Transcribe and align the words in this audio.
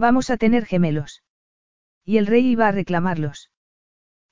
Vamos 0.00 0.30
a 0.30 0.38
tener 0.38 0.64
gemelos. 0.64 1.22
Y 2.06 2.16
el 2.16 2.26
rey 2.26 2.46
iba 2.46 2.66
a 2.66 2.72
reclamarlos. 2.72 3.50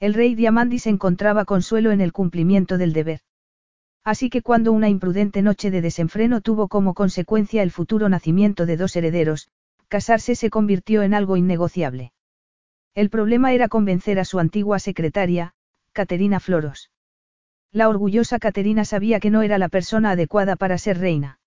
El 0.00 0.14
rey 0.14 0.34
Diamandis 0.34 0.86
encontraba 0.86 1.44
consuelo 1.44 1.91
en 1.91 2.00
el 2.00 2.10
cumplimiento 2.10 2.78
del 2.78 2.94
deber. 2.94 3.20
Así 4.02 4.30
que 4.30 4.41
cuando 4.41 4.72
una 4.72 4.88
imprudente 4.88 5.42
noche 5.42 5.70
de 5.70 5.82
desenfreno 5.82 6.41
tuvo 6.41 6.68
como 6.68 6.94
consecuencia 6.94 7.62
el 7.62 7.70
futuro 7.70 8.08
nacimiento 8.08 8.64
de 8.64 8.78
dos 8.78 8.96
herederos, 8.96 9.50
casarse 9.88 10.36
se 10.36 10.48
convirtió 10.48 11.02
en 11.02 11.12
algo 11.12 11.36
innegociable. 11.36 12.12
El 12.94 13.10
problema 13.10 13.52
era 13.52 13.69
convencer 13.69 14.19
a 14.19 14.24
su 14.24 14.38
antigua 14.38 14.78
secretaria, 14.78 15.52
Caterina 15.92 16.41
Floros. 16.41 16.91
La 17.72 17.91
orgullosa 17.91 18.38
Caterina 18.38 18.86
sabía 18.86 19.20
que 19.20 19.28
no 19.28 19.42
era 19.42 19.58
la 19.58 19.69
persona 19.69 20.12
adecuada 20.12 20.56
para 20.56 20.78
ser 20.78 20.96
reina. 20.96 21.41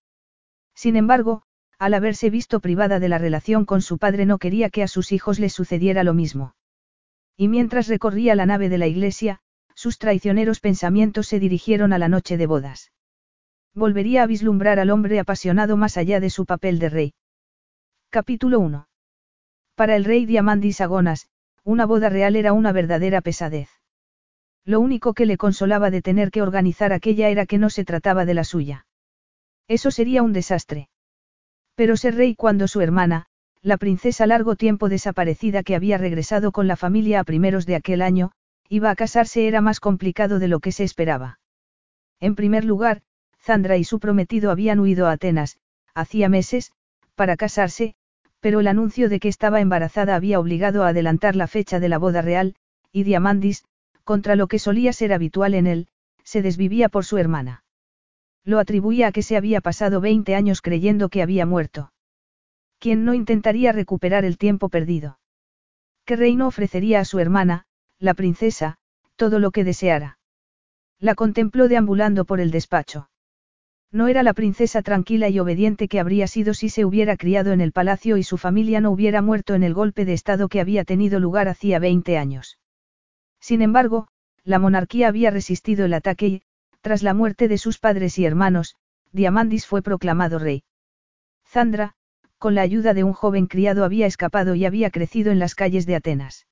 Sin 0.76 0.94
embargo, 0.94 1.42
al 1.82 1.94
haberse 1.94 2.30
visto 2.30 2.60
privada 2.60 3.00
de 3.00 3.08
la 3.08 3.18
relación 3.18 3.64
con 3.64 3.82
su 3.82 3.98
padre 3.98 4.24
no 4.24 4.38
quería 4.38 4.70
que 4.70 4.84
a 4.84 4.86
sus 4.86 5.10
hijos 5.10 5.40
les 5.40 5.52
sucediera 5.52 6.04
lo 6.04 6.14
mismo. 6.14 6.54
Y 7.36 7.48
mientras 7.48 7.88
recorría 7.88 8.36
la 8.36 8.46
nave 8.46 8.68
de 8.68 8.78
la 8.78 8.86
iglesia, 8.86 9.40
sus 9.74 9.98
traicioneros 9.98 10.60
pensamientos 10.60 11.26
se 11.26 11.40
dirigieron 11.40 11.92
a 11.92 11.98
la 11.98 12.06
noche 12.06 12.36
de 12.36 12.46
bodas. 12.46 12.92
Volvería 13.74 14.22
a 14.22 14.28
vislumbrar 14.28 14.78
al 14.78 14.90
hombre 14.90 15.18
apasionado 15.18 15.76
más 15.76 15.96
allá 15.96 16.20
de 16.20 16.30
su 16.30 16.46
papel 16.46 16.78
de 16.78 16.88
rey. 16.88 17.14
Capítulo 18.10 18.60
1. 18.60 18.86
Para 19.74 19.96
el 19.96 20.04
rey 20.04 20.24
Diamandis 20.24 20.80
Agonas, 20.80 21.26
una 21.64 21.84
boda 21.84 22.10
real 22.10 22.36
era 22.36 22.52
una 22.52 22.70
verdadera 22.70 23.22
pesadez. 23.22 23.70
Lo 24.64 24.78
único 24.78 25.14
que 25.14 25.26
le 25.26 25.36
consolaba 25.36 25.90
de 25.90 26.00
tener 26.00 26.30
que 26.30 26.42
organizar 26.42 26.92
aquella 26.92 27.28
era 27.28 27.44
que 27.44 27.58
no 27.58 27.70
se 27.70 27.84
trataba 27.84 28.24
de 28.24 28.34
la 28.34 28.44
suya. 28.44 28.86
Eso 29.66 29.90
sería 29.90 30.22
un 30.22 30.32
desastre. 30.32 30.90
Pero 31.82 31.96
ser 31.96 32.14
rey 32.14 32.36
cuando 32.36 32.68
su 32.68 32.80
hermana, 32.80 33.26
la 33.60 33.76
princesa 33.76 34.24
largo 34.24 34.54
tiempo 34.54 34.88
desaparecida 34.88 35.64
que 35.64 35.74
había 35.74 35.98
regresado 35.98 36.52
con 36.52 36.68
la 36.68 36.76
familia 36.76 37.18
a 37.18 37.24
primeros 37.24 37.66
de 37.66 37.74
aquel 37.74 38.02
año, 38.02 38.30
iba 38.68 38.88
a 38.88 38.94
casarse 38.94 39.48
era 39.48 39.60
más 39.60 39.80
complicado 39.80 40.38
de 40.38 40.46
lo 40.46 40.60
que 40.60 40.70
se 40.70 40.84
esperaba. 40.84 41.40
En 42.20 42.36
primer 42.36 42.64
lugar, 42.64 43.02
Zandra 43.40 43.78
y 43.78 43.82
su 43.82 43.98
prometido 43.98 44.52
habían 44.52 44.78
huido 44.78 45.08
a 45.08 45.10
Atenas, 45.10 45.58
hacía 45.92 46.28
meses, 46.28 46.70
para 47.16 47.36
casarse, 47.36 47.96
pero 48.38 48.60
el 48.60 48.68
anuncio 48.68 49.08
de 49.08 49.18
que 49.18 49.26
estaba 49.26 49.60
embarazada 49.60 50.14
había 50.14 50.38
obligado 50.38 50.84
a 50.84 50.90
adelantar 50.90 51.34
la 51.34 51.48
fecha 51.48 51.80
de 51.80 51.88
la 51.88 51.98
boda 51.98 52.22
real, 52.22 52.54
y 52.92 53.02
Diamandis, 53.02 53.64
contra 54.04 54.36
lo 54.36 54.46
que 54.46 54.60
solía 54.60 54.92
ser 54.92 55.12
habitual 55.12 55.54
en 55.54 55.66
él, 55.66 55.88
se 56.22 56.42
desvivía 56.42 56.88
por 56.88 57.04
su 57.04 57.18
hermana. 57.18 57.61
Lo 58.44 58.58
atribuía 58.58 59.08
a 59.08 59.12
que 59.12 59.22
se 59.22 59.36
había 59.36 59.60
pasado 59.60 60.00
20 60.00 60.34
años 60.34 60.62
creyendo 60.62 61.08
que 61.08 61.22
había 61.22 61.46
muerto. 61.46 61.92
¿Quién 62.78 63.04
no 63.04 63.14
intentaría 63.14 63.70
recuperar 63.70 64.24
el 64.24 64.38
tiempo 64.38 64.68
perdido? 64.68 65.18
¿Qué 66.04 66.16
reino 66.16 66.48
ofrecería 66.48 66.98
a 66.98 67.04
su 67.04 67.20
hermana, 67.20 67.66
la 68.00 68.14
princesa, 68.14 68.78
todo 69.14 69.38
lo 69.38 69.52
que 69.52 69.62
deseara? 69.62 70.18
La 70.98 71.14
contempló 71.14 71.68
deambulando 71.68 72.24
por 72.24 72.40
el 72.40 72.50
despacho. 72.50 73.08
No 73.92 74.08
era 74.08 74.22
la 74.22 74.32
princesa 74.32 74.82
tranquila 74.82 75.28
y 75.28 75.38
obediente 75.38 75.86
que 75.86 76.00
habría 76.00 76.26
sido 76.26 76.54
si 76.54 76.70
se 76.70 76.84
hubiera 76.84 77.16
criado 77.16 77.52
en 77.52 77.60
el 77.60 77.72
palacio 77.72 78.16
y 78.16 78.24
su 78.24 78.38
familia 78.38 78.80
no 78.80 78.90
hubiera 78.90 79.22
muerto 79.22 79.54
en 79.54 79.62
el 79.62 79.74
golpe 79.74 80.04
de 80.04 80.14
estado 80.14 80.48
que 80.48 80.60
había 80.60 80.84
tenido 80.84 81.20
lugar 81.20 81.46
hacía 81.46 81.78
20 81.78 82.16
años. 82.16 82.58
Sin 83.38 83.62
embargo, 83.62 84.08
la 84.44 84.58
monarquía 84.58 85.08
había 85.08 85.30
resistido 85.30 85.84
el 85.84 85.94
ataque 85.94 86.26
y, 86.26 86.42
tras 86.82 87.02
la 87.02 87.14
muerte 87.14 87.48
de 87.48 87.58
sus 87.58 87.78
padres 87.78 88.18
y 88.18 88.26
hermanos, 88.26 88.76
Diamandis 89.12 89.66
fue 89.66 89.82
proclamado 89.82 90.38
rey. 90.38 90.64
Zandra, 91.46 91.94
con 92.38 92.54
la 92.54 92.62
ayuda 92.62 92.92
de 92.92 93.04
un 93.04 93.12
joven 93.12 93.46
criado 93.46 93.84
había 93.84 94.06
escapado 94.06 94.54
y 94.54 94.64
había 94.64 94.90
crecido 94.90 95.30
en 95.30 95.38
las 95.38 95.54
calles 95.54 95.86
de 95.86 95.94
Atenas. 95.94 96.46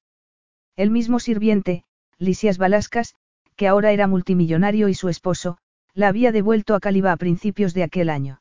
El 0.76 0.90
mismo 0.90 1.18
sirviente, 1.18 1.84
Lisias 2.16 2.58
Balascas, 2.58 3.16
que 3.56 3.66
ahora 3.66 3.90
era 3.92 4.06
multimillonario 4.06 4.88
y 4.88 4.94
su 4.94 5.08
esposo, 5.08 5.58
la 5.94 6.08
había 6.08 6.32
devuelto 6.32 6.74
a 6.74 6.80
Caliba 6.80 7.12
a 7.12 7.16
principios 7.16 7.74
de 7.74 7.82
aquel 7.82 8.08
año. 8.08 8.40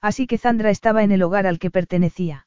Así 0.00 0.26
que 0.26 0.38
Zandra 0.38 0.70
estaba 0.70 1.02
en 1.02 1.10
el 1.10 1.22
hogar 1.22 1.46
al 1.46 1.58
que 1.58 1.70
pertenecía. 1.70 2.46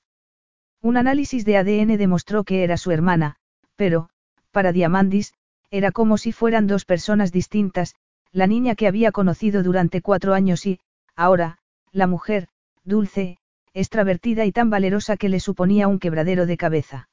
Un 0.81 0.97
análisis 0.97 1.43
de 1.45 1.57
ADN 1.57 1.97
demostró 1.97 2.43
que 2.43 2.63
era 2.63 2.77
su 2.77 2.91
hermana, 2.91 3.37
pero, 3.75 4.09
para 4.51 4.71
Diamandis, 4.71 5.33
era 5.71 5.91
como 5.91 6.17
si 6.17 6.31
fueran 6.31 6.67
dos 6.67 6.85
personas 6.85 7.31
distintas, 7.31 7.95
la 8.31 8.47
niña 8.47 8.75
que 8.75 8.87
había 8.87 9.11
conocido 9.11 9.63
durante 9.63 10.01
cuatro 10.01 10.33
años 10.33 10.65
y, 10.65 10.79
ahora, 11.15 11.57
la 11.91 12.07
mujer, 12.07 12.47
dulce, 12.83 13.37
extravertida 13.73 14.45
y 14.45 14.51
tan 14.51 14.69
valerosa 14.69 15.17
que 15.17 15.29
le 15.29 15.39
suponía 15.39 15.87
un 15.87 15.99
quebradero 15.99 16.45
de 16.45 16.57
cabeza. 16.57 17.09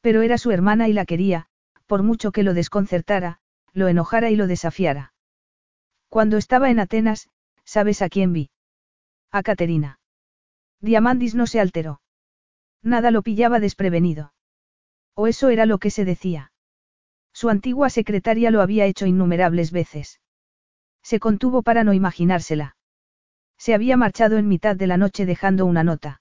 Pero 0.00 0.22
era 0.22 0.38
su 0.38 0.50
hermana 0.50 0.88
y 0.88 0.92
la 0.92 1.04
quería, 1.04 1.46
por 1.86 2.02
mucho 2.02 2.32
que 2.32 2.42
lo 2.42 2.54
desconcertara, 2.54 3.40
lo 3.72 3.88
enojara 3.88 4.30
y 4.30 4.36
lo 4.36 4.46
desafiara. 4.46 5.12
Cuando 6.08 6.36
estaba 6.36 6.70
en 6.70 6.80
Atenas, 6.80 7.28
¿sabes 7.64 8.02
a 8.02 8.08
quién 8.08 8.32
vi? 8.32 8.50
A 9.30 9.42
Caterina. 9.42 9.98
Diamandis 10.80 11.34
no 11.34 11.46
se 11.46 11.60
alteró. 11.60 12.00
Nada 12.82 13.10
lo 13.10 13.22
pillaba 13.22 13.60
desprevenido. 13.60 14.32
O 15.14 15.26
eso 15.26 15.48
era 15.48 15.66
lo 15.66 15.78
que 15.78 15.90
se 15.90 16.04
decía. 16.04 16.52
Su 17.32 17.50
antigua 17.50 17.90
secretaria 17.90 18.50
lo 18.50 18.62
había 18.62 18.86
hecho 18.86 19.06
innumerables 19.06 19.72
veces. 19.72 20.20
Se 21.02 21.20
contuvo 21.20 21.62
para 21.62 21.84
no 21.84 21.92
imaginársela. 21.92 22.76
Se 23.58 23.74
había 23.74 23.96
marchado 23.96 24.36
en 24.38 24.48
mitad 24.48 24.76
de 24.76 24.86
la 24.86 24.96
noche 24.96 25.26
dejando 25.26 25.66
una 25.66 25.84
nota. 25.84 26.20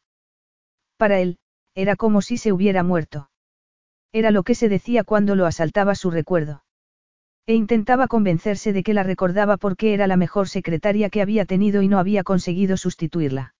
Para 0.98 1.20
él, 1.20 1.38
era 1.76 1.96
como 1.96 2.22
si 2.22 2.38
se 2.38 2.52
hubiera 2.52 2.84
muerto. 2.84 3.30
Era 4.12 4.32
lo 4.32 4.44
que 4.44 4.56
se 4.56 4.70
decía 4.70 5.04
cuando 5.04 5.36
lo 5.36 5.46
asaltaba 5.46 5.94
su 5.94 6.10
recuerdo. 6.10 6.64
E 7.46 7.54
intentaba 7.54 8.08
convencerse 8.08 8.74
de 8.74 8.84
que 8.84 8.94
la 8.94 9.04
recordaba 9.04 9.58
porque 9.58 9.94
era 9.94 10.08
la 10.08 10.18
mejor 10.18 10.50
secretaria 10.50 11.10
que 11.10 11.22
había 11.22 11.46
tenido 11.46 11.82
y 11.82 11.88
no 11.88 12.00
había 12.00 12.24
conseguido 12.24 12.78
sustituirla. 12.78 13.56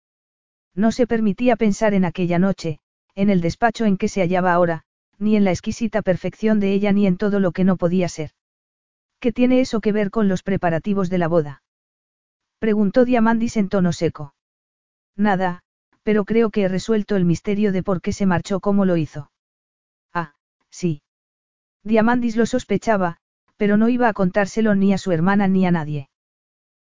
No 0.73 0.91
se 0.91 1.07
permitía 1.07 1.56
pensar 1.56 1.94
en 1.94 2.06
aquella 2.06 2.39
noche, 2.39 2.79
en 3.16 3.29
el 3.29 3.41
despacho 3.41 3.85
en 3.85 3.97
que 3.97 4.09
se 4.09 4.22
hallaba 4.22 4.53
ahora, 4.53 4.83
ni 5.19 5.35
en 5.35 5.44
la 5.44 5.51
exquisita 5.51 6.01
perfección 6.01 6.59
de 6.59 6.73
ella 6.73 6.91
ni 6.91 7.07
en 7.07 7.17
todo 7.17 7.39
lo 7.39 7.51
que 7.51 7.63
no 7.63 7.77
podía 7.77 8.09
ser. 8.09 8.31
¿Qué 9.19 9.31
tiene 9.31 9.61
eso 9.61 9.81
que 9.81 9.91
ver 9.91 10.11
con 10.11 10.28
los 10.28 10.44
preparativos 10.44 11.09
de 11.09 11.17
la 11.17 11.28
boda? 11.28 11.63
Preguntó 12.59 13.05
Diamandis 13.05 13.57
en 13.57 13.69
tono 13.69 13.91
seco. 13.94 14.35
Nada, 15.16 15.63
pero 16.03 16.25
creo 16.25 16.51
que 16.51 16.63
he 16.63 16.67
resuelto 16.67 17.16
el 17.16 17.25
misterio 17.25 17.72
de 17.72 17.83
por 17.83 18.01
qué 18.01 18.13
se 18.13 18.25
marchó 18.25 18.59
como 18.59 18.85
lo 18.85 18.97
hizo. 18.97 19.31
Ah, 20.13 20.33
sí. 20.69 21.01
Diamandis 21.83 22.35
lo 22.35 22.45
sospechaba, 22.45 23.17
pero 23.57 23.77
no 23.77 23.89
iba 23.89 24.07
a 24.07 24.13
contárselo 24.13 24.75
ni 24.75 24.94
a 24.94 24.97
su 24.97 25.11
hermana 25.11 25.47
ni 25.47 25.66
a 25.66 25.72
nadie. 25.72 26.09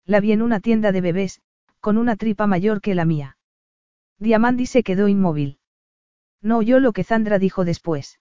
La 0.05 0.21
vi 0.21 0.33
en 0.33 0.43
una 0.43 0.61
tienda 0.61 0.91
de 0.93 1.01
bebés, 1.01 1.41
con 1.81 1.99
una 1.99 2.17
tripa 2.17 2.47
mayor 2.47 2.81
que 2.81 2.95
la 2.95 3.05
mía. 3.05 3.37
Diamandis 4.19 4.71
se 4.71 4.83
quedó 4.83 5.09
inmóvil. 5.09 5.59
No 6.41 6.59
oyó 6.59 6.81
lo 6.81 6.93
que 6.93 7.05
Zandra 7.05 7.39
dijo 7.39 7.65
después. 7.65 8.21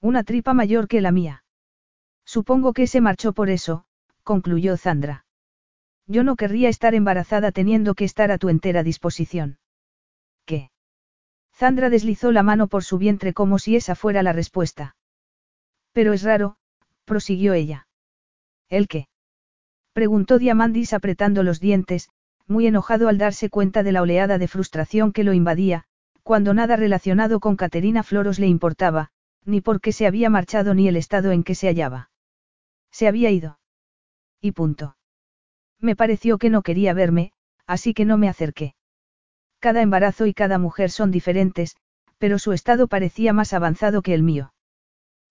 Una 0.00 0.24
tripa 0.24 0.52
mayor 0.54 0.88
que 0.88 1.00
la 1.00 1.12
mía. 1.12 1.44
Supongo 2.34 2.72
que 2.74 2.86
se 2.86 3.00
marchó 3.00 3.32
por 3.32 3.50
eso, 3.50 3.82
concluyó 4.22 4.76
Zandra. 4.76 5.24
Yo 6.06 6.22
no 6.22 6.36
querría 6.36 6.68
estar 6.68 6.94
embarazada 6.94 7.50
teniendo 7.50 7.96
que 7.96 8.04
estar 8.04 8.30
a 8.30 8.38
tu 8.38 8.48
entera 8.48 8.84
disposición. 8.84 9.58
¿Qué? 10.44 10.70
Zandra 11.52 11.90
deslizó 11.90 12.30
la 12.30 12.44
mano 12.44 12.68
por 12.68 12.84
su 12.84 12.98
vientre 12.98 13.32
como 13.32 13.58
si 13.58 13.74
esa 13.74 13.96
fuera 13.96 14.22
la 14.22 14.32
respuesta. 14.32 14.94
Pero 15.90 16.12
es 16.12 16.22
raro, 16.22 16.56
prosiguió 17.04 17.52
ella. 17.52 17.88
¿El 18.68 18.86
qué? 18.86 19.08
Preguntó 19.92 20.38
Diamandis 20.38 20.92
apretando 20.92 21.42
los 21.42 21.58
dientes, 21.58 22.10
muy 22.46 22.68
enojado 22.68 23.08
al 23.08 23.18
darse 23.18 23.50
cuenta 23.50 23.82
de 23.82 23.90
la 23.90 24.02
oleada 24.02 24.38
de 24.38 24.46
frustración 24.46 25.12
que 25.12 25.24
lo 25.24 25.32
invadía, 25.32 25.82
cuando 26.22 26.54
nada 26.54 26.76
relacionado 26.76 27.40
con 27.40 27.56
Caterina 27.56 28.04
Floros 28.04 28.38
le 28.38 28.46
importaba, 28.46 29.10
ni 29.44 29.60
por 29.60 29.80
qué 29.80 29.90
se 29.90 30.06
había 30.06 30.30
marchado 30.30 30.74
ni 30.74 30.86
el 30.86 30.96
estado 30.96 31.32
en 31.32 31.42
que 31.42 31.56
se 31.56 31.66
hallaba. 31.66 32.09
Se 32.90 33.08
había 33.08 33.30
ido. 33.30 33.58
Y 34.40 34.52
punto. 34.52 34.96
Me 35.78 35.96
pareció 35.96 36.38
que 36.38 36.50
no 36.50 36.62
quería 36.62 36.92
verme, 36.92 37.32
así 37.66 37.94
que 37.94 38.04
no 38.04 38.18
me 38.18 38.28
acerqué. 38.28 38.74
Cada 39.58 39.82
embarazo 39.82 40.26
y 40.26 40.34
cada 40.34 40.58
mujer 40.58 40.90
son 40.90 41.10
diferentes, 41.10 41.76
pero 42.18 42.38
su 42.38 42.52
estado 42.52 42.88
parecía 42.88 43.32
más 43.32 43.52
avanzado 43.52 44.02
que 44.02 44.14
el 44.14 44.22
mío. 44.22 44.52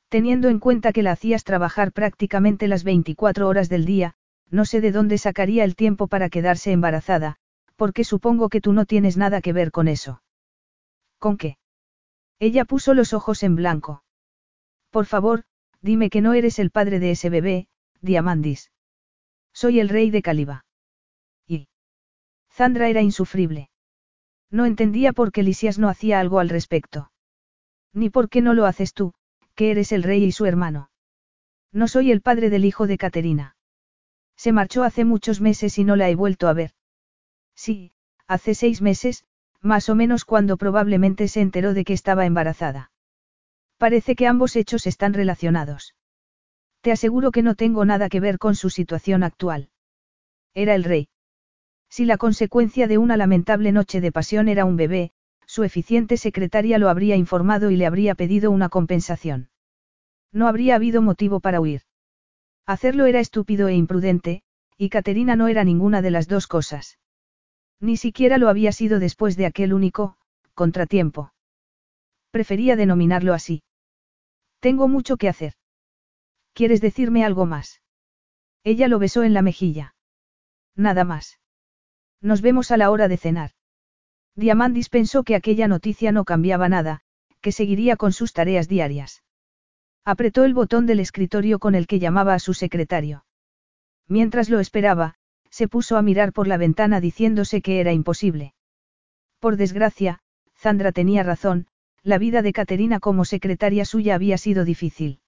Teniendo 0.10 0.50
en 0.50 0.60
cuenta 0.60 0.92
que 0.92 1.04
la 1.04 1.12
hacías 1.12 1.44
trabajar 1.44 1.92
prácticamente 1.92 2.68
las 2.68 2.84
24 2.84 3.48
horas 3.48 3.70
del 3.70 3.86
día, 3.86 4.16
no 4.50 4.66
sé 4.66 4.82
de 4.82 4.92
dónde 4.92 5.18
sacaría 5.18 5.64
el 5.64 5.76
tiempo 5.76 6.08
para 6.08 6.30
quedarse 6.30 6.72
embarazada, 6.72 7.38
porque 7.76 8.04
supongo 8.04 8.50
que 8.50 8.62
tú 8.62 8.74
no 8.74 8.86
tienes 8.86 9.18
nada 9.18 9.42
que 9.42 9.54
ver 9.54 9.72
con 9.72 9.88
eso. 9.88 10.22
¿Con 11.20 11.38
qué? 11.38 11.58
Ella 12.40 12.66
puso 12.66 12.94
los 12.94 13.14
ojos 13.14 13.44
en 13.44 13.56
blanco. 13.56 14.04
Por 14.90 15.06
favor, 15.06 15.44
dime 15.82 16.10
que 16.10 16.22
no 16.22 16.34
eres 16.34 16.60
el 16.60 16.72
padre 16.72 17.00
de 17.00 17.12
ese 17.12 17.30
bebé, 17.30 17.68
Diamandis. 18.02 18.72
Soy 19.54 19.80
el 19.80 19.90
rey 19.90 20.12
de 20.12 20.22
Caliba. 20.22 20.66
Y. 21.48 21.68
Zandra 22.52 22.90
era 22.90 23.02
insufrible. 23.02 23.70
No 24.52 24.66
entendía 24.66 25.14
por 25.14 25.32
qué 25.32 25.44
Lisias 25.44 25.80
no 25.80 25.90
hacía 25.90 26.20
algo 26.20 26.40
al 26.40 26.50
respecto. 26.50 27.12
Ni 27.94 28.10
por 28.10 28.30
qué 28.30 28.42
no 28.42 28.54
lo 28.54 28.66
haces 28.66 28.94
tú, 28.94 29.14
que 29.56 29.72
eres 29.72 29.92
el 29.92 30.04
rey 30.04 30.24
y 30.24 30.32
su 30.32 30.46
hermano. 30.46 30.90
No 31.72 31.88
soy 31.88 32.12
el 32.12 32.22
padre 32.22 32.50
del 32.50 32.66
hijo 32.66 32.88
de 32.88 32.98
Caterina. 32.98 33.56
Se 34.36 34.52
marchó 34.52 34.84
hace 34.84 35.06
muchos 35.06 35.42
meses 35.42 35.78
y 35.78 35.84
no 35.84 35.96
la 35.96 36.10
he 36.10 36.16
vuelto 36.16 36.48
a 36.48 36.54
ver. 36.54 36.72
Sí, 37.56 37.92
hace 38.28 38.56
seis 38.56 38.82
meses, 38.82 39.26
más 39.62 39.90
o 39.90 39.96
menos 39.96 40.24
cuando 40.24 40.58
probablemente 40.58 41.28
se 41.28 41.42
enteró 41.42 41.74
de 41.74 41.84
que 41.84 41.94
estaba 41.94 42.26
embarazada. 42.26 42.92
Parece 43.80 44.18
que 44.18 44.28
ambos 44.28 44.58
hechos 44.58 44.86
están 44.88 45.14
relacionados. 45.14 45.96
Te 46.82 46.92
aseguro 46.92 47.32
que 47.32 47.42
no 47.42 47.56
tengo 47.56 47.86
nada 47.86 48.10
que 48.10 48.20
ver 48.20 48.38
con 48.38 48.56
su 48.56 48.70
situación 48.70 49.24
actual. 49.24 49.70
Era 50.54 50.76
el 50.76 50.84
rey. 50.84 51.08
Si 51.90 52.04
la 52.04 52.18
consecuencia 52.18 52.88
de 52.88 52.98
una 52.98 53.16
lamentable 53.16 53.72
noche 53.72 54.02
de 54.02 54.12
pasión 54.12 54.50
era 54.50 54.66
un 54.66 54.76
bebé, 54.76 55.12
su 55.48 55.64
eficiente 55.64 56.18
secretaria 56.18 56.78
lo 56.78 56.90
habría 56.90 57.16
informado 57.16 57.72
y 57.72 57.78
le 57.78 57.86
habría 57.86 58.16
pedido 58.16 58.52
una 58.52 58.68
compensación. 58.68 59.50
No 60.34 60.50
habría 60.50 60.76
habido 60.76 61.02
motivo 61.02 61.40
para 61.40 61.62
huir. 61.62 61.84
Hacerlo 62.66 63.06
era 63.06 63.22
estúpido 63.22 63.70
e 63.70 63.76
imprudente, 63.76 64.44
y 64.78 64.90
Caterina 64.90 65.38
no 65.38 65.48
era 65.48 65.64
ninguna 65.64 66.02
de 66.02 66.12
las 66.12 66.28
dos 66.28 66.48
cosas. 66.48 67.00
Ni 67.80 67.96
siquiera 67.96 68.38
lo 68.38 68.50
había 68.50 68.74
sido 68.74 69.00
después 69.00 69.38
de 69.38 69.46
aquel 69.46 69.74
único, 69.74 70.18
contratiempo. 70.54 71.32
Prefería 72.30 72.76
denominarlo 72.76 73.34
así. 73.34 73.64
Tengo 74.60 74.88
mucho 74.88 75.18
que 75.18 75.30
hacer. 75.30 75.54
¿Quieres 76.54 76.82
decirme 76.82 77.24
algo 77.24 77.46
más? 77.46 77.82
Ella 78.64 78.88
lo 78.88 79.00
besó 79.00 79.24
en 79.24 79.34
la 79.34 79.42
mejilla. 79.42 79.96
Nada 80.76 81.04
más. 81.04 81.40
Nos 82.22 82.42
vemos 82.42 82.72
a 82.72 82.78
la 82.78 82.92
hora 82.92 83.08
de 83.08 83.18
cenar. 83.18 83.52
Diamandis 84.36 84.90
pensó 84.90 85.24
que 85.24 85.36
aquella 85.36 85.68
noticia 85.68 86.12
no 86.12 86.26
cambiaba 86.26 86.70
nada, 86.70 87.02
que 87.42 87.52
seguiría 87.52 87.96
con 87.96 88.12
sus 88.12 88.34
tareas 88.34 88.68
diarias. 88.68 89.24
Apretó 90.04 90.44
el 90.44 90.54
botón 90.54 90.86
del 90.86 91.00
escritorio 91.00 91.60
con 91.60 91.76
el 91.76 91.88
que 91.88 92.00
llamaba 92.00 92.34
a 92.34 92.40
su 92.40 92.54
secretario. 92.54 93.26
Mientras 94.08 94.50
lo 94.50 94.60
esperaba, 94.60 95.16
se 95.50 95.68
puso 95.68 95.98
a 95.98 96.02
mirar 96.02 96.34
por 96.34 96.48
la 96.48 96.58
ventana 96.58 97.00
diciéndose 97.00 97.62
que 97.62 97.80
era 97.80 97.94
imposible. 97.94 98.54
Por 99.40 99.56
desgracia, 99.56 100.20
Zandra 100.56 100.92
tenía 100.92 101.24
razón, 101.24 101.68
la 102.04 102.18
vida 102.18 102.42
de 102.42 102.54
Caterina 102.54 103.00
como 103.00 103.26
secretaria 103.26 103.86
suya 103.86 104.16
había 104.16 104.38
sido 104.38 104.66
difícil. 104.66 105.20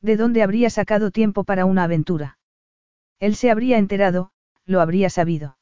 ¿De 0.00 0.16
dónde 0.16 0.42
habría 0.42 0.70
sacado 0.70 1.10
tiempo 1.10 1.44
para 1.44 1.64
una 1.64 1.84
aventura? 1.84 2.38
Él 3.18 3.34
se 3.34 3.50
habría 3.50 3.78
enterado, 3.78 4.30
lo 4.66 4.80
habría 4.80 5.10
sabido. 5.10 5.56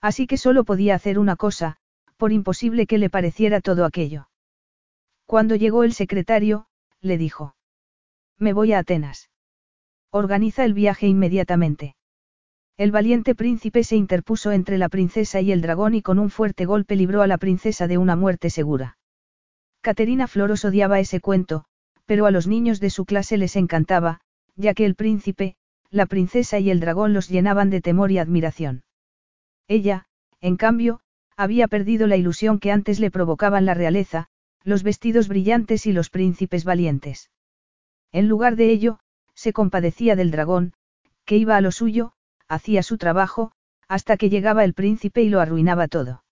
Así 0.00 0.26
que 0.26 0.36
solo 0.36 0.64
podía 0.64 0.94
hacer 0.94 1.18
una 1.18 1.36
cosa, 1.36 1.76
por 2.16 2.32
imposible 2.32 2.86
que 2.86 2.98
le 2.98 3.10
pareciera 3.10 3.60
todo 3.60 3.84
aquello. 3.84 4.28
Cuando 5.26 5.56
llegó 5.56 5.82
el 5.84 5.92
secretario, 5.92 6.66
le 7.00 7.18
dijo. 7.18 7.56
Me 8.38 8.52
voy 8.52 8.72
a 8.72 8.78
Atenas. 8.78 9.30
Organiza 10.10 10.64
el 10.64 10.74
viaje 10.74 11.06
inmediatamente. 11.06 11.96
El 12.76 12.92
valiente 12.92 13.34
príncipe 13.34 13.82
se 13.82 13.96
interpuso 13.96 14.52
entre 14.52 14.78
la 14.78 14.88
princesa 14.88 15.40
y 15.40 15.50
el 15.50 15.60
dragón 15.62 15.94
y 15.94 16.02
con 16.02 16.20
un 16.20 16.30
fuerte 16.30 16.64
golpe 16.64 16.94
libró 16.94 17.22
a 17.22 17.26
la 17.26 17.36
princesa 17.36 17.88
de 17.88 17.98
una 17.98 18.14
muerte 18.14 18.50
segura. 18.50 18.97
Caterina 19.80 20.26
Floros 20.26 20.64
odiaba 20.64 21.00
ese 21.00 21.20
cuento, 21.20 21.64
pero 22.06 22.26
a 22.26 22.30
los 22.30 22.46
niños 22.46 22.80
de 22.80 22.90
su 22.90 23.04
clase 23.04 23.36
les 23.36 23.56
encantaba, 23.56 24.20
ya 24.56 24.74
que 24.74 24.84
el 24.84 24.94
príncipe, 24.94 25.56
la 25.90 26.06
princesa 26.06 26.58
y 26.58 26.70
el 26.70 26.80
dragón 26.80 27.12
los 27.12 27.28
llenaban 27.28 27.70
de 27.70 27.80
temor 27.80 28.10
y 28.10 28.18
admiración. 28.18 28.82
Ella, 29.68 30.06
en 30.40 30.56
cambio, 30.56 31.00
había 31.36 31.68
perdido 31.68 32.06
la 32.06 32.16
ilusión 32.16 32.58
que 32.58 32.72
antes 32.72 32.98
le 32.98 33.10
provocaban 33.10 33.64
la 33.64 33.74
realeza, 33.74 34.26
los 34.64 34.82
vestidos 34.82 35.28
brillantes 35.28 35.86
y 35.86 35.92
los 35.92 36.10
príncipes 36.10 36.64
valientes. 36.64 37.30
En 38.12 38.28
lugar 38.28 38.56
de 38.56 38.70
ello, 38.70 38.98
se 39.34 39.52
compadecía 39.52 40.16
del 40.16 40.30
dragón, 40.30 40.72
que 41.24 41.36
iba 41.36 41.56
a 41.56 41.60
lo 41.60 41.70
suyo, 41.70 42.12
hacía 42.48 42.82
su 42.82 42.98
trabajo, 42.98 43.52
hasta 43.86 44.16
que 44.16 44.30
llegaba 44.30 44.64
el 44.64 44.74
príncipe 44.74 45.22
y 45.22 45.28
lo 45.28 45.40
arruinaba 45.40 45.88
todo. 45.88 46.24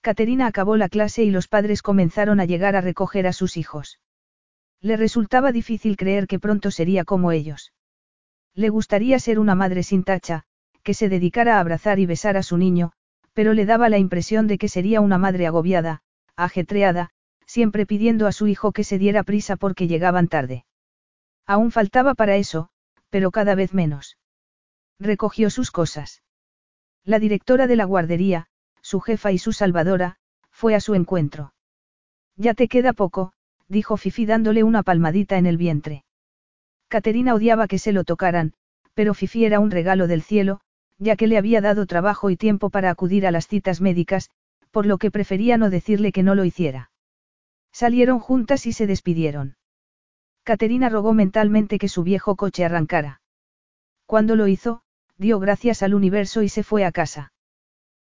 Caterina 0.00 0.46
acabó 0.46 0.76
la 0.76 0.88
clase 0.88 1.22
y 1.24 1.30
los 1.30 1.46
padres 1.46 1.82
comenzaron 1.82 2.40
a 2.40 2.46
llegar 2.46 2.74
a 2.74 2.80
recoger 2.80 3.26
a 3.26 3.32
sus 3.32 3.56
hijos. 3.56 4.00
Le 4.80 4.96
resultaba 4.96 5.52
difícil 5.52 5.96
creer 5.96 6.26
que 6.26 6.38
pronto 6.38 6.70
sería 6.70 7.04
como 7.04 7.32
ellos. 7.32 7.72
Le 8.54 8.70
gustaría 8.70 9.18
ser 9.18 9.38
una 9.38 9.54
madre 9.54 9.82
sin 9.82 10.04
tacha, 10.04 10.44
que 10.82 10.94
se 10.94 11.08
dedicara 11.08 11.56
a 11.56 11.60
abrazar 11.60 11.98
y 11.98 12.06
besar 12.06 12.36
a 12.36 12.42
su 12.42 12.56
niño, 12.56 12.92
pero 13.34 13.52
le 13.52 13.66
daba 13.66 13.88
la 13.90 13.98
impresión 13.98 14.46
de 14.46 14.56
que 14.56 14.68
sería 14.68 15.00
una 15.02 15.18
madre 15.18 15.46
agobiada, 15.46 16.02
ajetreada, 16.34 17.10
siempre 17.46 17.84
pidiendo 17.84 18.26
a 18.26 18.32
su 18.32 18.46
hijo 18.46 18.72
que 18.72 18.84
se 18.84 18.98
diera 18.98 19.22
prisa 19.22 19.56
porque 19.56 19.86
llegaban 19.86 20.28
tarde. 20.28 20.64
Aún 21.46 21.70
faltaba 21.70 22.14
para 22.14 22.36
eso, 22.36 22.70
pero 23.10 23.30
cada 23.30 23.54
vez 23.54 23.74
menos. 23.74 24.16
Recogió 24.98 25.50
sus 25.50 25.70
cosas. 25.70 26.22
La 27.04 27.18
directora 27.18 27.66
de 27.66 27.76
la 27.76 27.84
guardería, 27.84 28.46
su 28.82 29.00
jefa 29.00 29.32
y 29.32 29.38
su 29.38 29.52
salvadora, 29.52 30.16
fue 30.50 30.74
a 30.74 30.80
su 30.80 30.94
encuentro. 30.94 31.52
Ya 32.36 32.54
te 32.54 32.68
queda 32.68 32.92
poco, 32.92 33.32
dijo 33.68 33.96
Fifi 33.96 34.26
dándole 34.26 34.64
una 34.64 34.82
palmadita 34.82 35.38
en 35.38 35.46
el 35.46 35.56
vientre. 35.56 36.04
Caterina 36.88 37.34
odiaba 37.34 37.68
que 37.68 37.78
se 37.78 37.92
lo 37.92 38.04
tocaran, 38.04 38.52
pero 38.94 39.14
Fifi 39.14 39.44
era 39.44 39.60
un 39.60 39.70
regalo 39.70 40.06
del 40.06 40.22
cielo, 40.22 40.60
ya 40.98 41.16
que 41.16 41.26
le 41.26 41.38
había 41.38 41.60
dado 41.60 41.86
trabajo 41.86 42.30
y 42.30 42.36
tiempo 42.36 42.68
para 42.70 42.90
acudir 42.90 43.26
a 43.26 43.30
las 43.30 43.46
citas 43.46 43.80
médicas, 43.80 44.30
por 44.70 44.86
lo 44.86 44.98
que 44.98 45.10
prefería 45.10 45.56
no 45.56 45.70
decirle 45.70 46.12
que 46.12 46.22
no 46.22 46.34
lo 46.34 46.44
hiciera. 46.44 46.90
Salieron 47.72 48.18
juntas 48.18 48.66
y 48.66 48.72
se 48.72 48.86
despidieron. 48.86 49.56
Caterina 50.42 50.88
rogó 50.88 51.14
mentalmente 51.14 51.78
que 51.78 51.88
su 51.88 52.02
viejo 52.02 52.36
coche 52.36 52.64
arrancara. 52.64 53.20
Cuando 54.06 54.34
lo 54.36 54.48
hizo, 54.48 54.82
dio 55.16 55.38
gracias 55.38 55.82
al 55.82 55.94
universo 55.94 56.42
y 56.42 56.48
se 56.48 56.62
fue 56.62 56.84
a 56.84 56.92
casa. 56.92 57.32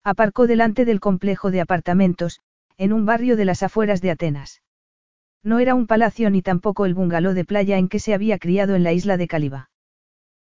Aparcó 0.04 0.48
delante 0.48 0.86
del 0.86 1.00
complejo 1.00 1.52
de 1.52 1.62
apartamentos, 1.62 2.42
en 2.78 2.92
un 2.92 3.06
barrio 3.06 3.36
de 3.38 3.46
las 3.46 3.62
afueras 3.62 4.02
de 4.02 4.12
Atenas. 4.12 4.62
No 5.44 5.60
era 5.60 5.76
un 5.76 5.86
palacio 5.86 6.30
ni 6.30 6.42
tampoco 6.42 6.86
el 6.86 6.94
bungalow 6.94 7.34
de 7.34 7.46
playa 7.46 7.78
en 7.78 7.88
que 7.88 8.00
se 8.00 8.14
había 8.14 8.40
criado 8.40 8.76
en 8.76 8.84
la 8.84 8.94
isla 8.94 9.18
de 9.18 9.28
Caliba. 9.28 9.70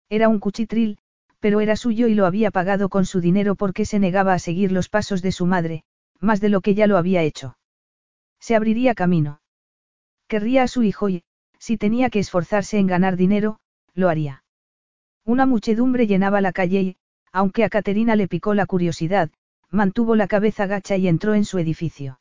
Era 0.10 0.30
un 0.30 0.40
cuchitril, 0.40 0.98
pero 1.40 1.60
era 1.60 1.76
suyo 1.76 2.08
y 2.08 2.16
lo 2.16 2.26
había 2.26 2.52
pagado 2.52 2.90
con 2.90 3.06
su 3.06 3.22
dinero 3.22 3.56
porque 3.56 3.86
se 3.86 4.00
negaba 4.00 4.34
a 4.34 4.40
seguir 4.40 4.72
los 4.72 4.90
pasos 4.90 5.22
de 5.22 5.32
su 5.32 5.46
madre, 5.46 5.84
más 6.20 6.40
de 6.42 6.50
lo 6.50 6.62
que 6.62 6.74
ya 6.74 6.88
lo 6.88 6.98
había 6.98 7.24
hecho. 7.24 7.58
Se 8.40 8.56
abriría 8.56 8.96
camino. 8.96 9.42
Querría 10.28 10.64
a 10.64 10.68
su 10.68 10.84
hijo 10.84 11.10
y, 11.10 11.24
si 11.58 11.78
tenía 11.78 12.10
que 12.10 12.20
esforzarse 12.20 12.78
en 12.78 12.88
ganar 12.88 13.18
dinero, 13.18 13.60
lo 13.94 14.10
haría. 14.10 14.44
Una 15.26 15.46
muchedumbre 15.46 16.08
llenaba 16.08 16.40
la 16.42 16.54
calle 16.54 16.82
y, 16.82 16.98
aunque 17.32 17.64
a 17.64 17.70
Caterina 17.70 18.16
le 18.16 18.28
picó 18.28 18.54
la 18.54 18.66
curiosidad, 18.66 19.30
mantuvo 19.72 20.16
la 20.16 20.28
cabeza 20.28 20.66
gacha 20.66 20.98
y 20.98 21.08
entró 21.08 21.36
en 21.36 21.46
su 21.46 21.60
edificio. 21.60 22.20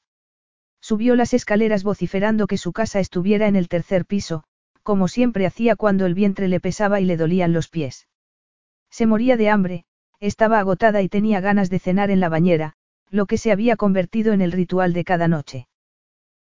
Subió 0.81 1.17
las 1.17 1.35
escaleras 1.35 1.83
vociferando 1.83 2.47
que 2.47 2.59
su 2.59 2.73
casa 2.73 3.00
estuviera 3.00 3.49
en 3.49 3.57
el 3.57 3.69
tercer 3.69 4.07
piso, 4.07 4.45
como 4.83 5.09
siempre 5.09 5.47
hacía 5.47 5.76
cuando 5.76 6.07
el 6.07 6.14
vientre 6.14 6.49
le 6.49 6.61
pesaba 6.61 7.00
y 7.00 7.05
le 7.05 7.17
dolían 7.17 7.52
los 7.52 7.69
pies. 7.69 8.09
Se 8.90 9.07
moría 9.07 9.37
de 9.37 9.50
hambre, 9.50 9.85
estaba 10.21 10.59
agotada 10.59 11.02
y 11.02 11.09
tenía 11.09 11.40
ganas 11.40 11.71
de 11.71 11.78
cenar 11.78 12.11
en 12.11 12.21
la 12.21 12.28
bañera, 12.28 12.75
lo 13.11 13.26
que 13.26 13.38
se 13.38 13.52
había 13.52 13.76
convertido 13.76 14.33
en 14.33 14.40
el 14.40 14.52
ritual 14.52 14.93
de 14.93 15.05
cada 15.05 15.28
noche. 15.28 15.69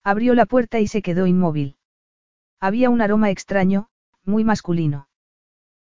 Abrió 0.03 0.33
la 0.35 0.45
puerta 0.45 0.79
y 0.79 0.87
se 0.87 1.01
quedó 1.01 1.27
inmóvil. 1.27 1.77
Había 2.59 2.89
un 2.89 3.01
aroma 3.01 3.29
extraño, 3.29 3.87
muy 4.25 4.43
masculino. 4.43 5.07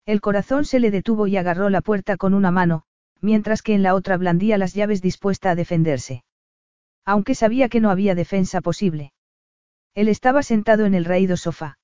El 0.07 0.21
corazón 0.21 0.65
se 0.65 0.81
le 0.81 0.91
detuvo 0.91 1.27
y 1.27 1.37
agarró 1.37 1.71
la 1.71 1.81
puerta 1.81 2.17
con 2.17 2.35
una 2.35 2.51
mano, 2.51 2.85
mientras 3.21 3.63
que 3.63 3.75
en 3.75 3.83
la 3.83 3.95
otra 3.95 4.17
blandía 4.17 4.59
las 4.59 4.75
llaves 4.75 5.03
dispuesta 5.03 5.51
a 5.51 5.55
defenderse. 5.55 6.25
Aunque 7.05 7.35
sabía 7.35 7.69
que 7.69 7.81
no 7.81 7.91
había 7.91 8.15
defensa 8.15 8.61
posible. 8.61 9.13
Él 9.95 10.09
estaba 10.09 10.43
sentado 10.43 10.85
en 10.85 10.95
el 10.95 11.05
raído 11.05 11.37
sofá. 11.37 11.79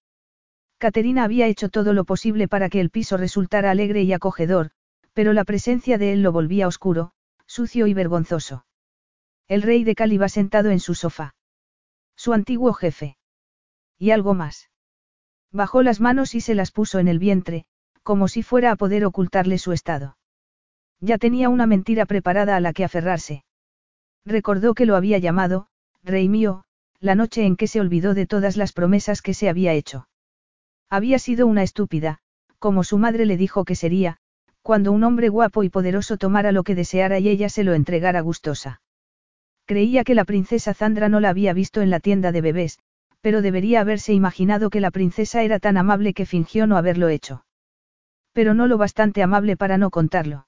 Caterina 0.78 1.24
había 1.24 1.46
hecho 1.46 1.68
todo 1.68 1.92
lo 1.92 2.04
posible 2.04 2.46
para 2.46 2.68
que 2.68 2.80
el 2.80 2.90
piso 2.90 3.16
resultara 3.16 3.70
alegre 3.70 4.02
y 4.02 4.12
acogedor, 4.12 4.70
pero 5.12 5.32
la 5.32 5.44
presencia 5.44 5.98
de 5.98 6.12
él 6.12 6.22
lo 6.22 6.32
volvía 6.32 6.68
oscuro, 6.68 7.12
sucio 7.46 7.86
y 7.86 7.94
vergonzoso. 7.94 8.66
El 9.48 9.62
rey 9.62 9.84
de 9.84 9.94
Cali 9.94 10.18
va 10.18 10.28
sentado 10.28 10.70
en 10.70 10.80
su 10.80 10.94
sofá. 10.94 11.34
Su 12.16 12.32
antiguo 12.32 12.72
jefe. 12.72 13.16
Y 13.98 14.10
algo 14.10 14.34
más. 14.34 14.70
Bajó 15.50 15.82
las 15.82 16.00
manos 16.00 16.34
y 16.34 16.40
se 16.40 16.54
las 16.54 16.70
puso 16.70 16.98
en 16.98 17.08
el 17.08 17.18
vientre, 17.18 17.64
como 18.02 18.28
si 18.28 18.42
fuera 18.42 18.70
a 18.70 18.76
poder 18.76 19.04
ocultarle 19.04 19.58
su 19.58 19.72
estado. 19.72 20.16
Ya 21.04 21.18
tenía 21.18 21.50
una 21.50 21.66
mentira 21.66 22.06
preparada 22.06 22.56
a 22.56 22.60
la 22.60 22.72
que 22.72 22.82
aferrarse. 22.82 23.44
Recordó 24.24 24.72
que 24.72 24.86
lo 24.86 24.96
había 24.96 25.18
llamado, 25.18 25.66
Rey 26.02 26.30
mío, 26.30 26.64
la 26.98 27.14
noche 27.14 27.44
en 27.44 27.56
que 27.56 27.66
se 27.66 27.78
olvidó 27.78 28.14
de 28.14 28.26
todas 28.26 28.56
las 28.56 28.72
promesas 28.72 29.20
que 29.20 29.34
se 29.34 29.50
había 29.50 29.74
hecho. 29.74 30.08
Había 30.88 31.18
sido 31.18 31.46
una 31.46 31.62
estúpida, 31.62 32.20
como 32.58 32.84
su 32.84 32.96
madre 32.96 33.26
le 33.26 33.36
dijo 33.36 33.66
que 33.66 33.74
sería, 33.74 34.16
cuando 34.62 34.92
un 34.92 35.04
hombre 35.04 35.28
guapo 35.28 35.62
y 35.62 35.68
poderoso 35.68 36.16
tomara 36.16 36.52
lo 36.52 36.62
que 36.62 36.74
deseara 36.74 37.18
y 37.18 37.28
ella 37.28 37.50
se 37.50 37.64
lo 37.64 37.74
entregara 37.74 38.22
gustosa. 38.22 38.80
Creía 39.66 40.04
que 40.04 40.14
la 40.14 40.24
princesa 40.24 40.72
Zandra 40.72 41.10
no 41.10 41.20
la 41.20 41.28
había 41.28 41.52
visto 41.52 41.82
en 41.82 41.90
la 41.90 42.00
tienda 42.00 42.32
de 42.32 42.40
bebés, 42.40 42.78
pero 43.20 43.42
debería 43.42 43.82
haberse 43.82 44.14
imaginado 44.14 44.70
que 44.70 44.80
la 44.80 44.90
princesa 44.90 45.42
era 45.42 45.58
tan 45.58 45.76
amable 45.76 46.14
que 46.14 46.24
fingió 46.24 46.66
no 46.66 46.78
haberlo 46.78 47.10
hecho. 47.10 47.44
Pero 48.32 48.54
no 48.54 48.66
lo 48.66 48.78
bastante 48.78 49.22
amable 49.22 49.58
para 49.58 49.76
no 49.76 49.90
contarlo. 49.90 50.46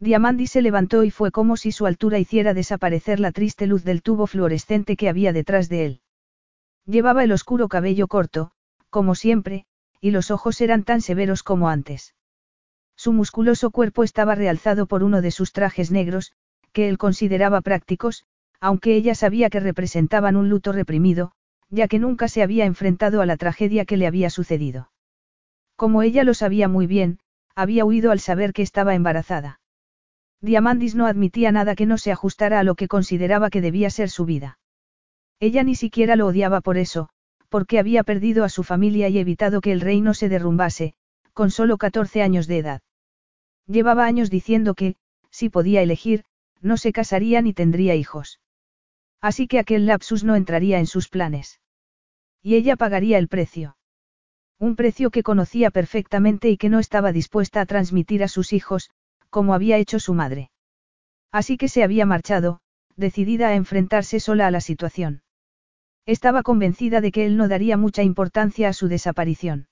Diamandi 0.00 0.46
se 0.46 0.62
levantó 0.62 1.04
y 1.04 1.10
fue 1.10 1.30
como 1.30 1.56
si 1.56 1.72
su 1.72 1.86
altura 1.86 2.18
hiciera 2.18 2.54
desaparecer 2.54 3.20
la 3.20 3.32
triste 3.32 3.66
luz 3.66 3.84
del 3.84 4.02
tubo 4.02 4.26
fluorescente 4.26 4.96
que 4.96 5.08
había 5.08 5.32
detrás 5.32 5.68
de 5.68 5.86
él. 5.86 6.00
Llevaba 6.86 7.24
el 7.24 7.32
oscuro 7.32 7.68
cabello 7.68 8.08
corto, 8.08 8.50
como 8.90 9.14
siempre, 9.14 9.66
y 10.00 10.10
los 10.10 10.30
ojos 10.30 10.60
eran 10.60 10.84
tan 10.84 11.00
severos 11.00 11.42
como 11.42 11.68
antes. 11.68 12.14
Su 12.96 13.12
musculoso 13.12 13.70
cuerpo 13.70 14.04
estaba 14.04 14.34
realzado 14.34 14.86
por 14.86 15.02
uno 15.02 15.22
de 15.22 15.30
sus 15.30 15.52
trajes 15.52 15.90
negros, 15.90 16.32
que 16.72 16.88
él 16.88 16.98
consideraba 16.98 17.60
prácticos, 17.60 18.24
aunque 18.60 18.94
ella 18.96 19.14
sabía 19.14 19.50
que 19.50 19.60
representaban 19.60 20.36
un 20.36 20.48
luto 20.48 20.72
reprimido, 20.72 21.32
ya 21.70 21.88
que 21.88 21.98
nunca 21.98 22.28
se 22.28 22.42
había 22.42 22.66
enfrentado 22.66 23.20
a 23.20 23.26
la 23.26 23.36
tragedia 23.36 23.84
que 23.84 23.96
le 23.96 24.06
había 24.06 24.30
sucedido. 24.30 24.90
Como 25.76 26.02
ella 26.02 26.24
lo 26.24 26.34
sabía 26.34 26.68
muy 26.68 26.86
bien, 26.86 27.18
había 27.54 27.84
huido 27.84 28.10
al 28.10 28.20
saber 28.20 28.52
que 28.52 28.62
estaba 28.62 28.94
embarazada. 28.94 29.60
Diamandis 30.44 30.94
no 30.94 31.06
admitía 31.06 31.52
nada 31.52 31.74
que 31.74 31.86
no 31.86 31.96
se 31.96 32.12
ajustara 32.12 32.60
a 32.60 32.64
lo 32.64 32.74
que 32.74 32.86
consideraba 32.86 33.48
que 33.48 33.62
debía 33.62 33.88
ser 33.88 34.10
su 34.10 34.26
vida. 34.26 34.58
Ella 35.40 35.62
ni 35.62 35.74
siquiera 35.74 36.16
lo 36.16 36.26
odiaba 36.26 36.60
por 36.60 36.76
eso, 36.76 37.08
porque 37.48 37.78
había 37.78 38.04
perdido 38.04 38.44
a 38.44 38.50
su 38.50 38.62
familia 38.62 39.08
y 39.08 39.18
evitado 39.18 39.62
que 39.62 39.72
el 39.72 39.80
reino 39.80 40.12
se 40.12 40.28
derrumbase, 40.28 40.92
con 41.32 41.50
solo 41.50 41.78
14 41.78 42.20
años 42.20 42.46
de 42.46 42.58
edad. 42.58 42.82
Llevaba 43.66 44.04
años 44.04 44.28
diciendo 44.28 44.74
que, 44.74 44.96
si 45.30 45.48
podía 45.48 45.80
elegir, 45.80 46.24
no 46.60 46.76
se 46.76 46.92
casaría 46.92 47.40
ni 47.40 47.54
tendría 47.54 47.94
hijos. 47.94 48.38
Así 49.22 49.48
que 49.48 49.58
aquel 49.58 49.86
lapsus 49.86 50.24
no 50.24 50.36
entraría 50.36 50.78
en 50.78 50.86
sus 50.86 51.08
planes. 51.08 51.58
Y 52.42 52.56
ella 52.56 52.76
pagaría 52.76 53.16
el 53.16 53.28
precio. 53.28 53.78
Un 54.58 54.76
precio 54.76 55.10
que 55.10 55.22
conocía 55.22 55.70
perfectamente 55.70 56.50
y 56.50 56.58
que 56.58 56.68
no 56.68 56.80
estaba 56.80 57.12
dispuesta 57.12 57.62
a 57.62 57.66
transmitir 57.66 58.22
a 58.22 58.28
sus 58.28 58.52
hijos, 58.52 58.90
como 59.36 59.54
había 59.54 59.78
hecho 59.78 59.98
su 59.98 60.14
madre. 60.14 60.42
Así 61.38 61.56
que 61.56 61.68
se 61.68 61.82
había 61.82 62.06
marchado, 62.06 62.60
decidida 63.04 63.48
a 63.48 63.54
enfrentarse 63.54 64.20
sola 64.20 64.46
a 64.46 64.50
la 64.56 64.60
situación. 64.60 65.22
Estaba 66.06 66.42
convencida 66.42 67.00
de 67.00 67.10
que 67.10 67.26
él 67.26 67.36
no 67.36 67.48
daría 67.48 67.76
mucha 67.76 68.02
importancia 68.02 68.68
a 68.68 68.72
su 68.72 68.86
desaparición 68.88 69.66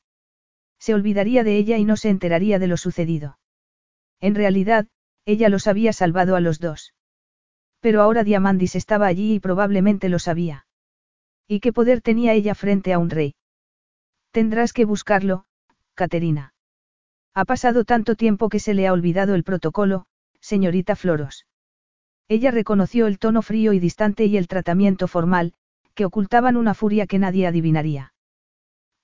se 0.82 0.94
olvidaría 0.94 1.44
de 1.44 1.56
ella 1.58 1.78
y 1.78 1.84
no 1.84 1.96
se 1.96 2.08
enteraría 2.08 2.58
de 2.58 2.66
lo 2.66 2.76
sucedido. 2.76 3.38
En 4.20 4.34
realidad, 4.34 4.88
ella 5.24 5.48
los 5.48 5.68
había 5.68 5.92
salvado 5.92 6.34
a 6.34 6.40
los 6.40 6.58
dos. 6.58 6.92
Pero 7.78 8.02
ahora 8.02 8.24
Diamandis 8.24 8.74
estaba 8.74 9.06
allí 9.06 9.34
y 9.34 9.38
probablemente 9.38 10.08
lo 10.08 10.18
sabía. 10.18 10.66
¿Y 11.46 11.60
qué 11.60 11.72
poder 11.72 12.00
tenía 12.00 12.32
ella 12.32 12.56
frente 12.56 12.92
a 12.92 12.98
un 12.98 13.10
rey? 13.10 13.36
Tendrás 14.32 14.72
que 14.72 14.84
buscarlo, 14.84 15.44
Caterina. 15.94 16.51
Ha 17.34 17.44
pasado 17.46 17.84
tanto 17.84 18.14
tiempo 18.14 18.48
que 18.48 18.60
se 18.60 18.74
le 18.74 18.86
ha 18.86 18.92
olvidado 18.92 19.34
el 19.34 19.44
protocolo, 19.44 20.04
señorita 20.40 20.96
Floros. 20.96 21.46
Ella 22.28 22.50
reconoció 22.50 23.06
el 23.06 23.18
tono 23.18 23.42
frío 23.42 23.72
y 23.72 23.78
distante 23.78 24.26
y 24.26 24.36
el 24.36 24.48
tratamiento 24.48 25.08
formal, 25.08 25.54
que 25.94 26.04
ocultaban 26.04 26.56
una 26.56 26.74
furia 26.74 27.06
que 27.06 27.18
nadie 27.18 27.46
adivinaría. 27.46 28.12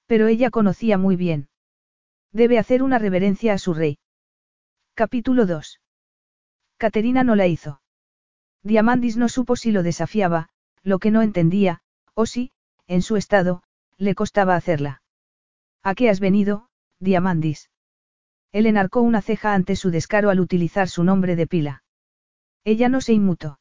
Pero 0.06 0.26
ella 0.26 0.50
conocía 0.50 0.99
muy 0.99 1.16
bien. 1.16 1.49
Debe 2.32 2.58
hacer 2.58 2.82
una 2.82 2.99
reverencia 2.99 3.54
a 3.54 3.58
su 3.58 3.75
rey. 3.75 3.99
Capítulo 4.94 5.47
2. 5.47 5.80
Caterina 6.76 7.25
no 7.25 7.35
la 7.35 7.47
hizo. 7.47 7.80
Diamandis 8.62 9.16
no 9.16 9.28
supo 9.28 9.56
si 9.56 9.73
lo 9.73 9.82
desafiaba, 9.82 10.49
lo 10.82 10.99
que 10.99 11.11
no 11.11 11.23
entendía, 11.23 11.80
o 12.14 12.26
si, 12.26 12.52
en 12.87 13.02
su 13.02 13.16
estado, 13.16 13.62
le 13.97 14.14
costaba 14.14 14.56
hacerla. 14.56 15.02
¿A 15.82 15.94
qué 15.94 16.11
has 16.11 16.20
venido, 16.20 16.68
Diamandis? 16.99 17.70
Él 18.52 18.66
enarcó 18.66 19.02
una 19.02 19.20
ceja 19.20 19.54
ante 19.54 19.76
su 19.76 19.90
descaro 19.90 20.30
al 20.30 20.40
utilizar 20.40 20.88
su 20.88 21.04
nombre 21.04 21.36
de 21.36 21.46
pila. 21.46 21.82
Ella 22.64 22.88
no 22.88 23.00
se 23.00 23.12
inmutó. 23.12 23.60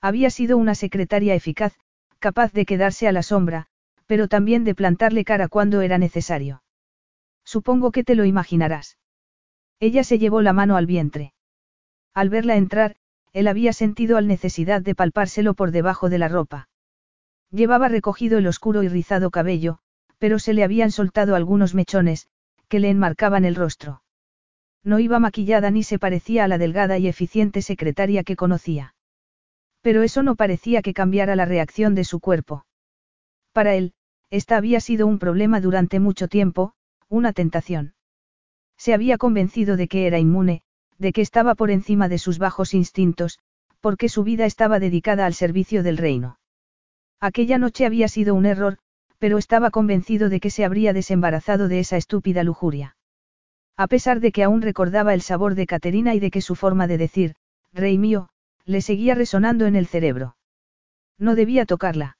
Había 0.00 0.30
sido 0.30 0.56
una 0.56 0.74
secretaria 0.74 1.34
eficaz, 1.34 1.74
capaz 2.18 2.52
de 2.52 2.66
quedarse 2.66 3.08
a 3.08 3.12
la 3.12 3.22
sombra, 3.22 3.66
pero 4.06 4.28
también 4.28 4.64
de 4.64 4.74
plantarle 4.74 5.24
cara 5.24 5.48
cuando 5.48 5.82
era 5.82 5.98
necesario. 5.98 6.62
Supongo 7.44 7.92
que 7.92 8.04
te 8.04 8.14
lo 8.14 8.24
imaginarás. 8.24 8.98
Ella 9.80 10.04
se 10.04 10.18
llevó 10.18 10.42
la 10.42 10.52
mano 10.52 10.76
al 10.76 10.86
vientre. 10.86 11.32
Al 12.14 12.30
verla 12.30 12.56
entrar, 12.56 12.96
él 13.32 13.46
había 13.46 13.72
sentido 13.72 14.16
al 14.16 14.26
necesidad 14.26 14.82
de 14.82 14.94
palpárselo 14.94 15.54
por 15.54 15.70
debajo 15.70 16.08
de 16.08 16.18
la 16.18 16.28
ropa. 16.28 16.68
Llevaba 17.50 17.88
recogido 17.88 18.38
el 18.38 18.46
oscuro 18.46 18.82
y 18.82 18.88
rizado 18.88 19.30
cabello, 19.30 19.78
pero 20.18 20.38
se 20.38 20.52
le 20.52 20.64
habían 20.64 20.90
soltado 20.90 21.34
algunos 21.34 21.74
mechones, 21.74 22.28
que 22.68 22.80
le 22.80 22.90
enmarcaban 22.90 23.44
el 23.44 23.54
rostro. 23.54 24.02
No 24.84 24.98
iba 24.98 25.18
maquillada 25.18 25.70
ni 25.70 25.82
se 25.82 25.98
parecía 25.98 26.44
a 26.44 26.48
la 26.48 26.58
delgada 26.58 26.98
y 26.98 27.08
eficiente 27.08 27.62
secretaria 27.62 28.24
que 28.24 28.36
conocía. 28.36 28.94
Pero 29.80 30.02
eso 30.02 30.22
no 30.22 30.36
parecía 30.36 30.82
que 30.82 30.94
cambiara 30.94 31.36
la 31.36 31.44
reacción 31.44 31.94
de 31.94 32.04
su 32.04 32.20
cuerpo. 32.20 32.64
Para 33.52 33.74
él, 33.74 33.92
esta 34.30 34.56
había 34.56 34.80
sido 34.80 35.06
un 35.06 35.18
problema 35.18 35.60
durante 35.60 36.00
mucho 36.00 36.28
tiempo, 36.28 36.74
una 37.08 37.32
tentación. 37.32 37.94
Se 38.76 38.94
había 38.94 39.18
convencido 39.18 39.76
de 39.76 39.88
que 39.88 40.06
era 40.06 40.18
inmune, 40.18 40.62
de 40.98 41.12
que 41.12 41.22
estaba 41.22 41.54
por 41.54 41.70
encima 41.70 42.08
de 42.08 42.18
sus 42.18 42.38
bajos 42.38 42.74
instintos, 42.74 43.38
porque 43.80 44.08
su 44.08 44.24
vida 44.24 44.44
estaba 44.44 44.78
dedicada 44.78 45.26
al 45.26 45.34
servicio 45.34 45.82
del 45.82 45.96
reino. 45.96 46.38
Aquella 47.20 47.58
noche 47.58 47.86
había 47.86 48.08
sido 48.08 48.34
un 48.34 48.46
error, 48.46 48.78
pero 49.18 49.38
estaba 49.38 49.70
convencido 49.70 50.28
de 50.28 50.40
que 50.40 50.50
se 50.50 50.64
habría 50.64 50.92
desembarazado 50.92 51.68
de 51.68 51.80
esa 51.80 51.96
estúpida 51.96 52.44
lujuria. 52.44 52.96
A 53.76 53.86
pesar 53.86 54.20
de 54.20 54.32
que 54.32 54.42
aún 54.42 54.62
recordaba 54.62 55.14
el 55.14 55.22
sabor 55.22 55.54
de 55.54 55.66
Caterina 55.66 56.14
y 56.14 56.20
de 56.20 56.30
que 56.30 56.40
su 56.40 56.54
forma 56.54 56.86
de 56.86 56.98
decir, 56.98 57.34
rey 57.72 57.98
mío, 57.98 58.28
le 58.64 58.80
seguía 58.80 59.14
resonando 59.14 59.66
en 59.66 59.76
el 59.76 59.86
cerebro. 59.86 60.36
No 61.18 61.34
debía 61.34 61.66
tocarla. 61.66 62.16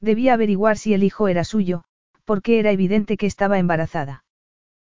Debía 0.00 0.34
averiguar 0.34 0.78
si 0.78 0.94
el 0.94 1.04
hijo 1.04 1.28
era 1.28 1.44
suyo, 1.44 1.84
porque 2.24 2.58
era 2.58 2.70
evidente 2.70 3.16
que 3.16 3.26
estaba 3.26 3.58
embarazada. 3.58 4.24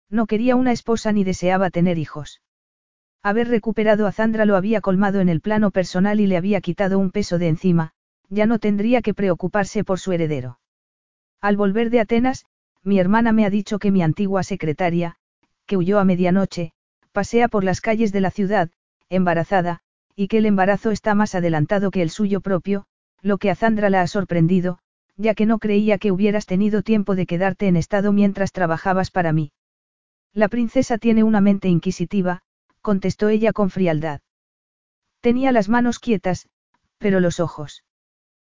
No 0.09 0.25
quería 0.25 0.55
una 0.55 0.71
esposa 0.71 1.11
ni 1.11 1.23
deseaba 1.23 1.69
tener 1.69 1.97
hijos. 1.97 2.41
Haber 3.21 3.47
recuperado 3.47 4.05
a 4.05 4.11
Zandra 4.11 4.45
lo 4.45 4.55
había 4.55 4.81
colmado 4.81 5.19
en 5.19 5.29
el 5.29 5.41
plano 5.41 5.71
personal 5.71 6.19
y 6.19 6.27
le 6.27 6.37
había 6.37 6.61
quitado 6.61 6.99
un 6.99 7.11
peso 7.11 7.39
de 7.39 7.47
encima, 7.47 7.91
ya 8.29 8.45
no 8.45 8.59
tendría 8.59 9.01
que 9.01 9.13
preocuparse 9.13 9.83
por 9.83 9.99
su 9.99 10.11
heredero. 10.11 10.59
Al 11.45 11.57
volver 11.57 11.91
de 11.91 11.99
Atenas, 11.99 12.43
mi 12.81 12.97
hermana 12.97 13.31
me 13.31 13.45
ha 13.45 13.51
dicho 13.51 13.77
que 13.77 13.91
mi 13.91 14.01
antigua 14.01 14.41
secretaria, 14.41 15.17
que 15.67 15.77
huyó 15.77 15.99
a 15.99 16.03
medianoche, 16.03 16.73
pasea 17.11 17.49
por 17.49 17.63
las 17.63 17.81
calles 17.81 18.11
de 18.11 18.19
la 18.19 18.31
ciudad, 18.31 18.71
embarazada, 19.09 19.81
y 20.15 20.27
que 20.27 20.39
el 20.39 20.47
embarazo 20.47 20.89
está 20.89 21.13
más 21.13 21.35
adelantado 21.35 21.91
que 21.91 22.01
el 22.01 22.09
suyo 22.09 22.41
propio, 22.41 22.87
lo 23.21 23.37
que 23.37 23.51
a 23.51 23.55
Zandra 23.55 23.91
la 23.91 24.01
ha 24.01 24.07
sorprendido, 24.07 24.79
ya 25.17 25.35
que 25.35 25.45
no 25.45 25.59
creía 25.59 25.99
que 25.99 26.11
hubieras 26.11 26.47
tenido 26.47 26.81
tiempo 26.81 27.13
de 27.13 27.27
quedarte 27.27 27.67
en 27.67 27.75
estado 27.75 28.11
mientras 28.11 28.51
trabajabas 28.51 29.11
para 29.11 29.31
mí. 29.31 29.51
La 30.33 30.47
princesa 30.47 30.97
tiene 30.97 31.23
una 31.23 31.41
mente 31.41 31.67
inquisitiva, 31.67 32.41
contestó 32.81 33.29
ella 33.29 33.53
con 33.53 33.69
frialdad. 33.69 34.21
Tenía 35.21 35.51
las 35.51 35.69
manos 35.69 35.99
quietas, 35.99 36.49
pero 36.97 37.19
los 37.19 37.39
ojos. 37.39 37.84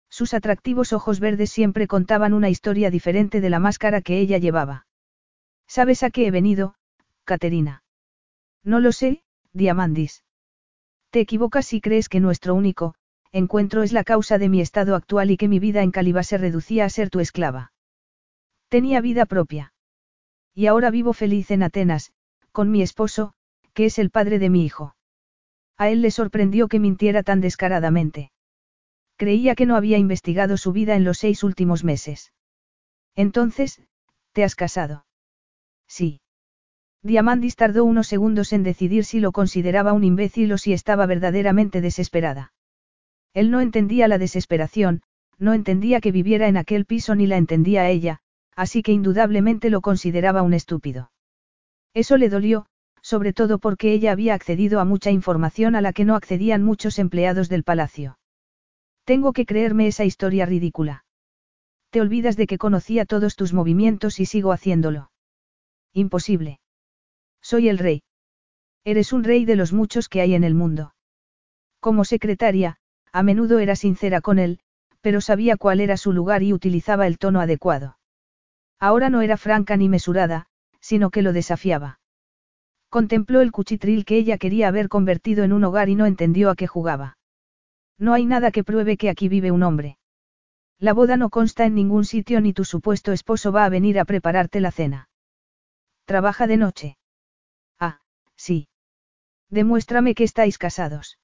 Sus 0.09 0.33
atractivos 0.33 0.91
ojos 0.93 1.19
verdes 1.19 1.51
siempre 1.51 1.87
contaban 1.87 2.33
una 2.33 2.49
historia 2.49 2.89
diferente 2.89 3.41
de 3.41 3.49
la 3.49 3.59
máscara 3.59 4.01
que 4.01 4.19
ella 4.19 4.37
llevaba. 4.37 4.87
¿Sabes 5.67 6.03
a 6.03 6.09
qué 6.09 6.27
he 6.27 6.31
venido, 6.31 6.75
Caterina? 7.23 7.83
No 8.63 8.79
lo 8.79 8.91
sé, 8.91 9.23
Diamandis. 9.53 10.23
Te 11.11 11.19
equivocas 11.19 11.67
si 11.67 11.79
crees 11.79 12.09
que 12.09 12.19
nuestro 12.19 12.55
único, 12.55 12.95
encuentro 13.31 13.83
es 13.83 13.93
la 13.93 14.03
causa 14.03 14.37
de 14.37 14.49
mi 14.49 14.61
estado 14.61 14.95
actual 14.95 15.31
y 15.31 15.37
que 15.37 15.47
mi 15.47 15.59
vida 15.59 15.83
en 15.83 15.91
Caliba 15.91 16.23
se 16.23 16.37
reducía 16.37 16.85
a 16.85 16.89
ser 16.89 17.09
tu 17.09 17.19
esclava. 17.19 17.71
Tenía 18.67 19.01
vida 19.01 19.25
propia. 19.25 19.73
Y 20.53 20.67
ahora 20.67 20.89
vivo 20.89 21.13
feliz 21.13 21.51
en 21.51 21.63
Atenas, 21.63 22.11
con 22.51 22.71
mi 22.71 22.81
esposo, 22.81 23.33
que 23.73 23.85
es 23.85 23.99
el 23.99 24.09
padre 24.09 24.39
de 24.39 24.49
mi 24.49 24.65
hijo. 24.65 24.95
A 25.77 25.89
él 25.89 26.01
le 26.01 26.11
sorprendió 26.11 26.67
que 26.67 26.79
mintiera 26.79 27.23
tan 27.23 27.41
descaradamente. 27.41 28.31
Creía 29.19 29.53
que 29.53 29.65
no 29.65 29.75
había 29.75 29.97
investigado 29.97 30.55
su 30.55 30.71
vida 30.71 30.95
en 30.95 31.03
los 31.03 31.17
seis 31.17 31.43
últimos 31.43 31.83
meses. 31.83 32.31
Entonces, 33.17 33.81
¿te 34.31 34.45
has 34.45 34.55
casado? 34.55 35.05
Sí. 35.89 36.21
Diamandis 37.03 37.57
tardó 37.57 37.83
unos 37.83 38.07
segundos 38.07 38.53
en 38.53 38.63
decidir 38.63 39.03
si 39.03 39.19
lo 39.19 39.33
consideraba 39.33 39.91
un 39.91 40.05
imbécil 40.05 40.53
o 40.53 40.57
si 40.57 40.71
estaba 40.71 41.05
verdaderamente 41.05 41.81
desesperada. 41.81 42.53
Él 43.33 43.51
no 43.51 43.59
entendía 43.59 44.07
la 44.07 44.19
desesperación, 44.19 45.01
no 45.37 45.53
entendía 45.53 45.99
que 45.99 46.13
viviera 46.13 46.47
en 46.47 46.55
aquel 46.55 46.85
piso 46.85 47.13
ni 47.13 47.27
la 47.27 47.35
entendía 47.35 47.81
a 47.81 47.89
ella, 47.89 48.21
así 48.55 48.81
que 48.81 48.93
indudablemente 48.93 49.69
lo 49.69 49.81
consideraba 49.81 50.43
un 50.43 50.53
estúpido. 50.53 51.11
Eso 51.93 52.15
le 52.15 52.29
dolió, 52.29 52.67
sobre 53.01 53.33
todo 53.33 53.59
porque 53.59 53.91
ella 53.91 54.13
había 54.13 54.33
accedido 54.33 54.79
a 54.79 54.85
mucha 54.85 55.11
información 55.11 55.75
a 55.75 55.81
la 55.81 55.91
que 55.91 56.05
no 56.05 56.15
accedían 56.15 56.63
muchos 56.63 56.99
empleados 56.99 57.49
del 57.49 57.65
palacio. 57.65 58.18
Tengo 59.09 59.33
que 59.33 59.47
creerme 59.47 59.87
esa 59.87 60.05
historia 60.05 60.45
ridícula. 60.45 61.03
Te 61.89 61.99
olvidas 61.99 62.37
de 62.37 62.45
que 62.45 62.59
conocía 62.59 63.05
todos 63.05 63.35
tus 63.35 63.53
movimientos 63.53 64.19
y 64.19 64.27
sigo 64.27 64.51
haciéndolo. 64.51 65.09
Imposible. 65.93 66.59
Soy 67.41 67.69
el 67.69 67.79
rey. 67.79 68.03
Eres 68.83 69.11
un 69.11 69.23
rey 69.23 69.45
de 69.45 69.55
los 69.55 69.73
muchos 69.73 70.09
que 70.09 70.21
hay 70.21 70.35
en 70.35 70.43
el 70.43 70.53
mundo. 70.53 70.93
Como 71.79 72.05
secretaria, 72.05 72.77
a 73.11 73.23
menudo 73.23 73.57
era 73.57 73.75
sincera 73.75 74.21
con 74.21 74.37
él, 74.37 74.59
pero 75.01 75.21
sabía 75.21 75.57
cuál 75.57 75.79
era 75.79 75.97
su 75.97 76.13
lugar 76.13 76.43
y 76.43 76.53
utilizaba 76.53 77.07
el 77.07 77.17
tono 77.17 77.41
adecuado. 77.41 77.97
Ahora 78.79 79.09
no 79.09 79.21
era 79.21 79.37
franca 79.37 79.75
ni 79.75 79.89
mesurada, 79.89 80.45
sino 80.81 81.09
que 81.09 81.23
lo 81.23 81.33
desafiaba. 81.33 81.99
Contempló 82.89 83.41
el 83.41 83.51
cuchitril 83.51 84.05
que 84.05 84.17
ella 84.17 84.37
quería 84.37 84.67
haber 84.67 84.87
convertido 84.87 85.43
en 85.43 85.51
un 85.51 85.63
hogar 85.63 85.89
y 85.89 85.95
no 85.95 86.05
entendió 86.05 86.51
a 86.51 86.55
qué 86.55 86.67
jugaba. 86.67 87.17
No 87.99 88.13
hay 88.13 88.25
nada 88.25 88.51
que 88.51 88.63
pruebe 88.63 88.97
que 88.97 89.09
aquí 89.09 89.27
vive 89.27 89.51
un 89.51 89.61
hombre. 89.61 89.97
La 90.79 90.93
boda 90.93 91.17
no 91.17 91.29
consta 91.29 91.65
en 91.65 91.75
ningún 91.75 92.05
sitio 92.05 92.39
ni 92.39 92.53
tu 92.53 92.63
supuesto 92.63 93.11
esposo 93.11 93.51
va 93.51 93.65
a 93.65 93.69
venir 93.69 93.99
a 93.99 94.05
prepararte 94.05 94.61
la 94.61 94.71
cena. 94.71 95.09
Trabaja 96.05 96.47
de 96.47 96.55
noche. 96.55 96.97
Ah, 97.77 97.99
sí. 98.37 98.69
Demuéstrame 99.49 100.15
que 100.15 100.23
estáis 100.23 100.57
casados. 100.57 101.19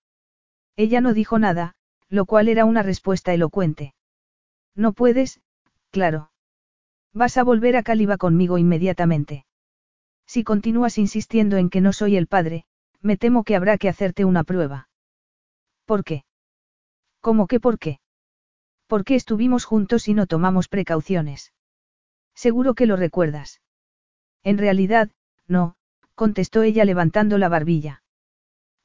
Ella 0.76 1.00
no 1.00 1.14
dijo 1.14 1.40
nada, 1.40 1.76
lo 2.10 2.26
cual 2.26 2.50
era 2.50 2.66
una 2.66 2.84
respuesta 2.84 3.34
elocuente. 3.34 3.96
No 4.76 4.92
puedes, 4.92 5.40
claro. 5.92 6.32
Vas 7.14 7.38
a 7.38 7.44
volver 7.44 7.78
a 7.78 7.84
Caliba 7.84 8.18
conmigo 8.18 8.58
inmediatamente. 8.58 9.46
Si 10.28 10.44
continúas 10.44 10.98
insistiendo 10.98 11.56
en 11.56 11.70
que 11.70 11.80
no 11.80 11.94
soy 11.94 12.18
el 12.18 12.28
padre, 12.28 12.66
me 13.02 13.16
temo 13.16 13.46
que 13.46 13.56
habrá 13.56 13.78
que 13.78 13.88
hacerte 13.88 14.26
una 14.26 14.44
prueba. 14.44 14.90
¿Por 15.86 16.04
qué? 16.04 16.26
¿Cómo 17.26 17.48
que 17.48 17.60
por 17.60 17.80
qué? 17.80 17.98
Porque 18.86 19.16
estuvimos 19.16 19.66
juntos 19.66 20.08
y 20.08 20.14
no 20.14 20.28
tomamos 20.28 20.68
precauciones. 20.68 21.54
Seguro 22.36 22.76
que 22.76 22.86
lo 22.86 22.98
recuerdas. 22.98 23.62
En 24.44 24.60
realidad, 24.60 25.10
no, 25.48 25.76
contestó 26.14 26.62
ella 26.62 26.86
levantando 26.86 27.40
la 27.40 27.50
barbilla. 27.50 28.04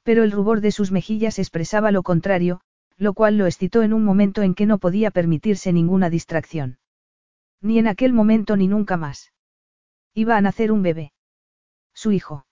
Pero 0.04 0.22
el 0.22 0.32
rubor 0.32 0.62
de 0.62 0.72
sus 0.72 0.90
mejillas 0.90 1.38
expresaba 1.38 1.90
lo 1.90 2.02
contrario, 2.02 2.62
lo 2.96 3.12
cual 3.12 3.36
lo 3.36 3.44
excitó 3.44 3.82
en 3.82 3.92
un 3.92 4.04
momento 4.04 4.40
en 4.40 4.54
que 4.54 4.64
no 4.64 4.78
podía 4.78 5.10
permitirse 5.10 5.70
ninguna 5.74 6.08
distracción. 6.08 6.78
Ni 7.60 7.78
en 7.78 7.88
aquel 7.88 8.14
momento 8.14 8.56
ni 8.56 8.68
nunca 8.68 8.96
más. 8.96 9.34
Iba 10.14 10.38
a 10.38 10.40
nacer 10.40 10.72
un 10.72 10.80
bebé. 10.80 11.12
Su 11.92 12.10
hijo. 12.10 12.46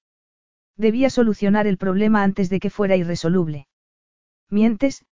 Debía 0.76 1.08
solucionar 1.08 1.66
el 1.66 1.78
problema 1.78 2.24
antes 2.24 2.50
de 2.50 2.60
que 2.60 2.68
fuera 2.68 2.94
irresoluble. 2.94 3.68
Mientes, 4.50 5.06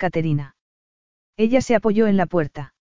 Caterina. 0.00 0.56
Ella 1.36 1.60
se 1.60 1.74
apoyó 1.74 2.06
en 2.06 2.16
la 2.16 2.24
puerta. 2.24 2.74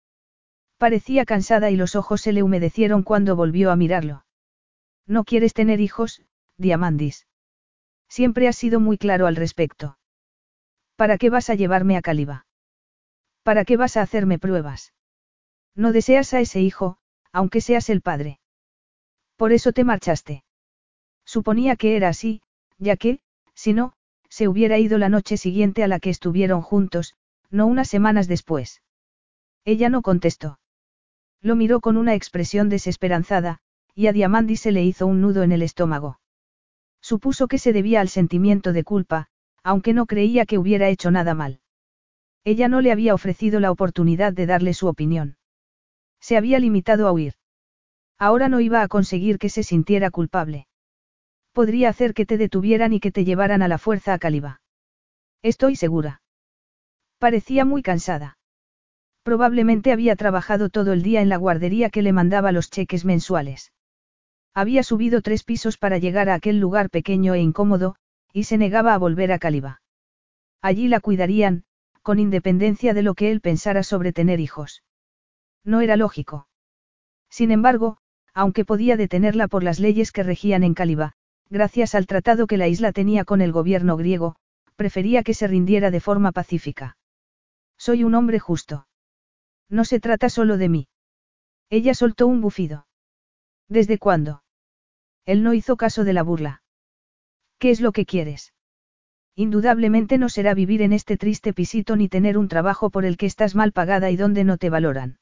Parecía 0.77 1.25
cansada 1.25 1.69
y 1.69 1.75
los 1.75 1.97
ojos 1.97 2.21
se 2.21 2.31
le 2.31 2.43
humedecieron 2.43 3.03
cuando 3.03 3.35
volvió 3.35 3.71
a 3.71 3.75
mirarlo. 3.75 4.23
No 5.05 5.25
quieres 5.25 5.53
tener 5.53 5.81
hijos, 5.81 6.22
Diamandis. 6.57 7.27
Siempre 8.07 8.48
has 8.48 8.55
sido 8.55 8.79
muy 8.79 8.98
claro 8.98 9.27
al 9.27 9.35
respecto. 9.35 9.98
¿Para 10.96 11.17
qué 11.17 11.29
vas 11.29 11.50
a 11.50 11.55
llevarme 11.55 11.98
a 11.98 12.01
Caliba? 12.01 12.46
¿Para 13.44 13.65
qué 13.65 13.75
vas 13.75 13.98
a 13.98 14.01
hacerme 14.01 14.39
pruebas? 14.39 14.94
No 15.75 15.91
deseas 15.91 16.33
a 16.33 16.39
ese 16.39 16.61
hijo, 16.61 17.00
aunque 17.33 17.59
seas 17.59 17.89
el 17.89 18.01
padre. 18.01 18.39
Por 19.35 19.51
eso 19.51 19.74
te 19.74 19.83
marchaste. 19.83 20.46
Suponía 21.25 21.75
que 21.75 21.98
era 21.98 22.07
así, 22.07 22.41
ya 22.77 22.96
que, 22.96 23.20
si 23.53 23.74
no, 23.74 23.94
se 24.29 24.48
hubiera 24.48 24.77
ido 24.77 24.98
la 24.98 25.09
noche 25.09 25.37
siguiente 25.37 25.83
a 25.83 25.87
la 25.87 26.00
que 26.00 26.09
estuvieron 26.09 26.61
juntos, 26.61 27.15
no 27.50 27.65
unas 27.65 27.89
semanas 27.89 28.27
después. 28.27 28.81
Ella 29.65 29.89
no 29.89 30.01
contestó. 30.01 30.59
Lo 31.42 31.55
miró 31.55 31.79
con 31.79 31.98
una 31.98 32.15
expresión 32.15 32.70
desesperanzada, 32.70 33.59
y 33.96 34.07
a 34.07 34.13
Diamandi 34.13 34.55
se 34.55 34.72
le 34.72 34.83
hizo 34.83 35.07
un 35.07 35.22
nudo 35.22 35.44
en 35.44 35.51
el 35.51 35.61
estómago. 35.61 36.20
Supuso 37.01 37.48
que 37.48 37.57
se 37.57 37.74
debía 37.74 38.01
al 38.01 38.09
sentimiento 38.09 38.72
de 38.72 38.83
culpa, 38.83 39.27
aunque 39.63 39.94
no 39.94 40.05
creía 40.05 40.46
que 40.46 40.57
hubiera 40.57 40.87
hecho 40.87 41.11
nada 41.11 41.33
mal. 41.33 41.59
Ella 42.46 42.68
no 42.68 42.81
le 42.81 42.92
había 42.92 43.13
ofrecido 43.13 43.59
la 43.59 43.72
oportunidad 43.72 44.31
de 44.31 44.46
darle 44.46 44.74
su 44.74 44.87
opinión. 44.87 45.37
Se 46.22 46.37
había 46.37 46.59
limitado 46.59 47.07
a 47.07 47.11
huir. 47.11 47.33
Ahora 48.18 48.50
no 48.50 48.59
iba 48.59 48.81
a 48.81 48.87
conseguir 48.87 49.37
que 49.37 49.50
se 49.50 49.63
sintiera 49.63 50.11
culpable. 50.11 50.69
Podría 51.59 51.89
hacer 51.89 52.13
que 52.13 52.25
te 52.25 52.37
detuvieran 52.37 52.93
y 52.93 53.01
que 53.01 53.11
te 53.11 53.25
llevaran 53.25 53.61
a 53.61 53.67
la 53.67 53.77
fuerza 53.77 54.13
a 54.13 54.17
Caliba. 54.17 54.61
Estoy 55.41 55.75
segura. 55.75 56.22
Parecía 57.17 57.65
muy 57.65 57.81
cansada. 57.81 58.37
Probablemente 59.24 59.91
había 59.91 60.15
trabajado 60.15 60.69
todo 60.69 60.93
el 60.93 61.03
día 61.03 61.19
en 61.19 61.27
la 61.27 61.35
guardería 61.35 61.89
que 61.89 62.01
le 62.01 62.13
mandaba 62.13 62.53
los 62.53 62.69
cheques 62.69 63.03
mensuales. 63.03 63.74
Había 64.53 64.83
subido 64.83 65.22
tres 65.22 65.43
pisos 65.43 65.77
para 65.77 65.98
llegar 65.98 66.29
a 66.29 66.35
aquel 66.35 66.61
lugar 66.61 66.89
pequeño 66.89 67.33
e 67.33 67.41
incómodo, 67.41 67.98
y 68.31 68.45
se 68.45 68.57
negaba 68.57 68.93
a 68.93 68.98
volver 68.98 69.33
a 69.33 69.37
Caliba. 69.37 69.81
Allí 70.61 70.87
la 70.87 71.01
cuidarían, 71.01 71.65
con 72.03 72.19
independencia 72.19 72.93
de 72.93 73.03
lo 73.03 73.15
que 73.15 73.31
él 73.31 73.41
pensara 73.41 73.83
sobre 73.83 74.13
tener 74.13 74.39
hijos. 74.39 74.81
No 75.65 75.81
era 75.81 75.98
lógico. 75.98 76.48
Sin 77.29 77.51
embargo, 77.51 77.98
aunque 78.33 78.63
podía 78.63 78.95
detenerla 78.95 79.50
por 79.50 79.65
las 79.65 79.81
leyes 79.81 80.13
que 80.13 80.24
regían 80.24 80.63
en 80.63 80.74
Caliba, 80.74 81.17
gracias 81.50 81.96
al 81.96 82.07
tratado 82.07 82.48
que 82.48 82.57
la 82.57 82.68
isla 82.68 82.92
tenía 82.92 83.25
con 83.25 83.42
el 83.42 83.51
gobierno 83.51 83.98
griego, 83.98 84.35
prefería 84.75 85.24
que 85.24 85.33
se 85.33 85.48
rindiera 85.48 85.92
de 85.92 86.00
forma 86.00 86.31
pacífica. 86.31 86.98
Soy 87.77 88.03
un 88.03 88.16
hombre 88.16 88.40
justo. 88.40 88.88
No 89.70 89.85
se 89.85 90.00
trata 90.00 90.29
solo 90.29 90.57
de 90.57 90.70
mí. 90.70 90.88
Ella 91.70 91.94
soltó 91.94 92.27
un 92.27 92.42
bufido. 92.42 92.88
¿Desde 93.68 93.98
cuándo? 93.98 94.44
Él 95.25 95.44
no 95.44 95.53
hizo 95.53 95.77
caso 95.77 96.03
de 96.03 96.14
la 96.14 96.24
burla. 96.24 96.64
¿Qué 97.59 97.72
es 97.72 97.81
lo 97.81 97.92
que 97.92 98.05
quieres? 98.05 98.53
Indudablemente 99.35 100.18
no 100.18 100.27
será 100.29 100.53
vivir 100.53 100.81
en 100.81 100.92
este 100.92 101.18
triste 101.18 101.53
pisito 101.53 101.96
ni 101.96 102.09
tener 102.09 102.38
un 102.38 102.48
trabajo 102.48 102.90
por 102.90 103.05
el 103.05 103.16
que 103.16 103.25
estás 103.25 103.55
mal 103.55 103.72
pagada 103.72 104.09
y 104.12 104.18
donde 104.18 104.44
no 104.44 104.57
te 104.57 104.70
valoran. 104.70 105.20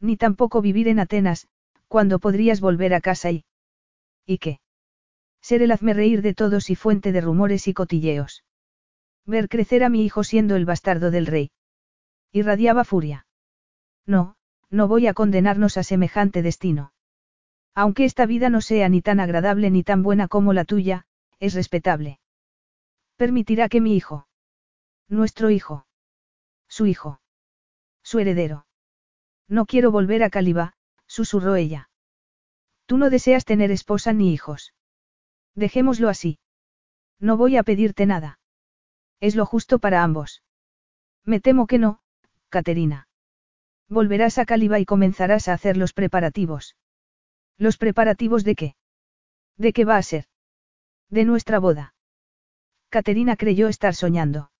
Ni 0.00 0.16
tampoco 0.16 0.62
vivir 0.62 0.88
en 0.88 0.98
Atenas, 0.98 1.48
cuando 1.88 2.18
podrías 2.18 2.60
volver 2.60 2.94
a 2.94 3.00
casa 3.00 3.30
y... 3.30 3.44
¿Y 4.26 4.38
qué? 4.38 4.60
Ser 5.48 5.62
el 5.62 5.72
hazme 5.72 5.94
reír 5.94 6.20
de 6.20 6.34
todos 6.34 6.68
y 6.68 6.74
fuente 6.74 7.10
de 7.10 7.22
rumores 7.22 7.68
y 7.68 7.72
cotilleos. 7.72 8.44
Ver 9.24 9.48
crecer 9.48 9.82
a 9.82 9.88
mi 9.88 10.04
hijo 10.04 10.22
siendo 10.22 10.56
el 10.56 10.66
bastardo 10.66 11.10
del 11.10 11.24
rey. 11.24 11.52
Irradiaba 12.32 12.84
furia. 12.84 13.26
No, 14.04 14.36
no 14.68 14.88
voy 14.88 15.06
a 15.06 15.14
condenarnos 15.14 15.78
a 15.78 15.84
semejante 15.84 16.42
destino. 16.42 16.92
Aunque 17.74 18.04
esta 18.04 18.26
vida 18.26 18.50
no 18.50 18.60
sea 18.60 18.90
ni 18.90 19.00
tan 19.00 19.20
agradable 19.20 19.70
ni 19.70 19.82
tan 19.82 20.02
buena 20.02 20.28
como 20.28 20.52
la 20.52 20.66
tuya, 20.66 21.06
es 21.40 21.54
respetable. 21.54 22.20
Permitirá 23.16 23.70
que 23.70 23.80
mi 23.80 23.96
hijo. 23.96 24.28
Nuestro 25.08 25.48
hijo. 25.48 25.86
Su 26.68 26.84
hijo. 26.84 27.22
Su 28.02 28.18
heredero. 28.18 28.66
No 29.48 29.64
quiero 29.64 29.92
volver 29.92 30.24
a 30.24 30.28
Caliba, 30.28 30.74
susurró 31.06 31.56
ella. 31.56 31.88
Tú 32.84 32.98
no 32.98 33.08
deseas 33.08 33.46
tener 33.46 33.70
esposa 33.70 34.12
ni 34.12 34.34
hijos. 34.34 34.74
Dejémoslo 35.58 36.08
así. 36.08 36.38
No 37.18 37.36
voy 37.36 37.56
a 37.56 37.64
pedirte 37.64 38.06
nada. 38.06 38.38
Es 39.18 39.34
lo 39.34 39.44
justo 39.44 39.80
para 39.80 40.04
ambos. 40.04 40.44
Me 41.24 41.40
temo 41.40 41.66
que 41.66 41.78
no, 41.78 42.00
Caterina. 42.48 43.08
Volverás 43.88 44.38
a 44.38 44.46
Caliba 44.46 44.78
y 44.78 44.84
comenzarás 44.84 45.48
a 45.48 45.54
hacer 45.54 45.76
los 45.76 45.92
preparativos. 45.92 46.76
¿Los 47.56 47.76
preparativos 47.76 48.44
de 48.44 48.54
qué? 48.54 48.76
¿De 49.56 49.72
qué 49.72 49.84
va 49.84 49.96
a 49.96 50.02
ser? 50.02 50.26
De 51.10 51.24
nuestra 51.24 51.58
boda. 51.58 51.92
Caterina 52.88 53.34
creyó 53.36 53.66
estar 53.66 53.96
soñando. 53.96 54.52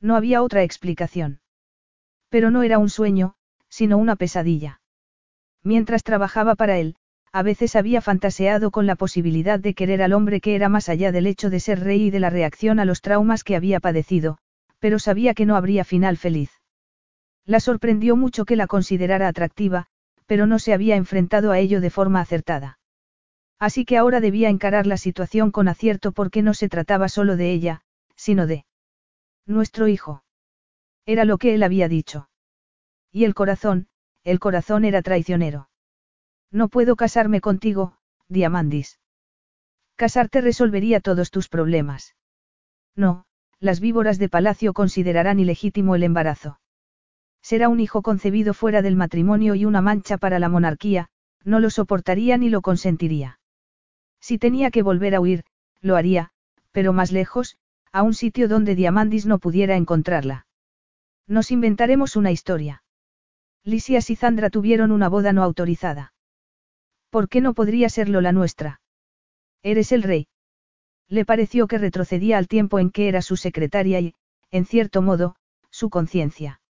No 0.00 0.16
había 0.16 0.42
otra 0.42 0.64
explicación. 0.64 1.40
Pero 2.30 2.50
no 2.50 2.64
era 2.64 2.78
un 2.78 2.88
sueño, 2.88 3.36
sino 3.68 3.96
una 3.96 4.16
pesadilla. 4.16 4.80
Mientras 5.62 6.02
trabajaba 6.02 6.56
para 6.56 6.78
él, 6.78 6.96
a 7.36 7.42
veces 7.42 7.76
había 7.76 8.00
fantaseado 8.00 8.70
con 8.70 8.86
la 8.86 8.96
posibilidad 8.96 9.60
de 9.60 9.74
querer 9.74 10.00
al 10.00 10.14
hombre 10.14 10.40
que 10.40 10.54
era 10.54 10.70
más 10.70 10.88
allá 10.88 11.12
del 11.12 11.26
hecho 11.26 11.50
de 11.50 11.60
ser 11.60 11.80
rey 11.80 12.04
y 12.04 12.10
de 12.10 12.18
la 12.18 12.30
reacción 12.30 12.80
a 12.80 12.86
los 12.86 13.02
traumas 13.02 13.44
que 13.44 13.54
había 13.54 13.78
padecido, 13.78 14.38
pero 14.78 14.98
sabía 14.98 15.34
que 15.34 15.44
no 15.44 15.54
habría 15.54 15.84
final 15.84 16.16
feliz. 16.16 16.50
La 17.44 17.60
sorprendió 17.60 18.16
mucho 18.16 18.46
que 18.46 18.56
la 18.56 18.66
considerara 18.66 19.28
atractiva, 19.28 19.84
pero 20.24 20.46
no 20.46 20.58
se 20.58 20.72
había 20.72 20.96
enfrentado 20.96 21.52
a 21.52 21.58
ello 21.58 21.82
de 21.82 21.90
forma 21.90 22.22
acertada. 22.22 22.78
Así 23.58 23.84
que 23.84 23.98
ahora 23.98 24.20
debía 24.20 24.48
encarar 24.48 24.86
la 24.86 24.96
situación 24.96 25.50
con 25.50 25.68
acierto 25.68 26.12
porque 26.12 26.40
no 26.40 26.54
se 26.54 26.70
trataba 26.70 27.10
solo 27.10 27.36
de 27.36 27.52
ella, 27.52 27.82
sino 28.16 28.46
de 28.46 28.64
nuestro 29.44 29.88
hijo. 29.88 30.24
Era 31.04 31.26
lo 31.26 31.36
que 31.36 31.54
él 31.54 31.62
había 31.64 31.86
dicho. 31.86 32.30
Y 33.12 33.24
el 33.24 33.34
corazón, 33.34 33.88
el 34.24 34.38
corazón 34.38 34.86
era 34.86 35.02
traicionero. 35.02 35.68
No 36.50 36.68
puedo 36.68 36.96
casarme 36.96 37.40
contigo, 37.40 37.96
Diamandis. 38.28 38.98
Casarte 39.96 40.40
resolvería 40.40 41.00
todos 41.00 41.30
tus 41.30 41.48
problemas. 41.48 42.14
No, 42.94 43.24
las 43.60 43.80
víboras 43.80 44.18
de 44.18 44.28
palacio 44.28 44.72
considerarán 44.72 45.40
ilegítimo 45.40 45.94
el 45.94 46.02
embarazo. 46.02 46.60
Será 47.42 47.68
un 47.68 47.80
hijo 47.80 48.02
concebido 48.02 48.54
fuera 48.54 48.82
del 48.82 48.96
matrimonio 48.96 49.54
y 49.54 49.64
una 49.64 49.80
mancha 49.80 50.18
para 50.18 50.38
la 50.38 50.48
monarquía, 50.48 51.08
no 51.44 51.60
lo 51.60 51.70
soportaría 51.70 52.36
ni 52.36 52.50
lo 52.50 52.60
consentiría. 52.60 53.38
Si 54.20 54.38
tenía 54.38 54.70
que 54.70 54.82
volver 54.82 55.14
a 55.14 55.20
huir, 55.20 55.44
lo 55.80 55.96
haría, 55.96 56.30
pero 56.72 56.92
más 56.92 57.12
lejos, 57.12 57.56
a 57.92 58.02
un 58.02 58.14
sitio 58.14 58.48
donde 58.48 58.74
Diamandis 58.74 59.26
no 59.26 59.38
pudiera 59.38 59.76
encontrarla. 59.76 60.46
Nos 61.26 61.50
inventaremos 61.50 62.16
una 62.16 62.32
historia. 62.32 62.82
Lisias 63.62 64.10
y 64.10 64.16
Zandra 64.16 64.50
tuvieron 64.50 64.92
una 64.92 65.08
boda 65.08 65.32
no 65.32 65.42
autorizada. 65.42 66.12
¿Por 67.16 67.30
qué 67.30 67.40
no 67.40 67.54
podría 67.54 67.88
serlo 67.88 68.20
la 68.20 68.30
nuestra? 68.30 68.82
Eres 69.62 69.90
el 69.90 70.02
rey. 70.02 70.28
Le 71.08 71.24
pareció 71.24 71.66
que 71.66 71.78
retrocedía 71.78 72.36
al 72.36 72.46
tiempo 72.46 72.78
en 72.78 72.90
que 72.90 73.08
era 73.08 73.22
su 73.22 73.38
secretaria 73.38 74.00
y, 74.00 74.14
en 74.50 74.66
cierto 74.66 75.00
modo, 75.00 75.34
su 75.70 75.88
conciencia. 75.88 76.60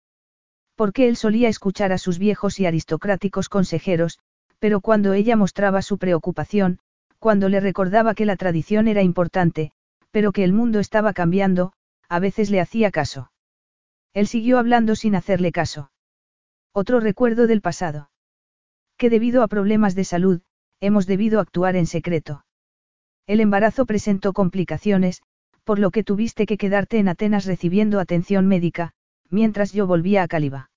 Porque 0.76 1.08
él 1.08 1.16
solía 1.16 1.48
escuchar 1.48 1.90
a 1.90 1.98
sus 1.98 2.20
viejos 2.20 2.60
y 2.60 2.66
aristocráticos 2.66 3.48
consejeros, 3.48 4.20
pero 4.60 4.80
cuando 4.80 5.14
ella 5.14 5.34
mostraba 5.34 5.82
su 5.82 5.98
preocupación, 5.98 6.78
cuando 7.18 7.48
le 7.48 7.58
recordaba 7.58 8.14
que 8.14 8.24
la 8.24 8.36
tradición 8.36 8.86
era 8.86 9.02
importante, 9.02 9.72
pero 10.12 10.30
que 10.30 10.44
el 10.44 10.52
mundo 10.52 10.78
estaba 10.78 11.12
cambiando, 11.12 11.72
a 12.08 12.20
veces 12.20 12.50
le 12.50 12.60
hacía 12.60 12.92
caso. 12.92 13.32
Él 14.14 14.28
siguió 14.28 14.60
hablando 14.60 14.94
sin 14.94 15.16
hacerle 15.16 15.50
caso. 15.50 15.90
Otro 16.72 17.00
recuerdo 17.00 17.48
del 17.48 17.62
pasado. 17.62 18.10
Que 18.96 19.10
debido 19.10 19.42
a 19.42 19.48
problemas 19.48 19.94
de 19.94 20.04
salud, 20.04 20.40
hemos 20.80 21.06
debido 21.06 21.40
actuar 21.40 21.76
en 21.76 21.86
secreto. 21.86 22.44
El 23.26 23.40
embarazo 23.40 23.86
presentó 23.86 24.32
complicaciones, 24.32 25.22
por 25.64 25.78
lo 25.78 25.90
que 25.90 26.04
tuviste 26.04 26.46
que 26.46 26.56
quedarte 26.56 26.98
en 26.98 27.08
Atenas 27.08 27.44
recibiendo 27.44 27.98
atención 27.98 28.46
médica, 28.46 28.92
mientras 29.28 29.72
yo 29.72 29.86
volvía 29.86 30.22
a 30.22 30.28
Caliba. 30.28 30.70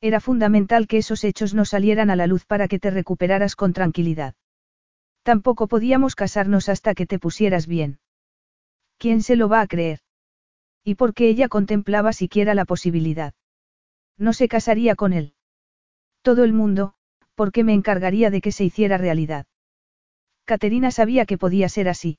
Era 0.00 0.20
fundamental 0.20 0.86
que 0.86 0.98
esos 0.98 1.22
hechos 1.24 1.54
no 1.54 1.64
salieran 1.64 2.10
a 2.10 2.16
la 2.16 2.26
luz 2.26 2.44
para 2.46 2.68
que 2.68 2.78
te 2.78 2.90
recuperaras 2.90 3.56
con 3.56 3.72
tranquilidad. 3.72 4.34
Tampoco 5.22 5.68
podíamos 5.68 6.14
casarnos 6.14 6.68
hasta 6.68 6.94
que 6.94 7.06
te 7.06 7.18
pusieras 7.18 7.66
bien. 7.66 7.98
¿Quién 8.98 9.22
se 9.22 9.36
lo 9.36 9.48
va 9.48 9.60
a 9.60 9.66
creer? 9.66 10.00
¿Y 10.82 10.94
por 10.94 11.14
qué 11.14 11.28
ella 11.28 11.48
contemplaba 11.48 12.12
siquiera 12.12 12.54
la 12.54 12.64
posibilidad? 12.64 13.34
No 14.16 14.32
se 14.32 14.48
casaría 14.48 14.94
con 14.94 15.12
él. 15.12 15.34
Todo 16.22 16.44
el 16.44 16.52
mundo, 16.52 16.94
porque 17.36 17.62
me 17.62 17.74
encargaría 17.74 18.30
de 18.30 18.40
que 18.40 18.50
se 18.50 18.64
hiciera 18.64 18.98
realidad. 18.98 19.46
Caterina 20.44 20.90
sabía 20.90 21.26
que 21.26 21.38
podía 21.38 21.68
ser 21.68 21.88
así. 21.88 22.18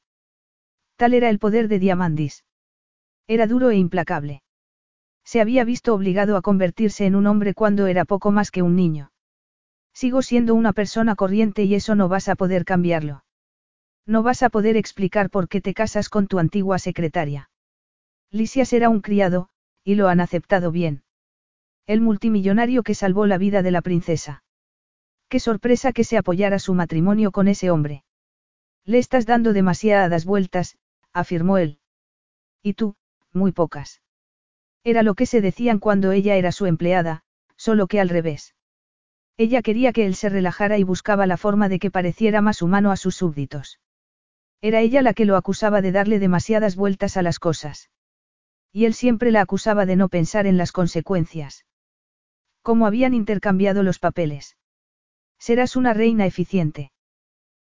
Tal 0.95 1.13
era 1.13 1.30
el 1.30 1.39
poder 1.39 1.67
de 1.67 1.80
Diamandis. 1.80 2.45
Era 3.27 3.47
duro 3.47 3.71
e 3.71 3.77
implacable. 3.77 4.41
Se 5.25 5.41
había 5.41 5.65
visto 5.65 5.93
obligado 5.93 6.38
a 6.38 6.41
convertirse 6.41 7.06
en 7.06 7.15
un 7.15 7.27
hombre 7.27 7.53
cuando 7.53 7.88
era 7.88 8.06
poco 8.06 8.32
más 8.32 8.51
que 8.51 8.62
un 8.62 8.75
niño. 8.75 9.12
Sigo 9.93 10.21
siendo 10.21 10.56
una 10.56 10.71
persona 10.73 11.15
corriente 11.15 11.63
y 11.63 11.75
eso 11.75 11.95
no 11.95 12.08
vas 12.08 12.30
a 12.30 12.36
poder 12.36 12.63
cambiarlo. 12.63 13.25
No 14.06 14.23
vas 14.23 14.43
a 14.43 14.49
poder 14.49 14.77
explicar 14.77 15.30
por 15.30 15.49
qué 15.49 15.60
te 15.60 15.73
casas 15.73 16.08
con 16.08 16.27
tu 16.27 16.39
antigua 16.39 16.80
secretaria. 16.80 17.49
Lisias 18.32 18.71
era 18.71 18.89
un 18.89 19.01
criado, 19.01 19.49
y 19.84 19.95
lo 19.95 20.08
han 20.08 20.19
aceptado 20.19 20.71
bien. 20.71 21.03
El 21.88 22.01
multimillonario 22.01 22.84
que 22.84 22.95
salvó 22.95 23.25
la 23.25 23.38
vida 23.38 23.63
de 23.63 23.71
la 23.71 23.82
princesa. 23.82 24.43
Qué 25.30 25.40
sorpresa 25.40 25.92
que 25.92 26.04
se 26.04 26.18
apoyara 26.18 26.60
su 26.60 26.74
matrimonio 26.74 27.32
con 27.32 27.48
ese 27.48 27.70
hombre. 27.70 28.04
Le 28.86 28.98
estás 28.98 29.26
dando 29.26 29.52
demasiadas 29.52 30.26
vueltas, 30.26 30.78
afirmó 31.12 31.58
él. 31.58 31.80
Y 32.63 32.74
tú, 32.74 32.96
muy 33.34 33.52
pocas. 33.52 34.02
Era 34.84 35.04
lo 35.04 35.16
que 35.16 35.26
se 35.26 35.42
decían 35.42 35.80
cuando 35.80 36.12
ella 36.13 36.36
era 36.36 36.54
su 36.54 36.66
empleada, 36.66 37.24
solo 37.58 37.88
que 37.88 38.00
al 38.00 38.10
revés. 38.10 38.56
Ella 39.36 39.62
quería 39.62 39.92
que 39.92 40.06
él 40.06 40.16
se 40.16 40.30
relajara 40.30 40.78
y 40.78 40.84
buscaba 40.84 41.28
la 41.28 41.38
forma 41.38 41.70
de 41.70 41.80
que 41.80 41.92
pareciera 41.92 42.42
más 42.42 42.62
humano 42.62 42.92
a 42.92 42.98
sus 42.98 43.16
súbditos. 43.16 43.80
Era 44.62 44.80
ella 44.80 45.02
la 45.02 45.13
que 45.13 45.26
lo 45.26 45.36
acusaba 45.36 45.82
de 45.82 45.92
darle 45.92 46.20
demasiadas 46.20 46.76
vueltas 46.76 47.18
a 47.18 47.22
las 47.22 47.38
cosas. 47.38 47.90
Y 48.72 48.86
él 48.86 48.94
siempre 48.94 49.32
la 49.32 49.42
acusaba 49.42 49.86
de 49.86 49.96
no 49.96 50.10
pensar 50.10 50.48
en 50.48 50.58
las 50.58 50.72
consecuencias. 50.72 51.66
¿Cómo 52.63 52.88
habían 52.88 53.13
intercambiado 53.13 53.84
los 53.84 54.00
papeles? 54.00 54.57
Serás 55.39 55.76
una 55.76 55.93
reina 55.93 56.26
eficiente. 56.26 56.91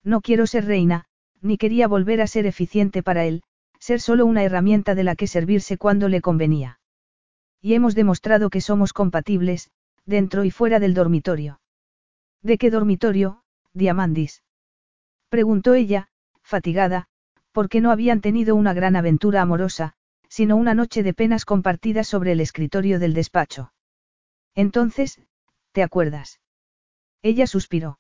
No 0.02 0.20
quiero 0.20 0.46
ser 0.46 0.64
reina, 0.64 1.04
ni 1.40 1.58
quería 1.58 1.88
volver 1.88 2.20
a 2.20 2.26
ser 2.26 2.46
eficiente 2.46 3.02
para 3.02 3.24
él, 3.24 3.42
ser 3.78 4.00
solo 4.00 4.26
una 4.26 4.42
herramienta 4.42 4.94
de 4.94 5.04
la 5.04 5.14
que 5.14 5.26
servirse 5.26 5.78
cuando 5.78 6.08
le 6.08 6.20
convenía. 6.20 6.80
Y 7.60 7.74
hemos 7.74 7.94
demostrado 7.94 8.50
que 8.50 8.60
somos 8.60 8.92
compatibles, 8.92 9.70
dentro 10.06 10.44
y 10.44 10.50
fuera 10.50 10.80
del 10.80 10.94
dormitorio. 10.94 11.60
¿De 12.42 12.58
qué 12.58 12.70
dormitorio, 12.70 13.42
Diamandis? 13.72 14.42
Preguntó 15.28 15.74
ella, 15.74 16.08
fatigada, 16.42 17.08
porque 17.52 17.80
no 17.80 17.90
habían 17.90 18.20
tenido 18.20 18.54
una 18.56 18.72
gran 18.72 18.96
aventura 18.96 19.42
amorosa, 19.42 19.94
sino 20.28 20.56
una 20.56 20.74
noche 20.74 21.02
de 21.02 21.14
penas 21.14 21.44
compartidas 21.44 22.06
sobre 22.06 22.32
el 22.32 22.40
escritorio 22.40 22.98
del 22.98 23.14
despacho. 23.14 23.72
Entonces, 24.54 25.20
¿te 25.72 25.82
acuerdas? 25.82 26.40
Ella 27.22 27.46
suspiró. 27.46 27.98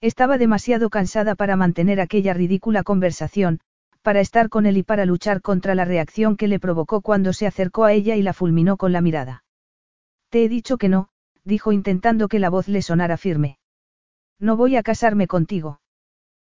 Estaba 0.00 0.38
demasiado 0.38 0.90
cansada 0.90 1.34
para 1.34 1.56
mantener 1.56 2.00
aquella 2.00 2.34
ridícula 2.34 2.84
conversación, 2.84 3.60
para 4.02 4.20
estar 4.20 4.48
con 4.48 4.66
él 4.66 4.76
y 4.76 4.82
para 4.82 5.04
luchar 5.04 5.42
contra 5.42 5.74
la 5.74 5.84
reacción 5.84 6.36
que 6.36 6.48
le 6.48 6.60
provocó 6.60 7.00
cuando 7.00 7.32
se 7.32 7.46
acercó 7.46 7.84
a 7.84 7.92
ella 7.92 8.14
y 8.16 8.22
la 8.22 8.32
fulminó 8.32 8.76
con 8.76 8.92
la 8.92 9.00
mirada. 9.00 9.44
Te 10.30 10.44
he 10.44 10.48
dicho 10.48 10.78
que 10.78 10.88
no, 10.88 11.08
dijo 11.44 11.72
intentando 11.72 12.28
que 12.28 12.38
la 12.38 12.50
voz 12.50 12.68
le 12.68 12.82
sonara 12.82 13.16
firme. 13.16 13.58
No 14.38 14.56
voy 14.56 14.76
a 14.76 14.82
casarme 14.82 15.26
contigo. 15.26 15.80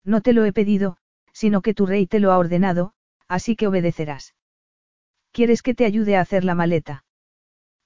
No 0.04 0.20
te 0.20 0.32
lo 0.32 0.44
he 0.44 0.52
pedido, 0.52 0.98
sino 1.32 1.62
que 1.62 1.74
tu 1.74 1.86
rey 1.86 2.06
te 2.06 2.20
lo 2.20 2.32
ha 2.32 2.38
ordenado, 2.38 2.92
así 3.26 3.56
que 3.56 3.68
obedecerás. 3.68 4.34
¿Quieres 5.32 5.62
que 5.62 5.74
te 5.74 5.86
ayude 5.86 6.16
a 6.16 6.20
hacer 6.20 6.44
la 6.44 6.54
maleta? 6.54 7.04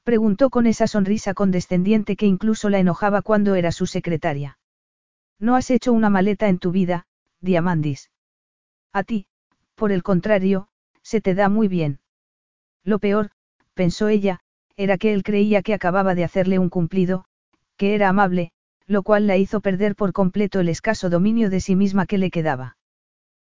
Preguntó 0.04 0.50
con 0.50 0.66
esa 0.66 0.86
sonrisa 0.86 1.32
condescendiente 1.32 2.14
que 2.14 2.26
incluso 2.26 2.68
la 2.68 2.78
enojaba 2.78 3.22
cuando 3.22 3.54
era 3.54 3.72
su 3.72 3.86
secretaria. 3.86 4.58
No 5.40 5.56
has 5.56 5.70
hecho 5.70 5.94
una 5.94 6.10
maleta 6.10 6.48
en 6.48 6.58
tu 6.58 6.70
vida, 6.72 7.06
Diamandis. 7.40 8.10
A 8.92 9.02
ti, 9.02 9.26
por 9.74 9.92
el 9.92 10.02
contrario, 10.02 10.68
se 11.02 11.22
te 11.22 11.34
da 11.34 11.48
muy 11.48 11.68
bien. 11.68 12.00
Lo 12.84 12.98
peor, 12.98 13.30
pensó 13.72 14.08
ella, 14.08 14.40
era 14.76 14.98
que 14.98 15.14
él 15.14 15.22
creía 15.22 15.62
que 15.62 15.72
acababa 15.72 16.14
de 16.14 16.24
hacerle 16.24 16.58
un 16.58 16.68
cumplido, 16.68 17.24
que 17.78 17.94
era 17.94 18.10
amable, 18.10 18.52
lo 18.86 19.02
cual 19.02 19.26
la 19.26 19.38
hizo 19.38 19.60
perder 19.60 19.96
por 19.96 20.12
completo 20.12 20.60
el 20.60 20.68
escaso 20.68 21.08
dominio 21.08 21.48
de 21.48 21.60
sí 21.60 21.76
misma 21.76 22.04
que 22.04 22.18
le 22.18 22.30
quedaba. 22.30 22.76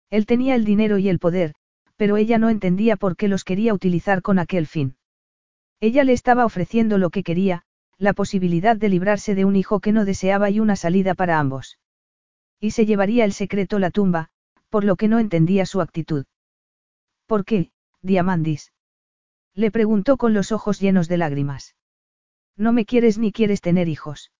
Él 0.09 0.25
tenía 0.25 0.55
el 0.55 0.65
dinero 0.65 0.97
y 0.97 1.11
el 1.11 1.19
poder, 1.19 1.55
pero 1.97 2.17
ella 2.17 2.39
no 2.39 2.49
entendía 2.49 2.97
por 2.97 3.17
qué 3.17 3.29
los 3.29 3.45
quería 3.45 3.75
utilizar 3.75 4.23
con 4.23 4.39
aquel 4.39 4.67
fin. 4.67 4.97
Ella 5.81 6.05
le 6.05 6.13
estaba 6.13 6.45
ofreciendo 6.45 6.99
lo 6.99 7.11
que 7.11 7.23
quería, 7.23 7.63
la 7.99 8.13
posibilidad 8.13 8.77
de 8.77 8.89
librarse 8.89 9.35
de 9.35 9.45
un 9.45 9.57
hijo 9.57 9.81
que 9.81 9.93
no 9.93 10.05
deseaba 10.05 10.51
y 10.51 10.61
una 10.61 10.77
salida 10.77 11.15
para 11.15 11.39
ambos. 11.39 11.79
Y 12.61 12.71
se 12.71 12.87
llevaría 12.87 13.25
el 13.25 13.33
secreto 13.33 13.79
la 13.79 13.91
tumba, 13.91 14.31
por 14.71 14.85
lo 14.85 14.97
que 14.97 15.09
no 15.09 15.19
entendía 15.19 15.67
su 15.67 15.81
actitud. 15.81 16.25
¿Por 17.27 17.45
qué, 17.45 17.71
Diamandis? 18.03 18.73
Le 19.55 19.71
preguntó 19.71 20.17
con 20.17 20.35
los 20.35 20.53
ojos 20.53 20.81
llenos 20.81 21.09
de 21.09 21.17
lágrimas. 21.17 21.75
No 22.57 22.73
me 22.73 22.87
quieres 22.87 23.19
ni 23.19 23.33
quieres 23.33 23.61
tener 23.61 23.89
hijos. 23.89 24.33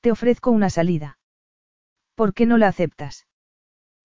Te 0.00 0.10
ofrezco 0.12 0.50
una 0.50 0.70
salida. 0.70 1.18
¿Por 2.14 2.34
qué 2.34 2.46
no 2.46 2.56
la 2.56 2.68
aceptas? 2.68 3.26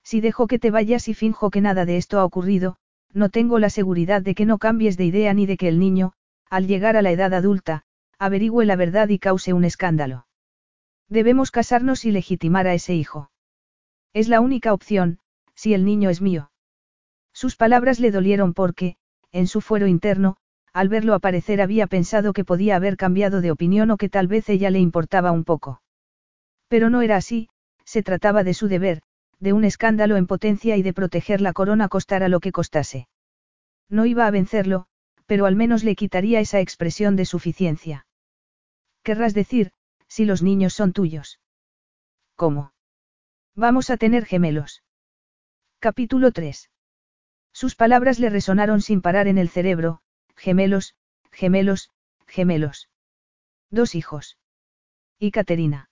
Si 0.04 0.22
dejo 0.22 0.48
que 0.48 0.60
te 0.60 0.72
vayas 0.72 1.08
y 1.08 1.14
finjo 1.14 1.50
que 1.50 1.62
nada 1.62 1.86
de 1.86 1.98
esto 1.98 2.20
ha 2.20 2.26
ocurrido, 2.26 2.78
no 3.14 3.30
tengo 3.30 3.60
la 3.60 3.70
seguridad 3.70 4.22
de 4.22 4.36
que 4.36 4.46
no 4.46 4.58
cambies 4.58 4.98
de 4.98 5.06
idea 5.06 5.34
ni 5.34 5.46
de 5.46 5.56
que 5.56 5.68
el 5.68 5.80
niño, 5.80 6.14
al 6.54 6.68
llegar 6.68 6.98
a 6.98 7.02
la 7.02 7.10
edad 7.10 7.34
adulta, 7.34 7.82
averigüe 8.20 8.64
la 8.66 8.76
verdad 8.76 9.10
y 9.10 9.18
cause 9.18 9.54
un 9.54 9.64
escándalo. 9.64 10.28
Debemos 11.10 11.50
casarnos 11.50 12.06
y 12.06 12.12
legitimar 12.12 12.68
a 12.68 12.76
ese 12.76 12.94
hijo. 12.94 13.32
Es 14.14 14.28
la 14.28 14.40
única 14.40 14.72
opción, 14.72 15.18
si 15.56 15.74
el 15.74 15.84
niño 15.84 16.12
es 16.12 16.22
mío. 16.22 16.52
Sus 17.34 17.56
palabras 17.56 18.00
le 18.00 18.12
dolieron 18.12 18.54
porque, 18.54 18.98
en 19.32 19.48
su 19.48 19.62
fuero 19.62 19.88
interno, 19.88 20.38
al 20.74 20.90
verlo 20.90 21.16
aparecer 21.16 21.60
había 21.60 21.88
pensado 21.88 22.34
que 22.34 22.46
podía 22.46 22.76
haber 22.76 22.98
cambiado 22.98 23.42
de 23.42 23.50
opinión 23.50 23.90
o 23.90 23.98
que 23.98 24.10
tal 24.10 24.28
vez 24.28 24.48
ella 24.48 24.70
le 24.70 24.78
importaba 24.78 25.32
un 25.32 25.46
poco. 25.46 25.82
Pero 26.68 26.92
no 26.92 27.02
era 27.02 27.16
así, 27.16 27.50
se 27.84 28.04
trataba 28.04 28.44
de 28.44 28.54
su 28.54 28.68
deber, 28.68 29.02
de 29.40 29.54
un 29.54 29.64
escándalo 29.64 30.18
en 30.18 30.28
potencia 30.28 30.78
y 30.78 30.84
de 30.84 30.94
proteger 30.94 31.42
la 31.42 31.54
corona 31.54 31.90
costara 31.90 32.28
lo 32.28 32.40
que 32.40 32.52
costase. 32.52 33.08
No 33.90 34.06
iba 34.06 34.28
a 34.28 34.32
vencerlo, 34.32 34.86
pero 35.34 35.48
al 35.48 35.56
menos 35.56 35.84
le 35.84 35.96
quitaría 35.96 36.42
esa 36.42 36.60
expresión 36.60 37.16
de 37.16 37.26
suficiencia. 37.26 38.06
Querrás 39.02 39.34
decir, 39.34 39.72
si 40.08 40.26
los 40.26 40.44
niños 40.44 40.76
son 40.76 40.94
tuyos. 40.94 41.40
¿Cómo? 42.36 42.72
Vamos 43.56 43.90
a 43.90 43.98
tener 43.98 44.28
gemelos. 44.28 44.84
Capítulo 45.80 46.32
3. 46.34 46.70
Sus 47.52 47.74
palabras 47.74 48.20
le 48.20 48.30
resonaron 48.30 48.80
sin 48.80 49.02
parar 49.02 49.28
en 49.28 49.40
el 49.40 49.50
cerebro, 49.50 50.04
gemelos, 50.36 50.94
gemelos, 51.32 51.90
gemelos. 52.28 52.92
Dos 53.72 53.96
hijos. 53.96 54.38
¿Y 55.18 55.32
Caterina? 55.32 55.90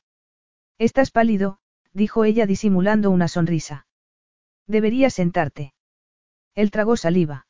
Estás 0.77 1.10
pálido, 1.10 1.58
dijo 1.93 2.25
ella 2.25 2.45
disimulando 2.45 3.10
una 3.10 3.27
sonrisa. 3.27 3.88
Deberías 4.67 5.15
sentarte. 5.15 5.73
Él 6.54 6.69
tragó 6.69 6.95
saliva. 6.95 7.47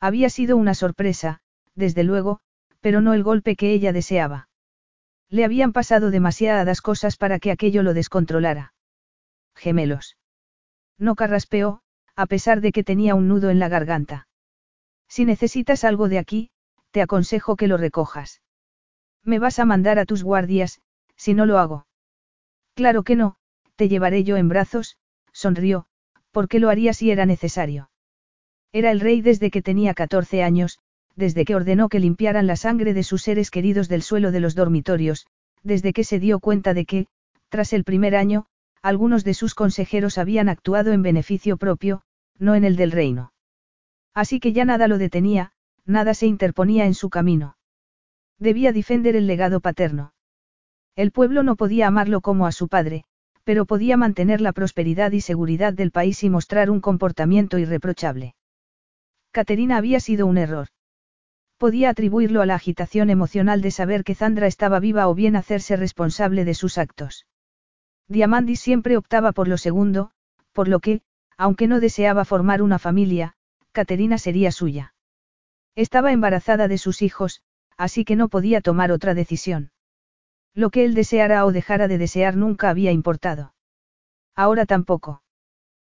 Había 0.00 0.30
sido 0.30 0.56
una 0.56 0.74
sorpresa, 0.74 1.40
desde 1.74 2.04
luego, 2.04 2.40
pero 2.80 3.00
no 3.00 3.14
el 3.14 3.22
golpe 3.22 3.56
que 3.56 3.72
ella 3.72 3.92
deseaba. 3.92 4.48
Le 5.30 5.44
habían 5.44 5.72
pasado 5.72 6.10
demasiadas 6.10 6.80
cosas 6.80 7.16
para 7.16 7.38
que 7.38 7.50
aquello 7.50 7.82
lo 7.82 7.94
descontrolara. 7.94 8.74
Gemelos. 9.54 10.16
No 10.98 11.14
carraspeó, 11.14 11.80
a 12.16 12.26
pesar 12.26 12.60
de 12.60 12.72
que 12.72 12.84
tenía 12.84 13.14
un 13.14 13.28
nudo 13.28 13.50
en 13.50 13.58
la 13.58 13.68
garganta. 13.68 14.28
Si 15.08 15.24
necesitas 15.24 15.84
algo 15.84 16.08
de 16.08 16.18
aquí, 16.18 16.50
te 16.90 17.02
aconsejo 17.02 17.56
que 17.56 17.68
lo 17.68 17.76
recojas. 17.76 18.42
Me 19.24 19.38
vas 19.38 19.58
a 19.58 19.64
mandar 19.64 19.98
a 19.98 20.04
tus 20.04 20.22
guardias, 20.22 20.80
si 21.16 21.34
no 21.34 21.46
lo 21.46 21.58
hago. 21.58 21.86
Claro 22.74 23.02
que 23.02 23.16
no, 23.16 23.36
te 23.76 23.88
llevaré 23.88 24.24
yo 24.24 24.36
en 24.36 24.48
brazos, 24.48 24.98
sonrió, 25.32 25.86
porque 26.30 26.58
lo 26.58 26.68
haría 26.68 26.92
si 26.92 27.10
era 27.10 27.26
necesario. 27.26 27.90
Era 28.74 28.90
el 28.90 28.98
rey 28.98 29.20
desde 29.20 29.52
que 29.52 29.62
tenía 29.62 29.94
14 29.94 30.42
años, 30.42 30.80
desde 31.14 31.44
que 31.44 31.54
ordenó 31.54 31.88
que 31.88 32.00
limpiaran 32.00 32.48
la 32.48 32.56
sangre 32.56 32.92
de 32.92 33.04
sus 33.04 33.22
seres 33.22 33.52
queridos 33.52 33.88
del 33.88 34.02
suelo 34.02 34.32
de 34.32 34.40
los 34.40 34.56
dormitorios, 34.56 35.28
desde 35.62 35.92
que 35.92 36.02
se 36.02 36.18
dio 36.18 36.40
cuenta 36.40 36.74
de 36.74 36.84
que, 36.84 37.06
tras 37.50 37.72
el 37.72 37.84
primer 37.84 38.16
año, 38.16 38.46
algunos 38.82 39.22
de 39.22 39.34
sus 39.34 39.54
consejeros 39.54 40.18
habían 40.18 40.48
actuado 40.48 40.90
en 40.90 41.02
beneficio 41.02 41.56
propio, 41.56 42.02
no 42.36 42.56
en 42.56 42.64
el 42.64 42.74
del 42.74 42.90
reino. 42.90 43.32
Así 44.12 44.40
que 44.40 44.52
ya 44.52 44.64
nada 44.64 44.88
lo 44.88 44.98
detenía, 44.98 45.52
nada 45.86 46.12
se 46.12 46.26
interponía 46.26 46.84
en 46.84 46.94
su 46.94 47.10
camino. 47.10 47.56
Debía 48.40 48.72
defender 48.72 49.14
el 49.14 49.28
legado 49.28 49.60
paterno. 49.60 50.14
El 50.96 51.12
pueblo 51.12 51.44
no 51.44 51.54
podía 51.54 51.86
amarlo 51.86 52.20
como 52.22 52.44
a 52.44 52.50
su 52.50 52.66
padre, 52.66 53.04
pero 53.44 53.66
podía 53.66 53.96
mantener 53.96 54.40
la 54.40 54.52
prosperidad 54.52 55.12
y 55.12 55.20
seguridad 55.20 55.74
del 55.74 55.92
país 55.92 56.24
y 56.24 56.28
mostrar 56.28 56.70
un 56.70 56.80
comportamiento 56.80 57.58
irreprochable. 57.58 58.34
Caterina 59.34 59.78
había 59.78 59.98
sido 59.98 60.28
un 60.28 60.38
error. 60.38 60.68
Podía 61.58 61.90
atribuirlo 61.90 62.40
a 62.40 62.46
la 62.46 62.54
agitación 62.54 63.10
emocional 63.10 63.62
de 63.62 63.72
saber 63.72 64.04
que 64.04 64.14
Zandra 64.14 64.46
estaba 64.46 64.78
viva 64.78 65.08
o 65.08 65.14
bien 65.16 65.34
hacerse 65.34 65.74
responsable 65.74 66.44
de 66.44 66.54
sus 66.54 66.78
actos. 66.78 67.26
Diamandis 68.06 68.60
siempre 68.60 68.96
optaba 68.96 69.32
por 69.32 69.48
lo 69.48 69.58
segundo, 69.58 70.12
por 70.52 70.68
lo 70.68 70.78
que, 70.78 71.02
aunque 71.36 71.66
no 71.66 71.80
deseaba 71.80 72.24
formar 72.24 72.62
una 72.62 72.78
familia, 72.78 73.34
Caterina 73.72 74.18
sería 74.18 74.52
suya. 74.52 74.94
Estaba 75.74 76.12
embarazada 76.12 76.68
de 76.68 76.78
sus 76.78 77.02
hijos, 77.02 77.42
así 77.76 78.04
que 78.04 78.14
no 78.14 78.28
podía 78.28 78.60
tomar 78.60 78.92
otra 78.92 79.14
decisión. 79.14 79.72
Lo 80.54 80.70
que 80.70 80.84
él 80.84 80.94
deseara 80.94 81.44
o 81.44 81.50
dejara 81.50 81.88
de 81.88 81.98
desear 81.98 82.36
nunca 82.36 82.70
había 82.70 82.92
importado. 82.92 83.52
Ahora 84.36 84.64
tampoco. 84.64 85.24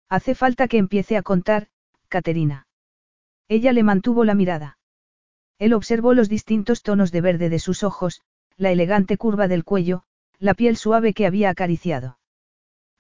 Hace 0.09 0.35
falta 0.35 0.67
que 0.67 0.77
empiece 0.77 1.15
a 1.15 1.21
contar, 1.21 1.69
Caterina. 2.09 2.65
Ella 3.49 3.73
le 3.73 3.83
mantuvo 3.83 4.23
la 4.23 4.35
mirada. 4.35 4.77
Él 5.57 5.73
observó 5.73 6.13
los 6.13 6.29
distintos 6.29 6.83
tonos 6.83 7.11
de 7.11 7.21
verde 7.21 7.49
de 7.49 7.59
sus 7.59 7.83
ojos, 7.83 8.21
la 8.55 8.71
elegante 8.71 9.17
curva 9.17 9.47
del 9.47 9.65
cuello, 9.65 10.03
la 10.37 10.53
piel 10.53 10.77
suave 10.77 11.13
que 11.13 11.25
había 11.25 11.49
acariciado. 11.49 12.19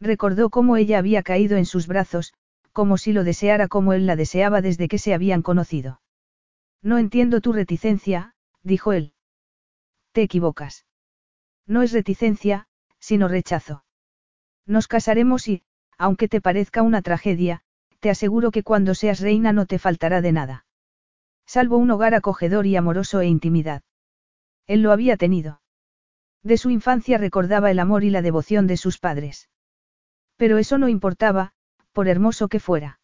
Recordó 0.01 0.49
cómo 0.49 0.75
ella 0.75 0.97
había 0.97 1.23
caído 1.23 1.55
en 1.57 1.65
sus 1.65 1.87
brazos, 1.87 2.33
como 2.73 2.97
si 2.97 3.13
lo 3.13 3.23
deseara 3.23 3.67
como 3.67 3.93
él 3.93 4.07
la 4.07 4.15
deseaba 4.15 4.61
desde 4.61 4.87
que 4.87 4.97
se 4.97 5.13
habían 5.13 5.41
conocido. 5.41 6.01
No 6.81 6.97
entiendo 6.97 7.41
tu 7.41 7.53
reticencia, 7.53 8.33
dijo 8.63 8.91
él. 8.91 9.13
Te 10.13 10.23
equivocas. 10.23 10.85
No 11.67 11.83
es 11.83 11.91
reticencia, 11.91 12.67
sino 12.99 13.27
rechazo. 13.27 13.83
Nos 14.65 14.87
casaremos 14.87 15.47
y, 15.47 15.63
aunque 15.97 16.27
te 16.27 16.41
parezca 16.41 16.81
una 16.81 17.01
tragedia, 17.01 17.61
te 17.99 18.09
aseguro 18.09 18.51
que 18.51 18.63
cuando 18.63 18.95
seas 18.95 19.19
reina 19.19 19.53
no 19.53 19.65
te 19.65 19.79
faltará 19.79 20.21
de 20.21 20.31
nada. 20.31 20.65
Salvo 21.45 21.77
un 21.77 21.91
hogar 21.91 22.13
acogedor 22.13 22.65
y 22.65 22.75
amoroso 22.75 23.21
e 23.21 23.27
intimidad. 23.27 23.81
Él 24.67 24.81
lo 24.81 24.91
había 24.91 25.17
tenido. 25.17 25.61
De 26.43 26.57
su 26.57 26.69
infancia 26.69 27.17
recordaba 27.17 27.71
el 27.71 27.79
amor 27.79 28.03
y 28.03 28.09
la 28.09 28.21
devoción 28.21 28.67
de 28.67 28.77
sus 28.77 28.99
padres. 28.99 29.49
Pero 30.37 30.57
eso 30.57 30.77
no 30.77 30.87
importaba, 30.87 31.53
por 31.91 32.07
hermoso 32.07 32.47
que 32.47 32.59
fuera. 32.59 32.99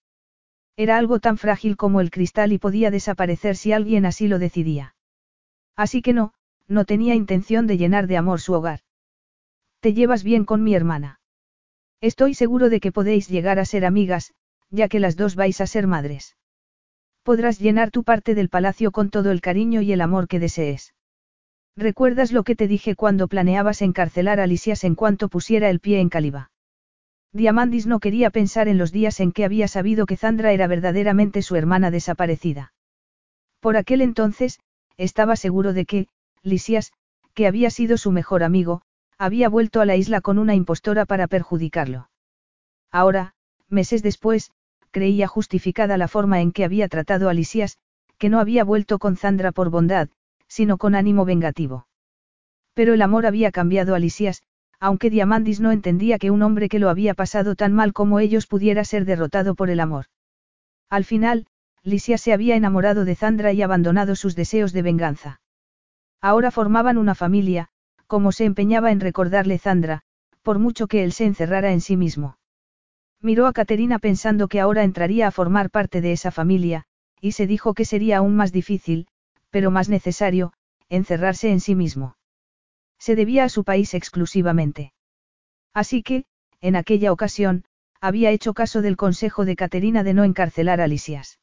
Era 0.78 0.98
algo 0.98 1.20
tan 1.20 1.38
frágil 1.38 1.76
como 1.76 2.02
el 2.02 2.12
cristal 2.12 2.52
y 2.52 2.60
podía 2.60 2.92
desaparecer 2.92 3.56
si 3.56 3.72
alguien 3.72 4.06
así 4.06 4.28
lo 4.28 4.40
decidía. 4.40 4.96
Así 5.76 6.02
que 6.02 6.14
no, 6.14 6.34
no 6.68 6.86
tenía 6.86 7.16
intención 7.16 7.68
de 7.68 7.78
llenar 7.78 8.08
de 8.08 8.18
amor 8.18 8.40
su 8.40 8.54
hogar. 8.54 8.82
Te 9.80 9.94
llevas 9.94 10.24
bien 10.24 10.46
con 10.46 10.64
mi 10.64 10.76
hermana. 10.76 11.20
Estoy 12.02 12.34
seguro 12.34 12.70
de 12.70 12.80
que 12.80 12.92
podéis 12.92 13.28
llegar 13.28 13.60
a 13.60 13.66
ser 13.66 13.86
amigas, 13.86 14.34
ya 14.70 14.88
que 14.88 15.00
las 15.00 15.16
dos 15.16 15.36
vais 15.36 15.62
a 15.62 15.68
ser 15.68 15.88
madres. 15.88 16.36
Podrás 17.24 17.60
llenar 17.60 17.92
tu 17.92 18.04
parte 18.04 18.36
del 18.36 18.50
palacio 18.50 18.92
con 18.92 19.10
todo 19.10 19.32
el 19.32 19.42
cariño 19.42 19.82
y 19.82 19.92
el 19.92 20.02
amor 20.02 20.28
que 20.28 20.40
desees. 20.40 20.94
¿Recuerdas 21.76 22.32
lo 22.32 22.44
que 22.44 22.56
te 22.56 22.68
dije 22.68 22.96
cuando 22.96 23.28
planeabas 23.28 23.82
encarcelar 23.82 24.40
a 24.40 24.48
Lisias 24.48 24.84
en 24.84 24.96
cuanto 24.96 25.28
pusiera 25.28 25.70
el 25.70 25.80
pie 25.80 26.00
en 26.00 26.10
Caliba? 26.10 26.52
Diamandis 27.34 27.86
no 27.86 28.00
quería 28.00 28.30
pensar 28.30 28.70
en 28.70 28.78
los 28.78 28.94
días 28.94 29.20
en 29.20 29.34
que 29.34 29.44
había 29.44 29.68
sabido 29.68 30.06
que 30.06 30.16
Zandra 30.16 30.54
era 30.54 30.68
verdaderamente 30.68 31.42
su 31.42 31.58
hermana 31.58 31.92
desaparecida. 31.92 32.74
Por 33.60 33.76
aquel 33.76 34.02
entonces, 34.02 34.60
estaba 34.96 35.36
seguro 35.36 35.74
de 35.74 35.86
que, 35.86 36.08
Lisias, 36.44 36.94
que 37.34 37.48
había 37.48 37.70
sido 37.72 37.98
su 37.98 38.12
mejor 38.12 38.44
amigo, 38.44 38.84
había 39.18 39.50
vuelto 39.50 39.82
a 39.82 39.86
la 39.86 39.98
isla 39.98 40.22
con 40.22 40.40
una 40.40 40.56
impostora 40.56 41.06
para 41.06 41.28
perjudicarlo. 41.28 42.10
Ahora, 42.92 43.35
meses 43.70 44.04
después, 44.04 44.52
creía 44.92 45.28
justificada 45.28 45.98
la 45.98 46.08
forma 46.08 46.42
en 46.42 46.52
que 46.52 46.64
había 46.64 46.88
tratado 46.88 47.30
a 47.30 47.34
Lisias, 47.34 47.78
que 48.18 48.30
no 48.30 48.40
había 48.40 48.64
vuelto 48.64 49.00
con 49.00 49.18
Zandra 49.18 49.52
por 49.52 49.70
bondad, 49.70 50.10
sino 50.48 50.78
con 50.78 50.96
ánimo 50.96 51.26
vengativo. 51.26 51.88
Pero 52.74 52.94
el 52.94 53.02
amor 53.02 53.26
había 53.26 53.52
cambiado 53.52 53.96
a 53.96 54.00
Lisias, 54.00 54.44
aunque 54.80 55.10
Diamandis 55.10 55.60
no 55.60 55.72
entendía 55.72 56.20
que 56.20 56.32
un 56.32 56.42
hombre 56.42 56.70
que 56.70 56.80
lo 56.80 56.90
había 56.90 57.14
pasado 57.14 57.56
tan 57.56 57.74
mal 57.74 57.94
como 57.94 58.20
ellos 58.20 58.48
pudiera 58.48 58.84
ser 58.84 59.06
derrotado 59.06 59.56
por 59.56 59.70
el 59.70 59.80
amor. 59.80 60.06
Al 60.90 61.06
final, 61.06 61.48
Lisias 61.84 62.22
se 62.22 62.34
había 62.34 62.56
enamorado 62.56 63.06
de 63.06 63.16
Zandra 63.16 63.54
y 63.54 63.62
abandonado 63.62 64.16
sus 64.16 64.36
deseos 64.36 64.74
de 64.74 64.82
venganza. 64.82 65.42
Ahora 66.22 66.52
formaban 66.52 66.98
una 66.98 67.16
familia, 67.16 67.70
como 68.08 68.32
se 68.32 68.46
empeñaba 68.46 68.92
en 68.92 69.00
recordarle 69.00 69.58
Zandra, 69.58 70.02
por 70.42 70.60
mucho 70.60 70.88
que 70.88 71.04
él 71.04 71.12
se 71.12 71.26
encerrara 71.26 71.72
en 71.72 71.82
sí 71.82 71.98
mismo. 71.98 72.38
Miró 73.26 73.48
a 73.48 73.54
Caterina 73.54 73.98
pensando 73.98 74.48
que 74.48 74.60
ahora 74.60 74.84
entraría 74.84 75.26
a 75.26 75.32
formar 75.32 75.72
parte 75.72 76.00
de 76.00 76.12
esa 76.12 76.30
familia, 76.30 76.84
y 77.20 77.32
se 77.32 77.48
dijo 77.48 77.74
que 77.74 77.84
sería 77.84 78.18
aún 78.18 78.36
más 78.36 78.52
difícil, 78.52 79.08
pero 79.50 79.72
más 79.72 79.90
necesario, 79.90 80.54
encerrarse 80.90 81.50
en 81.50 81.60
sí 81.60 81.74
mismo. 81.74 82.18
Se 83.00 83.16
debía 83.16 83.44
a 83.46 83.50
su 83.50 83.64
país 83.64 83.96
exclusivamente. 83.96 84.94
Así 85.74 86.04
que, 86.04 86.26
en 86.62 86.76
aquella 86.76 87.12
ocasión, 87.12 87.66
había 88.00 88.30
hecho 88.30 88.54
caso 88.54 88.84
del 88.84 88.96
consejo 88.96 89.44
de 89.44 89.56
Caterina 89.56 90.04
de 90.04 90.14
no 90.14 90.24
encarcelar 90.24 90.80
a 90.80 90.86
Lisias. 90.86 91.40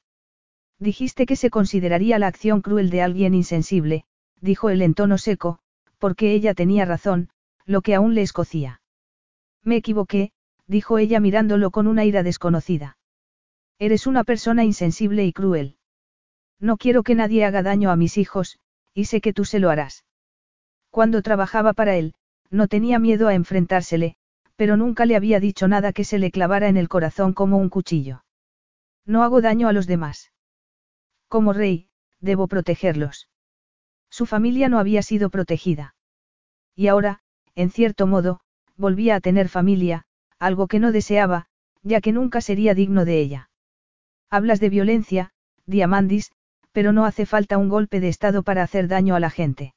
Dijiste 0.79 1.27
que 1.27 1.35
se 1.35 1.51
consideraría 1.51 2.21
la 2.21 2.29
acción 2.29 2.63
cruel 2.63 2.91
de 2.91 3.03
alguien 3.03 3.35
insensible, 3.35 4.05
dijo 4.41 4.71
él 4.71 4.83
en 4.83 4.95
tono 4.95 5.19
seco, 5.19 5.59
porque 5.99 6.33
ella 6.33 6.55
tenía 6.55 6.85
razón, 6.85 7.31
lo 7.65 7.83
que 7.83 7.97
aún 7.97 8.15
le 8.15 8.23
escocía. 8.23 8.81
Me 9.65 9.75
equivoqué, 9.75 10.31
dijo 10.73 10.99
ella 10.99 11.21
mirándolo 11.21 11.71
con 11.71 11.87
una 11.87 12.05
ira 12.05 12.25
desconocida. 12.25 12.97
Eres 13.79 14.09
una 14.09 14.25
persona 14.25 14.65
insensible 14.65 15.25
y 15.25 15.33
cruel. 15.33 15.77
No 16.59 16.77
quiero 16.77 17.05
que 17.05 17.15
nadie 17.15 17.45
haga 17.45 17.63
daño 17.63 17.91
a 17.91 17.97
mis 17.97 18.19
hijos, 18.19 18.59
y 18.93 19.05
sé 19.05 19.21
que 19.21 19.33
tú 19.33 19.45
se 19.45 19.61
lo 19.61 19.71
harás. 19.71 20.05
Cuando 20.91 21.23
trabajaba 21.23 21.73
para 21.73 21.97
él, 21.97 22.15
no 22.51 22.67
tenía 22.67 22.99
miedo 22.99 23.29
a 23.29 23.35
enfrentársele, 23.35 24.17
pero 24.57 24.77
nunca 24.77 25.07
le 25.07 25.17
había 25.17 25.41
dicho 25.41 25.69
nada 25.69 25.93
que 25.93 26.05
se 26.05 26.19
le 26.19 26.31
clavara 26.31 26.69
en 26.69 26.77
el 26.77 26.89
corazón 26.89 27.33
como 27.33 27.57
un 27.59 27.69
cuchillo. 27.69 28.25
No 29.07 29.23
hago 29.23 29.41
daño 29.41 29.69
a 29.69 29.73
los 29.73 29.87
demás. 29.87 30.33
Como 31.29 31.53
rey, 31.53 31.89
debo 32.21 32.47
protegerlos. 32.47 33.29
Su 34.11 34.27
familia 34.27 34.69
no 34.69 34.79
había 34.79 35.03
sido 35.03 35.31
protegida. 35.31 35.95
Y 36.77 36.89
ahora, 36.89 37.21
en 37.55 37.71
cierto 37.71 38.07
modo, 38.07 38.41
volvía 38.77 39.17
a 39.17 39.21
tener 39.21 39.49
familia, 39.49 40.05
algo 40.43 40.67
que 40.67 40.81
no 40.81 40.91
deseaba, 40.91 41.47
ya 41.85 42.01
que 42.01 42.13
nunca 42.13 42.41
sería 42.41 42.75
digno 42.75 43.05
de 43.05 43.21
ella. 43.21 43.51
Hablas 44.29 44.59
de 44.59 44.71
violencia, 44.71 45.31
Diamandis, 45.67 46.33
pero 46.73 46.93
no 46.93 47.05
hace 47.05 47.27
falta 47.27 47.59
un 47.59 47.69
golpe 47.69 48.01
de 48.01 48.09
estado 48.09 48.43
para 48.43 48.65
hacer 48.65 48.89
daño 48.89 49.15
a 49.15 49.21
la 49.21 49.31
gente. 49.31 49.75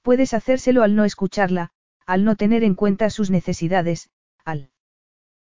Puedes 0.00 0.32
hacérselo 0.32 0.82
al 0.82 0.96
no 0.96 1.04
escucharla, 1.04 1.70
al 2.06 2.24
no 2.24 2.34
tener 2.34 2.64
en 2.64 2.74
cuenta 2.74 3.10
sus 3.10 3.30
necesidades, 3.30 4.08
al... 4.42 4.70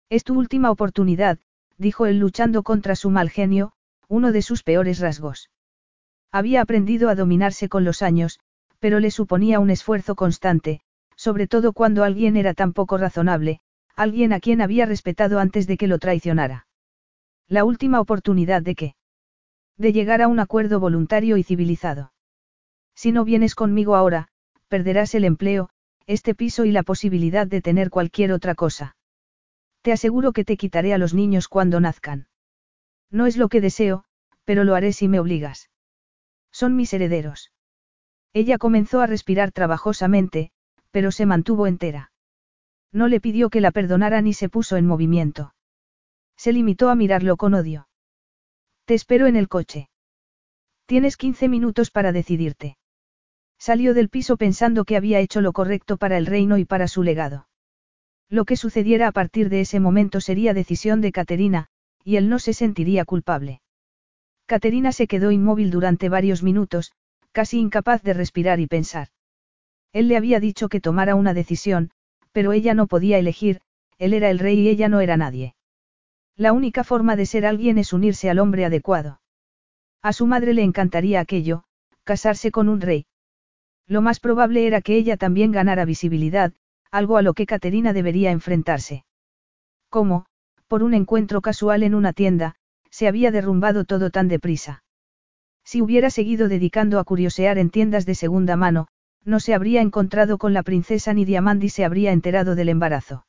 Es 0.09 0.23
tu 0.23 0.37
última 0.39 0.71
oportunidad, 0.71 1.39
dijo 1.77 2.05
él 2.05 2.19
luchando 2.19 2.63
contra 2.63 2.95
su 2.95 3.09
mal 3.09 3.29
genio, 3.29 3.73
uno 4.07 4.31
de 4.31 4.41
sus 4.41 4.63
peores 4.63 4.99
rasgos. 4.99 5.49
Había 6.31 6.61
aprendido 6.61 7.09
a 7.09 7.15
dominarse 7.15 7.67
con 7.67 7.83
los 7.83 8.01
años, 8.01 8.39
pero 8.79 9.01
le 9.01 9.11
suponía 9.11 9.59
un 9.59 9.69
esfuerzo 9.69 10.15
constante, 10.15 10.79
sobre 11.17 11.47
todo 11.47 11.73
cuando 11.73 12.05
alguien 12.05 12.37
era 12.37 12.53
tan 12.53 12.71
poco 12.71 12.97
razonable, 12.97 13.59
alguien 13.99 14.31
a 14.31 14.39
quien 14.39 14.61
había 14.61 14.85
respetado 14.85 15.39
antes 15.39 15.67
de 15.67 15.75
que 15.75 15.87
lo 15.87 15.99
traicionara. 15.99 16.67
La 17.49 17.65
última 17.65 17.99
oportunidad 17.99 18.61
de 18.61 18.75
qué? 18.75 18.95
De 19.77 19.91
llegar 19.91 20.21
a 20.21 20.29
un 20.29 20.39
acuerdo 20.39 20.79
voluntario 20.79 21.35
y 21.35 21.43
civilizado. 21.43 22.13
Si 22.95 23.11
no 23.11 23.25
vienes 23.25 23.55
conmigo 23.55 23.97
ahora, 23.97 24.29
perderás 24.69 25.15
el 25.15 25.25
empleo, 25.25 25.69
este 26.07 26.33
piso 26.33 26.63
y 26.63 26.71
la 26.71 26.83
posibilidad 26.83 27.45
de 27.45 27.61
tener 27.61 27.89
cualquier 27.89 28.31
otra 28.31 28.55
cosa. 28.55 28.95
Te 29.81 29.91
aseguro 29.91 30.31
que 30.31 30.45
te 30.45 30.55
quitaré 30.55 30.93
a 30.93 30.97
los 30.97 31.13
niños 31.13 31.49
cuando 31.49 31.81
nazcan. 31.81 32.27
No 33.11 33.25
es 33.25 33.35
lo 33.35 33.49
que 33.49 33.59
deseo, 33.59 34.05
pero 34.45 34.63
lo 34.63 34.75
haré 34.75 34.93
si 34.93 35.09
me 35.09 35.19
obligas. 35.19 35.69
Son 36.53 36.77
mis 36.77 36.93
herederos. 36.93 37.51
Ella 38.31 38.57
comenzó 38.57 39.01
a 39.01 39.07
respirar 39.07 39.51
trabajosamente, 39.51 40.51
pero 40.91 41.11
se 41.11 41.25
mantuvo 41.25 41.67
entera. 41.67 42.08
No 42.91 43.07
le 43.07 43.21
pidió 43.21 43.49
que 43.49 43.61
la 43.61 43.71
perdonara 43.71 44.21
ni 44.21 44.33
se 44.33 44.49
puso 44.49 44.77
en 44.77 44.85
movimiento. 44.85 45.53
Se 46.35 46.53
limitó 46.53 46.89
a 46.89 46.95
mirarlo 46.95 47.37
con 47.37 47.53
odio. 47.53 47.87
Te 48.85 48.93
espero 48.95 49.27
en 49.27 49.35
el 49.35 49.47
coche. 49.47 49.89
Tienes 50.85 51.17
15 51.17 51.49
minutos 51.49 51.91
para 51.91 52.11
decidirte. 52.11 52.77
Salió 53.59 53.93
del 53.93 54.09
piso 54.09 54.37
pensando 54.37 54.85
que 54.85 54.97
había 54.97 55.19
hecho 55.19 55.41
lo 55.41 55.53
correcto 55.53 55.97
para 55.97 56.17
el 56.17 56.25
reino 56.25 56.57
y 56.57 56.65
para 56.65 56.87
su 56.87 57.03
legado. 57.03 57.47
Lo 58.29 58.45
que 58.45 58.55
sucediera 58.55 59.07
a 59.07 59.11
partir 59.11 59.49
de 59.49 59.61
ese 59.61 59.79
momento 59.79 60.21
sería 60.21 60.53
decisión 60.53 61.01
de 61.01 61.11
Caterina, 61.11 61.67
y 62.03 62.15
él 62.15 62.29
no 62.29 62.39
se 62.39 62.53
sentiría 62.53 63.05
culpable. 63.05 63.61
Caterina 64.45 64.91
se 64.91 65.07
quedó 65.07 65.31
inmóvil 65.31 65.69
durante 65.69 66.09
varios 66.09 66.41
minutos, 66.41 66.93
casi 67.31 67.59
incapaz 67.59 68.01
de 68.01 68.13
respirar 68.13 68.59
y 68.59 68.67
pensar. 68.67 69.09
Él 69.93 70.07
le 70.07 70.17
había 70.17 70.39
dicho 70.39 70.69
que 70.69 70.81
tomara 70.81 71.15
una 71.15 71.33
decisión, 71.33 71.91
pero 72.31 72.53
ella 72.53 72.73
no 72.73 72.87
podía 72.87 73.17
elegir, 73.17 73.61
él 73.97 74.13
era 74.13 74.29
el 74.29 74.39
rey 74.39 74.59
y 74.59 74.69
ella 74.69 74.89
no 74.89 75.01
era 75.01 75.17
nadie. 75.17 75.55
La 76.35 76.53
única 76.53 76.83
forma 76.83 77.15
de 77.15 77.25
ser 77.25 77.45
alguien 77.45 77.77
es 77.77 77.91
unirse 77.91 78.29
al 78.29 78.39
hombre 78.39 78.65
adecuado. 78.65 79.21
A 80.01 80.13
su 80.13 80.25
madre 80.25 80.53
le 80.53 80.63
encantaría 80.63 81.19
aquello, 81.19 81.63
casarse 82.03 82.51
con 82.51 82.69
un 82.69 82.79
rey. 82.81 83.05
Lo 83.87 84.01
más 84.01 84.19
probable 84.19 84.65
era 84.65 84.81
que 84.81 84.95
ella 84.95 85.17
también 85.17 85.51
ganara 85.51 85.83
visibilidad, 85.83 86.53
algo 86.91 87.17
a 87.17 87.21
lo 87.21 87.33
que 87.33 87.45
Caterina 87.45 87.91
debería 87.91 88.31
enfrentarse. 88.31 89.03
¿Cómo, 89.89 90.25
por 90.67 90.83
un 90.83 90.93
encuentro 90.93 91.41
casual 91.41 91.83
en 91.83 91.95
una 91.95 92.13
tienda, 92.13 92.55
se 92.91 93.07
había 93.07 93.31
derrumbado 93.31 93.85
todo 93.85 94.11
tan 94.11 94.27
deprisa. 94.27 94.83
Si 95.63 95.81
hubiera 95.81 96.09
seguido 96.09 96.47
dedicando 96.47 96.99
a 96.99 97.03
curiosear 97.03 97.57
en 97.57 97.69
tiendas 97.69 98.05
de 98.05 98.15
segunda 98.15 98.55
mano, 98.55 98.87
no 99.25 99.39
se 99.39 99.53
habría 99.53 99.81
encontrado 99.81 100.37
con 100.37 100.53
la 100.53 100.63
princesa 100.63 101.13
ni 101.13 101.25
Diamandi 101.25 101.69
se 101.69 101.85
habría 101.85 102.11
enterado 102.11 102.55
del 102.55 102.69
embarazo. 102.69 103.25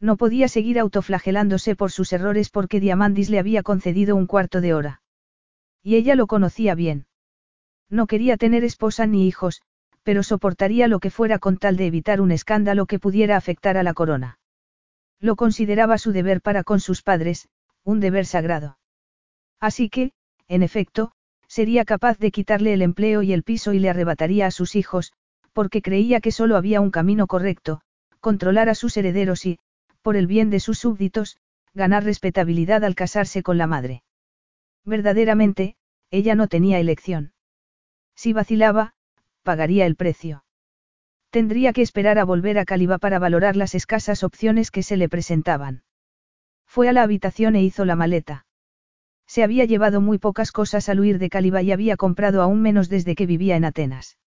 No 0.00 0.16
podía 0.16 0.48
seguir 0.48 0.78
autoflagelándose 0.78 1.76
por 1.76 1.92
sus 1.92 2.12
errores 2.12 2.50
porque 2.50 2.80
Diamandis 2.80 3.30
le 3.30 3.38
había 3.38 3.62
concedido 3.62 4.16
un 4.16 4.26
cuarto 4.26 4.60
de 4.60 4.74
hora. 4.74 5.02
Y 5.82 5.96
ella 5.96 6.16
lo 6.16 6.26
conocía 6.26 6.74
bien. 6.74 7.06
No 7.88 8.06
quería 8.06 8.36
tener 8.36 8.64
esposa 8.64 9.06
ni 9.06 9.28
hijos, 9.28 9.62
pero 10.02 10.22
soportaría 10.22 10.88
lo 10.88 10.98
que 10.98 11.10
fuera 11.10 11.38
con 11.38 11.58
tal 11.58 11.76
de 11.76 11.86
evitar 11.86 12.20
un 12.20 12.32
escándalo 12.32 12.86
que 12.86 12.98
pudiera 12.98 13.36
afectar 13.36 13.76
a 13.76 13.82
la 13.82 13.94
corona. 13.94 14.38
Lo 15.20 15.36
consideraba 15.36 15.98
su 15.98 16.10
deber 16.10 16.40
para 16.40 16.64
con 16.64 16.80
sus 16.80 17.02
padres, 17.02 17.48
un 17.84 18.00
deber 18.00 18.26
sagrado. 18.26 18.78
Así 19.60 19.88
que, 19.88 20.12
en 20.48 20.64
efecto, 20.64 21.12
sería 21.52 21.84
capaz 21.84 22.18
de 22.18 22.30
quitarle 22.30 22.72
el 22.72 22.80
empleo 22.80 23.20
y 23.20 23.34
el 23.34 23.42
piso 23.42 23.74
y 23.74 23.78
le 23.78 23.90
arrebataría 23.90 24.46
a 24.46 24.50
sus 24.50 24.74
hijos, 24.74 25.12
porque 25.52 25.82
creía 25.82 26.22
que 26.22 26.32
solo 26.32 26.56
había 26.56 26.80
un 26.80 26.90
camino 26.90 27.26
correcto, 27.26 27.82
controlar 28.20 28.70
a 28.70 28.74
sus 28.74 28.96
herederos 28.96 29.44
y, 29.44 29.58
por 30.00 30.16
el 30.16 30.26
bien 30.26 30.48
de 30.48 30.60
sus 30.60 30.78
súbditos, 30.78 31.36
ganar 31.74 32.04
respetabilidad 32.04 32.84
al 32.84 32.94
casarse 32.94 33.42
con 33.42 33.58
la 33.58 33.66
madre. 33.66 34.02
Verdaderamente, 34.86 35.76
ella 36.10 36.34
no 36.34 36.48
tenía 36.48 36.80
elección. 36.80 37.34
Si 38.16 38.32
vacilaba, 38.32 38.94
pagaría 39.42 39.84
el 39.84 39.94
precio. 39.94 40.44
Tendría 41.28 41.74
que 41.74 41.82
esperar 41.82 42.18
a 42.18 42.24
volver 42.24 42.58
a 42.58 42.64
Caliba 42.64 42.96
para 42.96 43.18
valorar 43.18 43.56
las 43.56 43.74
escasas 43.74 44.24
opciones 44.24 44.70
que 44.70 44.82
se 44.82 44.96
le 44.96 45.10
presentaban. 45.10 45.82
Fue 46.66 46.88
a 46.88 46.94
la 46.94 47.02
habitación 47.02 47.56
e 47.56 47.62
hizo 47.62 47.84
la 47.84 47.94
maleta. 47.94 48.46
Se 49.32 49.42
había 49.42 49.64
llevado 49.64 50.02
muy 50.02 50.18
pocas 50.18 50.52
cosas 50.52 50.90
al 50.90 51.00
huir 51.00 51.18
de 51.18 51.30
Caliba 51.30 51.62
y 51.62 51.72
había 51.72 51.96
comprado 51.96 52.42
aún 52.42 52.60
menos 52.60 52.90
desde 52.90 53.14
que 53.14 53.24
vivía 53.24 53.56
en 53.56 53.64
Atenas. 53.64 54.18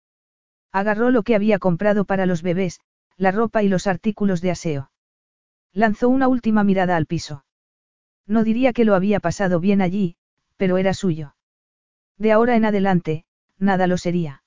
Agarró 0.71 1.11
lo 1.11 1.21
que 1.21 1.35
había 1.35 1.59
comprado 1.59 2.05
para 2.05 2.25
los 2.25 2.41
bebés, 2.41 2.79
la 3.15 3.29
ropa 3.29 3.61
y 3.61 3.67
los 3.67 3.85
artículos 3.85 4.41
de 4.41 4.49
aseo. 4.49 4.89
Lanzó 5.71 6.09
una 6.09 6.27
última 6.27 6.63
mirada 6.63 6.95
al 6.95 7.05
piso. 7.05 7.45
No 8.25 8.43
diría 8.43 8.73
que 8.73 8.83
lo 8.83 8.95
había 8.95 9.19
pasado 9.19 9.59
bien 9.59 9.79
allí, 9.83 10.15
pero 10.57 10.79
era 10.79 10.95
suyo. 10.95 11.35
De 12.17 12.31
ahora 12.31 12.55
en 12.55 12.65
adelante, 12.65 13.25
nada 13.59 13.85
lo 13.85 13.99
sería. 13.99 14.41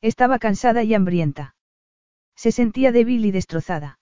Estaba 0.00 0.38
cansada 0.38 0.84
y 0.84 0.94
hambrienta. 0.94 1.56
Se 2.36 2.52
sentía 2.52 2.92
débil 2.92 3.26
y 3.26 3.32
destrozada. 3.32 3.98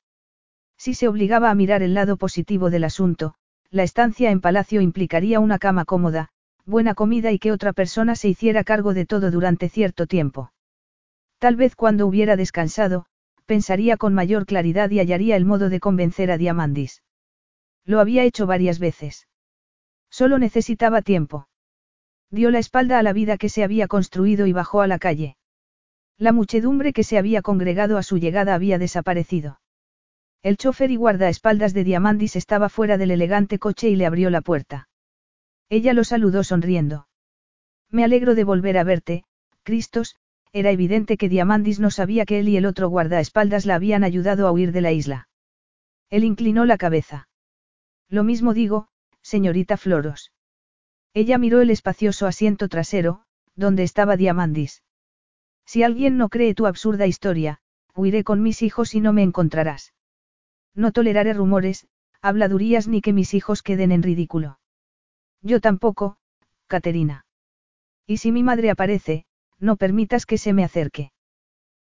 Si 0.76 0.92
se 0.92 1.08
obligaba 1.08 1.50
a 1.50 1.54
mirar 1.54 1.82
el 1.82 1.94
lado 1.94 2.18
positivo 2.18 2.68
del 2.68 2.84
asunto, 2.84 3.36
la 3.70 3.84
estancia 3.84 4.30
en 4.30 4.40
palacio 4.40 4.80
implicaría 4.80 5.38
una 5.38 5.58
cama 5.58 5.84
cómoda, 5.84 6.28
buena 6.66 6.94
comida 6.94 7.30
y 7.30 7.38
que 7.38 7.52
otra 7.52 7.72
persona 7.72 8.16
se 8.16 8.28
hiciera 8.28 8.64
cargo 8.64 8.94
de 8.94 9.06
todo 9.06 9.30
durante 9.30 9.68
cierto 9.68 10.06
tiempo. 10.06 10.52
Tal 11.38 11.56
vez 11.56 11.76
cuando 11.76 12.06
hubiera 12.06 12.36
descansado, 12.36 13.06
pensaría 13.46 13.96
con 13.96 14.14
mayor 14.14 14.44
claridad 14.44 14.90
y 14.90 14.98
hallaría 14.98 15.36
el 15.36 15.44
modo 15.44 15.68
de 15.68 15.80
convencer 15.80 16.30
a 16.30 16.38
Diamandis. 16.38 17.02
Lo 17.84 18.00
había 18.00 18.24
hecho 18.24 18.46
varias 18.46 18.78
veces. 18.78 19.28
Solo 20.10 20.38
necesitaba 20.38 21.02
tiempo. 21.02 21.48
Dio 22.30 22.50
la 22.50 22.58
espalda 22.58 22.98
a 22.98 23.02
la 23.02 23.12
vida 23.12 23.38
que 23.38 23.48
se 23.48 23.64
había 23.64 23.88
construido 23.88 24.46
y 24.46 24.52
bajó 24.52 24.82
a 24.82 24.86
la 24.86 24.98
calle. 24.98 25.36
La 26.18 26.32
muchedumbre 26.32 26.92
que 26.92 27.04
se 27.04 27.18
había 27.18 27.42
congregado 27.42 27.96
a 27.98 28.02
su 28.02 28.18
llegada 28.18 28.54
había 28.54 28.78
desaparecido. 28.78 29.60
El 30.42 30.56
chofer 30.56 30.90
y 30.90 30.96
guardaespaldas 30.96 31.74
de 31.74 31.84
Diamandis 31.84 32.34
estaba 32.34 32.70
fuera 32.70 32.96
del 32.96 33.10
elegante 33.10 33.58
coche 33.58 33.90
y 33.90 33.96
le 33.96 34.06
abrió 34.06 34.30
la 34.30 34.40
puerta. 34.40 34.88
Ella 35.68 35.92
lo 35.92 36.02
saludó 36.02 36.44
sonriendo. 36.44 37.08
Me 37.90 38.04
alegro 38.04 38.34
de 38.34 38.44
volver 38.44 38.78
a 38.78 38.84
verte, 38.84 39.24
Cristos, 39.64 40.16
era 40.52 40.70
evidente 40.70 41.16
que 41.18 41.28
Diamandis 41.28 41.78
no 41.78 41.90
sabía 41.90 42.24
que 42.24 42.40
él 42.40 42.48
y 42.48 42.56
el 42.56 42.64
otro 42.64 42.88
guardaespaldas 42.88 43.66
la 43.66 43.74
habían 43.74 44.02
ayudado 44.02 44.48
a 44.48 44.52
huir 44.52 44.72
de 44.72 44.80
la 44.80 44.92
isla. 44.92 45.28
Él 46.08 46.24
inclinó 46.24 46.64
la 46.64 46.78
cabeza. 46.78 47.28
Lo 48.08 48.24
mismo 48.24 48.54
digo, 48.54 48.88
señorita 49.22 49.76
Floros. 49.76 50.32
Ella 51.12 51.38
miró 51.38 51.60
el 51.60 51.70
espacioso 51.70 52.26
asiento 52.26 52.68
trasero, 52.68 53.22
donde 53.54 53.82
estaba 53.82 54.16
Diamandis. 54.16 54.82
Si 55.66 55.82
alguien 55.82 56.16
no 56.16 56.30
cree 56.30 56.54
tu 56.54 56.66
absurda 56.66 57.06
historia, 57.06 57.60
huiré 57.94 58.24
con 58.24 58.42
mis 58.42 58.62
hijos 58.62 58.94
y 58.94 59.00
no 59.00 59.12
me 59.12 59.22
encontrarás. 59.22 59.92
No 60.74 60.92
toleraré 60.92 61.32
rumores, 61.34 61.86
habladurías 62.22 62.88
ni 62.88 63.00
que 63.00 63.12
mis 63.12 63.34
hijos 63.34 63.62
queden 63.62 63.92
en 63.92 64.02
ridículo. 64.02 64.58
Yo 65.42 65.60
tampoco, 65.60 66.16
Caterina. 66.66 67.24
Y 68.06 68.18
si 68.18 68.32
mi 68.32 68.42
madre 68.42 68.70
aparece, 68.70 69.24
no 69.58 69.76
permitas 69.76 70.26
que 70.26 70.38
se 70.38 70.52
me 70.52 70.64
acerque. 70.64 71.12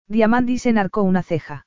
Diamandis 0.08 0.66
enarcó 0.66 1.02
una 1.02 1.22
ceja. 1.22 1.66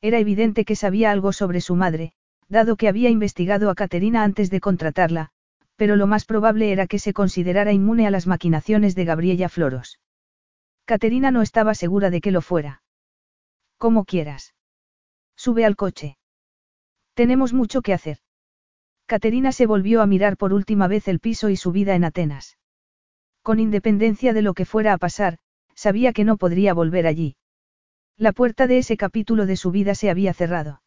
Era 0.00 0.18
evidente 0.18 0.64
que 0.64 0.76
sabía 0.76 1.10
algo 1.10 1.32
sobre 1.32 1.60
su 1.60 1.74
madre, 1.74 2.12
dado 2.48 2.76
que 2.76 2.88
había 2.88 3.10
investigado 3.10 3.70
a 3.70 3.74
Caterina 3.74 4.22
antes 4.22 4.50
de 4.50 4.60
contratarla, 4.60 5.30
pero 5.76 5.96
lo 5.96 6.06
más 6.06 6.24
probable 6.24 6.72
era 6.72 6.86
que 6.86 6.98
se 6.98 7.12
considerara 7.12 7.72
inmune 7.72 8.06
a 8.06 8.10
las 8.10 8.26
maquinaciones 8.26 8.94
de 8.94 9.04
Gabriella 9.04 9.48
Floros. 9.48 10.00
Caterina 10.84 11.30
no 11.30 11.42
estaba 11.42 11.74
segura 11.74 12.10
de 12.10 12.20
que 12.20 12.30
lo 12.30 12.40
fuera. 12.40 12.82
Como 13.76 14.04
quieras. 14.04 14.54
Sube 15.36 15.64
al 15.64 15.76
coche. 15.76 16.17
Tenemos 17.18 17.52
mucho 17.52 17.82
que 17.82 17.92
hacer. 17.92 18.18
Caterina 19.06 19.50
se 19.50 19.66
volvió 19.66 20.02
a 20.02 20.06
mirar 20.06 20.36
por 20.36 20.52
última 20.52 20.86
vez 20.86 21.08
el 21.08 21.18
piso 21.18 21.48
y 21.48 21.56
su 21.56 21.72
vida 21.72 21.96
en 21.96 22.04
Atenas. 22.04 22.58
Con 23.42 23.58
independencia 23.58 24.32
de 24.32 24.40
lo 24.40 24.54
que 24.54 24.64
fuera 24.64 24.92
a 24.92 24.98
pasar, 24.98 25.38
sabía 25.74 26.12
que 26.12 26.22
no 26.22 26.36
podría 26.36 26.74
volver 26.74 27.08
allí. 27.08 27.34
La 28.16 28.30
puerta 28.30 28.68
de 28.68 28.78
ese 28.78 28.96
capítulo 28.96 29.46
de 29.46 29.56
su 29.56 29.72
vida 29.72 29.96
se 29.96 30.10
había 30.10 30.32
cerrado. 30.32 30.80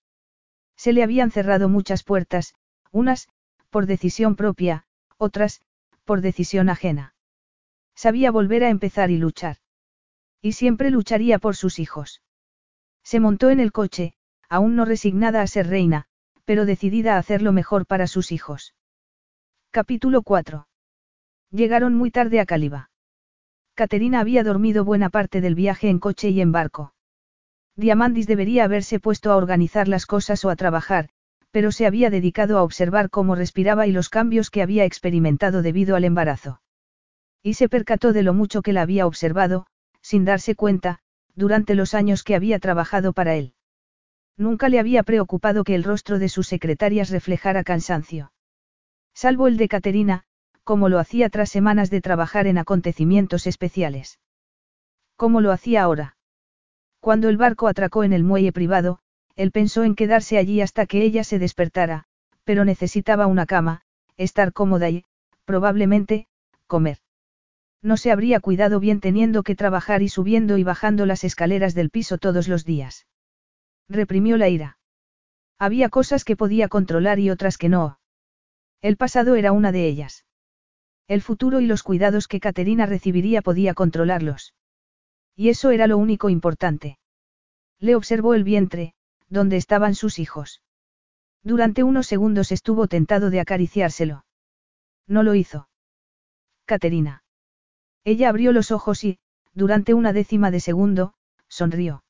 Se 0.78 0.94
le 0.94 1.04
habían 1.04 1.32
cerrado 1.32 1.68
muchas 1.68 2.02
puertas, 2.02 2.56
unas, 2.92 3.28
por 3.70 3.86
decisión 3.86 4.38
propia, 4.38 4.86
otras, 5.18 5.62
por 6.06 6.22
decisión 6.22 6.70
ajena. 6.70 7.14
Sabía 7.94 8.32
volver 8.32 8.64
a 8.64 8.70
empezar 8.70 9.12
y 9.12 9.18
luchar. 9.18 9.58
Y 10.42 10.54
siempre 10.54 10.92
lucharía 10.92 11.40
por 11.40 11.58
sus 11.58 11.78
hijos. 11.78 12.22
Se 13.04 13.20
montó 13.20 13.50
en 13.50 13.60
el 13.60 13.74
coche, 13.74 14.14
aún 14.48 14.78
no 14.78 14.86
resignada 14.86 15.42
a 15.42 15.48
ser 15.48 15.68
reina, 15.68 16.08
pero 16.46 16.66
decidida 16.66 17.16
a 17.16 17.18
hacer 17.18 17.42
lo 17.42 17.52
mejor 17.52 17.86
para 17.86 18.08
sus 18.08 18.32
hijos. 18.32 18.76
Capítulo 19.72 20.22
4. 20.22 20.68
Llegaron 21.52 21.96
muy 21.96 22.12
tarde 22.12 22.40
a 22.40 22.46
Caliba. 22.46 22.90
Caterina 23.74 24.20
había 24.20 24.44
dormido 24.44 24.84
buena 24.84 25.10
parte 25.10 25.42
del 25.42 25.56
viaje 25.56 25.90
en 25.90 26.00
coche 26.00 26.30
y 26.30 26.42
en 26.42 26.52
barco. 26.52 26.94
Diamandis 27.76 28.28
debería 28.28 28.66
haberse 28.66 29.00
puesto 29.00 29.32
a 29.32 29.38
organizar 29.38 29.88
las 29.88 30.06
cosas 30.06 30.44
o 30.46 30.50
a 30.50 30.56
trabajar, 30.56 31.10
pero 31.52 31.72
se 31.72 31.86
había 31.86 32.10
dedicado 32.10 32.58
a 32.58 32.64
observar 32.64 33.10
cómo 33.10 33.36
respiraba 33.36 33.88
y 33.88 33.92
los 33.92 34.10
cambios 34.10 34.50
que 34.50 34.62
había 34.62 34.86
experimentado 34.86 35.62
debido 35.62 35.96
al 35.96 36.06
embarazo. 36.06 36.62
Y 37.44 37.56
se 37.56 37.70
percató 37.70 38.14
de 38.14 38.24
lo 38.24 38.34
mucho 38.34 38.62
que 38.62 38.74
la 38.74 38.82
había 38.82 39.08
observado, 39.08 39.66
sin 40.02 40.26
darse 40.26 40.56
cuenta, 40.56 41.00
durante 41.36 41.76
los 41.76 41.94
años 41.94 42.24
que 42.24 42.36
había 42.36 42.60
trabajado 42.60 43.14
para 43.14 43.36
él. 43.36 43.54
Nunca 44.38 44.70
le 44.70 44.80
había 44.80 45.04
preocupado 45.04 45.64
que 45.64 45.76
el 45.76 45.84
rostro 45.84 46.20
de 46.20 46.30
sus 46.30 46.48
secretarias 46.48 47.10
reflejara 47.10 47.64
cansancio. 47.64 48.32
Salvo 49.14 49.48
el 49.48 49.58
de 49.58 49.68
Caterina, 49.68 50.24
como 50.64 50.90
lo 50.90 51.00
hacía 51.00 51.30
tras 51.30 51.50
semanas 51.50 51.90
de 51.90 52.02
trabajar 52.02 52.48
en 52.48 52.58
acontecimientos 52.58 53.48
especiales. 53.48 54.20
Como 55.16 55.42
lo 55.42 55.52
hacía 55.52 55.84
ahora. 55.84 56.18
Cuando 57.00 57.30
el 57.30 57.38
barco 57.38 57.68
atracó 57.68 58.04
en 58.04 58.14
el 58.14 58.24
muelle 58.24 58.52
privado, 58.52 59.00
él 59.36 59.52
pensó 59.52 59.84
en 59.84 59.96
quedarse 59.96 60.38
allí 60.38 60.62
hasta 60.62 60.86
que 60.86 61.02
ella 61.02 61.24
se 61.24 61.40
despertara, 61.40 62.06
pero 62.44 62.66
necesitaba 62.66 63.28
una 63.28 63.46
cama, 63.46 63.82
estar 64.18 64.54
cómoda 64.54 64.90
y, 64.90 65.06
probablemente, 65.46 66.28
comer. 66.68 67.00
No 67.82 67.98
se 67.98 68.12
habría 68.12 68.40
cuidado 68.40 68.80
bien 68.80 69.00
teniendo 69.00 69.44
que 69.44 69.56
trabajar 69.56 70.04
y 70.04 70.10
subiendo 70.10 70.58
y 70.58 70.64
bajando 70.64 71.06
las 71.06 71.24
escaleras 71.24 71.74
del 71.74 71.90
piso 71.90 72.18
todos 72.18 72.48
los 72.48 72.66
días. 72.66 73.08
Reprimió 73.90 74.38
la 74.38 74.50
ira. 74.50 74.78
Había 75.58 75.90
cosas 75.90 76.24
que 76.24 76.36
podía 76.36 76.68
controlar 76.68 77.20
y 77.20 77.30
otras 77.30 77.58
que 77.58 77.70
no. 77.70 78.00
El 78.82 78.98
pasado 78.98 79.36
era 79.36 79.52
una 79.52 79.72
de 79.72 79.88
ellas. 79.88 80.26
El 81.08 81.22
futuro 81.22 81.60
y 81.60 81.68
los 81.68 81.84
cuidados 81.84 82.28
que 82.28 82.40
Caterina 82.40 82.86
recibiría 82.86 83.42
podía 83.42 83.74
controlarlos. 83.74 84.54
Y 85.36 85.50
eso 85.50 85.72
era 85.72 85.88
lo 85.88 85.98
único 85.98 86.30
importante. 86.30 86.98
Le 87.80 87.96
observó 87.96 88.34
el 88.34 88.44
vientre, 88.44 88.94
donde 89.30 89.58
estaban 89.58 89.96
sus 89.96 90.20
hijos. 90.20 90.62
Durante 91.44 91.84
unos 91.84 92.08
segundos 92.08 92.52
estuvo 92.52 92.88
tentado 92.88 93.30
de 93.30 93.40
acariciárselo. 93.40 94.26
No 95.08 95.24
lo 95.24 95.36
hizo. 95.36 95.68
Caterina. 96.66 97.24
Ella 98.04 98.30
abrió 98.30 98.52
los 98.52 98.72
ojos 98.72 99.04
y, 99.04 99.20
durante 99.54 99.94
una 99.94 100.14
décima 100.14 100.52
de 100.52 100.60
segundo, 100.60 101.14
sonrió. 101.48 102.04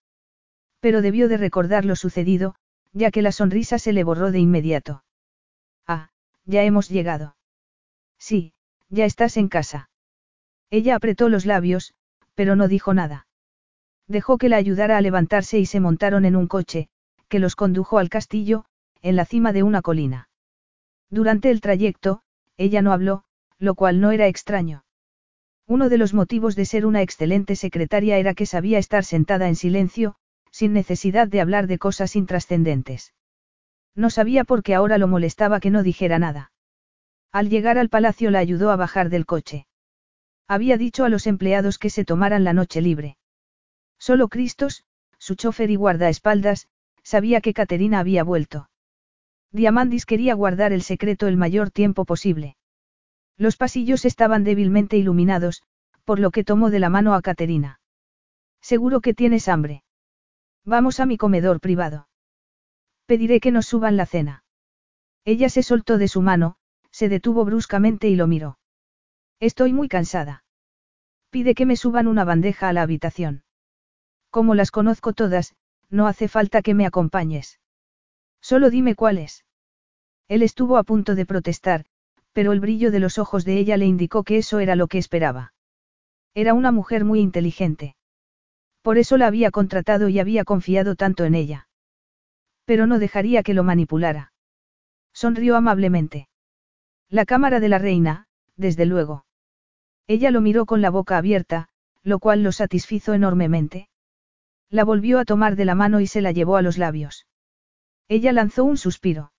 Pero 0.82 1.02
debió 1.02 1.30
de 1.30 1.38
recordar 1.38 1.86
lo 1.86 1.96
sucedido, 1.96 2.56
ya 2.92 3.12
que 3.12 3.22
la 3.22 3.32
sonrisa 3.32 3.80
se 3.80 3.94
le 3.94 4.04
borró 4.04 4.32
de 4.32 4.40
inmediato. 4.40 5.04
Ah, 5.88 6.10
ya 6.46 6.64
hemos 6.64 6.90
llegado. 6.90 7.38
Sí, 8.18 8.54
ya 8.90 9.06
estás 9.06 9.38
en 9.38 9.48
casa. 9.48 9.90
Ella 10.70 10.96
apretó 10.96 11.30
los 11.30 11.46
labios, 11.46 11.94
pero 12.36 12.56
no 12.56 12.68
dijo 12.68 12.94
nada. 12.94 13.28
Dejó 14.08 14.38
que 14.38 14.50
la 14.50 14.58
ayudara 14.58 14.98
a 14.98 15.02
levantarse 15.02 15.60
y 15.60 15.66
se 15.66 15.80
montaron 15.80 16.26
en 16.26 16.36
un 16.36 16.48
coche, 16.48 16.90
que 17.30 17.40
los 17.40 17.56
condujo 17.56 17.98
al 17.98 18.10
castillo, 18.10 18.66
en 19.02 19.16
la 19.16 19.26
cima 19.26 19.54
de 19.54 19.64
una 19.64 19.82
colina. 19.82 20.30
Durante 21.10 21.52
el 21.52 21.62
trayecto, 21.62 22.22
ella 22.58 22.82
no 22.82 22.92
habló, 22.92 23.24
lo 23.58 23.76
cual 23.76 24.02
no 24.02 24.12
era 24.12 24.28
extraño. 24.28 24.84
Uno 25.68 25.90
de 25.90 25.98
los 25.98 26.14
motivos 26.14 26.56
de 26.56 26.66
ser 26.66 26.86
una 26.86 27.02
excelente 27.02 27.56
secretaria 27.56 28.18
era 28.18 28.34
que 28.34 28.46
sabía 28.46 28.80
estar 28.80 29.06
sentada 29.06 29.48
en 29.48 29.56
silencio, 29.56 30.16
sin 30.52 30.74
necesidad 30.74 31.28
de 31.28 31.42
hablar 31.42 31.68
de 31.68 31.80
cosas 31.80 32.16
intrascendentes. 32.16 33.14
No 33.96 34.10
sabía 34.10 34.44
por 34.44 34.64
qué 34.64 34.76
ahora 34.76 34.98
lo 34.98 35.08
molestaba 35.08 35.60
que 35.60 35.72
no 35.72 35.84
dijera 35.84 36.20
nada. 36.20 36.52
Al 37.32 37.50
llegar 37.50 37.78
al 37.78 37.90
palacio 37.90 38.30
la 38.30 38.40
ayudó 38.40 38.72
a 38.72 38.76
bajar 38.76 39.10
del 39.10 39.26
coche. 39.26 39.66
Había 40.48 40.78
dicho 40.78 41.06
a 41.06 41.10
los 41.10 41.28
empleados 41.28 41.78
que 41.78 41.90
se 41.90 42.06
tomaran 42.06 42.44
la 42.44 42.54
noche 42.54 42.82
libre. 42.82 43.18
Solo 43.98 44.28
Cristos, 44.28 44.84
su 45.18 45.36
chofer 45.36 45.72
y 45.72 45.76
guardaespaldas, 45.76 46.68
sabía 47.04 47.42
que 47.42 47.54
Caterina 47.54 48.00
había 48.00 48.24
vuelto. 48.24 48.70
Diamandis 49.52 50.06
quería 50.06 50.34
guardar 50.34 50.74
el 50.74 50.82
secreto 50.82 51.28
el 51.28 51.38
mayor 51.38 51.72
tiempo 51.72 52.06
posible. 52.06 52.58
Los 53.38 53.58
pasillos 53.58 54.06
estaban 54.06 54.44
débilmente 54.44 54.98
iluminados, 54.98 55.64
por 56.06 56.20
lo 56.20 56.32
que 56.32 56.44
tomó 56.44 56.70
de 56.70 56.80
la 56.80 56.90
mano 56.90 57.14
a 57.14 57.22
Caterina. 57.22 57.80
Seguro 58.62 59.02
que 59.02 59.14
tienes 59.14 59.48
hambre. 59.48 59.84
Vamos 60.66 61.00
a 61.00 61.06
mi 61.06 61.18
comedor 61.18 61.60
privado. 61.60 62.08
Pediré 63.06 63.40
que 63.40 63.52
nos 63.52 63.66
suban 63.66 63.98
la 63.98 64.06
cena. 64.06 64.44
Ella 65.26 65.50
se 65.50 65.64
soltó 65.64 65.98
de 65.98 66.08
su 66.08 66.22
mano, 66.22 66.56
se 66.92 67.10
detuvo 67.10 67.46
bruscamente 67.46 68.10
y 68.10 68.16
lo 68.16 68.28
miró. 68.28 68.60
Estoy 69.40 69.74
muy 69.74 69.88
cansada. 69.88 70.44
Pide 71.30 71.56
que 71.56 71.66
me 71.66 71.76
suban 71.76 72.08
una 72.08 72.26
bandeja 72.26 72.70
a 72.70 72.74
la 72.74 72.84
habitación. 72.84 73.44
Como 74.30 74.54
las 74.54 74.72
conozco 74.72 75.14
todas, 75.14 75.56
no 75.90 76.08
hace 76.08 76.28
falta 76.28 76.62
que 76.62 76.74
me 76.74 76.86
acompañes. 76.86 77.60
Solo 78.40 78.70
dime 78.70 78.96
cuáles. 78.96 79.46
Él 80.28 80.44
estuvo 80.44 80.78
a 80.78 80.84
punto 80.84 81.16
de 81.16 81.26
protestar, 81.26 81.86
pero 82.34 82.52
el 82.52 82.60
brillo 82.60 82.92
de 82.92 83.00
los 83.00 83.18
ojos 83.18 83.46
de 83.46 83.58
ella 83.58 83.78
le 83.78 83.86
indicó 83.86 84.24
que 84.24 84.38
eso 84.38 84.60
era 84.60 84.76
lo 84.76 84.88
que 84.88 84.98
esperaba. 84.98 85.54
Era 86.34 86.54
una 86.54 86.72
mujer 86.72 87.04
muy 87.04 87.20
inteligente. 87.20 87.96
Por 88.82 88.98
eso 88.98 89.18
la 89.18 89.28
había 89.28 89.52
contratado 89.52 90.10
y 90.10 90.20
había 90.20 90.44
confiado 90.44 90.96
tanto 90.96 91.24
en 91.26 91.36
ella. 91.36 91.68
Pero 92.66 92.88
no 92.88 93.00
dejaría 93.00 93.44
que 93.44 93.54
lo 93.54 93.64
manipulara. 93.64 94.34
Sonrió 95.14 95.56
amablemente. 95.56 96.30
La 97.10 97.26
cámara 97.26 97.60
de 97.60 97.70
la 97.70 97.78
reina, 97.78 98.28
desde 98.56 98.86
luego. 98.86 99.26
Ella 100.08 100.32
lo 100.32 100.42
miró 100.42 100.66
con 100.66 100.82
la 100.82 100.90
boca 100.90 101.18
abierta, 101.18 101.70
lo 102.04 102.20
cual 102.20 102.44
lo 102.44 102.52
satisfizo 102.52 103.14
enormemente. 103.14 103.90
La 104.70 104.84
volvió 104.84 105.20
a 105.20 105.26
tomar 105.26 105.56
de 105.56 105.66
la 105.66 105.76
mano 105.76 106.00
y 106.00 106.08
se 106.08 106.22
la 106.22 106.32
llevó 106.32 106.56
a 106.56 106.62
los 106.62 106.78
labios. 106.78 107.28
Ella 108.08 108.32
lanzó 108.32 108.64
un 108.64 108.78
suspiro. 108.78 109.32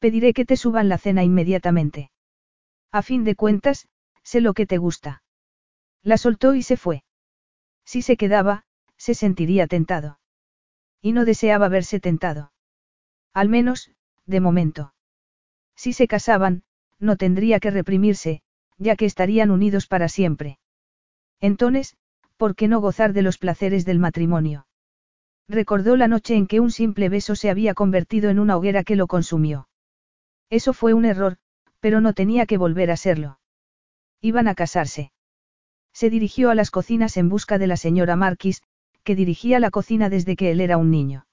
Pediré 0.00 0.32
que 0.32 0.44
te 0.44 0.56
suban 0.56 0.88
la 0.88 0.98
cena 0.98 1.22
inmediatamente. 1.22 2.10
A 2.90 3.02
fin 3.02 3.24
de 3.24 3.36
cuentas, 3.36 3.88
sé 4.22 4.40
lo 4.40 4.54
que 4.54 4.66
te 4.66 4.78
gusta. 4.78 5.22
La 6.02 6.16
soltó 6.18 6.54
y 6.54 6.62
se 6.62 6.76
fue. 6.76 7.04
Si 7.84 8.02
se 8.02 8.16
quedaba, 8.16 8.64
se 8.96 9.14
sentiría 9.14 9.66
tentado. 9.66 10.18
Y 11.00 11.12
no 11.12 11.24
deseaba 11.24 11.68
verse 11.68 12.00
tentado. 12.00 12.52
Al 13.32 13.48
menos, 13.48 13.90
de 14.26 14.40
momento. 14.40 14.94
Si 15.74 15.92
se 15.92 16.06
casaban, 16.06 16.62
no 16.98 17.16
tendría 17.16 17.60
que 17.60 17.70
reprimirse, 17.70 18.42
ya 18.76 18.96
que 18.96 19.06
estarían 19.06 19.50
unidos 19.50 19.86
para 19.86 20.08
siempre. 20.08 20.58
Entonces, 21.40 21.96
¿por 22.36 22.54
qué 22.54 22.68
no 22.68 22.80
gozar 22.80 23.12
de 23.12 23.22
los 23.22 23.38
placeres 23.38 23.84
del 23.84 23.98
matrimonio? 23.98 24.66
Recordó 25.48 25.96
la 25.96 26.06
noche 26.06 26.36
en 26.36 26.46
que 26.46 26.60
un 26.60 26.70
simple 26.70 27.08
beso 27.08 27.34
se 27.34 27.50
había 27.50 27.74
convertido 27.74 28.30
en 28.30 28.38
una 28.38 28.56
hoguera 28.56 28.84
que 28.84 28.96
lo 28.96 29.06
consumió. 29.06 29.68
Eso 30.48 30.72
fue 30.72 30.94
un 30.94 31.04
error, 31.04 31.38
pero 31.80 32.00
no 32.00 32.12
tenía 32.12 32.46
que 32.46 32.58
volver 32.58 32.90
a 32.90 32.96
serlo. 32.96 33.40
Iban 34.20 34.48
a 34.48 34.54
casarse. 34.54 35.12
Se 35.92 36.10
dirigió 36.10 36.50
a 36.50 36.54
las 36.54 36.70
cocinas 36.70 37.16
en 37.16 37.28
busca 37.28 37.58
de 37.58 37.66
la 37.66 37.76
señora 37.76 38.16
Marquis, 38.16 38.62
que 39.02 39.14
dirigía 39.14 39.60
la 39.60 39.70
cocina 39.70 40.08
desde 40.08 40.36
que 40.36 40.50
él 40.50 40.60
era 40.60 40.76
un 40.76 40.90
niño. 40.90 41.26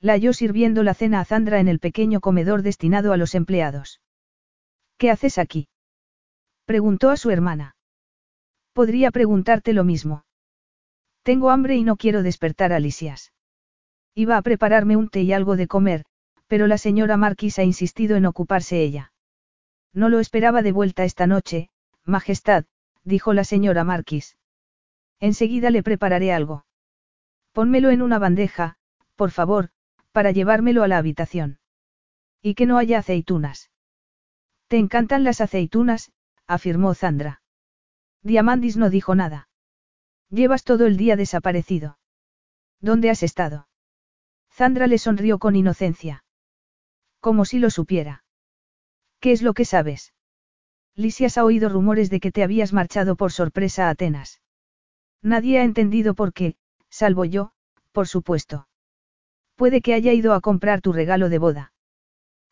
La 0.00 0.14
halló 0.14 0.32
sirviendo 0.32 0.82
la 0.82 0.94
cena 0.94 1.20
a 1.20 1.24
Zandra 1.24 1.60
en 1.60 1.68
el 1.68 1.78
pequeño 1.78 2.20
comedor 2.20 2.62
destinado 2.62 3.12
a 3.12 3.16
los 3.16 3.34
empleados. 3.34 4.00
¿Qué 4.98 5.10
haces 5.10 5.38
aquí? 5.38 5.68
Preguntó 6.64 7.10
a 7.10 7.16
su 7.16 7.30
hermana. 7.30 7.76
Podría 8.72 9.10
preguntarte 9.10 9.72
lo 9.72 9.84
mismo. 9.84 10.24
Tengo 11.22 11.50
hambre 11.50 11.76
y 11.76 11.84
no 11.84 11.96
quiero 11.96 12.22
despertar 12.22 12.72
a 12.72 12.80
Lisias. 12.80 13.32
Iba 14.14 14.36
a 14.36 14.42
prepararme 14.42 14.96
un 14.96 15.08
té 15.08 15.22
y 15.22 15.32
algo 15.32 15.56
de 15.56 15.68
comer, 15.68 16.04
pero 16.46 16.66
la 16.66 16.78
señora 16.78 17.16
Marquis 17.16 17.58
ha 17.58 17.64
insistido 17.64 18.16
en 18.16 18.26
ocuparse 18.26 18.82
ella. 18.82 19.12
No 19.92 20.08
lo 20.08 20.18
esperaba 20.20 20.62
de 20.62 20.72
vuelta 20.72 21.04
esta 21.04 21.26
noche, 21.26 21.68
Majestad, 22.04 22.64
dijo 23.04 23.32
la 23.32 23.44
señora 23.44 23.84
Marquis. 23.84 24.36
Enseguida 25.20 25.70
le 25.70 25.82
prepararé 25.82 26.32
algo. 26.32 26.64
Pónmelo 27.52 27.90
en 27.90 28.02
una 28.02 28.18
bandeja, 28.18 28.76
por 29.14 29.30
favor, 29.30 29.70
para 30.10 30.30
llevármelo 30.30 30.82
a 30.82 30.88
la 30.88 30.98
habitación. 30.98 31.58
Y 32.40 32.54
que 32.54 32.66
no 32.66 32.78
haya 32.78 32.98
aceitunas. 32.98 33.70
Te 34.68 34.78
encantan 34.78 35.22
las 35.22 35.40
aceitunas, 35.40 36.12
afirmó 36.46 36.94
Zandra. 36.94 37.42
Diamandis 38.22 38.76
no 38.76 38.90
dijo 38.90 39.14
nada. 39.14 39.48
Llevas 40.30 40.64
todo 40.64 40.86
el 40.86 40.96
día 40.96 41.16
desaparecido. 41.16 41.98
¿Dónde 42.80 43.10
has 43.10 43.22
estado? 43.22 43.68
Zandra 44.50 44.86
le 44.86 44.98
sonrió 44.98 45.38
con 45.38 45.56
inocencia. 45.56 46.24
Como 47.20 47.44
si 47.44 47.58
lo 47.58 47.70
supiera. 47.70 48.24
¿Qué 49.20 49.32
es 49.32 49.42
lo 49.42 49.54
que 49.54 49.64
sabes? 49.64 50.14
Lisias 50.94 51.38
ha 51.38 51.44
oído 51.44 51.68
rumores 51.68 52.10
de 52.10 52.20
que 52.20 52.32
te 52.32 52.42
habías 52.42 52.72
marchado 52.72 53.16
por 53.16 53.32
sorpresa 53.32 53.86
a 53.86 53.90
Atenas. 53.90 54.40
Nadie 55.22 55.60
ha 55.60 55.64
entendido 55.64 56.14
por 56.14 56.32
qué, 56.32 56.56
salvo 56.90 57.24
yo, 57.24 57.52
por 57.92 58.08
supuesto. 58.08 58.68
Puede 59.56 59.80
que 59.80 59.94
haya 59.94 60.12
ido 60.12 60.34
a 60.34 60.40
comprar 60.40 60.80
tu 60.80 60.92
regalo 60.92 61.28
de 61.28 61.38
boda. 61.38 61.72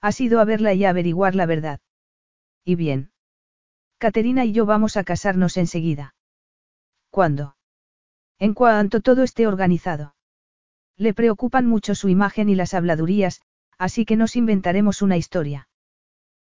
Has 0.01 0.21
ido 0.21 0.41
a 0.41 0.45
verla 0.45 0.73
y 0.75 0.85
a 0.85 0.91
averiguar 0.91 1.35
la 1.35 1.47
verdad. 1.47 1.81
Y 2.65 2.77
bien. 2.77 3.13
Caterina 3.99 4.45
y 4.45 4.53
yo 4.53 4.65
vamos 4.65 4.97
a 4.97 5.05
casarnos 5.05 5.57
enseguida. 5.57 6.15
¿Cuándo? 7.11 7.57
En 8.39 8.55
cuanto 8.55 9.01
todo 9.01 9.23
esté 9.23 9.47
organizado. 9.47 10.15
Le 10.97 11.13
preocupan 11.13 11.67
mucho 11.67 11.95
su 11.95 12.09
imagen 12.09 12.49
y 12.49 12.55
las 12.55 12.73
habladurías, 12.73 13.43
así 13.77 14.05
que 14.05 14.17
nos 14.17 14.37
inventaremos 14.37 15.03
una 15.03 15.17
historia. 15.17 15.69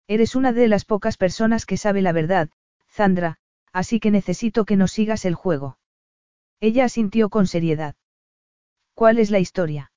Eres 0.08 0.34
una 0.34 0.52
de 0.52 0.68
las 0.68 0.86
pocas 0.86 1.18
personas 1.18 1.66
que 1.66 1.76
sabe 1.76 2.00
la 2.00 2.12
verdad, 2.12 2.48
Zandra, 2.90 3.36
así 3.72 4.00
que 4.00 4.10
necesito 4.10 4.64
que 4.64 4.76
nos 4.76 4.90
sigas 4.90 5.26
el 5.26 5.34
juego. 5.34 5.78
Ella 6.60 6.86
asintió 6.86 7.28
con 7.28 7.46
seriedad. 7.46 7.94
¿Cuál 8.94 9.18
es 9.18 9.30
la 9.30 9.38
historia? 9.38 9.92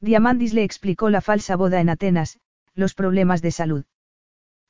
Diamandis 0.00 0.54
le 0.54 0.64
explicó 0.64 1.10
la 1.10 1.20
falsa 1.20 1.54
boda 1.54 1.80
en 1.80 1.90
Atenas, 1.90 2.40
los 2.74 2.94
problemas 2.94 3.42
de 3.42 3.50
salud. 3.50 3.84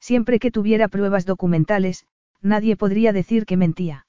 Siempre 0.00 0.40
que 0.40 0.50
tuviera 0.50 0.88
pruebas 0.88 1.26
documentales, 1.26 2.04
nadie 2.42 2.76
podría 2.76 3.12
decir 3.12 3.46
que 3.46 3.56
mentía. 3.56 4.06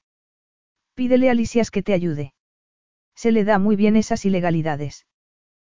Pídele 0.95 1.30
a 1.30 1.36
Lisias 1.36 1.70
que 1.70 1.84
te 1.84 1.93
ayude. 1.93 2.34
Se 3.16 3.32
le 3.32 3.43
da 3.43 3.60
muy 3.60 3.76
bien 3.76 3.95
esas 3.95 4.26
ilegalidades. 4.26 5.05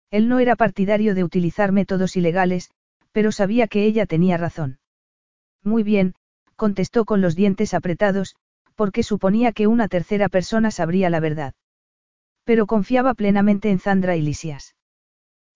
Él 0.10 0.30
no 0.30 0.40
era 0.40 0.56
partidario 0.56 1.16
de 1.16 1.24
utilizar 1.24 1.72
métodos 1.74 2.16
ilegales, 2.16 2.72
pero 3.12 3.32
sabía 3.32 3.68
que 3.68 3.86
ella 3.86 4.06
tenía 4.06 4.38
razón. 4.38 4.80
Muy 5.64 5.84
bien, 5.84 6.16
contestó 6.56 7.06
con 7.06 7.22
los 7.22 7.36
dientes 7.36 7.74
apretados, 7.74 8.36
porque 8.76 9.04
suponía 9.04 9.52
que 9.52 9.68
una 9.68 9.88
tercera 9.88 10.30
persona 10.30 10.72
sabría 10.72 11.10
la 11.10 11.20
verdad. 11.20 11.54
Pero 12.44 12.66
confiaba 12.66 13.14
plenamente 13.14 13.70
en 13.70 13.80
Zandra 13.80 14.16
y 14.16 14.22
Lisias. 14.22 14.76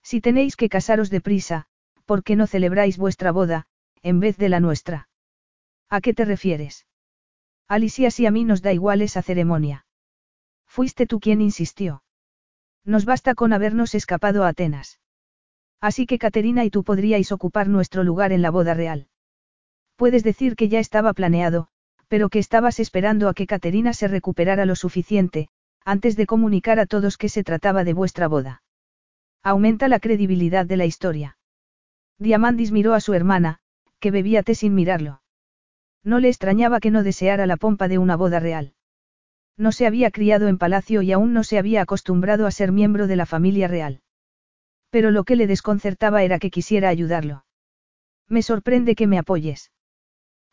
Si 0.02 0.20
tenéis 0.20 0.56
que 0.56 0.68
casaros 0.68 1.10
deprisa, 1.10 1.66
¿por 2.04 2.22
qué 2.22 2.36
no 2.36 2.46
celebráis 2.46 2.98
vuestra 2.98 3.32
boda, 3.32 3.66
en 4.02 4.20
vez 4.20 4.36
de 4.36 4.48
la 4.48 4.60
nuestra? 4.60 5.08
¿A 5.88 6.00
qué 6.00 6.12
te 6.12 6.24
refieres? 6.24 6.86
A 7.68 7.78
Lisias 7.78 8.20
y 8.20 8.26
a 8.26 8.30
mí 8.30 8.44
nos 8.44 8.60
da 8.60 8.72
igual 8.72 9.00
esa 9.00 9.22
ceremonia. 9.22 9.86
Fuiste 10.66 11.06
tú 11.06 11.20
quien 11.20 11.40
insistió. 11.40 12.02
Nos 12.84 13.06
basta 13.06 13.34
con 13.34 13.52
habernos 13.52 13.94
escapado 13.94 14.44
a 14.44 14.48
Atenas. 14.48 14.98
Así 15.88 16.06
que 16.06 16.18
Caterina 16.18 16.64
y 16.64 16.70
tú 16.70 16.82
podríais 16.82 17.30
ocupar 17.30 17.68
nuestro 17.68 18.04
lugar 18.04 18.32
en 18.32 18.40
la 18.40 18.50
boda 18.50 18.72
real. 18.72 19.08
Puedes 19.96 20.24
decir 20.24 20.56
que 20.56 20.70
ya 20.70 20.78
estaba 20.78 21.12
planeado, 21.12 21.68
pero 22.08 22.30
que 22.30 22.38
estabas 22.38 22.80
esperando 22.80 23.28
a 23.28 23.34
que 23.34 23.46
Caterina 23.46 23.92
se 23.92 24.08
recuperara 24.08 24.64
lo 24.64 24.76
suficiente, 24.76 25.48
antes 25.84 26.16
de 26.16 26.24
comunicar 26.24 26.80
a 26.80 26.86
todos 26.86 27.18
que 27.18 27.28
se 27.28 27.44
trataba 27.44 27.84
de 27.84 27.92
vuestra 27.92 28.28
boda. 28.28 28.62
Aumenta 29.42 29.88
la 29.88 30.00
credibilidad 30.00 30.64
de 30.64 30.78
la 30.78 30.86
historia. 30.86 31.36
Diamandis 32.18 32.72
miró 32.72 32.94
a 32.94 33.00
su 33.00 33.12
hermana, 33.12 33.58
que 34.00 34.10
bebía 34.10 34.42
té 34.42 34.54
sin 34.54 34.74
mirarlo. 34.74 35.20
No 36.02 36.18
le 36.18 36.28
extrañaba 36.28 36.80
que 36.80 36.90
no 36.90 37.02
deseara 37.02 37.44
la 37.44 37.58
pompa 37.58 37.88
de 37.88 37.98
una 37.98 38.16
boda 38.16 38.40
real. 38.40 38.72
No 39.58 39.70
se 39.70 39.86
había 39.86 40.10
criado 40.10 40.48
en 40.48 40.56
palacio 40.56 41.02
y 41.02 41.12
aún 41.12 41.34
no 41.34 41.44
se 41.44 41.58
había 41.58 41.82
acostumbrado 41.82 42.46
a 42.46 42.50
ser 42.52 42.72
miembro 42.72 43.06
de 43.06 43.16
la 43.16 43.26
familia 43.26 43.68
real. 43.68 44.00
Pero 44.94 45.10
lo 45.10 45.24
que 45.24 45.34
le 45.34 45.48
desconcertaba 45.48 46.22
era 46.22 46.38
que 46.38 46.52
quisiera 46.52 46.88
ayudarlo. 46.88 47.44
Me 48.28 48.42
sorprende 48.42 48.94
que 48.94 49.08
me 49.08 49.18
apoyes. 49.18 49.72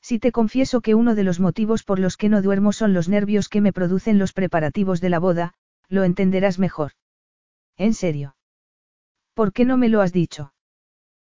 Si 0.02 0.18
te 0.18 0.32
confieso 0.32 0.82
que 0.82 0.96
uno 0.96 1.14
de 1.14 1.24
los 1.24 1.40
motivos 1.40 1.84
por 1.84 2.00
los 2.00 2.18
que 2.18 2.28
no 2.28 2.42
duermo 2.42 2.74
son 2.74 2.92
los 2.96 3.08
nervios 3.08 3.50
que 3.50 3.62
me 3.62 3.72
producen 3.72 4.18
los 4.18 4.34
preparativos 4.34 5.00
de 5.00 5.10
la 5.12 5.20
boda, 5.20 5.54
lo 5.90 6.04
entenderás 6.04 6.58
mejor. 6.58 6.94
¿En 7.78 7.94
serio? 7.94 8.36
¿Por 9.36 9.54
qué 9.54 9.64
no 9.64 9.78
me 9.78 9.90
lo 9.90 10.02
has 10.02 10.12
dicho? 10.12 10.56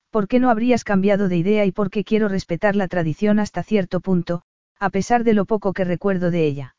¿Por 0.10 0.30
qué 0.30 0.40
no 0.40 0.50
habrías 0.50 0.86
cambiado 0.86 1.28
de 1.28 1.36
idea 1.36 1.66
y 1.66 1.74
por 1.74 1.90
qué 1.90 2.06
quiero 2.06 2.30
respetar 2.30 2.78
la 2.78 2.88
tradición 2.88 3.40
hasta 3.40 3.62
cierto 3.62 4.00
punto, 4.00 4.44
a 4.80 4.90
pesar 4.90 5.26
de 5.26 5.34
lo 5.34 5.44
poco 5.44 5.74
que 5.74 5.84
recuerdo 5.84 6.32
de 6.32 6.46
ella? 6.46 6.78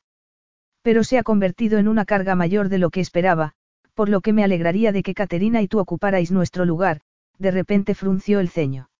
Pero 0.81 1.05
se 1.05 1.19
ha 1.19 1.25
convertido 1.25 1.79
en 1.79 1.89
una 1.89 2.07
carga 2.07 2.35
mayor 2.37 2.71
de 2.71 2.79
lo 2.79 2.89
que 2.89 3.01
esperaba, 3.01 3.53
por 3.95 4.09
lo 4.09 4.21
que 4.21 4.33
me 4.33 4.45
alegraría 4.45 4.93
de 4.93 5.03
que 5.03 5.15
Caterina 5.15 5.63
y 5.63 5.69
tú 5.69 5.79
ocuparais 5.79 6.31
nuestro 6.31 6.65
lugar, 6.65 7.01
de 7.39 7.51
repente 7.51 7.95
frunció 7.95 8.41
el 8.41 8.49
ceño. 8.49 8.91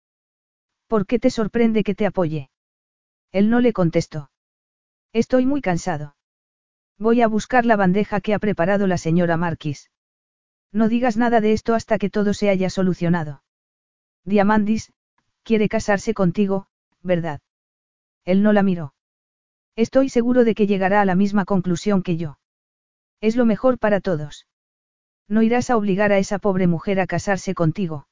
¿Por 0.87 1.07
qué 1.07 1.19
te 1.19 1.31
sorprende 1.31 1.85
que 1.85 1.95
te 1.95 2.07
apoye? 2.07 2.51
Él 3.31 3.49
no 3.49 3.61
le 3.61 3.73
contestó. 3.73 4.31
Estoy 5.13 5.47
muy 5.47 5.63
cansado. 5.63 6.17
Voy 6.99 7.23
a 7.23 7.29
buscar 7.29 7.65
la 7.65 7.77
bandeja 7.77 8.21
que 8.21 8.35
ha 8.35 8.39
preparado 8.39 8.87
la 8.87 8.99
señora 8.99 9.37
Marquis. 9.37 9.91
No 10.73 10.89
digas 10.89 11.17
nada 11.17 11.41
de 11.41 11.53
esto 11.53 11.75
hasta 11.75 11.99
que 11.99 12.11
todo 12.11 12.35
se 12.35 12.49
haya 12.49 12.71
solucionado. 12.71 13.43
Diamandis, 14.25 14.93
quiere 15.43 15.69
casarse 15.69 16.15
contigo, 16.15 16.67
¿verdad? 17.03 17.41
Él 18.25 18.43
no 18.43 18.53
la 18.53 18.63
miró. 18.63 18.95
Estoy 19.77 20.09
seguro 20.09 20.45
de 20.45 20.55
que 20.55 20.67
llegará 20.67 21.01
a 21.01 21.05
la 21.05 21.15
misma 21.15 21.45
conclusión 21.45 22.03
que 22.03 22.17
yo. 22.17 22.39
Es 23.21 23.37
lo 23.37 23.47
mejor 23.47 23.79
para 23.79 24.01
todos. 24.01 24.47
No 25.29 25.43
irás 25.43 25.71
a 25.71 25.77
obligar 25.77 26.13
a 26.13 26.19
esa 26.19 26.39
pobre 26.39 26.67
mujer 26.67 27.01
a 27.01 27.07
casarse 27.07 27.55
contigo. 27.55 28.07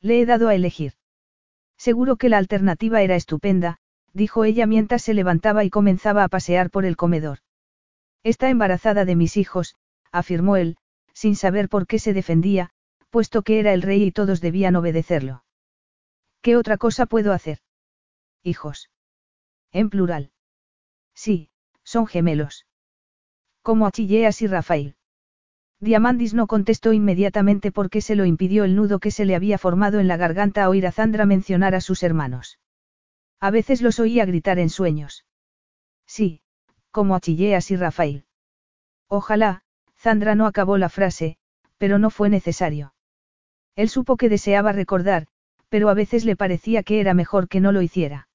Le 0.00 0.20
he 0.20 0.26
dado 0.26 0.48
a 0.48 0.54
elegir. 0.54 0.94
Seguro 1.76 2.16
que 2.16 2.28
la 2.28 2.38
alternativa 2.38 3.02
era 3.02 3.16
estupenda, 3.16 3.78
dijo 4.12 4.44
ella 4.44 4.66
mientras 4.66 5.02
se 5.02 5.14
levantaba 5.14 5.64
y 5.64 5.70
comenzaba 5.70 6.24
a 6.24 6.28
pasear 6.28 6.70
por 6.70 6.84
el 6.84 6.96
comedor. 6.96 7.38
Está 8.22 8.48
embarazada 8.48 9.04
de 9.04 9.16
mis 9.16 9.36
hijos, 9.36 9.76
afirmó 10.12 10.56
él, 10.56 10.76
sin 11.12 11.36
saber 11.36 11.68
por 11.68 11.86
qué 11.86 11.98
se 11.98 12.12
defendía, 12.12 12.70
puesto 13.10 13.42
que 13.42 13.60
era 13.60 13.72
el 13.72 13.82
rey 13.82 14.02
y 14.02 14.12
todos 14.12 14.40
debían 14.40 14.76
obedecerlo. 14.76 15.44
¿Qué 16.40 16.56
otra 16.56 16.76
cosa 16.76 17.06
puedo 17.06 17.32
hacer? 17.32 17.58
Hijos. 18.42 18.90
En 19.72 19.90
plural. 19.90 20.32
Sí, 21.14 21.50
son 21.84 22.06
gemelos. 22.06 22.66
Como 23.62 23.86
Achilleas 23.86 24.42
y 24.42 24.46
Rafael. 24.46 24.96
Diamandis 25.84 26.32
no 26.32 26.46
contestó 26.46 26.92
inmediatamente 26.94 27.70
porque 27.70 28.00
se 28.00 28.16
lo 28.16 28.24
impidió 28.24 28.64
el 28.64 28.74
nudo 28.74 28.98
que 28.98 29.10
se 29.10 29.26
le 29.26 29.36
había 29.36 29.58
formado 29.58 30.00
en 30.00 30.08
la 30.08 30.16
garganta 30.16 30.64
a 30.64 30.70
oír 30.70 30.86
a 30.86 30.92
Zandra 30.92 31.26
mencionar 31.26 31.74
a 31.74 31.82
sus 31.82 32.02
hermanos. 32.02 32.58
A 33.38 33.50
veces 33.50 33.82
los 33.82 34.00
oía 34.00 34.24
gritar 34.24 34.58
en 34.58 34.70
sueños. 34.70 35.26
Sí, 36.06 36.40
como 36.90 37.14
Achilleas 37.14 37.70
y 37.70 37.76
Rafael. 37.76 38.24
Ojalá, 39.08 39.62
Zandra 39.94 40.34
no 40.34 40.46
acabó 40.46 40.78
la 40.78 40.88
frase, 40.88 41.36
pero 41.76 41.98
no 41.98 42.08
fue 42.08 42.30
necesario. 42.30 42.94
Él 43.76 43.90
supo 43.90 44.16
que 44.16 44.30
deseaba 44.30 44.72
recordar, 44.72 45.26
pero 45.68 45.90
a 45.90 45.94
veces 45.94 46.24
le 46.24 46.34
parecía 46.34 46.82
que 46.82 47.00
era 47.00 47.12
mejor 47.12 47.48
que 47.48 47.60
no 47.60 47.72
lo 47.72 47.82
hiciera. 47.82 48.28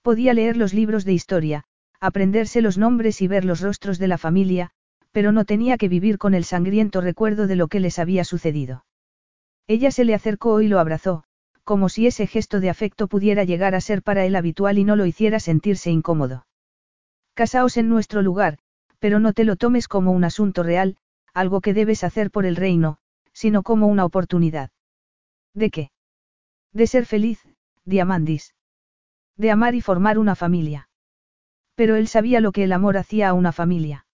Podía 0.00 0.32
leer 0.32 0.56
los 0.56 0.72
libros 0.72 1.04
de 1.04 1.12
historia, 1.12 1.64
aprenderse 2.00 2.62
los 2.62 2.78
nombres 2.78 3.20
y 3.20 3.28
ver 3.28 3.44
los 3.44 3.60
rostros 3.60 3.98
de 3.98 4.08
la 4.08 4.16
familia, 4.16 4.72
pero 5.12 5.30
no 5.30 5.44
tenía 5.44 5.76
que 5.76 5.88
vivir 5.88 6.18
con 6.18 6.34
el 6.34 6.44
sangriento 6.44 7.00
recuerdo 7.00 7.46
de 7.46 7.56
lo 7.56 7.68
que 7.68 7.80
les 7.80 7.98
había 7.98 8.24
sucedido. 8.24 8.84
Ella 9.68 9.90
se 9.90 10.04
le 10.04 10.14
acercó 10.14 10.60
y 10.60 10.68
lo 10.68 10.80
abrazó, 10.80 11.24
como 11.64 11.88
si 11.88 12.06
ese 12.06 12.26
gesto 12.26 12.60
de 12.60 12.70
afecto 12.70 13.06
pudiera 13.06 13.44
llegar 13.44 13.74
a 13.74 13.80
ser 13.80 14.02
para 14.02 14.24
él 14.24 14.34
habitual 14.34 14.78
y 14.78 14.84
no 14.84 14.96
lo 14.96 15.06
hiciera 15.06 15.38
sentirse 15.38 15.90
incómodo. 15.90 16.46
Casaos 17.34 17.76
en 17.76 17.88
nuestro 17.88 18.22
lugar, 18.22 18.58
pero 18.98 19.20
no 19.20 19.32
te 19.32 19.44
lo 19.44 19.56
tomes 19.56 19.88
como 19.88 20.12
un 20.12 20.24
asunto 20.24 20.62
real, 20.62 20.96
algo 21.34 21.60
que 21.60 21.74
debes 21.74 22.04
hacer 22.04 22.30
por 22.30 22.46
el 22.46 22.56
reino, 22.56 22.98
sino 23.32 23.62
como 23.62 23.86
una 23.86 24.04
oportunidad. 24.04 24.70
¿De 25.54 25.70
qué? 25.70 25.90
De 26.72 26.86
ser 26.86 27.06
feliz, 27.06 27.40
Diamandis. 27.84 28.54
De 29.36 29.50
amar 29.50 29.74
y 29.74 29.80
formar 29.80 30.18
una 30.18 30.34
familia. 30.34 30.88
Pero 31.74 31.96
él 31.96 32.06
sabía 32.08 32.40
lo 32.40 32.52
que 32.52 32.64
el 32.64 32.72
amor 32.72 32.96
hacía 32.96 33.28
a 33.28 33.32
una 33.34 33.52
familia. 33.52 34.06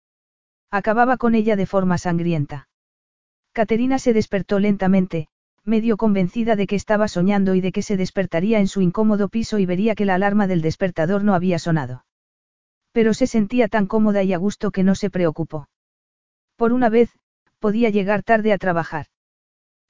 Acababa 0.71 1.17
con 1.17 1.35
ella 1.35 1.57
de 1.57 1.67
forma 1.67 1.99
sangrienta. 1.99 2.69
Caterina 3.53 3.99
se 3.99 4.13
despertó 4.13 4.59
lentamente, 4.59 5.29
medio 5.65 5.97
convencida 5.97 6.57
de 6.57 6.67
que 6.67 6.77
estaba 6.77 7.09
soñando 7.09 7.55
y 7.55 7.61
de 7.61 7.73
que 7.73 7.83
se 7.83 7.97
despertaría 7.97 8.61
en 8.61 8.69
su 8.69 8.81
incómodo 8.81 9.29
piso 9.29 9.59
y 9.59 9.67
vería 9.67 9.95
que 9.95 10.05
la 10.05 10.15
alarma 10.15 10.47
del 10.47 10.63
despertador 10.63 11.25
no 11.25 11.35
había 11.35 11.59
sonado. 11.59 12.05
Pero 12.93 13.15
se 13.15 13.27
sentía 13.27 13.69
tan 13.69 13.87
cómoda 13.87 14.23
y 14.23 14.33
a 14.33 14.39
gusto 14.39 14.71
que 14.71 14.83
no 14.83 14.95
se 14.95 15.11
preocupó. 15.11 15.69
Por 16.57 16.73
una 16.73 16.89
vez, 16.89 17.11
podía 17.59 17.91
llegar 17.91 18.23
tarde 18.23 18.53
a 18.53 18.59
trabajar. 18.59 19.07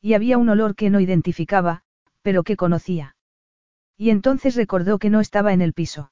Y 0.01 0.15
había 0.15 0.39
un 0.39 0.49
olor 0.49 0.75
que 0.75 0.91
no 0.91 1.01
identificaba, 1.01 1.83
pero 2.23 2.43
que 2.43 2.57
conocía. 2.57 3.17
Y 3.97 4.11
entonces 4.11 4.57
recordó 4.57 4.99
que 4.99 5.11
no 5.11 5.21
estaba 5.21 5.53
en 5.53 5.63
el 5.63 5.73
piso. 5.73 6.11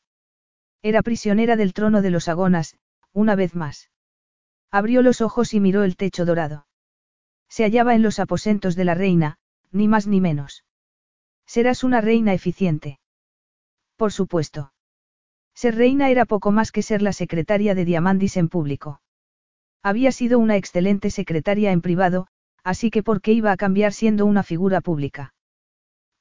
Era 0.83 1.03
prisionera 1.03 1.57
del 1.57 1.73
trono 1.73 2.03
de 2.03 2.11
los 2.11 2.29
Agonas, 2.29 2.77
una 3.13 3.35
vez 3.35 3.55
más. 3.55 3.91
Abrió 4.75 5.03
los 5.03 5.21
ojos 5.21 5.55
y 5.55 5.61
miró 5.61 5.85
el 5.85 5.95
techo 5.95 6.25
dorado. 6.25 6.67
Se 7.49 7.63
hallaba 7.63 7.95
en 7.95 8.03
los 8.03 8.19
aposentos 8.19 8.75
de 8.75 8.85
la 8.85 8.97
reina, 8.97 9.37
ni 9.71 9.87
más 9.87 10.09
ni 10.09 10.21
menos. 10.21 10.65
Serás 11.47 11.85
una 11.85 12.01
reina 12.01 12.35
eficiente. 12.35 12.99
Por 13.95 14.13
supuesto. 14.13 14.73
Ser 15.55 15.77
reina 15.77 16.11
era 16.11 16.25
poco 16.25 16.51
más 16.51 16.73
que 16.73 16.83
ser 16.83 17.03
la 17.03 17.13
secretaria 17.13 17.77
de 17.77 17.85
Diamandis 17.85 18.37
en 18.37 18.49
público. 18.49 19.01
Había 19.81 20.11
sido 20.11 20.41
una 20.41 20.57
excelente 20.57 21.11
secretaria 21.11 21.71
en 21.71 21.81
privado, 21.81 22.27
así 22.65 22.91
que 22.91 23.05
¿por 23.05 23.21
qué 23.21 23.33
iba 23.33 23.53
a 23.53 23.57
cambiar 23.57 23.93
siendo 23.93 24.27
una 24.27 24.43
figura 24.43 24.81
pública? 24.81 25.35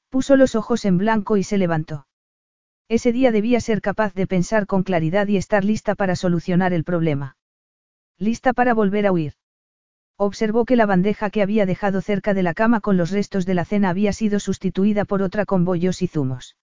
Puso 0.09 0.35
los 0.35 0.53
ojos 0.53 0.85
en 0.85 0.99
blanco 0.99 1.37
y 1.37 1.43
se 1.43 1.57
levantó. 1.57 2.05
Ese 2.87 3.13
día 3.13 3.31
debía 3.31 3.59
ser 3.61 3.81
capaz 3.81 4.13
de 4.13 4.27
pensar 4.27 4.67
con 4.67 4.83
claridad 4.83 5.27
y 5.27 5.37
estar 5.37 5.65
lista 5.65 5.95
para 5.95 6.15
solucionar 6.15 6.71
el 6.71 6.83
problema. 6.83 7.35
Lista 8.17 8.53
para 8.53 8.73
volver 8.73 9.07
a 9.07 9.11
huir. 9.11 9.33
Observó 10.17 10.65
que 10.65 10.75
la 10.75 10.85
bandeja 10.85 11.29
que 11.29 11.41
había 11.41 11.65
dejado 11.65 12.01
cerca 12.01 12.33
de 12.33 12.43
la 12.43 12.53
cama 12.53 12.79
con 12.81 12.97
los 12.97 13.11
restos 13.11 13.45
de 13.45 13.55
la 13.55 13.65
cena 13.65 13.89
había 13.89 14.13
sido 14.13 14.39
sustituida 14.39 15.05
por 15.05 15.21
otra 15.21 15.45
con 15.45 15.65
bollos 15.65 16.01
y 16.01 16.07
zumos. 16.07 16.55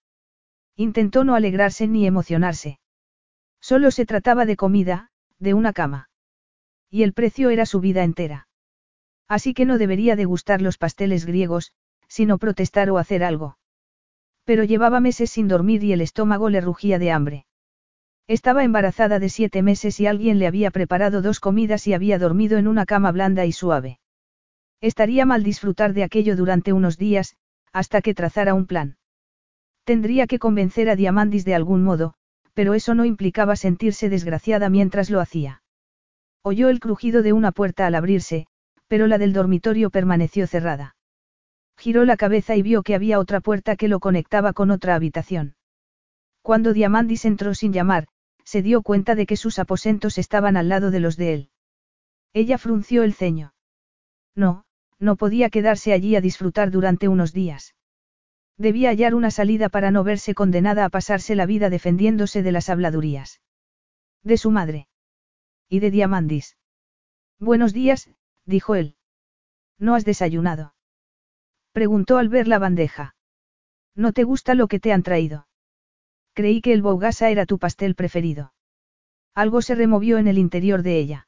Intentó 0.75 1.23
no 1.23 1.35
alegrarse 1.35 1.87
ni 1.87 2.07
emocionarse. 2.07 2.79
Solo 3.59 3.91
se 3.91 4.05
trataba 4.05 4.45
de 4.45 4.55
comida, 4.55 5.11
de 5.37 5.53
una 5.53 5.73
cama. 5.73 6.09
Y 6.89 7.03
el 7.03 7.13
precio 7.13 7.49
era 7.49 7.65
su 7.65 7.79
vida 7.79 8.03
entera. 8.03 8.47
Así 9.27 9.53
que 9.53 9.65
no 9.65 9.77
debería 9.77 10.15
degustar 10.15 10.61
los 10.61 10.77
pasteles 10.77 11.25
griegos, 11.25 11.73
sino 12.07 12.37
protestar 12.37 12.89
o 12.89 12.97
hacer 12.97 13.23
algo. 13.23 13.57
Pero 14.43 14.63
llevaba 14.63 14.99
meses 14.99 15.29
sin 15.29 15.47
dormir 15.47 15.83
y 15.83 15.93
el 15.93 16.01
estómago 16.01 16.49
le 16.49 16.61
rugía 16.61 16.99
de 16.99 17.11
hambre. 17.11 17.45
Estaba 18.31 18.63
embarazada 18.63 19.19
de 19.19 19.27
siete 19.27 19.61
meses 19.61 19.99
y 19.99 20.07
alguien 20.07 20.39
le 20.39 20.47
había 20.47 20.71
preparado 20.71 21.21
dos 21.21 21.41
comidas 21.41 21.85
y 21.85 21.93
había 21.93 22.17
dormido 22.17 22.57
en 22.57 22.69
una 22.69 22.85
cama 22.85 23.11
blanda 23.11 23.45
y 23.45 23.51
suave. 23.51 23.99
Estaría 24.79 25.25
mal 25.25 25.43
disfrutar 25.43 25.91
de 25.91 26.03
aquello 26.03 26.37
durante 26.37 26.71
unos 26.71 26.97
días, 26.97 27.35
hasta 27.73 28.01
que 28.01 28.13
trazara 28.13 28.53
un 28.53 28.67
plan. 28.67 28.95
Tendría 29.83 30.27
que 30.27 30.39
convencer 30.39 30.89
a 30.89 30.95
Diamandis 30.95 31.43
de 31.43 31.55
algún 31.55 31.83
modo, 31.83 32.13
pero 32.53 32.73
eso 32.73 32.95
no 32.95 33.03
implicaba 33.03 33.57
sentirse 33.57 34.07
desgraciada 34.07 34.69
mientras 34.69 35.09
lo 35.09 35.19
hacía. 35.19 35.61
Oyó 36.41 36.69
el 36.69 36.79
crujido 36.79 37.23
de 37.23 37.33
una 37.33 37.51
puerta 37.51 37.85
al 37.85 37.95
abrirse, 37.95 38.47
pero 38.87 39.07
la 39.07 39.17
del 39.17 39.33
dormitorio 39.33 39.89
permaneció 39.89 40.47
cerrada. 40.47 40.95
Giró 41.77 42.05
la 42.05 42.15
cabeza 42.15 42.55
y 42.55 42.61
vio 42.61 42.81
que 42.81 42.95
había 42.95 43.19
otra 43.19 43.41
puerta 43.41 43.75
que 43.75 43.89
lo 43.89 43.99
conectaba 43.99 44.53
con 44.53 44.71
otra 44.71 44.95
habitación. 44.95 45.55
Cuando 46.41 46.71
Diamandis 46.71 47.25
entró 47.25 47.53
sin 47.53 47.73
llamar, 47.73 48.07
se 48.43 48.61
dio 48.61 48.81
cuenta 48.81 49.15
de 49.15 49.25
que 49.25 49.37
sus 49.37 49.59
aposentos 49.59 50.17
estaban 50.17 50.57
al 50.57 50.69
lado 50.69 50.91
de 50.91 50.99
los 50.99 51.17
de 51.17 51.33
él. 51.33 51.49
Ella 52.33 52.57
frunció 52.57 53.03
el 53.03 53.13
ceño. 53.13 53.53
No, 54.35 54.65
no 54.99 55.15
podía 55.15 55.49
quedarse 55.49 55.93
allí 55.93 56.15
a 56.15 56.21
disfrutar 56.21 56.71
durante 56.71 57.07
unos 57.07 57.33
días. 57.33 57.75
Debía 58.57 58.89
hallar 58.89 59.15
una 59.15 59.31
salida 59.31 59.69
para 59.69 59.91
no 59.91 60.03
verse 60.03 60.35
condenada 60.35 60.85
a 60.85 60.89
pasarse 60.89 61.35
la 61.35 61.45
vida 61.45 61.69
defendiéndose 61.69 62.43
de 62.43 62.51
las 62.51 62.69
habladurías. 62.69 63.41
De 64.23 64.37
su 64.37 64.51
madre. 64.51 64.87
Y 65.67 65.79
de 65.79 65.89
Diamandis. 65.89 66.57
Buenos 67.39 67.73
días, 67.73 68.09
dijo 68.45 68.75
él. 68.75 68.95
¿No 69.79 69.95
has 69.95 70.05
desayunado? 70.05 70.75
Preguntó 71.71 72.17
al 72.17 72.29
ver 72.29 72.47
la 72.47 72.59
bandeja. 72.59 73.15
¿No 73.95 74.13
te 74.13 74.23
gusta 74.23 74.53
lo 74.53 74.67
que 74.67 74.79
te 74.79 74.93
han 74.93 75.03
traído? 75.03 75.47
Creí 76.33 76.61
que 76.61 76.73
el 76.73 76.81
bougasa 76.81 77.29
era 77.29 77.45
tu 77.45 77.59
pastel 77.59 77.95
preferido. 77.95 78.53
Algo 79.33 79.61
se 79.61 79.75
removió 79.75 80.17
en 80.17 80.27
el 80.27 80.37
interior 80.37 80.83
de 80.83 80.97
ella. 80.97 81.27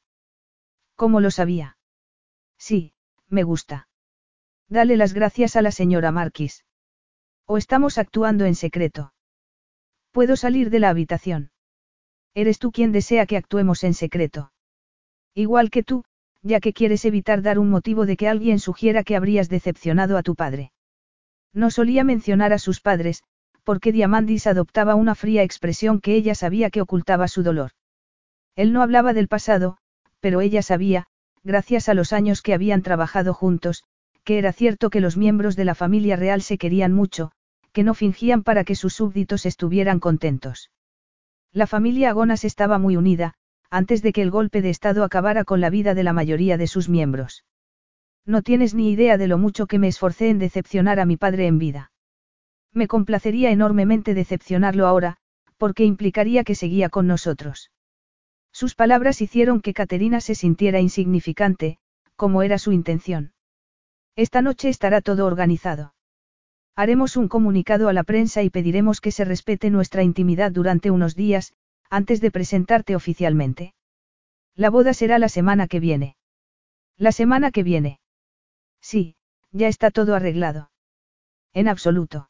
¿Cómo 0.95 1.19
lo 1.19 1.31
sabía? 1.31 1.77
Sí, 2.57 2.93
me 3.27 3.43
gusta. 3.43 3.87
Dale 4.69 4.97
las 4.97 5.13
gracias 5.13 5.55
a 5.55 5.61
la 5.61 5.71
señora 5.71 6.11
Marquis. 6.11 6.65
¿O 7.45 7.57
estamos 7.57 7.97
actuando 7.97 8.45
en 8.45 8.55
secreto? 8.55 9.13
¿Puedo 10.11 10.35
salir 10.35 10.69
de 10.69 10.79
la 10.79 10.89
habitación? 10.89 11.51
Eres 12.33 12.59
tú 12.59 12.71
quien 12.71 12.91
desea 12.91 13.25
que 13.25 13.37
actuemos 13.37 13.83
en 13.83 13.93
secreto. 13.93 14.51
Igual 15.33 15.69
que 15.69 15.83
tú, 15.83 16.05
ya 16.41 16.59
que 16.59 16.73
quieres 16.73 17.05
evitar 17.05 17.41
dar 17.41 17.59
un 17.59 17.69
motivo 17.69 18.05
de 18.05 18.17
que 18.17 18.27
alguien 18.27 18.59
sugiera 18.59 19.03
que 19.03 19.15
habrías 19.15 19.49
decepcionado 19.49 20.17
a 20.17 20.23
tu 20.23 20.35
padre. 20.35 20.71
No 21.53 21.71
solía 21.71 22.03
mencionar 22.03 22.53
a 22.53 22.59
sus 22.59 22.79
padres, 22.81 23.23
porque 23.63 23.91
Diamandis 23.91 24.47
adoptaba 24.47 24.95
una 24.95 25.15
fría 25.15 25.43
expresión 25.43 25.99
que 25.99 26.15
ella 26.15 26.35
sabía 26.35 26.69
que 26.69 26.81
ocultaba 26.81 27.27
su 27.27 27.43
dolor. 27.43 27.71
Él 28.55 28.73
no 28.73 28.81
hablaba 28.81 29.13
del 29.13 29.27
pasado, 29.27 29.77
pero 30.19 30.41
ella 30.41 30.61
sabía, 30.61 31.05
gracias 31.43 31.89
a 31.89 31.93
los 31.93 32.13
años 32.13 32.41
que 32.41 32.53
habían 32.53 32.81
trabajado 32.81 33.33
juntos, 33.33 33.83
que 34.23 34.37
era 34.37 34.53
cierto 34.53 34.89
que 34.89 35.01
los 35.01 35.17
miembros 35.17 35.55
de 35.55 35.65
la 35.65 35.75
familia 35.75 36.15
real 36.15 36.41
se 36.41 36.57
querían 36.57 36.93
mucho, 36.93 37.31
que 37.71 37.83
no 37.83 37.93
fingían 37.93 38.43
para 38.43 38.63
que 38.63 38.75
sus 38.75 38.93
súbditos 38.93 39.45
estuvieran 39.45 39.99
contentos. 39.99 40.71
La 41.51 41.67
familia 41.67 42.09
Agonas 42.09 42.45
estaba 42.45 42.77
muy 42.79 42.95
unida, 42.95 43.33
antes 43.69 44.01
de 44.01 44.13
que 44.13 44.21
el 44.21 44.31
golpe 44.31 44.61
de 44.61 44.69
Estado 44.69 45.03
acabara 45.03 45.43
con 45.43 45.59
la 45.59 45.69
vida 45.69 45.93
de 45.93 46.03
la 46.03 46.13
mayoría 46.13 46.57
de 46.57 46.67
sus 46.67 46.89
miembros. 46.89 47.43
No 48.25 48.41
tienes 48.41 48.73
ni 48.73 48.91
idea 48.91 49.17
de 49.17 49.27
lo 49.27 49.37
mucho 49.37 49.67
que 49.67 49.79
me 49.79 49.87
esforcé 49.87 50.29
en 50.29 50.39
decepcionar 50.39 50.99
a 50.99 51.05
mi 51.05 51.17
padre 51.17 51.47
en 51.47 51.57
vida. 51.57 51.91
Me 52.73 52.87
complacería 52.87 53.51
enormemente 53.51 54.13
decepcionarlo 54.13 54.87
ahora, 54.87 55.17
porque 55.57 55.85
implicaría 55.85 56.43
que 56.43 56.55
seguía 56.55 56.89
con 56.89 57.07
nosotros. 57.07 57.71
Sus 58.51 58.75
palabras 58.75 59.21
hicieron 59.21 59.61
que 59.61 59.73
Caterina 59.73 60.21
se 60.21 60.35
sintiera 60.35 60.79
insignificante, 60.79 61.77
como 62.15 62.41
era 62.43 62.57
su 62.57 62.71
intención. 62.71 63.33
Esta 64.15 64.41
noche 64.41 64.69
estará 64.69 65.01
todo 65.01 65.25
organizado. 65.25 65.93
Haremos 66.75 67.17
un 67.17 67.27
comunicado 67.27 67.87
a 67.89 67.93
la 67.93 68.03
prensa 68.03 68.41
y 68.43 68.49
pediremos 68.49 69.01
que 69.01 69.11
se 69.11 69.25
respete 69.25 69.69
nuestra 69.69 70.03
intimidad 70.03 70.51
durante 70.51 70.91
unos 70.91 71.15
días, 71.15 71.53
antes 71.89 72.21
de 72.21 72.31
presentarte 72.31 72.95
oficialmente. 72.95 73.73
La 74.55 74.69
boda 74.69 74.93
será 74.93 75.19
la 75.19 75.29
semana 75.29 75.67
que 75.67 75.79
viene. 75.79 76.15
La 76.97 77.11
semana 77.11 77.51
que 77.51 77.63
viene. 77.63 77.99
Sí, 78.81 79.15
ya 79.51 79.67
está 79.67 79.91
todo 79.91 80.15
arreglado. 80.15 80.71
En 81.53 81.67
absoluto. 81.67 82.29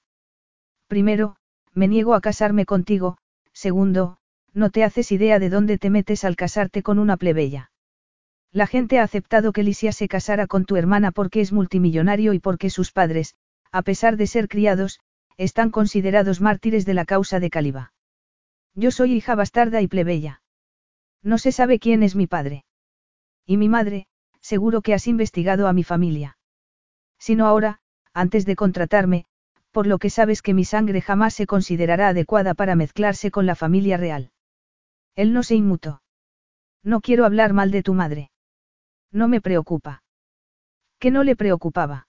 Primero, 0.93 1.37
me 1.73 1.87
niego 1.87 2.13
a 2.13 2.21
casarme 2.21 2.67
contigo, 2.67 3.17
segundo, 3.51 4.17
no 4.53 4.69
te 4.69 4.83
haces 4.83 5.11
idea 5.11 5.39
de 5.39 5.49
dónde 5.49 5.79
te 5.79 5.89
metes 5.89 6.23
al 6.23 6.35
casarte 6.35 6.83
con 6.83 6.99
una 6.99 7.17
plebeya. 7.17 7.71
La 8.51 8.67
gente 8.67 8.99
ha 8.99 9.03
aceptado 9.03 9.53
que 9.53 9.63
Lisia 9.63 9.91
se 9.91 10.07
casara 10.07 10.45
con 10.45 10.65
tu 10.65 10.75
hermana 10.75 11.11
porque 11.11 11.41
es 11.41 11.51
multimillonario 11.51 12.33
y 12.33 12.39
porque 12.39 12.69
sus 12.69 12.91
padres, 12.91 13.33
a 13.71 13.81
pesar 13.81 14.17
de 14.17 14.27
ser 14.27 14.47
criados, 14.47 14.99
están 15.35 15.71
considerados 15.71 16.41
mártires 16.41 16.85
de 16.85 16.93
la 16.93 17.05
causa 17.05 17.39
de 17.39 17.49
Caliba. 17.49 17.91
Yo 18.75 18.91
soy 18.91 19.13
hija 19.13 19.33
bastarda 19.33 19.81
y 19.81 19.87
plebeya. 19.87 20.43
No 21.23 21.39
se 21.39 21.51
sabe 21.51 21.79
quién 21.79 22.03
es 22.03 22.15
mi 22.15 22.27
padre. 22.27 22.65
Y 23.47 23.57
mi 23.57 23.67
madre, 23.67 24.05
seguro 24.41 24.83
que 24.83 24.93
has 24.93 25.07
investigado 25.07 25.67
a 25.67 25.73
mi 25.73 25.83
familia. 25.83 26.37
Si 27.17 27.35
no 27.35 27.47
ahora, 27.47 27.79
antes 28.13 28.45
de 28.45 28.55
contratarme, 28.55 29.25
por 29.73 29.87
lo 29.87 29.97
que 29.97 30.11
sabes 30.11 30.43
que 30.43 30.53
mi 30.53 30.65
sangre 30.65 31.01
jamás 31.01 31.33
se 31.33 31.47
considerará 31.47 32.09
adecuada 32.09 32.53
para 32.53 32.75
mezclarse 32.75 33.31
con 33.31 33.47
la 33.47 33.55
familia 33.55 33.97
real. 33.97 34.31
Él 35.15 35.33
no 35.33 35.41
se 35.41 35.55
inmutó. 35.55 36.03
No 36.83 37.01
quiero 37.01 37.25
hablar 37.25 37.53
mal 37.53 37.71
de 37.71 37.81
tu 37.81 37.95
madre. 37.95 38.29
No 39.11 39.27
me 39.27 39.41
preocupa. 39.41 40.03
¿Qué 40.99 41.09
no 41.09 41.23
le 41.23 41.35
preocupaba? 41.35 42.07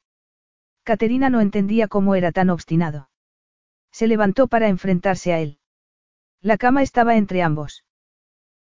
Caterina 0.82 1.30
no 1.30 1.40
entendía 1.40 1.88
cómo 1.88 2.14
era 2.14 2.32
tan 2.32 2.50
obstinado. 2.50 3.08
Se 3.90 4.08
levantó 4.08 4.46
para 4.46 4.68
enfrentarse 4.68 5.32
a 5.32 5.40
él. 5.40 5.58
La 6.42 6.58
cama 6.58 6.82
estaba 6.82 7.16
entre 7.16 7.42
ambos. 7.42 7.84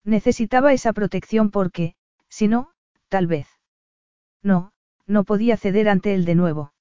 Necesitaba 0.06 0.72
esa 0.72 0.94
protección 0.94 1.52
porque, 1.52 1.96
si 2.30 2.48
no, 2.48 2.72
tal 3.10 3.28
vez. 3.28 3.48
No, 4.42 4.72
no 5.08 5.26
podía 5.26 5.58
ceder 5.58 5.90
ante 5.90 6.14
él 6.14 6.24
de 6.24 6.36
nuevo. 6.36 6.74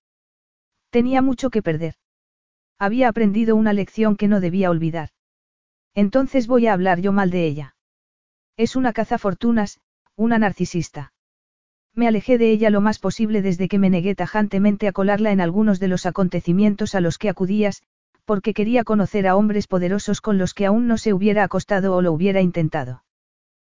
Tenía 0.90 1.20
mucho 1.20 1.50
que 1.50 1.62
perder. 1.62 1.96
Había 2.82 3.08
aprendido 3.08 3.54
una 3.54 3.72
lección 3.72 4.16
que 4.16 4.26
no 4.26 4.40
debía 4.40 4.68
olvidar. 4.68 5.10
Entonces 5.94 6.48
voy 6.48 6.66
a 6.66 6.72
hablar 6.72 7.00
yo 7.00 7.12
mal 7.12 7.30
de 7.30 7.46
ella. 7.46 7.76
Es 8.56 8.74
una 8.74 8.92
cazafortunas, 8.92 9.78
una 10.16 10.36
narcisista. 10.40 11.12
Me 11.94 12.08
alejé 12.08 12.38
de 12.38 12.50
ella 12.50 12.70
lo 12.70 12.80
más 12.80 12.98
posible 12.98 13.40
desde 13.40 13.68
que 13.68 13.78
me 13.78 13.88
negué 13.88 14.16
tajantemente 14.16 14.88
a 14.88 14.92
colarla 14.92 15.30
en 15.30 15.40
algunos 15.40 15.78
de 15.78 15.86
los 15.86 16.06
acontecimientos 16.06 16.96
a 16.96 17.00
los 17.00 17.18
que 17.18 17.28
acudías, 17.28 17.84
porque 18.24 18.52
quería 18.52 18.82
conocer 18.82 19.28
a 19.28 19.36
hombres 19.36 19.68
poderosos 19.68 20.20
con 20.20 20.36
los 20.36 20.52
que 20.52 20.66
aún 20.66 20.88
no 20.88 20.98
se 20.98 21.12
hubiera 21.14 21.44
acostado 21.44 21.94
o 21.94 22.02
lo 22.02 22.10
hubiera 22.12 22.40
intentado. 22.40 23.04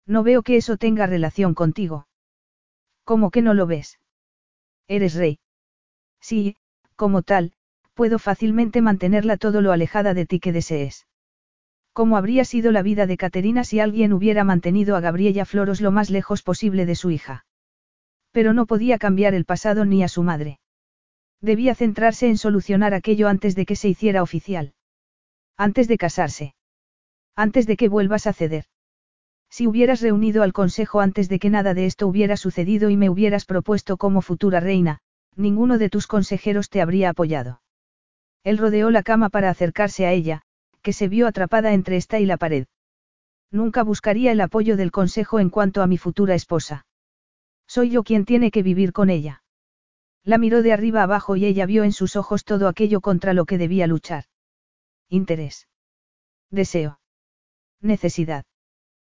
No 0.07 0.23
veo 0.23 0.43
que 0.43 0.55
eso 0.55 0.77
tenga 0.77 1.07
relación 1.07 1.55
contigo. 1.55 2.07
¿Cómo 3.03 3.31
que 3.31 3.41
no 3.41 3.53
lo 3.53 3.67
ves? 3.67 3.99
Eres 4.87 5.15
rey. 5.15 5.39
Sí, 6.21 6.55
como 6.95 7.21
tal, 7.21 7.51
puedo 7.93 8.19
fácilmente 8.19 8.81
mantenerla 8.81 9.37
todo 9.37 9.61
lo 9.61 9.71
alejada 9.71 10.13
de 10.13 10.25
ti 10.25 10.39
que 10.39 10.51
desees. 10.51 11.07
¿Cómo 11.93 12.17
habría 12.17 12.43
sido 12.43 12.71
la 12.71 12.81
vida 12.81 13.05
de 13.05 13.17
Caterina 13.17 13.63
si 13.63 13.79
alguien 13.79 14.13
hubiera 14.13 14.43
mantenido 14.43 14.95
a 14.95 14.99
Gabriella 14.99 15.45
Floros 15.45 15.79
lo 15.79 15.91
más 15.91 16.09
lejos 16.09 16.41
posible 16.41 16.85
de 16.85 16.95
su 16.95 17.11
hija? 17.11 17.45
Pero 18.31 18.53
no 18.53 18.65
podía 18.65 18.97
cambiar 18.97 19.35
el 19.35 19.45
pasado 19.45 19.85
ni 19.85 20.03
a 20.03 20.07
su 20.07 20.23
madre. 20.23 20.59
Debía 21.39 21.75
centrarse 21.75 22.27
en 22.27 22.37
solucionar 22.37 22.93
aquello 22.93 23.27
antes 23.27 23.55
de 23.55 23.65
que 23.65 23.75
se 23.75 23.89
hiciera 23.89 24.23
oficial. 24.23 24.73
Antes 25.55 25.87
de 25.87 25.97
casarse. 25.97 26.55
Antes 27.35 27.67
de 27.67 27.77
que 27.77 27.89
vuelvas 27.89 28.25
a 28.25 28.33
ceder. 28.33 28.65
Si 29.51 29.67
hubieras 29.67 30.01
reunido 30.01 30.41
al 30.41 30.53
consejo 30.53 30.99
antes 30.99 31.29
de 31.29 31.37
que 31.37 31.51
nada 31.51 31.75
de 31.75 31.85
esto 31.85 32.07
hubiera 32.07 32.37
sucedido 32.37 32.89
y 32.89 32.97
me 32.97 33.09
hubieras 33.09 33.45
propuesto 33.45 33.97
como 33.97 34.21
futura 34.21 34.59
reina, 34.59 34.99
ninguno 35.35 35.77
de 35.77 35.89
tus 35.89 36.07
consejeros 36.07 36.69
te 36.69 36.81
habría 36.81 37.09
apoyado. 37.09 37.62
Él 38.43 38.57
rodeó 38.57 38.91
la 38.91 39.03
cama 39.03 39.29
para 39.29 39.49
acercarse 39.49 40.05
a 40.05 40.11
ella, 40.11 40.41
que 40.81 40.93
se 40.93 41.07
vio 41.07 41.27
atrapada 41.27 41.73
entre 41.73 41.97
esta 41.97 42.19
y 42.19 42.25
la 42.25 42.37
pared. 42.37 42.67
Nunca 43.51 43.83
buscaría 43.83 44.31
el 44.31 44.41
apoyo 44.41 44.77
del 44.77 44.91
consejo 44.91 45.39
en 45.39 45.49
cuanto 45.49 45.81
a 45.81 45.87
mi 45.87 45.97
futura 45.97 46.35
esposa. 46.35 46.85
Soy 47.67 47.89
yo 47.89 48.03
quien 48.03 48.25
tiene 48.25 48.51
que 48.51 48.63
vivir 48.63 48.91
con 48.91 49.09
ella. 49.09 49.43
La 50.23 50.37
miró 50.37 50.61
de 50.61 50.73
arriba 50.73 51.03
abajo 51.03 51.35
y 51.35 51.45
ella 51.45 51.65
vio 51.65 51.83
en 51.83 51.91
sus 51.91 52.15
ojos 52.15 52.43
todo 52.45 52.67
aquello 52.67 53.01
contra 53.01 53.33
lo 53.33 53.45
que 53.45 53.57
debía 53.57 53.87
luchar. 53.87 54.25
Interés. 55.09 55.67
Deseo. 56.49 56.99
Necesidad. 57.81 58.45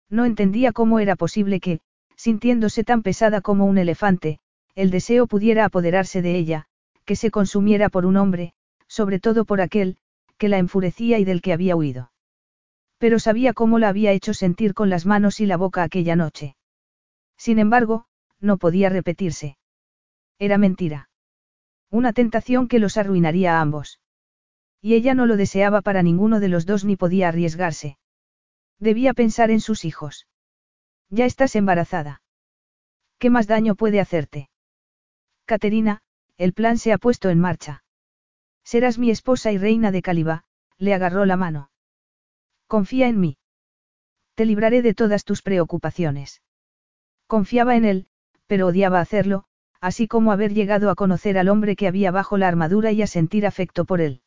No 0.09 0.25
entendía 0.25 0.73
cómo 0.73 1.01
era 1.01 1.17
posible 1.17 1.61
que, 1.61 1.81
sintiéndose 2.17 2.85
tan 2.85 3.03
pesada 3.03 3.41
como 3.41 3.67
un 3.67 3.79
elefante, 3.79 4.41
el 4.75 4.91
deseo 4.91 5.27
pudiera 5.27 5.65
apoderarse 5.65 6.23
de 6.23 6.37
ella, 6.37 6.67
que 7.05 7.17
se 7.17 7.31
consumiera 7.31 7.89
por 7.89 8.07
un 8.07 8.17
hombre, 8.17 8.55
sobre 8.89 9.21
todo 9.21 9.45
por 9.45 9.61
aquel, 9.61 9.97
que 10.39 10.49
la 10.49 10.59
enfurecía 10.59 11.19
y 11.19 11.25
del 11.25 11.43
que 11.43 11.53
había 11.53 11.77
huido. 11.77 12.13
Pero 12.99 13.19
sabía 13.19 13.53
cómo 13.53 13.79
la 13.79 13.89
había 13.89 14.13
hecho 14.13 14.35
sentir 14.35 14.75
con 14.75 14.91
las 14.91 15.07
manos 15.07 15.41
y 15.41 15.47
la 15.47 15.57
boca 15.57 15.83
aquella 15.83 16.17
noche. 16.17 16.57
Sin 17.37 17.59
embargo, 17.59 18.07
no 18.41 18.57
podía 18.57 18.89
repetirse. 18.89 19.59
Era 20.39 20.59
mentira. 20.59 21.09
Una 21.91 22.13
tentación 22.13 22.69
que 22.69 22.79
los 22.79 22.97
arruinaría 22.97 23.57
a 23.57 23.61
ambos. 23.61 24.01
Y 24.81 24.95
ella 24.95 25.15
no 25.15 25.27
lo 25.27 25.37
deseaba 25.37 25.81
para 25.81 26.03
ninguno 26.03 26.41
de 26.41 26.49
los 26.49 26.67
dos 26.67 26.85
ni 26.85 26.97
podía 26.97 27.29
arriesgarse. 27.29 27.99
Debía 28.79 29.15
pensar 29.15 29.51
en 29.51 29.61
sus 29.61 29.85
hijos. 29.85 30.27
Ya 31.09 31.25
estás 31.25 31.55
embarazada. 31.57 32.23
¿Qué 33.19 33.31
más 33.31 33.47
daño 33.47 33.77
puede 33.77 34.01
hacerte? 34.01 34.51
Caterina, 35.45 36.03
el 36.37 36.53
plan 36.53 36.79
se 36.79 36.93
ha 36.93 36.99
puesto 36.99 37.31
en 37.31 37.39
marcha. 37.39 37.84
Serás 38.65 38.99
mi 38.99 39.11
esposa 39.11 39.53
y 39.53 39.59
reina 39.59 39.93
de 39.93 40.03
Calibá, 40.03 40.45
le 40.79 40.95
agarró 40.95 41.27
la 41.27 41.37
mano. 41.37 41.71
Confía 42.67 43.09
en 43.09 43.21
mí. 43.21 43.37
Te 44.35 44.47
libraré 44.47 44.83
de 44.83 44.95
todas 44.95 45.25
tus 45.25 45.43
preocupaciones. 45.43 46.43
Confiaba 47.27 47.77
en 47.77 47.85
él, 47.85 48.07
pero 48.47 48.67
odiaba 48.67 49.01
hacerlo, 49.01 49.45
así 49.81 50.09
como 50.09 50.33
haber 50.33 50.55
llegado 50.55 50.91
a 50.91 50.95
conocer 50.95 51.39
al 51.39 51.49
hombre 51.49 51.77
que 51.77 51.87
había 51.87 52.11
bajo 52.11 52.37
la 52.37 52.49
armadura 52.49 52.91
y 52.91 53.03
a 53.03 53.07
sentir 53.07 53.47
afecto 53.47 53.85
por 53.85 54.01
él. 54.01 54.23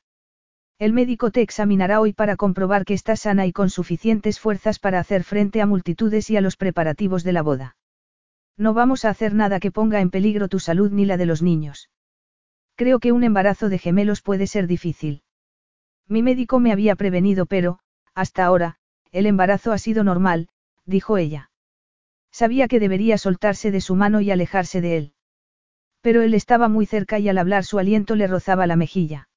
El 0.80 0.94
médico 0.94 1.32
te 1.32 1.42
examinará 1.42 2.00
hoy 2.00 2.14
para 2.14 2.36
comprobar 2.36 2.86
que 2.86 2.94
estás 2.94 3.22
sana 3.22 3.48
y 3.48 3.52
con 3.52 3.72
suficientes 3.72 4.40
fuerzas 4.40 4.78
para 4.78 5.00
hacer 5.00 5.24
frente 5.24 5.60
a 5.60 5.66
multitudes 5.66 6.30
y 6.30 6.38
a 6.38 6.42
los 6.42 6.56
preparativos 6.56 7.24
de 7.24 7.34
la 7.34 7.42
boda. 7.42 7.76
No 8.56 8.76
vamos 8.76 9.04
a 9.04 9.10
hacer 9.10 9.34
nada 9.34 9.60
que 9.60 9.72
ponga 9.72 10.00
en 10.02 10.12
peligro 10.12 10.48
tu 10.48 10.60
salud 10.60 10.92
ni 10.92 11.06
la 11.06 11.18
de 11.18 11.26
los 11.26 11.42
niños. 11.42 11.90
Creo 12.78 13.00
que 13.00 13.12
un 13.12 13.24
embarazo 13.24 13.70
de 13.70 13.80
gemelos 13.80 14.22
puede 14.22 14.46
ser 14.46 14.68
difícil. 14.68 15.24
Mi 16.08 16.22
médico 16.22 16.60
me 16.60 16.72
había 16.72 16.96
prevenido, 16.96 17.48
pero, 17.48 17.80
hasta 18.14 18.46
ahora, 18.46 18.76
el 19.12 19.26
embarazo 19.26 19.72
ha 19.72 19.80
sido 19.80 20.04
normal, 20.04 20.48
dijo 20.86 21.18
ella. 21.18 21.50
Sabía 22.32 22.68
que 22.68 22.80
debería 22.80 23.18
soltarse 23.18 23.72
de 23.72 23.82
su 23.82 23.96
mano 23.96 24.22
y 24.22 24.30
alejarse 24.30 24.80
de 24.80 24.98
él. 24.98 25.14
Pero 26.02 26.22
él 26.22 26.36
estaba 26.36 26.70
muy 26.70 26.86
cerca 26.86 27.18
y 27.18 27.28
al 27.28 27.40
hablar 27.40 27.64
su 27.64 27.80
aliento 27.80 28.16
le 28.16 28.28
rozaba 28.28 28.68
la 28.68 28.76
mejilla. 28.76 29.28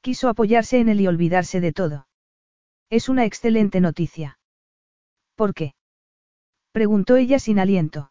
Quiso 0.00 0.30
apoyarse 0.30 0.80
en 0.80 0.88
él 0.88 1.02
y 1.02 1.06
olvidarse 1.06 1.60
de 1.60 1.72
todo. 1.72 2.08
Es 2.88 3.10
una 3.10 3.26
excelente 3.26 3.80
noticia. 3.80 4.38
¿Por 5.34 5.52
qué? 5.52 5.74
Preguntó 6.72 7.16
ella 7.16 7.38
sin 7.38 7.58
aliento. 7.58 8.10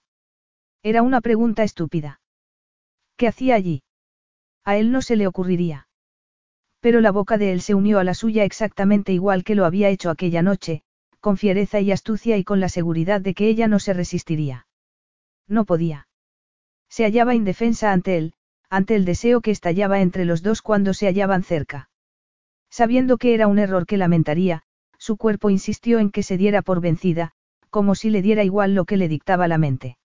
Era 0.84 1.02
una 1.02 1.22
pregunta 1.22 1.64
estúpida. 1.64 2.22
¿Qué 3.18 3.28
hacía 3.28 3.56
allí? 3.56 3.82
A 4.66 4.78
él 4.78 4.92
no 4.92 5.02
se 5.02 5.16
le 5.16 5.28
ocurriría. 5.28 5.88
Pero 6.80 7.02
la 7.02 7.12
boca 7.12 7.38
de 7.38 7.52
él 7.52 7.62
se 7.62 7.76
unió 7.76 8.00
a 8.00 8.04
la 8.04 8.14
suya 8.14 8.44
exactamente 8.44 9.12
igual 9.12 9.44
que 9.44 9.56
lo 9.56 9.66
había 9.66 9.90
hecho 9.90 10.10
aquella 10.10 10.42
noche, 10.42 10.84
con 11.20 11.38
fiereza 11.38 11.80
y 11.80 11.92
astucia 11.92 12.38
y 12.38 12.44
con 12.44 12.60
la 12.60 12.70
seguridad 12.70 13.22
de 13.22 13.34
que 13.34 13.48
ella 13.48 13.68
no 13.68 13.80
se 13.80 13.94
resistiría. 13.94 14.68
No 15.48 15.66
podía. 15.66 16.08
Se 16.90 17.06
hallaba 17.06 17.36
indefensa 17.36 17.92
ante 17.92 18.18
él, 18.18 18.34
ante 18.70 18.96
el 18.96 19.06
deseo 19.06 19.42
que 19.42 19.52
estallaba 19.52 20.02
entre 20.02 20.26
los 20.26 20.44
dos 20.44 20.62
cuando 20.62 20.94
se 20.94 21.08
hallaban 21.08 21.44
cerca. 21.44 21.90
Sabiendo 22.70 23.18
que 23.18 23.34
era 23.34 23.48
un 23.48 23.60
error 23.60 23.86
que 23.86 23.98
lamentaría, 23.98 24.64
su 24.98 25.18
cuerpo 25.18 25.50
insistió 25.50 26.00
en 26.00 26.10
que 26.10 26.24
se 26.24 26.38
diera 26.38 26.62
por 26.62 26.82
vencida, 26.82 27.32
como 27.70 27.96
si 27.96 28.10
le 28.10 28.22
diera 28.22 28.44
igual 28.44 28.76
lo 28.76 28.86
que 28.86 28.98
le 28.98 29.08
dictaba 29.08 29.48
la 29.48 29.58
mente. 29.58 29.98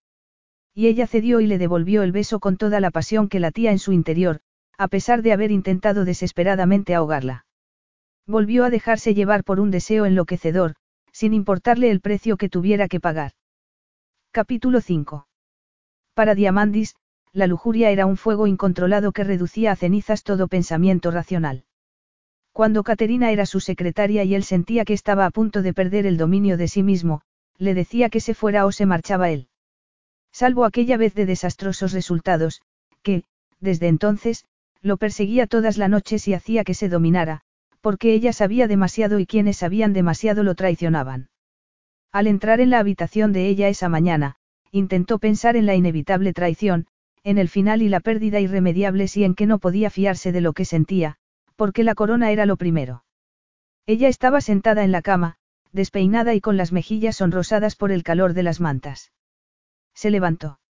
Y 0.74 0.86
ella 0.86 1.06
cedió 1.06 1.40
y 1.40 1.46
le 1.46 1.58
devolvió 1.58 2.02
el 2.02 2.12
beso 2.12 2.40
con 2.40 2.56
toda 2.56 2.78
la 2.80 2.90
pasión 2.90 3.28
que 3.28 3.40
latía 3.40 3.72
en 3.72 3.78
su 3.78 3.92
interior, 3.92 4.40
a 4.78 4.86
pesar 4.86 5.22
de 5.22 5.32
haber 5.32 5.50
intentado 5.50 6.04
desesperadamente 6.04 6.94
ahogarla. 6.94 7.44
Volvió 8.26 8.64
a 8.64 8.70
dejarse 8.70 9.12
llevar 9.12 9.42
por 9.42 9.58
un 9.58 9.72
deseo 9.72 10.06
enloquecedor, 10.06 10.76
sin 11.12 11.34
importarle 11.34 11.90
el 11.90 12.00
precio 12.00 12.36
que 12.36 12.48
tuviera 12.48 12.86
que 12.86 13.00
pagar. 13.00 13.32
Capítulo 14.30 14.80
5. 14.80 15.26
Para 16.14 16.36
Diamandis, 16.36 16.94
la 17.32 17.48
lujuria 17.48 17.90
era 17.90 18.06
un 18.06 18.16
fuego 18.16 18.46
incontrolado 18.46 19.10
que 19.10 19.24
reducía 19.24 19.72
a 19.72 19.76
cenizas 19.76 20.22
todo 20.22 20.46
pensamiento 20.46 21.10
racional. 21.10 21.64
Cuando 22.52 22.84
Caterina 22.84 23.32
era 23.32 23.46
su 23.46 23.60
secretaria 23.60 24.22
y 24.24 24.34
él 24.34 24.44
sentía 24.44 24.84
que 24.84 24.92
estaba 24.92 25.26
a 25.26 25.30
punto 25.30 25.62
de 25.62 25.74
perder 25.74 26.06
el 26.06 26.16
dominio 26.16 26.56
de 26.56 26.68
sí 26.68 26.82
mismo, 26.84 27.22
le 27.56 27.74
decía 27.74 28.10
que 28.10 28.20
se 28.20 28.34
fuera 28.34 28.64
o 28.64 28.72
se 28.72 28.86
marchaba 28.86 29.30
él. 29.30 29.48
Salvo 30.30 30.64
aquella 30.64 30.96
vez 30.96 31.14
de 31.14 31.26
desastrosos 31.26 31.92
resultados, 31.92 32.62
que, 33.02 33.24
desde 33.60 33.88
entonces, 33.88 34.44
lo 34.82 34.96
perseguía 34.96 35.46
todas 35.46 35.76
las 35.78 35.90
noches 35.90 36.28
y 36.28 36.34
hacía 36.34 36.64
que 36.64 36.74
se 36.74 36.88
dominara, 36.88 37.42
porque 37.80 38.12
ella 38.12 38.32
sabía 38.32 38.68
demasiado 38.68 39.18
y 39.18 39.26
quienes 39.26 39.58
sabían 39.58 39.92
demasiado 39.92 40.42
lo 40.42 40.54
traicionaban. 40.54 41.28
Al 42.12 42.26
entrar 42.26 42.60
en 42.60 42.70
la 42.70 42.78
habitación 42.78 43.32
de 43.32 43.48
ella 43.48 43.68
esa 43.68 43.88
mañana, 43.88 44.36
intentó 44.70 45.18
pensar 45.18 45.56
en 45.56 45.66
la 45.66 45.74
inevitable 45.74 46.32
traición, 46.32 46.86
en 47.24 47.38
el 47.38 47.48
final 47.48 47.82
y 47.82 47.88
la 47.88 48.00
pérdida 48.00 48.40
irremediable 48.40 49.06
y 49.14 49.24
en 49.24 49.34
que 49.34 49.46
no 49.46 49.58
podía 49.58 49.90
fiarse 49.90 50.32
de 50.32 50.40
lo 50.40 50.52
que 50.52 50.64
sentía, 50.64 51.16
porque 51.56 51.84
la 51.84 51.94
corona 51.94 52.30
era 52.30 52.46
lo 52.46 52.56
primero. 52.56 53.04
Ella 53.86 54.08
estaba 54.08 54.40
sentada 54.40 54.84
en 54.84 54.92
la 54.92 55.02
cama, 55.02 55.36
despeinada 55.72 56.34
y 56.34 56.40
con 56.40 56.56
las 56.56 56.72
mejillas 56.72 57.16
sonrosadas 57.16 57.76
por 57.76 57.90
el 57.90 58.02
calor 58.02 58.34
de 58.34 58.42
las 58.42 58.60
mantas. 58.60 59.12
Se 59.94 60.10
levantó. 60.10 60.60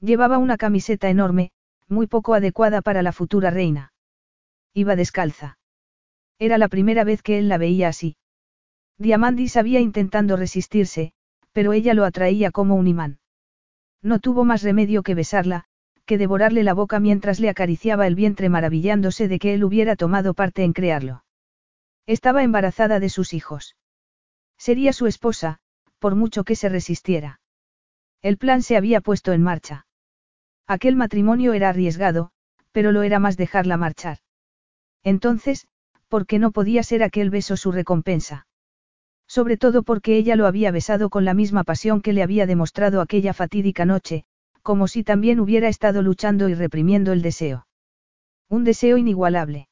Llevaba 0.00 0.38
una 0.38 0.56
camiseta 0.56 1.08
enorme, 1.08 1.50
muy 1.88 2.06
poco 2.06 2.34
adecuada 2.34 2.82
para 2.82 3.02
la 3.02 3.12
futura 3.12 3.50
reina. 3.50 3.92
Iba 4.74 4.96
descalza. 4.96 5.58
Era 6.38 6.58
la 6.58 6.68
primera 6.68 7.04
vez 7.04 7.22
que 7.22 7.38
él 7.38 7.48
la 7.48 7.58
veía 7.58 7.88
así. 7.88 8.16
Diamandis 8.98 9.56
había 9.56 9.80
intentando 9.80 10.36
resistirse, 10.36 11.12
pero 11.52 11.72
ella 11.72 11.94
lo 11.94 12.04
atraía 12.04 12.50
como 12.50 12.74
un 12.74 12.86
imán. 12.86 13.18
No 14.02 14.18
tuvo 14.18 14.44
más 14.44 14.62
remedio 14.62 15.02
que 15.02 15.14
besarla, 15.14 15.64
que 16.04 16.18
devorarle 16.18 16.62
la 16.62 16.74
boca 16.74 17.00
mientras 17.00 17.40
le 17.40 17.48
acariciaba 17.48 18.06
el 18.06 18.14
vientre 18.14 18.48
maravillándose 18.48 19.28
de 19.28 19.38
que 19.38 19.54
él 19.54 19.64
hubiera 19.64 19.96
tomado 19.96 20.34
parte 20.34 20.64
en 20.64 20.72
crearlo. 20.72 21.24
Estaba 22.06 22.42
embarazada 22.42 23.00
de 23.00 23.08
sus 23.08 23.32
hijos. 23.34 23.76
Sería 24.58 24.92
su 24.92 25.06
esposa, 25.06 25.58
por 25.98 26.14
mucho 26.14 26.44
que 26.44 26.54
se 26.54 26.68
resistiera. 26.68 27.40
El 28.22 28.38
plan 28.38 28.62
se 28.62 28.76
había 28.76 29.00
puesto 29.00 29.32
en 29.32 29.42
marcha. 29.42 29.85
Aquel 30.66 30.96
matrimonio 30.96 31.52
era 31.52 31.68
arriesgado, 31.68 32.30
pero 32.72 32.92
lo 32.92 33.02
era 33.02 33.18
más 33.18 33.36
dejarla 33.36 33.76
marchar. 33.76 34.18
Entonces, 35.04 35.68
¿por 36.08 36.26
qué 36.26 36.38
no 36.38 36.50
podía 36.50 36.82
ser 36.82 37.02
aquel 37.02 37.30
beso 37.30 37.56
su 37.56 37.70
recompensa? 37.70 38.46
Sobre 39.28 39.56
todo 39.56 39.82
porque 39.82 40.16
ella 40.16 40.36
lo 40.36 40.46
había 40.46 40.70
besado 40.70 41.10
con 41.10 41.24
la 41.24 41.34
misma 41.34 41.64
pasión 41.64 42.00
que 42.00 42.12
le 42.12 42.22
había 42.22 42.46
demostrado 42.46 43.00
aquella 43.00 43.32
fatídica 43.32 43.84
noche, 43.84 44.24
como 44.62 44.88
si 44.88 45.04
también 45.04 45.38
hubiera 45.40 45.68
estado 45.68 46.02
luchando 46.02 46.48
y 46.48 46.54
reprimiendo 46.54 47.12
el 47.12 47.22
deseo. 47.22 47.66
Un 48.48 48.64
deseo 48.64 48.96
inigualable. 48.96 49.68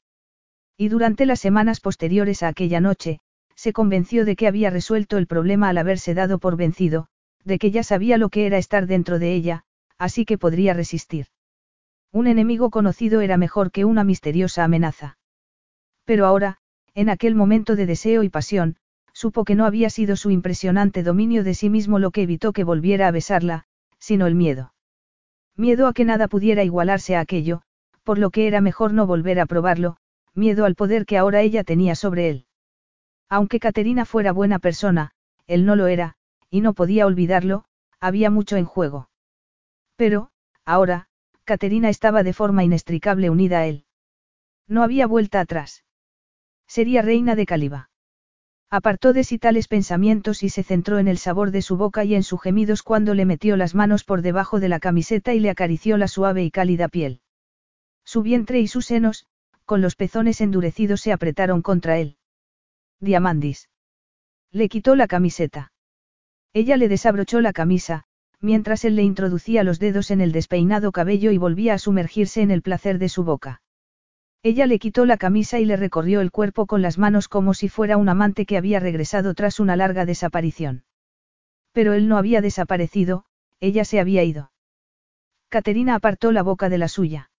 Y 0.76 0.88
durante 0.88 1.26
las 1.26 1.40
semanas 1.40 1.80
posteriores 1.80 2.42
a 2.42 2.48
aquella 2.48 2.80
noche, 2.80 3.20
se 3.56 3.72
convenció 3.72 4.24
de 4.24 4.36
que 4.36 4.46
había 4.46 4.70
resuelto 4.70 5.18
el 5.18 5.26
problema 5.26 5.68
al 5.68 5.78
haberse 5.78 6.14
dado 6.14 6.38
por 6.38 6.56
vencido, 6.56 7.06
de 7.44 7.58
que 7.58 7.70
ya 7.70 7.82
sabía 7.82 8.18
lo 8.18 8.28
que 8.28 8.46
era 8.46 8.58
estar 8.58 8.86
dentro 8.86 9.18
de 9.18 9.34
ella, 9.34 9.64
así 9.98 10.24
que 10.24 10.38
podría 10.38 10.74
resistir. 10.74 11.26
Un 12.12 12.26
enemigo 12.26 12.70
conocido 12.70 13.20
era 13.20 13.36
mejor 13.36 13.70
que 13.70 13.84
una 13.84 14.04
misteriosa 14.04 14.64
amenaza. 14.64 15.18
Pero 16.04 16.26
ahora, 16.26 16.58
en 16.94 17.08
aquel 17.08 17.34
momento 17.34 17.74
de 17.76 17.86
deseo 17.86 18.22
y 18.22 18.28
pasión, 18.28 18.76
supo 19.12 19.44
que 19.44 19.54
no 19.54 19.64
había 19.64 19.90
sido 19.90 20.16
su 20.16 20.30
impresionante 20.30 21.02
dominio 21.02 21.44
de 21.44 21.54
sí 21.54 21.70
mismo 21.70 21.98
lo 21.98 22.10
que 22.10 22.22
evitó 22.22 22.52
que 22.52 22.64
volviera 22.64 23.08
a 23.08 23.10
besarla, 23.10 23.64
sino 23.98 24.26
el 24.26 24.34
miedo. 24.34 24.74
Miedo 25.56 25.86
a 25.86 25.92
que 25.92 26.04
nada 26.04 26.28
pudiera 26.28 26.64
igualarse 26.64 27.16
a 27.16 27.20
aquello, 27.20 27.62
por 28.02 28.18
lo 28.18 28.30
que 28.30 28.46
era 28.46 28.60
mejor 28.60 28.92
no 28.92 29.06
volver 29.06 29.40
a 29.40 29.46
probarlo, 29.46 29.96
miedo 30.34 30.64
al 30.64 30.74
poder 30.74 31.06
que 31.06 31.16
ahora 31.16 31.42
ella 31.42 31.64
tenía 31.64 31.94
sobre 31.94 32.28
él. 32.28 32.46
Aunque 33.28 33.60
Caterina 33.60 34.04
fuera 34.04 34.32
buena 34.32 34.58
persona, 34.58 35.12
él 35.46 35.64
no 35.64 35.76
lo 35.76 35.86
era, 35.86 36.16
y 36.50 36.60
no 36.60 36.74
podía 36.74 37.06
olvidarlo, 37.06 37.64
había 38.00 38.30
mucho 38.30 38.56
en 38.56 38.64
juego. 38.64 39.08
Pero, 39.96 40.30
ahora, 40.64 41.08
Caterina 41.44 41.88
estaba 41.88 42.22
de 42.22 42.32
forma 42.32 42.64
inextricable 42.64 43.30
unida 43.30 43.58
a 43.60 43.66
él. 43.66 43.84
No 44.66 44.82
había 44.82 45.06
vuelta 45.06 45.40
atrás. 45.40 45.84
Sería 46.66 47.02
reina 47.02 47.36
de 47.36 47.46
Caliba. 47.46 47.90
Apartó 48.70 49.12
de 49.12 49.22
sí 49.22 49.38
tales 49.38 49.68
pensamientos 49.68 50.42
y 50.42 50.48
se 50.48 50.62
centró 50.62 50.98
en 50.98 51.06
el 51.06 51.18
sabor 51.18 51.50
de 51.50 51.62
su 51.62 51.76
boca 51.76 52.04
y 52.04 52.14
en 52.14 52.22
sus 52.22 52.40
gemidos 52.40 52.82
cuando 52.82 53.14
le 53.14 53.24
metió 53.24 53.56
las 53.56 53.74
manos 53.74 54.04
por 54.04 54.22
debajo 54.22 54.58
de 54.58 54.68
la 54.68 54.80
camiseta 54.80 55.34
y 55.34 55.40
le 55.40 55.50
acarició 55.50 55.96
la 55.96 56.08
suave 56.08 56.42
y 56.42 56.50
cálida 56.50 56.88
piel. 56.88 57.20
Su 58.04 58.22
vientre 58.22 58.60
y 58.60 58.66
sus 58.66 58.86
senos, 58.86 59.26
con 59.64 59.80
los 59.80 59.96
pezones 59.96 60.40
endurecidos, 60.40 61.02
se 61.02 61.12
apretaron 61.12 61.62
contra 61.62 61.98
él. 61.98 62.16
Diamandis. 63.00 63.68
Le 64.50 64.68
quitó 64.68 64.96
la 64.96 65.06
camiseta. 65.06 65.72
Ella 66.52 66.76
le 66.76 66.88
desabrochó 66.88 67.40
la 67.40 67.52
camisa, 67.52 68.06
mientras 68.44 68.84
él 68.84 68.94
le 68.94 69.02
introducía 69.02 69.64
los 69.64 69.78
dedos 69.78 70.10
en 70.10 70.20
el 70.20 70.30
despeinado 70.30 70.92
cabello 70.92 71.30
y 71.30 71.38
volvía 71.38 71.72
a 71.72 71.78
sumergirse 71.78 72.42
en 72.42 72.50
el 72.50 72.60
placer 72.60 72.98
de 72.98 73.08
su 73.08 73.24
boca. 73.24 73.62
Ella 74.42 74.66
le 74.66 74.78
quitó 74.78 75.06
la 75.06 75.16
camisa 75.16 75.60
y 75.60 75.64
le 75.64 75.78
recorrió 75.78 76.20
el 76.20 76.30
cuerpo 76.30 76.66
con 76.66 76.82
las 76.82 76.98
manos 76.98 77.26
como 77.28 77.54
si 77.54 77.70
fuera 77.70 77.96
un 77.96 78.10
amante 78.10 78.44
que 78.44 78.58
había 78.58 78.80
regresado 78.80 79.32
tras 79.32 79.60
una 79.60 79.76
larga 79.76 80.04
desaparición. 80.04 80.84
Pero 81.72 81.94
él 81.94 82.06
no 82.06 82.18
había 82.18 82.42
desaparecido, 82.42 83.24
ella 83.60 83.86
se 83.86 83.98
había 83.98 84.22
ido. 84.24 84.52
Caterina 85.48 85.94
apartó 85.94 86.30
la 86.30 86.42
boca 86.42 86.68
de 86.68 86.76
la 86.76 86.88
suya. 86.88 87.30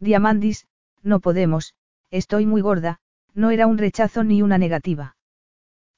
Diamandis, 0.00 0.66
no 1.02 1.20
podemos, 1.20 1.74
estoy 2.10 2.46
muy 2.46 2.62
gorda, 2.62 3.00
no 3.34 3.50
era 3.50 3.66
un 3.66 3.76
rechazo 3.76 4.24
ni 4.24 4.40
una 4.40 4.56
negativa. 4.56 5.14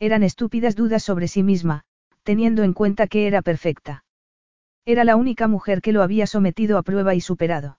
Eran 0.01 0.25
estúpidas 0.25 0.75
dudas 0.75 1.05
sobre 1.05 1.29
sí 1.29 1.45
misma, 1.45 1.85
teniendo 2.25 2.65
en 2.65 2.73
cuenta 2.73 3.07
que 3.07 3.29
era 3.29 3.41
perfecta. 3.41 4.05
Era 4.87 5.05
la 5.05 5.17
única 5.17 5.49
mujer 5.49 5.81
que 5.81 5.93
lo 5.93 6.03
había 6.03 6.27
sometido 6.27 6.77
a 6.77 6.83
prueba 6.83 7.15
y 7.15 7.21
superado. 7.21 7.79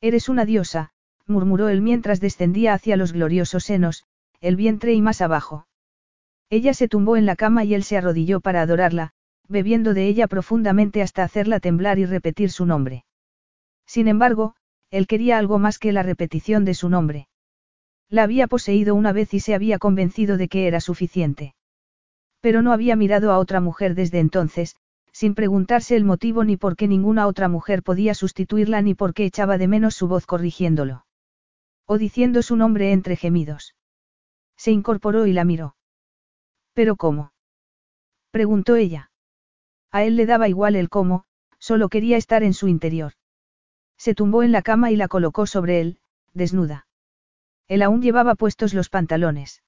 Eres 0.00 0.28
una 0.28 0.44
diosa, 0.44 0.90
murmuró 1.26 1.68
él 1.68 1.82
mientras 1.82 2.20
descendía 2.20 2.74
hacia 2.74 2.96
los 2.96 3.12
gloriosos 3.12 3.64
senos, 3.64 4.04
el 4.40 4.56
vientre 4.56 4.92
y 4.94 5.02
más 5.02 5.20
abajo. 5.20 5.66
Ella 6.50 6.74
se 6.74 6.88
tumbó 6.88 7.16
en 7.16 7.26
la 7.26 7.36
cama 7.36 7.64
y 7.64 7.74
él 7.74 7.84
se 7.84 7.96
arrodilló 7.96 8.40
para 8.40 8.62
adorarla, 8.62 9.12
bebiendo 9.48 9.94
de 9.94 10.06
ella 10.06 10.26
profundamente 10.26 11.02
hasta 11.02 11.24
hacerla 11.24 11.60
temblar 11.60 11.98
y 11.98 12.06
repetir 12.06 12.50
su 12.50 12.66
nombre. 12.66 13.04
Sin 13.86 14.08
embargo, 14.08 14.54
él 14.90 15.06
quería 15.06 15.38
algo 15.38 15.58
más 15.58 15.78
que 15.78 15.92
la 15.92 16.02
repetición 16.02 16.64
de 16.64 16.74
su 16.74 16.88
nombre. 16.88 17.28
La 18.08 18.22
había 18.22 18.46
poseído 18.46 18.94
una 18.94 19.12
vez 19.12 19.34
y 19.34 19.40
se 19.40 19.54
había 19.54 19.78
convencido 19.78 20.36
de 20.36 20.48
que 20.48 20.66
era 20.66 20.80
suficiente. 20.80 21.54
Pero 22.40 22.62
no 22.62 22.72
había 22.72 22.96
mirado 22.96 23.32
a 23.32 23.38
otra 23.38 23.60
mujer 23.60 23.94
desde 23.94 24.20
entonces, 24.20 24.76
sin 25.14 25.36
preguntarse 25.36 25.94
el 25.94 26.04
motivo 26.04 26.42
ni 26.42 26.56
por 26.56 26.74
qué 26.74 26.88
ninguna 26.88 27.28
otra 27.28 27.48
mujer 27.48 27.84
podía 27.84 28.14
sustituirla 28.14 28.82
ni 28.82 28.94
por 28.94 29.14
qué 29.14 29.24
echaba 29.24 29.58
de 29.58 29.68
menos 29.68 29.94
su 29.94 30.08
voz 30.08 30.26
corrigiéndolo. 30.26 31.06
O 31.86 31.98
diciendo 31.98 32.42
su 32.42 32.56
nombre 32.56 32.90
entre 32.90 33.14
gemidos. 33.14 33.76
Se 34.56 34.72
incorporó 34.72 35.26
y 35.26 35.32
la 35.32 35.44
miró. 35.44 35.76
¿Pero 36.72 36.96
cómo? 36.96 37.32
preguntó 38.32 38.74
ella. 38.74 39.12
A 39.92 40.02
él 40.02 40.16
le 40.16 40.26
daba 40.26 40.48
igual 40.48 40.74
el 40.74 40.88
cómo, 40.88 41.26
solo 41.60 41.88
quería 41.88 42.16
estar 42.16 42.42
en 42.42 42.52
su 42.52 42.66
interior. 42.66 43.12
Se 43.96 44.16
tumbó 44.16 44.42
en 44.42 44.50
la 44.50 44.62
cama 44.62 44.90
y 44.90 44.96
la 44.96 45.06
colocó 45.06 45.46
sobre 45.46 45.80
él, 45.80 46.00
desnuda. 46.32 46.88
Él 47.68 47.82
aún 47.82 48.02
llevaba 48.02 48.34
puestos 48.34 48.74
los 48.74 48.88
pantalones. 48.88 49.62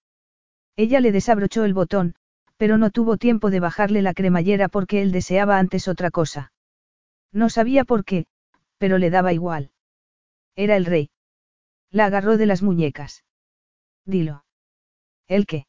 Ella 0.74 0.99
le 0.99 1.12
desabrochó 1.12 1.64
el 1.64 1.72
botón, 1.72 2.16
pero 2.57 2.78
no 2.78 2.90
tuvo 2.90 3.16
tiempo 3.16 3.50
de 3.50 3.61
bajarle 3.61 4.02
la 4.02 4.14
cremallera 4.14 4.68
porque 4.68 5.02
él 5.02 5.12
deseaba 5.12 5.59
antes 5.59 5.88
otra 5.88 6.11
cosa. 6.11 6.52
No 7.32 7.50
sabía 7.50 7.84
por 7.84 8.04
qué, 8.04 8.26
pero 8.78 8.98
le 8.98 9.11
daba 9.11 9.32
igual. 9.32 9.70
Era 10.54 10.76
el 10.76 10.86
rey. 10.86 11.11
La 11.90 12.07
agarró 12.07 12.36
de 12.36 12.46
las 12.46 12.62
muñecas. 12.62 13.24
Dilo. 14.04 14.44
¿El 15.28 15.46
qué? 15.46 15.66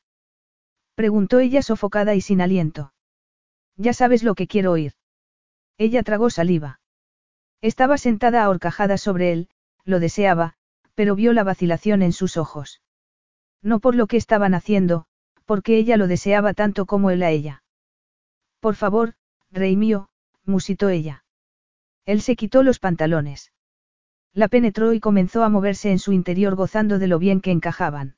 Preguntó 0.95 1.39
ella 1.39 1.61
sofocada 1.61 2.15
y 2.15 2.21
sin 2.21 2.41
aliento. 2.41 2.93
Ya 3.75 3.93
sabes 3.93 4.23
lo 4.23 4.35
que 4.35 4.47
quiero 4.47 4.71
oír. 4.71 4.93
Ella 5.77 6.03
tragó 6.03 6.29
saliva. 6.29 6.79
Estaba 7.61 7.97
sentada 7.97 8.43
ahorcajada 8.43 8.97
sobre 8.97 9.31
él, 9.31 9.49
lo 9.83 9.99
deseaba, 9.99 10.53
pero 10.95 11.15
vio 11.15 11.33
la 11.33 11.43
vacilación 11.43 12.01
en 12.01 12.13
sus 12.13 12.37
ojos. 12.37 12.81
No 13.61 13.79
por 13.79 13.95
lo 13.95 14.07
que 14.07 14.17
estaban 14.17 14.53
haciendo, 14.53 15.06
porque 15.47 15.77
ella 15.77 15.95
lo 15.97 16.07
deseaba 16.07 16.53
tanto 16.53 16.85
como 16.85 17.09
él 17.09 17.23
a 17.23 17.31
ella. 17.31 17.63
Por 18.59 18.75
favor, 18.75 19.15
rey 19.49 19.77
mío, 19.77 20.09
musitó 20.43 20.89
ella. 20.89 21.23
Él 22.05 22.21
se 22.21 22.35
quitó 22.35 22.63
los 22.63 22.79
pantalones. 22.79 23.53
La 24.33 24.49
penetró 24.49 24.93
y 24.93 24.99
comenzó 24.99 25.43
a 25.43 25.49
moverse 25.49 25.89
en 25.89 25.99
su 25.99 26.11
interior 26.11 26.55
gozando 26.55 26.99
de 26.99 27.07
lo 27.07 27.17
bien 27.17 27.39
que 27.39 27.51
encajaban. 27.51 28.17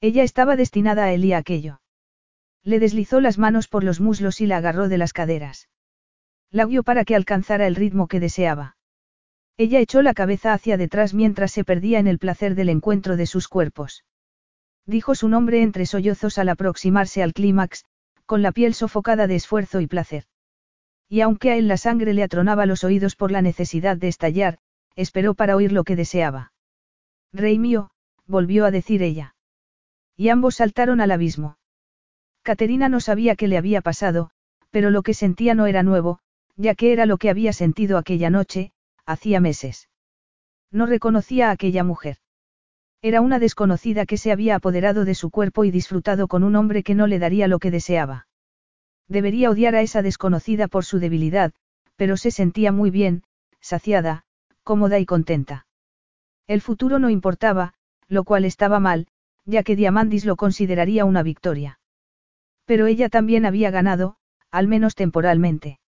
Ella 0.00 0.22
estaba 0.22 0.56
destinada 0.56 1.04
a 1.04 1.12
él 1.12 1.24
y 1.26 1.34
a 1.34 1.38
aquello. 1.38 1.82
Le 2.64 2.80
deslizó 2.80 3.20
las 3.20 3.36
manos 3.36 3.68
por 3.68 3.84
los 3.84 4.00
muslos 4.00 4.40
y 4.40 4.46
la 4.46 4.56
agarró 4.56 4.88
de 4.88 4.98
las 4.98 5.12
caderas. 5.12 5.68
La 6.50 6.64
guió 6.64 6.82
para 6.82 7.04
que 7.04 7.14
alcanzara 7.14 7.66
el 7.66 7.76
ritmo 7.76 8.08
que 8.08 8.20
deseaba. 8.20 8.76
Ella 9.58 9.80
echó 9.80 10.00
la 10.00 10.14
cabeza 10.14 10.54
hacia 10.54 10.78
detrás 10.78 11.12
mientras 11.12 11.52
se 11.52 11.64
perdía 11.64 11.98
en 11.98 12.06
el 12.06 12.18
placer 12.18 12.54
del 12.54 12.70
encuentro 12.70 13.16
de 13.16 13.26
sus 13.26 13.48
cuerpos. 13.48 14.04
Dijo 14.88 15.14
su 15.14 15.28
nombre 15.28 15.60
entre 15.60 15.84
sollozos 15.84 16.38
al 16.38 16.48
aproximarse 16.48 17.22
al 17.22 17.34
clímax, 17.34 17.84
con 18.24 18.40
la 18.40 18.52
piel 18.52 18.72
sofocada 18.72 19.26
de 19.26 19.34
esfuerzo 19.34 19.82
y 19.82 19.86
placer. 19.86 20.24
Y 21.10 21.20
aunque 21.20 21.50
a 21.50 21.56
él 21.56 21.68
la 21.68 21.76
sangre 21.76 22.14
le 22.14 22.22
atronaba 22.22 22.64
los 22.64 22.84
oídos 22.84 23.14
por 23.14 23.30
la 23.30 23.42
necesidad 23.42 23.98
de 23.98 24.08
estallar, 24.08 24.60
esperó 24.96 25.34
para 25.34 25.56
oír 25.56 25.72
lo 25.72 25.84
que 25.84 25.94
deseaba. 25.94 26.54
Rey 27.34 27.58
mío, 27.58 27.90
volvió 28.26 28.64
a 28.64 28.70
decir 28.70 29.02
ella. 29.02 29.34
Y 30.16 30.30
ambos 30.30 30.56
saltaron 30.56 31.02
al 31.02 31.10
abismo. 31.10 31.58
Caterina 32.42 32.88
no 32.88 33.00
sabía 33.00 33.36
qué 33.36 33.46
le 33.46 33.58
había 33.58 33.82
pasado, 33.82 34.30
pero 34.70 34.88
lo 34.88 35.02
que 35.02 35.12
sentía 35.12 35.54
no 35.54 35.66
era 35.66 35.82
nuevo, 35.82 36.20
ya 36.56 36.74
que 36.74 36.94
era 36.94 37.04
lo 37.04 37.18
que 37.18 37.28
había 37.28 37.52
sentido 37.52 37.98
aquella 37.98 38.30
noche, 38.30 38.72
hacía 39.04 39.38
meses. 39.38 39.90
No 40.70 40.86
reconocía 40.86 41.50
a 41.50 41.52
aquella 41.52 41.84
mujer. 41.84 42.16
Era 43.00 43.20
una 43.20 43.38
desconocida 43.38 44.06
que 44.06 44.16
se 44.16 44.32
había 44.32 44.56
apoderado 44.56 45.04
de 45.04 45.14
su 45.14 45.30
cuerpo 45.30 45.64
y 45.64 45.70
disfrutado 45.70 46.26
con 46.26 46.42
un 46.42 46.56
hombre 46.56 46.82
que 46.82 46.94
no 46.94 47.06
le 47.06 47.18
daría 47.18 47.46
lo 47.46 47.60
que 47.60 47.70
deseaba. 47.70 48.26
Debería 49.06 49.50
odiar 49.50 49.76
a 49.76 49.82
esa 49.82 50.02
desconocida 50.02 50.66
por 50.66 50.84
su 50.84 50.98
debilidad, 50.98 51.52
pero 51.96 52.16
se 52.16 52.30
sentía 52.30 52.72
muy 52.72 52.90
bien, 52.90 53.22
saciada, 53.60 54.24
cómoda 54.64 54.98
y 54.98 55.06
contenta. 55.06 55.66
El 56.46 56.60
futuro 56.60 56.98
no 56.98 57.08
importaba, 57.08 57.74
lo 58.08 58.24
cual 58.24 58.44
estaba 58.44 58.80
mal, 58.80 59.06
ya 59.44 59.62
que 59.62 59.76
Diamandis 59.76 60.24
lo 60.24 60.36
consideraría 60.36 61.04
una 61.04 61.22
victoria. 61.22 61.78
Pero 62.64 62.86
ella 62.86 63.08
también 63.08 63.46
había 63.46 63.70
ganado, 63.70 64.16
al 64.50 64.66
menos 64.66 64.94
temporalmente. 64.94 65.78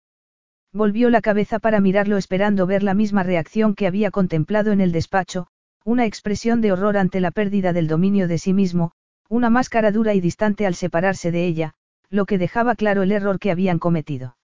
Volvió 0.72 1.10
la 1.10 1.20
cabeza 1.20 1.58
para 1.58 1.80
mirarlo 1.80 2.16
esperando 2.16 2.66
ver 2.66 2.82
la 2.82 2.94
misma 2.94 3.22
reacción 3.22 3.74
que 3.74 3.86
había 3.86 4.10
contemplado 4.10 4.70
en 4.72 4.80
el 4.80 4.92
despacho, 4.92 5.48
una 5.84 6.06
expresión 6.06 6.60
de 6.60 6.72
horror 6.72 6.96
ante 6.96 7.20
la 7.20 7.30
pérdida 7.30 7.72
del 7.72 7.88
dominio 7.88 8.28
de 8.28 8.38
sí 8.38 8.52
mismo, 8.52 8.92
una 9.28 9.50
máscara 9.50 9.92
dura 9.92 10.14
y 10.14 10.20
distante 10.20 10.66
al 10.66 10.74
separarse 10.74 11.30
de 11.30 11.46
ella, 11.46 11.74
lo 12.10 12.26
que 12.26 12.38
dejaba 12.38 12.74
claro 12.74 13.02
el 13.02 13.12
error 13.12 13.38
que 13.38 13.50
habían 13.50 13.78
cometido. 13.78 14.36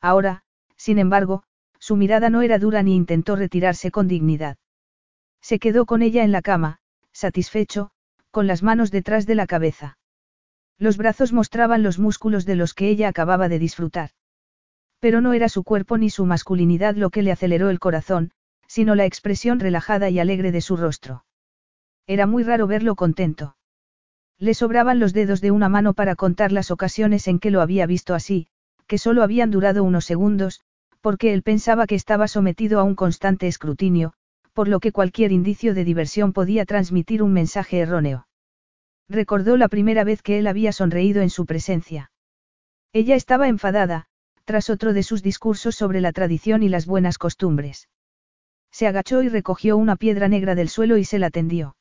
Ahora, 0.00 0.42
sin 0.76 0.98
embargo, 0.98 1.42
su 1.78 1.96
mirada 1.96 2.30
no 2.30 2.42
era 2.42 2.58
dura 2.58 2.82
ni 2.82 2.94
intentó 2.94 3.34
retirarse 3.34 3.90
con 3.90 4.06
dignidad. 4.06 4.56
Se 5.40 5.58
quedó 5.58 5.86
con 5.86 6.02
ella 6.02 6.22
en 6.22 6.30
la 6.30 6.42
cama, 6.42 6.78
satisfecho, 7.12 7.90
con 8.30 8.46
las 8.46 8.62
manos 8.62 8.90
detrás 8.90 9.26
de 9.26 9.34
la 9.34 9.46
cabeza. 9.46 9.98
Los 10.78 10.96
brazos 10.96 11.32
mostraban 11.32 11.82
los 11.82 11.98
músculos 11.98 12.44
de 12.44 12.56
los 12.56 12.74
que 12.74 12.88
ella 12.88 13.08
acababa 13.08 13.48
de 13.48 13.58
disfrutar. 13.58 14.10
Pero 15.00 15.20
no 15.20 15.32
era 15.32 15.48
su 15.48 15.64
cuerpo 15.64 15.98
ni 15.98 16.10
su 16.10 16.26
masculinidad 16.26 16.94
lo 16.94 17.10
que 17.10 17.22
le 17.22 17.32
aceleró 17.32 17.70
el 17.70 17.80
corazón, 17.80 18.30
sino 18.66 18.94
la 18.94 19.04
expresión 19.04 19.60
relajada 19.60 20.10
y 20.10 20.18
alegre 20.18 20.52
de 20.52 20.60
su 20.60 20.76
rostro. 20.76 21.24
Era 22.06 22.26
muy 22.26 22.42
raro 22.42 22.66
verlo 22.66 22.94
contento. 22.94 23.56
Le 24.38 24.54
sobraban 24.54 24.98
los 24.98 25.12
dedos 25.12 25.40
de 25.40 25.50
una 25.50 25.68
mano 25.68 25.94
para 25.94 26.16
contar 26.16 26.52
las 26.52 26.70
ocasiones 26.70 27.28
en 27.28 27.38
que 27.38 27.50
lo 27.50 27.60
había 27.60 27.86
visto 27.86 28.14
así, 28.14 28.48
que 28.86 28.98
solo 28.98 29.22
habían 29.22 29.50
durado 29.50 29.84
unos 29.84 30.04
segundos, 30.04 30.60
porque 31.00 31.32
él 31.32 31.42
pensaba 31.42 31.86
que 31.86 31.94
estaba 31.94 32.28
sometido 32.28 32.80
a 32.80 32.82
un 32.82 32.94
constante 32.94 33.46
escrutinio, 33.46 34.14
por 34.52 34.68
lo 34.68 34.80
que 34.80 34.92
cualquier 34.92 35.32
indicio 35.32 35.74
de 35.74 35.84
diversión 35.84 36.32
podía 36.32 36.64
transmitir 36.64 37.22
un 37.22 37.32
mensaje 37.32 37.78
erróneo. 37.78 38.26
Recordó 39.08 39.56
la 39.56 39.68
primera 39.68 40.04
vez 40.04 40.22
que 40.22 40.38
él 40.38 40.46
había 40.46 40.72
sonreído 40.72 41.22
en 41.22 41.30
su 41.30 41.46
presencia. 41.46 42.10
Ella 42.92 43.14
estaba 43.14 43.48
enfadada, 43.48 44.06
tras 44.44 44.70
otro 44.70 44.92
de 44.92 45.02
sus 45.02 45.22
discursos 45.22 45.74
sobre 45.74 46.00
la 46.00 46.12
tradición 46.12 46.62
y 46.62 46.68
las 46.68 46.86
buenas 46.86 47.18
costumbres. 47.18 47.88
Se 48.72 48.86
agachó 48.86 49.22
y 49.22 49.28
recogió 49.28 49.76
una 49.76 49.96
piedra 49.96 50.28
negra 50.28 50.54
del 50.54 50.68
suelo 50.68 50.96
y 50.96 51.04
se 51.04 51.18
la 51.18 51.30
tendió. 51.30 51.76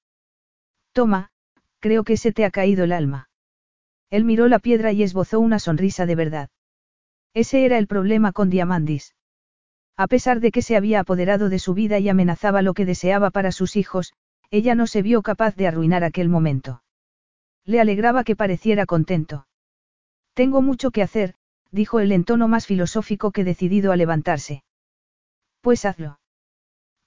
Toma, 0.91 1.31
creo 1.79 2.03
que 2.03 2.17
se 2.17 2.31
te 2.31 2.45
ha 2.45 2.51
caído 2.51 2.83
el 2.83 2.91
alma. 2.91 3.29
Él 4.09 4.25
miró 4.25 4.47
la 4.47 4.59
piedra 4.59 4.91
y 4.91 5.03
esbozó 5.03 5.39
una 5.39 5.57
sonrisa 5.57 6.05
de 6.05 6.15
verdad. 6.15 6.49
Ese 7.33 7.65
era 7.65 7.77
el 7.77 7.87
problema 7.87 8.33
con 8.33 8.49
Diamandis. 8.49 9.15
A 9.95 10.07
pesar 10.07 10.41
de 10.41 10.51
que 10.51 10.61
se 10.61 10.75
había 10.75 10.99
apoderado 10.99 11.47
de 11.47 11.59
su 11.59 11.73
vida 11.73 11.97
y 11.99 12.09
amenazaba 12.09 12.61
lo 12.61 12.73
que 12.73 12.85
deseaba 12.85 13.31
para 13.31 13.53
sus 13.53 13.77
hijos, 13.77 14.13
ella 14.49 14.75
no 14.75 14.85
se 14.85 15.01
vio 15.01 15.21
capaz 15.21 15.55
de 15.55 15.67
arruinar 15.67 16.03
aquel 16.03 16.27
momento. 16.27 16.83
Le 17.63 17.79
alegraba 17.79 18.25
que 18.25 18.35
pareciera 18.35 18.85
contento. 18.85 19.47
Tengo 20.33 20.61
mucho 20.61 20.91
que 20.91 21.03
hacer, 21.03 21.35
dijo 21.71 22.01
él 22.01 22.11
en 22.11 22.25
tono 22.25 22.49
más 22.49 22.65
filosófico 22.65 23.31
que 23.31 23.45
decidido 23.45 23.93
a 23.93 23.95
levantarse. 23.95 24.63
Pues 25.61 25.85
hazlo. 25.85 26.20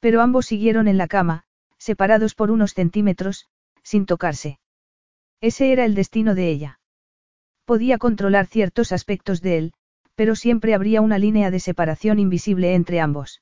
Pero 0.05 0.21
ambos 0.21 0.45
siguieron 0.45 0.87
en 0.87 0.99
la 0.99 1.09
cama, 1.09 1.45
separados 1.79 2.35
por 2.35 2.51
unos 2.51 2.75
centímetros, 2.75 3.49
sin 3.83 4.05
tocarse. 4.05 4.59
Ese 5.41 5.73
era 5.73 5.87
el 5.87 5.95
destino 5.95 6.35
de 6.35 6.51
ella. 6.51 6.79
Podía 7.65 7.97
controlar 7.97 8.45
ciertos 8.45 8.93
aspectos 8.93 9.41
de 9.41 9.57
él, 9.57 9.73
pero 10.15 10.37
siempre 10.37 10.75
habría 10.75 11.01
una 11.01 11.17
línea 11.17 11.51
de 11.51 11.59
separación 11.59 12.19
invisible 12.19 12.75
entre 12.75 13.01
ambos. 13.01 13.41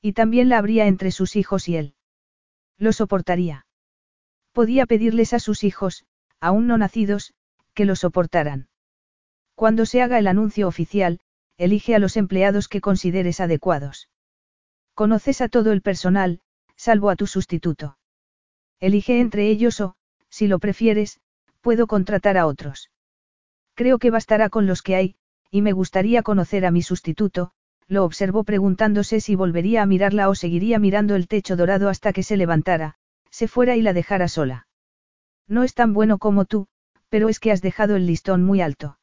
Y 0.00 0.12
también 0.12 0.48
la 0.48 0.58
habría 0.58 0.86
entre 0.86 1.10
sus 1.10 1.34
hijos 1.34 1.68
y 1.68 1.74
él. 1.74 1.96
Lo 2.78 2.92
soportaría. 2.92 3.66
Podía 4.52 4.86
pedirles 4.86 5.32
a 5.32 5.40
sus 5.40 5.64
hijos, 5.64 6.04
aún 6.38 6.68
no 6.68 6.78
nacidos, 6.78 7.34
que 7.74 7.86
lo 7.86 7.96
soportaran. 7.96 8.68
Cuando 9.56 9.84
se 9.84 10.00
haga 10.00 10.20
el 10.20 10.28
anuncio 10.28 10.68
oficial, 10.68 11.18
elige 11.56 11.96
a 11.96 11.98
los 11.98 12.16
empleados 12.16 12.68
que 12.68 12.80
consideres 12.80 13.40
adecuados. 13.40 14.08
Conoces 14.94 15.40
a 15.40 15.48
todo 15.48 15.72
el 15.72 15.82
personal, 15.82 16.40
salvo 16.76 17.10
a 17.10 17.16
tu 17.16 17.26
sustituto. 17.26 17.96
Elige 18.80 19.20
entre 19.20 19.48
ellos 19.48 19.80
o, 19.80 19.94
si 20.28 20.48
lo 20.48 20.58
prefieres, 20.58 21.20
puedo 21.60 21.86
contratar 21.86 22.36
a 22.36 22.46
otros. 22.46 22.90
Creo 23.74 23.98
que 23.98 24.10
bastará 24.10 24.50
con 24.50 24.66
los 24.66 24.82
que 24.82 24.96
hay, 24.96 25.16
y 25.50 25.62
me 25.62 25.72
gustaría 25.72 26.22
conocer 26.22 26.66
a 26.66 26.70
mi 26.70 26.82
sustituto, 26.82 27.52
lo 27.88 28.04
observó 28.04 28.44
preguntándose 28.44 29.20
si 29.20 29.34
volvería 29.34 29.82
a 29.82 29.86
mirarla 29.86 30.28
o 30.28 30.34
seguiría 30.34 30.78
mirando 30.78 31.14
el 31.14 31.28
techo 31.28 31.56
dorado 31.56 31.88
hasta 31.88 32.12
que 32.12 32.22
se 32.22 32.36
levantara, 32.36 32.96
se 33.30 33.48
fuera 33.48 33.76
y 33.76 33.82
la 33.82 33.92
dejara 33.92 34.28
sola. 34.28 34.66
No 35.48 35.62
es 35.62 35.74
tan 35.74 35.92
bueno 35.92 36.18
como 36.18 36.44
tú, 36.44 36.66
pero 37.08 37.28
es 37.28 37.40
que 37.40 37.50
has 37.50 37.62
dejado 37.62 37.96
el 37.96 38.06
listón 38.06 38.42
muy 38.42 38.60
alto. 38.60 38.98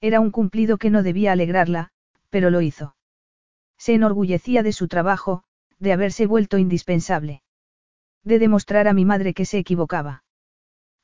Era 0.00 0.20
un 0.20 0.30
cumplido 0.30 0.78
que 0.78 0.90
no 0.90 1.02
debía 1.02 1.32
alegrarla, 1.32 1.90
pero 2.28 2.50
lo 2.50 2.60
hizo. 2.60 2.94
Se 3.82 3.94
enorgullecía 3.94 4.62
de 4.62 4.72
su 4.72 4.86
trabajo, 4.86 5.42
de 5.80 5.92
haberse 5.92 6.28
vuelto 6.28 6.56
indispensable. 6.56 7.42
De 8.22 8.38
demostrar 8.38 8.86
a 8.86 8.92
mi 8.92 9.04
madre 9.04 9.34
que 9.34 9.44
se 9.44 9.58
equivocaba. 9.58 10.22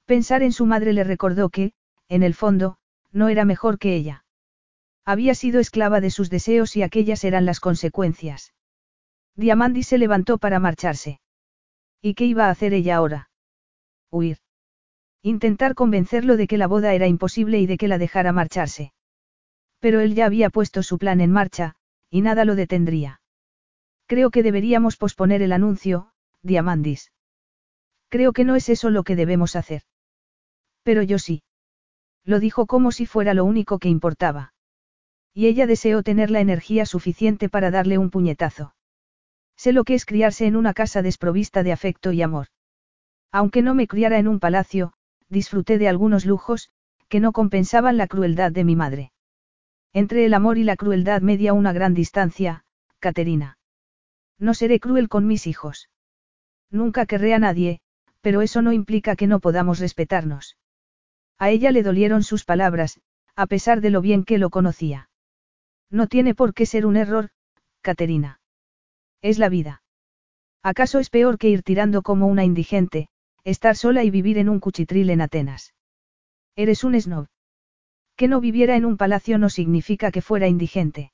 Pensar 0.05 0.45
en 0.45 0.53
su 0.53 0.65
madre 0.65 0.93
le 0.93 1.03
recordó 1.03 1.49
que, 1.49 1.73
en 2.09 2.23
el 2.23 2.35
fondo, 2.35 2.77
no 3.11 3.27
era 3.31 3.45
mejor 3.45 3.81
que 3.81 3.97
ella. 3.97 4.25
Había 5.05 5.35
sido 5.35 5.59
esclava 5.59 6.01
de 6.01 6.13
sus 6.13 6.31
deseos 6.31 6.77
y 6.77 6.85
aquellas 6.85 7.25
eran 7.25 7.47
las 7.47 7.59
consecuencias. 7.59 8.55
Diamandi 9.35 9.83
se 9.83 9.99
levantó 9.99 10.39
para 10.39 10.61
marcharse. 10.61 11.19
¿Y 12.01 12.15
qué 12.15 12.27
iba 12.27 12.47
a 12.47 12.51
hacer 12.51 12.75
ella 12.75 12.95
ahora? 12.95 13.29
Huir. 14.09 14.39
Intentar 15.21 15.75
convencerlo 15.75 16.37
de 16.37 16.47
que 16.47 16.59
la 16.59 16.69
boda 16.69 16.95
era 16.95 17.09
imposible 17.09 17.59
y 17.59 17.67
de 17.67 17.77
que 17.77 17.89
la 17.89 17.99
dejara 17.99 18.31
marcharse. 18.31 18.93
Pero 19.81 19.99
él 19.99 20.15
ya 20.15 20.27
había 20.27 20.49
puesto 20.49 20.85
su 20.85 20.97
plan 20.97 21.21
en 21.21 21.33
marcha, 21.33 21.75
y 22.11 22.23
nada 22.23 22.45
lo 22.45 22.55
detendría. 22.55 23.21
Creo 24.07 24.31
que 24.31 24.43
deberíamos 24.43 24.97
posponer 24.97 25.43
el 25.43 25.53
anuncio, 25.53 26.13
Diamandis. 26.43 27.13
Creo 28.09 28.33
que 28.33 28.45
no 28.45 28.57
es 28.57 28.69
eso 28.69 28.91
lo 28.91 29.03
que 29.05 29.17
debemos 29.17 29.55
hacer. 29.55 29.83
Pero 30.83 31.03
yo 31.03 31.19
sí. 31.19 31.43
Lo 32.25 32.41
dijo 32.41 32.67
como 32.67 32.91
si 32.91 33.05
fuera 33.05 33.35
lo 33.35 33.45
único 33.45 33.79
que 33.79 33.89
importaba. 33.89 34.55
Y 35.35 35.47
ella 35.47 35.67
deseó 35.67 36.03
tener 36.03 36.31
la 36.31 36.41
energía 36.41 36.87
suficiente 36.87 37.49
para 37.49 37.71
darle 37.71 37.99
un 37.99 38.11
puñetazo. 38.11 38.75
Sé 39.57 39.73
lo 39.73 39.85
que 39.85 39.95
es 39.95 40.07
criarse 40.07 40.47
en 40.47 40.57
una 40.57 40.73
casa 40.73 41.03
desprovista 41.03 41.63
de 41.63 41.73
afecto 41.73 42.13
y 42.13 42.23
amor. 42.23 42.47
Aunque 43.31 43.61
no 43.61 43.75
me 43.75 43.87
criara 43.87 44.19
en 44.19 44.29
un 44.29 44.41
palacio, 44.41 44.95
disfruté 45.29 45.79
de 45.79 45.89
algunos 45.89 46.25
lujos, 46.25 46.71
que 47.09 47.21
no 47.21 47.33
compensaban 47.33 47.97
la 47.97 48.07
crueldad 48.07 48.53
de 48.53 48.65
mi 48.65 48.77
madre. 48.77 49.13
Entre 49.99 50.25
el 50.25 50.33
amor 50.33 50.59
y 50.59 50.63
la 50.63 50.77
crueldad 50.77 51.23
media 51.23 51.53
una 51.53 51.73
gran 51.73 51.93
distancia, 51.93 52.63
Caterina. 53.01 53.59
No 54.39 54.55
seré 54.55 54.79
cruel 54.79 55.09
con 55.09 55.27
mis 55.27 55.49
hijos. 55.49 55.91
Nunca 56.71 57.05
querré 57.05 57.35
a 57.35 57.41
nadie, 57.41 57.81
pero 58.21 58.41
eso 58.41 58.63
no 58.63 58.73
implica 58.73 59.17
que 59.17 59.27
no 59.27 59.41
podamos 59.41 59.81
respetarnos. 59.81 60.57
A 61.37 61.51
ella 61.51 61.73
le 61.73 61.83
dolieron 61.83 62.23
sus 62.23 62.45
palabras, 62.45 63.01
a 63.35 63.49
pesar 63.49 63.81
de 63.81 63.91
lo 63.91 64.01
bien 64.01 64.23
que 64.23 64.39
lo 64.39 64.51
conocía. 64.51 65.11
No 65.91 66.07
tiene 66.07 66.33
por 66.33 66.55
qué 66.55 66.65
ser 66.65 66.87
un 66.87 66.97
error, 66.97 67.31
Caterina. 67.81 68.41
Es 69.21 69.41
la 69.41 69.49
vida. 69.49 69.83
¿Acaso 70.63 71.01
es 71.01 71.11
peor 71.11 71.39
que 71.39 71.49
ir 71.49 71.65
tirando 71.65 72.03
como 72.03 72.29
una 72.29 72.45
indigente, 72.45 73.09
estar 73.43 73.75
sola 73.75 74.05
y 74.05 74.11
vivir 74.11 74.39
en 74.39 74.49
un 74.49 74.61
cuchitril 74.61 75.11
en 75.11 75.23
Atenas? 75.23 75.75
Eres 76.55 76.85
un 76.85 77.01
snob. 77.01 77.27
Que 78.19 78.27
no 78.27 78.41
viviera 78.41 78.75
en 78.75 78.85
un 78.85 78.97
palacio 78.97 79.39
no 79.39 79.49
significa 79.49 80.11
que 80.11 80.23
fuera 80.23 80.49
indigente. 80.49 81.13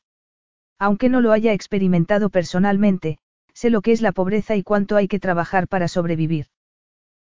Aunque 0.78 1.10
no 1.10 1.20
lo 1.20 1.32
haya 1.32 1.52
experimentado 1.52 2.30
personalmente, 2.30 3.18
sé 3.52 3.68
lo 3.68 3.82
que 3.82 3.92
es 3.92 4.00
la 4.00 4.12
pobreza 4.12 4.56
y 4.56 4.62
cuánto 4.62 4.96
hay 4.96 5.06
que 5.06 5.20
trabajar 5.20 5.68
para 5.68 5.86
sobrevivir. 5.86 6.46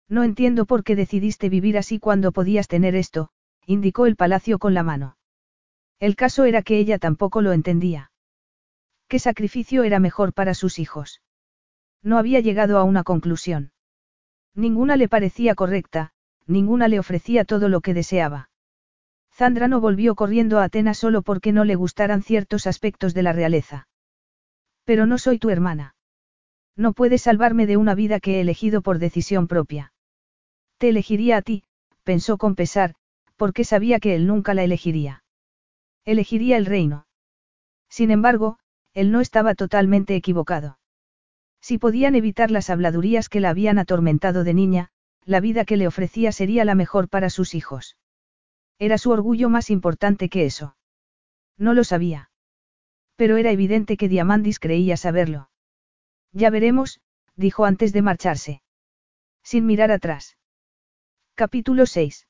No 0.09 0.23
entiendo 0.23 0.67
por 0.67 0.85
qué 0.85 0.95
decidiste 0.95 1.49
vivir 1.49 1.77
así 1.77 1.99
cuando 1.99 2.31
podías 2.31 2.69
tener 2.69 2.95
esto, 2.95 3.31
indicó 3.67 4.07
el 4.07 4.15
palacio 4.15 4.61
con 4.61 4.73
la 4.73 4.85
mano. 4.85 5.17
El 5.99 6.15
caso 6.15 6.45
era 6.45 6.63
que 6.63 6.79
ella 6.79 6.99
tampoco 6.99 7.43
lo 7.43 7.53
entendía. 7.53 8.13
¿Qué 9.09 9.19
sacrificio 9.19 9.83
era 9.83 9.99
mejor 9.99 10.33
para 10.33 10.55
sus 10.55 10.79
hijos? 10.79 11.23
No 12.05 12.19
había 12.19 12.39
llegado 12.39 12.79
a 12.79 12.85
una 12.85 13.03
conclusión. 13.03 13.73
Ninguna 14.55 14.95
le 14.95 15.09
parecía 15.09 15.57
correcta, 15.57 16.13
ninguna 16.47 16.87
le 16.87 17.01
ofrecía 17.01 17.45
todo 17.45 17.69
lo 17.69 17.81
que 17.81 17.95
deseaba. 17.95 18.51
Zandra 19.35 19.67
no 19.67 19.81
volvió 19.81 20.15
corriendo 20.15 20.59
a 20.59 20.65
Atenas 20.65 20.99
solo 20.99 21.23
porque 21.23 21.53
no 21.53 21.65
le 21.65 21.75
gustaran 21.75 22.23
ciertos 22.23 22.67
aspectos 22.67 23.15
de 23.15 23.23
la 23.23 23.33
realeza. 23.33 23.89
Pero 24.85 25.07
no 25.07 25.19
soy 25.19 25.39
tu 25.39 25.51
hermana. 25.51 25.95
No 26.77 26.93
puedes 26.93 27.23
salvarme 27.23 27.67
de 27.67 27.77
una 27.77 27.95
vida 27.95 28.21
que 28.21 28.37
he 28.37 28.41
elegido 28.41 28.83
por 28.83 28.99
decisión 28.99 29.47
propia. 29.49 29.93
Te 30.79 30.89
elegiría 30.89 31.39
a 31.39 31.43
ti, 31.43 31.65
pensó 32.03 32.39
con 32.39 32.55
pesar, 32.55 32.95
porque 33.37 33.65
sabía 33.65 34.01
que 34.01 34.15
él 34.15 34.27
nunca 34.27 34.55
la 34.55 34.65
elegiría. 34.65 35.25
Elegiría 36.05 36.57
el 36.57 36.67
reino. 36.67 37.07
Sin 37.89 38.11
embargo, 38.11 38.59
él 38.93 39.13
no 39.13 39.21
estaba 39.21 39.55
totalmente 39.55 40.15
equivocado. 40.15 40.79
Si 41.61 41.79
podían 41.79 42.17
evitar 42.17 42.51
las 42.51 42.71
habladurías 42.71 43.29
que 43.29 43.41
la 43.41 43.51
habían 43.51 43.79
atormentado 43.79 44.45
de 44.45 44.55
niña, 44.55 44.89
la 45.25 45.41
vida 45.41 45.65
que 45.65 45.77
le 45.77 45.87
ofrecía 45.87 46.33
sería 46.33 46.65
la 46.65 46.75
mejor 46.75 47.09
para 47.09 47.31
sus 47.31 47.55
hijos. 47.55 47.97
Era 48.79 48.99
su 48.99 49.11
orgullo 49.11 49.49
más 49.49 49.71
importante 49.71 50.29
que 50.29 50.45
eso. 50.45 50.77
No 51.57 51.75
lo 51.75 51.85
sabía. 51.85 52.31
Pero 53.17 53.37
era 53.37 53.51
evidente 53.51 53.97
que 53.97 54.09
Diamandis 54.09 54.59
creía 54.59 54.97
saberlo. 54.97 55.51
Ya 56.33 56.51
veremos, 56.51 57.01
dijo 57.37 57.65
antes 57.65 57.93
de 57.93 58.03
marcharse. 58.03 58.63
Sin 59.43 59.67
mirar 59.67 59.91
atrás. 59.91 60.37
Capítulo 61.35 61.87
6. 61.87 62.27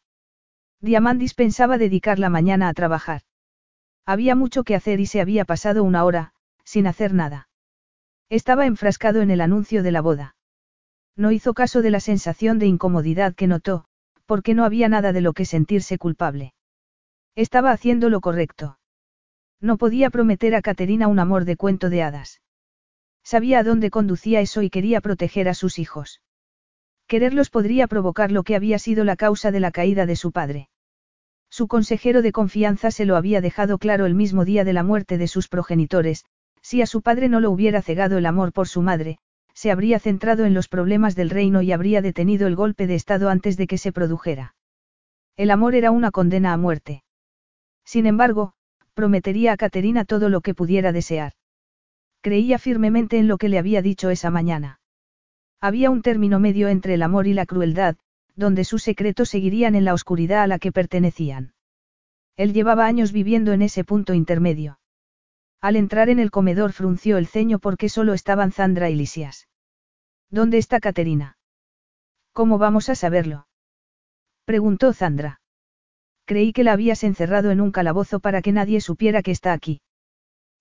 Diamandis 0.81 1.35
pensaba 1.35 1.79
dedicar 1.79 2.19
la 2.19 2.29
mañana 2.29 2.69
a 2.69 2.75
trabajar. 2.75 3.23
Había 4.05 4.35
mucho 4.35 4.65
que 4.65 4.75
hacer 4.75 5.01
y 5.01 5.07
se 5.07 5.21
había 5.21 5.45
pasado 5.45 5.85
una 5.85 6.05
hora, 6.05 6.35
sin 6.65 6.87
hacer 6.87 7.15
nada. 7.15 7.49
Estaba 8.29 8.67
enfrascado 8.67 9.23
en 9.23 9.31
el 9.31 9.41
anuncio 9.41 9.83
de 9.83 9.93
la 9.93 10.01
boda. 10.01 10.37
No 11.17 11.31
hizo 11.31 11.55
caso 11.55 11.83
de 11.83 11.91
la 11.91 12.01
sensación 12.01 12.59
de 12.59 12.67
incomodidad 12.67 13.35
que 13.35 13.47
notó, 13.47 13.85
porque 14.33 14.55
no 14.55 14.65
había 14.65 14.89
nada 14.89 15.13
de 15.13 15.21
lo 15.21 15.35
que 15.35 15.45
sentirse 15.45 15.99
culpable. 15.99 16.55
Estaba 17.37 17.71
haciendo 17.71 18.09
lo 18.09 18.23
correcto. 18.23 18.79
No 19.61 19.77
podía 19.77 20.09
prometer 20.09 20.55
a 20.55 20.63
Caterina 20.63 21.07
un 21.07 21.19
amor 21.19 21.45
de 21.45 21.59
cuento 21.59 21.91
de 21.91 22.03
hadas. 22.03 22.41
Sabía 23.23 23.59
a 23.59 23.63
dónde 23.63 23.91
conducía 23.91 24.41
eso 24.41 24.63
y 24.63 24.71
quería 24.71 25.03
proteger 25.03 25.51
a 25.51 25.53
sus 25.53 25.79
hijos. 25.79 26.23
Quererlos 27.07 27.51
podría 27.51 27.87
provocar 27.89 28.33
lo 28.33 28.43
que 28.43 28.57
había 28.57 28.79
sido 28.79 29.05
la 29.05 29.17
causa 29.17 29.51
de 29.51 29.61
la 29.61 29.71
caída 29.71 30.07
de 30.07 30.17
su 30.17 30.33
padre. 30.33 30.71
Su 31.51 31.69
consejero 31.69 32.23
de 32.23 32.33
confianza 32.33 32.91
se 32.91 33.05
lo 33.05 33.17
había 33.17 33.43
dejado 33.43 33.77
claro 33.77 34.07
el 34.07 34.15
mismo 34.15 34.47
día 34.47 34.65
de 34.65 34.73
la 34.73 34.83
muerte 34.83 35.19
de 35.19 35.29
sus 35.29 35.49
progenitores, 35.49 36.25
si 36.63 36.81
a 36.81 36.87
su 36.87 37.03
padre 37.03 37.29
no 37.29 37.39
lo 37.41 37.51
hubiera 37.51 37.83
cegado 37.83 38.17
el 38.17 38.25
amor 38.25 38.55
por 38.55 38.67
su 38.67 38.81
madre, 38.81 39.19
se 39.55 39.71
habría 39.71 39.99
centrado 39.99 40.45
en 40.45 40.55
los 40.55 40.69
problemas 40.69 41.15
del 41.15 41.31
reino 41.31 41.63
y 41.63 41.73
habría 41.73 42.03
detenido 42.03 42.47
el 42.47 42.57
golpe 42.57 42.87
de 42.87 42.95
Estado 42.95 43.29
antes 43.29 43.57
de 43.57 43.67
que 43.67 43.79
se 43.79 43.93
produjera. 43.93 44.55
El 45.37 45.51
amor 45.51 45.75
era 45.75 45.91
una 45.91 46.11
condena 46.11 46.53
a 46.53 46.57
muerte. 46.57 47.05
Sin 47.85 48.07
embargo, 48.07 48.55
prometería 48.95 49.53
a 49.53 49.57
Caterina 49.57 50.05
todo 50.05 50.29
lo 50.29 50.41
que 50.41 50.55
pudiera 50.55 50.93
desear. 50.93 51.33
Creía 52.21 52.59
firmemente 52.59 53.19
en 53.19 53.29
lo 53.29 53.39
que 53.39 53.49
le 53.49 53.59
había 53.59 53.83
dicho 53.83 54.11
esa 54.11 54.31
mañana. 54.31 54.81
Había 55.61 55.91
un 55.91 56.03
término 56.03 56.39
medio 56.39 56.69
entre 56.69 56.95
el 56.95 57.03
amor 57.03 57.27
y 57.27 57.35
la 57.35 57.47
crueldad, 57.47 57.97
donde 58.37 58.65
sus 58.65 58.83
secretos 58.83 59.29
seguirían 59.29 59.75
en 59.75 59.85
la 59.85 59.95
oscuridad 59.95 60.43
a 60.43 60.47
la 60.47 60.59
que 60.59 60.73
pertenecían. 60.73 61.55
Él 62.37 62.53
llevaba 62.53 62.87
años 62.87 63.13
viviendo 63.13 63.53
en 63.53 63.63
ese 63.63 63.85
punto 63.85 64.15
intermedio. 64.15 64.79
Al 65.63 65.77
entrar 65.77 66.11
en 66.11 66.19
el 66.19 66.33
comedor 66.33 66.73
frunció 66.73 67.19
el 67.19 67.29
ceño 67.29 67.61
porque 67.61 67.89
solo 67.89 68.15
estaban 68.15 68.51
Zandra 68.51 68.91
y 68.91 68.97
Lisias. 68.97 69.47
¿Dónde 70.29 70.59
está 70.59 70.81
Caterina? 70.81 71.39
¿Cómo 72.33 72.59
vamos 72.59 72.89
a 72.89 72.97
saberlo? 72.97 73.47
Preguntó 74.45 74.93
Zandra. 74.93 75.41
Creí 76.25 76.53
que 76.53 76.65
la 76.65 76.73
habías 76.73 77.05
encerrado 77.05 77.53
en 77.53 77.61
un 77.61 77.71
calabozo 77.71 78.19
para 78.19 78.43
que 78.43 78.51
nadie 78.51 78.81
supiera 78.81 79.23
que 79.23 79.31
está 79.31 79.53
aquí. 79.53 79.81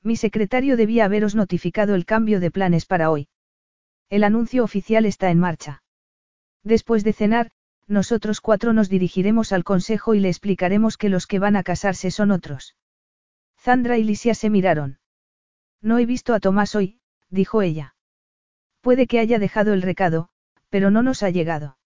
Mi 0.04 0.18
secretario 0.18 0.78
debía 0.78 1.06
haberos 1.06 1.34
notificado 1.34 1.96
el 1.96 2.06
cambio 2.06 2.40
de 2.40 2.52
planes 2.52 2.86
para 2.86 3.10
hoy. 3.10 3.28
El 4.10 4.24
anuncio 4.24 4.64
oficial 4.64 5.08
está 5.08 5.32
en 5.32 5.40
marcha. 5.40 5.82
Después 6.64 7.04
de 7.04 7.14
cenar, 7.14 7.50
nosotros 7.88 8.40
cuatro 8.40 8.72
nos 8.72 8.88
dirigiremos 8.88 9.52
al 9.52 9.64
consejo 9.64 10.14
y 10.14 10.20
le 10.20 10.30
explicaremos 10.30 10.98
que 10.98 11.10
los 11.10 11.26
que 11.26 11.40
van 11.40 11.56
a 11.56 11.64
casarse 11.64 12.12
son 12.12 12.30
otros. 12.30 12.76
Zandra 13.62 14.00
y 14.00 14.04
Lisia 14.04 14.34
se 14.34 14.50
miraron. 14.50 14.98
No 15.82 16.00
he 16.00 16.08
visto 16.08 16.34
a 16.34 16.40
Tomás 16.40 16.74
hoy, 16.74 17.00
dijo 17.30 17.62
ella. 17.62 17.96
Puede 18.82 19.06
que 19.06 19.20
haya 19.20 19.38
dejado 19.38 19.74
el 19.74 19.84
recado, 19.84 20.30
pero 20.70 20.90
no 20.90 21.04
nos 21.04 21.22
ha 21.22 21.30
llegado. 21.30 21.78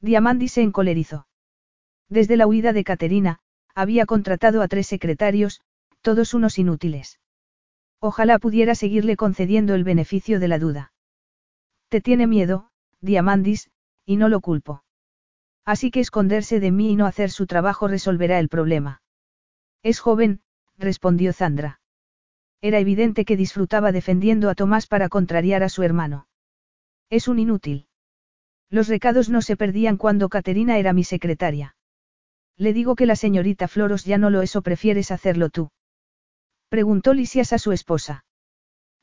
Diamandi 0.00 0.46
se 0.46 0.62
encolerizó. 0.62 1.26
Desde 2.08 2.36
la 2.36 2.46
huida 2.46 2.72
de 2.72 2.84
Caterina, 2.84 3.40
había 3.74 4.06
contratado 4.06 4.62
a 4.62 4.68
tres 4.68 4.86
secretarios, 4.86 5.60
todos 6.02 6.34
unos 6.34 6.58
inútiles. 6.58 7.18
Ojalá 7.98 8.38
pudiera 8.38 8.76
seguirle 8.76 9.16
concediendo 9.16 9.74
el 9.74 9.82
beneficio 9.82 10.38
de 10.38 10.48
la 10.48 10.60
duda. 10.60 10.92
Te 11.88 12.00
tiene 12.00 12.28
miedo, 12.28 12.70
Diamandis, 13.00 13.70
y 14.04 14.16
no 14.16 14.28
lo 14.28 14.40
culpo. 14.40 14.84
Así 15.64 15.90
que 15.90 16.00
esconderse 16.00 16.60
de 16.60 16.70
mí 16.70 16.92
y 16.92 16.96
no 16.96 17.06
hacer 17.06 17.30
su 17.30 17.46
trabajo 17.46 17.88
resolverá 17.88 18.38
el 18.38 18.48
problema. 18.48 19.02
Es 19.82 19.98
joven, 19.98 20.42
respondió 20.82 21.32
Zandra. 21.32 21.80
Era 22.60 22.78
evidente 22.78 23.24
que 23.24 23.36
disfrutaba 23.36 23.90
defendiendo 23.90 24.50
a 24.50 24.54
Tomás 24.54 24.86
para 24.86 25.08
contrariar 25.08 25.62
a 25.62 25.68
su 25.68 25.82
hermano. 25.82 26.26
Es 27.08 27.28
un 27.28 27.38
inútil. 27.38 27.86
Los 28.70 28.88
recados 28.88 29.28
no 29.28 29.42
se 29.42 29.56
perdían 29.56 29.96
cuando 29.96 30.28
Caterina 30.28 30.78
era 30.78 30.92
mi 30.92 31.04
secretaria. 31.04 31.76
Le 32.56 32.72
digo 32.72 32.94
que 32.94 33.06
la 33.06 33.16
señorita 33.16 33.68
Floros 33.68 34.04
ya 34.04 34.18
no 34.18 34.30
lo 34.30 34.42
es 34.42 34.54
o 34.56 34.62
prefieres 34.62 35.10
hacerlo 35.10 35.50
tú. 35.50 35.70
Preguntó 36.68 37.12
Lisias 37.14 37.52
a 37.52 37.58
su 37.58 37.72
esposa. 37.72 38.24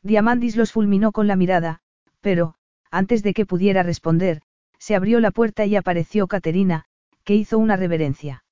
Diamandis 0.01 0.55
los 0.55 0.71
fulminó 0.71 1.11
con 1.11 1.27
la 1.27 1.35
mirada, 1.35 1.81
pero, 2.21 2.55
antes 2.89 3.21
de 3.21 3.33
que 3.33 3.45
pudiera 3.45 3.83
responder, 3.83 4.41
se 4.79 4.95
abrió 4.95 5.19
la 5.19 5.31
puerta 5.31 5.65
y 5.65 5.75
apareció 5.75 6.27
Caterina, 6.27 6.85
que 7.23 7.35
hizo 7.35 7.59
una 7.59 7.75
reverencia. 7.75 8.43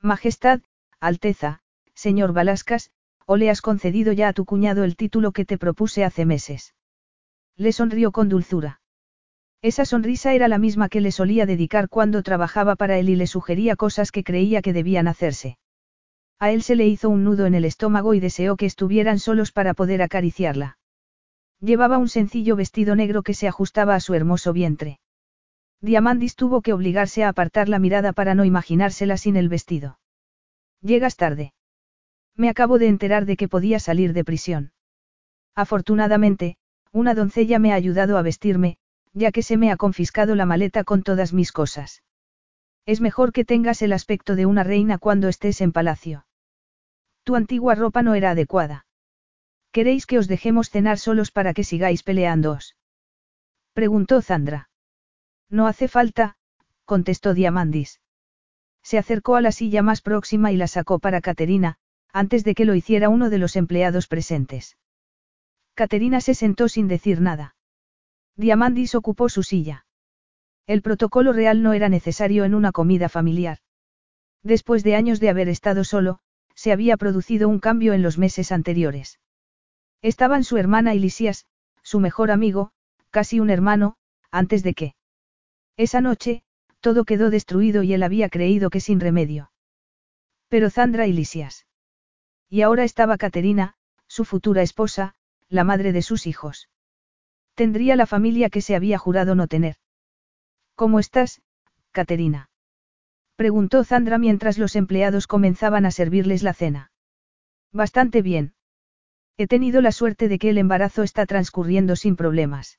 Majestad, 0.00 0.60
Alteza, 1.00 1.62
señor 1.94 2.32
Balascas, 2.32 2.90
o 3.26 3.36
le 3.36 3.50
has 3.50 3.62
concedido 3.62 4.12
ya 4.12 4.28
a 4.28 4.32
tu 4.32 4.44
cuñado 4.44 4.84
el 4.84 4.96
título 4.96 5.32
que 5.32 5.44
te 5.44 5.58
propuse 5.58 6.04
hace 6.04 6.26
meses. 6.26 6.74
Le 7.56 7.72
sonrió 7.72 8.12
con 8.12 8.28
dulzura. 8.28 8.80
Esa 9.62 9.86
sonrisa 9.86 10.34
era 10.34 10.46
la 10.48 10.58
misma 10.58 10.88
que 10.90 11.00
le 11.00 11.10
solía 11.10 11.46
dedicar 11.46 11.88
cuando 11.88 12.22
trabajaba 12.22 12.76
para 12.76 12.98
él 12.98 13.08
y 13.08 13.16
le 13.16 13.26
sugería 13.26 13.76
cosas 13.76 14.12
que 14.12 14.22
creía 14.22 14.60
que 14.60 14.74
debían 14.74 15.08
hacerse. 15.08 15.56
A 16.38 16.50
él 16.50 16.62
se 16.62 16.76
le 16.76 16.86
hizo 16.86 17.08
un 17.08 17.24
nudo 17.24 17.46
en 17.46 17.54
el 17.54 17.64
estómago 17.64 18.12
y 18.12 18.20
deseó 18.20 18.56
que 18.56 18.66
estuvieran 18.66 19.18
solos 19.18 19.52
para 19.52 19.72
poder 19.72 20.02
acariciarla. 20.02 20.76
Llevaba 21.60 21.96
un 21.96 22.08
sencillo 22.08 22.56
vestido 22.56 22.94
negro 22.94 23.22
que 23.22 23.32
se 23.32 23.48
ajustaba 23.48 23.94
a 23.94 24.00
su 24.00 24.12
hermoso 24.12 24.52
vientre. 24.52 24.98
Diamandis 25.80 26.36
tuvo 26.36 26.60
que 26.60 26.74
obligarse 26.74 27.24
a 27.24 27.28
apartar 27.28 27.70
la 27.70 27.78
mirada 27.78 28.12
para 28.12 28.34
no 28.34 28.44
imaginársela 28.44 29.16
sin 29.16 29.36
el 29.36 29.48
vestido. 29.48 29.98
Llegas 30.82 31.16
tarde. 31.16 31.54
Me 32.36 32.48
acabo 32.48 32.78
de 32.78 32.88
enterar 32.88 33.26
de 33.26 33.36
que 33.36 33.48
podía 33.48 33.78
salir 33.78 34.12
de 34.12 34.24
prisión. 34.24 34.72
Afortunadamente, 35.54 36.56
una 36.92 37.14
doncella 37.14 37.58
me 37.58 37.72
ha 37.72 37.76
ayudado 37.76 38.18
a 38.18 38.22
vestirme, 38.22 38.76
ya 39.12 39.30
que 39.30 39.42
se 39.42 39.56
me 39.56 39.70
ha 39.70 39.76
confiscado 39.76 40.34
la 40.34 40.46
maleta 40.46 40.84
con 40.84 41.02
todas 41.02 41.32
mis 41.32 41.52
cosas. 41.52 42.02
Es 42.86 43.00
mejor 43.00 43.32
que 43.32 43.44
tengas 43.44 43.82
el 43.82 43.92
aspecto 43.92 44.34
de 44.36 44.46
una 44.46 44.64
reina 44.64 44.98
cuando 44.98 45.28
estés 45.28 45.60
en 45.60 45.72
palacio. 45.72 46.26
Tu 47.22 47.36
antigua 47.36 47.74
ropa 47.74 48.02
no 48.02 48.14
era 48.14 48.32
adecuada. 48.32 48.86
¿Queréis 49.70 50.06
que 50.06 50.18
os 50.18 50.28
dejemos 50.28 50.70
cenar 50.70 50.98
solos 50.98 51.30
para 51.30 51.54
que 51.54 51.64
sigáis 51.64 52.02
peleándoos? 52.02 52.76
Preguntó 53.72 54.20
Zandra. 54.22 54.68
No 55.48 55.66
hace 55.66 55.88
falta, 55.88 56.36
contestó 56.84 57.34
Diamandis. 57.34 58.00
Se 58.82 58.98
acercó 58.98 59.36
a 59.36 59.40
la 59.40 59.52
silla 59.52 59.82
más 59.82 60.02
próxima 60.02 60.52
y 60.52 60.56
la 60.56 60.68
sacó 60.68 60.98
para 60.98 61.20
Caterina, 61.20 61.78
antes 62.14 62.44
de 62.44 62.54
que 62.54 62.64
lo 62.64 62.76
hiciera 62.76 63.08
uno 63.08 63.28
de 63.28 63.38
los 63.38 63.56
empleados 63.56 64.06
presentes. 64.06 64.78
Caterina 65.74 66.20
se 66.20 66.34
sentó 66.34 66.68
sin 66.68 66.86
decir 66.86 67.20
nada. 67.20 67.56
Diamandis 68.36 68.94
ocupó 68.94 69.28
su 69.28 69.42
silla. 69.42 69.84
El 70.68 70.80
protocolo 70.80 71.32
real 71.32 71.64
no 71.64 71.72
era 71.72 71.88
necesario 71.88 72.44
en 72.44 72.54
una 72.54 72.70
comida 72.70 73.08
familiar. 73.08 73.58
Después 74.44 74.84
de 74.84 74.94
años 74.94 75.18
de 75.18 75.28
haber 75.28 75.48
estado 75.48 75.82
solo, 75.82 76.20
se 76.54 76.70
había 76.70 76.96
producido 76.96 77.48
un 77.48 77.58
cambio 77.58 77.92
en 77.94 78.02
los 78.02 78.16
meses 78.16 78.52
anteriores. 78.52 79.18
Estaban 80.00 80.44
su 80.44 80.56
hermana 80.56 80.94
y 80.94 81.10
su 81.82 81.98
mejor 81.98 82.30
amigo, 82.30 82.70
casi 83.10 83.40
un 83.40 83.50
hermano, 83.50 83.96
antes 84.30 84.62
de 84.62 84.74
que. 84.74 84.94
Esa 85.76 86.00
noche, 86.00 86.44
todo 86.80 87.04
quedó 87.04 87.30
destruido 87.30 87.82
y 87.82 87.92
él 87.92 88.04
había 88.04 88.28
creído 88.28 88.70
que 88.70 88.78
sin 88.78 89.00
remedio. 89.00 89.50
Pero 90.48 90.70
Zandra 90.70 91.08
y 91.08 91.12
Lisias. 91.12 91.66
Y 92.54 92.62
ahora 92.62 92.84
estaba 92.84 93.18
Caterina, 93.18 93.74
su 94.06 94.24
futura 94.24 94.62
esposa, 94.62 95.16
la 95.48 95.64
madre 95.64 95.90
de 95.90 96.02
sus 96.02 96.28
hijos. 96.28 96.68
Tendría 97.56 97.96
la 97.96 98.06
familia 98.06 98.48
que 98.48 98.60
se 98.60 98.76
había 98.76 98.96
jurado 98.96 99.34
no 99.34 99.48
tener. 99.48 99.74
¿Cómo 100.76 101.00
estás, 101.00 101.42
Caterina? 101.90 102.50
Preguntó 103.34 103.82
Zandra 103.82 104.18
mientras 104.18 104.56
los 104.56 104.76
empleados 104.76 105.26
comenzaban 105.26 105.84
a 105.84 105.90
servirles 105.90 106.44
la 106.44 106.54
cena. 106.54 106.92
Bastante 107.72 108.22
bien. 108.22 108.54
He 109.36 109.48
tenido 109.48 109.80
la 109.80 109.90
suerte 109.90 110.28
de 110.28 110.38
que 110.38 110.50
el 110.50 110.58
embarazo 110.58 111.02
está 111.02 111.26
transcurriendo 111.26 111.96
sin 111.96 112.14
problemas. 112.14 112.78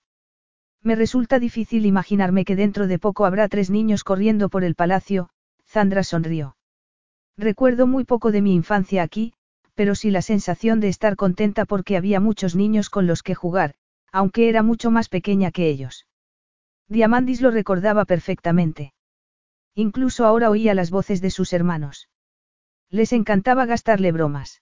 Me 0.83 0.95
resulta 0.95 1.37
difícil 1.37 1.85
imaginarme 1.85 2.45
que 2.45 2.55
dentro 2.55 2.87
de 2.87 2.97
poco 2.97 3.25
habrá 3.25 3.49
tres 3.49 3.69
niños 3.69 4.05
corriendo 4.05 4.47
por 4.47 4.63
el 4.63 4.75
palacio, 4.75 5.31
Zandra 5.65 6.05
sonrió. 6.05 6.55
Recuerdo 7.35 7.87
muy 7.87 8.05
poco 8.05 8.31
de 8.31 8.41
mi 8.41 8.55
infancia 8.55 9.03
aquí, 9.03 9.33
pero 9.75 9.93
sí 9.93 10.09
la 10.09 10.21
sensación 10.21 10.79
de 10.79 10.87
estar 10.87 11.15
contenta 11.15 11.65
porque 11.65 11.97
había 11.97 12.19
muchos 12.19 12.55
niños 12.55 12.89
con 12.89 13.05
los 13.05 13.21
que 13.21 13.35
jugar, 13.35 13.75
aunque 14.11 14.49
era 14.49 14.63
mucho 14.63 14.89
más 14.89 15.09
pequeña 15.09 15.51
que 15.51 15.69
ellos. 15.69 16.07
Diamandis 16.87 17.41
lo 17.41 17.51
recordaba 17.51 18.05
perfectamente. 18.05 18.93
Incluso 19.75 20.25
ahora 20.25 20.49
oía 20.49 20.73
las 20.73 20.89
voces 20.89 21.21
de 21.21 21.29
sus 21.29 21.51
hermanos. 21.51 22.09
Les 22.89 23.11
encantaba 23.11 23.65
gastarle 23.65 24.11
bromas. 24.11 24.61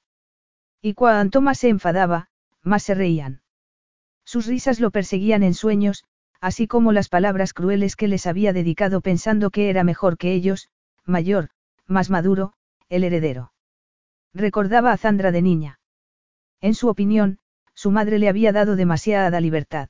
Y 0.81 0.95
cuanto 0.95 1.41
más 1.41 1.59
se 1.59 1.69
enfadaba, 1.69 2.29
más 2.63 2.83
se 2.83 2.95
reían. 2.95 3.41
Sus 4.25 4.47
risas 4.47 4.79
lo 4.79 4.89
perseguían 4.89 5.43
en 5.43 5.53
sueños, 5.53 6.05
así 6.41 6.67
como 6.67 6.91
las 6.91 7.09
palabras 7.09 7.53
crueles 7.53 7.95
que 7.95 8.07
les 8.07 8.25
había 8.25 8.51
dedicado 8.53 9.01
pensando 9.01 9.51
que 9.51 9.69
era 9.69 9.83
mejor 9.83 10.17
que 10.17 10.33
ellos, 10.33 10.69
mayor, 11.05 11.49
más 11.85 12.09
maduro, 12.09 12.53
el 12.89 13.03
heredero. 13.03 13.52
Recordaba 14.33 14.91
a 14.91 14.97
Zandra 14.97 15.31
de 15.31 15.41
niña. 15.41 15.79
En 16.61 16.73
su 16.73 16.87
opinión, 16.87 17.39
su 17.73 17.91
madre 17.91 18.19
le 18.19 18.29
había 18.29 18.51
dado 18.51 18.75
demasiada 18.75 19.39
libertad. 19.39 19.89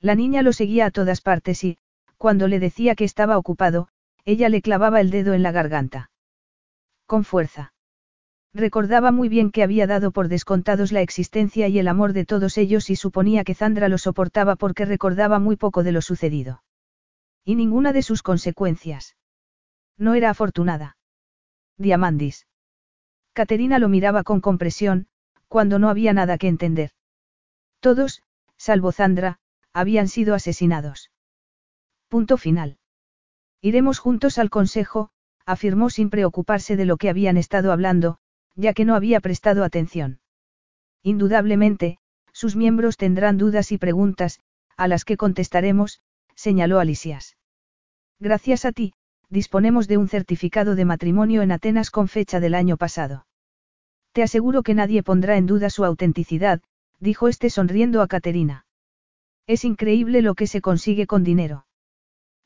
La 0.00 0.14
niña 0.14 0.42
lo 0.42 0.52
seguía 0.52 0.86
a 0.86 0.90
todas 0.90 1.20
partes 1.20 1.62
y, 1.64 1.78
cuando 2.16 2.48
le 2.48 2.58
decía 2.58 2.94
que 2.94 3.04
estaba 3.04 3.36
ocupado, 3.36 3.88
ella 4.24 4.48
le 4.48 4.62
clavaba 4.62 5.00
el 5.00 5.10
dedo 5.10 5.34
en 5.34 5.42
la 5.42 5.52
garganta. 5.52 6.10
Con 7.06 7.24
fuerza. 7.24 7.72
Recordaba 8.52 9.12
muy 9.12 9.28
bien 9.28 9.50
que 9.50 9.62
había 9.62 9.86
dado 9.86 10.10
por 10.10 10.28
descontados 10.28 10.90
la 10.90 11.02
existencia 11.02 11.68
y 11.68 11.78
el 11.78 11.88
amor 11.88 12.12
de 12.12 12.24
todos 12.24 12.58
ellos 12.58 12.90
y 12.90 12.96
suponía 12.96 13.44
que 13.44 13.54
Zandra 13.54 13.88
lo 13.88 13.98
soportaba 13.98 14.56
porque 14.56 14.84
recordaba 14.84 15.38
muy 15.38 15.56
poco 15.56 15.82
de 15.82 15.92
lo 15.92 16.02
sucedido. 16.02 16.62
Y 17.44 17.54
ninguna 17.54 17.92
de 17.92 18.02
sus 18.02 18.22
consecuencias. 18.22 19.16
No 19.96 20.14
era 20.14 20.30
afortunada. 20.30 20.96
Diamandis. 21.76 22.46
Caterina 23.32 23.78
lo 23.78 23.88
miraba 23.88 24.22
con 24.24 24.40
compresión, 24.40 25.06
cuando 25.48 25.78
no 25.78 25.88
había 25.88 26.12
nada 26.12 26.38
que 26.38 26.48
entender. 26.48 26.90
Todos, 27.80 28.22
salvo 28.56 28.92
Zandra, 28.92 29.38
habían 29.72 30.08
sido 30.08 30.34
asesinados. 30.34 31.10
Punto 32.08 32.36
final. 32.36 32.78
Iremos 33.62 33.98
juntos 33.98 34.38
al 34.38 34.50
consejo, 34.50 35.10
afirmó 35.46 35.90
sin 35.90 36.10
preocuparse 36.10 36.76
de 36.76 36.84
lo 36.84 36.96
que 36.96 37.08
habían 37.08 37.36
estado 37.36 37.72
hablando, 37.72 38.18
ya 38.54 38.74
que 38.74 38.84
no 38.84 38.94
había 38.94 39.20
prestado 39.20 39.64
atención. 39.64 40.20
Indudablemente, 41.02 41.98
sus 42.32 42.56
miembros 42.56 42.96
tendrán 42.96 43.38
dudas 43.38 43.72
y 43.72 43.78
preguntas, 43.78 44.40
a 44.76 44.88
las 44.88 45.04
que 45.04 45.16
contestaremos, 45.16 46.00
señaló 46.34 46.78
Alisias. 46.78 47.36
Gracias 48.18 48.64
a 48.64 48.72
ti, 48.72 48.92
disponemos 49.30 49.88
de 49.88 49.96
un 49.96 50.08
certificado 50.08 50.74
de 50.74 50.84
matrimonio 50.84 51.42
en 51.42 51.52
Atenas 51.52 51.90
con 51.90 52.08
fecha 52.08 52.40
del 52.40 52.54
año 52.54 52.76
pasado. 52.76 53.26
Te 54.12 54.22
aseguro 54.22 54.62
que 54.62 54.74
nadie 54.74 55.02
pondrá 55.02 55.36
en 55.36 55.46
duda 55.46 55.70
su 55.70 55.84
autenticidad, 55.84 56.60
dijo 56.98 57.28
este 57.28 57.48
sonriendo 57.48 58.02
a 58.02 58.08
Caterina. 58.08 58.66
Es 59.46 59.64
increíble 59.64 60.20
lo 60.20 60.34
que 60.34 60.48
se 60.48 60.60
consigue 60.60 61.06
con 61.06 61.22
dinero. 61.22 61.66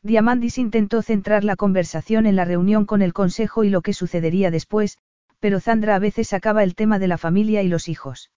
Diamandis 0.02 0.58
intentó 0.58 1.00
centrar 1.00 1.44
la 1.44 1.56
conversación 1.56 2.26
en 2.26 2.36
la 2.36 2.44
reunión 2.44 2.84
con 2.84 3.00
el 3.00 3.14
consejo 3.14 3.64
y 3.64 3.70
lo 3.70 3.80
que 3.80 3.94
sucedería 3.94 4.50
después, 4.50 4.98
pero 5.40 5.60
Zandra 5.60 5.94
a 5.94 5.98
veces 5.98 6.28
sacaba 6.28 6.62
el 6.62 6.74
tema 6.74 6.98
de 6.98 7.08
la 7.08 7.16
familia 7.16 7.62
y 7.62 7.68
los 7.68 7.88
hijos. 7.88 8.30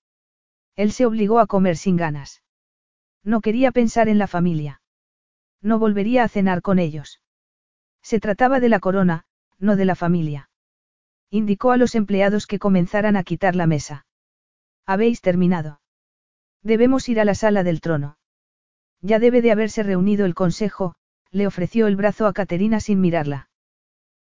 Él 0.78 0.94
se 0.94 1.06
obligó 1.06 1.40
a 1.40 1.48
comer 1.48 1.76
sin 1.76 1.98
ganas. 1.98 2.42
No 3.24 3.42
quería 3.42 3.72
pensar 3.74 4.08
en 4.08 4.18
la 4.18 4.28
familia. 4.28 4.82
No 5.62 5.80
volvería 5.80 6.24
a 6.24 6.30
cenar 6.30 6.62
con 6.62 6.80
ellos. 6.80 7.20
Se 8.10 8.22
trataba 8.22 8.62
de 8.62 8.70
la 8.70 8.80
corona, 8.80 9.26
no 9.60 9.76
de 9.76 9.84
la 9.84 9.94
familia. 9.94 10.50
Indicó 11.30 11.72
a 11.72 11.78
los 11.78 11.94
empleados 11.94 12.48
que 12.48 12.58
comenzaran 12.58 13.18
a 13.18 13.24
quitar 13.24 13.54
la 13.54 13.68
mesa. 13.68 14.06
Habéis 14.86 15.20
terminado. 15.20 15.82
Debemos 16.64 17.10
ir 17.10 17.20
a 17.20 17.26
la 17.26 17.36
sala 17.36 17.64
del 17.64 17.82
trono. 17.82 18.18
Ya 19.02 19.20
debe 19.20 19.42
de 19.42 19.52
haberse 19.52 19.84
reunido 19.84 20.26
el 20.26 20.36
consejo, 20.36 20.96
le 21.32 21.48
ofreció 21.48 21.86
el 21.88 21.98
brazo 21.98 22.28
a 22.28 22.32
Caterina 22.32 22.80
sin 22.80 23.02
mirarla. 23.02 23.50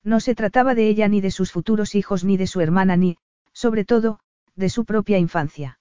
No 0.04 0.20
se 0.20 0.36
trataba 0.36 0.76
de 0.76 0.88
ella 0.88 1.08
ni 1.08 1.20
de 1.20 1.32
sus 1.32 1.52
futuros 1.52 1.96
hijos 1.96 2.24
ni 2.24 2.38
de 2.38 2.46
su 2.46 2.62
hermana 2.62 2.98
ni, 2.98 3.18
sobre 3.52 3.84
todo, 3.84 4.20
de 4.56 4.70
su 4.70 4.86
propia 4.86 5.18
infancia. 5.18 5.80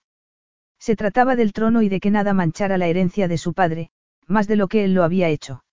Se 0.78 0.96
trataba 0.96 1.36
del 1.36 1.52
trono 1.52 1.82
y 1.82 1.90
de 1.90 2.00
que 2.00 2.10
nada 2.10 2.32
manchara 2.32 2.78
la 2.78 2.86
herencia 2.86 3.28
de 3.28 3.36
su 3.36 3.52
padre, 3.52 3.90
más 4.26 4.48
de 4.48 4.56
lo 4.56 4.68
que 4.68 4.84
él 4.84 4.94
lo 4.94 5.04
había 5.04 5.28
hecho. 5.28 5.64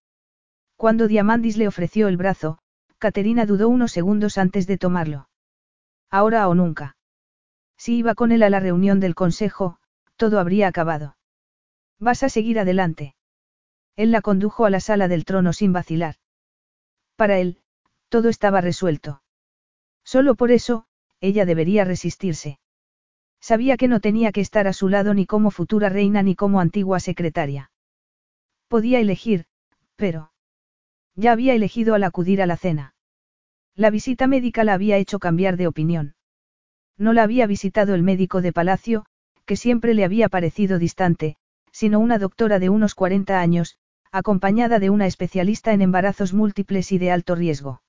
Cuando 0.78 1.08
Diamandis 1.08 1.58
le 1.58 1.68
ofreció 1.68 2.08
el 2.08 2.18
brazo, 2.18 2.60
Caterina 3.00 3.46
dudó 3.46 3.68
unos 3.68 3.92
segundos 3.92 4.38
antes 4.38 4.68
de 4.68 4.78
tomarlo. 4.78 5.28
Ahora 6.10 6.48
o 6.48 6.56
nunca. 6.56 6.96
Si 7.78 7.98
iba 7.98 8.16
con 8.16 8.32
él 8.32 8.44
a 8.44 8.50
la 8.50 8.60
reunión 8.60 9.00
del 9.00 9.16
consejo, 9.16 9.80
todo 10.16 10.40
habría 10.40 10.68
acabado. 10.68 11.18
Vas 12.00 12.22
a 12.22 12.30
seguir 12.30 12.60
adelante. 12.60 13.16
Él 13.96 14.12
la 14.12 14.22
condujo 14.22 14.66
a 14.66 14.70
la 14.70 14.80
sala 14.80 15.08
del 15.08 15.26
trono 15.26 15.52
sin 15.52 15.74
vacilar. 15.74 16.16
Para 17.16 17.40
él, 17.40 17.60
todo 18.10 18.30
estaba 18.30 18.62
resuelto. 18.62 19.24
Solo 20.04 20.36
por 20.36 20.52
eso, 20.52 20.86
ella 21.20 21.46
debería 21.46 21.86
resistirse. 21.86 22.60
Sabía 23.42 23.78
que 23.78 23.88
no 23.88 24.00
tenía 24.00 24.32
que 24.32 24.42
estar 24.42 24.68
a 24.68 24.74
su 24.74 24.90
lado 24.90 25.16
ni 25.16 25.26
como 25.26 25.50
futura 25.50 25.90
reina 25.90 26.22
ni 26.22 26.36
como 26.36 26.60
antigua 26.60 27.00
secretaria. 27.00 27.72
Podía 28.68 29.00
elegir, 29.00 29.46
pero... 29.96 30.32
Ya 31.20 31.32
había 31.32 31.56
elegido 31.56 31.96
al 31.96 32.04
acudir 32.04 32.44
a 32.44 32.46
la 32.46 32.58
cena. 32.58 32.94
La 33.76 33.90
visita 33.90 34.28
médica 34.28 34.64
la 34.64 34.76
había 34.76 34.98
hecho 34.98 35.18
cambiar 35.18 35.58
de 35.58 35.66
opinión. 35.66 36.14
No 36.96 37.12
la 37.12 37.24
había 37.24 37.48
visitado 37.48 37.96
el 37.96 38.04
médico 38.04 38.42
de 38.42 38.54
palacio, 38.54 39.06
que 39.46 39.56
siempre 39.56 39.96
le 39.96 40.06
había 40.06 40.30
parecido 40.30 40.78
distante, 40.78 41.36
sino 41.72 42.00
una 42.00 42.20
doctora 42.20 42.60
de 42.60 42.70
unos 42.70 42.94
40 42.94 43.40
años, 43.40 43.78
acompañada 44.12 44.78
de 44.78 44.92
una 44.92 45.08
especialista 45.08 45.74
en 45.74 45.82
embarazos 45.82 46.34
múltiples 46.34 46.92
y 46.92 47.00
de 47.00 47.10
alto 47.10 47.34
riesgo. 47.34 47.82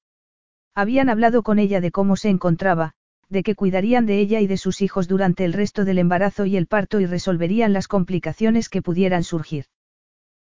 Habían 0.75 1.11
hablado 1.11 1.43
con 1.43 1.59
ella 1.59 1.83
de 1.83 1.91
cómo 1.91 2.17
se 2.17 2.31
encontraba, 2.31 2.93
de 3.29 3.43
que 3.43 3.55
cuidarían 3.55 4.07
de 4.07 4.21
ella 4.21 4.41
y 4.41 4.47
de 4.47 4.57
sus 4.57 4.81
hijos 4.81 5.07
durante 5.07 5.45
el 5.45 5.53
resto 5.53 5.85
del 5.85 5.99
embarazo 5.99 6.47
y 6.47 6.57
el 6.57 6.67
parto 6.67 6.99
y 6.99 7.05
resolverían 7.05 7.75
las 7.75 7.89
complicaciones 7.89 8.71
que 8.71 8.81
pudieran 8.81 9.23
surgir. 9.23 9.67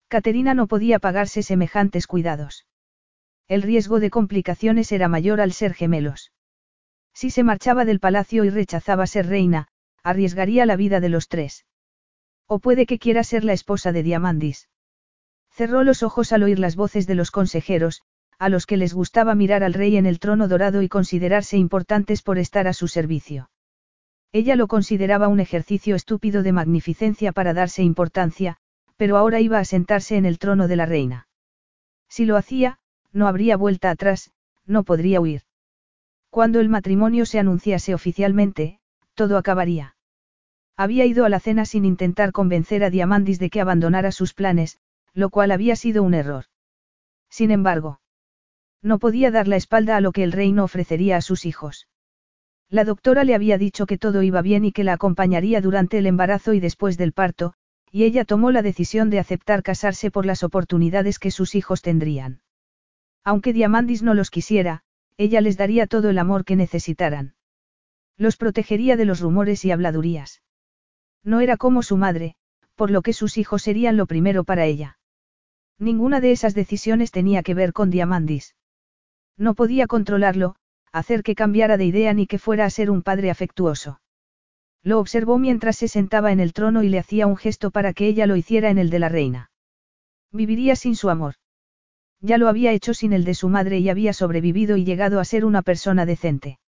Caterina 0.09 0.55
no 0.55 0.67
podía 0.67 0.99
pagarse 0.99 1.45
semejantes 1.45 2.09
cuidados. 2.09 2.67
El 3.53 3.61
riesgo 3.61 4.01
de 4.01 4.09
complicaciones 4.09 4.93
era 4.93 5.09
mayor 5.09 5.39
al 5.43 5.53
ser 5.53 5.75
gemelos. 5.75 6.33
Si 7.13 7.29
se 7.29 7.43
marchaba 7.43 7.85
del 7.85 8.01
palacio 8.01 8.45
y 8.45 8.49
rechazaba 8.49 9.07
ser 9.07 9.27
reina, 9.27 9.69
arriesgaría 10.03 10.65
la 10.65 10.75
vida 10.75 11.01
de 11.01 11.11
los 11.11 11.29
tres. 11.29 11.67
O 12.47 12.61
puede 12.61 12.87
que 12.87 12.99
quiera 12.99 13.23
ser 13.25 13.45
la 13.45 13.53
esposa 13.53 13.93
de 13.93 14.03
Diamandis. 14.03 14.71
Cerró 15.51 15.85
los 15.85 16.03
ojos 16.03 16.33
al 16.33 16.45
oír 16.45 16.59
las 16.59 16.77
voces 16.77 17.07
de 17.07 17.15
los 17.15 17.31
consejeros, 17.31 18.01
a 18.39 18.49
los 18.49 18.65
que 18.65 18.79
les 18.79 18.95
gustaba 18.95 19.35
mirar 19.35 19.65
al 19.65 19.75
rey 19.75 19.99
en 19.99 20.07
el 20.07 20.19
trono 20.19 20.49
dorado 20.49 20.81
y 20.81 20.89
considerarse 20.89 21.59
importantes 21.59 22.23
por 22.23 22.39
estar 22.39 22.67
a 22.67 22.73
su 22.73 22.89
servicio. 22.89 23.51
Ella 24.33 24.57
lo 24.57 24.67
consideraba 24.67 25.29
un 25.29 25.41
ejercicio 25.41 25.95
estúpido 25.95 26.43
de 26.43 26.53
magnificencia 26.53 27.33
para 27.33 27.53
darse 27.53 27.83
importancia, 27.83 28.57
pero 28.97 29.19
ahora 29.19 29.41
iba 29.41 29.59
a 29.59 29.67
sentarse 29.67 30.17
en 30.17 30.25
el 30.25 30.39
trono 30.39 30.69
de 30.69 30.77
la 30.77 30.87
reina. 30.87 31.29
Si 32.09 32.25
lo 32.25 32.39
hacía, 32.39 32.79
no 33.13 33.29
habría 33.29 33.57
vuelta 33.57 33.91
atrás, 33.91 34.33
no 34.67 34.85
podría 34.85 35.21
huir. 35.21 35.43
Cuando 36.31 36.61
el 36.61 36.69
matrimonio 36.69 37.27
se 37.27 37.39
anunciase 37.39 37.95
oficialmente, 37.95 38.81
todo 39.15 39.37
acabaría. 39.37 39.97
Había 40.77 41.05
ido 41.05 41.25
a 41.25 41.29
la 41.29 41.41
cena 41.41 41.65
sin 41.67 41.85
intentar 41.85 42.33
convencer 42.33 42.83
a 42.85 42.91
Diamandis 42.91 43.39
de 43.39 43.51
que 43.51 43.61
abandonara 43.61 44.13
sus 44.13 44.33
planes, 44.35 44.79
lo 45.13 45.31
cual 45.31 45.51
había 45.51 45.77
sido 45.77 46.03
un 46.03 46.15
error. 46.15 46.47
Sin 47.29 47.51
embargo, 47.51 48.01
no 48.83 48.99
podía 48.99 49.31
dar 49.31 49.49
la 49.49 49.57
espalda 49.57 49.97
a 49.97 50.01
lo 50.01 50.13
que 50.13 50.25
el 50.25 50.33
reino 50.33 50.65
ofrecería 50.65 51.17
a 51.17 51.21
sus 51.21 51.47
hijos. 51.47 51.89
La 52.69 52.85
doctora 52.85 53.25
le 53.25 53.35
había 53.35 53.59
dicho 53.59 53.87
que 53.87 53.99
todo 53.99 54.23
iba 54.23 54.43
bien 54.43 54.65
y 54.65 54.73
que 54.73 54.85
la 54.85 54.95
acompañaría 54.95 55.61
durante 55.61 55.99
el 55.99 56.07
embarazo 56.07 56.55
y 56.55 56.61
después 56.61 56.97
del 56.97 57.13
parto, 57.13 57.55
y 57.91 58.05
ella 58.05 58.25
tomó 58.25 58.51
la 58.51 58.63
decisión 58.63 59.11
de 59.11 59.19
aceptar 59.19 59.63
casarse 59.63 60.11
por 60.11 60.25
las 60.25 60.43
oportunidades 60.43 61.19
que 61.19 61.31
sus 61.31 61.55
hijos 61.55 61.83
tendrían. 61.83 62.42
Aunque 63.25 63.53
Diamandis 63.53 64.03
no 64.03 64.15
los 64.15 64.31
quisiera, 64.31 64.83
ella 65.17 65.41
les 65.41 65.57
daría 65.57 65.87
todo 65.87 66.11
el 66.11 66.19
amor 66.19 66.45
que 66.45 66.57
necesitaran. 66.57 67.35
Los 68.17 68.37
protegería 68.37 68.97
de 68.97 69.05
los 69.05 69.21
rumores 69.21 69.65
y 69.65 69.71
habladurías. 69.71 70.43
No 71.25 71.41
era 71.41 71.57
como 71.57 71.83
su 71.83 71.97
madre, 71.97 72.35
por 72.75 72.91
lo 72.91 73.03
que 73.03 73.13
sus 73.13 73.39
hijos 73.39 73.63
serían 73.63 73.97
lo 73.97 74.07
primero 74.07 74.45
para 74.45 74.65
ella. 74.65 74.99
Ninguna 75.79 76.21
de 76.21 76.33
esas 76.33 76.55
decisiones 76.55 77.11
tenía 77.11 77.43
que 77.43 77.55
ver 77.55 77.73
con 77.73 77.91
Diamandis. 77.91 78.57
No 79.37 79.55
podía 79.55 79.87
controlarlo, 79.87 80.57
hacer 80.93 81.23
que 81.23 81.35
cambiara 81.35 81.77
de 81.77 81.85
idea 81.87 82.13
ni 82.13 82.27
que 82.27 82.39
fuera 82.39 82.65
a 82.65 82.71
ser 82.71 82.91
un 82.91 83.03
padre 83.03 83.31
afectuoso. 83.31 84.01
Lo 84.83 84.99
observó 84.99 85.39
mientras 85.39 85.77
se 85.77 85.89
sentaba 85.89 86.33
en 86.33 86.41
el 86.41 86.53
trono 86.53 86.83
y 86.83 86.89
le 86.89 86.99
hacía 86.99 87.27
un 87.27 87.37
gesto 87.37 87.71
para 87.71 87.93
que 87.93 88.07
ella 88.07 88.27
lo 88.27 88.37
hiciera 88.37 88.71
en 88.71 88.79
el 88.79 88.91
de 88.91 88.99
la 88.99 89.09
reina. 89.09 89.51
Viviría 90.33 90.77
sin 90.77 90.97
su 90.97 91.09
amor. 91.09 91.35
Ya 92.23 92.39
lo 92.39 92.49
había 92.49 92.73
hecho 92.73 92.95
sin 92.95 93.13
el 93.13 93.25
de 93.25 93.35
su 93.35 93.49
madre 93.49 93.81
y 93.81 93.89
había 93.89 94.13
sobrevivido 94.13 94.77
y 94.77 94.85
llegado 94.85 95.19
a 95.19 95.25
ser 95.25 95.45
una 95.45 95.61
persona 95.61 96.07
decente. 96.07 96.61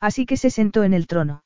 Así 0.00 0.26
que 0.26 0.36
se 0.36 0.50
sentó 0.50 0.82
en 0.82 0.92
el 0.92 1.06
trono. 1.06 1.44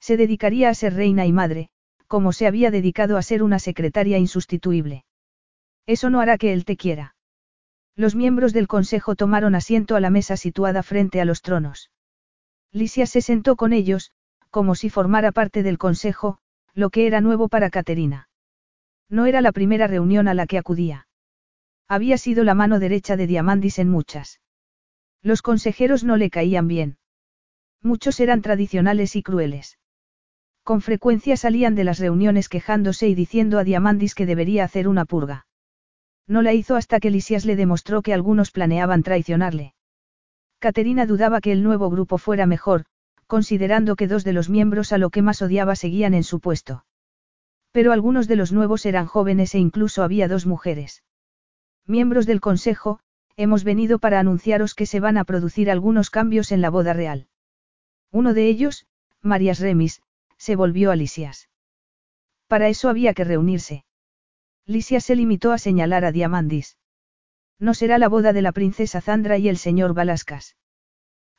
Se 0.00 0.16
dedicaría 0.16 0.70
a 0.70 0.74
ser 0.74 0.94
reina 0.94 1.26
y 1.26 1.32
madre, 1.32 1.68
como 2.06 2.32
se 2.32 2.46
había 2.46 2.70
dedicado 2.70 3.18
a 3.18 3.22
ser 3.22 3.42
una 3.42 3.58
secretaria 3.58 4.16
insustituible. 4.16 5.04
Eso 5.84 6.08
no 6.08 6.20
hará 6.20 6.38
que 6.38 6.54
él 6.54 6.64
te 6.64 6.78
quiera. 6.78 7.14
Los 7.94 8.14
miembros 8.14 8.54
del 8.54 8.68
consejo 8.68 9.16
tomaron 9.16 9.54
asiento 9.54 9.94
a 9.94 10.00
la 10.00 10.10
mesa 10.10 10.38
situada 10.38 10.82
frente 10.82 11.20
a 11.20 11.26
los 11.26 11.42
tronos. 11.42 11.90
Lisia 12.72 13.06
se 13.06 13.20
sentó 13.20 13.56
con 13.56 13.74
ellos, 13.74 14.12
como 14.50 14.74
si 14.74 14.88
formara 14.88 15.32
parte 15.32 15.62
del 15.62 15.76
consejo, 15.76 16.38
lo 16.72 16.88
que 16.88 17.06
era 17.06 17.20
nuevo 17.20 17.48
para 17.48 17.68
Caterina. 17.68 18.28
No 19.10 19.26
era 19.26 19.40
la 19.42 19.52
primera 19.52 19.86
reunión 19.86 20.28
a 20.28 20.34
la 20.34 20.46
que 20.46 20.58
acudía. 20.58 21.05
Había 21.88 22.18
sido 22.18 22.42
la 22.44 22.54
mano 22.54 22.78
derecha 22.78 23.16
de 23.16 23.26
Diamandis 23.26 23.78
en 23.78 23.88
muchas. 23.88 24.40
Los 25.22 25.42
consejeros 25.42 26.04
no 26.04 26.16
le 26.16 26.30
caían 26.30 26.68
bien. 26.68 26.98
Muchos 27.82 28.18
eran 28.20 28.42
tradicionales 28.42 29.14
y 29.16 29.22
crueles. 29.22 29.78
Con 30.64 30.80
frecuencia 30.80 31.36
salían 31.36 31.76
de 31.76 31.84
las 31.84 32.00
reuniones 32.00 32.48
quejándose 32.48 33.08
y 33.08 33.14
diciendo 33.14 33.58
a 33.58 33.64
Diamandis 33.64 34.16
que 34.16 34.26
debería 34.26 34.64
hacer 34.64 34.88
una 34.88 35.04
purga. 35.04 35.46
No 36.26 36.42
la 36.42 36.52
hizo 36.52 36.74
hasta 36.74 36.98
que 36.98 37.10
Lisias 37.10 37.44
le 37.44 37.54
demostró 37.54 38.02
que 38.02 38.12
algunos 38.12 38.50
planeaban 38.50 39.04
traicionarle. 39.04 39.74
Caterina 40.58 41.06
dudaba 41.06 41.40
que 41.40 41.52
el 41.52 41.62
nuevo 41.62 41.88
grupo 41.88 42.18
fuera 42.18 42.46
mejor, 42.46 42.86
considerando 43.28 43.94
que 43.94 44.08
dos 44.08 44.24
de 44.24 44.32
los 44.32 44.48
miembros 44.48 44.92
a 44.92 44.98
lo 44.98 45.10
que 45.10 45.22
más 45.22 45.40
odiaba 45.42 45.76
seguían 45.76 46.14
en 46.14 46.24
su 46.24 46.40
puesto. 46.40 46.84
Pero 47.70 47.92
algunos 47.92 48.26
de 48.26 48.34
los 48.34 48.52
nuevos 48.52 48.86
eran 48.86 49.06
jóvenes 49.06 49.54
e 49.54 49.58
incluso 49.58 50.02
había 50.02 50.26
dos 50.26 50.46
mujeres. 50.46 51.04
Miembros 51.88 52.26
del 52.26 52.40
Consejo, 52.40 52.98
hemos 53.36 53.62
venido 53.62 54.00
para 54.00 54.18
anunciaros 54.18 54.74
que 54.74 54.86
se 54.86 54.98
van 54.98 55.16
a 55.16 55.24
producir 55.24 55.70
algunos 55.70 56.10
cambios 56.10 56.50
en 56.50 56.60
la 56.60 56.68
boda 56.68 56.92
real. 56.92 57.28
Uno 58.10 58.34
de 58.34 58.48
ellos, 58.48 58.86
Marias 59.22 59.60
Remis, 59.60 60.02
se 60.36 60.56
volvió 60.56 60.90
a 60.90 60.96
Lisias. 60.96 61.48
Para 62.48 62.68
eso 62.68 62.88
había 62.88 63.14
que 63.14 63.22
reunirse. 63.22 63.84
Lisia 64.64 65.00
se 65.00 65.14
limitó 65.14 65.52
a 65.52 65.58
señalar 65.58 66.04
a 66.04 66.10
Diamandis. 66.10 66.76
No 67.60 67.72
será 67.72 67.98
la 67.98 68.08
boda 68.08 68.32
de 68.32 68.42
la 68.42 68.50
princesa 68.50 69.00
Zandra 69.00 69.38
y 69.38 69.48
el 69.48 69.56
señor 69.56 69.94
Balascas. 69.94 70.56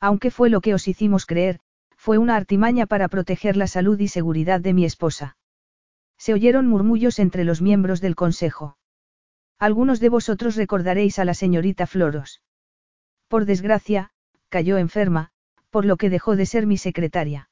Aunque 0.00 0.30
fue 0.30 0.48
lo 0.48 0.62
que 0.62 0.72
os 0.72 0.88
hicimos 0.88 1.26
creer, 1.26 1.60
fue 1.94 2.16
una 2.16 2.36
artimaña 2.36 2.86
para 2.86 3.08
proteger 3.08 3.58
la 3.58 3.66
salud 3.66 4.00
y 4.00 4.08
seguridad 4.08 4.60
de 4.60 4.72
mi 4.72 4.86
esposa. 4.86 5.36
Se 6.16 6.32
oyeron 6.32 6.66
murmullos 6.66 7.18
entre 7.18 7.44
los 7.44 7.60
miembros 7.60 8.00
del 8.00 8.16
consejo. 8.16 8.77
Algunos 9.58 9.98
de 9.98 10.08
vosotros 10.08 10.54
recordaréis 10.56 11.18
a 11.18 11.24
la 11.24 11.34
señorita 11.34 11.86
Floros. 11.86 12.42
Por 13.28 13.44
desgracia, 13.44 14.10
cayó 14.48 14.78
enferma, 14.78 15.30
por 15.70 15.84
lo 15.84 15.96
que 15.96 16.10
dejó 16.10 16.36
de 16.36 16.46
ser 16.46 16.66
mi 16.66 16.78
secretaria. 16.78 17.50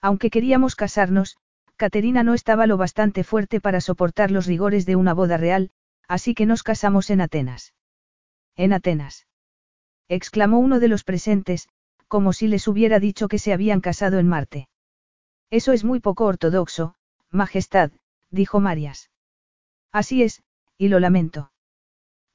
Aunque 0.00 0.30
queríamos 0.30 0.76
casarnos, 0.76 1.36
Caterina 1.76 2.22
no 2.22 2.34
estaba 2.34 2.66
lo 2.66 2.76
bastante 2.76 3.24
fuerte 3.24 3.60
para 3.60 3.80
soportar 3.80 4.30
los 4.30 4.46
rigores 4.46 4.86
de 4.86 4.96
una 4.96 5.14
boda 5.14 5.36
real, 5.36 5.70
así 6.08 6.34
que 6.34 6.46
nos 6.46 6.62
casamos 6.62 7.10
en 7.10 7.20
Atenas. 7.20 7.74
En 8.56 8.72
Atenas. 8.72 9.26
exclamó 10.08 10.58
uno 10.58 10.80
de 10.80 10.88
los 10.88 11.04
presentes, 11.04 11.68
como 12.08 12.32
si 12.32 12.48
les 12.48 12.66
hubiera 12.66 12.98
dicho 12.98 13.28
que 13.28 13.38
se 13.38 13.52
habían 13.52 13.80
casado 13.80 14.18
en 14.18 14.26
Marte. 14.26 14.68
Eso 15.48 15.72
es 15.72 15.84
muy 15.84 16.00
poco 16.00 16.24
ortodoxo, 16.24 16.96
Majestad, 17.30 17.92
dijo 18.30 18.58
Marias. 18.60 19.10
Así 19.92 20.22
es, 20.22 20.42
y 20.80 20.88
lo 20.88 20.98
lamento. 20.98 21.52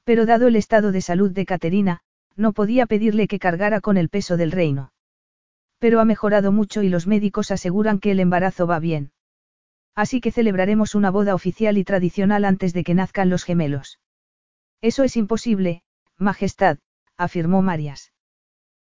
Pero 0.04 0.24
dado 0.24 0.46
el 0.46 0.54
estado 0.54 0.92
de 0.92 1.00
salud 1.00 1.32
de 1.32 1.44
Caterina, 1.44 2.02
no 2.36 2.52
podía 2.52 2.86
pedirle 2.86 3.26
que 3.26 3.40
cargara 3.40 3.80
con 3.80 3.96
el 3.96 4.08
peso 4.08 4.36
del 4.36 4.52
reino. 4.52 4.92
Pero 5.80 5.98
ha 5.98 6.04
mejorado 6.04 6.52
mucho 6.52 6.84
y 6.84 6.88
los 6.88 7.08
médicos 7.08 7.50
aseguran 7.50 7.98
que 7.98 8.12
el 8.12 8.20
embarazo 8.20 8.68
va 8.68 8.78
bien. 8.78 9.10
Así 9.96 10.20
que 10.20 10.30
celebraremos 10.30 10.94
una 10.94 11.10
boda 11.10 11.34
oficial 11.34 11.76
y 11.76 11.82
tradicional 11.82 12.44
antes 12.44 12.72
de 12.72 12.84
que 12.84 12.94
nazcan 12.94 13.30
los 13.30 13.42
gemelos. 13.42 13.98
Eso 14.80 15.02
es 15.02 15.16
imposible, 15.16 15.82
Majestad, 16.16 16.78
afirmó 17.16 17.62
Marias. 17.62 18.12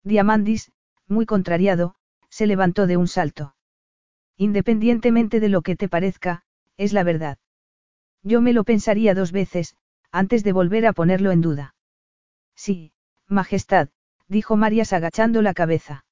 Diamandis, 0.04 0.74
muy 1.08 1.26
contrariado, 1.26 1.96
se 2.30 2.46
levantó 2.46 2.88
de 2.88 2.98
un 2.98 3.08
salto. 3.08 3.56
Independientemente 4.36 5.40
de 5.40 5.48
lo 5.48 5.62
que 5.62 5.78
te 5.78 5.88
parezca, 5.88 6.44
es 6.76 6.92
la 6.92 7.04
verdad. 7.04 7.38
Yo 8.26 8.42
me 8.42 8.54
lo 8.54 8.64
pensaría 8.64 9.14
dos 9.14 9.32
veces, 9.32 9.76
antes 10.12 10.44
de 10.44 10.52
volver 10.52 10.88
a 10.88 10.94
ponerlo 10.94 11.32
en 11.32 11.42
duda. 11.42 11.76
Sí, 12.56 12.92
Majestad, 13.28 13.90
dijo 14.28 14.58
Marias 14.58 14.94
agachando 14.94 15.44
la 15.44 15.54
cabeza. 15.54 16.06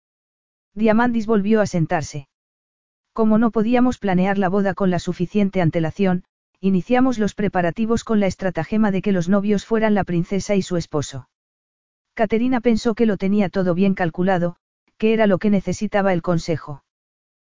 Diamandis 0.75 1.25
volvió 1.25 1.59
a 1.59 1.65
sentarse. 1.65 2.27
Como 3.13 3.39
no 3.39 3.49
podíamos 3.49 3.97
planear 3.97 4.37
la 4.37 4.47
boda 4.47 4.75
con 4.75 4.91
la 4.91 4.99
suficiente 4.99 5.59
antelación, 5.59 6.23
iniciamos 6.59 7.17
los 7.17 7.33
preparativos 7.33 8.03
con 8.03 8.19
la 8.19 8.27
estratagema 8.27 8.91
de 8.91 9.01
que 9.01 9.11
los 9.11 9.27
novios 9.27 9.65
fueran 9.65 9.95
la 9.95 10.03
princesa 10.03 10.53
y 10.53 10.61
su 10.61 10.77
esposo. 10.77 11.29
Caterina 12.13 12.61
pensó 12.61 12.93
que 12.93 13.07
lo 13.07 13.17
tenía 13.17 13.49
todo 13.49 13.73
bien 13.73 13.95
calculado, 13.95 14.57
que 14.97 15.13
era 15.13 15.25
lo 15.25 15.39
que 15.39 15.49
necesitaba 15.49 16.13
el 16.13 16.21
consejo. 16.21 16.83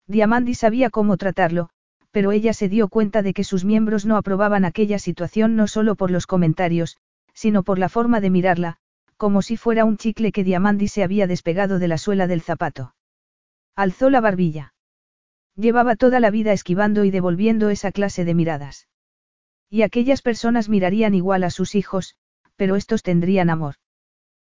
Diamandis 0.07 0.59
sabía 0.59 0.91
cómo 0.91 1.17
tratarlo, 1.17 1.71
pero 2.15 2.31
ella 2.31 2.53
se 2.53 2.69
dio 2.69 2.87
cuenta 2.87 3.23
de 3.23 3.35
que 3.35 3.43
sus 3.43 3.65
miembros 3.65 4.07
no 4.07 4.17
aprobaban 4.17 4.65
aquella 4.65 5.01
situación 5.01 5.57
no 5.57 5.67
solo 5.67 5.97
por 5.97 6.13
los 6.13 6.29
comentarios, 6.29 6.97
sino 7.33 7.65
por 7.65 7.81
la 7.81 7.89
forma 7.89 8.21
de 8.21 8.31
mirarla, 8.31 8.77
como 9.17 9.43
si 9.43 9.57
fuera 9.57 9.85
un 9.85 9.97
chicle 9.97 10.31
que 10.31 10.45
Diamandis 10.45 10.93
se 10.93 11.03
había 11.03 11.27
despegado 11.27 11.81
de 11.81 11.89
la 11.89 11.99
suela 11.99 12.29
del 12.29 12.41
zapato. 12.41 12.95
Alzó 13.75 14.11
la 14.11 14.21
barbilla. 14.21 14.75
Llevaba 15.57 15.97
toda 15.97 16.21
la 16.21 16.31
vida 16.31 16.53
esquivando 16.53 17.05
y 17.05 17.11
devolviendo 17.11 17.69
esa 17.69 17.91
clase 17.91 18.25
de 18.25 18.35
miradas. 18.35 18.87
Y 19.69 19.83
aquellas 19.83 20.23
personas 20.23 20.69
mirarían 20.69 21.17
igual 21.17 21.43
a 21.43 21.51
sus 21.51 21.75
hijos, 21.75 22.15
pero 22.55 22.77
estos 22.77 23.03
tendrían 23.03 23.51
amor. 23.51 23.75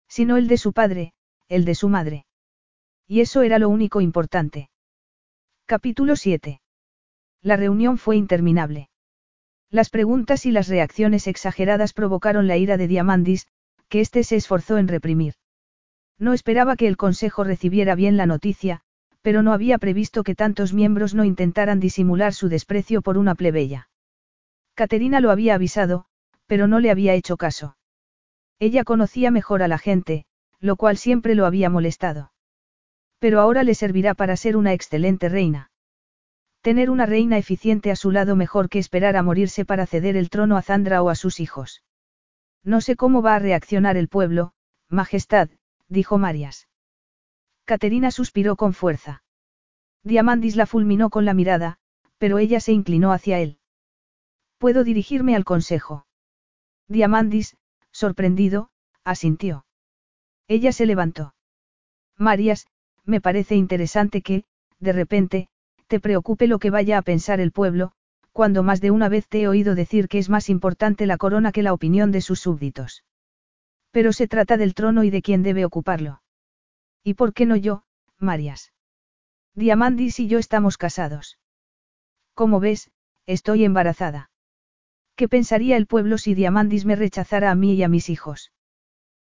Sino 0.09 0.37
el 0.37 0.49
de 0.49 0.57
su 0.57 0.73
padre, 0.73 1.13
el 1.47 1.65
de 1.65 1.77
su 1.77 1.89
madre. 1.89 2.27
Y 3.07 3.21
eso 3.21 3.43
era 3.43 3.61
lo 3.61 3.69
único 3.69 4.01
importante. 4.01 4.69
Capítulo 5.67 6.17
7. 6.17 6.62
La 7.43 7.57
reunión 7.57 7.99
fue 7.99 8.17
interminable. 8.17 8.89
Las 9.69 9.91
preguntas 9.91 10.47
y 10.47 10.53
las 10.53 10.69
reacciones 10.69 11.27
exageradas 11.27 11.93
provocaron 11.93 12.47
la 12.47 12.57
ira 12.57 12.77
de 12.77 12.87
Diamandis, 12.87 13.49
que 13.89 14.01
éste 14.01 14.23
se 14.23 14.37
esforzó 14.37 14.79
en 14.79 14.87
reprimir. 14.87 15.35
No 16.19 16.35
esperaba 16.35 16.77
que 16.77 16.87
el 16.87 16.97
consejo 16.97 17.43
recibiera 17.43 17.97
bien 17.97 18.17
la 18.17 18.27
noticia, 18.27 18.83
pero 19.23 19.43
no 19.43 19.53
había 19.53 19.79
previsto 19.79 20.23
que 20.23 20.37
tantos 20.37 20.73
miembros 20.73 21.15
no 21.15 21.25
intentaran 21.25 21.81
disimular 21.81 22.33
su 22.33 22.49
desprecio 22.49 23.03
por 23.03 23.19
una 23.19 23.35
plebeya. 23.35 23.89
Caterina 24.75 25.21
lo 25.21 25.33
había 25.33 25.57
avisado, 25.57 26.05
pero 26.47 26.69
no 26.69 26.79
le 26.79 26.91
había 26.91 27.15
hecho 27.15 27.37
caso. 27.37 27.77
Ella 28.61 28.85
conocía 28.85 29.33
mejor 29.33 29.65
a 29.65 29.69
la 29.69 29.79
gente, 29.79 30.27
lo 30.61 30.77
cual 30.77 30.97
siempre 30.97 31.35
lo 31.35 31.45
había 31.45 31.69
molestado. 31.71 32.33
Pero 33.19 33.41
ahora 33.41 33.65
le 33.65 33.75
servirá 33.75 34.15
para 34.15 34.37
ser 34.37 34.57
una 34.57 34.73
excelente 34.73 35.29
reina. 35.29 35.72
Tener 36.63 36.91
una 36.91 37.07
reina 37.07 37.39
eficiente 37.39 37.91
a 37.91 37.97
su 37.97 38.13
lado 38.13 38.37
mejor 38.37 38.69
que 38.69 38.79
esperar 38.79 39.17
a 39.17 39.23
morirse 39.23 39.65
para 39.65 39.85
ceder 39.85 40.17
el 40.17 40.31
trono 40.31 40.57
a 40.57 40.63
Zandra 40.63 41.03
o 41.03 41.11
a 41.11 41.17
sus 41.17 41.41
hijos. 41.41 41.83
No 42.63 42.81
sé 42.81 42.95
cómo 42.95 43.21
va 43.21 43.35
a 43.35 43.41
reaccionar 43.41 43.97
el 43.97 44.09
pueblo, 44.09 44.53
Majestad, 44.89 45.51
dijo 45.89 46.19
Marias. 46.19 46.69
Caterina 47.65 48.13
suspiró 48.13 48.55
con 48.55 48.75
fuerza. 48.75 49.25
Diamandis 50.05 50.55
la 50.55 50.67
fulminó 50.67 51.11
con 51.11 51.25
la 51.25 51.35
mirada, 51.35 51.79
pero 52.19 52.39
ella 52.39 52.61
se 52.61 52.73
inclinó 52.73 53.13
hacia 53.13 53.41
él. 53.41 53.59
¿Puedo 54.59 54.85
dirigirme 54.85 55.35
al 55.35 55.45
consejo? 55.45 56.07
Diamandis, 56.87 57.57
sorprendido, 57.91 58.71
asintió. 59.03 59.67
Ella 60.47 60.71
se 60.71 60.87
levantó. 60.87 61.35
Marias, 62.17 62.69
me 63.05 63.21
parece 63.21 63.57
interesante 63.57 64.23
que, 64.23 64.45
de 64.79 64.93
repente, 64.93 65.49
te 65.93 66.01
preocupe 66.01 66.47
lo 66.47 66.59
que 66.59 66.71
vaya 66.71 66.97
a 66.97 67.03
pensar 67.03 67.39
el 67.39 67.53
pueblo, 67.53 67.93
cuando 68.31 68.63
más 68.63 68.81
de 68.81 68.91
una 68.91 69.11
vez 69.11 69.29
te 69.29 69.43
he 69.43 69.49
oído 69.49 69.75
decir 69.75 70.09
que 70.09 70.17
es 70.17 70.31
más 70.31 70.49
importante 70.49 71.05
la 71.05 71.19
corona 71.19 71.53
que 71.53 71.63
la 71.63 71.75
opinión 71.75 72.13
de 72.13 72.23
sus 72.23 72.41
súbditos. 72.41 73.05
Pero 73.91 74.15
se 74.15 74.27
trata 74.27 74.57
del 74.57 74.73
trono 74.73 75.05
y 75.05 75.11
de 75.11 75.21
quién 75.21 75.43
debe 75.43 75.67
ocuparlo. 75.67 76.23
¿Y 77.05 77.13
por 77.13 77.35
qué 77.35 77.45
no 77.45 77.57
yo, 77.57 77.85
Marias? 78.17 78.73
Diamandis 79.55 80.19
y 80.19 80.29
yo 80.29 80.39
estamos 80.39 80.79
casados. 80.79 81.39
Como 82.33 82.59
ves, 82.59 82.91
estoy 83.27 83.67
embarazada. 83.67 84.31
¿Qué 85.15 85.29
pensaría 85.29 85.77
el 85.77 85.87
pueblo 85.87 86.17
si 86.17 86.33
Diamandis 86.33 86.87
me 86.87 86.97
rechazara 86.97 87.51
a 87.51 87.55
mí 87.55 87.75
y 87.75 87.83
a 87.83 87.89
mis 87.89 88.09
hijos? 88.09 88.51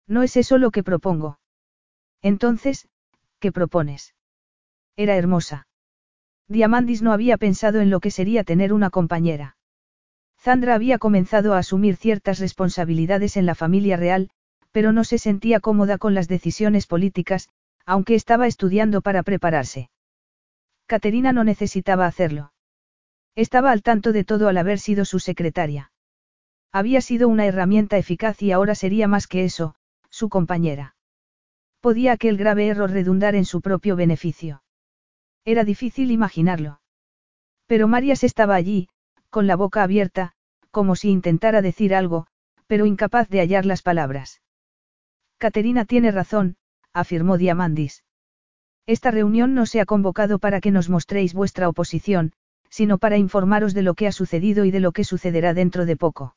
No 0.09 0.25
es 0.25 0.37
eso 0.37 0.59
lo 0.59 0.73
que 0.73 0.83
propongo. 0.83 1.39
Entonces, 2.23 2.89
¿qué 3.39 3.53
propones? 3.53 4.17
Era 4.97 5.15
hermosa. 5.15 5.69
Diamandis 6.49 7.03
no 7.03 7.13
había 7.13 7.37
pensado 7.37 7.81
en 7.81 7.91
lo 7.91 8.01
que 8.01 8.11
sería 8.11 8.45
tener 8.45 8.73
una 8.73 8.91
compañera. 8.91 9.57
Zandra 10.39 10.75
había 10.75 10.99
comenzado 10.99 11.55
a 11.55 11.59
asumir 11.59 11.97
ciertas 11.97 12.39
responsabilidades 12.39 13.37
en 13.37 13.47
la 13.47 13.55
familia 13.55 13.97
real, 13.97 14.31
pero 14.71 14.93
no 14.93 15.05
se 15.05 15.19
sentía 15.19 15.61
cómoda 15.61 15.99
con 15.99 16.15
las 16.15 16.29
decisiones 16.29 16.87
políticas, 16.87 17.49
aunque 17.85 18.15
estaba 18.15 18.47
estudiando 18.47 19.01
para 19.01 19.23
prepararse. 19.23 19.91
Caterina 20.87 21.33
no 21.33 21.43
necesitaba 21.43 22.07
hacerlo. 22.07 22.53
Estaba 23.35 23.73
al 23.73 23.83
tanto 23.83 24.13
de 24.13 24.25
todo 24.25 24.49
al 24.49 24.57
haber 24.57 24.79
sido 24.79 25.05
su 25.05 25.19
secretaria. 25.19 25.91
Había 26.73 27.01
sido 27.01 27.29
una 27.29 27.47
herramienta 27.47 27.99
eficaz 27.99 28.41
y 28.43 28.53
ahora 28.53 28.75
sería 28.75 29.09
más 29.09 29.27
que 29.27 29.45
eso, 29.45 29.75
su 30.11 30.29
compañera. 30.29 30.95
Podía 31.81 32.13
aquel 32.13 32.37
grave 32.37 32.69
error 32.69 32.91
redundar 32.91 33.35
en 33.35 33.45
su 33.45 33.61
propio 33.61 33.97
beneficio. 33.97 34.63
Era 35.47 35.63
difícil 35.63 36.11
imaginarlo. 36.11 36.81
Pero 37.67 37.87
Marias 37.87 38.25
estaba 38.25 38.57
allí, 38.57 38.89
con 39.31 39.47
la 39.47 39.55
boca 39.55 39.85
abierta, 39.85 40.33
como 40.73 40.97
si 40.97 41.09
intentara 41.09 41.63
decir 41.63 41.95
algo, 41.95 42.27
pero 42.67 42.85
incapaz 42.85 43.29
de 43.29 43.39
hallar 43.39 43.65
las 43.65 43.83
palabras. 43.83 44.43
Caterina 45.39 45.85
tiene 45.85 46.11
razón, 46.11 46.57
afirmó 46.93 47.39
Diamandis. 47.39 48.03
Esta 48.87 49.13
reunión 49.13 49.55
no 49.55 49.67
se 49.67 49.81
ha 49.81 49.87
convocado 49.87 50.41
para 50.41 50.61
que 50.61 50.73
nos 50.73 50.89
mostréis 50.89 51.33
vuestra 51.33 51.69
oposición, 51.69 52.33
sino 52.69 52.99
para 52.99 53.17
informaros 53.17 53.73
de 53.73 53.83
lo 53.83 53.95
que 53.95 54.09
ha 54.09 54.13
sucedido 54.13 54.65
y 54.65 54.73
de 54.73 54.81
lo 54.81 54.91
que 54.91 55.05
sucederá 55.05 55.55
dentro 55.55 55.87
de 55.87 55.97
poco. 55.97 56.37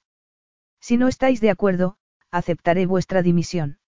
Si 0.80 0.98
no 0.98 1.08
estáis 1.08 1.42
de 1.42 1.50
acuerdo, 1.50 1.98
aceptaré 2.30 2.86
vuestra 2.86 3.24
dimisión. 3.24 3.80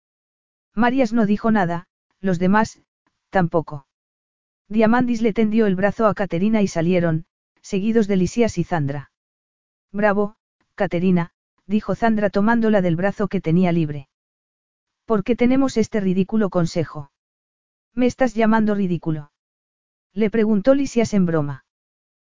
Marias 0.73 1.13
no 1.13 1.27
dijo 1.27 1.51
nada, 1.51 1.87
los 2.21 2.39
demás, 2.39 2.81
tampoco. 3.29 3.85
Diamandis 4.71 5.21
le 5.21 5.33
tendió 5.33 5.67
el 5.67 5.75
brazo 5.75 6.07
a 6.07 6.13
Caterina 6.13 6.61
y 6.61 6.67
salieron, 6.69 7.25
seguidos 7.61 8.07
de 8.07 8.15
Lisias 8.15 8.57
y 8.57 8.63
Zandra. 8.63 9.11
Bravo, 9.91 10.37
Caterina, 10.75 11.33
dijo 11.67 11.93
Zandra 11.93 12.29
tomándola 12.29 12.81
del 12.81 12.95
brazo 12.95 13.27
que 13.27 13.41
tenía 13.41 13.73
libre. 13.73 14.07
¿Por 15.03 15.25
qué 15.25 15.35
tenemos 15.35 15.75
este 15.75 15.99
ridículo 15.99 16.49
consejo? 16.49 17.11
¿Me 17.93 18.05
estás 18.05 18.33
llamando 18.33 18.73
ridículo? 18.73 19.33
Le 20.13 20.29
preguntó 20.29 20.73
Lisias 20.73 21.13
en 21.13 21.25
broma. 21.25 21.65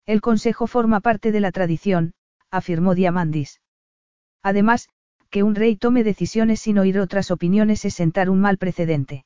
El 0.05 0.21
consejo 0.21 0.67
forma 0.67 1.01
parte 1.01 1.33
de 1.33 1.41
la 1.41 1.51
tradición, 1.51 2.13
afirmó 2.49 2.95
Diamandis. 2.95 3.59
Además, 4.41 4.87
que 5.29 5.43
un 5.43 5.53
rey 5.53 5.75
tome 5.75 6.05
decisiones 6.05 6.61
sin 6.61 6.79
oír 6.79 6.97
otras 6.97 7.29
opiniones 7.29 7.83
es 7.83 7.93
sentar 7.93 8.29
un 8.29 8.39
mal 8.39 8.57
precedente. 8.57 9.25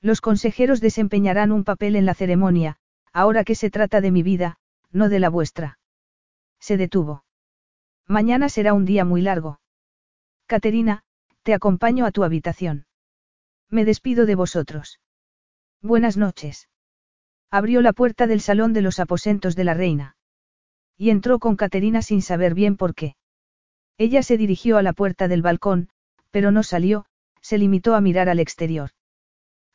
Los 0.00 0.20
consejeros 0.20 0.80
desempeñarán 0.80 1.52
un 1.52 1.64
papel 1.64 1.96
en 1.96 2.06
la 2.06 2.14
ceremonia, 2.14 2.76
ahora 3.12 3.44
que 3.44 3.54
se 3.54 3.70
trata 3.70 4.00
de 4.00 4.10
mi 4.10 4.22
vida, 4.22 4.58
no 4.92 5.08
de 5.08 5.20
la 5.20 5.30
vuestra. 5.30 5.78
Se 6.60 6.76
detuvo. 6.76 7.24
Mañana 8.06 8.48
será 8.48 8.72
un 8.72 8.84
día 8.84 9.04
muy 9.04 9.22
largo. 9.22 9.60
Caterina, 10.46 11.02
te 11.42 11.54
acompaño 11.54 12.06
a 12.06 12.12
tu 12.12 12.24
habitación. 12.24 12.86
Me 13.68 13.84
despido 13.84 14.26
de 14.26 14.34
vosotros. 14.34 15.00
Buenas 15.82 16.16
noches. 16.16 16.68
Abrió 17.50 17.80
la 17.82 17.92
puerta 17.92 18.26
del 18.26 18.40
salón 18.40 18.72
de 18.72 18.82
los 18.82 19.00
aposentos 19.00 19.56
de 19.56 19.64
la 19.64 19.74
reina. 19.74 20.16
Y 20.96 21.10
entró 21.10 21.38
con 21.38 21.56
Caterina 21.56 22.02
sin 22.02 22.22
saber 22.22 22.54
bien 22.54 22.76
por 22.76 22.94
qué. 22.94 23.16
Ella 23.98 24.22
se 24.22 24.36
dirigió 24.36 24.76
a 24.76 24.82
la 24.82 24.92
puerta 24.92 25.28
del 25.28 25.42
balcón, 25.42 25.88
pero 26.30 26.50
no 26.50 26.62
salió, 26.62 27.06
se 27.40 27.58
limitó 27.58 27.94
a 27.94 28.00
mirar 28.00 28.28
al 28.28 28.40
exterior. 28.40 28.90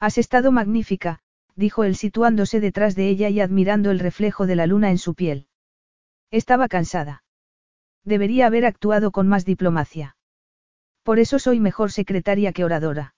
Has 0.01 0.17
estado 0.17 0.51
magnífica, 0.51 1.19
dijo 1.55 1.83
él 1.83 1.95
situándose 1.95 2.59
detrás 2.59 2.95
de 2.95 3.07
ella 3.07 3.29
y 3.29 3.39
admirando 3.39 3.91
el 3.91 3.99
reflejo 3.99 4.47
de 4.47 4.55
la 4.55 4.65
luna 4.65 4.89
en 4.89 4.97
su 4.97 5.13
piel. 5.13 5.47
Estaba 6.31 6.67
cansada. 6.67 7.23
Debería 8.03 8.47
haber 8.47 8.65
actuado 8.65 9.11
con 9.11 9.27
más 9.27 9.45
diplomacia. 9.45 10.17
Por 11.03 11.19
eso 11.19 11.37
soy 11.37 11.59
mejor 11.59 11.91
secretaria 11.91 12.51
que 12.51 12.63
oradora. 12.63 13.13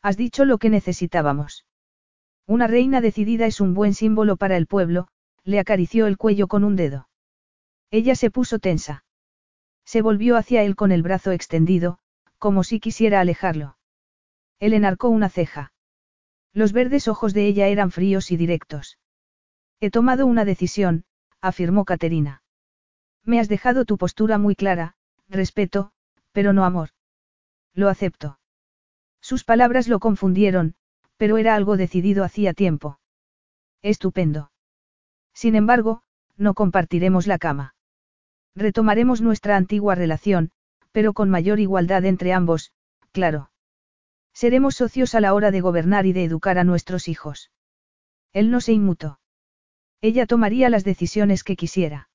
Has 0.00 0.16
dicho 0.16 0.46
lo 0.46 0.56
que 0.56 0.70
necesitábamos. 0.70 1.66
Una 2.46 2.66
reina 2.66 3.02
decidida 3.02 3.44
es 3.44 3.60
un 3.60 3.74
buen 3.74 3.92
símbolo 3.92 4.38
para 4.38 4.56
el 4.56 4.66
pueblo, 4.66 5.08
le 5.44 5.58
acarició 5.58 6.06
el 6.06 6.16
cuello 6.16 6.48
con 6.48 6.64
un 6.64 6.74
dedo. 6.74 7.10
Ella 7.90 8.14
se 8.14 8.30
puso 8.30 8.58
tensa. 8.58 9.04
Se 9.84 10.00
volvió 10.00 10.38
hacia 10.38 10.62
él 10.62 10.74
con 10.74 10.90
el 10.90 11.02
brazo 11.02 11.32
extendido, 11.32 11.98
como 12.38 12.64
si 12.64 12.80
quisiera 12.80 13.20
alejarlo. 13.20 13.76
Él 14.58 14.72
enarcó 14.72 15.10
una 15.10 15.28
ceja. 15.28 15.72
Los 16.58 16.72
verdes 16.72 17.06
ojos 17.06 17.34
de 17.34 17.46
ella 17.46 17.68
eran 17.68 17.92
fríos 17.92 18.32
y 18.32 18.36
directos. 18.36 18.98
He 19.78 19.92
tomado 19.92 20.26
una 20.26 20.44
decisión, 20.44 21.04
afirmó 21.40 21.84
Caterina. 21.84 22.42
Me 23.22 23.38
has 23.38 23.48
dejado 23.48 23.84
tu 23.84 23.96
postura 23.96 24.38
muy 24.38 24.56
clara, 24.56 24.96
respeto, 25.28 25.92
pero 26.32 26.52
no 26.52 26.64
amor. 26.64 26.88
Lo 27.74 27.88
acepto. 27.88 28.40
Sus 29.20 29.44
palabras 29.44 29.86
lo 29.86 30.00
confundieron, 30.00 30.74
pero 31.16 31.38
era 31.38 31.54
algo 31.54 31.76
decidido 31.76 32.24
hacía 32.24 32.54
tiempo. 32.54 32.98
Estupendo. 33.80 34.50
Sin 35.32 35.54
embargo, 35.54 36.02
no 36.36 36.54
compartiremos 36.54 37.28
la 37.28 37.38
cama. 37.38 37.76
Retomaremos 38.56 39.20
nuestra 39.20 39.56
antigua 39.56 39.94
relación, 39.94 40.50
pero 40.90 41.12
con 41.12 41.30
mayor 41.30 41.60
igualdad 41.60 42.04
entre 42.04 42.32
ambos, 42.32 42.72
claro. 43.12 43.52
Seremos 44.40 44.76
socios 44.76 45.16
a 45.16 45.20
la 45.20 45.34
hora 45.34 45.50
de 45.50 45.60
gobernar 45.60 46.06
y 46.06 46.12
de 46.12 46.22
educar 46.22 46.58
a 46.58 46.62
nuestros 46.62 47.08
hijos. 47.08 47.50
Él 48.32 48.52
no 48.52 48.60
se 48.60 48.72
inmutó. 48.72 49.18
Ella 50.00 50.26
tomaría 50.26 50.70
las 50.70 50.84
decisiones 50.84 51.42
que 51.42 51.56
quisiera. 51.56 52.08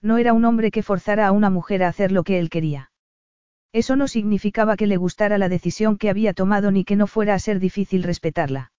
No 0.00 0.18
era 0.18 0.32
un 0.32 0.44
hombre 0.44 0.70
que 0.70 0.84
forzara 0.84 1.26
a 1.26 1.32
una 1.32 1.50
mujer 1.50 1.82
a 1.82 1.88
hacer 1.88 2.12
lo 2.12 2.22
que 2.22 2.38
él 2.38 2.50
quería. 2.50 2.92
Eso 3.72 3.96
no 3.96 4.06
significaba 4.06 4.76
que 4.76 4.86
le 4.86 4.96
gustara 4.96 5.38
la 5.38 5.48
decisión 5.48 5.98
que 5.98 6.08
había 6.08 6.34
tomado 6.34 6.70
ni 6.70 6.84
que 6.84 6.94
no 6.94 7.08
fuera 7.08 7.34
a 7.34 7.40
ser 7.40 7.58
difícil 7.58 8.04
respetarla. 8.04 8.70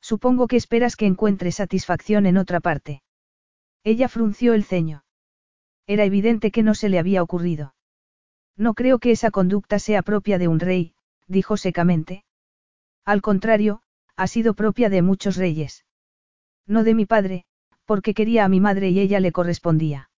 Supongo 0.00 0.46
que 0.46 0.54
esperas 0.54 0.94
que 0.94 1.06
encuentre 1.06 1.50
satisfacción 1.50 2.26
en 2.26 2.36
otra 2.36 2.60
parte. 2.60 3.02
Ella 3.82 4.08
frunció 4.08 4.54
el 4.54 4.62
ceño. 4.62 5.02
Era 5.88 6.04
evidente 6.04 6.52
que 6.52 6.62
no 6.62 6.76
se 6.76 6.90
le 6.90 7.00
había 7.00 7.24
ocurrido. 7.24 7.74
No 8.56 8.74
creo 8.74 9.00
que 9.00 9.10
esa 9.10 9.32
conducta 9.32 9.80
sea 9.80 10.02
propia 10.02 10.38
de 10.38 10.46
un 10.46 10.60
rey, 10.60 10.94
dijo 11.28 11.56
secamente. 11.56 12.24
Al 13.04 13.22
contrario, 13.22 13.82
ha 14.16 14.26
sido 14.26 14.54
propia 14.54 14.88
de 14.88 15.02
muchos 15.02 15.36
reyes. 15.36 15.84
No 16.66 16.82
de 16.82 16.94
mi 16.94 17.06
padre, 17.06 17.44
porque 17.84 18.14
quería 18.14 18.44
a 18.44 18.48
mi 18.48 18.60
madre 18.60 18.90
y 18.90 19.00
ella 19.00 19.20
le 19.20 19.32
correspondía. 19.32 20.10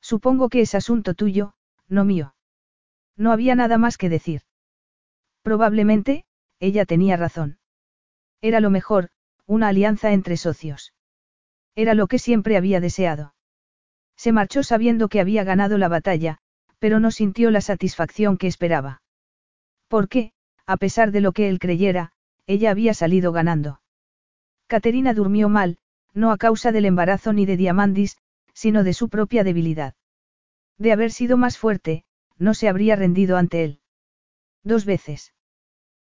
Supongo 0.00 0.48
que 0.48 0.62
es 0.62 0.74
asunto 0.74 1.14
tuyo, 1.14 1.54
no 1.88 2.04
mío. 2.04 2.34
No 3.16 3.32
había 3.32 3.54
nada 3.54 3.78
más 3.78 3.98
que 3.98 4.08
decir. 4.08 4.42
Probablemente, 5.42 6.24
ella 6.60 6.84
tenía 6.86 7.16
razón. 7.16 7.58
Era 8.40 8.60
lo 8.60 8.70
mejor, 8.70 9.10
una 9.46 9.68
alianza 9.68 10.12
entre 10.12 10.36
socios. 10.36 10.94
Era 11.74 11.94
lo 11.94 12.06
que 12.06 12.18
siempre 12.18 12.56
había 12.56 12.80
deseado. 12.80 13.34
Se 14.16 14.32
marchó 14.32 14.62
sabiendo 14.62 15.08
que 15.08 15.20
había 15.20 15.44
ganado 15.44 15.78
la 15.78 15.88
batalla, 15.88 16.38
pero 16.78 17.00
no 17.00 17.10
sintió 17.10 17.50
la 17.50 17.60
satisfacción 17.60 18.36
que 18.36 18.46
esperaba. 18.46 19.02
Porque, 19.88 20.32
a 20.66 20.76
pesar 20.76 21.10
de 21.10 21.20
lo 21.20 21.32
que 21.32 21.48
él 21.48 21.58
creyera, 21.58 22.12
ella 22.46 22.70
había 22.70 22.94
salido 22.94 23.32
ganando. 23.32 23.80
Caterina 24.66 25.14
durmió 25.14 25.48
mal, 25.48 25.78
no 26.14 26.30
a 26.30 26.38
causa 26.38 26.72
del 26.72 26.84
embarazo 26.84 27.32
ni 27.32 27.46
de 27.46 27.56
Diamandis, 27.56 28.18
sino 28.52 28.84
de 28.84 28.92
su 28.92 29.08
propia 29.08 29.44
debilidad. 29.44 29.94
De 30.78 30.92
haber 30.92 31.10
sido 31.10 31.36
más 31.36 31.58
fuerte, 31.58 32.04
no 32.38 32.54
se 32.54 32.68
habría 32.68 32.96
rendido 32.96 33.36
ante 33.36 33.64
él. 33.64 33.80
Dos 34.62 34.84
veces. 34.84 35.32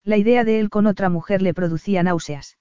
La 0.05 0.17
idea 0.17 0.45
de 0.45 0.61
él 0.61 0.71
con 0.71 0.87
otra 0.87 1.09
mujer 1.09 1.43
le 1.43 1.55
producía 1.55 2.03
náuseas. 2.03 2.59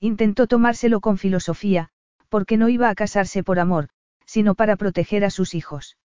Intentó 0.00 0.46
tomárselo 0.46 1.00
con 1.00 1.16
filosofía, 1.16 1.90
porque 2.28 2.56
no 2.56 2.68
iba 2.68 2.90
a 2.90 2.94
casarse 2.94 3.42
por 3.42 3.58
amor, 3.58 3.88
sino 4.26 4.54
para 4.54 4.76
proteger 4.76 5.24
a 5.24 5.30
sus 5.30 5.54
hijos. 5.54 5.96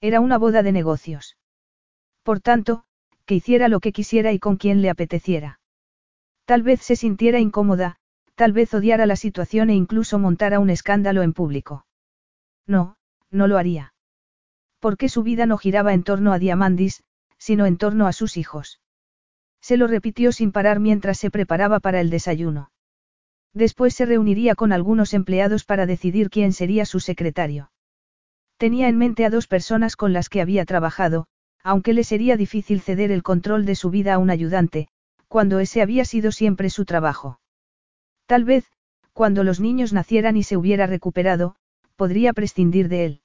Era 0.00 0.20
una 0.20 0.38
boda 0.38 0.62
de 0.62 0.72
negocios. 0.72 1.36
Por 2.22 2.40
tanto, 2.40 2.84
que 3.28 3.34
hiciera 3.34 3.68
lo 3.68 3.80
que 3.80 3.92
quisiera 3.92 4.32
y 4.32 4.38
con 4.38 4.56
quien 4.56 4.80
le 4.80 4.88
apeteciera. 4.88 5.60
Tal 6.46 6.62
vez 6.62 6.80
se 6.80 6.96
sintiera 6.96 7.38
incómoda, 7.38 7.96
tal 8.36 8.54
vez 8.54 8.72
odiara 8.72 9.04
la 9.04 9.16
situación 9.16 9.68
e 9.68 9.74
incluso 9.74 10.18
montara 10.18 10.60
un 10.60 10.70
escándalo 10.70 11.20
en 11.22 11.34
público. 11.34 11.84
No, 12.66 12.96
no 13.30 13.46
lo 13.46 13.58
haría. 13.58 13.92
Porque 14.80 15.10
su 15.10 15.22
vida 15.22 15.44
no 15.44 15.58
giraba 15.58 15.92
en 15.92 16.04
torno 16.04 16.32
a 16.32 16.38
Diamandis, 16.38 17.04
sino 17.36 17.66
en 17.66 17.76
torno 17.76 18.06
a 18.06 18.14
sus 18.14 18.38
hijos. 18.38 18.80
Se 19.60 19.76
lo 19.76 19.88
repitió 19.88 20.32
sin 20.32 20.50
parar 20.50 20.80
mientras 20.80 21.18
se 21.18 21.30
preparaba 21.30 21.80
para 21.80 22.00
el 22.00 22.08
desayuno. 22.08 22.70
Después 23.52 23.92
se 23.92 24.06
reuniría 24.06 24.54
con 24.54 24.72
algunos 24.72 25.12
empleados 25.12 25.66
para 25.66 25.84
decidir 25.84 26.30
quién 26.30 26.54
sería 26.54 26.86
su 26.86 26.98
secretario. 26.98 27.72
Tenía 28.56 28.88
en 28.88 28.96
mente 28.96 29.26
a 29.26 29.30
dos 29.30 29.46
personas 29.48 29.96
con 29.96 30.14
las 30.14 30.30
que 30.30 30.40
había 30.40 30.64
trabajado, 30.64 31.26
aunque 31.68 31.92
le 31.92 32.02
sería 32.02 32.38
difícil 32.38 32.80
ceder 32.80 33.10
el 33.10 33.22
control 33.22 33.66
de 33.66 33.74
su 33.74 33.90
vida 33.90 34.14
a 34.14 34.18
un 34.18 34.30
ayudante, 34.30 34.88
cuando 35.28 35.58
ese 35.58 35.82
había 35.82 36.06
sido 36.06 36.32
siempre 36.32 36.70
su 36.70 36.86
trabajo. 36.86 37.40
Tal 38.24 38.44
vez, 38.44 38.64
cuando 39.12 39.44
los 39.44 39.60
niños 39.60 39.92
nacieran 39.92 40.38
y 40.38 40.44
se 40.44 40.56
hubiera 40.56 40.86
recuperado, 40.86 41.56
podría 41.94 42.32
prescindir 42.32 42.88
de 42.88 43.04
él. 43.04 43.20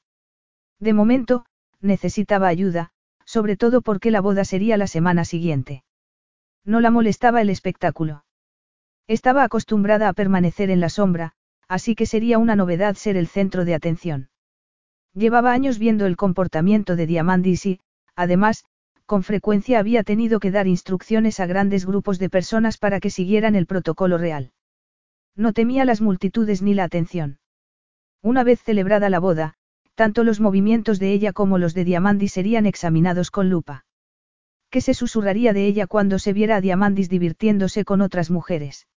De 0.77 0.91
momento, 0.91 1.45
necesitaba 1.79 2.49
ayuda, 2.49 2.91
sobre 3.23 3.55
todo 3.55 3.81
porque 3.81 4.11
la 4.11 4.19
boda 4.19 4.43
sería 4.43 4.75
la 4.75 4.87
semana 4.87 5.23
siguiente. 5.23 5.85
No 6.65 6.81
la 6.81 6.91
molestaba 6.91 7.41
el 7.41 7.49
espectáculo. 7.49 8.25
Estaba 9.07 9.45
acostumbrada 9.45 10.09
a 10.09 10.13
permanecer 10.13 10.69
en 10.69 10.81
la 10.81 10.89
sombra, 10.89 11.31
así 11.69 11.95
que 11.95 12.05
sería 12.05 12.39
una 12.39 12.57
novedad 12.57 12.95
ser 12.95 13.15
el 13.15 13.27
centro 13.27 13.63
de 13.63 13.73
atención. 13.73 14.27
Llevaba 15.13 15.53
años 15.53 15.79
viendo 15.79 16.05
el 16.05 16.17
comportamiento 16.17 16.97
de 16.97 17.07
Diamandis 17.07 17.65
y, 17.65 17.79
además, 18.15 18.65
con 19.05 19.23
frecuencia 19.23 19.79
había 19.79 20.03
tenido 20.03 20.39
que 20.39 20.51
dar 20.51 20.67
instrucciones 20.67 21.39
a 21.39 21.45
grandes 21.45 21.85
grupos 21.85 22.19
de 22.19 22.29
personas 22.29 22.77
para 22.77 22.99
que 22.99 23.09
siguieran 23.09 23.55
el 23.55 23.65
protocolo 23.65 24.17
real. 24.17 24.51
No 25.35 25.53
temía 25.53 25.85
las 25.85 26.01
multitudes 26.01 26.61
ni 26.61 26.73
la 26.73 26.83
atención. 26.83 27.39
Una 28.21 28.43
vez 28.43 28.61
celebrada 28.61 29.09
la 29.09 29.19
boda, 29.19 29.55
tanto 29.95 30.23
los 30.23 30.39
movimientos 30.39 30.99
de 30.99 31.11
ella 31.11 31.33
como 31.33 31.57
los 31.57 31.73
de 31.73 31.83
Diamandis 31.83 32.33
serían 32.33 32.65
examinados 32.65 33.31
con 33.31 33.49
lupa. 33.49 33.85
¿Qué 34.69 34.81
se 34.81 34.93
susurraría 34.93 35.53
de 35.53 35.67
ella 35.67 35.85
cuando 35.85 36.17
se 36.17 36.33
viera 36.33 36.55
a 36.55 36.61
Diamandis 36.61 37.09
divirtiéndose 37.09 37.85
con 37.85 38.01
otras 38.01 38.31
mujeres? 38.31 38.87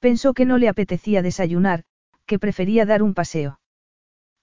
Pensó 0.00 0.32
que 0.32 0.44
no 0.44 0.58
le 0.58 0.68
apetecía 0.68 1.22
desayunar, 1.22 1.84
que 2.26 2.38
prefería 2.38 2.86
dar 2.86 3.02
un 3.02 3.14
paseo. 3.14 3.60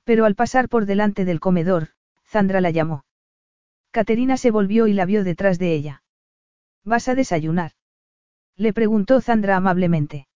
Pero 0.04 0.26
al 0.26 0.36
pasar 0.36 0.70
por 0.70 0.86
delante 0.86 1.26
del 1.26 1.40
comedor, 1.40 1.90
Zandra 2.26 2.62
la 2.62 2.72
llamó. 2.72 3.04
Caterina 3.96 4.36
se 4.36 4.52
volvió 4.52 4.88
y 4.88 4.94
la 4.94 5.06
vio 5.06 5.24
detrás 5.24 5.58
de 5.58 5.74
ella. 5.74 6.04
¿Vas 6.84 7.08
a 7.08 7.16
desayunar? 7.16 7.72
Le 8.58 8.74
preguntó 8.74 9.22
Zandra 9.22 9.56
amablemente. 9.56 10.28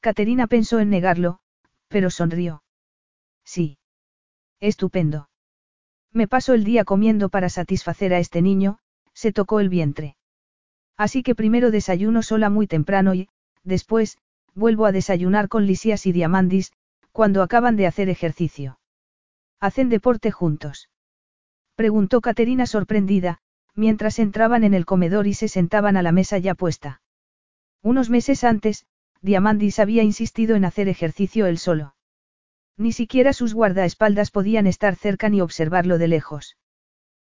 Caterina 0.00 0.46
pensó 0.46 0.80
en 0.80 0.88
negarlo, 0.88 1.40
pero 1.88 2.08
sonrió. 2.08 2.62
Sí. 3.44 3.76
Estupendo. 4.58 5.28
Me 6.14 6.26
paso 6.26 6.54
el 6.54 6.64
día 6.64 6.86
comiendo 6.86 7.28
para 7.28 7.50
satisfacer 7.50 8.14
a 8.14 8.18
este 8.20 8.40
niño, 8.40 8.78
se 9.12 9.32
tocó 9.34 9.60
el 9.60 9.68
vientre. 9.68 10.16
Así 10.96 11.22
que 11.22 11.34
primero 11.34 11.70
desayuno 11.70 12.22
sola 12.22 12.48
muy 12.48 12.66
temprano 12.66 13.12
y, 13.12 13.28
después, 13.64 14.16
vuelvo 14.54 14.86
a 14.86 14.92
desayunar 14.92 15.50
con 15.50 15.66
Lisias 15.66 16.06
y 16.06 16.12
Diamandis, 16.12 16.72
cuando 17.10 17.42
acaban 17.42 17.76
de 17.76 17.86
hacer 17.86 18.08
ejercicio. 18.08 18.78
¿Hacen 19.60 19.90
deporte 19.90 20.30
juntos? 20.30 20.88
Preguntó 21.82 22.20
Caterina 22.20 22.66
sorprendida, 22.66 23.38
mientras 23.74 24.20
entraban 24.20 24.62
en 24.62 24.72
el 24.72 24.86
comedor 24.86 25.26
y 25.26 25.34
se 25.34 25.48
sentaban 25.48 25.96
a 25.96 26.02
la 26.02 26.12
mesa 26.12 26.38
ya 26.38 26.54
puesta. 26.54 27.02
Unos 27.82 28.08
meses 28.08 28.44
antes, 28.44 28.86
Diamandis 29.20 29.80
había 29.80 30.04
insistido 30.04 30.54
en 30.54 30.64
hacer 30.64 30.86
ejercicio 30.86 31.46
él 31.46 31.58
solo. 31.58 31.96
Ni 32.76 32.92
siquiera 32.92 33.32
sus 33.32 33.52
guardaespaldas 33.52 34.30
podían 34.30 34.68
estar 34.68 34.94
cerca 34.94 35.28
ni 35.28 35.40
observarlo 35.40 35.98
de 35.98 36.06
lejos. 36.06 36.56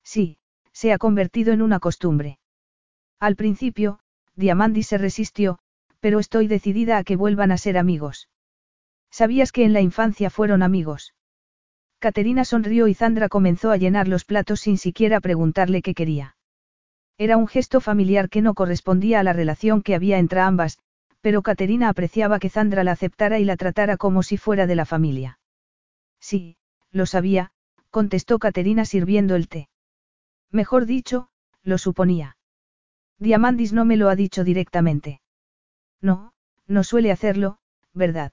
Sí, 0.01 0.37
se 0.71 0.93
ha 0.93 0.97
convertido 0.97 1.51
en 1.51 1.61
una 1.61 1.81
costumbre. 1.81 2.39
Al 3.19 3.35
principio, 3.35 3.99
Diamandis 4.37 4.87
se 4.87 4.97
resistió, 4.97 5.59
pero 5.99 6.19
estoy 6.19 6.47
decidida 6.47 6.97
a 6.97 7.03
que 7.03 7.17
vuelvan 7.17 7.51
a 7.51 7.57
ser 7.57 7.77
amigos. 7.77 8.29
¿Sabías 9.11 9.51
que 9.51 9.65
en 9.65 9.73
la 9.73 9.81
infancia 9.81 10.29
fueron 10.29 10.63
amigos? 10.63 11.15
Caterina 11.99 12.45
sonrió 12.45 12.87
y 12.87 12.93
Sandra 12.93 13.27
comenzó 13.27 13.71
a 13.71 13.77
llenar 13.77 14.07
los 14.07 14.23
platos 14.23 14.61
sin 14.61 14.77
siquiera 14.77 15.19
preguntarle 15.19 15.81
qué 15.81 15.93
quería. 15.93 16.35
Era 17.17 17.37
un 17.37 17.47
gesto 17.47 17.81
familiar 17.81 18.29
que 18.29 18.41
no 18.41 18.53
correspondía 18.53 19.19
a 19.19 19.23
la 19.23 19.33
relación 19.33 19.81
que 19.81 19.95
había 19.95 20.19
entre 20.19 20.39
ambas, 20.39 20.77
pero 21.21 21.41
Caterina 21.41 21.89
apreciaba 21.89 22.39
que 22.39 22.49
Sandra 22.49 22.83
la 22.83 22.91
aceptara 22.91 23.39
y 23.39 23.45
la 23.45 23.57
tratara 23.57 23.97
como 23.97 24.21
si 24.21 24.37
fuera 24.37 24.67
de 24.67 24.75
la 24.75 24.85
familia. 24.85 25.39
Sí, 26.19 26.57
lo 26.91 27.07
sabía, 27.07 27.51
contestó 27.89 28.37
Caterina 28.37 28.85
sirviendo 28.85 29.35
el 29.35 29.47
té. 29.47 29.69
Mejor 30.51 30.85
dicho, 30.85 31.29
lo 31.63 31.79
suponía. 31.79 32.37
Diamandis 33.17 33.73
no 33.73 33.83
me 33.83 33.97
lo 33.97 34.09
ha 34.09 34.15
dicho 34.15 34.43
directamente. 34.43 35.21
No, 36.01 36.33
no 36.67 36.83
suele 36.83 37.11
hacerlo, 37.11 37.57
¿verdad? 37.93 38.31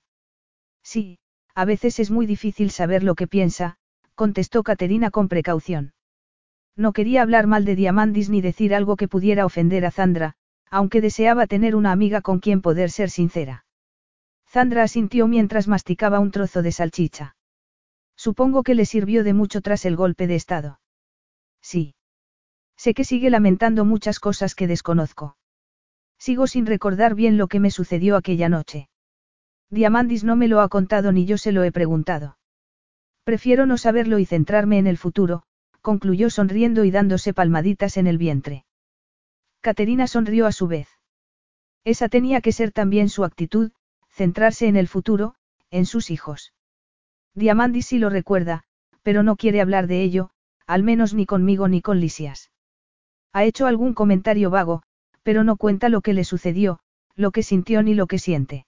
Sí, 0.82 1.18
a 1.54 1.64
veces 1.64 2.00
es 2.00 2.10
muy 2.10 2.26
difícil 2.26 2.70
saber 2.70 3.02
lo 3.02 3.14
que 3.14 3.26
piensa, 3.26 3.76
contestó 4.14 4.62
Caterina 4.62 5.10
con 5.10 5.28
precaución. 5.28 5.92
No 6.76 6.92
quería 6.92 7.22
hablar 7.22 7.46
mal 7.46 7.64
de 7.64 7.76
Diamandis 7.76 8.30
ni 8.30 8.40
decir 8.40 8.74
algo 8.74 8.96
que 8.96 9.08
pudiera 9.08 9.46
ofender 9.46 9.86
a 9.86 9.90
Zandra, 9.90 10.34
aunque 10.70 11.00
deseaba 11.00 11.46
tener 11.46 11.76
una 11.76 11.92
amiga 11.92 12.20
con 12.20 12.40
quien 12.40 12.60
poder 12.60 12.90
ser 12.90 13.10
sincera. 13.10 13.64
Zandra 14.48 14.82
asintió 14.82 15.28
mientras 15.28 15.68
masticaba 15.68 16.18
un 16.18 16.30
trozo 16.30 16.62
de 16.62 16.72
salchicha. 16.72 17.36
Supongo 18.16 18.62
que 18.62 18.74
le 18.74 18.86
sirvió 18.86 19.24
de 19.24 19.34
mucho 19.34 19.60
tras 19.60 19.84
el 19.84 19.96
golpe 19.96 20.26
de 20.26 20.36
estado. 20.36 20.80
Sí. 21.60 21.94
Sé 22.76 22.94
que 22.94 23.04
sigue 23.04 23.30
lamentando 23.30 23.84
muchas 23.84 24.18
cosas 24.18 24.54
que 24.54 24.66
desconozco. 24.66 25.36
Sigo 26.18 26.46
sin 26.46 26.66
recordar 26.66 27.14
bien 27.14 27.36
lo 27.36 27.48
que 27.48 27.60
me 27.60 27.70
sucedió 27.70 28.16
aquella 28.16 28.48
noche. 28.48 28.88
Diamandis 29.70 30.24
no 30.24 30.36
me 30.36 30.48
lo 30.48 30.60
ha 30.60 30.68
contado 30.68 31.12
ni 31.12 31.26
yo 31.26 31.38
se 31.38 31.52
lo 31.52 31.64
he 31.64 31.72
preguntado. 31.72 32.38
Prefiero 33.24 33.66
no 33.66 33.78
saberlo 33.78 34.18
y 34.18 34.26
centrarme 34.26 34.78
en 34.78 34.86
el 34.86 34.98
futuro, 34.98 35.44
concluyó 35.80 36.30
sonriendo 36.30 36.84
y 36.84 36.90
dándose 36.90 37.34
palmaditas 37.34 37.96
en 37.96 38.06
el 38.06 38.18
vientre. 38.18 38.64
Caterina 39.60 40.06
sonrió 40.06 40.46
a 40.46 40.52
su 40.52 40.66
vez. 40.66 40.88
Esa 41.84 42.08
tenía 42.08 42.40
que 42.40 42.52
ser 42.52 42.72
también 42.72 43.08
su 43.08 43.24
actitud, 43.24 43.72
centrarse 44.10 44.66
en 44.66 44.76
el 44.76 44.88
futuro, 44.88 45.34
en 45.70 45.86
sus 45.86 46.10
hijos. 46.10 46.52
Diamandis 47.34 47.86
sí 47.86 47.98
lo 47.98 48.10
recuerda, 48.10 48.64
pero 49.02 49.22
no 49.22 49.36
quiere 49.36 49.60
hablar 49.60 49.86
de 49.86 50.02
ello, 50.02 50.30
al 50.66 50.82
menos 50.82 51.14
ni 51.14 51.26
conmigo 51.26 51.68
ni 51.68 51.82
con 51.82 52.00
Lisias. 52.00 52.50
Ha 53.32 53.44
hecho 53.44 53.66
algún 53.66 53.94
comentario 53.94 54.50
vago, 54.50 54.82
pero 55.22 55.44
no 55.44 55.56
cuenta 55.56 55.88
lo 55.88 56.00
que 56.00 56.12
le 56.12 56.24
sucedió, 56.24 56.78
lo 57.16 57.32
que 57.32 57.42
sintió 57.42 57.82
ni 57.82 57.94
lo 57.94 58.06
que 58.06 58.18
siente. 58.18 58.66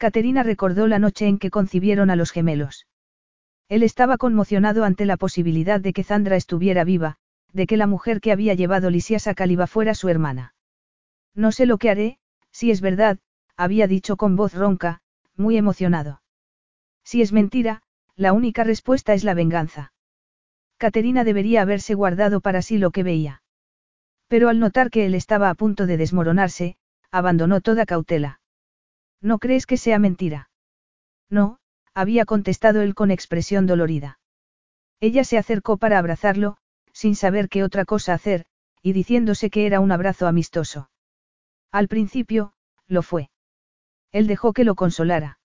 Caterina 0.00 0.42
recordó 0.42 0.86
la 0.86 0.98
noche 0.98 1.26
en 1.26 1.38
que 1.38 1.50
concibieron 1.50 2.08
a 2.08 2.16
los 2.16 2.30
gemelos. 2.30 2.86
Él 3.68 3.82
estaba 3.82 4.16
conmocionado 4.16 4.84
ante 4.84 5.04
la 5.04 5.18
posibilidad 5.18 5.78
de 5.78 5.92
que 5.92 6.04
Zandra 6.04 6.36
estuviera 6.36 6.84
viva, 6.84 7.18
de 7.52 7.66
que 7.66 7.76
la 7.76 7.86
mujer 7.86 8.22
que 8.22 8.32
había 8.32 8.54
llevado 8.54 8.88
Lisias 8.88 9.26
a 9.26 9.34
Caliba 9.34 9.66
fuera 9.66 9.92
su 9.94 10.08
hermana. 10.08 10.54
No 11.34 11.52
sé 11.52 11.66
lo 11.66 11.76
que 11.76 11.90
haré, 11.90 12.18
si 12.50 12.70
es 12.70 12.80
verdad, 12.80 13.18
había 13.58 13.86
dicho 13.86 14.16
con 14.16 14.36
voz 14.36 14.54
ronca, 14.54 15.02
muy 15.36 15.58
emocionado. 15.58 16.22
Si 17.04 17.20
es 17.20 17.34
mentira, 17.34 17.82
la 18.16 18.32
única 18.32 18.64
respuesta 18.64 19.12
es 19.12 19.22
la 19.22 19.34
venganza. 19.34 19.92
Caterina 20.78 21.24
debería 21.24 21.60
haberse 21.60 21.92
guardado 21.92 22.40
para 22.40 22.62
sí 22.62 22.78
lo 22.78 22.90
que 22.90 23.02
veía. 23.02 23.42
Pero 24.28 24.48
al 24.48 24.60
notar 24.60 24.88
que 24.88 25.04
él 25.04 25.14
estaba 25.14 25.50
a 25.50 25.54
punto 25.54 25.84
de 25.84 25.98
desmoronarse, 25.98 26.78
abandonó 27.10 27.60
toda 27.60 27.84
cautela. 27.84 28.39
¿No 29.20 29.38
crees 29.38 29.66
que 29.66 29.76
sea 29.76 29.98
mentira? 29.98 30.50
No, 31.28 31.58
había 31.94 32.24
contestado 32.24 32.80
él 32.80 32.94
con 32.94 33.10
expresión 33.10 33.66
dolorida. 33.66 34.18
Ella 35.00 35.24
se 35.24 35.38
acercó 35.38 35.76
para 35.76 35.98
abrazarlo, 35.98 36.56
sin 36.92 37.14
saber 37.16 37.48
qué 37.48 37.62
otra 37.62 37.84
cosa 37.84 38.14
hacer, 38.14 38.46
y 38.82 38.92
diciéndose 38.92 39.50
que 39.50 39.66
era 39.66 39.80
un 39.80 39.92
abrazo 39.92 40.26
amistoso. 40.26 40.90
Al 41.70 41.88
principio, 41.88 42.52
lo 42.86 43.02
fue. 43.02 43.30
Él 44.12 44.26
dejó 44.26 44.52
que 44.52 44.64
lo 44.64 44.74
consolara. 44.74 45.38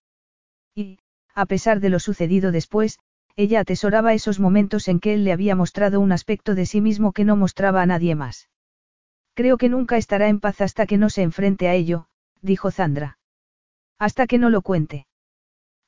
Y, 0.74 1.00
a 1.34 1.46
pesar 1.46 1.80
de 1.80 1.90
lo 1.90 2.00
sucedido 2.00 2.52
después, 2.52 3.00
ella 3.36 3.60
atesoraba 3.60 4.14
esos 4.14 4.40
momentos 4.40 4.88
en 4.88 5.00
que 5.00 5.14
él 5.14 5.24
le 5.26 5.34
había 5.34 5.56
mostrado 5.56 6.00
un 6.00 6.12
aspecto 6.12 6.56
de 6.56 6.66
sí 6.66 6.80
mismo 6.82 7.12
que 7.12 7.26
no 7.26 7.36
mostraba 7.36 7.82
a 7.82 7.86
nadie 7.86 8.16
más. 8.16 8.50
Creo 9.34 9.58
que 9.58 9.70
nunca 9.70 9.98
estará 9.98 10.30
en 10.30 10.40
paz 10.40 10.62
hasta 10.62 10.86
que 10.86 10.98
no 10.98 11.10
se 11.10 11.22
enfrente 11.22 11.68
a 11.68 11.74
ello, 11.74 12.08
dijo 12.42 12.72
Zandra. 12.72 13.20
Hasta 14.00 14.28
que 14.28 14.38
no 14.38 14.50
lo 14.50 14.62
cuente. 14.62 15.08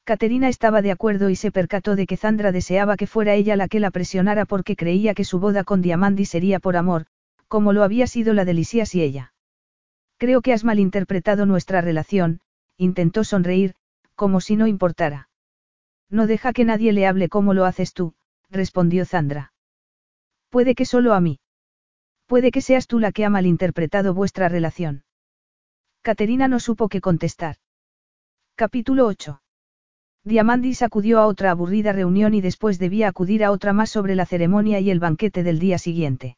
Caterina 0.04 0.48
estaba 0.48 0.82
de 0.82 0.92
acuerdo 0.92 1.30
y 1.30 1.36
se 1.36 1.52
percató 1.52 1.98
de 1.98 2.08
que 2.08 2.16
Zandra 2.16 2.54
deseaba 2.54 2.96
que 2.96 3.08
fuera 3.08 3.34
ella 3.34 3.58
la 3.58 3.68
que 3.68 3.82
la 3.82 3.92
presionara 3.92 4.46
porque 4.46 4.78
creía 4.78 5.14
que 5.14 5.26
su 5.26 5.40
boda 5.40 5.66
con 5.66 5.82
Diamandi 5.82 6.24
sería 6.24 6.60
por 6.60 6.78
amor, 6.78 7.08
como 7.50 7.74
lo 7.74 7.84
había 7.84 8.08
sido 8.08 8.34
la 8.34 8.46
de 8.46 8.54
Lisias 8.54 8.96
y 8.96 9.02
ella. 9.02 9.34
Creo 10.18 10.42
que 10.42 10.54
has 10.54 10.64
malinterpretado 10.64 11.46
nuestra 11.46 11.82
relación, 11.82 12.40
intentó 12.78 13.26
sonreír, 13.26 13.76
como 14.16 14.40
si 14.40 14.56
no 14.56 14.66
importara. 14.66 15.30
No 16.10 16.26
deja 16.26 16.54
que 16.54 16.64
nadie 16.64 16.94
le 16.94 17.06
hable 17.06 17.28
como 17.28 17.54
lo 17.54 17.66
haces 17.66 17.94
tú, 17.94 18.14
respondió 18.50 19.06
Zandra. 19.06 19.52
Puede 20.50 20.74
que 20.74 20.86
solo 20.86 21.14
a 21.14 21.20
mí. 21.20 21.40
Puede 22.28 22.52
que 22.52 22.62
seas 22.62 22.88
tú 22.88 23.00
la 23.00 23.12
que 23.12 23.26
ha 23.26 23.30
malinterpretado 23.30 24.14
vuestra 24.14 24.48
relación. 24.48 25.04
Caterina 26.02 26.48
no 26.48 26.62
supo 26.62 26.88
qué 26.88 27.02
contestar. 27.02 27.58
Capítulo 28.60 29.06
8. 29.06 29.40
Diamandis 30.24 30.82
acudió 30.82 31.20
a 31.20 31.28
otra 31.28 31.52
aburrida 31.52 31.92
reunión 31.92 32.34
y 32.34 32.42
después 32.42 32.80
debía 32.80 33.08
acudir 33.08 33.44
a 33.44 33.52
otra 33.52 33.72
más 33.72 33.92
sobre 33.92 34.16
la 34.16 34.26
ceremonia 34.26 34.80
y 34.80 34.90
el 34.90 35.00
banquete 35.00 35.44
del 35.44 35.60
día 35.60 35.78
siguiente. 35.78 36.38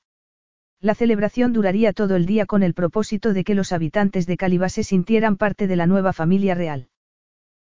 La 0.81 0.95
celebración 0.95 1.53
duraría 1.53 1.93
todo 1.93 2.17
el 2.17 2.25
día 2.25 2.45
con 2.45 2.61
el 2.61 2.73
propósito 2.73 3.31
de 3.31 3.45
que 3.45 3.55
los 3.55 3.71
habitantes 3.71 4.27
de 4.27 4.35
Calibá 4.35 4.67
se 4.67 4.83
sintieran 4.83 5.37
parte 5.37 5.65
de 5.65 5.77
la 5.77 5.87
nueva 5.87 6.11
familia 6.11 6.55
real. 6.55 6.89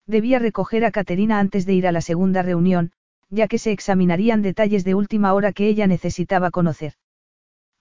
Debía 0.06 0.38
recoger 0.38 0.86
a 0.86 0.92
Caterina 0.92 1.40
antes 1.40 1.66
de 1.66 1.74
ir 1.74 1.88
a 1.88 1.92
la 1.92 2.02
segunda 2.02 2.44
reunión, 2.44 2.92
ya 3.32 3.48
que 3.48 3.58
se 3.58 3.72
examinarían 3.72 4.44
detalles 4.44 4.84
de 4.84 4.94
última 4.94 5.34
hora 5.34 5.52
que 5.52 5.68
ella 5.68 5.88
necesitaba 5.88 6.52
conocer. 6.52 6.94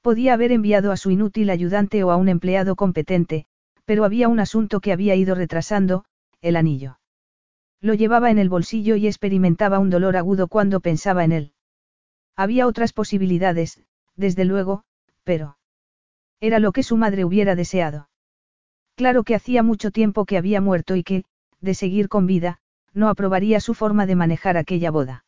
Podía 0.01 0.33
haber 0.33 0.53
enviado 0.53 0.91
a 0.91 0.97
su 0.97 1.11
inútil 1.11 1.51
ayudante 1.51 2.03
o 2.03 2.11
a 2.11 2.17
un 2.17 2.31
empleado 2.31 2.77
competente, 2.77 3.45
pero 3.85 4.07
había 4.07 4.29
un 4.29 4.41
asunto 4.41 4.81
que 4.81 4.93
había 4.93 5.15
ido 5.17 5.35
retrasando, 5.35 6.07
el 6.43 6.57
anillo. 6.57 6.99
Lo 7.81 7.95
llevaba 7.95 8.31
en 8.31 8.39
el 8.39 8.49
bolsillo 8.49 8.97
y 8.97 9.07
experimentaba 9.07 9.79
un 9.79 9.91
dolor 9.91 10.17
agudo 10.17 10.49
cuando 10.49 10.81
pensaba 10.81 11.25
en 11.25 11.33
él. 11.33 11.53
Había 12.37 12.67
otras 12.67 12.93
posibilidades, 12.93 13.83
desde 14.17 14.45
luego, 14.45 14.85
pero... 15.25 15.57
Era 16.41 16.59
lo 16.59 16.73
que 16.73 16.83
su 16.83 16.97
madre 16.97 17.25
hubiera 17.25 17.55
deseado. 17.55 18.09
Claro 18.97 19.23
que 19.23 19.35
hacía 19.35 19.63
mucho 19.63 19.91
tiempo 19.91 20.25
que 20.25 20.37
había 20.37 20.61
muerto 20.61 20.97
y 20.97 21.03
que, 21.03 21.25
de 21.61 21.75
seguir 21.75 22.09
con 22.09 22.27
vida, 22.27 22.59
no 22.93 23.09
aprobaría 23.09 23.61
su 23.61 23.75
forma 23.75 24.07
de 24.07 24.17
manejar 24.17 24.57
aquella 24.57 24.91
boda. 24.91 25.25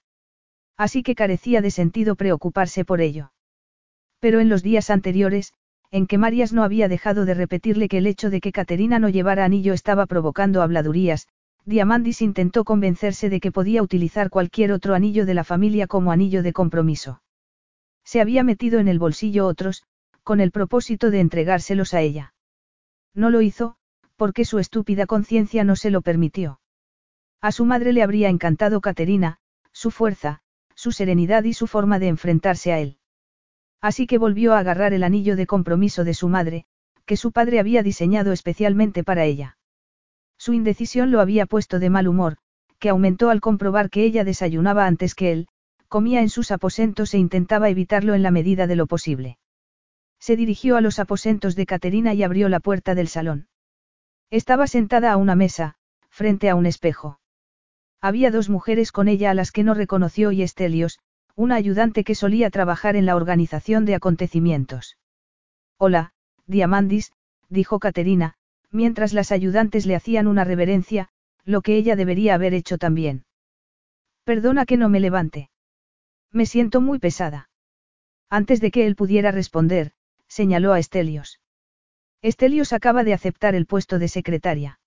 Así 0.77 1.03
que 1.03 1.15
carecía 1.15 1.61
de 1.61 1.71
sentido 1.71 2.17
preocuparse 2.17 2.85
por 2.85 3.01
ello. 3.01 3.33
Pero 4.19 4.41
en 4.41 4.49
los 4.49 4.63
días 4.63 4.91
anteriores, 4.91 5.55
en 5.91 6.07
que 6.07 6.19
Marias 6.19 6.53
no 6.53 6.65
había 6.65 6.89
dejado 6.89 7.25
de 7.25 7.35
repetirle 7.35 7.89
que 7.89 7.99
el 7.99 8.07
hecho 8.07 8.31
de 8.31 8.41
que 8.41 8.53
Caterina 8.53 8.99
no 8.99 9.09
llevara 9.09 9.45
anillo 9.45 9.73
estaba 9.73 10.07
provocando 10.07 10.63
habladurías, 10.63 11.29
Diamandis 11.67 12.21
intentó 12.21 12.65
convencerse 12.65 13.31
de 13.31 13.41
que 13.41 13.53
podía 13.53 13.83
utilizar 13.83 14.29
cualquier 14.29 14.73
otro 14.73 14.95
anillo 14.95 15.25
de 15.25 15.35
la 15.35 15.45
familia 15.45 15.87
como 15.87 16.13
anillo 16.13 16.43
de 16.43 16.53
compromiso. 16.53 17.23
Se 18.05 18.21
había 18.21 18.45
metido 18.45 18.81
en 18.81 18.89
el 18.89 18.99
bolsillo 18.99 19.47
otros, 19.47 19.85
con 20.23 20.41
el 20.41 20.51
propósito 20.51 21.11
de 21.11 21.21
entregárselos 21.21 21.95
a 21.95 22.01
ella. 22.01 22.35
No 23.15 23.31
lo 23.31 23.41
hizo, 23.41 23.77
porque 24.17 24.45
su 24.45 24.59
estúpida 24.59 25.07
conciencia 25.07 25.65
no 25.65 25.77
se 25.77 25.91
lo 25.91 26.03
permitió. 26.03 26.61
A 27.41 27.53
su 27.53 27.65
madre 27.65 27.93
le 27.93 28.03
habría 28.03 28.29
encantado 28.29 28.81
Caterina, 28.81 29.39
su 29.73 29.91
fuerza, 29.91 30.41
su 30.75 30.93
serenidad 30.93 31.45
y 31.45 31.53
su 31.53 31.67
forma 31.67 31.99
de 31.99 32.09
enfrentarse 32.09 32.73
a 32.73 32.81
él. 32.81 32.99
Así 33.85 34.07
que 34.07 34.17
volvió 34.17 34.55
a 34.55 34.61
agarrar 34.61 34.95
el 34.95 35.05
anillo 35.05 35.37
de 35.37 35.47
compromiso 35.47 36.05
de 36.05 36.15
su 36.15 36.31
madre, 36.31 36.65
que 37.05 37.19
su 37.19 37.33
padre 37.33 37.61
había 37.61 37.83
diseñado 37.83 38.33
especialmente 38.33 39.05
para 39.05 39.27
ella. 39.27 39.59
Su 40.39 40.55
indecisión 40.55 41.11
lo 41.11 41.21
había 41.21 41.45
puesto 41.45 41.79
de 41.79 41.91
mal 41.91 42.09
humor, 42.09 42.39
que 42.79 42.89
aumentó 42.89 43.29
al 43.29 43.43
comprobar 43.43 43.91
que 43.91 44.05
ella 44.05 44.25
desayunaba 44.25 44.87
antes 44.87 45.15
que 45.15 45.33
él, 45.33 45.49
comía 45.87 46.23
en 46.23 46.31
sus 46.31 46.51
aposentos 46.51 47.13
e 47.13 47.19
intentaba 47.19 47.69
evitarlo 47.69 48.15
en 48.15 48.23
la 48.23 48.31
medida 48.31 48.67
de 48.67 48.75
lo 48.75 48.87
posible. 48.87 49.37
Se 50.19 50.35
dirigió 50.35 50.79
a 50.79 50.81
los 50.81 50.99
aposentos 50.99 51.55
de 51.55 51.67
Caterina 51.67 52.15
y 52.15 52.23
abrió 52.23 52.49
la 52.49 52.61
puerta 52.61 52.95
del 52.95 53.09
salón. 53.09 53.49
Estaba 54.31 54.67
sentada 54.67 55.13
a 55.13 55.19
una 55.19 55.35
mesa, 55.35 55.75
frente 56.09 56.49
a 56.49 56.55
un 56.55 56.65
espejo. 56.65 57.21
Había 58.01 58.31
dos 58.31 58.49
mujeres 58.49 58.93
con 58.93 59.09
ella 59.09 59.31
a 59.31 59.35
las 59.35 59.53
que 59.53 59.63
no 59.63 59.75
reconoció 59.75 60.33
y 60.33 60.41
Estelios, 60.41 61.01
una 61.37 61.57
ayudante 61.57 62.05
que 62.05 62.15
solía 62.15 62.51
trabajar 62.51 62.97
en 62.97 63.07
la 63.07 63.17
organización 63.17 63.85
de 63.85 63.95
acontecimientos. 63.95 64.97
Hola, 65.79 66.13
Diamandis, 66.47 67.13
dijo 67.49 67.79
Caterina, 67.79 68.35
mientras 68.71 69.13
las 69.13 69.33
ayudantes 69.33 69.87
le 69.87 69.97
hacían 69.97 70.27
una 70.27 70.45
reverencia, 70.45 71.09
lo 71.45 71.61
que 71.63 71.77
ella 71.77 71.97
debería 71.97 72.35
haber 72.35 72.55
hecho 72.55 72.79
también. 72.79 73.25
Perdona 74.25 74.65
que 74.65 74.77
no 74.77 74.89
me 74.89 75.01
levante. 75.01 75.51
Me 76.31 76.47
siento 76.47 76.81
muy 76.81 76.99
pesada. 76.99 77.51
Antes 78.31 78.61
de 78.61 78.71
que 78.71 78.87
él 78.87 78.97
pudiera 78.97 79.31
responder, 79.31 79.93
señaló 80.29 80.73
a 80.73 80.79
Estelios. 80.79 81.41
Estelios 82.23 82.73
acaba 82.73 83.05
de 83.05 83.13
aceptar 83.13 83.55
el 83.55 83.67
puesto 83.67 83.99
de 83.99 84.09
secretaria. 84.09 84.81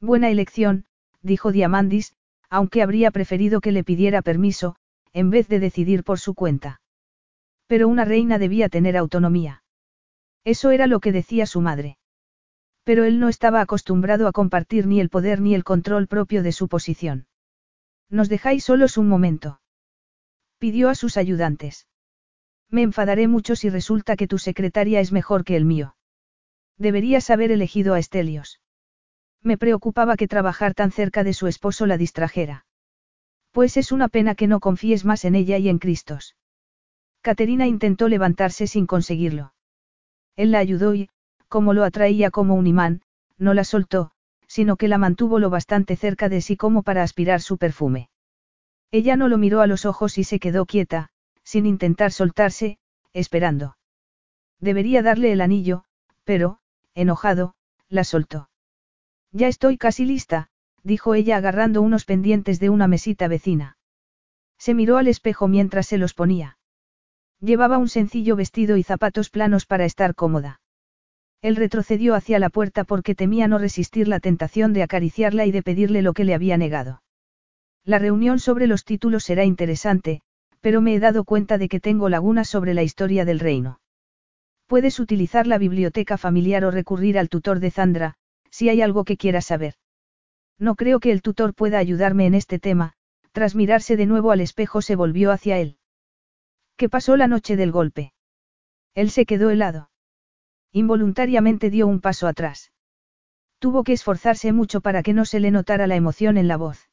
Buena 0.00 0.30
elección, 0.30 0.86
dijo 1.22 1.52
Diamandis, 1.52 2.14
aunque 2.48 2.82
habría 2.82 3.10
preferido 3.10 3.60
que 3.60 3.72
le 3.72 3.84
pidiera 3.84 4.22
permiso, 4.22 4.76
en 5.14 5.30
vez 5.30 5.48
de 5.48 5.60
decidir 5.60 6.04
por 6.04 6.18
su 6.18 6.34
cuenta. 6.34 6.82
Pero 7.66 7.88
una 7.88 8.04
reina 8.04 8.38
debía 8.38 8.68
tener 8.68 8.96
autonomía. 8.96 9.62
Eso 10.44 10.70
era 10.72 10.86
lo 10.86 11.00
que 11.00 11.12
decía 11.12 11.46
su 11.46 11.62
madre. 11.62 11.96
Pero 12.82 13.04
él 13.04 13.18
no 13.18 13.30
estaba 13.30 13.62
acostumbrado 13.62 14.28
a 14.28 14.32
compartir 14.32 14.86
ni 14.86 15.00
el 15.00 15.08
poder 15.08 15.40
ni 15.40 15.54
el 15.54 15.64
control 15.64 16.06
propio 16.06 16.42
de 16.42 16.52
su 16.52 16.68
posición. 16.68 17.26
¿Nos 18.10 18.28
dejáis 18.28 18.64
solos 18.64 18.98
un 18.98 19.08
momento? 19.08 19.60
Pidió 20.58 20.90
a 20.90 20.94
sus 20.94 21.16
ayudantes. 21.16 21.88
Me 22.68 22.82
enfadaré 22.82 23.28
mucho 23.28 23.56
si 23.56 23.70
resulta 23.70 24.16
que 24.16 24.26
tu 24.26 24.38
secretaria 24.38 25.00
es 25.00 25.12
mejor 25.12 25.44
que 25.44 25.56
el 25.56 25.64
mío. 25.64 25.96
Deberías 26.76 27.30
haber 27.30 27.52
elegido 27.52 27.94
a 27.94 27.98
Estelios. 27.98 28.60
Me 29.42 29.56
preocupaba 29.56 30.16
que 30.16 30.28
trabajar 30.28 30.74
tan 30.74 30.90
cerca 30.90 31.22
de 31.22 31.34
su 31.34 31.46
esposo 31.46 31.86
la 31.86 31.96
distrajera. 31.96 32.66
Pues 33.54 33.76
es 33.76 33.92
una 33.92 34.08
pena 34.08 34.34
que 34.34 34.48
no 34.48 34.58
confíes 34.58 35.04
más 35.04 35.24
en 35.24 35.36
ella 35.36 35.58
y 35.58 35.68
en 35.68 35.78
Cristos. 35.78 36.34
Caterina 37.20 37.68
intentó 37.68 38.08
levantarse 38.08 38.66
sin 38.66 38.84
conseguirlo. 38.84 39.54
Él 40.34 40.50
la 40.50 40.58
ayudó 40.58 40.92
y, 40.96 41.08
como 41.46 41.72
lo 41.72 41.84
atraía 41.84 42.32
como 42.32 42.56
un 42.56 42.66
imán, 42.66 43.02
no 43.38 43.54
la 43.54 43.62
soltó, 43.62 44.10
sino 44.48 44.74
que 44.74 44.88
la 44.88 44.98
mantuvo 44.98 45.38
lo 45.38 45.50
bastante 45.50 45.94
cerca 45.94 46.28
de 46.28 46.40
sí 46.40 46.56
como 46.56 46.82
para 46.82 47.04
aspirar 47.04 47.40
su 47.40 47.56
perfume. 47.56 48.10
Ella 48.90 49.14
no 49.14 49.28
lo 49.28 49.38
miró 49.38 49.60
a 49.60 49.68
los 49.68 49.86
ojos 49.86 50.18
y 50.18 50.24
se 50.24 50.40
quedó 50.40 50.66
quieta, 50.66 51.10
sin 51.44 51.64
intentar 51.64 52.10
soltarse, 52.10 52.78
esperando. 53.12 53.76
Debería 54.58 55.00
darle 55.00 55.30
el 55.30 55.40
anillo, 55.40 55.84
pero, 56.24 56.58
enojado, 56.92 57.54
la 57.88 58.02
soltó. 58.02 58.50
Ya 59.30 59.46
estoy 59.46 59.78
casi 59.78 60.04
lista, 60.06 60.50
dijo 60.84 61.14
ella 61.14 61.38
agarrando 61.38 61.82
unos 61.82 62.04
pendientes 62.04 62.60
de 62.60 62.70
una 62.70 62.86
mesita 62.86 63.26
vecina. 63.26 63.76
Se 64.58 64.74
miró 64.74 64.98
al 64.98 65.08
espejo 65.08 65.48
mientras 65.48 65.86
se 65.86 65.98
los 65.98 66.14
ponía. 66.14 66.58
Llevaba 67.40 67.78
un 67.78 67.88
sencillo 67.88 68.36
vestido 68.36 68.76
y 68.76 68.82
zapatos 68.82 69.30
planos 69.30 69.66
para 69.66 69.84
estar 69.84 70.14
cómoda. 70.14 70.60
Él 71.42 71.56
retrocedió 71.56 72.14
hacia 72.14 72.38
la 72.38 72.48
puerta 72.48 72.84
porque 72.84 73.14
temía 73.14 73.48
no 73.48 73.58
resistir 73.58 74.08
la 74.08 74.20
tentación 74.20 74.72
de 74.72 74.82
acariciarla 74.82 75.44
y 75.44 75.52
de 75.52 75.62
pedirle 75.62 76.00
lo 76.00 76.12
que 76.12 76.24
le 76.24 76.34
había 76.34 76.56
negado. 76.56 77.02
La 77.84 77.98
reunión 77.98 78.38
sobre 78.38 78.66
los 78.66 78.84
títulos 78.84 79.24
será 79.24 79.44
interesante, 79.44 80.22
pero 80.60 80.80
me 80.80 80.94
he 80.94 81.00
dado 81.00 81.24
cuenta 81.24 81.58
de 81.58 81.68
que 81.68 81.80
tengo 81.80 82.08
lagunas 82.08 82.48
sobre 82.48 82.72
la 82.72 82.82
historia 82.82 83.26
del 83.26 83.40
reino. 83.40 83.80
Puedes 84.66 84.98
utilizar 84.98 85.46
la 85.46 85.58
biblioteca 85.58 86.16
familiar 86.16 86.64
o 86.64 86.70
recurrir 86.70 87.18
al 87.18 87.28
tutor 87.28 87.60
de 87.60 87.70
Zandra, 87.70 88.14
si 88.50 88.70
hay 88.70 88.80
algo 88.80 89.04
que 89.04 89.18
quieras 89.18 89.44
saber. 89.44 89.74
No 90.58 90.74
creo 90.74 91.00
que 91.00 91.10
el 91.10 91.22
tutor 91.22 91.54
pueda 91.54 91.78
ayudarme 91.78 92.26
en 92.26 92.34
este 92.34 92.58
tema, 92.58 92.94
tras 93.32 93.54
mirarse 93.54 93.96
de 93.96 94.06
nuevo 94.06 94.30
al 94.30 94.40
espejo 94.40 94.82
se 94.82 94.96
volvió 94.96 95.32
hacia 95.32 95.58
él. 95.58 95.78
¿Qué 96.76 96.88
pasó 96.88 97.16
la 97.16 97.28
noche 97.28 97.56
del 97.56 97.72
golpe? 97.72 98.12
Él 98.94 99.10
se 99.10 99.26
quedó 99.26 99.50
helado. 99.50 99.90
Involuntariamente 100.72 101.70
dio 101.70 101.86
un 101.86 102.00
paso 102.00 102.26
atrás. 102.26 102.72
Tuvo 103.58 103.84
que 103.84 103.92
esforzarse 103.92 104.52
mucho 104.52 104.80
para 104.80 105.02
que 105.02 105.12
no 105.12 105.24
se 105.24 105.40
le 105.40 105.50
notara 105.50 105.86
la 105.86 105.96
emoción 105.96 106.36
en 106.36 106.48
la 106.48 106.56
voz. 106.56 106.88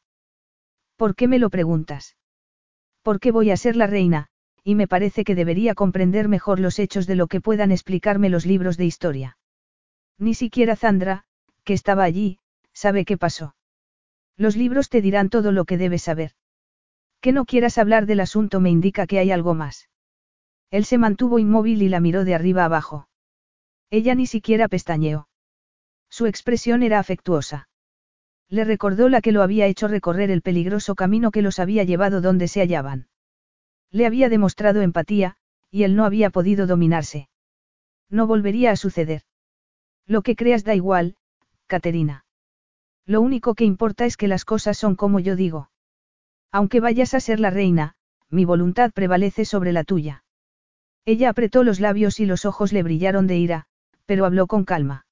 ¿Por 0.96 1.16
qué 1.16 1.28
me 1.28 1.40
lo 1.40 1.50
preguntas? 1.50 2.16
Porque 3.02 3.32
voy 3.32 3.52
a 3.52 3.58
ser 3.58 3.76
la 3.76 3.88
reina, 3.88 4.28
y 4.64 4.76
me 4.76 4.88
parece 4.88 5.24
que 5.24 5.36
debería 5.36 5.74
comprender 5.74 6.28
mejor 6.28 6.60
los 6.60 6.78
hechos 6.78 7.08
de 7.08 7.16
lo 7.16 7.28
que 7.28 7.42
puedan 7.42 7.72
explicarme 7.72 8.30
los 8.30 8.46
libros 8.46 8.78
de 8.78 8.86
historia. 8.86 9.38
Ni 10.18 10.36
siquiera 10.36 10.76
Zandra, 10.76 11.26
que 11.64 11.74
estaba 11.74 12.04
allí, 12.04 12.38
sabe 12.74 13.06
qué 13.06 13.18
pasó. 13.18 13.56
Los 14.38 14.56
libros 14.56 14.90
te 14.90 15.02
dirán 15.02 15.30
todo 15.30 15.52
lo 15.52 15.66
que 15.66 15.78
debes 15.78 16.04
saber. 16.04 16.32
Que 17.20 17.32
no 17.32 17.46
quieras 17.46 17.78
hablar 17.78 18.06
del 18.06 18.20
asunto 18.20 18.60
me 18.60 18.70
indica 18.70 19.06
que 19.06 19.20
hay 19.20 19.32
algo 19.32 19.54
más. 19.54 19.90
Él 20.72 20.86
se 20.86 20.98
mantuvo 20.98 21.38
inmóvil 21.38 21.82
y 21.82 21.90
la 21.90 22.00
miró 22.00 22.24
de 22.24 22.34
arriba 22.34 22.66
abajo. 22.66 23.08
Ella 23.90 24.16
ni 24.16 24.26
siquiera 24.26 24.68
pestañeó. 24.68 25.28
Su 26.10 26.26
expresión 26.26 26.82
era 26.82 27.00
afectuosa. 27.00 27.70
Le 28.50 28.64
recordó 28.66 29.10
la 29.10 29.22
que 29.22 29.32
lo 29.32 29.44
había 29.44 29.68
hecho 29.68 29.88
recorrer 29.88 30.32
el 30.32 30.42
peligroso 30.42 30.96
camino 30.96 31.32
que 31.32 31.42
los 31.42 31.60
había 31.60 31.84
llevado 31.84 32.22
donde 32.22 32.48
se 32.48 32.62
hallaban. 32.62 33.08
Le 33.92 34.06
había 34.06 34.30
demostrado 34.30 34.82
empatía, 34.82 35.38
y 35.70 35.84
él 35.84 35.96
no 35.96 36.06
había 36.06 36.30
podido 36.30 36.68
dominarse. 36.68 37.30
No 38.10 38.28
volvería 38.28 38.72
a 38.72 38.76
suceder. 38.76 39.22
Lo 40.06 40.22
que 40.22 40.36
creas 40.36 40.64
da 40.64 40.76
igual, 40.76 41.16
Caterina. 41.68 42.26
Lo 43.06 43.22
único 43.22 43.56
que 43.56 43.66
importa 43.66 44.06
es 44.06 44.18
que 44.18 44.28
las 44.28 44.46
cosas 44.46 44.78
son 44.78 44.96
como 44.96 45.20
yo 45.20 45.36
digo. 45.36 45.70
Aunque 46.52 46.80
vayas 46.80 47.14
a 47.14 47.20
ser 47.20 47.40
la 47.40 47.50
reina, 47.50 47.96
mi 48.30 48.46
voluntad 48.46 48.92
prevalece 48.92 49.46
sobre 49.46 49.72
la 49.72 49.84
tuya. 49.84 50.24
Ella 51.06 51.30
apretó 51.30 51.64
los 51.64 51.80
labios 51.80 52.20
y 52.20 52.26
los 52.26 52.46
ojos 52.46 52.74
le 52.74 52.84
brillaron 52.84 53.28
de 53.28 53.38
ira, 53.38 53.66
pero 54.06 54.26
habló 54.26 54.48
con 54.48 54.66
calma. 54.66 55.06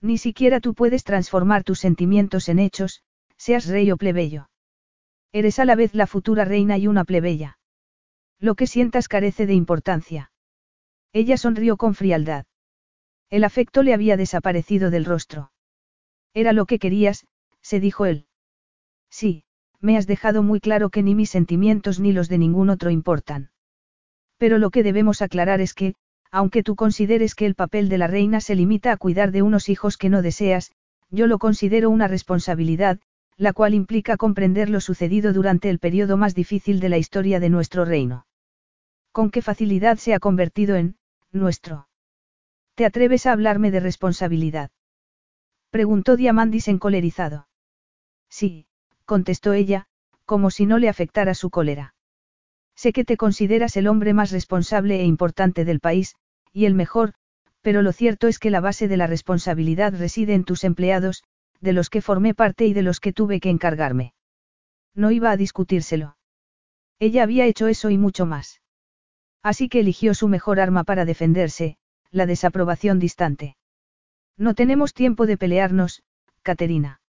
Ni 0.00 0.18
siquiera 0.18 0.60
tú 0.60 0.74
puedes 0.74 1.04
transformar 1.04 1.64
tus 1.64 1.80
sentimientos 1.80 2.48
en 2.48 2.58
hechos, 2.58 3.02
seas 3.36 3.66
rey 3.66 3.90
o 3.90 3.96
plebeyo. 3.96 4.50
Eres 5.32 5.58
a 5.58 5.64
la 5.64 5.74
vez 5.74 5.94
la 5.94 6.06
futura 6.06 6.44
reina 6.44 6.78
y 6.78 6.86
una 6.86 7.04
plebeya. 7.04 7.58
Lo 8.38 8.54
que 8.54 8.66
sientas 8.66 9.08
carece 9.08 9.46
de 9.46 9.54
importancia. 9.54 10.30
Ella 11.12 11.38
sonrió 11.38 11.76
con 11.76 11.94
frialdad. 11.94 12.44
El 13.30 13.44
afecto 13.44 13.82
le 13.82 13.94
había 13.94 14.16
desaparecido 14.16 14.90
del 14.90 15.04
rostro. 15.04 15.50
Era 16.36 16.52
lo 16.52 16.66
que 16.66 16.78
querías, 16.78 17.26
se 17.62 17.80
dijo 17.80 18.04
él. 18.04 18.26
Sí, 19.10 19.44
me 19.80 19.96
has 19.96 20.06
dejado 20.06 20.42
muy 20.42 20.60
claro 20.60 20.90
que 20.90 21.02
ni 21.02 21.14
mis 21.14 21.30
sentimientos 21.30 21.98
ni 21.98 22.12
los 22.12 22.28
de 22.28 22.36
ningún 22.36 22.68
otro 22.68 22.90
importan. 22.90 23.48
Pero 24.36 24.58
lo 24.58 24.68
que 24.68 24.82
debemos 24.82 25.22
aclarar 25.22 25.62
es 25.62 25.72
que, 25.72 25.94
aunque 26.30 26.62
tú 26.62 26.76
consideres 26.76 27.34
que 27.34 27.46
el 27.46 27.54
papel 27.54 27.88
de 27.88 27.96
la 27.96 28.06
reina 28.06 28.42
se 28.42 28.54
limita 28.54 28.92
a 28.92 28.98
cuidar 28.98 29.32
de 29.32 29.40
unos 29.40 29.70
hijos 29.70 29.96
que 29.96 30.10
no 30.10 30.20
deseas, 30.20 30.72
yo 31.08 31.26
lo 31.26 31.38
considero 31.38 31.88
una 31.88 32.06
responsabilidad, 32.06 33.00
la 33.38 33.54
cual 33.54 33.72
implica 33.72 34.18
comprender 34.18 34.68
lo 34.68 34.82
sucedido 34.82 35.32
durante 35.32 35.70
el 35.70 35.78
periodo 35.78 36.18
más 36.18 36.34
difícil 36.34 36.80
de 36.80 36.90
la 36.90 36.98
historia 36.98 37.40
de 37.40 37.48
nuestro 37.48 37.86
reino. 37.86 38.26
¿Con 39.10 39.30
qué 39.30 39.40
facilidad 39.40 39.96
se 39.96 40.12
ha 40.12 40.18
convertido 40.18 40.76
en, 40.76 40.96
nuestro? 41.32 41.88
¿Te 42.74 42.84
atreves 42.84 43.24
a 43.24 43.32
hablarme 43.32 43.70
de 43.70 43.80
responsabilidad? 43.80 44.70
Preguntó 45.70 46.16
Diamandis 46.16 46.68
encolerizado. 46.68 47.48
Sí, 48.28 48.66
contestó 49.04 49.52
ella, 49.52 49.86
como 50.24 50.50
si 50.50 50.66
no 50.66 50.78
le 50.78 50.88
afectara 50.88 51.34
su 51.34 51.50
cólera. 51.50 51.94
Sé 52.74 52.92
que 52.92 53.04
te 53.04 53.16
consideras 53.16 53.76
el 53.76 53.86
hombre 53.88 54.12
más 54.12 54.30
responsable 54.30 55.00
e 55.00 55.04
importante 55.04 55.64
del 55.64 55.80
país, 55.80 56.16
y 56.52 56.66
el 56.66 56.74
mejor, 56.74 57.14
pero 57.62 57.82
lo 57.82 57.92
cierto 57.92 58.28
es 58.28 58.38
que 58.38 58.50
la 58.50 58.60
base 58.60 58.86
de 58.88 58.96
la 58.96 59.06
responsabilidad 59.06 59.94
reside 59.94 60.34
en 60.34 60.44
tus 60.44 60.62
empleados, 60.64 61.24
de 61.60 61.72
los 61.72 61.90
que 61.90 62.02
formé 62.02 62.34
parte 62.34 62.66
y 62.66 62.74
de 62.74 62.82
los 62.82 63.00
que 63.00 63.12
tuve 63.12 63.40
que 63.40 63.50
encargarme. 63.50 64.12
No 64.94 65.10
iba 65.10 65.30
a 65.30 65.36
discutírselo. 65.36 66.16
Ella 66.98 67.22
había 67.22 67.46
hecho 67.46 67.66
eso 67.66 67.90
y 67.90 67.98
mucho 67.98 68.26
más. 68.26 68.60
Así 69.42 69.68
que 69.68 69.80
eligió 69.80 70.14
su 70.14 70.28
mejor 70.28 70.60
arma 70.60 70.84
para 70.84 71.04
defenderse, 71.04 71.76
la 72.10 72.26
desaprobación 72.26 72.98
distante. 72.98 73.56
No 74.38 74.54
tenemos 74.54 74.92
tiempo 74.92 75.26
de 75.26 75.38
pelearnos, 75.38 76.02
Caterina. 76.42 77.00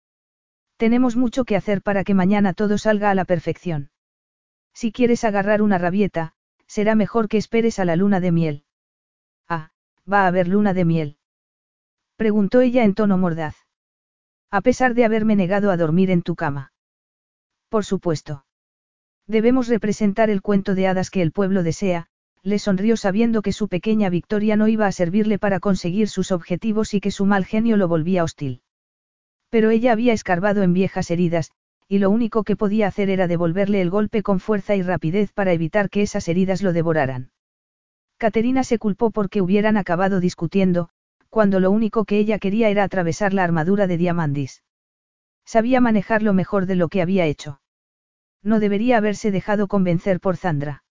Tenemos 0.77 1.15
mucho 1.15 1.43
que 1.43 1.55
hacer 1.55 1.81
para 1.81 2.03
que 2.03 2.13
mañana 2.13 2.53
todo 2.53 2.77
salga 2.77 3.09
a 3.11 3.15
la 3.15 3.25
perfección. 3.25 3.89
Si 4.73 4.91
quieres 4.91 5.23
agarrar 5.23 5.61
una 5.61 5.77
rabieta, 5.77 6.33
será 6.67 6.95
mejor 6.95 7.27
que 7.27 7.37
esperes 7.37 7.79
a 7.79 7.85
la 7.85 7.95
luna 7.95 8.19
de 8.19 8.31
miel. 8.31 8.63
Ah, 9.49 9.71
va 10.11 10.23
a 10.23 10.27
haber 10.27 10.47
luna 10.47 10.73
de 10.73 10.85
miel. 10.85 11.17
Preguntó 12.15 12.61
ella 12.61 12.83
en 12.83 12.93
tono 12.93 13.17
mordaz. 13.17 13.55
A 14.49 14.61
pesar 14.61 14.93
de 14.93 15.03
haberme 15.03 15.35
negado 15.35 15.71
a 15.71 15.77
dormir 15.77 16.11
en 16.11 16.21
tu 16.21 16.35
cama. 16.35 16.71
Por 17.69 17.83
supuesto. 17.83 18.45
Debemos 19.25 19.67
representar 19.67 20.29
el 20.29 20.41
cuento 20.41 20.73
de 20.73 20.87
hadas 20.87 21.09
que 21.09 21.21
el 21.21 21.31
pueblo 21.31 21.63
desea, 21.63 22.07
le 22.47 22.59
sonrió 22.59 22.95
sabiendo 22.95 23.41
que 23.41 23.51
su 23.51 23.67
pequeña 23.67 24.09
victoria 24.09 24.55
no 24.55 24.69
iba 24.69 24.87
a 24.87 24.93
servirle 24.93 25.37
para 25.37 25.59
conseguir 25.59 26.07
sus 26.07 26.31
objetivos 26.31 26.93
y 26.93 27.01
que 27.01 27.11
su 27.11 27.25
mal 27.25 27.43
genio 27.43 27.75
lo 27.75 27.89
volvía 27.89 28.23
hostil. 28.23 28.61
Pero 29.49 29.69
ella 29.69 29.91
había 29.91 30.13
escarbado 30.13 30.63
en 30.63 30.71
viejas 30.71 31.11
heridas, 31.11 31.51
y 31.89 31.99
lo 31.99 32.09
único 32.09 32.45
que 32.45 32.55
podía 32.55 32.87
hacer 32.87 33.09
era 33.09 33.27
devolverle 33.27 33.81
el 33.81 33.89
golpe 33.89 34.23
con 34.23 34.39
fuerza 34.39 34.77
y 34.77 34.81
rapidez 34.81 35.33
para 35.33 35.51
evitar 35.51 35.89
que 35.89 36.01
esas 36.01 36.29
heridas 36.29 36.61
lo 36.61 36.71
devoraran. 36.71 37.31
Caterina 38.15 38.63
se 38.63 38.79
culpó 38.79 39.11
porque 39.11 39.41
hubieran 39.41 39.75
acabado 39.75 40.21
discutiendo, 40.21 40.87
cuando 41.29 41.59
lo 41.59 41.69
único 41.69 42.05
que 42.05 42.17
ella 42.17 42.39
quería 42.39 42.69
era 42.69 42.83
atravesar 42.83 43.33
la 43.33 43.43
armadura 43.43 43.87
de 43.87 43.97
Diamandis. 43.97 44.63
Sabía 45.45 45.81
manejarlo 45.81 46.31
mejor 46.31 46.65
de 46.65 46.75
lo 46.75 46.87
que 46.87 47.01
había 47.01 47.25
hecho. 47.25 47.59
No 48.41 48.61
debería 48.61 48.95
haberse 48.95 49.31
dejado 49.31 49.67
convencer 49.67 50.21
por 50.21 50.37
Zandra. 50.37 50.85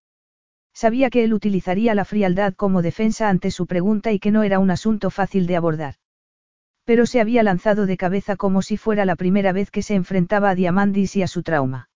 Sabía 0.77 1.09
que 1.09 1.24
él 1.24 1.32
utilizaría 1.32 1.94
la 1.94 2.05
frialdad 2.05 2.53
como 2.53 2.82
defensa 2.82 3.31
ante 3.31 3.51
su 3.51 3.66
pregunta 3.66 4.12
y 4.12 4.19
que 4.19 4.31
no 4.31 4.43
era 4.43 4.59
un 4.59 4.70
asunto 4.70 5.09
fácil 5.09 5.47
de 5.47 5.57
abordar. 5.57 5.94
Pero 6.85 7.07
se 7.07 7.19
había 7.19 7.43
lanzado 7.43 7.86
de 7.86 7.97
cabeza 7.97 8.36
como 8.36 8.61
si 8.61 8.77
fuera 8.77 9.07
la 9.07 9.16
primera 9.16 9.53
vez 9.53 9.70
que 9.70 9.81
se 9.81 9.94
enfrentaba 9.94 10.51
a 10.51 10.55
Diamandis 10.55 11.16
y 11.16 11.23
a 11.23 11.28
su 11.28 11.43
trauma. 11.43 11.89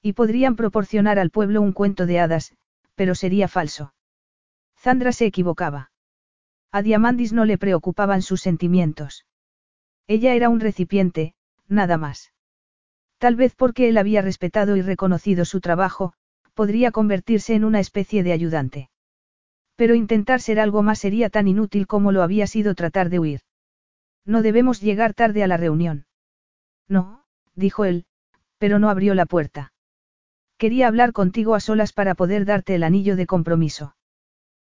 Y 0.00 0.14
podrían 0.14 0.56
proporcionar 0.56 1.18
al 1.18 1.28
pueblo 1.28 1.60
un 1.60 1.74
cuento 1.74 2.06
de 2.06 2.18
hadas, 2.18 2.54
pero 2.94 3.14
sería 3.14 3.46
falso. 3.46 3.92
Zandra 4.78 5.12
se 5.12 5.26
equivocaba. 5.26 5.90
A 6.72 6.80
Diamandis 6.80 7.34
no 7.34 7.44
le 7.44 7.58
preocupaban 7.58 8.22
sus 8.22 8.40
sentimientos. 8.40 9.26
Ella 10.06 10.32
era 10.32 10.48
un 10.48 10.60
recipiente, 10.60 11.34
nada 11.66 11.98
más. 11.98 12.32
Tal 13.18 13.36
vez 13.36 13.54
porque 13.54 13.90
él 13.90 13.98
había 13.98 14.22
respetado 14.22 14.76
y 14.76 14.80
reconocido 14.80 15.44
su 15.44 15.60
trabajo, 15.60 16.14
podría 16.58 16.90
convertirse 16.90 17.54
en 17.54 17.64
una 17.64 17.78
especie 17.78 18.24
de 18.24 18.32
ayudante. 18.32 18.90
Pero 19.76 19.94
intentar 19.94 20.40
ser 20.40 20.58
algo 20.58 20.82
más 20.82 20.98
sería 20.98 21.30
tan 21.30 21.46
inútil 21.46 21.86
como 21.86 22.10
lo 22.10 22.24
había 22.24 22.48
sido 22.48 22.74
tratar 22.74 23.10
de 23.10 23.20
huir. 23.20 23.42
No 24.24 24.42
debemos 24.42 24.80
llegar 24.80 25.14
tarde 25.14 25.44
a 25.44 25.46
la 25.46 25.56
reunión. 25.56 26.06
No, 26.88 27.22
dijo 27.54 27.84
él, 27.84 28.06
pero 28.58 28.80
no 28.80 28.90
abrió 28.90 29.14
la 29.14 29.24
puerta. 29.24 29.72
Quería 30.56 30.88
hablar 30.88 31.12
contigo 31.12 31.54
a 31.54 31.60
solas 31.60 31.92
para 31.92 32.16
poder 32.16 32.44
darte 32.44 32.74
el 32.74 32.82
anillo 32.82 33.14
de 33.14 33.26
compromiso. 33.26 33.94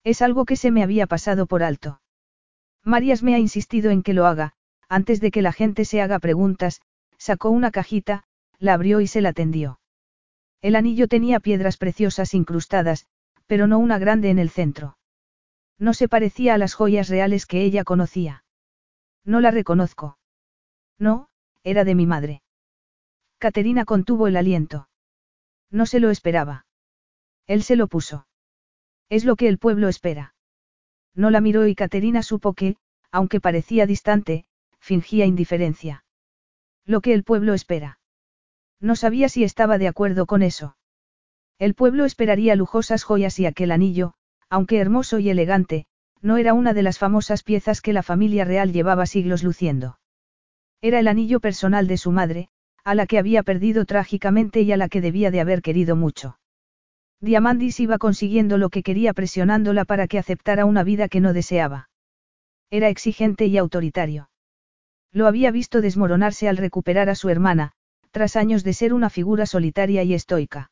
Es 0.04 0.22
algo 0.22 0.46
que 0.46 0.56
se 0.56 0.70
me 0.70 0.82
había 0.82 1.06
pasado 1.06 1.44
por 1.44 1.62
alto. 1.62 2.00
Marías 2.82 3.22
me 3.22 3.34
ha 3.34 3.38
insistido 3.38 3.90
en 3.90 4.02
que 4.02 4.14
lo 4.14 4.24
haga, 4.24 4.54
antes 4.88 5.20
de 5.20 5.30
que 5.30 5.42
la 5.42 5.52
gente 5.52 5.84
se 5.84 6.00
haga 6.00 6.18
preguntas, 6.18 6.80
sacó 7.18 7.50
una 7.50 7.70
cajita, 7.70 8.24
la 8.58 8.72
abrió 8.72 9.02
y 9.02 9.06
se 9.06 9.20
la 9.20 9.34
tendió. 9.34 9.80
El 10.64 10.76
anillo 10.76 11.08
tenía 11.08 11.40
piedras 11.40 11.76
preciosas 11.76 12.32
incrustadas, 12.32 13.06
pero 13.44 13.66
no 13.66 13.78
una 13.78 13.98
grande 13.98 14.30
en 14.30 14.38
el 14.38 14.48
centro. 14.48 14.96
No 15.78 15.92
se 15.92 16.08
parecía 16.08 16.54
a 16.54 16.58
las 16.58 16.72
joyas 16.72 17.10
reales 17.10 17.44
que 17.44 17.62
ella 17.64 17.84
conocía. 17.84 18.46
No 19.26 19.42
la 19.42 19.50
reconozco. 19.50 20.16
No, 20.98 21.28
era 21.64 21.84
de 21.84 21.94
mi 21.94 22.06
madre. 22.06 22.42
Caterina 23.36 23.84
contuvo 23.84 24.26
el 24.26 24.38
aliento. 24.38 24.88
No 25.70 25.84
se 25.84 26.00
lo 26.00 26.08
esperaba. 26.08 26.64
Él 27.46 27.62
se 27.62 27.76
lo 27.76 27.86
puso. 27.86 28.26
Es 29.10 29.26
lo 29.26 29.36
que 29.36 29.48
el 29.48 29.58
pueblo 29.58 29.88
espera. 29.88 30.34
No 31.14 31.28
la 31.28 31.42
miró 31.42 31.66
y 31.66 31.74
Caterina 31.74 32.22
supo 32.22 32.54
que, 32.54 32.78
aunque 33.10 33.38
parecía 33.38 33.84
distante, 33.84 34.46
fingía 34.78 35.26
indiferencia. 35.26 36.06
Lo 36.86 37.02
que 37.02 37.12
el 37.12 37.22
pueblo 37.22 37.52
espera. 37.52 37.98
No 38.84 38.96
sabía 38.96 39.30
si 39.30 39.44
estaba 39.44 39.78
de 39.78 39.88
acuerdo 39.88 40.26
con 40.26 40.42
eso. 40.42 40.76
El 41.58 41.74
pueblo 41.74 42.04
esperaría 42.04 42.54
lujosas 42.54 43.02
joyas 43.02 43.38
y 43.38 43.46
aquel 43.46 43.72
anillo, 43.72 44.12
aunque 44.50 44.78
hermoso 44.78 45.18
y 45.18 45.30
elegante, 45.30 45.86
no 46.20 46.36
era 46.36 46.52
una 46.52 46.74
de 46.74 46.82
las 46.82 46.98
famosas 46.98 47.42
piezas 47.42 47.80
que 47.80 47.94
la 47.94 48.02
familia 48.02 48.44
real 48.44 48.74
llevaba 48.74 49.06
siglos 49.06 49.42
luciendo. 49.42 49.98
Era 50.82 51.00
el 51.00 51.08
anillo 51.08 51.40
personal 51.40 51.86
de 51.86 51.96
su 51.96 52.12
madre, 52.12 52.50
a 52.84 52.94
la 52.94 53.06
que 53.06 53.18
había 53.18 53.42
perdido 53.42 53.86
trágicamente 53.86 54.60
y 54.60 54.70
a 54.70 54.76
la 54.76 54.90
que 54.90 55.00
debía 55.00 55.30
de 55.30 55.40
haber 55.40 55.62
querido 55.62 55.96
mucho. 55.96 56.38
Diamandis 57.22 57.80
iba 57.80 57.96
consiguiendo 57.96 58.58
lo 58.58 58.68
que 58.68 58.82
quería 58.82 59.14
presionándola 59.14 59.86
para 59.86 60.08
que 60.08 60.18
aceptara 60.18 60.66
una 60.66 60.84
vida 60.84 61.08
que 61.08 61.20
no 61.20 61.32
deseaba. 61.32 61.88
Era 62.68 62.90
exigente 62.90 63.46
y 63.46 63.56
autoritario. 63.56 64.28
Lo 65.10 65.26
había 65.26 65.50
visto 65.50 65.80
desmoronarse 65.80 66.50
al 66.50 66.58
recuperar 66.58 67.08
a 67.08 67.14
su 67.14 67.30
hermana, 67.30 67.72
tras 68.14 68.36
años 68.36 68.62
de 68.62 68.74
ser 68.74 68.94
una 68.94 69.10
figura 69.10 69.44
solitaria 69.44 70.04
y 70.04 70.14
estoica. 70.14 70.70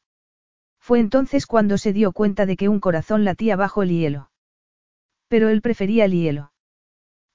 Fue 0.79 1.01
entonces 1.01 1.45
cuando 1.45 1.77
se 1.77 1.93
dio 1.93 2.13
cuenta 2.13 2.47
de 2.47 2.57
que 2.57 2.69
un 2.69 2.79
corazón 2.79 3.25
latía 3.25 3.57
bajo 3.57 3.83
el 3.83 3.91
hielo. 3.91 4.31
Pero 5.27 5.49
él 5.49 5.61
prefería 5.61 6.05
el 6.05 6.13
hielo. 6.13 6.53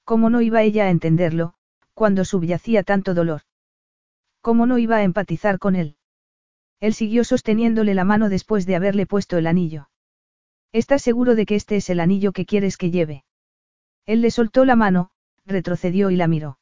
¿Cómo 0.04 0.30
no 0.30 0.40
iba 0.40 0.62
ella 0.62 0.86
a 0.86 0.90
entenderlo, 0.90 1.52
cuando 1.92 2.24
subyacía 2.24 2.84
tanto 2.84 3.12
dolor? 3.12 3.42
¿Cómo 4.40 4.64
no 4.64 4.78
iba 4.78 4.96
a 4.96 5.02
empatizar 5.02 5.58
con 5.58 5.76
él? 5.76 5.98
Él 6.80 6.94
siguió 6.94 7.22
sosteniéndole 7.22 7.92
la 7.92 8.04
mano 8.04 8.30
después 8.30 8.64
de 8.64 8.76
haberle 8.76 9.04
puesto 9.04 9.36
el 9.36 9.46
anillo. 9.46 9.90
¿Estás 10.72 11.02
seguro 11.02 11.34
de 11.34 11.44
que 11.44 11.54
este 11.54 11.76
es 11.76 11.90
el 11.90 12.00
anillo 12.00 12.32
que 12.32 12.46
quieres 12.46 12.78
que 12.78 12.90
lleve? 12.90 13.24
Él 14.06 14.22
le 14.22 14.30
soltó 14.30 14.64
la 14.64 14.74
mano, 14.74 15.10
retrocedió 15.44 16.10
y 16.10 16.16
la 16.16 16.28
miró. 16.28 16.58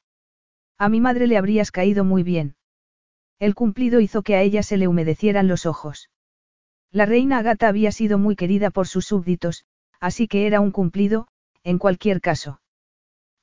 A 0.79 0.89
mi 0.89 1.01
madre 1.01 1.29
le 1.29 1.37
habrías 1.37 1.71
caído 1.71 2.03
muy 2.03 2.25
bien. 2.25 2.56
El 3.39 3.55
cumplido 3.55 4.01
hizo 4.01 4.23
que 4.23 4.35
a 4.35 4.43
ella 4.43 4.63
se 4.63 4.77
le 4.77 4.89
humedecieran 4.89 5.49
los 5.49 5.67
ojos. 5.67 6.11
La 6.91 7.05
reina 7.05 7.39
Agata 7.39 7.69
había 7.69 7.93
sido 7.93 8.19
muy 8.19 8.37
querida 8.37 8.71
por 8.71 8.89
sus 8.89 9.07
súbditos, 9.07 9.67
así 10.01 10.29
que 10.29 10.47
era 10.47 10.61
un 10.61 10.71
cumplido, 10.71 11.29
en 11.63 11.79
cualquier 11.79 12.21
caso. 12.21 12.61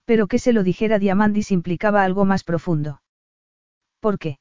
Pero 0.06 0.28
que 0.28 0.40
se 0.40 0.54
lo 0.54 0.64
dijera 0.64 1.00
Diamandis 1.00 1.52
implicaba 1.52 2.04
algo 2.04 2.26
más 2.26 2.44
profundo. 2.44 3.02
¿Por 4.00 4.18
qué? 4.18 4.40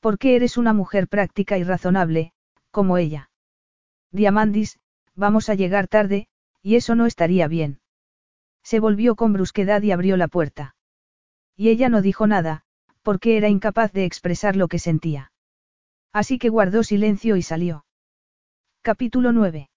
Porque 0.00 0.36
eres 0.36 0.56
una 0.56 0.72
mujer 0.72 1.08
práctica 1.08 1.58
y 1.58 1.64
razonable, 1.64 2.32
como 2.70 2.98
ella. 2.98 3.30
Diamandis, 4.12 4.78
vamos 5.14 5.48
a 5.48 5.54
llegar 5.54 5.88
tarde, 5.88 6.28
y 6.62 6.76
eso 6.76 6.94
no 6.94 7.06
estaría 7.06 7.48
bien. 7.48 7.80
Se 8.62 8.80
volvió 8.80 9.16
con 9.16 9.32
brusquedad 9.32 9.82
y 9.82 9.92
abrió 9.92 10.16
la 10.16 10.28
puerta. 10.28 10.76
Y 11.56 11.70
ella 11.70 11.88
no 11.88 12.02
dijo 12.02 12.26
nada, 12.26 12.64
porque 13.08 13.38
era 13.38 13.48
incapaz 13.48 13.90
de 13.94 14.04
expresar 14.04 14.54
lo 14.54 14.68
que 14.68 14.78
sentía. 14.78 15.32
Así 16.12 16.38
que 16.38 16.50
guardó 16.50 16.82
silencio 16.82 17.36
y 17.36 17.42
salió. 17.42 17.86
Capítulo 18.82 19.32
9. 19.32 19.70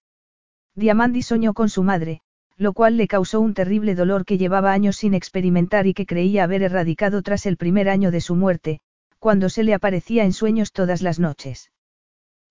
Diamandi 0.74 1.22
soñó 1.22 1.54
con 1.54 1.70
su 1.70 1.82
madre, 1.82 2.20
lo 2.58 2.74
cual 2.74 2.98
le 2.98 3.08
causó 3.08 3.40
un 3.40 3.54
terrible 3.54 3.94
dolor 3.94 4.26
que 4.26 4.36
llevaba 4.36 4.74
años 4.74 4.96
sin 4.96 5.14
experimentar 5.14 5.86
y 5.86 5.94
que 5.94 6.04
creía 6.04 6.44
haber 6.44 6.62
erradicado 6.62 7.22
tras 7.22 7.46
el 7.46 7.56
primer 7.56 7.88
año 7.88 8.10
de 8.10 8.20
su 8.20 8.36
muerte, 8.36 8.80
cuando 9.18 9.48
se 9.48 9.64
le 9.64 9.72
aparecía 9.72 10.24
en 10.24 10.34
sueños 10.34 10.70
todas 10.70 11.00
las 11.00 11.18
noches. 11.18 11.72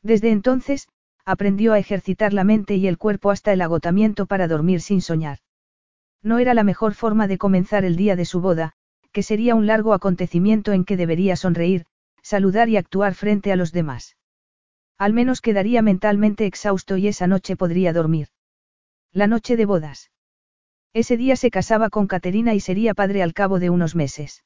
Desde 0.01 0.31
entonces, 0.31 0.87
aprendió 1.25 1.73
a 1.73 1.77
ejercitar 1.77 2.33
la 2.33 2.43
mente 2.43 2.75
y 2.75 2.87
el 2.87 2.97
cuerpo 2.97 3.29
hasta 3.29 3.53
el 3.53 3.61
agotamiento 3.61 4.25
para 4.25 4.47
dormir 4.47 4.81
sin 4.81 5.03
soñar. 5.03 5.37
No 6.23 6.39
era 6.39 6.55
la 6.55 6.63
mejor 6.63 6.95
forma 6.95 7.27
de 7.27 7.37
comenzar 7.37 7.85
el 7.85 7.95
día 7.95 8.15
de 8.15 8.25
su 8.25 8.41
boda, 8.41 8.73
que 9.11 9.23
sería 9.23 9.55
un 9.55 9.67
largo 9.67 9.93
acontecimiento 9.93 10.71
en 10.73 10.85
que 10.85 10.97
debería 10.97 11.35
sonreír, 11.35 11.85
saludar 12.21 12.69
y 12.69 12.77
actuar 12.77 13.13
frente 13.13 13.51
a 13.51 13.55
los 13.55 13.71
demás. 13.71 14.17
Al 14.97 15.13
menos 15.13 15.41
quedaría 15.41 15.81
mentalmente 15.81 16.45
exhausto 16.45 16.97
y 16.97 17.07
esa 17.07 17.27
noche 17.27 17.55
podría 17.55 17.93
dormir. 17.93 18.27
La 19.11 19.27
noche 19.27 19.57
de 19.57 19.65
bodas. 19.65 20.11
Ese 20.93 21.17
día 21.17 21.35
se 21.35 21.51
casaba 21.51 21.89
con 21.89 22.07
Caterina 22.07 22.53
y 22.53 22.59
sería 22.59 22.93
padre 22.93 23.23
al 23.23 23.33
cabo 23.33 23.59
de 23.59 23.69
unos 23.69 23.95
meses. 23.95 24.43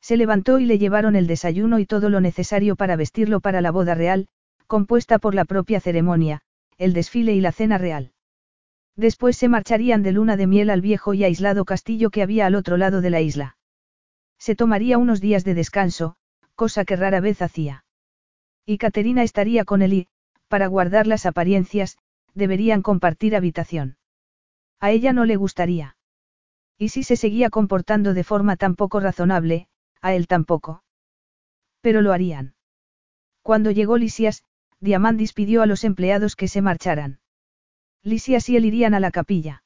Se 0.00 0.16
levantó 0.16 0.58
y 0.60 0.66
le 0.66 0.78
llevaron 0.78 1.16
el 1.16 1.26
desayuno 1.26 1.78
y 1.78 1.86
todo 1.86 2.08
lo 2.08 2.20
necesario 2.20 2.76
para 2.76 2.96
vestirlo 2.96 3.40
para 3.40 3.60
la 3.60 3.72
boda 3.72 3.94
real, 3.94 4.28
compuesta 4.66 5.18
por 5.18 5.34
la 5.34 5.44
propia 5.44 5.80
ceremonia, 5.80 6.42
el 6.78 6.92
desfile 6.92 7.34
y 7.34 7.40
la 7.40 7.52
cena 7.52 7.78
real. 7.78 8.12
Después 8.96 9.36
se 9.36 9.48
marcharían 9.48 10.02
de 10.02 10.12
luna 10.12 10.36
de 10.36 10.46
miel 10.46 10.70
al 10.70 10.80
viejo 10.80 11.12
y 11.12 11.24
aislado 11.24 11.64
castillo 11.64 12.10
que 12.10 12.22
había 12.22 12.46
al 12.46 12.54
otro 12.54 12.76
lado 12.76 13.00
de 13.00 13.10
la 13.10 13.20
isla. 13.20 13.55
Se 14.38 14.54
tomaría 14.54 14.98
unos 14.98 15.20
días 15.20 15.44
de 15.44 15.54
descanso, 15.54 16.16
cosa 16.54 16.84
que 16.84 16.96
rara 16.96 17.20
vez 17.20 17.42
hacía. 17.42 17.84
Y 18.64 18.78
Caterina 18.78 19.22
estaría 19.22 19.64
con 19.64 19.82
él 19.82 19.92
y, 19.92 20.08
para 20.48 20.66
guardar 20.66 21.06
las 21.06 21.26
apariencias, 21.26 21.98
deberían 22.34 22.82
compartir 22.82 23.34
habitación. 23.34 23.96
A 24.80 24.90
ella 24.90 25.12
no 25.12 25.24
le 25.24 25.36
gustaría. 25.36 25.96
Y 26.78 26.90
si 26.90 27.02
se 27.02 27.16
seguía 27.16 27.50
comportando 27.50 28.12
de 28.12 28.24
forma 28.24 28.56
tan 28.56 28.74
poco 28.74 29.00
razonable, 29.00 29.68
a 30.02 30.14
él 30.14 30.26
tampoco. 30.26 30.84
Pero 31.80 32.02
lo 32.02 32.12
harían. 32.12 32.54
Cuando 33.42 33.70
llegó 33.70 33.96
Lisias, 33.96 34.44
Diamandis 34.80 35.32
pidió 35.32 35.62
a 35.62 35.66
los 35.66 35.84
empleados 35.84 36.36
que 36.36 36.48
se 36.48 36.60
marcharan. 36.60 37.20
Lisias 38.02 38.48
y 38.48 38.56
él 38.56 38.66
irían 38.66 38.92
a 38.92 39.00
la 39.00 39.10
capilla. 39.10 39.62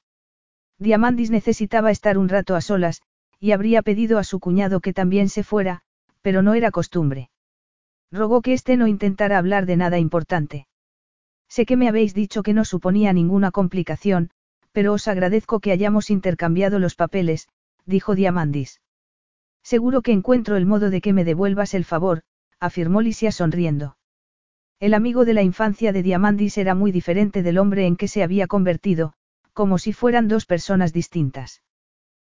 Diamandis 0.78 1.30
necesitaba 1.30 1.90
estar 1.90 2.16
un 2.16 2.28
rato 2.28 2.54
a 2.54 2.60
solas, 2.60 3.02
y 3.40 3.52
habría 3.52 3.82
pedido 3.82 4.18
a 4.18 4.24
su 4.24 4.38
cuñado 4.38 4.80
que 4.80 4.92
también 4.92 5.28
se 5.28 5.42
fuera, 5.42 5.80
pero 6.20 6.42
no 6.42 6.54
era 6.54 6.70
costumbre. 6.70 7.30
Rogó 8.12 8.42
que 8.42 8.52
éste 8.52 8.76
no 8.76 8.86
intentara 8.86 9.38
hablar 9.38 9.66
de 9.66 9.76
nada 9.76 9.98
importante. 9.98 10.66
Sé 11.48 11.64
que 11.64 11.76
me 11.76 11.88
habéis 11.88 12.14
dicho 12.14 12.42
que 12.42 12.52
no 12.52 12.64
suponía 12.64 13.12
ninguna 13.12 13.50
complicación, 13.50 14.30
pero 14.72 14.92
os 14.92 15.08
agradezco 15.08 15.60
que 15.60 15.72
hayamos 15.72 16.10
intercambiado 16.10 16.78
los 16.78 16.94
papeles, 16.94 17.48
dijo 17.86 18.14
Diamandis. 18.14 18.80
Seguro 19.62 20.02
que 20.02 20.12
encuentro 20.12 20.56
el 20.56 20.66
modo 20.66 20.90
de 20.90 21.00
que 21.00 21.12
me 21.12 21.24
devuelvas 21.24 21.74
el 21.74 21.84
favor, 21.84 22.22
afirmó 22.60 23.00
Lisia 23.00 23.32
sonriendo. 23.32 23.96
El 24.78 24.94
amigo 24.94 25.24
de 25.24 25.34
la 25.34 25.42
infancia 25.42 25.92
de 25.92 26.02
Diamandis 26.02 26.56
era 26.58 26.74
muy 26.74 26.92
diferente 26.92 27.42
del 27.42 27.58
hombre 27.58 27.86
en 27.86 27.96
que 27.96 28.08
se 28.08 28.22
había 28.22 28.46
convertido, 28.46 29.14
como 29.52 29.78
si 29.78 29.92
fueran 29.92 30.28
dos 30.28 30.46
personas 30.46 30.92
distintas. 30.92 31.62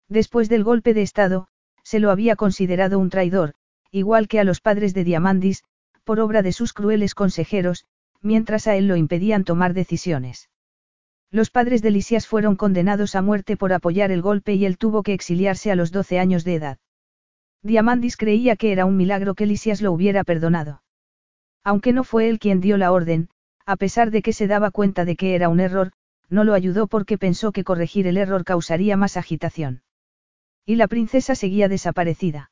Después 0.09 0.49
del 0.49 0.65
golpe 0.65 0.95
de 0.95 1.03
Estado, 1.03 1.49
se 1.83 2.01
lo 2.01 2.11
había 2.11 2.37
considerado 2.37 2.99
un 2.99 3.11
traidor, 3.11 3.55
igual 3.91 4.29
que 4.29 4.41
a 4.41 4.45
los 4.45 4.61
padres 4.61 4.95
de 4.95 5.05
Diamandis, 5.05 5.65
por 6.05 6.21
obra 6.21 6.43
de 6.43 6.53
sus 6.53 6.73
crueles 6.73 7.15
consejeros, 7.15 7.87
mientras 8.21 8.67
a 8.67 8.77
él 8.77 8.89
lo 8.89 8.97
impedían 8.97 9.45
tomar 9.45 9.75
decisiones. 9.75 10.49
Los 11.31 11.51
padres 11.51 11.83
de 11.83 11.91
Lisias 11.91 12.27
fueron 12.27 12.57
condenados 12.57 13.15
a 13.15 13.23
muerte 13.23 13.57
por 13.57 13.73
apoyar 13.73 14.11
el 14.11 14.23
golpe 14.23 14.55
y 14.55 14.67
él 14.67 14.79
tuvo 14.79 15.03
que 15.03 15.15
exiliarse 15.15 15.71
a 15.71 15.77
los 15.77 15.91
12 15.91 16.19
años 16.19 16.45
de 16.45 16.55
edad. 16.55 16.79
Diamandis 17.63 18.17
creía 18.17 18.57
que 18.57 18.73
era 18.73 18.85
un 18.85 18.97
milagro 18.97 19.35
que 19.35 19.47
Lisias 19.47 19.81
lo 19.81 19.93
hubiera 19.93 20.23
perdonado. 20.23 20.83
Aunque 21.65 21.93
no 21.93 22.05
fue 22.05 22.29
él 22.29 22.39
quien 22.39 22.61
dio 22.61 22.77
la 22.77 22.93
orden, 22.93 23.31
a 23.65 23.77
pesar 23.77 24.11
de 24.11 24.21
que 24.21 24.35
se 24.35 24.47
daba 24.47 24.71
cuenta 24.71 25.05
de 25.05 25.17
que 25.17 25.35
era 25.35 25.49
un 25.49 25.61
error, 25.61 25.93
no 26.29 26.45
lo 26.45 26.53
ayudó 26.53 26.87
porque 26.87 27.17
pensó 27.17 27.53
que 27.53 27.65
corregir 27.65 28.07
el 28.07 28.19
error 28.19 28.45
causaría 28.45 28.97
más 28.97 29.17
agitación. 29.17 29.83
Y 30.66 30.77
la 30.77 30.89
princesa 30.89 31.35
seguía 31.35 31.69
desaparecida. 31.69 32.51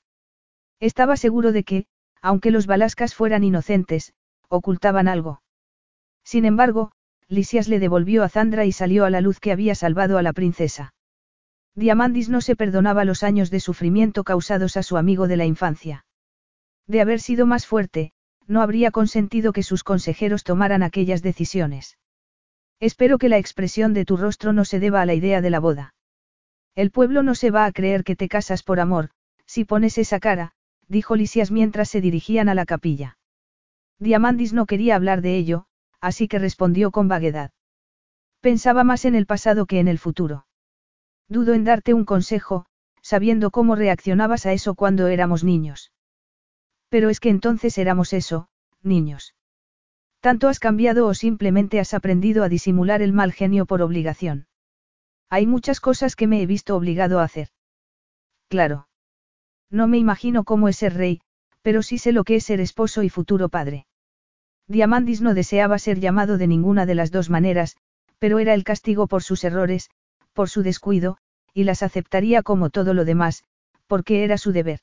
Estaba 0.80 1.16
seguro 1.16 1.52
de 1.52 1.64
que, 1.64 1.86
aunque 2.20 2.50
los 2.50 2.66
balascas 2.66 3.14
fueran 3.14 3.44
inocentes, 3.44 4.12
ocultaban 4.48 5.08
algo. 5.08 5.42
Sin 6.24 6.44
embargo, 6.44 6.92
Lisias 7.28 7.68
le 7.68 7.78
devolvió 7.78 8.22
a 8.22 8.28
Zandra 8.28 8.64
y 8.64 8.72
salió 8.72 9.04
a 9.04 9.10
la 9.10 9.20
luz 9.20 9.40
que 9.40 9.52
había 9.52 9.74
salvado 9.74 10.18
a 10.18 10.22
la 10.22 10.32
princesa. 10.32 10.94
Diamandis 11.74 12.28
no 12.28 12.42
se 12.42 12.54
perdonaba 12.54 13.04
los 13.04 13.22
años 13.22 13.50
de 13.50 13.60
sufrimiento 13.60 14.24
causados 14.24 14.76
a 14.76 14.82
su 14.82 14.98
amigo 14.98 15.26
de 15.26 15.38
la 15.38 15.46
infancia. 15.46 16.04
De 16.86 17.00
haber 17.00 17.20
sido 17.20 17.46
más 17.46 17.66
fuerte, 17.66 18.12
no 18.46 18.60
habría 18.60 18.90
consentido 18.90 19.52
que 19.52 19.62
sus 19.62 19.82
consejeros 19.82 20.44
tomaran 20.44 20.82
aquellas 20.82 21.22
decisiones. 21.22 21.96
Espero 22.80 23.16
que 23.16 23.30
la 23.30 23.38
expresión 23.38 23.94
de 23.94 24.04
tu 24.04 24.16
rostro 24.16 24.52
no 24.52 24.64
se 24.64 24.80
deba 24.80 25.00
a 25.00 25.06
la 25.06 25.14
idea 25.14 25.40
de 25.40 25.50
la 25.50 25.60
boda. 25.60 25.94
El 26.74 26.90
pueblo 26.90 27.22
no 27.22 27.34
se 27.34 27.50
va 27.50 27.66
a 27.66 27.72
creer 27.72 28.04
que 28.04 28.16
te 28.16 28.28
casas 28.28 28.62
por 28.62 28.80
amor, 28.80 29.10
si 29.46 29.64
pones 29.64 29.98
esa 29.98 30.20
cara, 30.20 30.52
dijo 30.88 31.16
Lisias 31.16 31.50
mientras 31.50 31.90
se 31.90 32.00
dirigían 32.00 32.48
a 32.48 32.54
la 32.54 32.64
capilla. 32.64 33.18
Diamandis 33.98 34.52
no 34.52 34.66
quería 34.66 34.96
hablar 34.96 35.20
de 35.20 35.36
ello, 35.36 35.66
así 36.00 36.28
que 36.28 36.38
respondió 36.38 36.90
con 36.90 37.08
vaguedad. 37.08 37.50
Pensaba 38.40 38.84
más 38.84 39.04
en 39.04 39.14
el 39.14 39.26
pasado 39.26 39.66
que 39.66 39.80
en 39.80 39.88
el 39.88 39.98
futuro. 39.98 40.46
Dudo 41.28 41.54
en 41.54 41.64
darte 41.64 41.94
un 41.94 42.04
consejo, 42.04 42.66
sabiendo 43.02 43.50
cómo 43.50 43.76
reaccionabas 43.76 44.46
a 44.46 44.52
eso 44.52 44.74
cuando 44.74 45.06
éramos 45.08 45.44
niños. 45.44 45.92
Pero 46.88 47.08
es 47.10 47.20
que 47.20 47.28
entonces 47.28 47.78
éramos 47.78 48.12
eso, 48.12 48.48
niños. 48.82 49.34
Tanto 50.20 50.48
has 50.48 50.58
cambiado 50.58 51.06
o 51.06 51.14
simplemente 51.14 51.80
has 51.80 51.94
aprendido 51.94 52.44
a 52.44 52.48
disimular 52.48 53.02
el 53.02 53.12
mal 53.12 53.32
genio 53.32 53.66
por 53.66 53.82
obligación. 53.82 54.46
Hay 55.32 55.46
muchas 55.46 55.80
cosas 55.80 56.14
que 56.14 56.26
me 56.26 56.42
he 56.42 56.46
visto 56.46 56.76
obligado 56.76 57.18
a 57.18 57.24
hacer. 57.24 57.48
Claro. 58.50 58.86
No 59.70 59.88
me 59.88 59.96
imagino 59.96 60.44
cómo 60.44 60.68
es 60.68 60.76
ser 60.76 60.92
rey, 60.92 61.22
pero 61.62 61.82
sí 61.82 61.96
sé 61.96 62.12
lo 62.12 62.22
que 62.24 62.36
es 62.36 62.44
ser 62.44 62.60
esposo 62.60 63.02
y 63.02 63.08
futuro 63.08 63.48
padre. 63.48 63.86
Diamandis 64.68 65.22
no 65.22 65.32
deseaba 65.32 65.78
ser 65.78 66.00
llamado 66.00 66.36
de 66.36 66.48
ninguna 66.48 66.84
de 66.84 66.96
las 66.96 67.10
dos 67.12 67.30
maneras, 67.30 67.78
pero 68.18 68.40
era 68.40 68.52
el 68.52 68.62
castigo 68.62 69.06
por 69.06 69.22
sus 69.22 69.42
errores, 69.42 69.88
por 70.34 70.50
su 70.50 70.62
descuido, 70.62 71.16
y 71.54 71.64
las 71.64 71.82
aceptaría 71.82 72.42
como 72.42 72.68
todo 72.68 72.92
lo 72.92 73.06
demás, 73.06 73.42
porque 73.86 74.24
era 74.24 74.36
su 74.36 74.52
deber. 74.52 74.80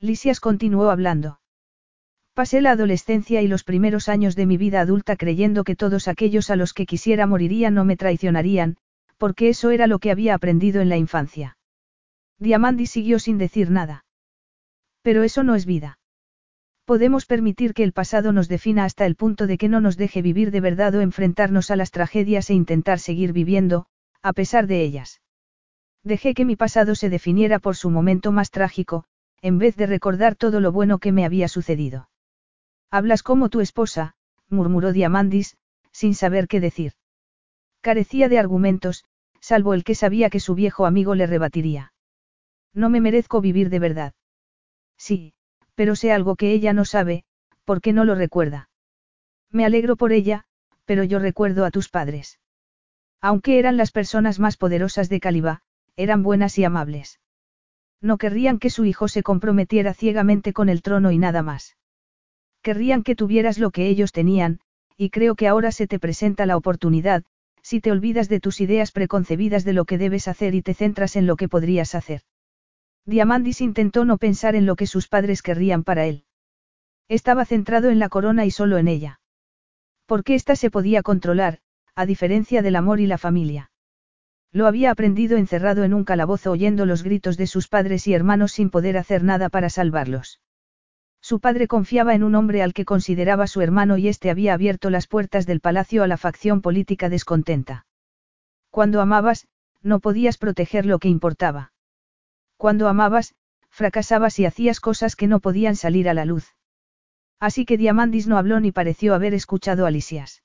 Lisias 0.00 0.40
continuó 0.40 0.88
hablando. 0.88 1.40
Pasé 2.32 2.62
la 2.62 2.70
adolescencia 2.70 3.42
y 3.42 3.48
los 3.48 3.64
primeros 3.64 4.08
años 4.08 4.34
de 4.34 4.46
mi 4.46 4.56
vida 4.56 4.80
adulta 4.80 5.14
creyendo 5.16 5.62
que 5.62 5.76
todos 5.76 6.08
aquellos 6.08 6.48
a 6.48 6.56
los 6.56 6.72
que 6.72 6.86
quisiera 6.86 7.26
morirían 7.26 7.74
no 7.74 7.84
me 7.84 7.98
traicionarían, 7.98 8.78
porque 9.18 9.48
eso 9.48 9.70
era 9.70 9.86
lo 9.86 9.98
que 9.98 10.10
había 10.10 10.34
aprendido 10.34 10.80
en 10.80 10.88
la 10.88 10.96
infancia. 10.96 11.58
Diamandis 12.38 12.90
siguió 12.90 13.18
sin 13.18 13.36
decir 13.36 13.70
nada. 13.70 14.04
Pero 15.02 15.22
eso 15.24 15.42
no 15.42 15.54
es 15.54 15.66
vida. 15.66 15.98
Podemos 16.84 17.26
permitir 17.26 17.74
que 17.74 17.82
el 17.82 17.92
pasado 17.92 18.32
nos 18.32 18.48
defina 18.48 18.84
hasta 18.84 19.04
el 19.04 19.14
punto 19.14 19.46
de 19.46 19.58
que 19.58 19.68
no 19.68 19.80
nos 19.80 19.96
deje 19.96 20.22
vivir 20.22 20.50
de 20.50 20.60
verdad 20.60 20.94
o 20.94 21.02
enfrentarnos 21.02 21.70
a 21.70 21.76
las 21.76 21.90
tragedias 21.90 22.48
e 22.48 22.54
intentar 22.54 22.98
seguir 22.98 23.32
viviendo, 23.32 23.86
a 24.22 24.32
pesar 24.32 24.66
de 24.66 24.82
ellas. 24.82 25.20
Dejé 26.02 26.32
que 26.32 26.46
mi 26.46 26.56
pasado 26.56 26.94
se 26.94 27.10
definiera 27.10 27.58
por 27.58 27.76
su 27.76 27.90
momento 27.90 28.32
más 28.32 28.50
trágico, 28.50 29.04
en 29.42 29.58
vez 29.58 29.76
de 29.76 29.86
recordar 29.86 30.34
todo 30.34 30.60
lo 30.60 30.72
bueno 30.72 30.98
que 30.98 31.12
me 31.12 31.24
había 31.24 31.48
sucedido. 31.48 32.08
Hablas 32.90 33.22
como 33.22 33.50
tu 33.50 33.60
esposa, 33.60 34.14
murmuró 34.48 34.92
Diamandis, 34.92 35.56
sin 35.92 36.14
saber 36.14 36.48
qué 36.48 36.60
decir. 36.60 36.92
Carecía 37.80 38.28
de 38.28 38.38
argumentos, 38.38 39.04
salvo 39.40 39.74
el 39.74 39.84
que 39.84 39.94
sabía 39.94 40.30
que 40.30 40.40
su 40.40 40.54
viejo 40.54 40.86
amigo 40.86 41.14
le 41.14 41.26
rebatiría. 41.26 41.92
No 42.74 42.90
me 42.90 43.00
merezco 43.00 43.40
vivir 43.40 43.70
de 43.70 43.78
verdad. 43.78 44.14
Sí, 44.96 45.34
pero 45.74 45.96
sé 45.96 46.12
algo 46.12 46.36
que 46.36 46.52
ella 46.52 46.72
no 46.72 46.84
sabe, 46.84 47.24
¿por 47.64 47.80
qué 47.80 47.92
no 47.92 48.04
lo 48.04 48.14
recuerda? 48.14 48.68
Me 49.50 49.64
alegro 49.64 49.96
por 49.96 50.12
ella, 50.12 50.44
pero 50.84 51.04
yo 51.04 51.18
recuerdo 51.18 51.64
a 51.64 51.70
tus 51.70 51.88
padres. 51.88 52.38
Aunque 53.20 53.58
eran 53.58 53.76
las 53.76 53.90
personas 53.90 54.38
más 54.38 54.56
poderosas 54.56 55.08
de 55.08 55.20
Caliba, 55.20 55.62
eran 55.96 56.22
buenas 56.22 56.58
y 56.58 56.64
amables. 56.64 57.20
No 58.00 58.16
querrían 58.16 58.58
que 58.58 58.70
su 58.70 58.84
hijo 58.84 59.08
se 59.08 59.22
comprometiera 59.22 59.92
ciegamente 59.92 60.52
con 60.52 60.68
el 60.68 60.82
trono 60.82 61.10
y 61.10 61.18
nada 61.18 61.42
más. 61.42 61.76
Querrían 62.62 63.02
que 63.02 63.16
tuvieras 63.16 63.58
lo 63.58 63.70
que 63.70 63.88
ellos 63.88 64.12
tenían, 64.12 64.60
y 64.96 65.10
creo 65.10 65.34
que 65.34 65.48
ahora 65.48 65.72
se 65.72 65.86
te 65.86 65.98
presenta 65.98 66.46
la 66.46 66.56
oportunidad, 66.56 67.24
si 67.68 67.82
te 67.82 67.92
olvidas 67.92 68.30
de 68.30 68.40
tus 68.40 68.62
ideas 68.62 68.92
preconcebidas 68.92 69.62
de 69.62 69.74
lo 69.74 69.84
que 69.84 69.98
debes 69.98 70.26
hacer 70.26 70.54
y 70.54 70.62
te 70.62 70.72
centras 70.72 71.16
en 71.16 71.26
lo 71.26 71.36
que 71.36 71.50
podrías 71.50 71.94
hacer. 71.94 72.22
Diamandis 73.04 73.60
intentó 73.60 74.06
no 74.06 74.16
pensar 74.16 74.54
en 74.54 74.64
lo 74.64 74.74
que 74.74 74.86
sus 74.86 75.06
padres 75.06 75.42
querrían 75.42 75.84
para 75.84 76.06
él. 76.06 76.24
Estaba 77.08 77.44
centrado 77.44 77.90
en 77.90 77.98
la 77.98 78.08
corona 78.08 78.46
y 78.46 78.50
solo 78.50 78.78
en 78.78 78.88
ella. 78.88 79.20
Porque 80.06 80.34
ésta 80.34 80.56
se 80.56 80.70
podía 80.70 81.02
controlar, 81.02 81.58
a 81.94 82.06
diferencia 82.06 82.62
del 82.62 82.74
amor 82.74 83.00
y 83.00 83.06
la 83.06 83.18
familia. 83.18 83.70
Lo 84.50 84.66
había 84.66 84.90
aprendido 84.90 85.36
encerrado 85.36 85.84
en 85.84 85.92
un 85.92 86.04
calabozo 86.04 86.50
oyendo 86.50 86.86
los 86.86 87.02
gritos 87.02 87.36
de 87.36 87.46
sus 87.46 87.68
padres 87.68 88.06
y 88.06 88.14
hermanos 88.14 88.52
sin 88.52 88.70
poder 88.70 88.96
hacer 88.96 89.22
nada 89.24 89.50
para 89.50 89.68
salvarlos. 89.68 90.40
Su 91.20 91.40
padre 91.40 91.68
confiaba 91.68 92.14
en 92.14 92.22
un 92.22 92.34
hombre 92.34 92.62
al 92.62 92.72
que 92.72 92.84
consideraba 92.84 93.46
su 93.46 93.60
hermano 93.60 93.98
y 93.98 94.08
éste 94.08 94.30
había 94.30 94.54
abierto 94.54 94.90
las 94.90 95.06
puertas 95.06 95.46
del 95.46 95.60
palacio 95.60 96.02
a 96.02 96.06
la 96.06 96.16
facción 96.16 96.62
política 96.62 97.08
descontenta. 97.08 97.86
Cuando 98.70 99.00
amabas, 99.00 99.48
no 99.82 100.00
podías 100.00 100.38
proteger 100.38 100.86
lo 100.86 100.98
que 100.98 101.08
importaba. 101.08 101.72
Cuando 102.56 102.88
amabas, 102.88 103.34
fracasabas 103.68 104.38
y 104.38 104.46
hacías 104.46 104.80
cosas 104.80 105.16
que 105.16 105.26
no 105.26 105.40
podían 105.40 105.76
salir 105.76 106.08
a 106.08 106.14
la 106.14 106.24
luz. 106.24 106.54
Así 107.40 107.64
que 107.64 107.76
Diamandis 107.76 108.26
no 108.26 108.36
habló 108.36 108.58
ni 108.58 108.72
pareció 108.72 109.14
haber 109.14 109.34
escuchado 109.34 109.86
a 109.86 109.90
Lisias. 109.90 110.42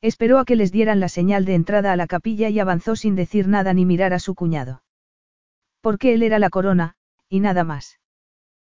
Esperó 0.00 0.38
a 0.38 0.44
que 0.44 0.54
les 0.54 0.70
dieran 0.70 1.00
la 1.00 1.08
señal 1.08 1.44
de 1.44 1.54
entrada 1.54 1.92
a 1.92 1.96
la 1.96 2.06
capilla 2.06 2.48
y 2.50 2.60
avanzó 2.60 2.94
sin 2.94 3.16
decir 3.16 3.48
nada 3.48 3.72
ni 3.72 3.84
mirar 3.86 4.12
a 4.12 4.18
su 4.18 4.34
cuñado. 4.34 4.82
Porque 5.80 6.14
él 6.14 6.22
era 6.22 6.38
la 6.38 6.50
corona, 6.50 6.94
y 7.28 7.40
nada 7.40 7.64
más. 7.64 7.98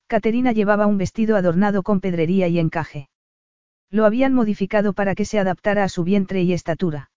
Caterina 0.07 0.53
llevaba 0.53 0.87
un 0.87 0.99
vestido 0.99 1.37
adornado 1.37 1.83
con 1.83 2.01
pedrería 2.01 2.49
y 2.49 2.59
encaje. 2.59 3.09
Lo 3.91 4.05
habían 4.05 4.35
modificado 4.35 4.93
para 4.93 5.15
que 5.15 5.24
se 5.24 5.39
adaptara 5.39 5.85
a 5.85 5.89
su 5.89 6.05
vientre 6.05 6.43
y 6.43 6.53
estatura. 6.53 7.11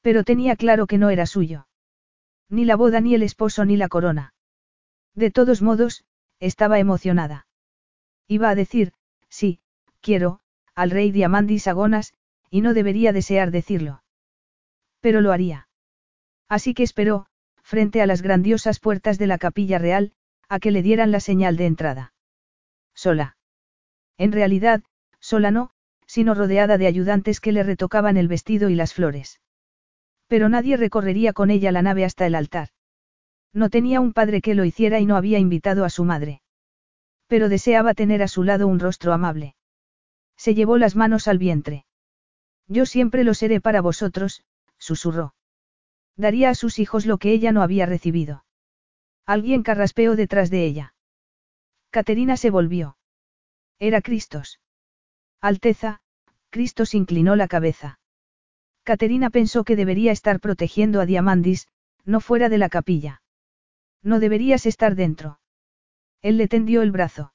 Pero 0.00 0.24
tenía 0.24 0.56
claro 0.56 0.86
que 0.86 0.98
no 0.98 1.10
era 1.10 1.26
suyo. 1.26 1.66
Ni 2.48 2.64
la 2.64 2.76
boda 2.76 3.00
ni 3.00 3.14
el 3.14 3.22
esposo 3.22 3.64
ni 3.64 3.76
la 3.76 3.88
corona. 3.88 4.34
De 5.14 5.30
todos 5.30 5.62
modos, 5.62 6.04
estaba 6.38 6.78
emocionada. 6.78 7.46
Iba 8.26 8.48
a 8.48 8.54
decir, 8.54 8.92
sí, 9.28 9.60
quiero, 10.00 10.40
al 10.74 10.90
rey 10.90 11.10
Diamandis 11.10 11.68
Agonas, 11.68 12.14
y 12.50 12.62
no 12.62 12.74
debería 12.74 13.12
desear 13.12 13.50
decirlo. 13.50 14.02
Pero 15.00 15.20
lo 15.20 15.32
haría. 15.32 15.68
Así 16.48 16.74
que 16.74 16.82
esperó, 16.82 17.26
frente 17.62 18.02
a 18.02 18.06
las 18.06 18.22
grandiosas 18.22 18.80
puertas 18.80 19.18
de 19.18 19.26
la 19.26 19.38
capilla 19.38 19.78
real, 19.78 20.12
a 20.50 20.58
que 20.58 20.72
le 20.72 20.82
dieran 20.82 21.12
la 21.12 21.20
señal 21.20 21.56
de 21.56 21.66
entrada. 21.66 22.12
Sola. 22.92 23.36
En 24.18 24.32
realidad, 24.32 24.82
sola 25.20 25.52
no, 25.52 25.70
sino 26.06 26.34
rodeada 26.34 26.76
de 26.76 26.88
ayudantes 26.88 27.40
que 27.40 27.52
le 27.52 27.62
retocaban 27.62 28.16
el 28.16 28.26
vestido 28.26 28.68
y 28.68 28.74
las 28.74 28.92
flores. 28.92 29.40
Pero 30.26 30.48
nadie 30.48 30.76
recorrería 30.76 31.32
con 31.32 31.50
ella 31.50 31.70
la 31.70 31.82
nave 31.82 32.04
hasta 32.04 32.26
el 32.26 32.34
altar. 32.34 32.70
No 33.52 33.70
tenía 33.70 34.00
un 34.00 34.12
padre 34.12 34.40
que 34.40 34.56
lo 34.56 34.64
hiciera 34.64 34.98
y 34.98 35.06
no 35.06 35.16
había 35.16 35.38
invitado 35.38 35.84
a 35.84 35.88
su 35.88 36.04
madre. 36.04 36.42
Pero 37.28 37.48
deseaba 37.48 37.94
tener 37.94 38.20
a 38.20 38.28
su 38.28 38.42
lado 38.42 38.66
un 38.66 38.80
rostro 38.80 39.12
amable. 39.12 39.54
Se 40.36 40.56
llevó 40.56 40.78
las 40.78 40.96
manos 40.96 41.28
al 41.28 41.38
vientre. 41.38 41.84
Yo 42.66 42.86
siempre 42.86 43.22
lo 43.22 43.34
seré 43.34 43.60
para 43.60 43.80
vosotros, 43.80 44.42
susurró. 44.78 45.34
Daría 46.16 46.50
a 46.50 46.56
sus 46.56 46.80
hijos 46.80 47.06
lo 47.06 47.18
que 47.18 47.30
ella 47.30 47.52
no 47.52 47.62
había 47.62 47.86
recibido. 47.86 48.44
Alguien 49.30 49.62
carraspeó 49.62 50.16
detrás 50.16 50.50
de 50.50 50.64
ella. 50.64 50.92
Caterina 51.90 52.36
se 52.36 52.50
volvió. 52.50 52.96
Era 53.78 54.02
Cristos. 54.02 54.58
Alteza, 55.40 56.00
Cristos 56.50 56.94
inclinó 56.94 57.36
la 57.36 57.46
cabeza. 57.46 58.00
Caterina 58.82 59.30
pensó 59.30 59.62
que 59.62 59.76
debería 59.76 60.10
estar 60.10 60.40
protegiendo 60.40 61.00
a 61.00 61.06
Diamandis, 61.06 61.68
no 62.04 62.18
fuera 62.18 62.48
de 62.48 62.58
la 62.58 62.68
capilla. 62.68 63.22
No 64.02 64.18
deberías 64.18 64.66
estar 64.66 64.96
dentro. 64.96 65.38
Él 66.22 66.36
le 66.36 66.48
tendió 66.48 66.82
el 66.82 66.90
brazo. 66.90 67.32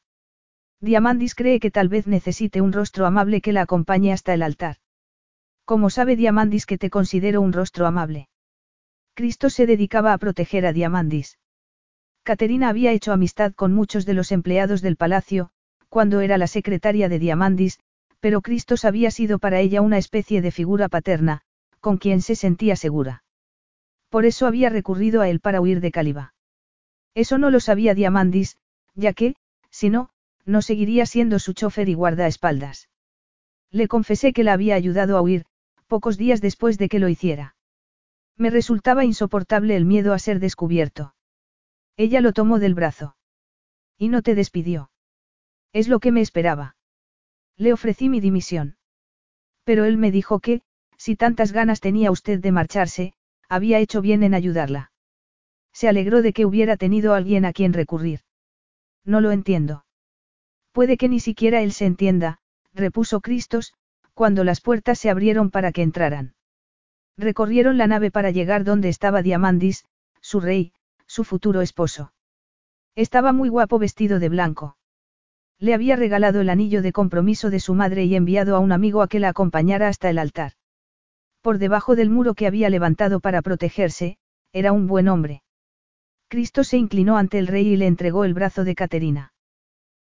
Diamandis 0.81 1.33
cree 1.33 1.61
que 1.61 1.71
tal 1.71 1.87
vez 1.87 2.07
necesite 2.07 2.59
un 2.59 2.73
rostro 2.73 3.05
amable 3.05 3.39
que 3.39 3.53
la 3.53 3.61
acompañe 3.61 4.11
hasta 4.11 4.33
el 4.33 4.43
altar. 4.43 4.79
¿Cómo 5.63 5.89
sabe 5.89 6.17
Diamandis 6.17 6.65
que 6.65 6.77
te 6.77 6.89
considero 6.89 7.39
un 7.39 7.53
rostro 7.53 7.87
amable? 7.87 8.27
Cristo 9.13 9.49
se 9.49 9.65
dedicaba 9.65 10.11
a 10.11 10.17
proteger 10.17 10.65
a 10.65 10.73
Diamandis. 10.73 11.37
Caterina 12.25 12.69
había 12.69 12.91
hecho 12.91 13.13
amistad 13.13 13.53
con 13.53 13.71
muchos 13.71 14.07
de 14.07 14.15
los 14.15 14.31
empleados 14.31 14.81
del 14.81 14.95
palacio, 14.95 15.51
cuando 15.89 16.21
era 16.21 16.39
la 16.39 16.47
secretaria 16.47 17.07
de 17.07 17.19
Diamandis, 17.19 17.79
pero 18.19 18.41
Cristos 18.41 18.83
había 18.83 19.11
sido 19.11 19.37
para 19.37 19.59
ella 19.59 19.81
una 19.81 19.99
especie 19.99 20.41
de 20.41 20.49
figura 20.49 20.89
paterna, 20.89 21.41
con 21.81 21.97
quien 21.97 22.23
se 22.23 22.35
sentía 22.35 22.75
segura. 22.75 23.23
Por 24.09 24.25
eso 24.25 24.47
había 24.47 24.71
recurrido 24.71 25.21
a 25.21 25.29
él 25.29 25.39
para 25.39 25.61
huir 25.61 25.81
de 25.81 25.91
Caliba. 25.91 26.33
Eso 27.13 27.37
no 27.37 27.51
lo 27.51 27.59
sabía 27.59 27.93
Diamandis, 27.93 28.57
ya 28.95 29.13
que, 29.13 29.35
si 29.69 29.91
no, 29.91 30.09
no 30.45 30.63
seguiría 30.63 31.05
siendo 31.05 31.37
su 31.37 31.53
chofer 31.53 31.89
y 31.89 31.93
guardaespaldas. 31.93 32.89
Le 33.69 33.87
confesé 33.87 34.33
que 34.33 34.43
la 34.43 34.53
había 34.53 34.73
ayudado 34.73 35.15
a 35.17 35.21
huir, 35.21 35.45
pocos 35.85 36.17
días 36.17 36.41
después 36.41 36.79
de 36.79 36.89
que 36.89 36.97
lo 36.97 37.07
hiciera. 37.07 37.55
Me 38.35 38.49
resultaba 38.49 39.05
insoportable 39.05 39.75
el 39.75 39.85
miedo 39.85 40.11
a 40.11 40.17
ser 40.17 40.39
descubierto. 40.39 41.14
Ella 41.97 42.21
lo 42.21 42.33
tomó 42.33 42.59
del 42.59 42.73
brazo. 42.73 43.15
Y 43.97 44.09
no 44.09 44.21
te 44.21 44.35
despidió. 44.35 44.91
Es 45.71 45.87
lo 45.87 45.99
que 45.99 46.11
me 46.11 46.21
esperaba. 46.21 46.75
Le 47.57 47.73
ofrecí 47.73 48.09
mi 48.09 48.19
dimisión. 48.19 48.77
Pero 49.63 49.85
él 49.85 49.97
me 49.97 50.11
dijo 50.11 50.39
que, 50.39 50.61
si 50.97 51.15
tantas 51.15 51.51
ganas 51.51 51.79
tenía 51.79 52.11
usted 52.11 52.39
de 52.39 52.51
marcharse, 52.51 53.13
había 53.49 53.79
hecho 53.79 54.01
bien 54.01 54.23
en 54.23 54.33
ayudarla. 54.33 54.91
Se 55.73 55.87
alegró 55.87 56.21
de 56.21 56.33
que 56.33 56.45
hubiera 56.45 56.77
tenido 56.77 57.13
alguien 57.13 57.45
a 57.45 57.53
quien 57.53 57.73
recurrir. 57.73 58.21
No 59.03 59.21
lo 59.21 59.31
entiendo. 59.31 59.85
Puede 60.71 60.97
que 60.97 61.09
ni 61.09 61.19
siquiera 61.19 61.61
él 61.61 61.71
se 61.71 61.85
entienda, 61.85 62.39
repuso 62.73 63.21
Cristos, 63.21 63.73
cuando 64.13 64.43
las 64.43 64.61
puertas 64.61 64.99
se 64.99 65.09
abrieron 65.09 65.51
para 65.51 65.71
que 65.71 65.81
entraran. 65.81 66.35
Recorrieron 67.17 67.77
la 67.77 67.87
nave 67.87 68.11
para 68.11 68.31
llegar 68.31 68.63
donde 68.63 68.89
estaba 68.89 69.21
Diamandis, 69.21 69.85
su 70.21 70.39
rey, 70.39 70.73
su 71.07 71.23
futuro 71.23 71.61
esposo. 71.61 72.13
Estaba 72.95 73.33
muy 73.33 73.49
guapo 73.49 73.79
vestido 73.79 74.19
de 74.19 74.29
blanco. 74.29 74.77
Le 75.59 75.73
había 75.73 75.95
regalado 75.95 76.41
el 76.41 76.49
anillo 76.49 76.81
de 76.81 76.91
compromiso 76.91 77.49
de 77.49 77.59
su 77.59 77.73
madre 77.73 78.05
y 78.05 78.15
enviado 78.15 78.55
a 78.55 78.59
un 78.59 78.71
amigo 78.71 79.01
a 79.01 79.07
que 79.07 79.19
la 79.19 79.29
acompañara 79.29 79.87
hasta 79.87 80.09
el 80.09 80.19
altar. 80.19 80.53
Por 81.41 81.57
debajo 81.57 81.95
del 81.95 82.09
muro 82.09 82.33
que 82.33 82.47
había 82.47 82.69
levantado 82.69 83.19
para 83.19 83.41
protegerse, 83.41 84.17
era 84.51 84.71
un 84.71 84.87
buen 84.87 85.07
hombre. 85.07 85.43
Cristo 86.27 86.63
se 86.63 86.77
inclinó 86.77 87.17
ante 87.17 87.37
el 87.37 87.47
rey 87.47 87.67
y 87.67 87.77
le 87.77 87.87
entregó 87.87 88.25
el 88.25 88.33
brazo 88.33 88.63
de 88.63 88.75
Caterina. 88.75 89.33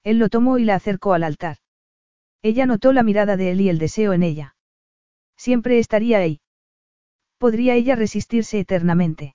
Él 0.04 0.18
lo 0.18 0.28
tomó 0.28 0.58
y 0.58 0.64
la 0.64 0.76
acercó 0.76 1.12
al 1.12 1.24
altar. 1.24 1.56
Ella 2.42 2.66
notó 2.66 2.92
la 2.92 3.02
mirada 3.02 3.36
de 3.36 3.50
él 3.50 3.60
y 3.62 3.68
el 3.68 3.78
deseo 3.78 4.12
en 4.12 4.22
ella. 4.22 4.54
Siempre 5.36 5.78
estaría 5.78 6.18
ahí. 6.18 6.40
¿Podría 7.38 7.74
ella 7.74 7.96
resistirse 7.96 8.60
eternamente? 8.60 9.33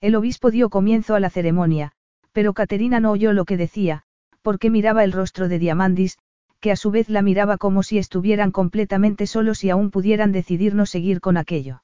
El 0.00 0.14
obispo 0.14 0.50
dio 0.50 0.70
comienzo 0.70 1.14
a 1.14 1.20
la 1.20 1.30
ceremonia, 1.30 1.92
pero 2.32 2.54
Caterina 2.54 3.00
no 3.00 3.10
oyó 3.10 3.32
lo 3.32 3.44
que 3.44 3.56
decía, 3.56 4.04
porque 4.42 4.70
miraba 4.70 5.02
el 5.02 5.12
rostro 5.12 5.48
de 5.48 5.58
Diamandis, 5.58 6.18
que 6.60 6.70
a 6.70 6.76
su 6.76 6.90
vez 6.90 7.08
la 7.08 7.22
miraba 7.22 7.58
como 7.58 7.82
si 7.82 7.98
estuvieran 7.98 8.50
completamente 8.50 9.26
solos 9.26 9.64
y 9.64 9.70
aún 9.70 9.90
pudieran 9.90 10.32
decidir 10.32 10.74
no 10.74 10.86
seguir 10.86 11.20
con 11.20 11.36
aquello. 11.36 11.82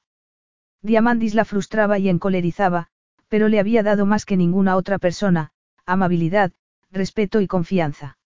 Diamandis 0.81 1.33
la 1.33 1.45
frustraba 1.45 1.99
y 1.99 2.09
encolerizaba, 2.09 2.87
pero 3.27 3.47
le 3.49 3.59
había 3.59 3.83
dado 3.83 4.05
más 4.05 4.25
que 4.25 4.37
ninguna 4.37 4.75
otra 4.75 4.97
persona, 4.97 5.51
amabilidad, 5.85 6.51
respeto 6.91 7.41
y 7.41 7.47
confianza. 7.47 8.17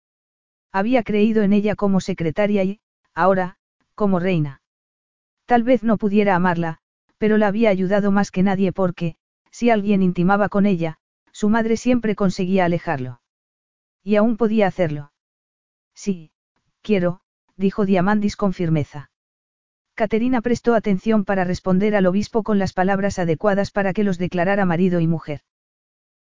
Había 0.71 1.03
creído 1.03 1.41
en 1.41 1.53
ella 1.53 1.75
como 1.75 1.99
secretaria 1.99 2.63
y, 2.63 2.79
ahora, 3.15 3.57
como 3.95 4.19
reina. 4.19 4.61
Tal 5.45 5.63
vez 5.63 5.83
no 5.83 5.97
pudiera 5.97 6.35
amarla, 6.35 6.77
pero 7.17 7.37
la 7.37 7.47
había 7.47 7.69
ayudado 7.69 8.11
más 8.11 8.29
que 8.29 8.43
nadie 8.43 8.71
porque, 8.71 9.15
si 9.51 9.69
alguien 9.69 10.01
intimaba 10.01 10.49
con 10.49 10.65
ella, 10.65 10.99
su 11.31 11.49
madre 11.49 11.77
siempre 11.77 12.15
conseguía 12.15 12.65
alejarlo. 12.65 13.21
Y 14.03 14.15
aún 14.15 14.37
podía 14.37 14.67
hacerlo. 14.67 15.11
Sí, 15.93 16.31
quiero, 16.81 17.21
dijo 17.55 17.85
Diamandis 17.85 18.35
con 18.35 18.53
firmeza. 18.53 19.11
Caterina 19.93 20.41
prestó 20.41 20.75
atención 20.75 21.25
para 21.25 21.43
responder 21.43 21.95
al 21.95 22.05
obispo 22.05 22.43
con 22.43 22.57
las 22.57 22.71
palabras 22.71 23.19
adecuadas 23.19 23.69
para 23.71 23.91
que 23.91 24.05
los 24.05 24.17
declarara 24.17 24.65
marido 24.65 25.01
y 25.01 25.07
mujer. 25.07 25.41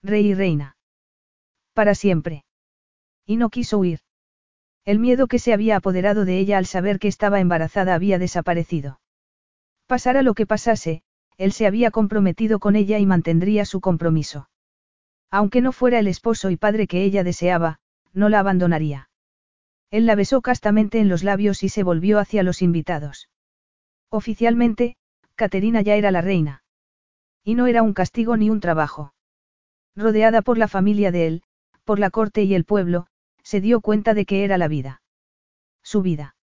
Rey 0.02 0.28
y 0.28 0.34
reina. 0.34 0.78
Para 1.74 1.94
siempre. 1.94 2.44
Y 3.26 3.36
no 3.36 3.49
quiso 3.49 3.78
huir. 3.78 3.99
El 4.84 4.99
miedo 4.99 5.28
que 5.28 5.38
se 5.38 5.54
había 5.54 5.76
apoderado 5.76 6.26
de 6.26 6.40
ella 6.40 6.58
al 6.58 6.66
saber 6.66 6.98
que 6.98 7.08
estaba 7.08 7.40
embarazada 7.40 7.94
había 7.94 8.18
desaparecido. 8.18 8.99
Pasara 9.86 10.24
lo 10.24 10.34
que 10.34 10.48
pasase, 10.48 11.04
él 11.38 11.52
se 11.52 11.68
había 11.68 11.92
comprometido 11.92 12.60
con 12.60 12.76
ella 12.76 13.00
y 13.00 13.06
mantendría 13.06 13.66
su 13.66 13.80
compromiso. 13.80 14.50
Aunque 15.30 15.62
no 15.62 15.72
fuera 15.72 16.00
el 16.00 16.08
esposo 16.08 16.50
y 16.50 16.58
padre 16.58 16.88
que 16.88 17.04
ella 17.04 17.24
deseaba, 17.24 17.80
no 18.14 18.30
la 18.30 18.40
abandonaría. 18.40 19.10
Él 19.92 20.06
la 20.06 20.16
besó 20.16 20.42
castamente 20.42 21.00
en 21.00 21.10
los 21.10 21.24
labios 21.24 21.64
y 21.64 21.70
se 21.70 21.84
volvió 21.84 22.20
hacia 22.20 22.44
los 22.44 22.62
invitados. 22.62 23.30
Oficialmente, 24.10 24.96
Caterina 25.36 25.82
ya 25.82 25.96
era 25.96 26.12
la 26.12 26.22
reina. 26.22 26.64
Y 27.44 27.56
no 27.56 27.68
era 27.68 27.84
un 27.84 27.94
castigo 27.94 28.36
ni 28.36 28.50
un 28.50 28.60
trabajo. 28.60 29.14
Rodeada 29.96 30.42
por 30.42 30.58
la 30.58 30.68
familia 30.68 31.12
de 31.12 31.28
él, 31.28 31.44
por 31.84 32.00
la 32.00 32.10
corte 32.10 32.44
y 32.44 32.54
el 32.54 32.66
pueblo, 32.66 33.08
se 33.44 33.62
dio 33.62 33.80
cuenta 33.80 34.14
de 34.14 34.26
que 34.26 34.44
era 34.44 34.58
la 34.58 34.68
vida. 34.68 35.02
Su 35.84 36.02
vida. 36.02 36.36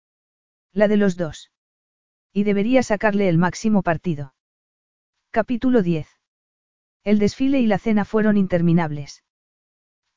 La 0.72 0.88
de 0.88 0.96
los 0.96 1.16
dos. 1.16 1.50
Y 2.32 2.44
debería 2.44 2.82
sacarle 2.82 3.28
el 3.28 3.38
máximo 3.38 3.82
partido. 3.82 4.34
Capítulo 5.34 5.82
10. 5.82 6.06
El 7.02 7.18
desfile 7.18 7.58
y 7.58 7.66
la 7.66 7.80
cena 7.80 8.04
fueron 8.04 8.36
interminables. 8.36 9.24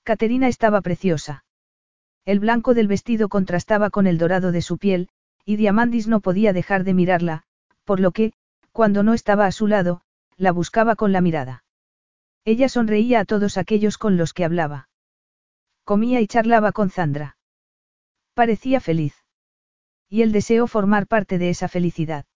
Caterina 0.03 0.47
estaba 0.47 0.79
preciosa. 0.81 1.43
El 2.23 2.39
blanco 2.39 2.75
del 2.75 2.87
vestido 2.87 3.27
contrastaba 3.27 3.89
con 3.89 4.05
el 4.05 4.19
dorado 4.19 4.51
de 4.51 4.61
su 4.61 4.77
piel, 4.77 5.09
y 5.43 5.55
Diamandis 5.55 6.07
no 6.07 6.19
podía 6.19 6.53
dejar 6.53 6.83
de 6.83 6.93
mirarla, 6.93 7.45
por 7.83 7.99
lo 7.99 8.11
que, 8.11 8.33
cuando 8.71 9.01
no 9.01 9.15
estaba 9.15 9.47
a 9.47 9.51
su 9.51 9.65
lado, 9.65 10.01
la 10.35 10.51
buscaba 10.51 10.95
con 10.95 11.11
la 11.11 11.21
mirada. 11.21 11.63
Ella 12.45 12.69
sonreía 12.69 13.21
a 13.21 13.25
todos 13.25 13.57
aquellos 13.57 13.97
con 13.97 14.17
los 14.17 14.33
que 14.33 14.45
hablaba. 14.45 14.87
Comía 15.83 16.21
y 16.21 16.27
charlaba 16.27 16.73
con 16.73 16.91
Zandra. 16.91 17.39
Parecía 18.35 18.79
feliz. 18.79 19.15
Y 20.09 20.21
él 20.21 20.31
deseó 20.31 20.67
formar 20.67 21.07
parte 21.07 21.39
de 21.39 21.49
esa 21.49 21.67
felicidad. 21.67 22.27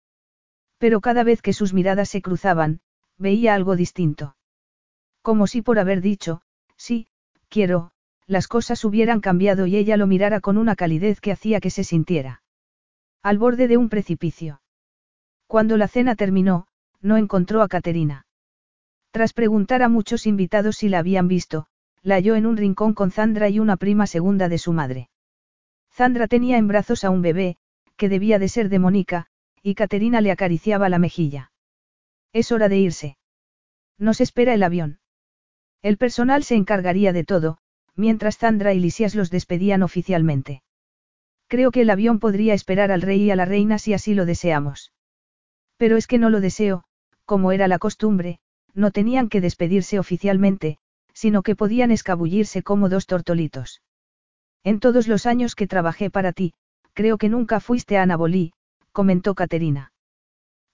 Pero 0.81 0.99
cada 0.99 1.23
vez 1.23 1.43
que 1.43 1.53
sus 1.53 1.75
miradas 1.75 2.09
se 2.09 2.23
cruzaban, 2.23 2.79
veía 3.19 3.53
algo 3.53 3.75
distinto. 3.75 4.35
Como 5.21 5.45
si 5.45 5.61
por 5.61 5.77
haber 5.77 6.01
dicho, 6.01 6.41
sí, 6.75 7.05
quiero, 7.49 7.91
las 8.25 8.47
cosas 8.47 8.83
hubieran 8.83 9.21
cambiado 9.21 9.67
y 9.67 9.75
ella 9.75 9.95
lo 9.95 10.07
mirara 10.07 10.39
con 10.39 10.57
una 10.57 10.75
calidez 10.75 11.21
que 11.21 11.31
hacía 11.31 11.59
que 11.59 11.69
se 11.69 11.83
sintiera. 11.83 12.41
Al 13.21 13.37
borde 13.37 13.67
de 13.67 13.77
un 13.77 13.89
precipicio. 13.89 14.63
Cuando 15.45 15.77
la 15.77 15.87
cena 15.87 16.15
terminó, 16.15 16.65
no 16.99 17.15
encontró 17.17 17.61
a 17.61 17.67
Caterina. 17.67 18.25
Tras 19.11 19.33
preguntar 19.33 19.83
a 19.83 19.87
muchos 19.87 20.25
invitados 20.25 20.77
si 20.77 20.89
la 20.89 20.97
habían 20.97 21.27
visto, 21.27 21.67
la 22.01 22.15
halló 22.15 22.33
en 22.33 22.47
un 22.47 22.57
rincón 22.57 22.95
con 22.95 23.11
Zandra 23.11 23.49
y 23.49 23.59
una 23.59 23.77
prima 23.77 24.07
segunda 24.07 24.49
de 24.49 24.57
su 24.57 24.73
madre. 24.73 25.11
Zandra 25.91 26.25
tenía 26.25 26.57
en 26.57 26.67
brazos 26.67 27.03
a 27.03 27.11
un 27.11 27.21
bebé, 27.21 27.57
que 27.97 28.09
debía 28.09 28.39
de 28.39 28.49
ser 28.49 28.69
de 28.69 28.79
Mónica, 28.79 29.27
y 29.63 29.75
Caterina 29.75 30.21
le 30.21 30.31
acariciaba 30.31 30.89
la 30.89 30.99
mejilla. 30.99 31.51
Es 32.33 32.51
hora 32.51 32.69
de 32.69 32.77
irse. 32.77 33.17
Nos 33.97 34.21
espera 34.21 34.53
el 34.53 34.63
avión. 34.63 34.99
El 35.81 35.97
personal 35.97 36.43
se 36.43 36.55
encargaría 36.55 37.13
de 37.13 37.23
todo, 37.23 37.57
mientras 37.95 38.37
Zandra 38.37 38.73
y 38.73 38.79
Lisias 38.79 39.15
los 39.15 39.29
despedían 39.29 39.83
oficialmente. 39.83 40.63
Creo 41.47 41.71
que 41.71 41.81
el 41.81 41.89
avión 41.89 42.19
podría 42.19 42.53
esperar 42.53 42.91
al 42.91 43.01
rey 43.01 43.23
y 43.23 43.31
a 43.31 43.35
la 43.35 43.45
reina 43.45 43.77
si 43.77 43.93
así 43.93 44.13
lo 44.13 44.25
deseamos. 44.25 44.93
Pero 45.77 45.97
es 45.97 46.07
que 46.07 46.17
no 46.17 46.29
lo 46.29 46.39
deseo, 46.39 46.83
como 47.25 47.51
era 47.51 47.67
la 47.67 47.79
costumbre, 47.79 48.39
no 48.73 48.91
tenían 48.91 49.27
que 49.27 49.41
despedirse 49.41 49.99
oficialmente, 49.99 50.77
sino 51.13 51.43
que 51.43 51.55
podían 51.55 51.91
escabullirse 51.91 52.63
como 52.63 52.87
dos 52.87 53.05
tortolitos. 53.05 53.81
En 54.63 54.79
todos 54.79 55.07
los 55.07 55.25
años 55.25 55.55
que 55.55 55.67
trabajé 55.67 56.09
para 56.09 56.31
ti, 56.31 56.53
creo 56.93 57.17
que 57.17 57.29
nunca 57.29 57.59
fuiste 57.59 57.97
a 57.97 58.03
Anabolí, 58.03 58.53
comentó 58.91 59.35
Caterina. 59.35 59.93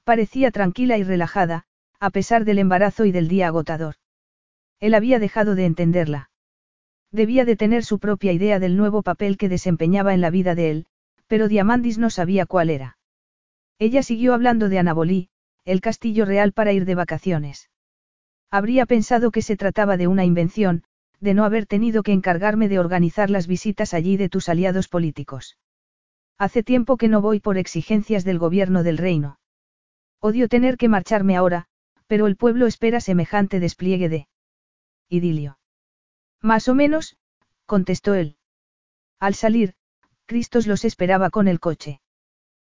Parecía 0.03 0.51
tranquila 0.51 0.97
y 0.97 1.03
relajada, 1.03 1.65
a 1.99 2.09
pesar 2.09 2.45
del 2.45 2.59
embarazo 2.59 3.05
y 3.05 3.11
del 3.11 3.27
día 3.27 3.47
agotador. 3.47 3.95
Él 4.79 4.93
había 4.93 5.19
dejado 5.19 5.55
de 5.55 5.65
entenderla. 5.65 6.29
Debía 7.11 7.45
de 7.45 7.55
tener 7.55 7.83
su 7.83 7.99
propia 7.99 8.31
idea 8.31 8.59
del 8.59 8.77
nuevo 8.77 9.01
papel 9.01 9.37
que 9.37 9.49
desempeñaba 9.49 10.13
en 10.13 10.21
la 10.21 10.29
vida 10.29 10.55
de 10.55 10.69
él, 10.71 10.85
pero 11.27 11.47
Diamandis 11.47 11.97
no 11.97 12.09
sabía 12.09 12.45
cuál 12.45 12.69
era. 12.69 12.97
Ella 13.79 14.03
siguió 14.03 14.33
hablando 14.33 14.69
de 14.69 14.79
Anabolí, 14.79 15.29
el 15.65 15.81
castillo 15.81 16.25
real 16.25 16.53
para 16.53 16.73
ir 16.73 16.85
de 16.85 16.95
vacaciones. 16.95 17.69
Habría 18.49 18.85
pensado 18.85 19.31
que 19.31 19.41
se 19.41 19.57
trataba 19.57 19.97
de 19.97 20.07
una 20.07 20.25
invención, 20.25 20.83
de 21.19 21.33
no 21.33 21.43
haber 21.43 21.65
tenido 21.65 22.03
que 22.03 22.13
encargarme 22.13 22.69
de 22.69 22.79
organizar 22.79 23.29
las 23.29 23.47
visitas 23.47 23.93
allí 23.93 24.17
de 24.17 24.29
tus 24.29 24.49
aliados 24.49 24.87
políticos. 24.87 25.57
Hace 26.37 26.61
tiempo 26.61 26.97
que 26.97 27.07
no 27.07 27.21
voy 27.21 27.39
por 27.39 27.57
exigencias 27.57 28.23
del 28.23 28.37
gobierno 28.37 28.83
del 28.83 28.97
reino. 28.97 29.39
Odio 30.19 30.47
tener 30.47 30.77
que 30.77 30.87
marcharme 30.87 31.35
ahora, 31.35 31.65
pero 32.05 32.27
el 32.27 32.35
pueblo 32.35 32.67
espera 32.67 33.01
semejante 33.01 33.59
despliegue 33.59 34.07
de 34.09 34.27
idilio. 35.09 35.57
Más 36.41 36.67
o 36.67 36.75
menos, 36.75 37.17
contestó 37.65 38.13
él. 38.13 38.37
Al 39.19 39.33
salir, 39.33 39.73
Cristos 40.25 40.67
los 40.67 40.85
esperaba 40.85 41.29
con 41.29 41.47
el 41.47 41.59
coche. 41.59 42.01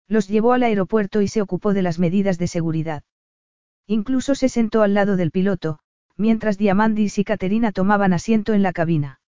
Los 0.07 0.27
llevó 0.27 0.53
al 0.53 0.63
aeropuerto 0.63 1.21
y 1.21 1.27
se 1.27 1.41
ocupó 1.41 1.73
de 1.73 1.81
las 1.81 1.99
medidas 1.99 2.37
de 2.37 2.47
seguridad. 2.47 3.03
Incluso 3.87 4.35
se 4.35 4.49
sentó 4.49 4.81
al 4.81 4.93
lado 4.93 5.15
del 5.15 5.31
piloto, 5.31 5.79
mientras 6.17 6.57
Diamandis 6.57 7.17
y 7.17 7.23
Caterina 7.23 7.71
tomaban 7.71 8.13
asiento 8.13 8.53
en 8.53 8.63
la 8.63 8.73
cabina. 8.73 9.19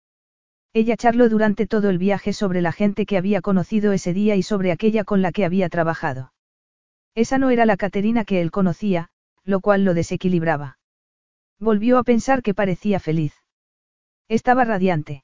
Ella 0.75 0.97
charló 0.97 1.29
durante 1.29 1.67
todo 1.67 1.89
el 1.89 1.97
viaje 1.97 2.33
sobre 2.33 2.61
la 2.61 2.73
gente 2.73 3.05
que 3.05 3.15
había 3.15 3.39
conocido 3.39 3.93
ese 3.93 4.13
día 4.13 4.35
y 4.35 4.43
sobre 4.43 4.73
aquella 4.73 5.05
con 5.05 5.21
la 5.21 5.31
que 5.31 5.45
había 5.45 5.69
trabajado. 5.69 6.33
Esa 7.15 7.37
no 7.37 7.49
era 7.49 7.65
la 7.65 7.77
Caterina 7.77 8.25
que 8.25 8.41
él 8.41 8.51
conocía, 8.51 9.07
lo 9.45 9.61
cual 9.61 9.85
lo 9.85 9.93
desequilibraba. 9.93 10.77
Volvió 11.61 11.97
a 11.97 12.03
pensar 12.03 12.41
que 12.41 12.53
parecía 12.53 12.99
feliz. 12.99 13.33
Estaba 14.27 14.65
radiante. 14.65 15.23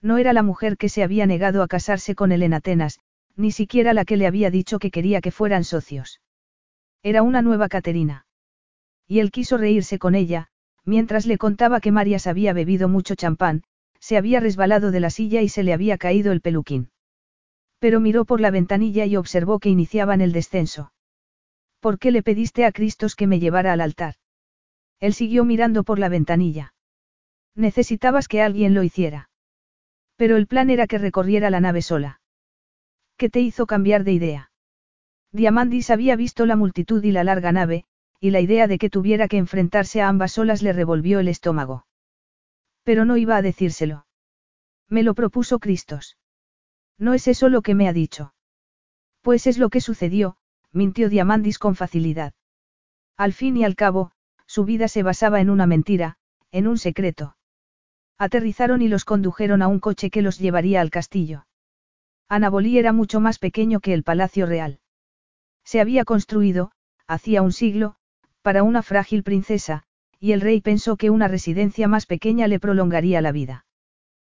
No 0.00 0.16
era 0.16 0.32
la 0.32 0.42
mujer 0.42 0.78
que 0.78 0.88
se 0.88 1.02
había 1.02 1.26
negado 1.26 1.62
a 1.62 1.68
casarse 1.68 2.14
con 2.14 2.32
él 2.32 2.42
en 2.42 2.54
Atenas, 2.54 2.98
ni 3.36 3.52
siquiera 3.52 3.92
la 3.92 4.06
que 4.06 4.16
le 4.16 4.26
había 4.26 4.50
dicho 4.50 4.78
que 4.78 4.90
quería 4.90 5.20
que 5.20 5.32
fueran 5.32 5.64
socios. 5.64 6.22
Era 7.02 7.20
una 7.20 7.42
nueva 7.42 7.68
Caterina. 7.68 8.24
Y 9.06 9.18
él 9.18 9.32
quiso 9.32 9.58
reírse 9.58 9.98
con 9.98 10.14
ella, 10.14 10.48
mientras 10.86 11.26
le 11.26 11.36
contaba 11.36 11.78
que 11.80 11.92
Marias 11.92 12.26
había 12.26 12.54
bebido 12.54 12.88
mucho 12.88 13.14
champán, 13.16 13.64
se 14.02 14.16
había 14.16 14.40
resbalado 14.40 14.90
de 14.90 14.98
la 14.98 15.10
silla 15.10 15.42
y 15.42 15.48
se 15.48 15.62
le 15.62 15.72
había 15.72 15.96
caído 15.96 16.32
el 16.32 16.40
peluquín. 16.40 16.90
Pero 17.78 18.00
miró 18.00 18.24
por 18.24 18.40
la 18.40 18.50
ventanilla 18.50 19.06
y 19.06 19.16
observó 19.16 19.60
que 19.60 19.68
iniciaban 19.68 20.20
el 20.20 20.32
descenso. 20.32 20.92
¿Por 21.78 22.00
qué 22.00 22.10
le 22.10 22.24
pediste 22.24 22.64
a 22.64 22.72
Cristos 22.72 23.14
que 23.14 23.28
me 23.28 23.38
llevara 23.38 23.72
al 23.72 23.80
altar? 23.80 24.16
Él 24.98 25.14
siguió 25.14 25.44
mirando 25.44 25.84
por 25.84 26.00
la 26.00 26.08
ventanilla. 26.08 26.74
Necesitabas 27.54 28.26
que 28.26 28.42
alguien 28.42 28.74
lo 28.74 28.82
hiciera. 28.82 29.30
Pero 30.16 30.36
el 30.36 30.48
plan 30.48 30.68
era 30.68 30.88
que 30.88 30.98
recorriera 30.98 31.48
la 31.48 31.60
nave 31.60 31.80
sola. 31.80 32.20
¿Qué 33.16 33.30
te 33.30 33.40
hizo 33.40 33.66
cambiar 33.66 34.02
de 34.02 34.12
idea? 34.12 34.50
Diamandis 35.30 35.90
había 35.90 36.16
visto 36.16 36.44
la 36.44 36.56
multitud 36.56 37.04
y 37.04 37.12
la 37.12 37.22
larga 37.22 37.52
nave, 37.52 37.84
y 38.18 38.30
la 38.30 38.40
idea 38.40 38.66
de 38.66 38.78
que 38.78 38.90
tuviera 38.90 39.28
que 39.28 39.36
enfrentarse 39.36 40.02
a 40.02 40.08
ambas 40.08 40.38
olas 40.38 40.60
le 40.62 40.72
revolvió 40.72 41.20
el 41.20 41.28
estómago. 41.28 41.86
Pero 42.82 43.04
no 43.04 43.16
iba 43.16 43.36
a 43.36 43.42
decírselo. 43.42 44.06
Me 44.88 45.02
lo 45.02 45.14
propuso 45.14 45.58
Cristos. 45.58 46.16
No 46.98 47.14
es 47.14 47.28
eso 47.28 47.48
lo 47.48 47.62
que 47.62 47.74
me 47.74 47.88
ha 47.88 47.92
dicho. 47.92 48.34
Pues 49.22 49.46
es 49.46 49.58
lo 49.58 49.70
que 49.70 49.80
sucedió, 49.80 50.36
mintió 50.72 51.08
Diamandis 51.08 51.58
con 51.58 51.76
facilidad. 51.76 52.34
Al 53.16 53.32
fin 53.32 53.56
y 53.56 53.64
al 53.64 53.76
cabo, 53.76 54.12
su 54.46 54.64
vida 54.64 54.88
se 54.88 55.02
basaba 55.02 55.40
en 55.40 55.50
una 55.50 55.66
mentira, 55.66 56.16
en 56.50 56.66
un 56.66 56.78
secreto. 56.78 57.36
Aterrizaron 58.18 58.82
y 58.82 58.88
los 58.88 59.04
condujeron 59.04 59.62
a 59.62 59.68
un 59.68 59.80
coche 59.80 60.10
que 60.10 60.22
los 60.22 60.38
llevaría 60.38 60.80
al 60.80 60.90
castillo. 60.90 61.46
Anabolí 62.28 62.78
era 62.78 62.92
mucho 62.92 63.20
más 63.20 63.38
pequeño 63.38 63.80
que 63.80 63.94
el 63.94 64.04
Palacio 64.04 64.46
Real. 64.46 64.80
Se 65.64 65.80
había 65.80 66.04
construido, 66.04 66.72
hacía 67.06 67.42
un 67.42 67.52
siglo, 67.52 67.96
para 68.42 68.62
una 68.62 68.82
frágil 68.82 69.22
princesa, 69.22 69.84
y 70.22 70.30
el 70.30 70.40
rey 70.40 70.60
pensó 70.60 70.96
que 70.96 71.10
una 71.10 71.26
residencia 71.26 71.88
más 71.88 72.06
pequeña 72.06 72.46
le 72.46 72.60
prolongaría 72.60 73.20
la 73.20 73.32
vida. 73.32 73.66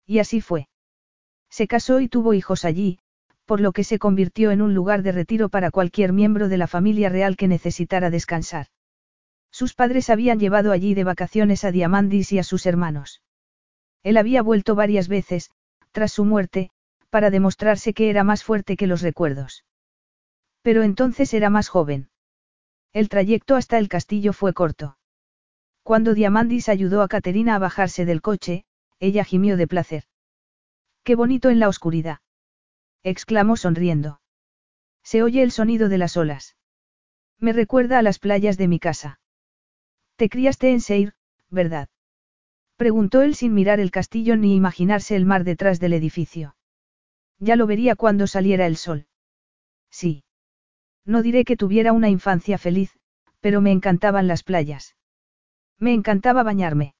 Y 0.06 0.20
así 0.20 0.40
fue. 0.40 0.68
Se 1.50 1.66
casó 1.66 1.98
y 1.98 2.06
tuvo 2.06 2.34
hijos 2.34 2.64
allí, 2.64 3.00
por 3.46 3.60
lo 3.60 3.72
que 3.72 3.82
se 3.82 3.98
convirtió 3.98 4.52
en 4.52 4.62
un 4.62 4.74
lugar 4.74 5.02
de 5.02 5.10
retiro 5.10 5.48
para 5.48 5.72
cualquier 5.72 6.12
miembro 6.12 6.48
de 6.48 6.56
la 6.56 6.68
familia 6.68 7.08
real 7.08 7.36
que 7.36 7.48
necesitara 7.48 8.10
descansar. 8.10 8.68
Sus 9.50 9.74
padres 9.74 10.08
habían 10.08 10.38
llevado 10.38 10.70
allí 10.70 10.94
de 10.94 11.02
vacaciones 11.02 11.64
a 11.64 11.72
Diamandis 11.72 12.30
y 12.30 12.38
a 12.38 12.44
sus 12.44 12.64
hermanos. 12.64 13.20
Él 14.04 14.18
había 14.18 14.40
vuelto 14.40 14.76
varias 14.76 15.08
veces, 15.08 15.50
tras 15.90 16.12
su 16.12 16.24
muerte, 16.24 16.70
para 17.10 17.28
demostrarse 17.28 17.92
que 17.92 18.08
era 18.08 18.22
más 18.22 18.44
fuerte 18.44 18.76
que 18.76 18.86
los 18.86 19.02
recuerdos. 19.02 19.64
Pero 20.62 20.84
entonces 20.84 21.34
era 21.34 21.50
más 21.50 21.68
joven. 21.68 22.08
El 22.92 23.08
trayecto 23.08 23.56
hasta 23.56 23.78
el 23.78 23.88
castillo 23.88 24.32
fue 24.32 24.52
corto. 24.52 24.96
Cuando 25.82 26.14
Diamandis 26.14 26.68
ayudó 26.68 27.02
a 27.02 27.08
Caterina 27.08 27.56
a 27.56 27.58
bajarse 27.58 28.04
del 28.04 28.22
coche, 28.22 28.64
ella 29.00 29.24
gimió 29.24 29.56
de 29.56 29.66
placer. 29.66 30.04
¡Qué 31.02 31.16
bonito 31.16 31.50
en 31.50 31.58
la 31.58 31.68
oscuridad! 31.68 32.20
exclamó 33.02 33.56
sonriendo. 33.56 34.20
Se 35.02 35.22
oye 35.22 35.42
el 35.42 35.50
sonido 35.50 35.88
de 35.88 35.98
las 35.98 36.16
olas. 36.16 36.56
Me 37.38 37.52
recuerda 37.52 37.98
a 37.98 38.02
las 38.02 38.20
playas 38.20 38.56
de 38.56 38.68
mi 38.68 38.78
casa. 38.78 39.18
Te 40.14 40.28
criaste 40.28 40.70
en 40.70 40.80
Seir, 40.80 41.14
¿verdad? 41.50 41.88
Preguntó 42.76 43.22
él 43.22 43.34
sin 43.34 43.54
mirar 43.54 43.80
el 43.80 43.90
castillo 43.90 44.36
ni 44.36 44.54
imaginarse 44.54 45.16
el 45.16 45.26
mar 45.26 45.42
detrás 45.42 45.80
del 45.80 45.94
edificio. 45.94 46.54
Ya 47.40 47.56
lo 47.56 47.66
vería 47.66 47.96
cuando 47.96 48.28
saliera 48.28 48.66
el 48.66 48.76
sol. 48.76 49.06
Sí. 49.90 50.24
No 51.04 51.22
diré 51.22 51.44
que 51.44 51.56
tuviera 51.56 51.92
una 51.92 52.08
infancia 52.08 52.58
feliz, 52.58 52.96
pero 53.40 53.60
me 53.60 53.72
encantaban 53.72 54.28
las 54.28 54.44
playas. 54.44 54.94
Me 55.82 55.92
encantaba 55.94 56.44
bañarme. 56.44 56.94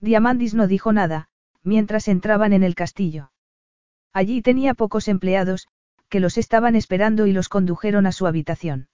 Diamandis 0.00 0.54
no 0.54 0.68
dijo 0.68 0.92
nada, 0.92 1.26
mientras 1.64 2.06
entraban 2.06 2.52
en 2.52 2.62
el 2.62 2.76
castillo. 2.76 3.32
Allí 4.12 4.42
tenía 4.42 4.74
pocos 4.74 5.08
empleados, 5.08 5.66
que 6.08 6.20
los 6.20 6.38
estaban 6.38 6.76
esperando 6.76 7.26
y 7.26 7.32
los 7.32 7.48
condujeron 7.48 8.06
a 8.06 8.12
su 8.12 8.28
habitación. 8.28 8.88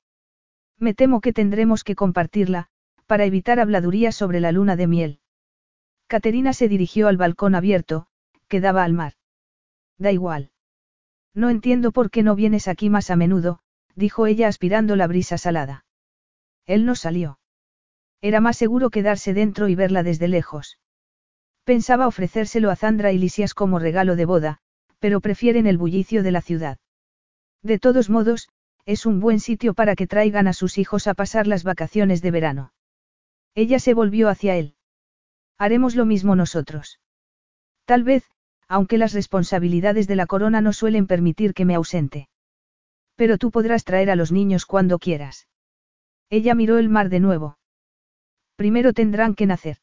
Me 0.79 0.95
temo 0.95 1.21
que 1.21 1.35
tendremos 1.35 1.85
que 1.85 1.95
compartirla, 1.95 2.69
para 3.05 3.27
evitar 3.27 3.61
habladurías 3.61 4.17
sobre 4.17 4.41
la 4.41 4.51
luna 4.51 4.77
de 4.77 4.87
miel. 4.87 5.21
Caterina 6.07 6.55
se 6.55 6.69
dirigió 6.69 7.09
al 7.09 7.19
balcón 7.19 7.55
abierto, 7.55 8.07
que 8.49 8.63
daba 8.63 8.83
al 8.83 8.95
mar. 8.95 9.13
Da 9.99 10.11
igual. 10.11 10.53
No 11.35 11.51
entiendo 11.51 11.93
por 11.93 12.11
qué 12.11 12.23
no 12.23 12.35
vienes 12.35 12.67
aquí 12.67 12.89
más 12.89 13.11
a 13.11 13.17
menudo, 13.17 13.61
dijo 13.95 14.27
ella 14.27 14.49
aspirando 14.49 14.97
la 14.97 15.07
brisa 15.07 15.37
salada. 15.37 15.85
Él 16.65 16.87
no 16.87 16.95
salió. 16.95 17.41
Era 18.23 18.41
más 18.41 18.57
seguro 18.57 18.91
quedarse 18.91 19.35
dentro 19.35 19.69
y 19.69 19.75
verla 19.75 20.05
desde 20.05 20.29
lejos. 20.29 20.79
Pensaba 21.65 22.07
ofrecérselo 22.07 22.71
a 22.71 22.77
Zandra 22.77 23.11
y 23.13 23.19
Lisias 23.19 23.53
como 23.53 23.81
regalo 23.81 24.15
de 24.17 24.25
boda, 24.25 24.59
pero 25.01 25.21
prefieren 25.21 25.67
el 25.67 25.77
bullicio 25.77 26.23
de 26.23 26.31
la 26.31 26.41
ciudad. 26.41 26.79
De 27.63 27.81
todos 27.81 28.09
modos, 28.09 28.49
es 28.87 29.07
un 29.07 29.19
buen 29.19 29.41
sitio 29.41 29.75
para 29.75 29.97
que 29.97 30.07
traigan 30.07 30.47
a 30.47 30.53
sus 30.53 30.79
hijos 30.79 31.09
a 31.09 31.15
pasar 31.15 31.49
las 31.49 31.65
vacaciones 31.65 32.23
de 32.23 32.31
verano. 32.31 32.73
Ella 33.55 33.81
se 33.81 33.93
volvió 33.93 34.29
hacia 34.29 34.57
él. 34.57 34.77
Haremos 35.59 35.97
lo 35.97 36.05
mismo 36.05 36.37
nosotros. 36.37 37.01
Tal 37.85 38.05
vez, 38.05 38.25
aunque 38.69 38.99
las 38.99 39.13
responsabilidades 39.13 40.07
de 40.07 40.17
la 40.17 40.27
corona 40.27 40.61
no 40.61 40.73
suelen 40.73 41.07
permitir 41.09 41.55
que 41.55 41.65
me 41.65 41.75
ausente. 41.75 42.29
Pero 43.17 43.37
tú 43.37 43.51
podrás 43.51 43.85
traer 43.85 44.11
a 44.11 44.17
los 44.17 44.31
niños 44.31 44.65
cuando 44.65 44.99
quieras. 44.99 45.49
Ella 46.31 46.55
miró 46.55 46.79
el 46.79 46.89
mar 46.89 47.09
de 47.09 47.21
nuevo. 47.21 47.59
Primero 48.57 48.93
tendrán 48.93 49.35
que 49.35 49.47
nacer. 49.47 49.79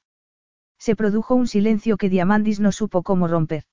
Se 0.77 0.95
produjo 0.95 1.35
un 1.35 1.47
silencio 1.47 1.97
que 1.97 2.09
Diamandis 2.09 2.59
no 2.59 2.71
supo 2.71 3.03
cómo 3.03 3.27
romper. 3.27 3.63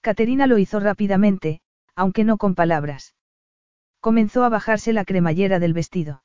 Caterina 0.00 0.46
lo 0.46 0.58
hizo 0.58 0.80
rápidamente, 0.80 1.60
aunque 1.94 2.24
no 2.24 2.36
con 2.36 2.54
palabras. 2.54 3.14
Comenzó 4.00 4.44
a 4.44 4.48
bajarse 4.48 4.92
la 4.92 5.04
cremallera 5.04 5.58
del 5.58 5.72
vestido. 5.72 6.22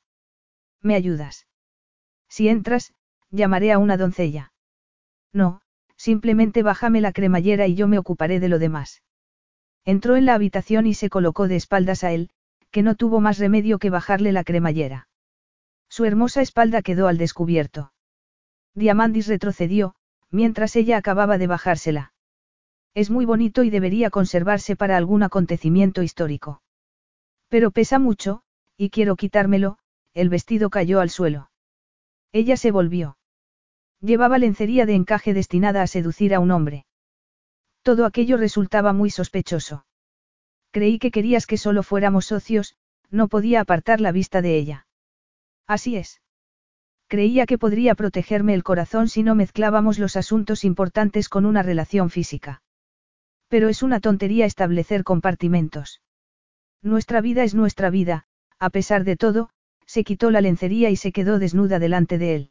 ¿Me 0.80 0.94
ayudas? 0.94 1.46
Si 2.28 2.48
entras, 2.48 2.92
llamaré 3.30 3.72
a 3.72 3.78
una 3.78 3.96
doncella. 3.96 4.52
No, 5.32 5.60
simplemente 5.96 6.62
bájame 6.62 7.00
la 7.00 7.12
cremallera 7.12 7.66
y 7.66 7.74
yo 7.74 7.88
me 7.88 7.98
ocuparé 7.98 8.38
de 8.40 8.48
lo 8.48 8.58
demás. 8.58 9.02
Entró 9.84 10.16
en 10.16 10.24
la 10.24 10.34
habitación 10.34 10.86
y 10.86 10.94
se 10.94 11.10
colocó 11.10 11.48
de 11.48 11.56
espaldas 11.56 12.04
a 12.04 12.12
él, 12.12 12.30
que 12.70 12.82
no 12.82 12.94
tuvo 12.94 13.20
más 13.20 13.38
remedio 13.38 13.78
que 13.78 13.90
bajarle 13.90 14.32
la 14.32 14.44
cremallera. 14.44 15.08
Su 15.94 16.04
hermosa 16.04 16.42
espalda 16.42 16.82
quedó 16.82 17.06
al 17.06 17.18
descubierto. 17.18 17.92
Diamandis 18.74 19.28
retrocedió, 19.28 19.94
mientras 20.28 20.74
ella 20.74 20.96
acababa 20.96 21.38
de 21.38 21.46
bajársela. 21.46 22.12
Es 22.94 23.10
muy 23.10 23.24
bonito 23.24 23.62
y 23.62 23.70
debería 23.70 24.10
conservarse 24.10 24.74
para 24.74 24.96
algún 24.96 25.22
acontecimiento 25.22 26.02
histórico. 26.02 26.62
Pero 27.48 27.70
pesa 27.70 28.00
mucho, 28.00 28.42
y 28.76 28.90
quiero 28.90 29.14
quitármelo, 29.14 29.78
el 30.14 30.30
vestido 30.30 30.68
cayó 30.68 30.98
al 30.98 31.10
suelo. 31.10 31.52
Ella 32.32 32.56
se 32.56 32.72
volvió. 32.72 33.16
Llevaba 34.00 34.38
lencería 34.38 34.86
de 34.86 34.96
encaje 34.96 35.32
destinada 35.32 35.80
a 35.80 35.86
seducir 35.86 36.34
a 36.34 36.40
un 36.40 36.50
hombre. 36.50 36.86
Todo 37.82 38.04
aquello 38.04 38.36
resultaba 38.36 38.92
muy 38.92 39.10
sospechoso. 39.10 39.86
Creí 40.72 40.98
que 40.98 41.12
querías 41.12 41.46
que 41.46 41.56
solo 41.56 41.84
fuéramos 41.84 42.26
socios, 42.26 42.74
no 43.12 43.28
podía 43.28 43.60
apartar 43.60 44.00
la 44.00 44.10
vista 44.10 44.42
de 44.42 44.56
ella. 44.56 44.83
Así 45.66 45.96
es. 45.96 46.20
Creía 47.06 47.46
que 47.46 47.58
podría 47.58 47.94
protegerme 47.94 48.54
el 48.54 48.62
corazón 48.62 49.08
si 49.08 49.22
no 49.22 49.34
mezclábamos 49.34 49.98
los 49.98 50.16
asuntos 50.16 50.64
importantes 50.64 51.28
con 51.28 51.46
una 51.46 51.62
relación 51.62 52.10
física. 52.10 52.62
Pero 53.48 53.68
es 53.68 53.82
una 53.82 54.00
tontería 54.00 54.46
establecer 54.46 55.04
compartimentos. 55.04 56.02
Nuestra 56.82 57.20
vida 57.20 57.44
es 57.44 57.54
nuestra 57.54 57.90
vida, 57.90 58.26
a 58.58 58.70
pesar 58.70 59.04
de 59.04 59.16
todo, 59.16 59.50
se 59.86 60.04
quitó 60.04 60.30
la 60.30 60.40
lencería 60.40 60.90
y 60.90 60.96
se 60.96 61.12
quedó 61.12 61.38
desnuda 61.38 61.78
delante 61.78 62.18
de 62.18 62.34
él. 62.34 62.50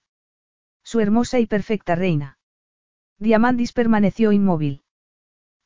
Su 0.84 1.00
hermosa 1.00 1.40
y 1.40 1.46
perfecta 1.46 1.96
reina. 1.96 2.38
Diamandis 3.18 3.74
permaneció 3.74 4.32
inmóvil. 4.32 4.84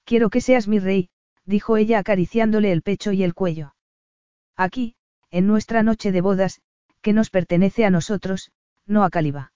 Quiero 0.06 0.30
que 0.30 0.42
seas 0.42 0.68
mi 0.68 0.80
rey, 0.80 1.10
dijo 1.46 1.78
ella 1.78 2.00
acariciándole 2.00 2.72
el 2.72 2.82
pecho 2.82 3.12
y 3.12 3.24
el 3.24 3.34
cuello. 3.34 3.76
Aquí, 4.56 4.96
en 5.30 5.48
nuestra 5.48 5.84
noche 5.84 6.12
de 6.12 6.22
bodas, 6.22 6.62
que 7.08 7.14
nos 7.14 7.30
pertenece 7.30 7.86
a 7.86 7.90
nosotros, 7.90 8.52
no 8.86 9.06
a 9.06 9.10
Caliba. 9.10 9.54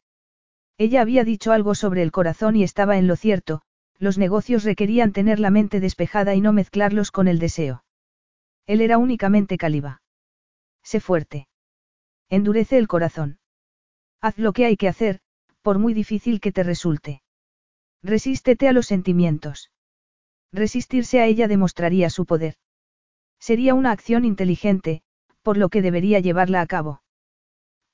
Ella 0.77 1.01
había 1.01 1.25
dicho 1.25 1.51
algo 1.51 1.75
sobre 1.75 2.01
el 2.01 2.09
corazón 2.09 2.55
y 2.55 2.63
estaba 2.63 2.97
en 2.97 3.07
lo 3.07 3.17
cierto, 3.17 3.61
los 3.99 4.17
negocios 4.17 4.63
requerían 4.63 5.11
tener 5.11 5.37
la 5.37 5.49
mente 5.49 5.81
despejada 5.81 6.33
y 6.33 6.39
no 6.39 6.53
mezclarlos 6.53 7.11
con 7.11 7.27
el 7.27 7.39
deseo. 7.39 7.83
Él 8.67 8.79
era 8.79 8.97
únicamente 8.97 9.57
Caliba. 9.57 10.01
Sé 10.81 11.01
fuerte. 11.01 11.49
Endurece 12.29 12.77
el 12.77 12.87
corazón. 12.87 13.39
Haz 14.21 14.37
lo 14.37 14.53
que 14.53 14.63
hay 14.63 14.77
que 14.77 14.87
hacer, 14.87 15.19
por 15.61 15.77
muy 15.77 15.93
difícil 15.93 16.39
que 16.39 16.53
te 16.53 16.63
resulte. 16.63 17.21
Resístete 18.01 18.69
a 18.69 18.71
los 18.71 18.85
sentimientos. 18.85 19.71
Resistirse 20.53 21.19
a 21.19 21.25
ella 21.25 21.49
demostraría 21.49 22.09
su 22.09 22.25
poder. 22.25 22.55
Sería 23.41 23.73
una 23.73 23.91
acción 23.91 24.23
inteligente, 24.23 25.01
por 25.41 25.57
lo 25.57 25.67
que 25.67 25.81
debería 25.81 26.21
llevarla 26.21 26.61
a 26.61 26.65
cabo. 26.65 27.00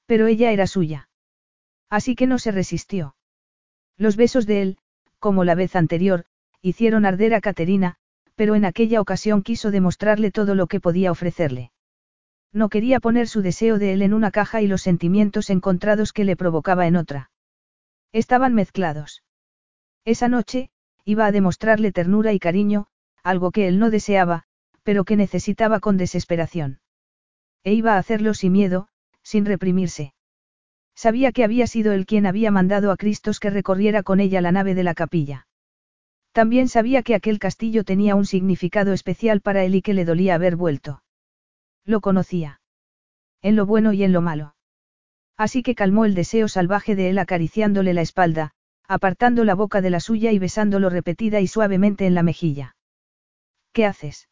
Pero 0.08 0.26
ella 0.26 0.52
era 0.52 0.66
suya. 0.66 1.10
Así 1.90 2.16
que 2.16 2.26
no 2.26 2.40
se 2.40 2.52
resistió. 2.52 3.16
Los 3.98 4.16
besos 4.16 4.48
de 4.48 4.62
él, 4.62 4.78
como 5.20 5.44
la 5.44 5.54
vez 5.54 5.76
anterior, 5.76 6.26
hicieron 6.62 7.06
arder 7.06 7.36
a 7.36 7.42
Caterina, 7.42 7.98
pero 8.36 8.56
en 8.56 8.66
aquella 8.66 9.02
ocasión 9.02 9.44
quiso 9.44 9.70
demostrarle 9.70 10.32
todo 10.32 10.56
lo 10.56 10.68
que 10.68 10.80
podía 10.80 11.12
ofrecerle. 11.12 11.72
No 12.54 12.70
quería 12.70 13.00
poner 13.00 13.28
su 13.28 13.42
deseo 13.42 13.78
de 13.78 13.94
él 13.94 14.02
en 14.02 14.14
una 14.14 14.32
caja 14.32 14.62
y 14.62 14.68
los 14.68 14.82
sentimientos 14.82 15.50
encontrados 15.50 16.14
que 16.14 16.24
le 16.24 16.36
provocaba 16.36 16.88
en 16.88 16.96
otra. 16.96 17.32
Estaban 18.14 18.54
mezclados. 18.54 19.24
Esa 20.06 20.28
noche, 20.30 20.70
iba 21.04 21.26
a 21.26 21.32
demostrarle 21.32 21.92
ternura 21.92 22.34
y 22.34 22.40
cariño, 22.40 22.88
algo 23.24 23.52
que 23.52 23.68
él 23.68 23.80
no 23.80 23.90
deseaba, 23.90 24.44
pero 24.84 25.04
que 25.04 25.18
necesitaba 25.18 25.80
con 25.80 25.98
desesperación. 25.98 26.80
E 27.64 27.74
iba 27.74 27.96
a 27.96 27.98
hacerlo 27.98 28.34
sin 28.34 28.54
miedo, 28.54 28.88
sin 29.28 29.46
reprimirse. 29.46 30.14
Sabía 30.96 31.34
que 31.34 31.44
había 31.44 31.68
sido 31.68 31.92
él 31.92 32.06
quien 32.06 32.26
había 32.26 32.50
mandado 32.50 32.94
a 32.94 32.96
Cristos 32.96 33.42
que 33.42 33.50
recorriera 33.50 34.02
con 34.02 34.22
ella 34.22 34.40
la 34.40 34.54
nave 34.54 34.74
de 34.74 34.84
la 34.84 34.94
capilla. 34.94 35.48
También 36.32 36.70
sabía 36.70 37.04
que 37.04 37.14
aquel 37.14 37.38
castillo 37.38 37.84
tenía 37.84 38.16
un 38.16 38.26
significado 38.26 38.94
especial 38.94 39.42
para 39.42 39.66
él 39.66 39.76
y 39.76 39.82
que 39.82 39.94
le 39.94 40.06
dolía 40.06 40.36
haber 40.36 40.56
vuelto. 40.56 41.04
Lo 41.84 42.00
conocía. 42.00 42.62
En 43.42 43.58
lo 43.58 43.66
bueno 43.66 43.92
y 43.92 44.06
en 44.06 44.14
lo 44.14 44.22
malo. 44.22 44.56
Así 45.36 45.62
que 45.62 45.76
calmó 45.76 46.06
el 46.06 46.16
deseo 46.16 46.48
salvaje 46.48 46.96
de 46.96 47.10
él 47.10 47.20
acariciándole 47.20 47.94
la 47.94 48.02
espalda, 48.02 48.52
apartando 48.88 49.44
la 49.44 49.56
boca 49.56 49.82
de 49.82 49.90
la 49.90 50.00
suya 50.00 50.32
y 50.32 50.40
besándolo 50.40 50.90
repetida 50.90 51.42
y 51.42 51.48
suavemente 51.48 52.06
en 52.06 52.16
la 52.16 52.24
mejilla. 52.24 52.78
¿Qué 53.74 53.86
haces? 53.86 54.30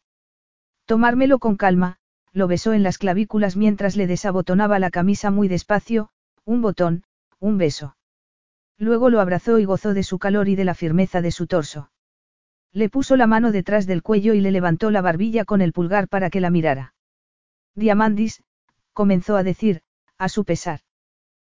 Tomármelo 0.86 1.38
con 1.38 1.56
calma, 1.56 1.98
lo 2.36 2.48
besó 2.48 2.74
en 2.74 2.82
las 2.82 2.98
clavículas 2.98 3.56
mientras 3.56 3.96
le 3.96 4.06
desabotonaba 4.06 4.78
la 4.78 4.90
camisa 4.90 5.30
muy 5.30 5.48
despacio, 5.48 6.10
un 6.44 6.60
botón, 6.60 7.02
un 7.40 7.56
beso. 7.56 7.96
Luego 8.76 9.08
lo 9.08 9.20
abrazó 9.20 9.58
y 9.58 9.64
gozó 9.64 9.94
de 9.94 10.02
su 10.02 10.18
calor 10.18 10.46
y 10.50 10.54
de 10.54 10.66
la 10.66 10.74
firmeza 10.74 11.22
de 11.22 11.30
su 11.30 11.46
torso. 11.46 11.90
Le 12.74 12.90
puso 12.90 13.16
la 13.16 13.26
mano 13.26 13.52
detrás 13.52 13.86
del 13.86 14.02
cuello 14.02 14.34
y 14.34 14.42
le 14.42 14.50
levantó 14.50 14.90
la 14.90 15.00
barbilla 15.00 15.46
con 15.46 15.62
el 15.62 15.72
pulgar 15.72 16.08
para 16.08 16.28
que 16.28 16.42
la 16.42 16.50
mirara. 16.50 16.92
Diamandis, 17.74 18.42
comenzó 18.92 19.36
a 19.36 19.42
decir, 19.42 19.80
a 20.18 20.28
su 20.28 20.44
pesar. 20.44 20.80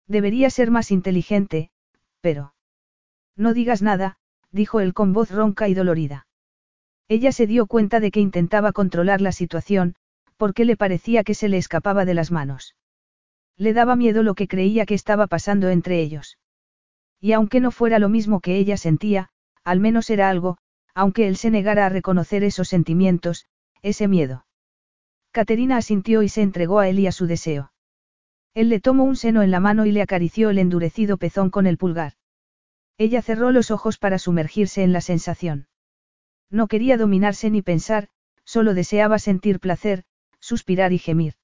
Debería 0.07 0.49
ser 0.49 0.71
más 0.71 0.93
inteligente, 0.93 1.73
pero... 2.21 2.55
No 3.35 3.53
digas 3.53 3.83
nada, 3.83 4.19
dijo 4.53 4.79
él 4.79 4.95
con 4.95 5.13
voz 5.13 5.33
ronca 5.33 5.67
y 5.67 5.75
dolorida. 5.75 6.29
Ella 7.09 7.33
se 7.33 7.49
dio 7.49 7.67
cuenta 7.67 7.99
de 7.99 8.13
que 8.13 8.21
intentaba 8.21 8.71
controlar 8.71 9.21
la 9.21 9.33
situación, 9.33 9.97
porque 10.39 10.65
le 10.65 10.77
parecía 10.77 11.25
que 11.25 11.35
se 11.35 11.49
le 11.49 11.59
escapaba 11.59 12.07
de 12.07 12.15
las 12.15 12.31
manos. 12.31 12.77
Le 13.57 13.75
daba 13.75 13.97
miedo 13.97 14.23
lo 14.23 14.35
que 14.35 14.49
creía 14.49 14.87
que 14.87 14.95
estaba 14.95 15.27
pasando 15.27 15.69
entre 15.69 16.01
ellos. 16.01 16.39
Y 17.21 17.33
aunque 17.33 17.61
no 17.61 17.73
fuera 17.73 17.99
lo 17.99 18.09
mismo 18.09 18.41
que 18.41 18.57
ella 18.57 18.77
sentía, 18.77 19.31
al 19.65 19.81
menos 19.81 20.09
era 20.09 20.31
algo, 20.31 20.57
aunque 20.95 21.27
él 21.29 21.37
se 21.37 21.51
negara 21.51 21.87
a 21.87 21.89
reconocer 21.89 22.45
esos 22.45 22.69
sentimientos, 22.69 23.47
ese 23.83 24.09
miedo. 24.09 24.47
Caterina 25.33 25.77
asintió 25.77 26.23
y 26.23 26.29
se 26.29 26.43
entregó 26.43 26.79
a 26.79 26.89
él 26.89 27.01
y 27.01 27.07
a 27.07 27.13
su 27.13 27.27
deseo. 27.27 27.73
Él 28.55 28.69
le 28.69 28.81
tomó 28.81 29.05
un 29.05 29.17
seno 29.17 29.43
en 29.43 29.51
la 29.51 29.61
mano 29.61 29.87
y 29.87 29.93
le 29.93 30.03
acarició 30.03 30.51
el 30.51 30.59
endurecido 30.59 31.17
pezón 31.17 31.51
con 31.51 31.67
el 31.67 31.79
pulgar. 31.79 32.15
Ella 32.97 33.23
cerró 33.23 33.51
los 33.51 33.71
ojos 33.71 33.99
para 33.99 34.19
sumergirse 34.19 34.83
en 34.83 34.93
la 34.93 35.01
sensación. 35.01 35.69
No 36.51 36.67
quería 36.67 36.97
dominarse 36.97 37.51
ni 37.51 37.63
pensar, 37.63 38.09
solo 38.45 38.75
deseaba 38.75 39.19
sentir 39.19 39.61
placer, 39.61 40.05
suspirar 40.41 40.93
y 40.93 40.99
gemir. 40.99 41.35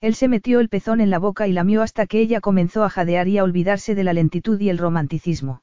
Él 0.00 0.14
se 0.14 0.28
metió 0.28 0.60
el 0.60 0.68
pezón 0.68 1.00
en 1.00 1.10
la 1.10 1.18
boca 1.18 1.46
y 1.46 1.52
lamió 1.52 1.82
hasta 1.82 2.06
que 2.06 2.20
ella 2.20 2.40
comenzó 2.40 2.84
a 2.84 2.90
jadear 2.90 3.28
y 3.28 3.38
a 3.38 3.44
olvidarse 3.44 3.94
de 3.94 4.04
la 4.04 4.14
lentitud 4.14 4.58
y 4.60 4.70
el 4.70 4.78
romanticismo. 4.78 5.62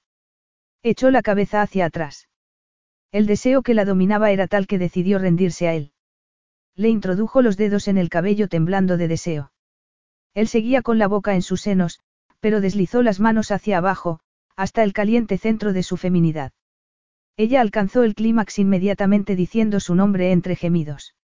Echó 0.84 1.10
la 1.10 1.24
cabeza 1.24 1.62
hacia 1.62 1.86
atrás. 1.86 2.30
El 3.12 3.26
deseo 3.26 3.64
que 3.64 3.74
la 3.74 3.84
dominaba 3.84 4.32
era 4.32 4.48
tal 4.48 4.68
que 4.68 4.78
decidió 4.78 5.18
rendirse 5.18 5.68
a 5.68 5.74
él. 5.74 5.92
Le 6.76 6.90
introdujo 6.90 7.42
los 7.42 7.58
dedos 7.58 7.88
en 7.88 7.98
el 7.98 8.10
cabello 8.10 8.48
temblando 8.48 8.98
de 8.98 9.08
deseo. 9.08 9.52
Él 10.36 10.48
seguía 10.48 10.84
con 10.84 11.00
la 11.00 11.08
boca 11.08 11.34
en 11.34 11.42
sus 11.42 11.62
senos, 11.62 12.00
pero 12.40 12.62
deslizó 12.62 13.02
las 13.02 13.20
manos 13.20 13.50
hacia 13.50 13.80
abajo, 13.80 14.20
hasta 14.56 14.84
el 14.84 14.94
caliente 14.94 15.40
centro 15.40 15.74
de 15.74 15.82
su 15.82 15.98
feminidad. 15.98 16.52
Ella 17.38 17.62
alcanzó 17.62 18.04
el 18.04 18.14
clímax 18.14 18.60
inmediatamente 18.60 19.36
diciendo 19.36 19.80
su 19.80 19.96
nombre 19.96 20.32
entre 20.32 20.56
gemidos. 20.56 21.16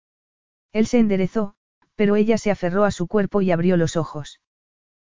Él 0.73 0.87
se 0.87 0.99
enderezó, 0.99 1.55
pero 1.95 2.15
ella 2.15 2.37
se 2.37 2.51
aferró 2.51 2.83
a 2.83 2.91
su 2.91 3.07
cuerpo 3.07 3.41
y 3.41 3.51
abrió 3.51 3.77
los 3.77 3.95
ojos. 3.95 4.41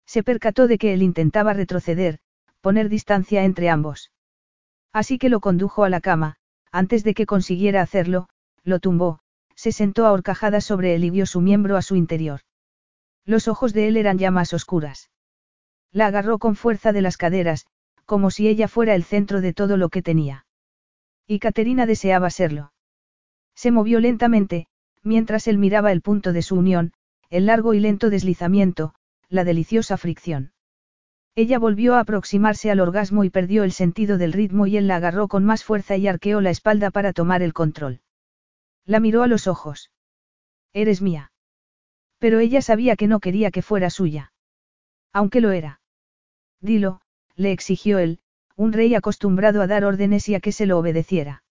Se 0.06 0.24
percató 0.24 0.68
de 0.68 0.78
que 0.78 0.94
él 0.94 1.02
intentaba 1.02 1.54
retroceder, 1.54 2.20
poner 2.62 2.90
distancia 2.90 3.44
entre 3.44 3.70
ambos. 3.70 4.12
Así 4.94 5.18
que 5.18 5.30
lo 5.30 5.40
condujo 5.40 5.84
a 5.84 5.90
la 5.90 6.00
cama, 6.00 6.38
antes 6.72 7.04
de 7.04 7.14
que 7.14 7.26
consiguiera 7.26 7.82
hacerlo, 7.82 8.30
lo 8.64 8.80
tumbó, 8.80 9.20
se 9.56 9.72
sentó 9.72 10.06
a 10.06 10.12
horcajadas 10.12 10.64
sobre 10.64 10.96
él 10.96 11.04
y 11.04 11.10
vio 11.10 11.26
su 11.26 11.42
miembro 11.42 11.76
a 11.76 11.82
su 11.82 11.96
interior. 11.96 12.42
Los 13.26 13.48
ojos 13.48 13.74
de 13.74 13.88
él 13.88 13.98
eran 13.98 14.18
ya 14.18 14.32
más 14.32 14.54
oscuras. 14.54 15.10
La 15.92 16.06
agarró 16.08 16.38
con 16.38 16.56
fuerza 16.56 16.94
de 16.94 17.02
las 17.02 17.18
caderas, 17.18 17.66
como 18.06 18.30
si 18.32 18.48
ella 18.48 18.68
fuera 18.68 18.96
el 18.96 19.04
centro 19.04 19.42
de 19.42 19.54
todo 19.54 19.76
lo 19.76 19.90
que 19.90 20.02
tenía. 20.02 20.46
Y 21.26 21.40
Caterina 21.40 21.86
deseaba 21.86 22.30
serlo. 22.30 22.72
Se 23.56 23.72
movió 23.72 24.00
lentamente, 24.00 24.68
mientras 25.04 25.48
él 25.48 25.58
miraba 25.58 25.92
el 25.92 26.02
punto 26.02 26.34
de 26.34 26.42
su 26.42 26.56
unión, 26.56 26.94
el 27.30 27.46
largo 27.46 27.74
y 27.74 27.80
lento 27.80 28.10
deslizamiento, 28.10 28.94
la 29.30 29.44
deliciosa 29.44 29.98
fricción. 29.98 30.54
Ella 31.36 31.60
volvió 31.60 31.96
a 31.96 32.00
aproximarse 32.00 32.72
al 32.72 32.80
orgasmo 32.80 33.24
y 33.24 33.30
perdió 33.30 33.64
el 33.64 33.72
sentido 33.72 34.18
del 34.18 34.34
ritmo 34.34 34.66
y 34.66 34.78
él 34.78 34.88
la 34.88 34.96
agarró 34.96 35.28
con 35.28 35.46
más 35.46 35.64
fuerza 35.64 35.96
y 35.96 36.08
arqueó 36.08 36.42
la 36.42 36.50
espalda 36.50 36.90
para 36.90 37.14
tomar 37.14 37.44
el 37.44 37.54
control. 37.54 38.02
La 38.86 39.00
miró 39.00 39.22
a 39.22 39.28
los 39.28 39.46
ojos. 39.46 39.92
Eres 40.74 41.02
mía. 41.02 41.32
Pero 42.18 42.40
ella 42.40 42.62
sabía 42.62 42.96
que 42.96 43.08
no 43.08 43.20
quería 43.20 43.52
que 43.52 43.62
fuera 43.62 43.90
suya. 43.90 44.34
Aunque 45.14 45.42
lo 45.42 45.52
era. 45.52 45.80
Dilo, 46.60 47.02
le 47.36 47.52
exigió 47.52 48.00
él, 48.00 48.20
un 48.56 48.74
rey 48.74 48.96
acostumbrado 48.96 49.62
a 49.62 49.68
dar 49.68 49.86
órdenes 49.86 50.28
y 50.30 50.36
a 50.36 50.40
que 50.40 50.52
se 50.52 50.66
lo 50.66 50.80
obedeciera. 50.80 51.44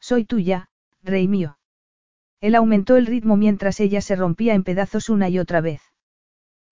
Soy 0.00 0.24
tuya, 0.24 0.70
rey 1.02 1.28
mío. 1.28 1.58
Él 2.42 2.56
aumentó 2.56 2.96
el 2.96 3.06
ritmo 3.06 3.36
mientras 3.36 3.78
ella 3.78 4.00
se 4.00 4.16
rompía 4.16 4.54
en 4.54 4.64
pedazos 4.64 5.08
una 5.08 5.28
y 5.28 5.38
otra 5.38 5.60
vez. 5.60 5.80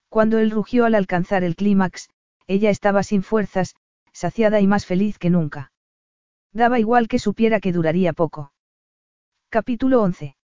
Cuando 0.09 0.39
él 0.39 0.51
rugió 0.51 0.85
al 0.85 0.97
alcanzar 0.97 1.45
el 1.45 1.55
clímax, 1.55 2.09
ella 2.49 2.71
estaba 2.71 3.05
sin 3.05 3.23
fuerzas, 3.23 3.77
saciada 4.13 4.61
y 4.61 4.67
más 4.67 4.85
feliz 4.85 5.17
que 5.17 5.31
nunca. 5.31 5.71
Daba 6.53 6.81
igual 6.81 7.07
que 7.07 7.21
supiera 7.21 7.61
que 7.61 7.73
duraría 7.73 8.13
poco. 8.13 8.53
Capítulo 9.49 10.03
11. 10.03 10.35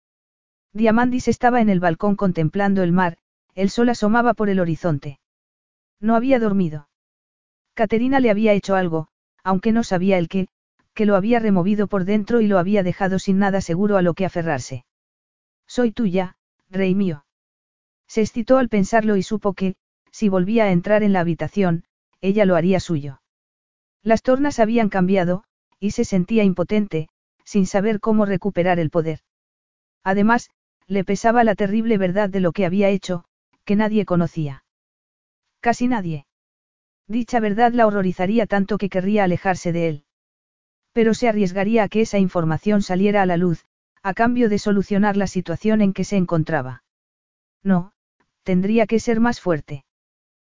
Diamandis 0.73 1.27
estaba 1.27 1.61
en 1.61 1.71
el 1.71 1.81
balcón 1.81 2.15
contemplando 2.15 2.85
el 2.85 2.93
mar, 2.93 3.19
el 3.57 3.69
sol 3.69 3.89
asomaba 3.89 4.33
por 4.33 4.49
el 4.49 4.61
horizonte. 4.61 5.19
No 5.99 6.15
había 6.15 6.39
dormido. 6.39 6.89
Caterina 7.75 8.21
le 8.21 8.31
había 8.31 8.53
hecho 8.53 8.77
algo, 8.77 9.09
aunque 9.43 9.73
no 9.73 9.83
sabía 9.83 10.19
el 10.19 10.29
qué, 10.29 10.47
que 10.95 11.05
lo 11.05 11.17
había 11.17 11.41
removido 11.41 11.89
por 11.89 12.05
dentro 12.05 12.41
y 12.41 12.47
lo 12.47 12.61
había 12.61 12.85
dejado 12.85 13.19
sin 13.19 13.41
nada 13.41 13.61
seguro 13.61 13.97
a 13.97 14.03
lo 14.03 14.15
que 14.15 14.25
aferrarse. 14.25 14.85
Soy 15.67 15.93
tuya, 15.93 16.37
rey 16.71 16.95
mío. 16.95 17.25
Se 18.07 18.23
excitó 18.23 18.59
al 18.59 18.69
pensarlo 18.69 19.17
y 19.17 19.23
supo 19.23 19.53
que, 19.53 19.75
si 20.11 20.29
volvía 20.29 20.65
a 20.65 20.73
entrar 20.73 21.03
en 21.03 21.13
la 21.13 21.21
habitación, 21.21 21.85
ella 22.21 22.45
lo 22.45 22.57
haría 22.57 22.81
suyo. 22.81 23.21
Las 24.03 24.23
tornas 24.23 24.61
habían 24.61 24.89
cambiado, 24.89 25.45
y 25.81 25.91
se 25.91 26.05
sentía 26.05 26.45
impotente, 26.45 27.09
sin 27.45 27.67
saber 27.67 28.01
cómo 28.01 28.25
recuperar 28.25 28.79
el 28.79 28.91
poder. 28.91 29.21
Además, 30.05 30.51
le 30.87 31.05
pesaba 31.05 31.45
la 31.45 31.55
terrible 31.55 31.99
verdad 31.99 32.31
de 32.31 32.41
lo 32.41 32.53
que 32.53 32.65
había 32.65 32.89
hecho, 32.89 33.25
que 33.65 33.77
nadie 33.77 34.05
conocía. 34.05 34.65
Casi 35.61 35.89
nadie. 35.89 36.27
Dicha 37.09 37.41
verdad 37.41 37.73
la 37.73 37.87
horrorizaría 37.87 38.47
tanto 38.47 38.79
que 38.79 38.89
querría 38.89 39.25
alejarse 39.25 39.73
de 39.73 39.89
él. 39.89 40.05
Pero 40.93 41.15
se 41.15 41.29
arriesgaría 41.29 41.83
a 41.83 41.89
que 41.89 42.01
esa 42.01 42.19
información 42.19 42.83
saliera 42.83 43.23
a 43.23 43.27
la 43.27 43.37
luz, 43.37 43.65
a 44.07 44.15
cambio 44.15 44.49
de 44.49 44.61
solucionar 44.61 45.17
la 45.17 45.27
situación 45.27 45.81
en 45.81 45.93
que 45.93 46.05
se 46.05 46.17
encontraba. 46.17 46.85
No, 47.65 47.91
tendría 48.45 48.87
que 48.87 49.01
ser 49.01 49.19
más 49.19 49.41
fuerte. 49.41 49.85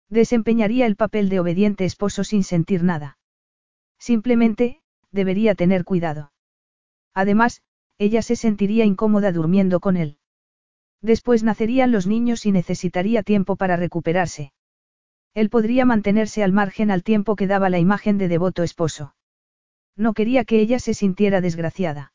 Desempeñaría 0.08 0.86
el 0.86 0.96
papel 0.96 1.30
de 1.30 1.40
obediente 1.40 1.84
esposo 1.84 2.24
sin 2.24 2.44
sentir 2.44 2.84
nada. 2.84 3.18
Simplemente, 3.98 4.82
debería 5.10 5.56
tener 5.56 5.84
cuidado. 5.84 6.32
Además, 7.16 7.64
ella 7.98 8.22
se 8.22 8.36
sentiría 8.36 8.86
incómoda 8.86 9.32
durmiendo 9.32 9.80
con 9.80 9.98
él. 9.98 10.20
Después 11.02 11.42
nacerían 11.42 11.92
los 11.92 12.06
niños 12.06 12.46
y 12.46 12.52
necesitaría 12.52 13.24
tiempo 13.24 13.56
para 13.56 13.78
recuperarse. 13.78 14.54
Él 15.34 15.50
podría 15.50 15.86
mantenerse 15.86 16.44
al 16.44 16.54
margen 16.54 16.92
al 16.92 17.02
tiempo 17.02 17.36
que 17.36 17.48
daba 17.48 17.72
la 17.72 17.80
imagen 17.80 18.20
de 18.20 18.28
devoto 18.28 18.62
esposo. 18.62 19.16
No 19.96 20.14
quería 20.14 20.46
que 20.46 20.60
ella 20.60 20.78
se 20.78 20.94
sintiera 20.94 21.42
desgraciada. 21.42 22.14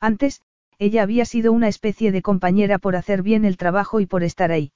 Antes, 0.00 0.42
ella 0.78 1.02
había 1.02 1.24
sido 1.24 1.52
una 1.52 1.68
especie 1.68 2.12
de 2.12 2.22
compañera 2.22 2.78
por 2.78 2.96
hacer 2.96 3.22
bien 3.22 3.44
el 3.44 3.56
trabajo 3.56 4.00
y 4.00 4.06
por 4.06 4.22
estar 4.22 4.52
ahí. 4.52 4.72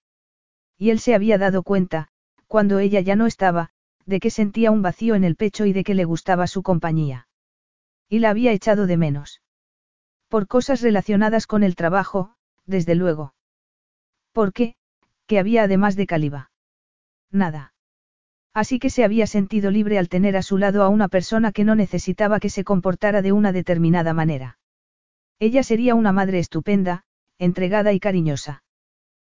Y 0.78 0.90
él 0.90 0.98
se 0.98 1.14
había 1.14 1.36
dado 1.36 1.62
cuenta, 1.62 2.08
cuando 2.46 2.78
ella 2.78 3.00
ya 3.00 3.16
no 3.16 3.26
estaba, 3.26 3.70
de 4.06 4.20
que 4.20 4.30
sentía 4.30 4.70
un 4.70 4.82
vacío 4.82 5.14
en 5.14 5.24
el 5.24 5.36
pecho 5.36 5.66
y 5.66 5.72
de 5.72 5.84
que 5.84 5.94
le 5.94 6.04
gustaba 6.04 6.46
su 6.46 6.62
compañía. 6.62 7.28
Y 8.08 8.20
la 8.20 8.30
había 8.30 8.52
echado 8.52 8.86
de 8.86 8.96
menos. 8.96 9.42
Por 10.28 10.46
cosas 10.46 10.80
relacionadas 10.80 11.46
con 11.46 11.62
el 11.62 11.76
trabajo, 11.76 12.34
desde 12.66 12.94
luego. 12.94 13.34
¿Por 14.32 14.52
qué? 14.52 14.76
¿Qué 15.26 15.38
había 15.38 15.64
además 15.64 15.96
de 15.96 16.06
Caliba? 16.06 16.50
Nada. 17.30 17.74
Así 18.54 18.78
que 18.78 18.90
se 18.90 19.04
había 19.04 19.26
sentido 19.26 19.70
libre 19.70 19.98
al 19.98 20.08
tener 20.08 20.36
a 20.36 20.42
su 20.42 20.56
lado 20.56 20.82
a 20.82 20.88
una 20.88 21.08
persona 21.08 21.52
que 21.52 21.64
no 21.64 21.74
necesitaba 21.74 22.40
que 22.40 22.48
se 22.48 22.64
comportara 22.64 23.22
de 23.22 23.32
una 23.32 23.52
determinada 23.52 24.12
manera. 24.12 24.59
Ella 25.40 25.62
sería 25.62 25.94
una 25.94 26.12
madre 26.12 26.38
estupenda, 26.38 27.02
entregada 27.38 27.94
y 27.94 27.98
cariñosa. 27.98 28.62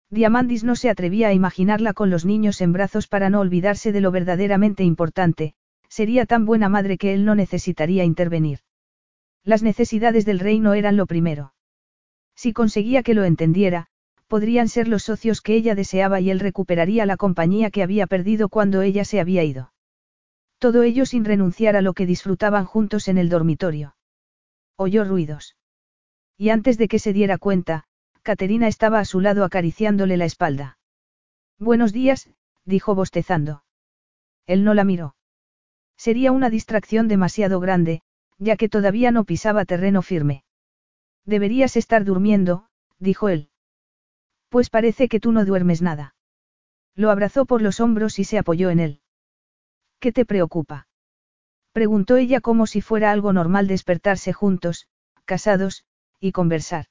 Diamandis 0.08 0.62
no 0.62 0.76
se 0.76 0.88
atrevía 0.88 1.28
a 1.28 1.32
imaginarla 1.32 1.94
con 1.94 2.10
los 2.10 2.24
niños 2.24 2.60
en 2.60 2.72
brazos 2.72 3.08
para 3.08 3.28
no 3.28 3.40
olvidarse 3.40 3.90
de 3.90 4.00
lo 4.00 4.12
verdaderamente 4.12 4.84
importante, 4.84 5.54
sería 5.88 6.24
tan 6.24 6.46
buena 6.46 6.68
madre 6.68 6.96
que 6.96 7.12
él 7.12 7.24
no 7.24 7.34
necesitaría 7.34 8.04
intervenir. 8.04 8.60
Las 9.42 9.64
necesidades 9.64 10.24
del 10.24 10.38
reino 10.38 10.74
eran 10.74 10.96
lo 10.96 11.06
primero. 11.06 11.54
Si 12.36 12.52
conseguía 12.52 13.02
que 13.02 13.14
lo 13.14 13.24
entendiera, 13.24 13.88
podrían 14.28 14.68
ser 14.68 14.86
los 14.86 15.02
socios 15.02 15.40
que 15.40 15.54
ella 15.54 15.74
deseaba 15.74 16.20
y 16.20 16.30
él 16.30 16.38
recuperaría 16.38 17.04
la 17.04 17.16
compañía 17.16 17.70
que 17.70 17.82
había 17.82 18.06
perdido 18.06 18.48
cuando 18.48 18.82
ella 18.82 19.04
se 19.04 19.18
había 19.18 19.42
ido. 19.42 19.72
Todo 20.58 20.84
ello 20.84 21.04
sin 21.04 21.24
renunciar 21.24 21.74
a 21.74 21.82
lo 21.82 21.94
que 21.94 22.06
disfrutaban 22.06 22.64
juntos 22.64 23.08
en 23.08 23.18
el 23.18 23.28
dormitorio. 23.28 23.96
Oyó 24.76 25.04
ruidos. 25.04 25.55
Y 26.38 26.50
antes 26.50 26.78
de 26.78 26.88
que 26.88 26.98
se 26.98 27.12
diera 27.12 27.38
cuenta, 27.38 27.84
Caterina 28.22 28.68
estaba 28.68 28.98
a 28.98 29.04
su 29.04 29.20
lado 29.20 29.44
acariciándole 29.44 30.16
la 30.16 30.24
espalda. 30.24 30.78
Buenos 31.58 31.92
días, 31.92 32.28
dijo 32.64 32.94
bostezando. 32.94 33.64
Él 34.46 34.64
no 34.64 34.74
la 34.74 34.84
miró. 34.84 35.16
Sería 35.96 36.32
una 36.32 36.50
distracción 36.50 37.08
demasiado 37.08 37.60
grande, 37.60 38.02
ya 38.38 38.56
que 38.56 38.68
todavía 38.68 39.10
no 39.10 39.24
pisaba 39.24 39.64
terreno 39.64 40.02
firme. 40.02 40.44
Deberías 41.24 41.76
estar 41.76 42.04
durmiendo, 42.04 42.68
dijo 42.98 43.28
él. 43.28 43.48
Pues 44.50 44.70
parece 44.70 45.08
que 45.08 45.20
tú 45.20 45.32
no 45.32 45.44
duermes 45.44 45.82
nada. 45.82 46.14
Lo 46.94 47.10
abrazó 47.10 47.46
por 47.46 47.62
los 47.62 47.80
hombros 47.80 48.18
y 48.18 48.24
se 48.24 48.38
apoyó 48.38 48.70
en 48.70 48.80
él. 48.80 49.00
¿Qué 49.98 50.12
te 50.12 50.24
preocupa? 50.24 50.88
Preguntó 51.72 52.16
ella 52.16 52.40
como 52.40 52.66
si 52.66 52.80
fuera 52.80 53.10
algo 53.10 53.32
normal 53.32 53.66
despertarse 53.66 54.32
juntos, 54.32 54.88
casados, 55.24 55.84
y 56.20 56.32
conversar. 56.32 56.86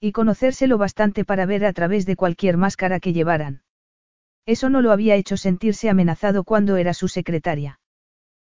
Y 0.00 0.12
conocerse 0.12 0.66
lo 0.66 0.78
bastante 0.78 1.24
para 1.24 1.46
ver 1.46 1.64
a 1.64 1.72
través 1.72 2.06
de 2.06 2.16
cualquier 2.16 2.56
máscara 2.56 3.00
que 3.00 3.12
llevaran. 3.12 3.62
Eso 4.44 4.70
no 4.70 4.80
lo 4.80 4.92
había 4.92 5.16
hecho 5.16 5.36
sentirse 5.36 5.88
amenazado 5.88 6.44
cuando 6.44 6.76
era 6.76 6.94
su 6.94 7.08
secretaria. 7.08 7.80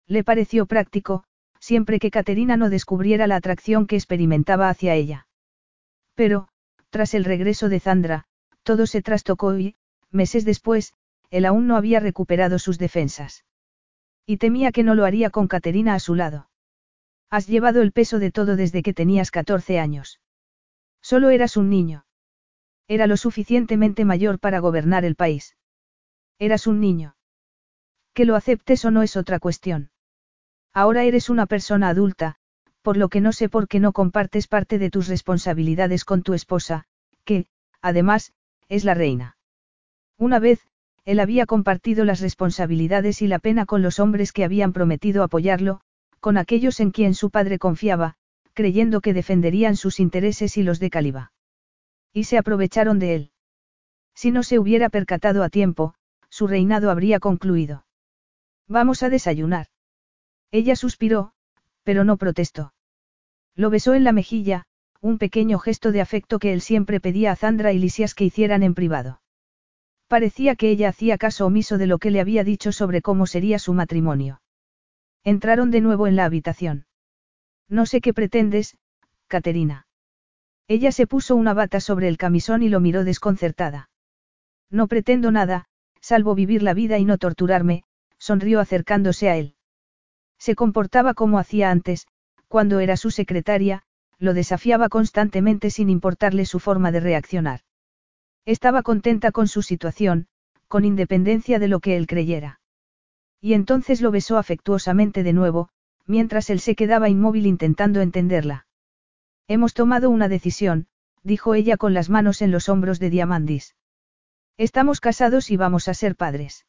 Le 0.06 0.24
pareció 0.24 0.66
práctico, 0.66 1.24
siempre 1.60 1.98
que 1.98 2.10
Caterina 2.10 2.56
no 2.56 2.70
descubriera 2.70 3.26
la 3.26 3.36
atracción 3.36 3.86
que 3.86 3.96
experimentaba 3.96 4.68
hacia 4.68 4.94
ella. 4.94 5.26
Pero, 6.14 6.48
tras 6.90 7.14
el 7.14 7.24
regreso 7.24 7.68
de 7.68 7.80
Zandra, 7.80 8.24
todo 8.62 8.86
se 8.86 9.02
trastocó 9.02 9.58
y, 9.58 9.76
meses 10.10 10.44
después, 10.44 10.94
él 11.30 11.46
aún 11.46 11.66
no 11.66 11.76
había 11.76 12.00
recuperado 12.00 12.58
sus 12.58 12.78
defensas. 12.78 13.44
Y 14.26 14.36
temía 14.36 14.72
que 14.72 14.82
no 14.82 14.94
lo 14.94 15.04
haría 15.04 15.30
con 15.30 15.48
Caterina 15.48 15.94
a 15.94 16.00
su 16.00 16.14
lado. 16.14 16.48
Has 17.32 17.46
llevado 17.46 17.80
el 17.80 17.92
peso 17.92 18.18
de 18.18 18.30
todo 18.30 18.56
desde 18.56 18.82
que 18.82 18.92
tenías 18.92 19.30
14 19.30 19.78
años. 19.78 20.20
Solo 21.00 21.30
eras 21.30 21.56
un 21.56 21.70
niño. 21.70 22.04
Era 22.88 23.06
lo 23.06 23.16
suficientemente 23.16 24.04
mayor 24.04 24.38
para 24.38 24.58
gobernar 24.58 25.06
el 25.06 25.16
país. 25.16 25.56
Eras 26.38 26.66
un 26.66 26.78
niño. 26.78 27.16
Que 28.12 28.26
lo 28.26 28.36
aceptes 28.36 28.84
o 28.84 28.90
no 28.90 29.02
es 29.02 29.16
otra 29.16 29.38
cuestión. 29.38 29.92
Ahora 30.74 31.04
eres 31.04 31.30
una 31.30 31.46
persona 31.46 31.88
adulta, 31.88 32.36
por 32.82 32.98
lo 32.98 33.08
que 33.08 33.22
no 33.22 33.32
sé 33.32 33.48
por 33.48 33.66
qué 33.66 33.80
no 33.80 33.94
compartes 33.94 34.46
parte 34.46 34.78
de 34.78 34.90
tus 34.90 35.08
responsabilidades 35.08 36.04
con 36.04 36.22
tu 36.22 36.34
esposa, 36.34 36.84
que, 37.24 37.46
además, 37.80 38.34
es 38.68 38.84
la 38.84 38.92
reina. 38.92 39.38
Una 40.18 40.38
vez, 40.38 40.60
él 41.06 41.18
había 41.18 41.46
compartido 41.46 42.04
las 42.04 42.20
responsabilidades 42.20 43.22
y 43.22 43.26
la 43.26 43.38
pena 43.38 43.64
con 43.64 43.80
los 43.80 44.00
hombres 44.00 44.32
que 44.32 44.44
habían 44.44 44.74
prometido 44.74 45.22
apoyarlo, 45.22 45.80
con 46.22 46.36
aquellos 46.36 46.78
en 46.78 46.92
quien 46.92 47.14
su 47.14 47.30
padre 47.30 47.58
confiaba, 47.58 48.14
creyendo 48.54 49.00
que 49.00 49.12
defenderían 49.12 49.74
sus 49.74 49.98
intereses 49.98 50.56
y 50.56 50.62
los 50.62 50.78
de 50.78 50.88
Caliba. 50.88 51.32
Y 52.12 52.24
se 52.24 52.38
aprovecharon 52.38 53.00
de 53.00 53.16
él. 53.16 53.30
Si 54.14 54.30
no 54.30 54.44
se 54.44 54.60
hubiera 54.60 54.88
percatado 54.88 55.42
a 55.42 55.48
tiempo, 55.48 55.96
su 56.30 56.46
reinado 56.46 56.92
habría 56.92 57.18
concluido. 57.18 57.86
Vamos 58.68 59.02
a 59.02 59.08
desayunar. 59.08 59.66
Ella 60.52 60.76
suspiró, 60.76 61.32
pero 61.82 62.04
no 62.04 62.16
protestó. 62.18 62.72
Lo 63.56 63.68
besó 63.68 63.94
en 63.94 64.04
la 64.04 64.12
mejilla, 64.12 64.62
un 65.00 65.18
pequeño 65.18 65.58
gesto 65.58 65.90
de 65.90 66.02
afecto 66.02 66.38
que 66.38 66.52
él 66.52 66.60
siempre 66.60 67.00
pedía 67.00 67.32
a 67.32 67.36
Zandra 67.36 67.72
y 67.72 67.80
Lisias 67.80 68.14
que 68.14 68.24
hicieran 68.24 68.62
en 68.62 68.74
privado. 68.74 69.20
Parecía 70.06 70.54
que 70.54 70.70
ella 70.70 70.90
hacía 70.90 71.18
caso 71.18 71.46
omiso 71.46 71.78
de 71.78 71.88
lo 71.88 71.98
que 71.98 72.12
le 72.12 72.20
había 72.20 72.44
dicho 72.44 72.70
sobre 72.70 73.02
cómo 73.02 73.26
sería 73.26 73.58
su 73.58 73.74
matrimonio. 73.74 74.41
Entraron 75.24 75.70
de 75.70 75.80
nuevo 75.80 76.06
en 76.06 76.16
la 76.16 76.24
habitación. 76.24 76.86
No 77.68 77.86
sé 77.86 78.00
qué 78.00 78.12
pretendes, 78.12 78.76
Caterina. 79.28 79.86
Ella 80.68 80.92
se 80.92 81.06
puso 81.06 81.36
una 81.36 81.54
bata 81.54 81.80
sobre 81.80 82.08
el 82.08 82.16
camisón 82.16 82.62
y 82.62 82.68
lo 82.68 82.80
miró 82.80 83.04
desconcertada. 83.04 83.90
No 84.70 84.88
pretendo 84.88 85.30
nada, 85.30 85.66
salvo 86.00 86.34
vivir 86.34 86.62
la 86.62 86.74
vida 86.74 86.98
y 86.98 87.04
no 87.04 87.18
torturarme, 87.18 87.84
sonrió 88.18 88.58
acercándose 88.58 89.28
a 89.28 89.36
él. 89.36 89.54
Se 90.38 90.54
comportaba 90.54 91.14
como 91.14 91.38
hacía 91.38 91.70
antes, 91.70 92.06
cuando 92.48 92.80
era 92.80 92.96
su 92.96 93.10
secretaria, 93.10 93.82
lo 94.18 94.34
desafiaba 94.34 94.88
constantemente 94.88 95.70
sin 95.70 95.90
importarle 95.90 96.46
su 96.46 96.58
forma 96.58 96.90
de 96.90 97.00
reaccionar. 97.00 97.60
Estaba 98.44 98.82
contenta 98.82 99.30
con 99.30 99.46
su 99.46 99.62
situación, 99.62 100.26
con 100.68 100.84
independencia 100.84 101.58
de 101.58 101.68
lo 101.68 101.80
que 101.80 101.96
él 101.96 102.06
creyera. 102.06 102.61
Y 103.42 103.54
entonces 103.54 104.00
lo 104.00 104.12
besó 104.12 104.38
afectuosamente 104.38 105.24
de 105.24 105.32
nuevo, 105.32 105.68
mientras 106.06 106.48
él 106.48 106.60
se 106.60 106.76
quedaba 106.76 107.08
inmóvil 107.08 107.46
intentando 107.46 108.00
entenderla. 108.00 108.68
Hemos 109.48 109.74
tomado 109.74 110.10
una 110.10 110.28
decisión, 110.28 110.86
dijo 111.24 111.54
ella 111.54 111.76
con 111.76 111.92
las 111.92 112.08
manos 112.08 112.40
en 112.40 112.52
los 112.52 112.68
hombros 112.68 113.00
de 113.00 113.10
Diamandis. 113.10 113.74
Estamos 114.58 115.00
casados 115.00 115.50
y 115.50 115.56
vamos 115.56 115.88
a 115.88 115.94
ser 115.94 116.14
padres. 116.14 116.66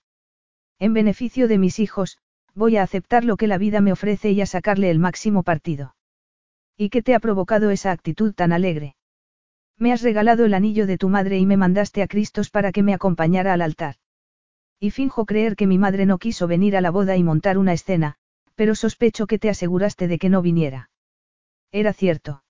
En 0.80 0.94
beneficio 0.94 1.48
de 1.48 1.60
mis 1.60 1.78
hijos, 1.78 2.18
voy 2.56 2.78
a 2.78 2.84
aceptar 2.84 3.24
lo 3.24 3.38
que 3.38 3.48
la 3.48 3.60
vida 3.60 3.80
me 3.80 3.92
ofrece 3.92 4.32
y 4.32 4.42
a 4.42 4.48
sacarle 4.48 4.90
el 4.90 4.98
máximo 4.98 5.44
partido. 5.44 5.96
¿Y 6.76 6.90
qué 6.90 7.04
te 7.04 7.14
ha 7.14 7.20
provocado 7.20 7.70
esa 7.70 7.92
actitud 7.92 8.34
tan 8.34 8.52
alegre? 8.52 8.96
Me 9.78 9.94
has 9.94 10.02
regalado 10.02 10.44
el 10.44 10.56
anillo 10.56 10.88
de 10.88 10.98
tu 10.98 11.08
madre 11.08 11.38
y 11.38 11.46
me 11.46 11.58
mandaste 11.58 12.02
a 12.02 12.08
Cristos 12.08 12.50
para 12.50 12.72
que 12.72 12.82
me 12.82 12.96
acompañara 12.96 13.54
al 13.54 13.62
altar. 13.62 13.98
Y 14.80 14.92
finjo 14.92 15.26
creer 15.26 15.56
que 15.56 15.68
mi 15.68 15.78
madre 15.78 16.06
no 16.06 16.18
quiso 16.18 16.48
venir 16.48 16.76
a 16.76 16.82
la 16.82 16.92
boda 16.92 17.16
y 17.16 17.24
montar 17.24 17.58
una 17.58 17.74
escena, 17.74 18.16
pero 18.56 18.76
sospecho 18.76 19.28
que 19.28 19.40
te 19.40 19.50
aseguraste 19.50 20.08
de 20.08 20.20
que 20.20 20.30
no 20.30 20.42
viniera. 20.42 20.90
Era 21.72 21.94
cierto. 21.94 22.44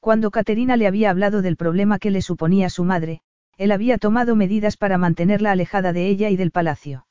Cuando 0.00 0.30
Caterina 0.30 0.76
le 0.76 0.86
había 0.86 1.10
hablado 1.10 1.40
del 1.40 1.56
problema 1.56 1.98
que 1.98 2.10
le 2.10 2.20
suponía 2.20 2.68
su 2.68 2.84
madre, 2.84 3.22
él 3.56 3.72
había 3.72 3.98
tomado 3.98 4.36
medidas 4.36 4.76
para 4.76 4.98
mantenerla 4.98 5.52
alejada 5.52 5.92
de 5.92 6.08
ella 6.08 6.28
y 6.30 6.36
del 6.36 6.50
palacio. 6.50 7.06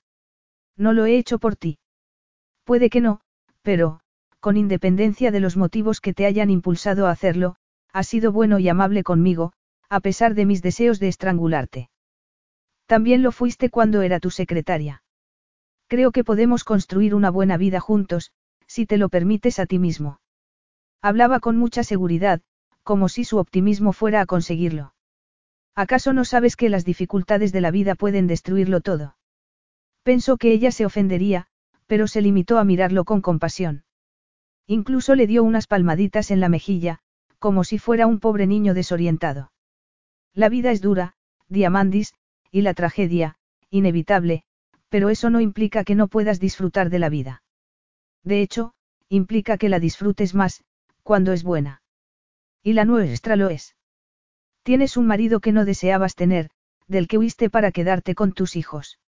No 0.78 0.94
lo 0.94 1.06
he 1.06 1.18
hecho 1.18 1.40
por 1.40 1.56
ti. 1.56 1.80
Puede 2.64 2.90
que 2.90 3.02
no, 3.02 3.22
pero, 3.62 4.00
con 4.40 4.58
independencia 4.58 5.32
de 5.32 5.40
los 5.40 5.58
motivos 5.58 6.02
que 6.02 6.14
te 6.14 6.26
hayan 6.26 6.50
impulsado 6.50 7.08
a 7.08 7.12
hacerlo, 7.12 7.56
has 7.92 8.08
sido 8.08 8.32
bueno 8.32 8.60
y 8.60 8.70
amable 8.70 9.04
conmigo, 9.04 9.54
a 9.90 10.00
pesar 10.00 10.34
de 10.34 10.46
mis 10.46 10.62
deseos 10.62 11.00
de 11.00 11.08
estrangularte. 11.08 11.90
También 12.94 13.24
lo 13.24 13.32
fuiste 13.32 13.72
cuando 13.72 14.04
era 14.04 14.20
tu 14.20 14.30
secretaria. 14.30 15.02
Creo 15.88 16.12
que 16.12 16.24
podemos 16.24 16.64
construir 16.64 17.16
una 17.16 17.32
buena 17.32 17.58
vida 17.58 17.80
juntos, 17.80 18.32
si 18.68 18.86
te 18.86 18.98
lo 18.98 19.10
permites 19.10 19.58
a 19.58 19.66
ti 19.66 19.80
mismo. 19.80 20.20
Hablaba 21.02 21.40
con 21.40 21.58
mucha 21.58 21.84
seguridad, 21.84 22.42
como 22.84 23.10
si 23.10 23.24
su 23.24 23.40
optimismo 23.40 23.94
fuera 23.94 24.22
a 24.22 24.28
conseguirlo. 24.28 24.94
¿Acaso 25.74 26.14
no 26.14 26.24
sabes 26.24 26.56
que 26.56 26.70
las 26.70 26.86
dificultades 26.86 27.52
de 27.52 27.62
la 27.62 27.72
vida 27.72 27.96
pueden 27.96 28.28
destruirlo 28.28 28.80
todo? 28.80 29.18
Pensó 30.04 30.38
que 30.38 30.52
ella 30.52 30.70
se 30.70 30.86
ofendería, 30.86 31.48
pero 31.88 32.06
se 32.06 32.22
limitó 32.22 32.60
a 32.60 32.64
mirarlo 32.64 33.06
con 33.06 33.22
compasión. 33.22 33.86
Incluso 34.68 35.16
le 35.16 35.26
dio 35.26 35.44
unas 35.44 35.66
palmaditas 35.66 36.30
en 36.30 36.40
la 36.40 36.48
mejilla, 36.48 37.00
como 37.40 37.64
si 37.64 37.80
fuera 37.80 38.06
un 38.06 38.20
pobre 38.20 38.46
niño 38.46 38.76
desorientado. 38.76 39.52
La 40.36 40.48
vida 40.48 40.70
es 40.70 40.80
dura, 40.80 41.16
Diamandis, 41.48 42.14
y 42.54 42.62
la 42.62 42.76
tragedia, 42.76 43.36
inevitable, 43.72 44.44
pero 44.88 45.10
eso 45.10 45.32
no 45.32 45.42
implica 45.42 45.84
que 45.84 45.96
no 45.96 46.08
puedas 46.08 46.40
disfrutar 46.40 46.92
de 46.92 47.00
la 47.00 47.10
vida. 47.10 47.42
De 48.24 48.44
hecho, 48.44 48.76
implica 49.10 49.58
que 49.58 49.70
la 49.70 49.80
disfrutes 49.80 50.36
más, 50.36 50.64
cuando 51.02 51.34
es 51.34 51.44
buena. 51.44 51.82
Y 52.62 52.74
la 52.74 52.86
nuestra 52.86 53.36
lo 53.38 53.50
es. 53.50 53.76
Tienes 54.62 54.98
un 54.98 55.08
marido 55.08 55.40
que 55.40 55.52
no 55.52 55.66
deseabas 55.66 56.14
tener, 56.14 56.52
del 56.88 57.08
que 57.08 57.18
huiste 57.18 57.50
para 57.50 57.72
quedarte 57.72 58.14
con 58.14 58.34
tus 58.34 58.56
hijos. 58.56 59.00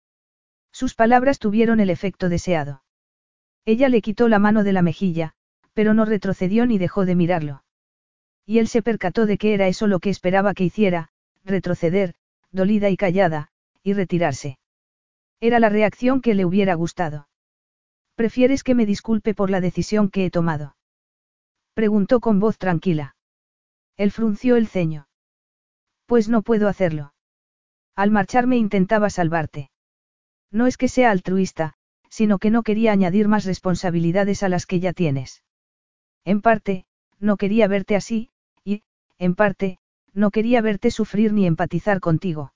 Sus 0.72 0.96
palabras 0.96 1.38
tuvieron 1.38 1.80
el 1.80 1.92
efecto 1.92 2.30
deseado. 2.30 2.82
Ella 3.64 3.90
le 3.90 4.02
quitó 4.02 4.28
la 4.28 4.40
mano 4.40 4.64
de 4.64 4.74
la 4.74 4.82
mejilla, 4.82 5.34
pero 5.74 5.94
no 5.94 6.06
retrocedió 6.06 6.66
ni 6.66 6.80
dejó 6.80 7.06
de 7.06 7.14
mirarlo. 7.14 7.64
Y 8.44 8.58
él 8.58 8.68
se 8.68 8.82
percató 8.82 9.28
de 9.28 9.38
que 9.38 9.54
era 9.54 9.68
eso 9.68 9.86
lo 9.86 10.00
que 10.00 10.10
esperaba 10.10 10.56
que 10.56 10.64
hiciera, 10.64 11.10
retroceder, 11.44 12.16
dolida 12.56 12.90
y 12.90 12.98
callada, 12.98 13.50
y 13.84 13.94
retirarse. 13.94 14.58
Era 15.40 15.60
la 15.60 15.70
reacción 15.70 16.22
que 16.22 16.34
le 16.34 16.46
hubiera 16.46 16.74
gustado. 16.74 17.28
¿Prefieres 18.16 18.64
que 18.64 18.74
me 18.74 18.86
disculpe 18.86 19.36
por 19.36 19.50
la 19.50 19.62
decisión 19.62 20.10
que 20.10 20.26
he 20.26 20.32
tomado? 20.32 20.76
Preguntó 21.74 22.22
con 22.22 22.40
voz 22.40 22.58
tranquila. 22.58 23.16
Él 23.98 24.12
frunció 24.12 24.56
el 24.56 24.68
ceño. 24.68 25.08
Pues 26.06 26.30
no 26.30 26.42
puedo 26.42 26.70
hacerlo. 26.70 27.14
Al 27.96 28.12
marcharme 28.12 28.58
intentaba 28.58 29.10
salvarte. 29.10 29.70
No 30.52 30.68
es 30.68 30.78
que 30.78 30.88
sea 30.88 31.12
altruista, 31.12 31.74
sino 32.10 32.40
que 32.40 32.50
no 32.50 32.64
quería 32.64 32.94
añadir 32.94 33.28
más 33.28 33.44
responsabilidades 33.46 34.44
a 34.44 34.50
las 34.50 34.66
que 34.66 34.80
ya 34.80 34.94
tienes. 34.94 35.44
En 36.24 36.42
parte, 36.42 36.86
no 37.20 37.36
quería 37.36 37.68
verte 37.68 37.96
así, 37.96 38.30
y, 38.64 38.84
en 39.18 39.36
parte, 39.36 39.80
no 40.16 40.32
quería 40.32 40.62
verte 40.62 40.90
sufrir 40.90 41.34
ni 41.34 41.46
empatizar 41.46 42.00
contigo. 42.00 42.54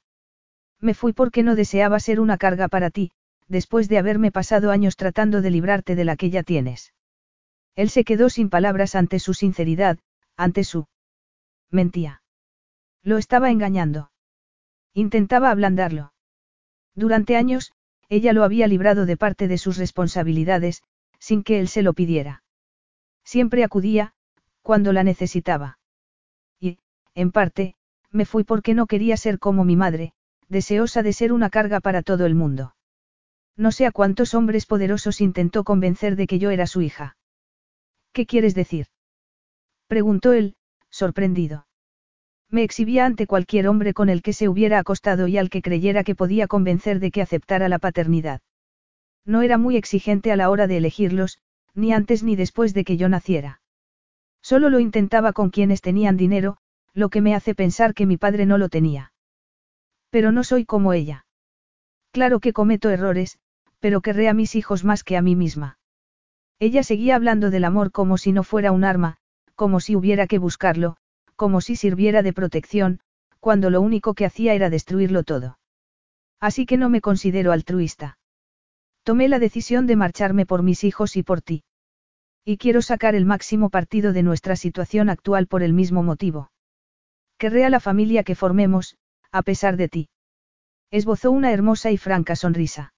Me 0.79 0.93
fui 0.93 1.13
porque 1.13 1.43
no 1.43 1.55
deseaba 1.55 1.99
ser 1.99 2.19
una 2.19 2.37
carga 2.37 2.69
para 2.69 2.89
ti, 2.89 3.11
después 3.47 3.89
de 3.89 3.97
haberme 3.97 4.31
pasado 4.31 4.71
años 4.71 4.95
tratando 4.95 5.41
de 5.41 5.51
librarte 5.51 5.95
de 5.95 6.05
la 6.05 6.15
que 6.15 6.29
ya 6.29 6.41
tienes. 6.41 6.93
Él 7.75 7.89
se 7.89 8.03
quedó 8.03 8.29
sin 8.29 8.49
palabras 8.49 8.95
ante 8.95 9.19
su 9.19 9.33
sinceridad, 9.33 9.99
ante 10.37 10.63
su... 10.63 10.87
Mentía. 11.69 12.21
Lo 13.03 13.17
estaba 13.17 13.51
engañando. 13.51 14.11
Intentaba 14.93 15.51
ablandarlo. 15.51 16.13
Durante 16.95 17.35
años, 17.35 17.73
ella 18.07 18.33
lo 18.33 18.43
había 18.43 18.67
librado 18.67 19.05
de 19.05 19.17
parte 19.17 19.47
de 19.47 19.57
sus 19.57 19.77
responsabilidades, 19.77 20.81
sin 21.19 21.43
que 21.43 21.59
él 21.59 21.67
se 21.67 21.81
lo 21.81 21.93
pidiera. 21.93 22.43
Siempre 23.23 23.63
acudía, 23.63 24.13
cuando 24.61 24.93
la 24.93 25.03
necesitaba. 25.03 25.78
En 27.19 27.33
parte, 27.33 27.75
me 28.11 28.23
fui 28.23 28.45
porque 28.45 28.73
no 28.73 28.87
quería 28.87 29.17
ser 29.17 29.39
como 29.39 29.65
mi 29.65 29.75
madre, 29.75 30.13
deseosa 30.47 31.03
de 31.03 31.11
ser 31.11 31.33
una 31.33 31.49
carga 31.49 31.81
para 31.81 32.01
todo 32.01 32.25
el 32.25 32.33
mundo. 32.33 32.75
No 33.57 33.73
sé 33.73 33.85
a 33.85 33.91
cuántos 33.91 34.33
hombres 34.33 34.65
poderosos 34.65 35.19
intentó 35.19 35.65
convencer 35.65 36.15
de 36.15 36.27
que 36.27 36.39
yo 36.39 36.49
era 36.49 36.65
su 36.65 36.81
hija. 36.81 37.17
¿Qué 38.13 38.25
quieres 38.25 38.55
decir? 38.55 38.85
preguntó 39.87 40.31
él, 40.31 40.55
sorprendido. 40.89 41.67
Me 42.49 42.63
exhibía 42.63 43.05
ante 43.05 43.27
cualquier 43.27 43.67
hombre 43.67 43.93
con 43.93 44.07
el 44.07 44.21
que 44.21 44.31
se 44.31 44.47
hubiera 44.47 44.79
acostado 44.79 45.27
y 45.27 45.37
al 45.37 45.49
que 45.49 45.61
creyera 45.61 46.05
que 46.05 46.15
podía 46.15 46.47
convencer 46.47 47.01
de 47.01 47.11
que 47.11 47.21
aceptara 47.21 47.67
la 47.67 47.79
paternidad. 47.79 48.39
No 49.25 49.41
era 49.41 49.57
muy 49.57 49.75
exigente 49.75 50.31
a 50.31 50.37
la 50.37 50.49
hora 50.49 50.67
de 50.67 50.77
elegirlos, 50.77 51.39
ni 51.75 51.91
antes 51.91 52.23
ni 52.23 52.37
después 52.37 52.73
de 52.73 52.85
que 52.85 52.95
yo 52.95 53.09
naciera. 53.09 53.59
Solo 54.41 54.69
lo 54.69 54.79
intentaba 54.79 55.33
con 55.33 55.49
quienes 55.49 55.81
tenían 55.81 56.15
dinero, 56.15 56.59
lo 56.99 57.09
que 57.09 57.21
me 57.21 57.33
hace 57.33 57.55
pensar 57.55 57.93
que 57.95 58.05
mi 58.05 58.17
padre 58.17 58.45
no 58.45 58.57
lo 58.57 58.69
tenía. 58.69 59.13
Pero 60.11 60.31
no 60.31 60.43
soy 60.43 60.65
como 60.65 60.93
ella. 60.93 61.25
Claro 62.11 62.39
que 62.39 62.53
cometo 62.53 62.89
errores, 62.89 63.39
pero 63.79 64.01
querré 64.01 64.29
a 64.29 64.33
mis 64.33 64.55
hijos 64.55 64.83
más 64.83 65.03
que 65.03 65.17
a 65.17 65.21
mí 65.21 65.35
misma. 65.35 65.79
Ella 66.59 66.83
seguía 66.83 67.15
hablando 67.15 67.49
del 67.49 67.63
amor 67.63 67.91
como 67.91 68.17
si 68.17 68.31
no 68.31 68.43
fuera 68.43 68.71
un 68.71 68.83
arma, 68.83 69.17
como 69.55 69.79
si 69.79 69.95
hubiera 69.95 70.27
que 70.27 70.37
buscarlo, 70.37 70.97
como 71.35 71.61
si 71.61 71.75
sirviera 71.75 72.21
de 72.21 72.33
protección, 72.33 72.99
cuando 73.39 73.69
lo 73.69 73.81
único 73.81 74.13
que 74.13 74.25
hacía 74.25 74.53
era 74.53 74.69
destruirlo 74.69 75.23
todo. 75.23 75.57
Así 76.39 76.65
que 76.65 76.77
no 76.77 76.89
me 76.89 77.01
considero 77.01 77.51
altruista. 77.51 78.17
Tomé 79.03 79.29
la 79.29 79.39
decisión 79.39 79.87
de 79.87 79.95
marcharme 79.95 80.45
por 80.45 80.63
mis 80.63 80.83
hijos 80.83 81.15
y 81.15 81.23
por 81.23 81.41
ti. 81.41 81.63
Y 82.43 82.57
quiero 82.57 82.81
sacar 82.81 83.15
el 83.15 83.25
máximo 83.25 83.69
partido 83.69 84.11
de 84.11 84.23
nuestra 84.23 84.55
situación 84.55 85.09
actual 85.09 85.47
por 85.47 85.63
el 85.63 85.73
mismo 85.73 86.03
motivo. 86.03 86.51
Querré 87.39 87.67
la 87.69 87.79
familia 87.79 88.23
que 88.23 88.35
formemos, 88.35 88.97
a 89.31 89.41
pesar 89.43 89.77
de 89.77 89.87
ti. 89.87 90.09
Esbozó 90.91 91.31
una 91.31 91.53
hermosa 91.53 91.89
y 91.89 91.97
franca 91.97 92.35
sonrisa. 92.35 92.93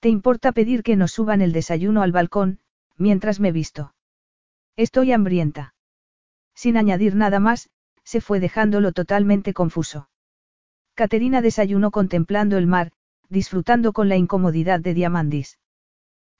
¿Te 0.00 0.08
importa 0.08 0.52
pedir 0.52 0.82
que 0.82 0.96
nos 0.96 1.12
suban 1.12 1.42
el 1.42 1.52
desayuno 1.52 2.00
al 2.00 2.10
balcón, 2.10 2.60
mientras 2.96 3.38
me 3.38 3.52
visto? 3.52 3.94
Estoy 4.76 5.12
hambrienta. 5.12 5.74
Sin 6.54 6.78
añadir 6.78 7.14
nada 7.14 7.38
más, 7.38 7.68
se 8.02 8.22
fue 8.22 8.40
dejándolo 8.40 8.92
totalmente 8.92 9.52
confuso. 9.52 10.08
Caterina 10.94 11.42
desayunó 11.42 11.90
contemplando 11.90 12.56
el 12.56 12.66
mar, 12.66 12.92
disfrutando 13.28 13.92
con 13.92 14.08
la 14.08 14.16
incomodidad 14.16 14.80
de 14.80 14.94
Diamandis. 14.94 15.58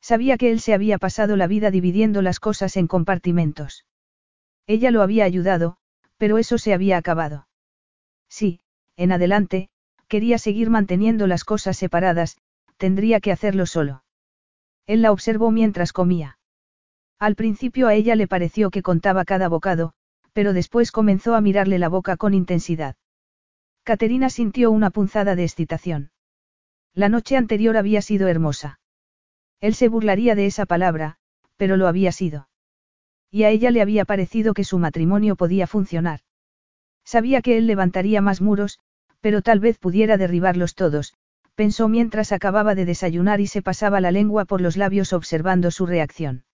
Sabía 0.01 0.39
que 0.39 0.51
él 0.51 0.61
se 0.61 0.73
había 0.73 0.97
pasado 0.97 1.37
la 1.37 1.47
vida 1.47 1.71
dividiendo 1.71 2.23
las 2.23 2.41
cosas 2.41 2.79
en 2.79 2.87
compartimentos. 2.87 3.85
Ella 4.67 4.91
lo 4.91 5.03
había 5.03 5.27
ayudado, 5.27 5.77
pero 6.21 6.37
eso 6.37 6.59
se 6.59 6.75
había 6.75 6.99
acabado. 6.99 7.49
Sí, 8.29 8.61
en 8.97 9.11
adelante, 9.11 9.71
quería 10.07 10.37
seguir 10.37 10.69
manteniendo 10.69 11.27
las 11.27 11.45
cosas 11.45 11.79
separadas, 11.79 12.37
tendría 12.77 13.21
que 13.21 13.33
hacerlo 13.33 13.65
solo. 13.65 14.05
Él 14.87 15.01
la 15.01 15.13
observó 15.13 15.51
mientras 15.51 15.95
comía. 15.95 16.39
Al 17.19 17.37
principio 17.37 17.89
a 17.89 17.95
ella 17.95 18.17
le 18.17 18.29
pareció 18.29 18.71
que 18.71 18.83
contaba 18.83 19.25
cada 19.25 19.49
bocado, 19.49 19.95
pero 20.35 20.53
después 20.53 20.93
comenzó 20.93 21.35
a 21.35 21.41
mirarle 21.41 21.79
la 21.79 21.89
boca 21.89 22.19
con 22.19 22.35
intensidad. 22.35 22.97
Caterina 23.83 24.29
sintió 24.29 24.71
una 24.71 24.91
punzada 24.91 25.37
de 25.37 25.45
excitación. 25.45 26.11
La 26.93 27.09
noche 27.09 27.39
anterior 27.39 27.79
había 27.79 28.03
sido 28.03 28.29
hermosa. 28.29 28.79
Él 29.63 29.75
se 29.75 29.89
burlaría 29.89 30.35
de 30.35 30.45
esa 30.45 30.67
palabra, 30.67 31.17
pero 31.57 31.79
lo 31.79 31.89
había 31.89 32.13
sido. 32.13 32.50
Y 33.31 33.45
a 33.45 33.51
ella 33.51 33.71
le 33.71 33.83
había 33.83 34.05
parecido 34.05 34.55
que 34.55 34.65
su 34.65 34.79
matrimonio 34.79 35.37
podía 35.37 35.67
funcionar. 35.67 36.21
Sabía 37.05 37.43
que 37.43 37.57
él 37.57 37.67
levantaría 37.67 38.21
más 38.21 38.41
muros, 38.41 38.79
pero 39.21 39.43
tal 39.43 39.61
vez 39.61 39.79
pudiera 39.79 40.17
derribarlos 40.17 40.75
todos, 40.75 41.15
pensó 41.55 41.89
mientras 41.89 42.33
acababa 42.33 42.75
de 42.75 42.85
desayunar 42.85 43.41
y 43.41 43.47
se 43.47 43.63
pasaba 43.63 44.01
la 44.01 44.11
lengua 44.11 44.45
por 44.45 44.61
los 44.61 44.77
labios 44.77 45.13
observando 45.13 45.71
su 45.71 45.87
reacción. 45.87 46.45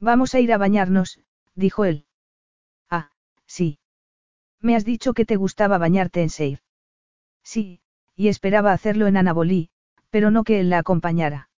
Vamos 0.00 0.34
a 0.34 0.40
ir 0.40 0.52
a 0.52 0.58
bañarnos, 0.58 1.20
dijo 1.54 1.84
él. 1.84 2.06
Sí. 3.52 3.78
Me 4.62 4.76
has 4.76 4.86
dicho 4.86 5.12
que 5.12 5.26
te 5.26 5.36
gustaba 5.36 5.76
bañarte 5.76 6.22
en 6.22 6.30
Seir. 6.30 6.60
Sí, 7.42 7.82
y 8.16 8.28
esperaba 8.28 8.72
hacerlo 8.72 9.06
en 9.08 9.18
Anabolí, 9.18 9.68
pero 10.08 10.30
no 10.30 10.42
que 10.42 10.58
él 10.58 10.70
la 10.70 10.78
acompañara. 10.78 11.50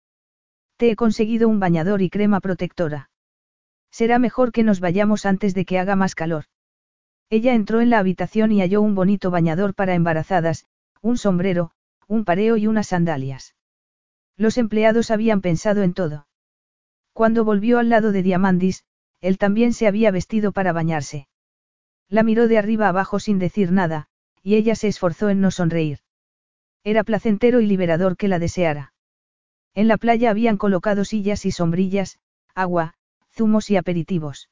Te 0.76 0.90
he 0.90 0.96
conseguido 0.96 1.48
un 1.48 1.60
bañador 1.60 2.02
y 2.02 2.10
crema 2.10 2.40
protectora. 2.40 3.10
Será 3.94 4.18
mejor 4.18 4.50
que 4.50 4.64
nos 4.64 4.80
vayamos 4.80 5.24
antes 5.24 5.54
de 5.54 5.64
que 5.64 5.78
haga 5.78 5.94
más 5.94 6.16
calor. 6.16 6.46
Ella 7.30 7.54
entró 7.54 7.80
en 7.80 7.90
la 7.90 8.00
habitación 8.00 8.50
y 8.50 8.60
halló 8.60 8.82
un 8.82 8.96
bonito 8.96 9.30
bañador 9.30 9.72
para 9.72 9.94
embarazadas, 9.94 10.66
un 11.00 11.16
sombrero, 11.16 11.70
un 12.08 12.24
pareo 12.24 12.56
y 12.56 12.66
unas 12.66 12.88
sandalias. 12.88 13.54
Los 14.36 14.58
empleados 14.58 15.12
habían 15.12 15.40
pensado 15.42 15.84
en 15.84 15.94
todo. 15.94 16.26
Cuando 17.12 17.44
volvió 17.44 17.78
al 17.78 17.88
lado 17.88 18.10
de 18.10 18.24
Diamandis, 18.24 18.82
él 19.20 19.38
también 19.38 19.72
se 19.72 19.86
había 19.86 20.10
vestido 20.10 20.50
para 20.50 20.72
bañarse. 20.72 21.28
La 22.08 22.24
miró 22.24 22.48
de 22.48 22.58
arriba 22.58 22.88
abajo 22.88 23.20
sin 23.20 23.38
decir 23.38 23.70
nada, 23.70 24.08
y 24.42 24.56
ella 24.56 24.74
se 24.74 24.88
esforzó 24.88 25.28
en 25.28 25.40
no 25.40 25.52
sonreír. 25.52 26.00
Era 26.82 27.04
placentero 27.04 27.60
y 27.60 27.66
liberador 27.68 28.16
que 28.16 28.26
la 28.26 28.40
deseara. 28.40 28.92
En 29.72 29.86
la 29.86 29.98
playa 29.98 30.30
habían 30.30 30.56
colocado 30.56 31.04
sillas 31.04 31.46
y 31.46 31.52
sombrillas, 31.52 32.18
agua, 32.56 32.96
zumos 33.34 33.68
y 33.70 33.76
aperitivos. 33.76 34.48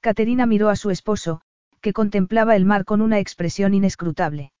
Caterina 0.00 0.46
miró 0.46 0.70
a 0.70 0.76
su 0.76 0.90
esposo, 0.90 1.42
que 1.82 1.92
contemplaba 1.92 2.56
el 2.56 2.64
mar 2.64 2.84
con 2.84 3.02
una 3.02 3.18
expresión 3.18 3.74
inescrutable. 3.74 4.52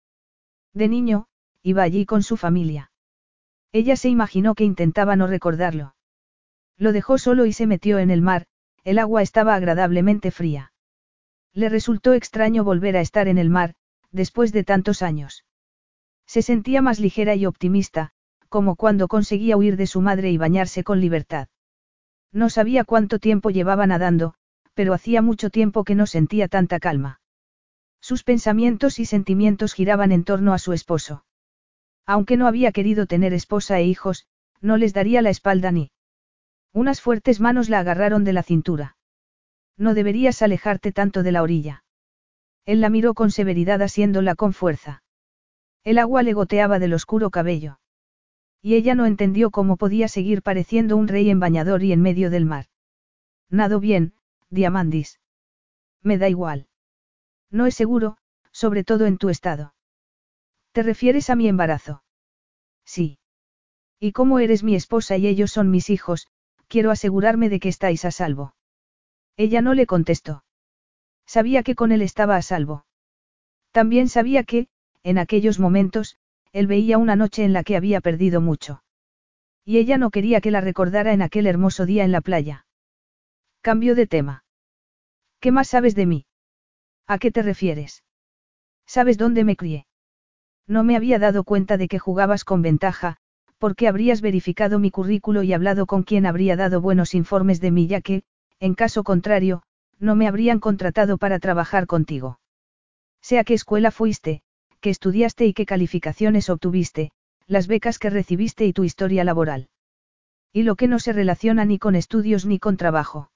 De 0.74 0.88
niño, 0.88 1.26
iba 1.62 1.82
allí 1.82 2.04
con 2.04 2.22
su 2.22 2.36
familia. 2.36 2.92
Ella 3.72 3.96
se 3.96 4.08
imaginó 4.08 4.54
que 4.54 4.64
intentaba 4.64 5.16
no 5.16 5.26
recordarlo. 5.26 5.94
Lo 6.76 6.92
dejó 6.92 7.18
solo 7.18 7.46
y 7.46 7.52
se 7.52 7.66
metió 7.66 7.98
en 7.98 8.10
el 8.10 8.20
mar, 8.20 8.46
el 8.84 8.98
agua 8.98 9.22
estaba 9.22 9.54
agradablemente 9.54 10.30
fría. 10.30 10.72
Le 11.52 11.68
resultó 11.68 12.12
extraño 12.12 12.62
volver 12.62 12.96
a 12.96 13.00
estar 13.00 13.28
en 13.28 13.38
el 13.38 13.50
mar, 13.50 13.74
después 14.10 14.52
de 14.52 14.64
tantos 14.64 15.02
años. 15.02 15.44
Se 16.26 16.42
sentía 16.42 16.82
más 16.82 17.00
ligera 17.00 17.34
y 17.34 17.46
optimista, 17.46 18.12
como 18.48 18.76
cuando 18.76 19.08
conseguía 19.08 19.56
huir 19.56 19.76
de 19.76 19.86
su 19.86 20.00
madre 20.00 20.30
y 20.30 20.38
bañarse 20.38 20.84
con 20.84 21.00
libertad. 21.00 21.48
No 22.32 22.50
sabía 22.50 22.84
cuánto 22.84 23.18
tiempo 23.18 23.50
llevaba 23.50 23.86
nadando, 23.86 24.34
pero 24.74 24.94
hacía 24.94 25.22
mucho 25.22 25.50
tiempo 25.50 25.84
que 25.84 25.94
no 25.94 26.06
sentía 26.06 26.48
tanta 26.48 26.78
calma. 26.78 27.20
Sus 28.00 28.22
pensamientos 28.22 28.98
y 28.98 29.04
sentimientos 29.04 29.74
giraban 29.74 30.12
en 30.12 30.24
torno 30.24 30.54
a 30.54 30.58
su 30.58 30.72
esposo. 30.72 31.24
Aunque 32.06 32.36
no 32.36 32.46
había 32.46 32.72
querido 32.72 33.06
tener 33.06 33.34
esposa 33.34 33.78
e 33.78 33.84
hijos, 33.84 34.26
no 34.60 34.76
les 34.76 34.94
daría 34.94 35.22
la 35.22 35.30
espalda 35.30 35.70
ni. 35.70 35.90
Unas 36.72 37.00
fuertes 37.00 37.40
manos 37.40 37.68
la 37.68 37.80
agarraron 37.80 38.24
de 38.24 38.32
la 38.32 38.42
cintura. 38.42 38.96
No 39.76 39.94
deberías 39.94 40.42
alejarte 40.42 40.92
tanto 40.92 41.22
de 41.22 41.32
la 41.32 41.42
orilla. 41.42 41.84
Él 42.64 42.80
la 42.80 42.90
miró 42.90 43.14
con 43.14 43.30
severidad 43.30 43.82
asiéndola 43.82 44.34
con 44.34 44.52
fuerza. 44.52 45.02
El 45.82 45.98
agua 45.98 46.22
le 46.22 46.32
goteaba 46.32 46.78
del 46.78 46.94
oscuro 46.94 47.30
cabello. 47.30 47.80
Y 48.62 48.74
ella 48.74 48.94
no 48.94 49.06
entendió 49.06 49.50
cómo 49.50 49.76
podía 49.76 50.08
seguir 50.08 50.42
pareciendo 50.42 50.96
un 50.96 51.08
rey 51.08 51.30
en 51.30 51.40
bañador 51.40 51.82
y 51.82 51.92
en 51.92 52.02
medio 52.02 52.30
del 52.30 52.44
mar. 52.44 52.66
Nado 53.48 53.80
bien, 53.80 54.14
Diamandis. 54.50 55.20
Me 56.02 56.18
da 56.18 56.28
igual. 56.28 56.68
No 57.50 57.66
es 57.66 57.74
seguro, 57.74 58.16
sobre 58.52 58.84
todo 58.84 59.06
en 59.06 59.16
tu 59.16 59.28
estado. 59.28 59.74
¿Te 60.72 60.82
refieres 60.82 61.30
a 61.30 61.36
mi 61.36 61.48
embarazo? 61.48 62.02
Sí. 62.84 63.18
Y 63.98 64.12
como 64.12 64.38
eres 64.38 64.62
mi 64.62 64.74
esposa 64.74 65.16
y 65.16 65.26
ellos 65.26 65.50
son 65.50 65.70
mis 65.70 65.90
hijos, 65.90 66.28
quiero 66.68 66.90
asegurarme 66.90 67.48
de 67.48 67.60
que 67.60 67.68
estáis 67.68 68.04
a 68.04 68.10
salvo. 68.10 68.54
Ella 69.36 69.62
no 69.62 69.74
le 69.74 69.86
contestó. 69.86 70.44
Sabía 71.26 71.62
que 71.62 71.74
con 71.74 71.92
él 71.92 72.02
estaba 72.02 72.36
a 72.36 72.42
salvo. 72.42 72.86
También 73.72 74.08
sabía 74.08 74.44
que, 74.44 74.68
en 75.02 75.18
aquellos 75.18 75.58
momentos, 75.58 76.18
él 76.52 76.66
veía 76.66 76.98
una 76.98 77.16
noche 77.16 77.44
en 77.44 77.52
la 77.52 77.64
que 77.64 77.76
había 77.76 78.00
perdido 78.00 78.40
mucho. 78.40 78.82
Y 79.64 79.78
ella 79.78 79.98
no 79.98 80.10
quería 80.10 80.40
que 80.40 80.50
la 80.50 80.60
recordara 80.60 81.12
en 81.12 81.22
aquel 81.22 81.46
hermoso 81.46 81.86
día 81.86 82.04
en 82.04 82.12
la 82.12 82.20
playa. 82.20 82.66
Cambio 83.60 83.94
de 83.94 84.06
tema. 84.06 84.44
¿Qué 85.38 85.52
más 85.52 85.68
sabes 85.68 85.94
de 85.94 86.06
mí? 86.06 86.26
¿A 87.06 87.18
qué 87.18 87.30
te 87.30 87.42
refieres? 87.42 88.04
¿Sabes 88.86 89.18
dónde 89.18 89.44
me 89.44 89.56
crié? 89.56 89.86
No 90.66 90.84
me 90.84 90.96
había 90.96 91.18
dado 91.18 91.44
cuenta 91.44 91.76
de 91.76 91.88
que 91.88 91.98
jugabas 91.98 92.44
con 92.44 92.62
ventaja, 92.62 93.16
porque 93.58 93.88
habrías 93.88 94.20
verificado 94.20 94.78
mi 94.78 94.90
currículo 94.90 95.42
y 95.42 95.52
hablado 95.52 95.86
con 95.86 96.02
quien 96.02 96.26
habría 96.26 96.56
dado 96.56 96.80
buenos 96.80 97.14
informes 97.14 97.60
de 97.60 97.70
mí, 97.70 97.86
ya 97.86 98.00
que, 98.00 98.22
en 98.58 98.74
caso 98.74 99.04
contrario, 99.04 99.62
no 99.98 100.16
me 100.16 100.26
habrían 100.26 100.60
contratado 100.60 101.18
para 101.18 101.38
trabajar 101.38 101.86
contigo. 101.86 102.40
Sea 103.20 103.44
qué 103.44 103.54
escuela 103.54 103.90
fuiste, 103.90 104.42
qué 104.80 104.90
estudiaste 104.90 105.46
y 105.46 105.52
qué 105.52 105.66
calificaciones 105.66 106.50
obtuviste, 106.50 107.10
las 107.46 107.66
becas 107.66 107.98
que 107.98 108.10
recibiste 108.10 108.66
y 108.66 108.72
tu 108.72 108.84
historia 108.84 109.24
laboral. 109.24 109.68
Y 110.52 110.62
lo 110.62 110.76
que 110.76 110.88
no 110.88 110.98
se 110.98 111.12
relaciona 111.12 111.64
ni 111.64 111.78
con 111.78 111.94
estudios 111.94 112.46
ni 112.46 112.58
con 112.58 112.76
trabajo. 112.76 113.30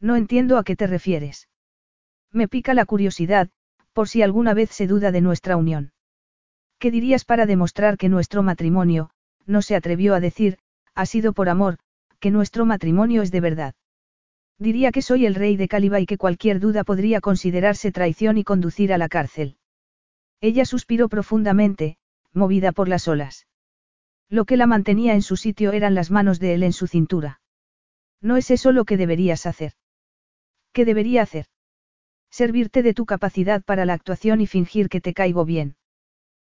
No 0.00 0.16
entiendo 0.16 0.58
a 0.58 0.64
qué 0.64 0.76
te 0.76 0.86
refieres. 0.86 1.48
Me 2.32 2.48
pica 2.48 2.74
la 2.74 2.84
curiosidad, 2.84 3.48
por 3.92 4.08
si 4.08 4.22
alguna 4.22 4.54
vez 4.54 4.70
se 4.70 4.86
duda 4.86 5.10
de 5.10 5.20
nuestra 5.20 5.56
unión. 5.56 5.92
¿Qué 6.78 6.90
dirías 6.90 7.24
para 7.24 7.46
demostrar 7.46 7.96
que 7.96 8.08
nuestro 8.08 8.42
matrimonio, 8.42 9.10
no 9.46 9.62
se 9.62 9.74
atrevió 9.74 10.14
a 10.14 10.20
decir, 10.20 10.58
ha 10.94 11.06
sido 11.06 11.32
por 11.32 11.48
amor, 11.48 11.78
que 12.20 12.30
nuestro 12.30 12.64
matrimonio 12.64 13.22
es 13.22 13.32
de 13.32 13.40
verdad? 13.40 13.74
Diría 14.58 14.92
que 14.92 15.02
soy 15.02 15.26
el 15.26 15.34
rey 15.34 15.56
de 15.56 15.68
Caliba 15.68 16.00
y 16.00 16.06
que 16.06 16.18
cualquier 16.18 16.60
duda 16.60 16.84
podría 16.84 17.20
considerarse 17.20 17.92
traición 17.92 18.38
y 18.38 18.44
conducir 18.44 18.92
a 18.92 18.98
la 18.98 19.08
cárcel. 19.08 19.57
Ella 20.40 20.64
suspiró 20.64 21.08
profundamente, 21.08 21.98
movida 22.32 22.72
por 22.72 22.88
las 22.88 23.08
olas. 23.08 23.46
Lo 24.28 24.44
que 24.44 24.56
la 24.56 24.66
mantenía 24.66 25.14
en 25.14 25.22
su 25.22 25.36
sitio 25.36 25.72
eran 25.72 25.94
las 25.94 26.10
manos 26.10 26.38
de 26.38 26.54
él 26.54 26.62
en 26.62 26.72
su 26.72 26.86
cintura. 26.86 27.40
No 28.20 28.36
es 28.36 28.50
eso 28.50 28.72
lo 28.72 28.84
que 28.84 28.96
deberías 28.96 29.46
hacer. 29.46 29.72
¿Qué 30.72 30.84
debería 30.84 31.22
hacer? 31.22 31.46
Servirte 32.30 32.82
de 32.82 32.94
tu 32.94 33.06
capacidad 33.06 33.62
para 33.64 33.84
la 33.84 33.94
actuación 33.94 34.40
y 34.40 34.46
fingir 34.46 34.88
que 34.88 35.00
te 35.00 35.14
caigo 35.14 35.44
bien. 35.44 35.76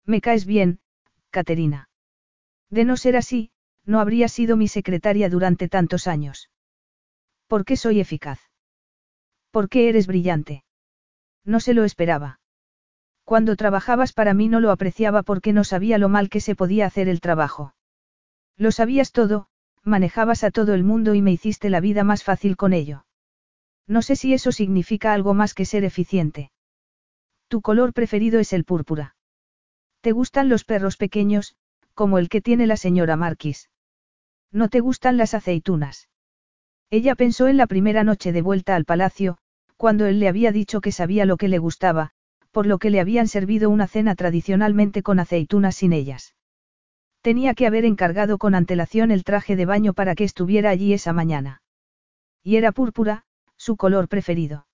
Me 0.05 0.21
caes 0.21 0.45
bien, 0.45 0.79
Caterina. 1.31 1.89
De 2.69 2.85
no 2.85 2.95
ser 2.95 3.17
así, 3.17 3.51
no 3.85 3.99
habría 3.99 4.27
sido 4.27 4.55
mi 4.55 4.67
secretaria 4.67 5.29
durante 5.29 5.67
tantos 5.67 6.07
años. 6.07 6.49
¿Por 7.47 7.65
qué 7.65 7.75
soy 7.75 7.99
eficaz? 7.99 8.39
¿Por 9.51 9.69
qué 9.69 9.89
eres 9.89 10.07
brillante? 10.07 10.63
No 11.43 11.59
se 11.59 11.73
lo 11.73 11.83
esperaba. 11.83 12.39
Cuando 13.23 13.55
trabajabas 13.55 14.13
para 14.13 14.33
mí 14.33 14.49
no 14.49 14.59
lo 14.59 14.71
apreciaba 14.71 15.23
porque 15.23 15.53
no 15.53 15.63
sabía 15.63 15.97
lo 15.97 16.09
mal 16.09 16.29
que 16.29 16.41
se 16.41 16.55
podía 16.55 16.85
hacer 16.85 17.07
el 17.07 17.21
trabajo. 17.21 17.73
Lo 18.57 18.71
sabías 18.71 19.11
todo, 19.11 19.47
manejabas 19.83 20.43
a 20.43 20.51
todo 20.51 20.73
el 20.73 20.83
mundo 20.83 21.15
y 21.15 21.21
me 21.21 21.31
hiciste 21.31 21.69
la 21.69 21.79
vida 21.79 22.03
más 22.03 22.23
fácil 22.23 22.57
con 22.57 22.73
ello. 22.73 23.05
No 23.87 24.01
sé 24.01 24.15
si 24.15 24.33
eso 24.33 24.51
significa 24.51 25.13
algo 25.13 25.33
más 25.33 25.53
que 25.53 25.65
ser 25.65 25.83
eficiente. 25.83 26.51
Tu 27.47 27.61
color 27.61 27.93
preferido 27.93 28.39
es 28.39 28.53
el 28.53 28.63
púrpura. 28.63 29.15
¿Te 30.01 30.11
gustan 30.11 30.49
los 30.49 30.63
perros 30.63 30.97
pequeños, 30.97 31.55
como 31.93 32.17
el 32.17 32.29
que 32.29 32.41
tiene 32.41 32.67
la 32.67 32.77
señora 32.77 33.15
Marquis? 33.15 33.69
¿No 34.51 34.69
te 34.69 34.79
gustan 34.79 35.17
las 35.17 35.33
aceitunas? 35.33 36.09
Ella 36.89 37.15
pensó 37.15 37.47
en 37.47 37.57
la 37.57 37.67
primera 37.67 38.03
noche 38.03 38.31
de 38.31 38.41
vuelta 38.41 38.75
al 38.75 38.85
palacio, 38.85 39.37
cuando 39.77 40.05
él 40.05 40.19
le 40.19 40.27
había 40.27 40.51
dicho 40.51 40.81
que 40.81 40.91
sabía 40.91 41.25
lo 41.25 41.37
que 41.37 41.47
le 41.47 41.57
gustaba, 41.57 42.12
por 42.53 42.67
lo 42.67 42.77
que 42.77 42.91
le 42.91 42.99
habían 42.99 43.27
servido 43.27 43.71
una 43.71 43.87
cena 43.87 44.13
tradicionalmente 44.13 45.01
con 45.01 45.19
aceitunas 45.19 45.75
sin 45.75 45.91
ellas. 45.91 46.35
Tenía 47.21 47.55
que 47.55 47.65
haber 47.65 47.83
encargado 47.83 48.37
con 48.37 48.53
antelación 48.53 49.09
el 49.09 49.23
traje 49.23 49.55
de 49.55 49.65
baño 49.65 49.93
para 49.93 50.13
que 50.13 50.23
estuviera 50.23 50.69
allí 50.69 50.93
esa 50.93 51.13
mañana. 51.13 51.63
Y 52.43 52.57
era 52.57 52.71
púrpura, 52.71 53.23
su 53.57 53.75
color 53.75 54.07
preferido. 54.07 54.67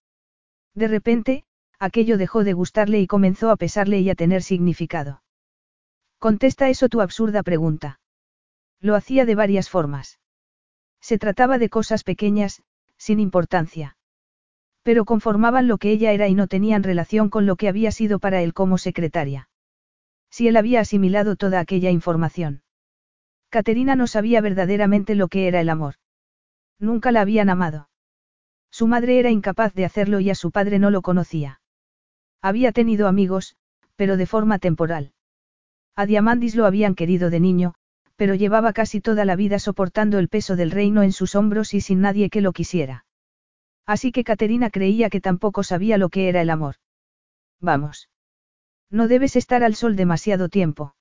De 0.76 0.90
repente, 0.90 1.46
aquello 1.80 2.18
dejó 2.18 2.44
de 2.44 2.54
gustarle 2.54 3.00
y 3.00 3.08
comenzó 3.08 3.50
a 3.50 3.56
pesarle 3.56 4.02
y 4.02 4.10
a 4.10 4.16
tener 4.16 4.44
significado. 4.44 5.24
Contesta 6.18 6.70
eso 6.70 6.90
tu 6.90 7.00
absurda 7.00 7.44
pregunta. 7.44 8.02
Lo 8.82 8.96
hacía 8.96 9.26
de 9.26 9.36
varias 9.36 9.70
formas. 9.70 10.20
Se 11.00 11.18
trataba 11.18 11.60
de 11.60 11.70
cosas 11.70 12.04
pequeñas, 12.04 12.62
sin 12.98 13.22
importancia. 13.22 13.96
Pero 14.84 15.06
conformaban 15.06 15.68
lo 15.68 15.78
que 15.78 15.92
ella 15.92 16.12
era 16.12 16.28
y 16.28 16.36
no 16.36 16.48
tenían 16.48 16.84
relación 16.84 17.30
con 17.30 17.46
lo 17.46 17.56
que 17.56 17.68
había 17.68 17.92
sido 17.92 18.20
para 18.20 18.42
él 18.42 18.54
como 18.54 18.78
secretaria. 18.78 19.50
Si 20.32 20.48
él 20.48 20.58
había 20.58 20.82
asimilado 20.82 21.36
toda 21.36 21.60
aquella 21.60 21.92
información. 21.92 22.64
Caterina 23.50 23.96
no 23.96 24.08
sabía 24.08 24.42
verdaderamente 24.42 25.16
lo 25.16 25.28
que 25.28 25.48
era 25.48 25.60
el 25.60 25.70
amor. 25.70 25.96
Nunca 26.80 27.12
la 27.12 27.22
habían 27.22 27.50
amado. 27.50 27.90
Su 28.72 28.88
madre 28.88 29.20
era 29.20 29.32
incapaz 29.32 29.74
de 29.74 29.86
hacerlo 29.86 30.20
y 30.20 30.30
a 30.30 30.36
su 30.36 30.52
padre 30.52 30.80
no 30.80 30.92
lo 30.92 31.02
conocía. 31.02 31.60
Había 32.42 32.72
tenido 32.72 33.08
amigos, 33.08 33.58
pero 33.96 34.16
de 34.16 34.26
forma 34.26 34.60
temporal. 34.60 35.12
A 35.96 36.06
Diamandis 36.06 36.56
lo 36.56 36.66
habían 36.66 36.96
querido 36.96 37.30
de 37.30 37.40
niño, 37.40 37.74
pero 38.16 38.36
llevaba 38.36 38.72
casi 38.72 39.02
toda 39.02 39.26
la 39.26 39.36
vida 39.36 39.60
soportando 39.60 40.20
el 40.20 40.30
peso 40.30 40.56
del 40.56 40.72
reino 40.72 41.04
en 41.04 41.12
sus 41.12 41.36
hombros 41.36 41.74
y 41.74 41.82
sin 41.82 42.02
nadie 42.02 42.30
que 42.30 42.42
lo 42.42 42.54
quisiera. 42.54 43.06
Así 43.94 44.12
que 44.12 44.24
Caterina 44.24 44.70
creía 44.70 45.10
que 45.10 45.20
tampoco 45.20 45.64
sabía 45.64 45.98
lo 45.98 46.10
que 46.10 46.30
era 46.30 46.44
el 46.44 46.52
amor. 46.52 46.76
Vamos. 47.60 48.08
No 48.92 49.08
debes 49.08 49.36
estar 49.36 49.64
al 49.64 49.74
sol 49.74 49.96
demasiado 49.96 50.48
tiempo. 50.48 50.94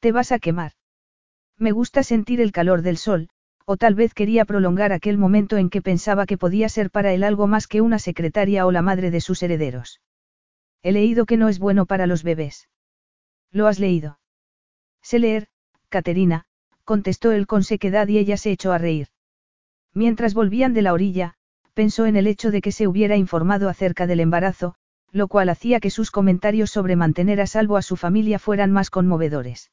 Te 0.00 0.12
vas 0.12 0.30
a 0.30 0.38
quemar. 0.38 0.72
Me 1.56 1.72
gusta 1.72 2.02
sentir 2.02 2.42
el 2.42 2.52
calor 2.52 2.82
del 2.82 2.98
sol, 2.98 3.30
o 3.64 3.78
tal 3.78 3.94
vez 3.94 4.12
quería 4.12 4.44
prolongar 4.44 4.92
aquel 4.92 5.16
momento 5.16 5.56
en 5.56 5.70
que 5.70 5.80
pensaba 5.80 6.26
que 6.26 6.36
podía 6.36 6.68
ser 6.68 6.90
para 6.90 7.14
él 7.14 7.24
algo 7.24 7.46
más 7.46 7.66
que 7.66 7.80
una 7.80 7.98
secretaria 7.98 8.66
o 8.66 8.72
la 8.72 8.82
madre 8.82 9.10
de 9.10 9.22
sus 9.22 9.42
herederos. 9.42 10.02
He 10.82 10.92
leído 10.92 11.24
que 11.24 11.38
no 11.38 11.48
es 11.48 11.58
bueno 11.58 11.86
para 11.86 12.06
los 12.06 12.22
bebés. 12.22 12.68
¿Lo 13.50 13.68
has 13.68 13.78
leído? 13.78 14.20
Sé 15.00 15.18
leer, 15.18 15.48
Caterina, 15.88 16.44
contestó 16.84 17.32
él 17.32 17.46
con 17.46 17.64
sequedad 17.64 18.06
y 18.08 18.18
ella 18.18 18.36
se 18.36 18.50
echó 18.50 18.72
a 18.72 18.78
reír. 18.78 19.08
Mientras 19.94 20.34
volvían 20.34 20.74
de 20.74 20.82
la 20.82 20.92
orilla, 20.92 21.35
pensó 21.76 22.06
en 22.06 22.16
el 22.16 22.26
hecho 22.26 22.50
de 22.50 22.62
que 22.62 22.72
se 22.72 22.88
hubiera 22.88 23.18
informado 23.18 23.68
acerca 23.68 24.06
del 24.06 24.20
embarazo, 24.20 24.76
lo 25.12 25.28
cual 25.28 25.50
hacía 25.50 25.78
que 25.78 25.90
sus 25.90 26.10
comentarios 26.10 26.70
sobre 26.70 26.96
mantener 26.96 27.38
a 27.38 27.46
salvo 27.46 27.76
a 27.76 27.82
su 27.82 27.96
familia 27.96 28.38
fueran 28.38 28.72
más 28.72 28.88
conmovedores. 28.88 29.70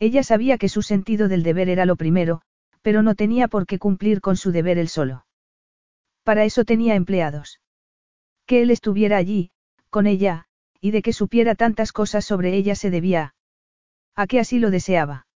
Ella 0.00 0.24
sabía 0.24 0.58
que 0.58 0.68
su 0.68 0.82
sentido 0.82 1.28
del 1.28 1.44
deber 1.44 1.68
era 1.68 1.86
lo 1.86 1.94
primero, 1.94 2.42
pero 2.82 3.02
no 3.02 3.14
tenía 3.14 3.46
por 3.46 3.66
qué 3.66 3.78
cumplir 3.78 4.20
con 4.20 4.36
su 4.36 4.50
deber 4.50 4.78
él 4.78 4.88
solo. 4.88 5.24
Para 6.24 6.42
eso 6.42 6.64
tenía 6.64 6.96
empleados. 6.96 7.60
Que 8.44 8.62
él 8.62 8.72
estuviera 8.72 9.16
allí, 9.16 9.52
con 9.90 10.08
ella, 10.08 10.46
y 10.80 10.90
de 10.90 11.02
que 11.02 11.12
supiera 11.12 11.54
tantas 11.54 11.92
cosas 11.92 12.24
sobre 12.24 12.56
ella 12.56 12.74
se 12.74 12.90
debía 12.90 13.34
a... 14.16 14.26
que 14.26 14.40
así 14.40 14.58
lo 14.58 14.72
deseaba? 14.72 15.28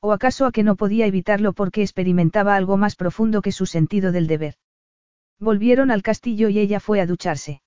¿O 0.00 0.12
acaso 0.12 0.44
a 0.44 0.52
que 0.52 0.62
no 0.62 0.76
podía 0.76 1.06
evitarlo 1.06 1.54
porque 1.54 1.80
experimentaba 1.80 2.54
algo 2.54 2.76
más 2.76 2.96
profundo 2.96 3.40
que 3.40 3.50
su 3.50 3.64
sentido 3.64 4.12
del 4.12 4.26
deber? 4.26 4.56
Volvieron 5.38 5.90
al 5.90 6.02
castillo 6.02 6.48
y 6.48 6.58
ella 6.58 6.80
fue 6.80 7.00
a 7.00 7.06
ducharse. 7.06 7.62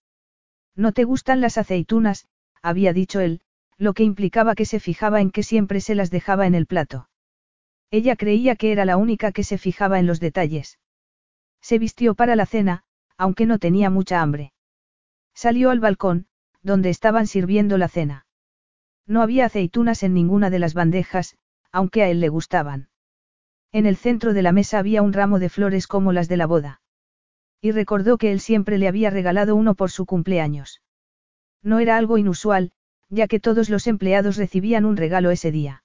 No 0.75 0.91
te 0.91 1.03
gustan 1.03 1.41
las 1.41 1.57
aceitunas, 1.57 2.27
había 2.61 2.93
dicho 2.93 3.19
él, 3.19 3.41
lo 3.77 3.93
que 3.93 4.03
implicaba 4.03 4.55
que 4.55 4.65
se 4.65 4.79
fijaba 4.79 5.21
en 5.21 5.31
que 5.31 5.43
siempre 5.43 5.81
se 5.81 5.95
las 5.95 6.09
dejaba 6.09 6.47
en 6.47 6.55
el 6.55 6.65
plato. 6.65 7.09
Ella 7.91 8.15
creía 8.15 8.55
que 8.55 8.71
era 8.71 8.85
la 8.85 8.97
única 8.97 9.31
que 9.31 9.43
se 9.43 9.57
fijaba 9.57 9.99
en 9.99 10.05
los 10.05 10.19
detalles. 10.19 10.79
Se 11.61 11.79
vistió 11.79 12.15
para 12.15 12.35
la 12.35 12.45
cena, 12.45 12.83
aunque 13.17 13.45
no 13.45 13.59
tenía 13.59 13.89
mucha 13.89 14.21
hambre. 14.21 14.53
Salió 15.33 15.69
al 15.69 15.79
balcón, 15.79 16.27
donde 16.61 16.89
estaban 16.89 17.27
sirviendo 17.27 17.77
la 17.77 17.87
cena. 17.87 18.25
No 19.07 19.21
había 19.21 19.45
aceitunas 19.45 20.03
en 20.03 20.13
ninguna 20.13 20.49
de 20.49 20.59
las 20.59 20.73
bandejas, 20.73 21.37
aunque 21.71 22.03
a 22.03 22.09
él 22.09 22.19
le 22.19 22.29
gustaban. 22.29 22.89
En 23.71 23.85
el 23.85 23.95
centro 23.95 24.33
de 24.33 24.41
la 24.41 24.51
mesa 24.51 24.79
había 24.79 25.01
un 25.01 25.13
ramo 25.13 25.39
de 25.39 25.49
flores 25.49 25.87
como 25.87 26.11
las 26.11 26.27
de 26.27 26.37
la 26.37 26.47
boda. 26.47 26.81
Y 27.61 27.71
recordó 27.71 28.17
que 28.17 28.31
él 28.31 28.39
siempre 28.39 28.77
le 28.77 28.87
había 28.87 29.09
regalado 29.09 29.55
uno 29.55 29.75
por 29.75 29.91
su 29.91 30.05
cumpleaños. 30.05 30.81
No 31.61 31.79
era 31.79 31.97
algo 31.97 32.17
inusual, 32.17 32.71
ya 33.09 33.27
que 33.27 33.39
todos 33.39 33.69
los 33.69 33.87
empleados 33.87 34.37
recibían 34.37 34.85
un 34.85 34.95
regalo 34.95 35.31
ese 35.31 35.51
día. 35.51 35.83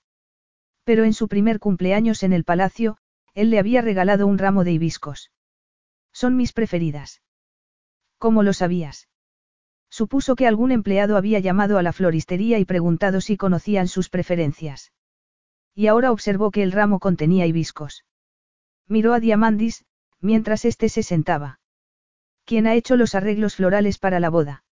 Pero 0.84 1.04
en 1.04 1.14
su 1.14 1.28
primer 1.28 1.58
cumpleaños 1.58 2.22
en 2.22 2.32
el 2.32 2.44
palacio, 2.44 2.98
él 3.34 3.50
le 3.50 3.58
había 3.58 3.80
regalado 3.80 4.26
un 4.26 4.38
ramo 4.38 4.62
de 4.62 4.72
hibiscos. 4.72 5.32
Son 6.12 6.36
mis 6.36 6.52
preferidas. 6.52 7.22
¿Cómo 8.18 8.42
lo 8.42 8.52
sabías? 8.52 9.08
Supuso 9.90 10.36
que 10.36 10.46
algún 10.46 10.70
empleado 10.70 11.16
había 11.16 11.40
llamado 11.40 11.78
a 11.78 11.82
la 11.82 11.92
floristería 11.92 12.58
y 12.58 12.64
preguntado 12.64 13.20
si 13.20 13.36
conocían 13.36 13.88
sus 13.88 14.10
preferencias. 14.10 14.92
Y 15.74 15.88
ahora 15.88 16.12
observó 16.12 16.50
que 16.50 16.62
el 16.62 16.72
ramo 16.72 17.00
contenía 17.00 17.46
hibiscos. 17.46 18.04
Miró 18.86 19.14
a 19.14 19.20
Diamandis, 19.20 19.84
mientras 20.20 20.64
éste 20.64 20.88
se 20.88 21.02
sentaba. 21.02 21.58
¿Quién 22.44 22.66
ha 22.66 22.74
hecho 22.74 22.96
los 22.96 23.14
arreglos 23.14 23.56
florales 23.56 23.98
para 23.98 24.20
la 24.20 24.30
boda? 24.30 24.64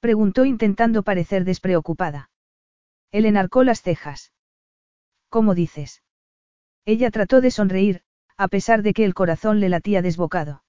Preguntó 0.00 0.44
intentando 0.44 1.02
parecer 1.02 1.44
despreocupada. 1.44 2.30
Él 3.10 3.26
enarcó 3.26 3.64
las 3.64 3.82
cejas. 3.82 4.32
¿Cómo 5.28 5.54
dices? 5.54 6.02
Ella 6.84 7.10
trató 7.10 7.40
de 7.40 7.50
sonreír, 7.50 8.02
a 8.36 8.48
pesar 8.48 8.82
de 8.82 8.92
que 8.92 9.04
el 9.04 9.14
corazón 9.14 9.60
le 9.60 9.68
latía 9.68 10.02
desbocado. 10.02 10.62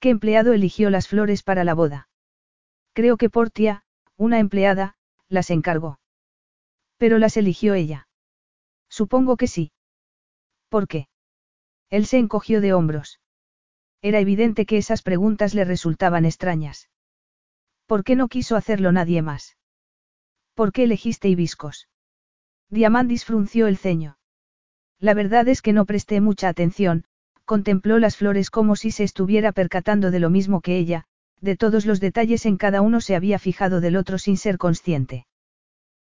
¿Qué 0.00 0.10
empleado 0.10 0.52
eligió 0.52 0.90
las 0.90 1.08
flores 1.08 1.42
para 1.42 1.64
la 1.64 1.74
boda? 1.74 2.08
Creo 2.92 3.16
que 3.16 3.30
Portia, 3.30 3.84
una 4.16 4.38
empleada, 4.38 4.96
las 5.28 5.50
encargó. 5.50 5.98
Pero 6.96 7.18
las 7.18 7.36
eligió 7.36 7.74
ella. 7.74 8.08
Supongo 8.88 9.36
que 9.36 9.48
sí. 9.48 9.72
¿Por 10.68 10.86
qué? 10.86 11.08
Él 11.90 12.06
se 12.06 12.18
encogió 12.18 12.60
de 12.60 12.72
hombros. 12.72 13.20
Era 14.04 14.20
evidente 14.20 14.66
que 14.66 14.76
esas 14.76 15.00
preguntas 15.00 15.54
le 15.54 15.64
resultaban 15.64 16.26
extrañas. 16.26 16.90
¿Por 17.86 18.04
qué 18.04 18.16
no 18.16 18.28
quiso 18.28 18.54
hacerlo 18.54 18.92
nadie 18.92 19.22
más? 19.22 19.56
¿Por 20.52 20.72
qué 20.72 20.84
elegiste 20.84 21.30
hibiscos? 21.30 21.88
Diamandis 22.68 23.24
frunció 23.24 23.66
el 23.66 23.78
ceño. 23.78 24.18
La 25.00 25.14
verdad 25.14 25.48
es 25.48 25.62
que 25.62 25.72
no 25.72 25.86
presté 25.86 26.20
mucha 26.20 26.50
atención, 26.50 27.06
contempló 27.46 27.98
las 27.98 28.18
flores 28.18 28.50
como 28.50 28.76
si 28.76 28.90
se 28.90 29.04
estuviera 29.04 29.52
percatando 29.52 30.10
de 30.10 30.20
lo 30.20 30.28
mismo 30.28 30.60
que 30.60 30.76
ella, 30.76 31.06
de 31.40 31.56
todos 31.56 31.86
los 31.86 31.98
detalles 31.98 32.44
en 32.44 32.58
cada 32.58 32.82
uno 32.82 33.00
se 33.00 33.16
había 33.16 33.38
fijado 33.38 33.80
del 33.80 33.96
otro 33.96 34.18
sin 34.18 34.36
ser 34.36 34.58
consciente. 34.58 35.26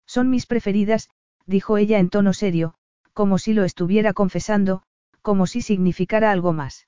Son 0.06 0.30
mis 0.30 0.46
preferidas, 0.46 1.10
dijo 1.46 1.78
ella 1.78 2.00
en 2.00 2.10
tono 2.10 2.34
serio, 2.34 2.74
como 3.14 3.38
si 3.38 3.54
lo 3.54 3.64
estuviera 3.64 4.12
confesando, 4.12 4.84
como 5.22 5.48
si 5.48 5.62
significara 5.62 6.32
algo 6.32 6.52
más. 6.52 6.86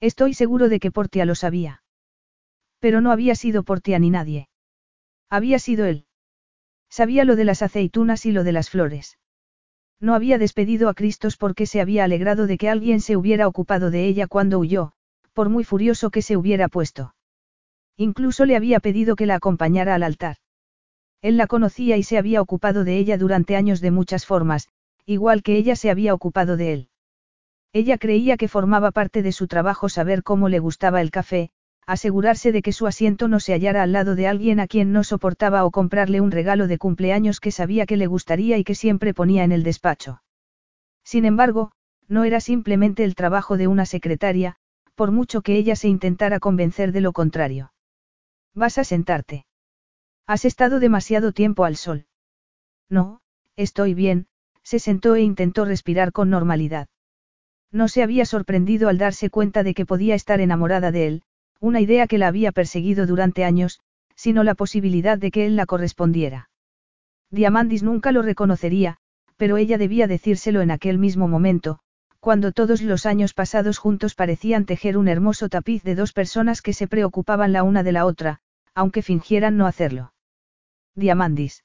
Estoy 0.00 0.34
seguro 0.34 0.68
de 0.68 0.80
que 0.80 0.90
Portia 0.90 1.24
lo 1.24 1.34
sabía. 1.34 1.82
Pero 2.78 3.00
no 3.00 3.10
había 3.10 3.34
sido 3.34 3.62
Portia 3.62 3.98
ni 3.98 4.10
nadie. 4.10 4.48
Había 5.30 5.58
sido 5.58 5.86
él. 5.86 6.06
Sabía 6.90 7.24
lo 7.24 7.36
de 7.36 7.44
las 7.44 7.62
aceitunas 7.62 8.26
y 8.26 8.32
lo 8.32 8.44
de 8.44 8.52
las 8.52 8.70
flores. 8.70 9.18
No 10.00 10.14
había 10.14 10.38
despedido 10.38 10.88
a 10.88 10.94
Cristos 10.94 11.36
porque 11.36 11.66
se 11.66 11.80
había 11.80 12.04
alegrado 12.04 12.46
de 12.46 12.58
que 12.58 12.68
alguien 12.68 13.00
se 13.00 13.16
hubiera 13.16 13.48
ocupado 13.48 13.90
de 13.90 14.06
ella 14.06 14.26
cuando 14.26 14.58
huyó, 14.58 14.92
por 15.32 15.48
muy 15.48 15.64
furioso 15.64 16.10
que 16.10 16.22
se 16.22 16.36
hubiera 16.36 16.68
puesto. 16.68 17.14
Incluso 17.96 18.44
le 18.44 18.56
había 18.56 18.80
pedido 18.80 19.16
que 19.16 19.26
la 19.26 19.36
acompañara 19.36 19.94
al 19.94 20.02
altar. 20.02 20.36
Él 21.22 21.36
la 21.36 21.46
conocía 21.46 21.96
y 21.96 22.02
se 22.02 22.18
había 22.18 22.42
ocupado 22.42 22.84
de 22.84 22.98
ella 22.98 23.16
durante 23.16 23.56
años 23.56 23.80
de 23.80 23.90
muchas 23.90 24.26
formas, 24.26 24.68
igual 25.06 25.42
que 25.42 25.56
ella 25.56 25.74
se 25.74 25.90
había 25.90 26.12
ocupado 26.12 26.56
de 26.56 26.72
él. 26.72 26.88
Ella 27.74 27.98
creía 27.98 28.36
que 28.36 28.46
formaba 28.46 28.92
parte 28.92 29.20
de 29.20 29.32
su 29.32 29.48
trabajo 29.48 29.88
saber 29.88 30.22
cómo 30.22 30.48
le 30.48 30.60
gustaba 30.60 31.00
el 31.00 31.10
café, 31.10 31.50
asegurarse 31.86 32.52
de 32.52 32.62
que 32.62 32.72
su 32.72 32.86
asiento 32.86 33.26
no 33.26 33.40
se 33.40 33.52
hallara 33.52 33.82
al 33.82 33.90
lado 33.90 34.14
de 34.14 34.28
alguien 34.28 34.60
a 34.60 34.68
quien 34.68 34.92
no 34.92 35.02
soportaba 35.02 35.64
o 35.64 35.72
comprarle 35.72 36.20
un 36.20 36.30
regalo 36.30 36.68
de 36.68 36.78
cumpleaños 36.78 37.40
que 37.40 37.50
sabía 37.50 37.84
que 37.84 37.96
le 37.96 38.06
gustaría 38.06 38.58
y 38.58 38.62
que 38.62 38.76
siempre 38.76 39.12
ponía 39.12 39.42
en 39.42 39.50
el 39.50 39.64
despacho. 39.64 40.22
Sin 41.02 41.24
embargo, 41.24 41.72
no 42.06 42.22
era 42.22 42.38
simplemente 42.38 43.02
el 43.02 43.16
trabajo 43.16 43.56
de 43.56 43.66
una 43.66 43.86
secretaria, 43.86 44.54
por 44.94 45.10
mucho 45.10 45.42
que 45.42 45.56
ella 45.56 45.74
se 45.74 45.88
intentara 45.88 46.38
convencer 46.38 46.92
de 46.92 47.00
lo 47.00 47.12
contrario. 47.12 47.72
Vas 48.54 48.78
a 48.78 48.84
sentarte. 48.84 49.46
Has 50.28 50.44
estado 50.44 50.78
demasiado 50.78 51.32
tiempo 51.32 51.64
al 51.64 51.74
sol. 51.74 52.06
No, 52.88 53.20
estoy 53.56 53.94
bien, 53.94 54.28
se 54.62 54.78
sentó 54.78 55.16
e 55.16 55.22
intentó 55.22 55.64
respirar 55.64 56.12
con 56.12 56.30
normalidad. 56.30 56.86
No 57.74 57.88
se 57.88 58.04
había 58.04 58.24
sorprendido 58.24 58.88
al 58.88 58.98
darse 58.98 59.30
cuenta 59.30 59.64
de 59.64 59.74
que 59.74 59.84
podía 59.84 60.14
estar 60.14 60.40
enamorada 60.40 60.92
de 60.92 61.08
él, 61.08 61.22
una 61.58 61.80
idea 61.80 62.06
que 62.06 62.18
la 62.18 62.28
había 62.28 62.52
perseguido 62.52 63.04
durante 63.04 63.44
años, 63.44 63.80
sino 64.14 64.44
la 64.44 64.54
posibilidad 64.54 65.18
de 65.18 65.32
que 65.32 65.44
él 65.44 65.56
la 65.56 65.66
correspondiera. 65.66 66.50
Diamandis 67.32 67.82
nunca 67.82 68.12
lo 68.12 68.22
reconocería, 68.22 68.98
pero 69.36 69.56
ella 69.56 69.76
debía 69.76 70.06
decírselo 70.06 70.60
en 70.60 70.70
aquel 70.70 70.98
mismo 70.98 71.26
momento, 71.26 71.80
cuando 72.20 72.52
todos 72.52 72.80
los 72.80 73.06
años 73.06 73.34
pasados 73.34 73.78
juntos 73.78 74.14
parecían 74.14 74.66
tejer 74.66 74.96
un 74.96 75.08
hermoso 75.08 75.48
tapiz 75.48 75.82
de 75.82 75.96
dos 75.96 76.12
personas 76.12 76.62
que 76.62 76.74
se 76.74 76.86
preocupaban 76.86 77.52
la 77.52 77.64
una 77.64 77.82
de 77.82 77.90
la 77.90 78.06
otra, 78.06 78.38
aunque 78.72 79.02
fingieran 79.02 79.56
no 79.56 79.66
hacerlo. 79.66 80.14
Diamandis. 80.94 81.64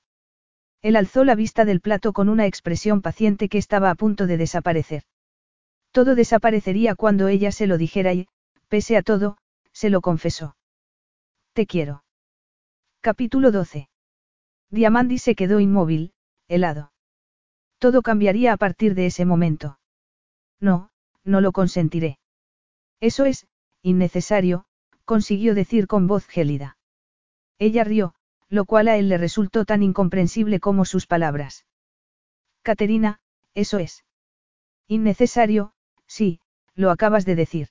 Él 0.81 0.95
alzó 0.95 1.23
la 1.23 1.35
vista 1.35 1.65
del 1.65 1.81
plato 1.81 2.13
con 2.13 2.29
una 2.29 2.47
expresión 2.47 3.03
paciente 3.03 3.47
que 3.47 3.59
estaba 3.59 3.91
a 3.91 3.95
punto 3.95 4.25
de 4.25 4.37
desaparecer. 4.37 5.03
Todo 5.91 6.15
desaparecería 6.15 6.95
cuando 6.95 7.27
ella 7.27 7.51
se 7.51 7.67
lo 7.67 7.77
dijera 7.77 8.13
y, 8.13 8.27
pese 8.67 8.97
a 8.97 9.01
todo, 9.01 9.37
se 9.71 9.89
lo 9.89 10.01
confesó. 10.01 10.55
Te 11.53 11.65
quiero. 11.65 12.03
Capítulo 13.01 13.51
12. 13.51 13.89
Diamandi 14.69 15.17
se 15.17 15.35
quedó 15.35 15.59
inmóvil, 15.59 16.13
helado. 16.47 16.91
Todo 17.79 18.01
cambiaría 18.01 18.53
a 18.53 18.57
partir 18.57 18.93
de 18.93 19.07
ese 19.07 19.25
momento. 19.25 19.79
No, 20.59 20.91
no 21.23 21.41
lo 21.41 21.51
consentiré. 21.51 22.19
Eso 22.99 23.25
es, 23.25 23.47
innecesario, 23.81 24.65
consiguió 25.05 25.55
decir 25.55 25.87
con 25.87 26.05
voz 26.05 26.27
gélida. 26.27 26.77
Ella 27.57 27.83
rió, 27.83 28.13
lo 28.49 28.65
cual 28.65 28.89
a 28.89 28.97
él 28.97 29.09
le 29.09 29.17
resultó 29.17 29.65
tan 29.65 29.81
incomprensible 29.81 30.59
como 30.59 30.85
sus 30.85 31.07
palabras. 31.07 31.65
Caterina, 32.61 33.21
eso 33.53 33.79
es. 33.79 34.03
Innecesario, 34.87 35.73
sí, 36.09 36.41
lo 36.75 36.91
acabas 36.91 37.23
de 37.23 37.35
decir. 37.35 37.69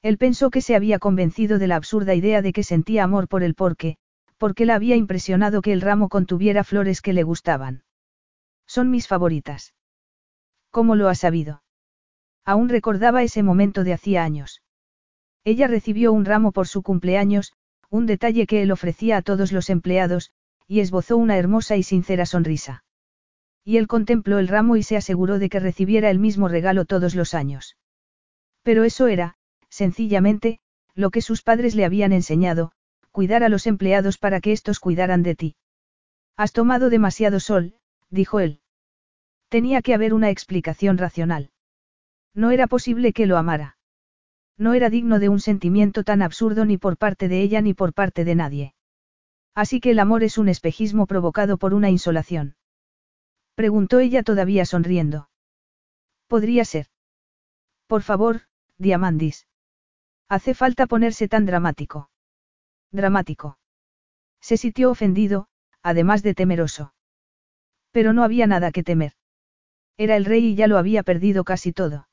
Él 0.00 0.16
pensó 0.16 0.50
que 0.50 0.62
se 0.62 0.76
había 0.76 0.98
convencido 0.98 1.58
de 1.58 1.66
la 1.66 1.76
absurda 1.76 2.14
idea 2.14 2.40
de 2.40 2.52
que 2.52 2.62
sentía 2.62 3.04
amor 3.04 3.28
por 3.28 3.42
el 3.42 3.54
porqué, 3.54 3.98
porque 4.38 4.64
la 4.64 4.76
había 4.76 4.96
impresionado 4.96 5.60
que 5.60 5.72
el 5.72 5.80
ramo 5.80 6.08
contuviera 6.08 6.62
flores 6.64 7.02
que 7.02 7.12
le 7.12 7.24
gustaban. 7.24 7.82
Son 8.66 8.90
mis 8.90 9.08
favoritas. 9.08 9.74
¿Cómo 10.70 10.94
lo 10.94 11.08
has 11.08 11.18
sabido? 11.18 11.62
Aún 12.44 12.68
recordaba 12.68 13.22
ese 13.22 13.42
momento 13.42 13.82
de 13.82 13.92
hacía 13.92 14.22
años. 14.22 14.62
Ella 15.44 15.66
recibió 15.66 16.12
un 16.12 16.24
ramo 16.24 16.52
por 16.52 16.68
su 16.68 16.82
cumpleaños, 16.82 17.52
un 17.90 18.06
detalle 18.06 18.46
que 18.46 18.62
él 18.62 18.70
ofrecía 18.70 19.16
a 19.16 19.22
todos 19.22 19.50
los 19.50 19.70
empleados, 19.70 20.30
y 20.66 20.80
esbozó 20.80 21.16
una 21.16 21.36
hermosa 21.38 21.76
y 21.76 21.82
sincera 21.82 22.26
sonrisa. 22.26 22.84
Y 23.68 23.76
él 23.76 23.86
contempló 23.86 24.38
el 24.38 24.48
ramo 24.48 24.76
y 24.76 24.82
se 24.82 24.96
aseguró 24.96 25.38
de 25.38 25.50
que 25.50 25.60
recibiera 25.60 26.08
el 26.08 26.18
mismo 26.18 26.48
regalo 26.48 26.86
todos 26.86 27.14
los 27.14 27.34
años. 27.34 27.76
Pero 28.62 28.82
eso 28.82 29.08
era, 29.08 29.34
sencillamente, 29.68 30.60
lo 30.94 31.10
que 31.10 31.20
sus 31.20 31.42
padres 31.42 31.74
le 31.74 31.84
habían 31.84 32.12
enseñado, 32.14 32.72
cuidar 33.12 33.44
a 33.44 33.50
los 33.50 33.66
empleados 33.66 34.16
para 34.16 34.40
que 34.40 34.52
éstos 34.52 34.80
cuidaran 34.80 35.22
de 35.22 35.34
ti. 35.34 35.56
Has 36.34 36.52
tomado 36.54 36.88
demasiado 36.88 37.40
sol, 37.40 37.74
dijo 38.08 38.40
él. 38.40 38.62
Tenía 39.50 39.82
que 39.82 39.92
haber 39.92 40.14
una 40.14 40.30
explicación 40.30 40.96
racional. 40.96 41.50
No 42.32 42.52
era 42.52 42.68
posible 42.68 43.12
que 43.12 43.26
lo 43.26 43.36
amara. 43.36 43.76
No 44.56 44.72
era 44.72 44.88
digno 44.88 45.18
de 45.18 45.28
un 45.28 45.40
sentimiento 45.40 46.04
tan 46.04 46.22
absurdo 46.22 46.64
ni 46.64 46.78
por 46.78 46.96
parte 46.96 47.28
de 47.28 47.42
ella 47.42 47.60
ni 47.60 47.74
por 47.74 47.92
parte 47.92 48.24
de 48.24 48.34
nadie. 48.34 48.74
Así 49.54 49.78
que 49.78 49.90
el 49.90 49.98
amor 49.98 50.22
es 50.22 50.38
un 50.38 50.48
espejismo 50.48 51.06
provocado 51.06 51.58
por 51.58 51.74
una 51.74 51.90
insolación. 51.90 52.54
Preguntó 53.58 53.98
ella 53.98 54.22
todavía 54.22 54.64
sonriendo. 54.64 55.30
Podría 56.28 56.64
ser. 56.64 56.86
Por 57.88 58.02
favor, 58.02 58.42
Diamandis. 58.76 59.48
Hace 60.28 60.54
falta 60.54 60.86
ponerse 60.86 61.26
tan 61.26 61.44
dramático. 61.44 62.08
Dramático. 62.92 63.58
Se 64.40 64.58
sintió 64.58 64.92
ofendido, 64.92 65.48
además 65.82 66.22
de 66.22 66.34
temeroso. 66.34 66.94
Pero 67.90 68.12
no 68.12 68.22
había 68.22 68.46
nada 68.46 68.70
que 68.70 68.84
temer. 68.84 69.14
Era 69.96 70.14
el 70.14 70.24
rey 70.24 70.50
y 70.50 70.54
ya 70.54 70.68
lo 70.68 70.78
había 70.78 71.02
perdido 71.02 71.42
casi 71.42 71.72
todo. 71.72 72.08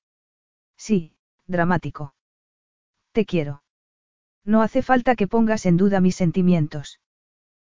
Sí, 0.78 1.16
dramático. 1.46 2.16
Te 3.12 3.28
quiero. 3.28 3.62
No 4.46 4.64
hace 4.64 4.82
falta 4.82 5.16
que 5.16 5.28
pongas 5.28 5.68
en 5.68 5.78
duda 5.78 6.02
mis 6.02 6.16
sentimientos. 6.16 7.02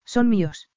Son 0.07 0.31
míos. 0.31 0.71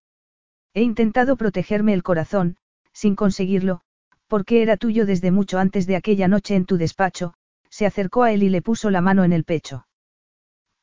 He 0.73 0.81
intentado 0.81 1.37
protegerme 1.37 1.93
el 1.93 2.03
corazón, 2.03 2.57
sin 2.93 3.15
conseguirlo, 3.15 3.81
porque 4.27 4.61
era 4.61 4.77
tuyo 4.77 5.05
desde 5.05 5.31
mucho 5.31 5.59
antes 5.59 5.87
de 5.87 5.95
aquella 5.95 6.27
noche 6.27 6.55
en 6.55 6.65
tu 6.65 6.77
despacho, 6.77 7.33
se 7.69 7.85
acercó 7.85 8.23
a 8.23 8.31
él 8.31 8.43
y 8.43 8.49
le 8.49 8.61
puso 8.61 8.89
la 8.89 9.01
mano 9.01 9.23
en 9.23 9.33
el 9.33 9.43
pecho. 9.43 9.87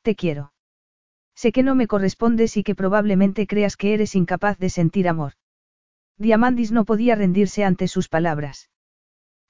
Te 0.01 0.15
quiero. 0.15 0.53
Sé 1.35 1.51
que 1.51 1.63
no 1.63 1.73
me 1.73 1.87
correspondes 1.87 2.57
y 2.57 2.63
que 2.63 2.75
probablemente 2.75 3.47
creas 3.47 3.77
que 3.77 3.93
eres 3.93 4.15
incapaz 4.15 4.57
de 4.57 4.69
sentir 4.69 5.07
amor. 5.07 5.33
Diamandis 6.17 6.71
no 6.71 6.83
podía 6.83 7.15
rendirse 7.15 7.63
ante 7.63 7.87
sus 7.87 8.09
palabras. 8.09 8.69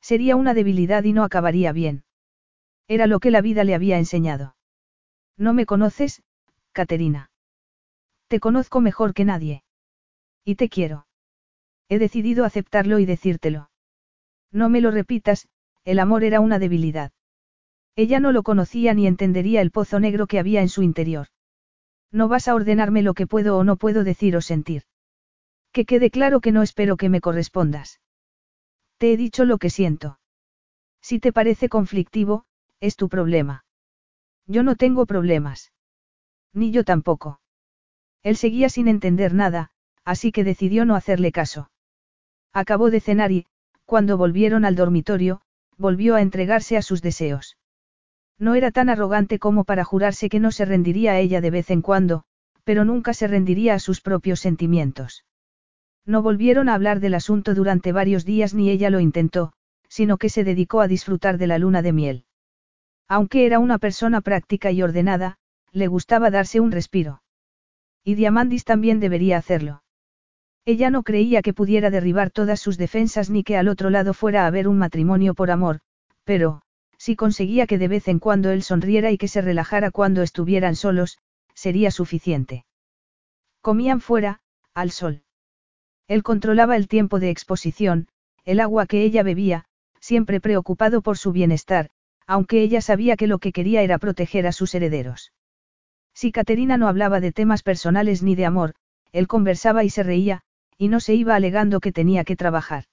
Sería 0.01 0.35
una 0.35 0.53
debilidad 0.53 1.03
y 1.03 1.13
no 1.13 1.23
acabaría 1.23 1.71
bien. 1.71 2.03
Era 2.87 3.07
lo 3.07 3.19
que 3.19 3.31
la 3.31 3.41
vida 3.41 3.63
le 3.63 3.75
había 3.75 3.97
enseñado. 3.97 4.55
No 5.35 5.53
me 5.53 5.65
conoces, 5.65 6.21
Caterina. 6.71 7.31
Te 8.27 8.39
conozco 8.39 8.81
mejor 8.81 9.13
que 9.13 9.25
nadie. 9.25 9.63
Y 10.45 10.55
te 10.55 10.69
quiero. 10.69 11.07
He 11.89 11.97
decidido 11.99 12.45
aceptarlo 12.45 12.99
y 12.99 13.05
decírtelo. 13.05 13.71
No 14.51 14.69
me 14.69 14.79
lo 14.79 14.91
repitas, 14.91 15.47
el 15.83 15.99
amor 15.99 16.23
era 16.23 16.39
una 16.39 16.59
debilidad. 16.59 17.11
Ella 17.95 18.19
no 18.19 18.31
lo 18.31 18.43
conocía 18.43 18.93
ni 18.93 19.07
entendería 19.07 19.61
el 19.61 19.71
pozo 19.71 19.99
negro 19.99 20.27
que 20.27 20.39
había 20.39 20.61
en 20.61 20.69
su 20.69 20.83
interior. 20.83 21.27
No 22.11 22.27
vas 22.27 22.47
a 22.47 22.55
ordenarme 22.55 23.01
lo 23.01 23.13
que 23.13 23.27
puedo 23.27 23.57
o 23.57 23.63
no 23.63 23.75
puedo 23.75 24.03
decir 24.03 24.35
o 24.37 24.41
sentir. 24.41 24.83
Que 25.71 25.85
quede 25.85 26.09
claro 26.09 26.41
que 26.41 26.51
no 26.51 26.61
espero 26.61 26.95
que 26.95 27.09
me 27.09 27.21
correspondas. 27.21 27.99
Te 28.97 29.11
he 29.11 29.17
dicho 29.17 29.45
lo 29.45 29.57
que 29.57 29.69
siento. 29.69 30.19
Si 31.01 31.19
te 31.19 31.33
parece 31.33 31.69
conflictivo, 31.69 32.45
es 32.79 32.95
tu 32.95 33.09
problema. 33.09 33.65
Yo 34.45 34.63
no 34.63 34.75
tengo 34.75 35.05
problemas. 35.05 35.71
Ni 36.53 36.71
yo 36.71 36.83
tampoco. 36.83 37.41
Él 38.23 38.35
seguía 38.35 38.69
sin 38.69 38.87
entender 38.87 39.33
nada, 39.33 39.71
así 40.03 40.31
que 40.31 40.43
decidió 40.43 40.85
no 40.85 40.95
hacerle 40.95 41.31
caso. 41.31 41.69
Acabó 42.53 42.89
de 42.89 42.99
cenar 42.99 43.31
y, 43.31 43.45
cuando 43.85 44.17
volvieron 44.17 44.65
al 44.65 44.75
dormitorio, 44.75 45.41
volvió 45.77 46.15
a 46.15 46.21
entregarse 46.21 46.77
a 46.77 46.81
sus 46.81 47.01
deseos. 47.01 47.57
No 48.37 48.55
era 48.55 48.71
tan 48.71 48.89
arrogante 48.89 49.39
como 49.39 49.63
para 49.63 49.83
jurarse 49.83 50.29
que 50.29 50.39
no 50.39 50.51
se 50.51 50.65
rendiría 50.65 51.13
a 51.13 51.19
ella 51.19 51.41
de 51.41 51.51
vez 51.51 51.69
en 51.71 51.81
cuando, 51.81 52.23
pero 52.63 52.85
nunca 52.85 53.13
se 53.13 53.27
rendiría 53.27 53.73
a 53.73 53.79
sus 53.79 54.01
propios 54.01 54.39
sentimientos. 54.39 55.25
No 56.05 56.21
volvieron 56.21 56.69
a 56.69 56.73
hablar 56.73 56.99
del 56.99 57.13
asunto 57.13 57.53
durante 57.53 57.91
varios 57.91 58.25
días 58.25 58.53
ni 58.53 58.69
ella 58.69 58.89
lo 58.89 58.99
intentó, 58.99 59.53
sino 59.87 60.17
que 60.17 60.29
se 60.29 60.43
dedicó 60.43 60.81
a 60.81 60.87
disfrutar 60.87 61.37
de 61.37 61.47
la 61.47 61.57
luna 61.57 61.81
de 61.81 61.93
miel. 61.93 62.25
Aunque 63.07 63.45
era 63.45 63.59
una 63.59 63.79
persona 63.79 64.21
práctica 64.21 64.71
y 64.71 64.81
ordenada, 64.81 65.37
le 65.71 65.87
gustaba 65.87 66.29
darse 66.29 66.59
un 66.59 66.71
respiro. 66.71 67.21
Y 68.03 68.15
Diamandis 68.15 68.63
también 68.63 68.99
debería 68.99 69.37
hacerlo. 69.37 69.83
Ella 70.71 70.91
no 70.91 71.01
creía 71.01 71.41
que 71.41 71.51
pudiera 71.51 71.89
derribar 71.89 72.29
todas 72.29 72.59
sus 72.59 72.77
defensas 72.77 73.31
ni 73.31 73.43
que 73.43 73.57
al 73.57 73.67
otro 73.69 73.89
lado 73.89 74.13
fuera 74.13 74.43
a 74.43 74.45
haber 74.45 74.67
un 74.67 74.77
matrimonio 74.77 75.33
por 75.33 75.49
amor, 75.49 75.79
pero, 76.25 76.61
si 76.95 77.15
conseguía 77.15 77.65
que 77.65 77.79
de 77.79 77.87
vez 77.87 78.07
en 78.07 78.19
cuando 78.19 78.51
él 78.51 78.61
sonriera 78.61 79.09
y 79.09 79.17
que 79.17 79.27
se 79.27 79.41
relajara 79.41 79.89
cuando 79.89 80.21
estuvieran 80.21 80.75
solos, 80.75 81.17
sería 81.55 81.89
suficiente. 81.89 82.65
Comían 83.61 83.99
fuera, 83.99 84.41
al 84.75 84.91
sol. 84.91 85.23
Él 86.07 86.21
controlaba 86.21 86.75
el 86.75 86.87
tiempo 86.87 87.19
de 87.19 87.31
exposición, 87.31 88.07
el 88.45 88.59
agua 88.59 88.85
que 88.85 89.01
ella 89.01 89.23
bebía, 89.23 89.65
siempre 89.99 90.39
preocupado 90.39 91.01
por 91.01 91.17
su 91.17 91.31
bienestar, 91.31 91.89
aunque 92.27 92.61
ella 92.61 92.81
sabía 92.81 93.15
que 93.15 93.25
lo 93.25 93.39
que 93.39 93.53
quería 93.53 93.81
era 93.81 93.97
proteger 93.97 94.45
a 94.45 94.51
sus 94.51 94.75
herederos. 94.75 95.33
Si 96.13 96.31
Caterina 96.31 96.77
no 96.77 96.87
hablaba 96.87 97.21
de 97.21 97.31
temas 97.31 97.63
personales 97.63 98.21
ni 98.21 98.35
de 98.35 98.45
amor, 98.45 98.75
él 99.11 99.27
conversaba 99.27 99.83
y 99.83 99.89
se 99.89 100.03
reía, 100.03 100.43
y 100.79 100.87
no 100.87 101.01
se 101.01 101.13
iba 101.13 101.35
alegando 101.35 101.81
que 101.81 101.91
tenía 101.91 102.23
que 102.23 102.37
trabajar. 102.37 102.85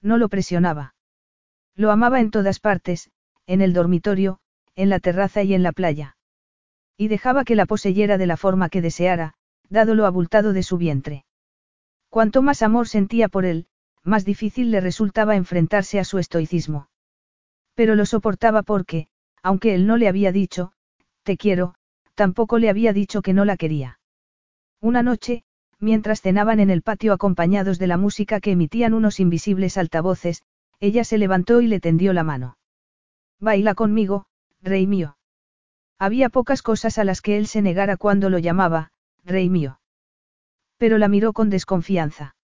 No 0.00 0.16
lo 0.16 0.30
presionaba. 0.30 0.94
Lo 1.76 1.90
amaba 1.90 2.20
en 2.20 2.30
todas 2.30 2.58
partes, 2.58 3.10
en 3.46 3.60
el 3.60 3.74
dormitorio, 3.74 4.38
en 4.74 4.88
la 4.88 4.98
terraza 4.98 5.42
y 5.42 5.52
en 5.52 5.62
la 5.62 5.72
playa. 5.72 6.16
Y 6.96 7.08
dejaba 7.08 7.44
que 7.44 7.54
la 7.54 7.66
poseyera 7.66 8.16
de 8.16 8.26
la 8.26 8.38
forma 8.38 8.70
que 8.70 8.80
deseara, 8.80 9.34
dado 9.68 9.94
lo 9.94 10.06
abultado 10.06 10.54
de 10.54 10.62
su 10.62 10.78
vientre. 10.78 11.26
Cuanto 12.08 12.40
más 12.40 12.62
amor 12.62 12.88
sentía 12.88 13.28
por 13.28 13.44
él, 13.44 13.66
más 14.02 14.24
difícil 14.24 14.70
le 14.70 14.80
resultaba 14.80 15.36
enfrentarse 15.36 16.00
a 16.00 16.04
su 16.04 16.18
estoicismo. 16.18 16.88
Pero 17.74 17.94
lo 17.94 18.06
soportaba 18.06 18.62
porque, 18.62 19.08
aunque 19.42 19.74
él 19.74 19.86
no 19.86 19.98
le 19.98 20.08
había 20.08 20.32
dicho, 20.32 20.72
te 21.24 21.36
quiero, 21.36 21.74
tampoco 22.14 22.58
le 22.58 22.70
había 22.70 22.94
dicho 22.94 23.20
que 23.20 23.34
no 23.34 23.44
la 23.44 23.58
quería. 23.58 24.00
Una 24.80 25.02
noche, 25.02 25.44
mientras 25.82 26.22
cenaban 26.22 26.60
en 26.60 26.70
el 26.70 26.80
patio 26.80 27.12
acompañados 27.12 27.78
de 27.80 27.88
la 27.88 27.96
música 27.96 28.40
que 28.40 28.52
emitían 28.52 28.94
unos 28.94 29.18
invisibles 29.18 29.76
altavoces, 29.76 30.44
ella 30.78 31.02
se 31.02 31.18
levantó 31.18 31.60
y 31.60 31.66
le 31.66 31.80
tendió 31.80 32.12
la 32.12 32.22
mano. 32.22 32.56
Baila 33.40 33.74
conmigo, 33.74 34.26
rey 34.62 34.86
mío. 34.86 35.16
Había 35.98 36.28
pocas 36.28 36.62
cosas 36.62 36.98
a 36.98 37.04
las 37.04 37.20
que 37.20 37.36
él 37.36 37.48
se 37.48 37.62
negara 37.62 37.96
cuando 37.96 38.30
lo 38.30 38.38
llamaba, 38.38 38.92
rey 39.24 39.50
mío. 39.50 39.80
Pero 40.78 40.98
la 40.98 41.08
miró 41.08 41.32
con 41.32 41.50
desconfianza. 41.50 42.36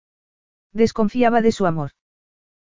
Desconfiaba 0.73 1.41
de 1.41 1.53
su 1.53 1.67
amor. 1.67 1.93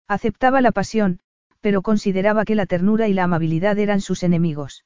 Aceptaba 0.06 0.60
la 0.60 0.70
pasión, 0.70 1.18
pero 1.60 1.82
consideraba 1.82 2.44
que 2.44 2.54
la 2.54 2.66
ternura 2.66 3.08
y 3.08 3.12
la 3.12 3.24
amabilidad 3.24 3.76
eran 3.78 4.00
sus 4.00 4.22
enemigos. 4.22 4.84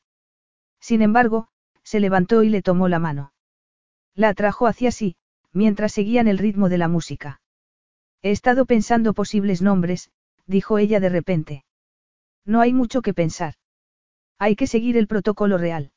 Sin 0.80 1.02
embargo, 1.02 1.48
se 1.82 2.00
levantó 2.00 2.42
y 2.42 2.48
le 2.48 2.62
tomó 2.62 2.88
la 2.88 2.98
mano. 2.98 3.32
La 4.14 4.30
atrajo 4.30 4.66
hacia 4.66 4.90
sí, 4.90 5.16
mientras 5.54 5.92
seguían 5.92 6.28
el 6.28 6.36
ritmo 6.36 6.68
de 6.68 6.78
la 6.78 6.88
música. 6.88 7.40
He 8.20 8.30
estado 8.30 8.66
pensando 8.66 9.14
posibles 9.14 9.62
nombres, 9.62 10.10
dijo 10.46 10.78
ella 10.78 11.00
de 11.00 11.08
repente. 11.08 11.64
No 12.44 12.60
hay 12.60 12.74
mucho 12.74 13.00
que 13.00 13.14
pensar. 13.14 13.54
Hay 14.38 14.56
que 14.56 14.66
seguir 14.66 14.98
el 14.98 15.06
protocolo 15.06 15.56
real. 15.56 15.92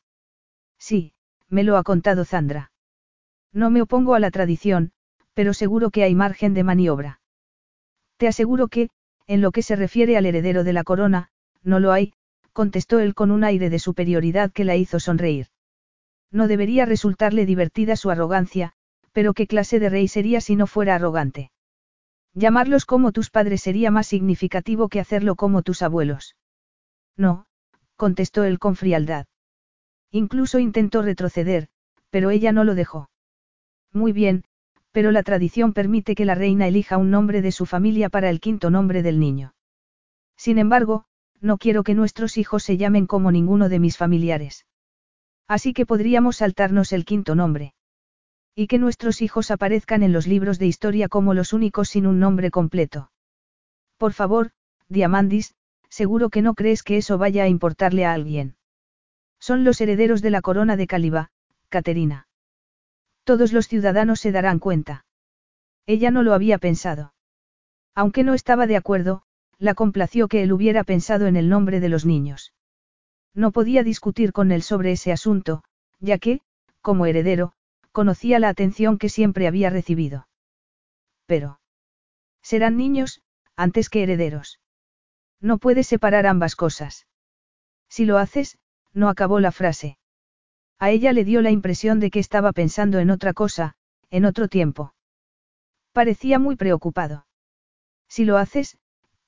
Sí, 0.77 1.13
me 1.49 1.63
lo 1.63 1.75
ha 1.75 1.83
contado 1.83 2.23
Zandra. 2.23 2.71
No 3.51 3.69
me 3.69 3.81
opongo 3.81 4.13
a 4.13 4.19
la 4.19 4.31
tradición, 4.31 4.91
pero 5.33 5.53
seguro 5.53 5.89
que 5.89 6.03
hay 6.03 6.15
margen 6.15 6.53
de 6.53 6.63
maniobra. 6.63 7.21
Te 8.17 8.27
aseguro 8.27 8.67
que, 8.67 8.89
en 9.25 9.41
lo 9.41 9.51
que 9.51 9.61
se 9.61 9.75
refiere 9.75 10.17
al 10.17 10.25
heredero 10.25 10.63
de 10.63 10.73
la 10.73 10.83
corona, 10.83 11.29
no 11.63 11.79
lo 11.79 11.91
hay, 11.91 12.13
contestó 12.53 12.99
él 12.99 13.13
con 13.13 13.31
un 13.31 13.43
aire 13.43 13.69
de 13.69 13.79
superioridad 13.79 14.51
que 14.51 14.63
la 14.63 14.75
hizo 14.75 14.99
sonreír. 14.99 15.47
No 16.31 16.47
debería 16.47 16.85
resultarle 16.85 17.45
divertida 17.45 17.95
su 17.95 18.09
arrogancia, 18.09 18.73
pero 19.17 19.33
¿qué 19.33 19.47
clase 19.47 19.79
de 19.79 19.89
rey 19.89 20.07
sería 20.07 20.41
si 20.41 20.55
no 20.55 20.67
fuera 20.67 20.93
arrogante? 20.93 21.49
Llamarlos 22.35 22.85
como 22.85 23.11
tus 23.11 23.31
padres 23.31 23.61
sería 23.61 23.89
más 23.89 24.05
significativo 24.05 24.89
que 24.89 24.99
hacerlo 24.99 25.35
como 25.35 25.63
tus 25.63 25.81
abuelos. 25.81 26.35
No, 27.17 27.47
contestó 27.95 28.43
él 28.43 28.59
con 28.59 28.75
frialdad. 28.75 29.25
Incluso 30.11 30.59
intentó 30.59 31.01
retroceder, 31.01 31.67
pero 32.11 32.29
ella 32.29 32.51
no 32.51 32.63
lo 32.63 32.75
dejó. 32.75 33.09
Muy 33.91 34.13
bien, 34.13 34.43
pero 34.91 35.11
la 35.11 35.23
tradición 35.23 35.73
permite 35.73 36.13
que 36.13 36.25
la 36.25 36.35
reina 36.35 36.67
elija 36.67 36.97
un 36.97 37.09
nombre 37.09 37.41
de 37.41 37.51
su 37.51 37.65
familia 37.65 38.09
para 38.09 38.29
el 38.29 38.39
quinto 38.39 38.69
nombre 38.69 39.01
del 39.01 39.19
niño. 39.19 39.55
Sin 40.35 40.59
embargo, 40.59 41.05
no 41.41 41.57
quiero 41.57 41.81
que 41.81 41.95
nuestros 41.95 42.37
hijos 42.37 42.61
se 42.61 42.77
llamen 42.77 43.07
como 43.07 43.31
ninguno 43.31 43.67
de 43.67 43.79
mis 43.79 43.97
familiares. 43.97 44.67
Así 45.47 45.73
que 45.73 45.87
podríamos 45.87 46.35
saltarnos 46.35 46.93
el 46.93 47.03
quinto 47.03 47.33
nombre. 47.33 47.73
Y 48.59 48.65
que 48.65 48.79
nuestros 48.79 49.21
hijos 49.21 49.51
aparezcan 49.51 50.01
en 50.01 50.11
los 50.11 50.25
libros 50.25 50.57
de 50.57 50.65
historia 50.65 51.09
como 51.09 51.35
los 51.35 51.53
únicos 51.53 51.89
sin 51.89 52.07
un 52.07 52.19
nombre 52.19 52.49
completo. 52.49 53.11
Por 53.97 54.13
favor, 54.13 54.49
Diamandis, 54.89 55.53
seguro 55.89 56.31
que 56.31 56.41
no 56.41 56.55
crees 56.55 56.81
que 56.81 56.97
eso 56.97 57.19
vaya 57.19 57.43
a 57.43 57.47
importarle 57.47 58.03
a 58.03 58.13
alguien. 58.13 58.55
Son 59.39 59.63
los 59.63 59.79
herederos 59.79 60.23
de 60.23 60.31
la 60.31 60.41
corona 60.41 60.75
de 60.75 60.87
Caliba, 60.87 61.29
Caterina. 61.69 62.27
Todos 63.25 63.53
los 63.53 63.67
ciudadanos 63.67 64.21
se 64.21 64.31
darán 64.31 64.57
cuenta. 64.57 65.05
Ella 65.85 66.09
no 66.09 66.23
lo 66.23 66.33
había 66.33 66.57
pensado. 66.57 67.13
Aunque 67.93 68.23
no 68.23 68.33
estaba 68.33 68.65
de 68.65 68.77
acuerdo, 68.77 69.21
la 69.59 69.75
complació 69.75 70.27
que 70.27 70.41
él 70.41 70.51
hubiera 70.51 70.83
pensado 70.83 71.27
en 71.27 71.35
el 71.35 71.47
nombre 71.47 71.79
de 71.79 71.89
los 71.89 72.07
niños. 72.07 72.53
No 73.35 73.51
podía 73.51 73.83
discutir 73.83 74.33
con 74.33 74.51
él 74.51 74.63
sobre 74.63 74.93
ese 74.93 75.11
asunto, 75.11 75.63
ya 75.99 76.17
que, 76.17 76.41
como 76.81 77.05
heredero, 77.05 77.53
conocía 77.97 78.37
la 78.37 78.49
atención 78.49 78.99
que 78.99 79.09
siempre 79.09 79.47
había 79.47 79.71
recibido. 79.71 80.27
Pero. 81.25 81.59
Serán 82.43 82.77
niños, 82.77 83.23
antes 83.55 83.89
que 83.89 84.03
herederos. 84.03 84.59
No 85.41 85.57
puedes 85.57 85.87
separar 85.87 86.27
ambas 86.27 86.55
cosas. 86.55 87.07
Si 87.89 88.05
lo 88.05 88.19
haces, 88.19 88.59
no 88.93 89.09
acabó 89.09 89.39
la 89.39 89.51
frase. 89.51 89.97
A 90.77 90.91
ella 90.91 91.11
le 91.11 91.23
dio 91.23 91.41
la 91.41 91.49
impresión 91.49 91.99
de 91.99 92.11
que 92.11 92.19
estaba 92.19 92.51
pensando 92.51 92.99
en 92.99 93.09
otra 93.09 93.33
cosa, 93.33 93.73
en 94.11 94.25
otro 94.25 94.47
tiempo. 94.47 94.93
Parecía 95.91 96.37
muy 96.37 96.55
preocupado. 96.55 97.25
Si 98.07 98.25
lo 98.25 98.37
haces, 98.37 98.77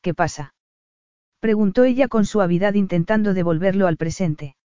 ¿qué 0.01 0.13
pasa? 0.13 0.53
Preguntó 1.39 1.85
ella 1.85 2.07
con 2.07 2.23
suavidad 2.23 2.75
intentando 2.75 3.33
devolverlo 3.33 3.87
al 3.87 3.97
presente. 3.97 4.57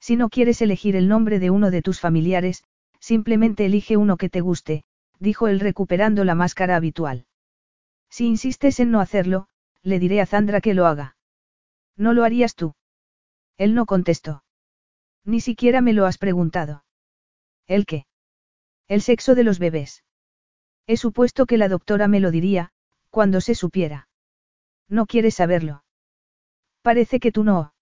Si 0.00 0.16
no 0.16 0.28
quieres 0.28 0.60
elegir 0.60 0.96
el 0.96 1.08
nombre 1.08 1.38
de 1.38 1.48
uno 1.48 1.70
de 1.70 1.80
tus 1.80 1.98
familiares, 1.98 2.64
simplemente 3.02 3.66
elige 3.66 3.96
uno 3.96 4.16
que 4.16 4.30
te 4.30 4.40
guste, 4.40 4.84
dijo 5.18 5.48
él 5.48 5.58
recuperando 5.58 6.24
la 6.24 6.36
máscara 6.36 6.76
habitual. 6.76 7.26
Si 8.08 8.26
insistes 8.26 8.78
en 8.78 8.92
no 8.92 9.00
hacerlo, 9.00 9.48
le 9.82 9.98
diré 9.98 10.20
a 10.20 10.26
Zandra 10.26 10.60
que 10.60 10.72
lo 10.72 10.86
haga. 10.86 11.16
¿No 11.96 12.12
lo 12.12 12.22
harías 12.22 12.54
tú? 12.54 12.74
Él 13.58 13.74
no 13.74 13.86
contestó. 13.86 14.44
Ni 15.24 15.40
siquiera 15.40 15.80
me 15.80 15.92
lo 15.92 16.06
has 16.06 16.16
preguntado. 16.16 16.84
¿El 17.66 17.86
qué? 17.86 18.06
El 18.86 19.02
sexo 19.02 19.34
de 19.34 19.44
los 19.44 19.58
bebés. 19.58 20.04
He 20.86 20.96
supuesto 20.96 21.46
que 21.46 21.58
la 21.58 21.68
doctora 21.68 22.06
me 22.06 22.20
lo 22.20 22.30
diría, 22.30 22.70
cuando 23.10 23.40
se 23.40 23.56
supiera. 23.56 24.08
No 24.88 25.06
quieres 25.06 25.34
saberlo. 25.34 25.82
Parece 26.82 27.18
que 27.18 27.32
tú 27.32 27.42
no. 27.42 27.74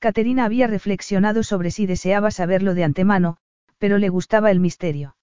Caterina 0.00 0.44
había 0.44 0.66
reflexionado 0.66 1.44
sobre 1.44 1.70
si 1.70 1.86
deseaba 1.86 2.32
saberlo 2.32 2.74
de 2.74 2.84
antemano, 2.84 3.38
pero 3.82 3.98
le 3.98 4.10
gustaba 4.10 4.52
el 4.52 4.60
misterio. 4.60 5.16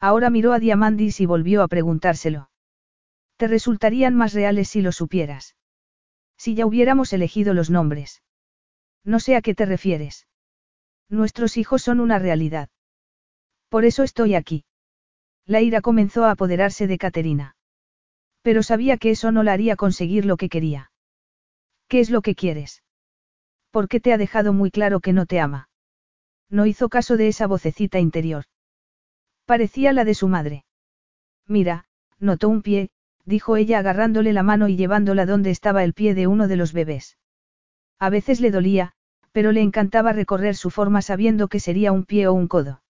Ahora 0.00 0.30
miró 0.30 0.54
a 0.54 0.58
Diamandis 0.58 1.20
y 1.20 1.26
volvió 1.26 1.62
a 1.62 1.68
preguntárselo. 1.68 2.48
Te 3.36 3.46
resultarían 3.46 4.14
más 4.14 4.32
reales 4.32 4.70
si 4.70 4.80
lo 4.80 4.90
supieras. 4.90 5.54
Si 6.38 6.54
ya 6.54 6.64
hubiéramos 6.64 7.12
elegido 7.12 7.52
los 7.52 7.68
nombres. 7.68 8.22
No 9.04 9.20
sé 9.20 9.36
a 9.36 9.42
qué 9.42 9.54
te 9.54 9.66
refieres. 9.66 10.26
Nuestros 11.10 11.58
hijos 11.58 11.82
son 11.82 12.00
una 12.00 12.18
realidad. 12.18 12.70
Por 13.68 13.84
eso 13.84 14.02
estoy 14.02 14.34
aquí. 14.34 14.64
La 15.44 15.60
ira 15.60 15.82
comenzó 15.82 16.24
a 16.24 16.30
apoderarse 16.30 16.86
de 16.86 16.96
Caterina. 16.96 17.54
Pero 18.40 18.62
sabía 18.62 18.96
que 18.96 19.10
eso 19.10 19.30
no 19.30 19.42
la 19.42 19.52
haría 19.52 19.76
conseguir 19.76 20.24
lo 20.24 20.38
que 20.38 20.48
quería. 20.48 20.90
¿Qué 21.88 22.00
es 22.00 22.08
lo 22.08 22.22
que 22.22 22.34
quieres? 22.34 22.82
¿Por 23.70 23.88
qué 23.88 24.00
te 24.00 24.14
ha 24.14 24.16
dejado 24.16 24.54
muy 24.54 24.70
claro 24.70 25.00
que 25.00 25.12
no 25.12 25.26
te 25.26 25.38
ama? 25.38 25.68
No 26.54 26.66
hizo 26.66 26.88
caso 26.88 27.16
de 27.16 27.26
esa 27.26 27.48
vocecita 27.48 27.98
interior. 27.98 28.44
Parecía 29.44 29.92
la 29.92 30.04
de 30.04 30.14
su 30.14 30.28
madre. 30.28 30.64
Mira, 31.48 31.86
notó 32.20 32.48
un 32.48 32.62
pie, 32.62 32.90
dijo 33.24 33.56
ella 33.56 33.80
agarrándole 33.80 34.32
la 34.32 34.44
mano 34.44 34.68
y 34.68 34.76
llevándola 34.76 35.26
donde 35.26 35.50
estaba 35.50 35.82
el 35.82 35.94
pie 35.94 36.14
de 36.14 36.28
uno 36.28 36.46
de 36.46 36.54
los 36.54 36.72
bebés. 36.72 37.18
A 37.98 38.08
veces 38.08 38.40
le 38.40 38.52
dolía, 38.52 38.92
pero 39.32 39.50
le 39.50 39.62
encantaba 39.62 40.12
recorrer 40.12 40.54
su 40.54 40.70
forma 40.70 41.02
sabiendo 41.02 41.48
que 41.48 41.58
sería 41.58 41.90
un 41.90 42.04
pie 42.04 42.28
o 42.28 42.32
un 42.32 42.46
codo. 42.46 42.84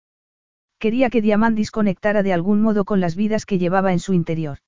Quería 0.79 1.09
que 1.09 1.23
Diamandis 1.23 1.71
conectara 1.71 2.23
de 2.23 2.35
algún 2.35 2.61
modo 2.61 2.85
con 2.85 3.01
las 3.01 3.17
vidas 3.17 3.47
que 3.47 3.57
llevaba 3.57 3.95
en 3.95 3.99
su 3.99 4.13
interior. 4.13 4.59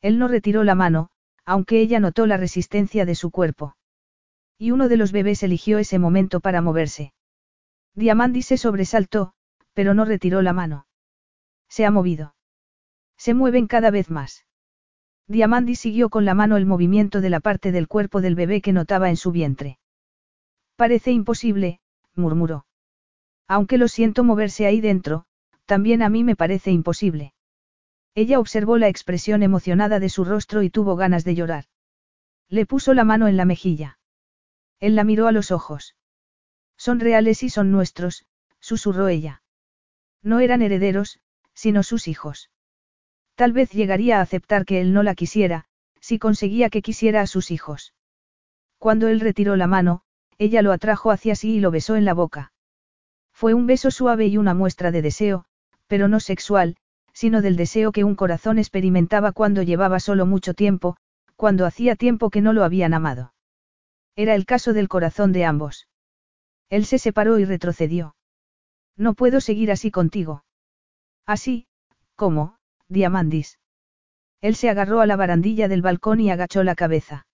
Él 0.00 0.20
no 0.20 0.28
retiró 0.28 0.62
la 0.62 0.76
mano, 0.76 1.10
aunque 1.44 1.80
ella 1.80 1.98
notó 1.98 2.26
la 2.26 2.36
resistencia 2.36 3.04
de 3.04 3.16
su 3.16 3.32
cuerpo. 3.32 3.74
Y 4.58 4.70
uno 4.70 4.88
de 4.88 4.96
los 4.96 5.10
bebés 5.10 5.42
eligió 5.42 5.80
ese 5.80 5.98
momento 5.98 6.38
para 6.38 6.62
moverse. 6.62 7.12
Diamandi 7.94 8.42
se 8.42 8.56
sobresaltó, 8.56 9.34
pero 9.74 9.94
no 9.94 10.04
retiró 10.04 10.42
la 10.42 10.52
mano. 10.52 10.86
Se 11.68 11.84
ha 11.84 11.90
movido. 11.90 12.34
Se 13.16 13.34
mueven 13.34 13.66
cada 13.66 13.90
vez 13.90 14.10
más. 14.10 14.46
Diamandi 15.28 15.76
siguió 15.76 16.10
con 16.10 16.24
la 16.24 16.34
mano 16.34 16.56
el 16.56 16.66
movimiento 16.66 17.20
de 17.20 17.30
la 17.30 17.40
parte 17.40 17.72
del 17.72 17.88
cuerpo 17.88 18.20
del 18.20 18.34
bebé 18.34 18.60
que 18.60 18.72
notaba 18.72 19.08
en 19.08 19.16
su 19.16 19.30
vientre. 19.30 19.78
Parece 20.76 21.12
imposible, 21.12 21.80
murmuró. 22.14 22.66
Aunque 23.46 23.78
lo 23.78 23.88
siento 23.88 24.24
moverse 24.24 24.66
ahí 24.66 24.80
dentro, 24.80 25.26
también 25.66 26.02
a 26.02 26.08
mí 26.08 26.24
me 26.24 26.36
parece 26.36 26.70
imposible. 26.70 27.34
Ella 28.14 28.38
observó 28.38 28.78
la 28.78 28.88
expresión 28.88 29.42
emocionada 29.42 30.00
de 30.00 30.08
su 30.08 30.24
rostro 30.24 30.62
y 30.62 30.70
tuvo 30.70 30.96
ganas 30.96 31.24
de 31.24 31.34
llorar. 31.34 31.64
Le 32.48 32.66
puso 32.66 32.92
la 32.92 33.04
mano 33.04 33.28
en 33.28 33.36
la 33.36 33.44
mejilla. 33.44 33.98
Él 34.80 34.96
la 34.96 35.04
miró 35.04 35.28
a 35.28 35.32
los 35.32 35.50
ojos. 35.50 35.96
Son 36.76 37.00
reales 37.00 37.42
y 37.42 37.50
son 37.50 37.70
nuestros, 37.70 38.24
susurró 38.60 39.08
ella. 39.08 39.42
No 40.22 40.40
eran 40.40 40.62
herederos, 40.62 41.20
sino 41.54 41.82
sus 41.82 42.08
hijos. 42.08 42.50
Tal 43.34 43.52
vez 43.52 43.70
llegaría 43.70 44.18
a 44.18 44.22
aceptar 44.22 44.64
que 44.64 44.80
él 44.80 44.92
no 44.92 45.02
la 45.02 45.14
quisiera, 45.14 45.66
si 46.00 46.18
conseguía 46.18 46.70
que 46.70 46.82
quisiera 46.82 47.20
a 47.20 47.26
sus 47.26 47.50
hijos. 47.50 47.94
Cuando 48.78 49.08
él 49.08 49.20
retiró 49.20 49.56
la 49.56 49.66
mano, 49.66 50.02
ella 50.38 50.62
lo 50.62 50.72
atrajo 50.72 51.10
hacia 51.10 51.34
sí 51.34 51.54
y 51.56 51.60
lo 51.60 51.70
besó 51.70 51.96
en 51.96 52.04
la 52.04 52.14
boca. 52.14 52.52
Fue 53.32 53.54
un 53.54 53.66
beso 53.66 53.90
suave 53.90 54.26
y 54.26 54.36
una 54.36 54.54
muestra 54.54 54.90
de 54.90 55.02
deseo, 55.02 55.44
pero 55.86 56.08
no 56.08 56.20
sexual, 56.20 56.76
sino 57.12 57.42
del 57.42 57.56
deseo 57.56 57.92
que 57.92 58.04
un 58.04 58.14
corazón 58.14 58.58
experimentaba 58.58 59.32
cuando 59.32 59.62
llevaba 59.62 60.00
solo 60.00 60.26
mucho 60.26 60.54
tiempo, 60.54 60.96
cuando 61.36 61.66
hacía 61.66 61.96
tiempo 61.96 62.30
que 62.30 62.40
no 62.40 62.52
lo 62.52 62.64
habían 62.64 62.94
amado. 62.94 63.34
Era 64.16 64.34
el 64.34 64.46
caso 64.46 64.72
del 64.72 64.88
corazón 64.88 65.32
de 65.32 65.44
ambos. 65.44 65.88
Él 66.72 66.86
se 66.86 66.98
separó 66.98 67.38
y 67.38 67.44
retrocedió. 67.44 68.16
No 68.96 69.12
puedo 69.12 69.42
seguir 69.42 69.70
así 69.70 69.90
contigo. 69.90 70.42
Así, 71.26 71.66
¿cómo, 72.16 72.56
Diamandis? 72.88 73.58
Él 74.40 74.54
se 74.56 74.70
agarró 74.70 75.02
a 75.02 75.06
la 75.06 75.16
barandilla 75.16 75.68
del 75.68 75.82
balcón 75.82 76.18
y 76.20 76.30
agachó 76.30 76.62
la 76.62 76.74
cabeza. 76.74 77.26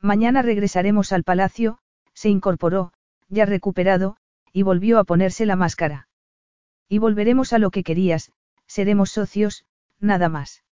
Mañana 0.00 0.40
regresaremos 0.40 1.12
al 1.12 1.24
palacio, 1.24 1.76
se 2.14 2.30
incorporó, 2.30 2.94
ya 3.28 3.44
recuperado, 3.44 4.16
y 4.50 4.62
volvió 4.62 4.98
a 4.98 5.04
ponerse 5.04 5.44
la 5.44 5.56
máscara. 5.56 6.08
Y 6.88 6.96
volveremos 6.96 7.52
a 7.52 7.58
lo 7.58 7.70
que 7.70 7.84
querías, 7.84 8.32
seremos 8.66 9.10
socios, 9.10 9.66
nada 10.00 10.30
más. 10.30 10.64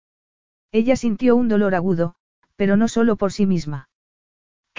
Ella 0.71 0.95
sintió 0.95 1.35
un 1.35 1.49
dolor 1.49 1.75
agudo, 1.75 2.15
pero 2.55 2.77
no 2.77 2.87
solo 2.87 3.17
por 3.17 3.33
sí 3.33 3.45
misma. 3.45 3.89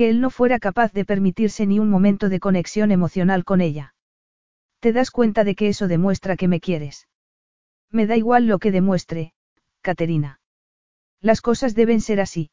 Que 0.02 0.10
él 0.10 0.20
no 0.20 0.30
fuera 0.30 0.58
capaz 0.58 0.92
de 0.92 1.04
permitirse 1.04 1.64
ni 1.64 1.78
un 1.78 1.88
momento 1.88 2.28
de 2.28 2.40
conexión 2.40 2.90
emocional 2.90 3.44
con 3.44 3.60
ella. 3.60 3.94
¿Te 4.80 4.92
das 4.92 5.12
cuenta 5.12 5.44
de 5.44 5.54
que 5.54 5.68
eso 5.68 5.86
demuestra 5.86 6.36
que 6.36 6.48
me 6.48 6.58
quieres? 6.58 7.06
Me 7.88 8.08
da 8.08 8.16
igual 8.16 8.48
lo 8.48 8.58
que 8.58 8.72
demuestre, 8.72 9.32
Caterina. 9.80 10.40
Las 11.20 11.40
cosas 11.40 11.76
deben 11.76 12.00
ser 12.00 12.20
así. 12.20 12.50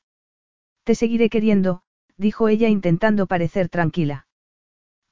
Te 0.84 0.94
seguiré 0.94 1.32
queriendo, 1.32 1.82
dijo 2.18 2.50
ella 2.50 2.70
intentando 2.70 3.26
parecer 3.26 3.68
tranquila. 3.68 4.28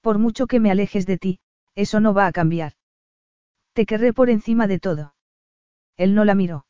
Por 0.01 0.19
mucho 0.19 0.45
que 0.45 0.59
me 0.59 0.69
alejes 0.69 1.07
de 1.07 1.17
ti, 1.17 1.39
eso 1.73 1.99
no 2.01 2.13
va 2.13 2.27
a 2.27 2.31
cambiar. 2.31 2.73
Te 3.73 3.87
querré 3.87 4.13
por 4.13 4.29
encima 4.29 4.67
de 4.67 4.77
todo. 4.77 5.15
Él 5.95 6.13
no 6.13 6.23
la 6.23 6.35
miró. 6.35 6.67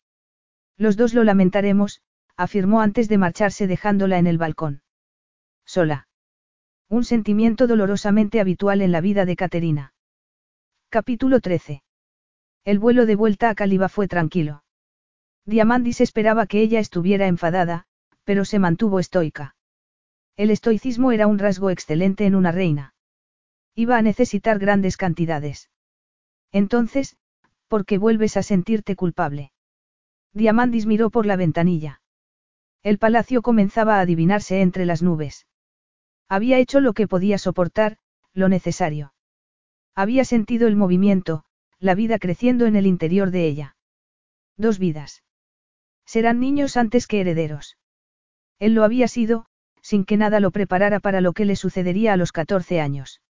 Los 0.78 0.96
dos 0.96 1.14
lo 1.14 1.26
lamentaremos, 1.26 2.00
afirmó 2.38 2.80
antes 2.80 3.10
de 3.10 3.18
marcharse 3.18 3.68
dejándola 3.68 4.18
en 4.18 4.28
el 4.28 4.38
balcón. 4.38 4.82
Sola. 5.68 6.08
Un 6.90 7.04
sentimiento 7.04 7.68
dolorosamente 7.68 8.40
habitual 8.40 8.82
en 8.82 8.94
la 8.94 9.02
vida 9.02 9.26
de 9.26 9.36
Caterina. 9.36 9.94
Capítulo 10.90 11.42
13. 11.42 11.84
El 12.64 12.80
vuelo 12.80 13.06
de 13.06 13.16
vuelta 13.16 13.50
a 13.50 13.56
Caliba 13.56 13.90
fue 13.90 14.08
tranquilo. 14.08 14.64
Diamandis 15.46 16.00
esperaba 16.00 16.48
que 16.48 16.62
ella 16.62 16.80
estuviera 16.80 17.28
enfadada, 17.28 17.86
pero 18.24 18.46
se 18.46 18.60
mantuvo 18.60 19.00
estoica. 19.00 19.58
El 20.38 20.52
estoicismo 20.52 21.12
era 21.12 21.28
un 21.28 21.38
rasgo 21.38 21.70
excelente 21.70 22.26
en 22.26 22.36
una 22.36 22.54
reina. 22.54 22.94
Iba 23.76 23.98
a 23.98 24.02
necesitar 24.02 24.60
grandes 24.60 24.96
cantidades. 24.96 25.70
Entonces, 26.54 27.18
¿Por 27.68 27.86
qué 27.86 27.98
vuelves 27.98 28.38
a 28.38 28.44
sentirte 28.44 28.96
culpable? 28.96 29.52
Diamandis 30.32 30.86
miró 30.86 31.10
por 31.10 31.26
la 31.26 31.36
ventanilla. 31.36 32.02
El 32.84 32.98
palacio 33.00 33.42
comenzaba 33.42 33.98
a 33.98 34.00
adivinarse 34.00 34.62
entre 34.62 34.86
las 34.86 35.04
nubes. 35.04 35.46
Había 36.30 36.60
hecho 36.60 36.80
lo 36.80 36.94
que 36.94 37.08
podía 37.08 37.38
soportar, 37.38 37.98
lo 38.34 38.50
necesario. 38.50 39.14
Había 39.96 40.26
sentido 40.26 40.68
el 40.68 40.76
movimiento, 40.76 41.44
la 41.80 41.96
vida 41.96 42.20
creciendo 42.20 42.66
en 42.66 42.76
el 42.76 42.86
interior 42.86 43.32
de 43.32 43.48
ella. 43.48 43.76
Dos 44.58 44.80
vidas. 44.80 45.24
Serán 46.06 46.40
niños 46.40 46.78
antes 46.78 47.08
que 47.08 47.22
herederos. 47.22 47.78
Él 48.60 48.74
lo 48.74 48.84
había 48.84 49.08
sido, 49.08 49.46
sin 49.82 50.06
que 50.06 50.18
nada 50.18 50.40
lo 50.40 50.52
preparara 50.52 51.00
para 51.00 51.22
lo 51.22 51.34
que 51.34 51.46
le 51.46 51.56
sucedería 51.56 52.14
a 52.14 52.18
los 52.18 52.32
14 52.32 52.82
años. 52.82 53.22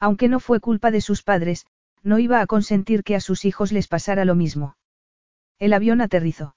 Aunque 0.00 0.28
no 0.28 0.40
fue 0.40 0.60
culpa 0.60 0.90
de 0.90 1.00
sus 1.00 1.22
padres, 1.22 1.66
no 2.02 2.18
iba 2.18 2.40
a 2.40 2.46
consentir 2.46 3.02
que 3.02 3.16
a 3.16 3.20
sus 3.20 3.44
hijos 3.44 3.72
les 3.72 3.88
pasara 3.88 4.24
lo 4.24 4.34
mismo. 4.34 4.76
El 5.58 5.72
avión 5.72 6.00
aterrizó. 6.00 6.56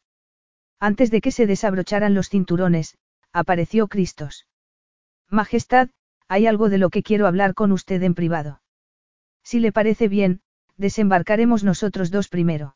Antes 0.79 1.11
de 1.11 1.21
que 1.21 1.31
se 1.31 1.47
desabrocharan 1.47 2.13
los 2.13 2.29
cinturones, 2.29 2.97
apareció 3.31 3.87
Cristos. 3.87 4.47
Majestad, 5.29 5.89
hay 6.27 6.47
algo 6.47 6.69
de 6.69 6.77
lo 6.77 6.89
que 6.89 7.03
quiero 7.03 7.27
hablar 7.27 7.53
con 7.53 7.71
usted 7.71 8.01
en 8.03 8.15
privado. 8.15 8.61
Si 9.43 9.59
le 9.59 9.71
parece 9.71 10.07
bien, 10.07 10.41
desembarcaremos 10.77 11.63
nosotros 11.63 12.11
dos 12.11 12.29
primero. 12.29 12.75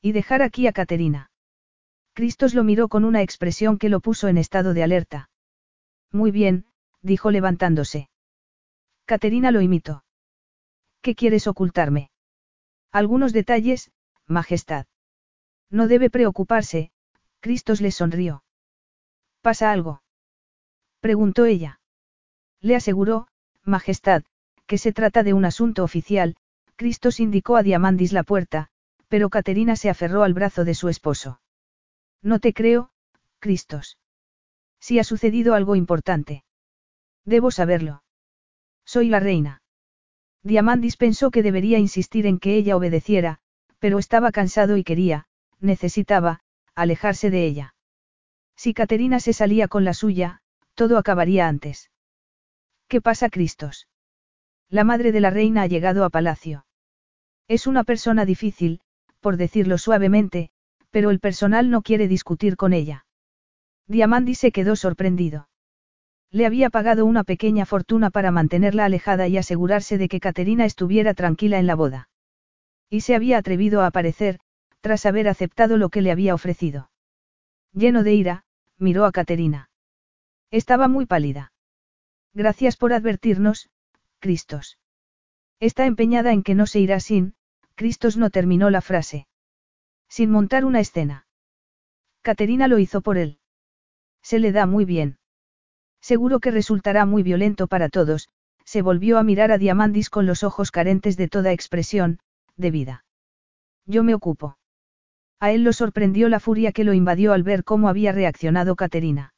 Y 0.00 0.12
dejar 0.12 0.42
aquí 0.42 0.66
a 0.66 0.72
Caterina. 0.72 1.30
Cristos 2.12 2.54
lo 2.54 2.64
miró 2.64 2.88
con 2.88 3.04
una 3.04 3.22
expresión 3.22 3.78
que 3.78 3.88
lo 3.88 4.00
puso 4.00 4.28
en 4.28 4.38
estado 4.38 4.74
de 4.74 4.82
alerta. 4.82 5.30
Muy 6.12 6.30
bien, 6.30 6.66
dijo 7.02 7.30
levantándose. 7.30 8.10
Caterina 9.04 9.50
lo 9.50 9.60
imitó. 9.60 10.04
¿Qué 11.02 11.14
quieres 11.14 11.46
ocultarme? 11.46 12.10
Algunos 12.92 13.32
detalles, 13.32 13.90
Majestad. 14.26 14.86
No 15.70 15.86
debe 15.86 16.10
preocuparse, 16.10 16.90
Cristos 17.40 17.80
le 17.80 17.90
sonrió. 17.90 18.44
¿Pasa 19.40 19.72
algo? 19.72 20.02
Preguntó 21.00 21.44
ella. 21.44 21.80
Le 22.60 22.76
aseguró, 22.76 23.26
Majestad, 23.64 24.22
que 24.66 24.78
se 24.78 24.92
trata 24.92 25.22
de 25.22 25.32
un 25.32 25.44
asunto 25.44 25.82
oficial, 25.82 26.36
Cristos 26.76 27.20
indicó 27.20 27.56
a 27.56 27.62
Diamandis 27.62 28.12
la 28.12 28.22
puerta, 28.22 28.68
pero 29.08 29.28
Caterina 29.28 29.76
se 29.76 29.90
aferró 29.90 30.22
al 30.22 30.34
brazo 30.34 30.64
de 30.64 30.74
su 30.74 30.88
esposo. 30.88 31.40
No 32.22 32.38
te 32.38 32.52
creo, 32.52 32.90
Cristos. 33.38 33.98
Si 34.78 34.98
ha 34.98 35.04
sucedido 35.04 35.54
algo 35.54 35.74
importante. 35.74 36.44
Debo 37.24 37.50
saberlo. 37.50 38.02
Soy 38.84 39.08
la 39.08 39.20
reina. 39.20 39.62
Diamandis 40.42 40.96
pensó 40.96 41.30
que 41.30 41.42
debería 41.42 41.78
insistir 41.78 42.26
en 42.26 42.38
que 42.38 42.56
ella 42.56 42.76
obedeciera, 42.76 43.40
pero 43.78 43.98
estaba 43.98 44.32
cansado 44.32 44.76
y 44.76 44.84
quería, 44.84 45.26
necesitaba, 45.58 46.40
alejarse 46.74 47.30
de 47.30 47.46
ella. 47.46 47.74
Si 48.56 48.74
Caterina 48.74 49.20
se 49.20 49.32
salía 49.32 49.68
con 49.68 49.84
la 49.84 49.94
suya, 49.94 50.40
todo 50.80 50.96
acabaría 50.96 51.46
antes. 51.46 51.90
¿Qué 52.88 53.02
pasa, 53.02 53.28
Cristos? 53.28 53.86
La 54.70 54.82
madre 54.82 55.12
de 55.12 55.20
la 55.20 55.28
reina 55.28 55.60
ha 55.60 55.66
llegado 55.66 56.06
a 56.06 56.08
palacio. 56.08 56.64
Es 57.48 57.66
una 57.66 57.84
persona 57.84 58.24
difícil, 58.24 58.80
por 59.20 59.36
decirlo 59.36 59.76
suavemente, 59.76 60.48
pero 60.88 61.10
el 61.10 61.20
personal 61.20 61.68
no 61.68 61.82
quiere 61.82 62.08
discutir 62.08 62.56
con 62.56 62.72
ella. 62.72 63.04
Diamandi 63.88 64.34
se 64.34 64.52
quedó 64.52 64.74
sorprendido. 64.74 65.50
Le 66.30 66.46
había 66.46 66.70
pagado 66.70 67.04
una 67.04 67.24
pequeña 67.24 67.66
fortuna 67.66 68.08
para 68.08 68.30
mantenerla 68.30 68.86
alejada 68.86 69.28
y 69.28 69.36
asegurarse 69.36 69.98
de 69.98 70.08
que 70.08 70.18
Caterina 70.18 70.64
estuviera 70.64 71.12
tranquila 71.12 71.58
en 71.58 71.66
la 71.66 71.74
boda. 71.74 72.08
Y 72.88 73.02
se 73.02 73.14
había 73.14 73.36
atrevido 73.36 73.82
a 73.82 73.88
aparecer, 73.88 74.40
tras 74.80 75.04
haber 75.04 75.28
aceptado 75.28 75.76
lo 75.76 75.90
que 75.90 76.00
le 76.00 76.10
había 76.10 76.34
ofrecido. 76.34 76.90
Lleno 77.74 78.02
de 78.02 78.14
ira, 78.14 78.44
miró 78.78 79.04
a 79.04 79.12
Caterina. 79.12 79.69
Estaba 80.50 80.88
muy 80.88 81.06
pálida. 81.06 81.52
Gracias 82.34 82.76
por 82.76 82.92
advertirnos, 82.92 83.70
Cristos. 84.18 84.78
Está 85.60 85.86
empeñada 85.86 86.32
en 86.32 86.42
que 86.42 86.54
no 86.54 86.66
se 86.66 86.80
irá 86.80 87.00
sin, 87.00 87.34
Cristos 87.74 88.16
no 88.16 88.30
terminó 88.30 88.70
la 88.70 88.80
frase. 88.80 89.26
Sin 90.08 90.30
montar 90.30 90.64
una 90.64 90.80
escena. 90.80 91.26
Caterina 92.22 92.68
lo 92.68 92.78
hizo 92.78 93.00
por 93.00 93.16
él. 93.16 93.38
Se 94.22 94.38
le 94.38 94.52
da 94.52 94.66
muy 94.66 94.84
bien. 94.84 95.18
Seguro 96.00 96.40
que 96.40 96.50
resultará 96.50 97.06
muy 97.06 97.22
violento 97.22 97.66
para 97.66 97.88
todos, 97.88 98.28
se 98.64 98.82
volvió 98.82 99.18
a 99.18 99.22
mirar 99.22 99.52
a 99.52 99.58
Diamandis 99.58 100.10
con 100.10 100.26
los 100.26 100.42
ojos 100.42 100.70
carentes 100.70 101.16
de 101.16 101.28
toda 101.28 101.52
expresión, 101.52 102.18
de 102.56 102.70
vida. 102.70 103.04
Yo 103.86 104.02
me 104.02 104.14
ocupo. 104.14 104.58
A 105.38 105.52
él 105.52 105.64
lo 105.64 105.72
sorprendió 105.72 106.28
la 106.28 106.40
furia 106.40 106.72
que 106.72 106.84
lo 106.84 106.92
invadió 106.92 107.32
al 107.32 107.42
ver 107.42 107.64
cómo 107.64 107.88
había 107.88 108.12
reaccionado 108.12 108.76
Caterina. 108.76 109.32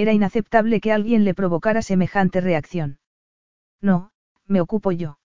Era 0.00 0.14
inaceptable 0.14 0.80
que 0.80 0.92
alguien 0.92 1.24
le 1.24 1.34
provocara 1.34 1.82
semejante 1.82 2.40
reacción. 2.40 3.00
No, 3.82 4.12
me 4.46 4.62
ocupo 4.62 4.92
yo. 4.92 5.18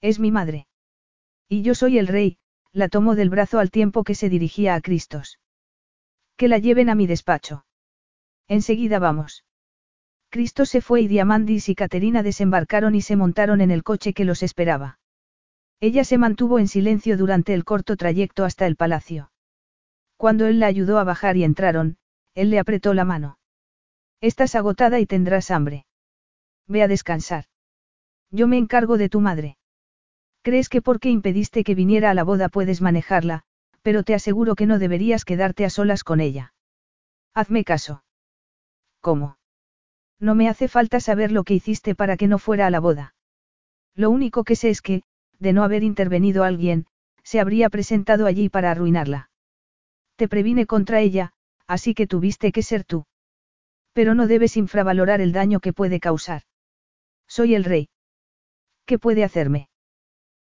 Es 0.00 0.18
mi 0.18 0.30
madre. 0.30 0.66
Y 1.50 1.60
yo 1.60 1.74
soy 1.74 1.98
el 1.98 2.06
rey, 2.06 2.38
la 2.72 2.88
tomó 2.88 3.14
del 3.14 3.28
brazo 3.28 3.58
al 3.58 3.70
tiempo 3.70 4.02
que 4.02 4.14
se 4.14 4.30
dirigía 4.30 4.74
a 4.74 4.80
Cristos. 4.80 5.38
Que 6.38 6.48
la 6.48 6.56
lleven 6.56 6.88
a 6.88 6.94
mi 6.94 7.06
despacho. 7.06 7.66
Enseguida 8.48 8.98
vamos. 9.00 9.44
Cristo 10.30 10.64
se 10.64 10.80
fue 10.80 11.02
y 11.02 11.06
Diamandis 11.06 11.68
y 11.68 11.74
Caterina 11.74 12.22
desembarcaron 12.22 12.94
y 12.94 13.02
se 13.02 13.16
montaron 13.16 13.60
en 13.60 13.70
el 13.70 13.82
coche 13.82 14.14
que 14.14 14.24
los 14.24 14.42
esperaba. 14.42 14.98
Ella 15.78 16.04
se 16.04 16.16
mantuvo 16.16 16.58
en 16.58 16.68
silencio 16.68 17.18
durante 17.18 17.52
el 17.52 17.66
corto 17.66 17.98
trayecto 17.98 18.46
hasta 18.46 18.66
el 18.66 18.76
palacio. 18.76 19.30
Cuando 20.16 20.46
él 20.46 20.58
la 20.58 20.68
ayudó 20.68 20.98
a 20.98 21.04
bajar 21.04 21.36
y 21.36 21.44
entraron, 21.44 21.98
él 22.34 22.48
le 22.48 22.58
apretó 22.58 22.94
la 22.94 23.04
mano. 23.04 23.36
Estás 24.20 24.54
agotada 24.54 25.00
y 25.00 25.06
tendrás 25.06 25.50
hambre. 25.50 25.86
Ve 26.66 26.82
a 26.82 26.88
descansar. 26.88 27.44
Yo 28.30 28.46
me 28.46 28.58
encargo 28.58 28.98
de 28.98 29.08
tu 29.08 29.20
madre. 29.20 29.56
¿Crees 30.42 30.68
que 30.68 30.82
porque 30.82 31.10
impediste 31.10 31.64
que 31.64 31.74
viniera 31.74 32.10
a 32.10 32.14
la 32.14 32.24
boda 32.24 32.48
puedes 32.48 32.80
manejarla, 32.80 33.42
pero 33.82 34.02
te 34.02 34.14
aseguro 34.14 34.54
que 34.54 34.66
no 34.66 34.78
deberías 34.78 35.24
quedarte 35.24 35.64
a 35.64 35.70
solas 35.70 36.04
con 36.04 36.20
ella? 36.20 36.54
Hazme 37.34 37.64
caso. 37.64 38.04
¿Cómo? 39.00 39.38
No 40.18 40.34
me 40.34 40.48
hace 40.48 40.68
falta 40.68 41.00
saber 41.00 41.32
lo 41.32 41.44
que 41.44 41.54
hiciste 41.54 41.94
para 41.94 42.16
que 42.16 42.28
no 42.28 42.38
fuera 42.38 42.66
a 42.66 42.70
la 42.70 42.80
boda. 42.80 43.14
Lo 43.94 44.10
único 44.10 44.44
que 44.44 44.56
sé 44.56 44.68
es 44.68 44.82
que, 44.82 45.02
de 45.38 45.52
no 45.52 45.64
haber 45.64 45.82
intervenido 45.82 46.44
alguien, 46.44 46.86
se 47.22 47.40
habría 47.40 47.70
presentado 47.70 48.26
allí 48.26 48.48
para 48.50 48.70
arruinarla. 48.70 49.30
Te 50.16 50.28
previne 50.28 50.66
contra 50.66 51.00
ella, 51.00 51.32
así 51.66 51.94
que 51.94 52.06
tuviste 52.06 52.52
que 52.52 52.62
ser 52.62 52.84
tú. 52.84 53.06
Pero 53.92 54.14
no 54.14 54.26
debes 54.26 54.56
infravalorar 54.56 55.20
el 55.20 55.32
daño 55.32 55.60
que 55.60 55.72
puede 55.72 56.00
causar. 56.00 56.42
Soy 57.26 57.54
el 57.54 57.64
rey. 57.64 57.88
¿Qué 58.86 58.98
puede 58.98 59.24
hacerme? 59.24 59.68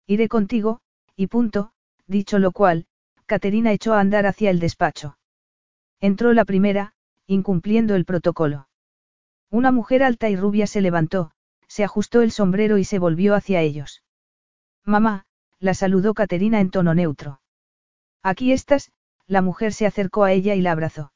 Iré 0.07 0.29
contigo, 0.29 0.81
y 1.17 1.27
punto, 1.27 1.73
dicho 2.07 2.39
lo 2.39 2.53
cual, 2.53 2.87
Caterina 3.27 3.73
echó 3.73 3.95
a 3.95 4.01
andar 4.01 4.27
hacia 4.27 4.51
el 4.51 4.61
despacho. 4.61 5.19
Entró 6.01 6.33
la 6.33 6.45
primera, 6.45 6.95
incumpliendo 7.27 7.95
el 7.95 8.05
protocolo. 8.05 8.69
Una 9.51 9.73
mujer 9.73 10.03
alta 10.03 10.29
y 10.29 10.37
rubia 10.37 10.67
se 10.67 10.81
levantó, 10.81 11.33
se 11.67 11.85
ajustó 11.85 12.23
el 12.23 12.31
sombrero 12.31 12.79
y 12.79 12.85
se 12.85 12.99
volvió 12.99 13.35
hacia 13.35 13.63
ellos. 13.63 14.05
Mamá, 14.85 15.27
la 15.59 15.75
saludó 15.75 16.15
Caterina 16.15 16.61
en 16.61 16.71
tono 16.71 16.95
neutro. 16.95 17.41
Aquí 18.23 18.53
estás, 18.53 18.93
la 19.27 19.43
mujer 19.43 19.73
se 19.73 19.87
acercó 19.87 20.25
a 20.25 20.33
ella 20.33 20.55
y 20.55 20.61
la 20.61 20.73
abrazó. 20.73 21.13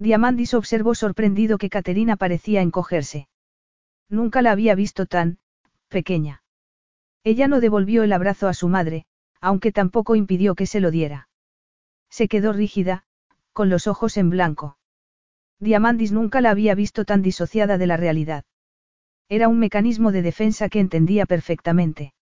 Diamandis 0.00 0.54
observó 0.54 0.94
sorprendido 0.94 1.58
que 1.58 1.68
Caterina 1.68 2.16
parecía 2.16 2.62
encogerse. 2.62 3.28
Nunca 4.08 4.40
la 4.40 4.50
había 4.50 4.74
visto 4.74 5.04
tan, 5.04 5.38
pequeña. 5.88 6.42
Ella 7.22 7.48
no 7.48 7.60
devolvió 7.60 8.02
el 8.02 8.14
abrazo 8.14 8.48
a 8.48 8.54
su 8.54 8.68
madre, 8.68 9.04
aunque 9.42 9.72
tampoco 9.72 10.16
impidió 10.16 10.54
que 10.54 10.64
se 10.64 10.80
lo 10.80 10.90
diera. 10.90 11.28
Se 12.08 12.28
quedó 12.28 12.54
rígida, 12.54 13.04
con 13.52 13.68
los 13.68 13.86
ojos 13.86 14.16
en 14.16 14.30
blanco. 14.30 14.78
Diamandis 15.58 16.12
nunca 16.12 16.40
la 16.40 16.50
había 16.50 16.74
visto 16.74 17.04
tan 17.04 17.20
disociada 17.20 17.76
de 17.76 17.86
la 17.86 17.98
realidad. 17.98 18.46
Era 19.28 19.48
un 19.48 19.58
mecanismo 19.58 20.12
de 20.12 20.22
defensa 20.22 20.70
que 20.70 20.80
entendía 20.80 21.26
perfectamente. 21.26 22.14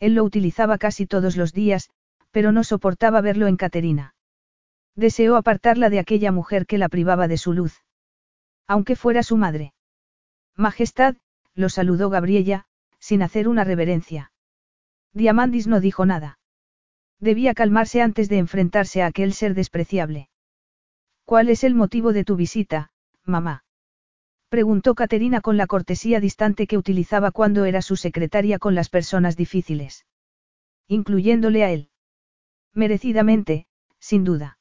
Él 0.00 0.14
lo 0.14 0.24
utilizaba 0.24 0.78
casi 0.78 1.06
todos 1.06 1.36
los 1.36 1.52
días, 1.52 1.90
pero 2.30 2.50
no 2.50 2.64
soportaba 2.64 3.20
verlo 3.20 3.46
en 3.46 3.58
Caterina. 3.58 4.13
Deseó 4.96 5.36
apartarla 5.36 5.90
de 5.90 5.98
aquella 5.98 6.32
mujer 6.32 6.66
que 6.66 6.78
la 6.78 6.88
privaba 6.88 7.28
de 7.28 7.38
su 7.38 7.52
luz. 7.52 7.82
Aunque 8.66 8.96
fuera 8.96 9.22
su 9.22 9.36
madre. 9.36 9.74
Majestad, 10.56 11.16
lo 11.54 11.68
saludó 11.68 12.10
Gabriella, 12.10 12.66
sin 12.98 13.22
hacer 13.22 13.48
una 13.48 13.64
reverencia. 13.64 14.32
Diamandis 15.12 15.66
no 15.66 15.80
dijo 15.80 16.06
nada. 16.06 16.38
Debía 17.20 17.54
calmarse 17.54 18.02
antes 18.02 18.28
de 18.28 18.38
enfrentarse 18.38 19.02
a 19.02 19.06
aquel 19.06 19.32
ser 19.32 19.54
despreciable. 19.54 20.28
¿Cuál 21.24 21.48
es 21.48 21.64
el 21.64 21.74
motivo 21.74 22.12
de 22.12 22.24
tu 22.24 22.36
visita, 22.36 22.90
mamá? 23.24 23.64
Preguntó 24.48 24.94
Caterina 24.94 25.40
con 25.40 25.56
la 25.56 25.66
cortesía 25.66 26.20
distante 26.20 26.66
que 26.66 26.78
utilizaba 26.78 27.30
cuando 27.30 27.64
era 27.64 27.82
su 27.82 27.96
secretaria 27.96 28.58
con 28.58 28.74
las 28.74 28.88
personas 28.88 29.36
difíciles. 29.36 30.06
Incluyéndole 30.86 31.64
a 31.64 31.70
él. 31.70 31.90
Merecidamente, 32.72 33.66
sin 33.98 34.22
duda. 34.22 34.58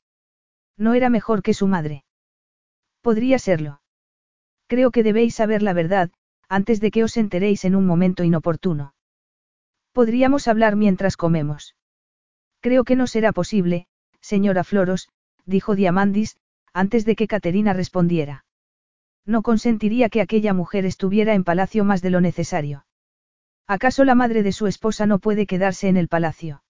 No 0.78 0.94
era 0.94 1.10
mejor 1.10 1.44
que 1.44 1.54
su 1.54 1.68
madre. 1.68 2.04
Podría 3.02 3.40
serlo. 3.40 3.82
Creo 4.68 4.92
que 4.92 5.04
debéis 5.04 5.36
saber 5.36 5.62
la 5.62 5.74
verdad, 5.74 6.12
antes 6.50 6.80
de 6.80 6.92
que 6.92 7.04
os 7.04 7.18
enteréis 7.18 7.66
en 7.66 7.76
un 7.76 7.86
momento 7.86 8.24
inoportuno. 8.24 8.94
Podríamos 9.92 10.48
hablar 10.48 10.76
mientras 10.76 11.18
comemos. 11.18 11.76
Creo 12.60 12.84
que 12.84 12.96
no 12.96 13.08
será 13.08 13.32
posible, 13.32 13.88
señora 14.22 14.64
Floros, 14.64 15.10
dijo 15.46 15.76
Diamandis, 15.76 16.38
antes 16.74 17.06
de 17.06 17.16
que 17.16 17.28
Caterina 17.28 17.74
respondiera. 17.74 18.46
No 19.26 19.42
consentiría 19.42 20.10
que 20.10 20.22
aquella 20.22 20.54
mujer 20.54 20.86
estuviera 20.86 21.34
en 21.34 21.44
palacio 21.44 21.84
más 21.84 22.02
de 22.02 22.10
lo 22.10 22.22
necesario. 22.22 22.86
¿Acaso 23.68 24.04
la 24.04 24.16
madre 24.16 24.44
de 24.44 24.52
su 24.52 24.68
esposa 24.68 25.06
no 25.06 25.20
puede 25.20 25.46
quedarse 25.46 25.88
en 25.88 25.98
el 25.98 26.08
palacio? 26.08 26.64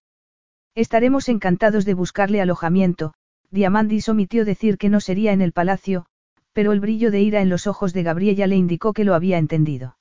Estaremos 0.75 1.29
encantados 1.29 1.85
de 1.85 1.93
buscarle 1.93 2.41
alojamiento, 2.41 3.13
Diamandis 3.53 4.09
omitió 4.09 4.45
decir 4.45 4.79
que 4.79 4.89
no 4.89 4.99
sería 4.99 5.31
en 5.31 5.39
el 5.39 5.51
palacio, 5.51 6.07
pero 6.53 6.71
el 6.71 6.79
brillo 6.79 7.11
de 7.11 7.21
ira 7.21 7.39
en 7.39 7.49
los 7.49 7.67
ojos 7.67 7.93
de 7.93 8.01
Gabriella 8.01 8.47
le 8.47 8.55
indicó 8.55 8.93
que 8.93 9.03
lo 9.03 9.13
había 9.13 9.37
entendido. 9.37 9.95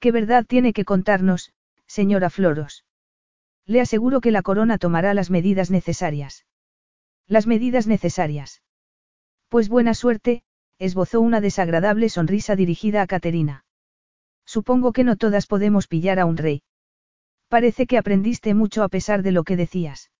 ¿Qué 0.00 0.10
verdad 0.10 0.44
tiene 0.44 0.72
que 0.72 0.84
contarnos, 0.84 1.52
señora 1.86 2.30
Floros? 2.30 2.84
Le 3.64 3.80
aseguro 3.80 4.20
que 4.20 4.32
la 4.32 4.42
corona 4.42 4.76
tomará 4.76 5.14
las 5.14 5.30
medidas 5.30 5.70
necesarias. 5.70 6.46
Las 7.28 7.46
medidas 7.46 7.86
necesarias. 7.86 8.60
Pues 9.48 9.68
buena 9.68 9.94
suerte, 9.94 10.42
esbozó 10.80 11.20
una 11.20 11.40
desagradable 11.40 12.08
sonrisa 12.08 12.56
dirigida 12.56 13.02
a 13.02 13.06
Caterina. 13.06 13.66
Supongo 14.44 14.92
que 14.92 15.04
no 15.04 15.14
todas 15.14 15.46
podemos 15.46 15.86
pillar 15.86 16.18
a 16.18 16.26
un 16.26 16.36
rey. 16.36 16.62
Parece 17.46 17.86
que 17.86 17.98
aprendiste 17.98 18.52
mucho 18.52 18.82
a 18.82 18.88
pesar 18.88 19.22
de 19.22 19.30
lo 19.30 19.44
que 19.44 19.56
decías. 19.56 20.10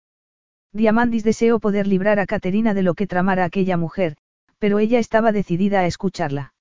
Diamandis 0.73 1.25
deseó 1.25 1.61
poder 1.61 1.87
librar 1.87 2.19
a 2.19 2.27
Caterina 2.27 2.75
de 2.75 2.83
lo 2.83 2.95
que 2.95 3.07
tramara 3.07 3.45
aquella 3.45 3.77
mujer, 3.77 4.17
pero 4.59 4.79
ella 4.79 4.99
estaba 4.99 5.33
decidida 5.33 5.81
a 5.81 5.87
escucharla. 5.87 6.55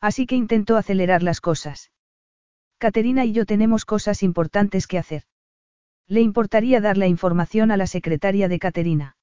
Así 0.00 0.26
que 0.26 0.36
intentó 0.36 0.76
acelerar 0.76 1.22
las 1.22 1.40
cosas. 1.40 1.90
Caterina 2.78 3.24
y 3.24 3.32
yo 3.32 3.46
tenemos 3.46 3.84
cosas 3.84 4.22
importantes 4.22 4.86
que 4.86 4.98
hacer. 4.98 5.22
¿Le 6.06 6.20
importaría 6.20 6.80
dar 6.80 6.98
la 6.98 7.06
información 7.06 7.70
a 7.70 7.76
la 7.76 7.86
secretaria 7.86 8.48
de 8.48 8.58
Caterina? 8.58 9.16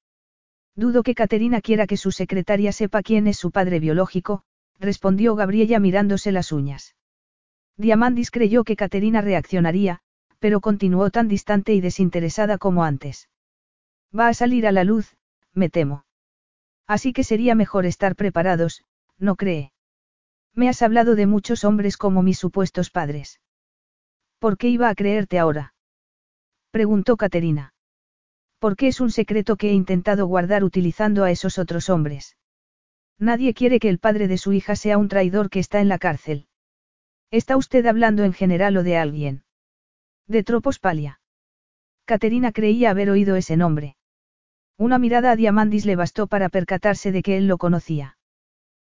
Dudo 0.74 1.02
que 1.02 1.14
Caterina 1.14 1.60
quiera 1.60 1.86
que 1.86 1.96
su 1.96 2.10
secretaria 2.10 2.72
sepa 2.72 3.02
quién 3.02 3.26
es 3.26 3.36
su 3.36 3.50
padre 3.50 3.78
biológico, 3.78 4.42
respondió 4.80 5.36
Gabriella 5.36 5.78
mirándose 5.78 6.32
las 6.32 6.50
uñas. 6.50 6.96
Diamandis 7.76 8.30
creyó 8.30 8.64
que 8.64 8.76
Caterina 8.76 9.20
reaccionaría, 9.20 10.00
pero 10.38 10.60
continuó 10.60 11.10
tan 11.10 11.28
distante 11.28 11.72
y 11.74 11.80
desinteresada 11.80 12.58
como 12.58 12.84
antes. 12.84 13.28
Va 14.18 14.28
a 14.28 14.34
salir 14.34 14.66
a 14.66 14.72
la 14.72 14.84
luz, 14.84 15.16
me 15.54 15.70
temo. 15.70 16.04
Así 16.86 17.12
que 17.12 17.24
sería 17.24 17.54
mejor 17.54 17.86
estar 17.86 18.14
preparados, 18.14 18.84
¿no 19.18 19.36
cree? 19.36 19.72
Me 20.54 20.68
has 20.68 20.82
hablado 20.82 21.14
de 21.14 21.26
muchos 21.26 21.64
hombres 21.64 21.96
como 21.96 22.22
mis 22.22 22.38
supuestos 22.38 22.90
padres. 22.90 23.40
¿Por 24.38 24.58
qué 24.58 24.68
iba 24.68 24.90
a 24.90 24.94
creerte 24.94 25.38
ahora? 25.38 25.74
Preguntó 26.70 27.16
Caterina. 27.16 27.72
Porque 28.58 28.88
es 28.88 29.00
un 29.00 29.10
secreto 29.10 29.56
que 29.56 29.70
he 29.70 29.72
intentado 29.72 30.26
guardar 30.26 30.62
utilizando 30.62 31.24
a 31.24 31.30
esos 31.30 31.58
otros 31.58 31.88
hombres. 31.88 32.36
Nadie 33.18 33.54
quiere 33.54 33.78
que 33.80 33.88
el 33.88 33.98
padre 33.98 34.28
de 34.28 34.36
su 34.36 34.52
hija 34.52 34.76
sea 34.76 34.98
un 34.98 35.08
traidor 35.08 35.48
que 35.48 35.58
está 35.58 35.80
en 35.80 35.88
la 35.88 35.98
cárcel. 35.98 36.48
¿Está 37.30 37.56
usted 37.56 37.86
hablando 37.86 38.24
en 38.24 38.34
general 38.34 38.76
o 38.76 38.82
de 38.82 38.98
alguien? 38.98 39.44
De 40.26 40.44
Tropospalia. 40.44 41.20
Caterina 42.04 42.52
creía 42.52 42.90
haber 42.90 43.08
oído 43.10 43.36
ese 43.36 43.56
nombre. 43.56 43.96
Una 44.78 44.98
mirada 44.98 45.30
a 45.30 45.36
Diamandis 45.36 45.86
le 45.86 45.96
bastó 45.96 46.26
para 46.26 46.48
percatarse 46.48 47.12
de 47.12 47.22
que 47.22 47.36
él 47.36 47.46
lo 47.46 47.58
conocía. 47.58 48.16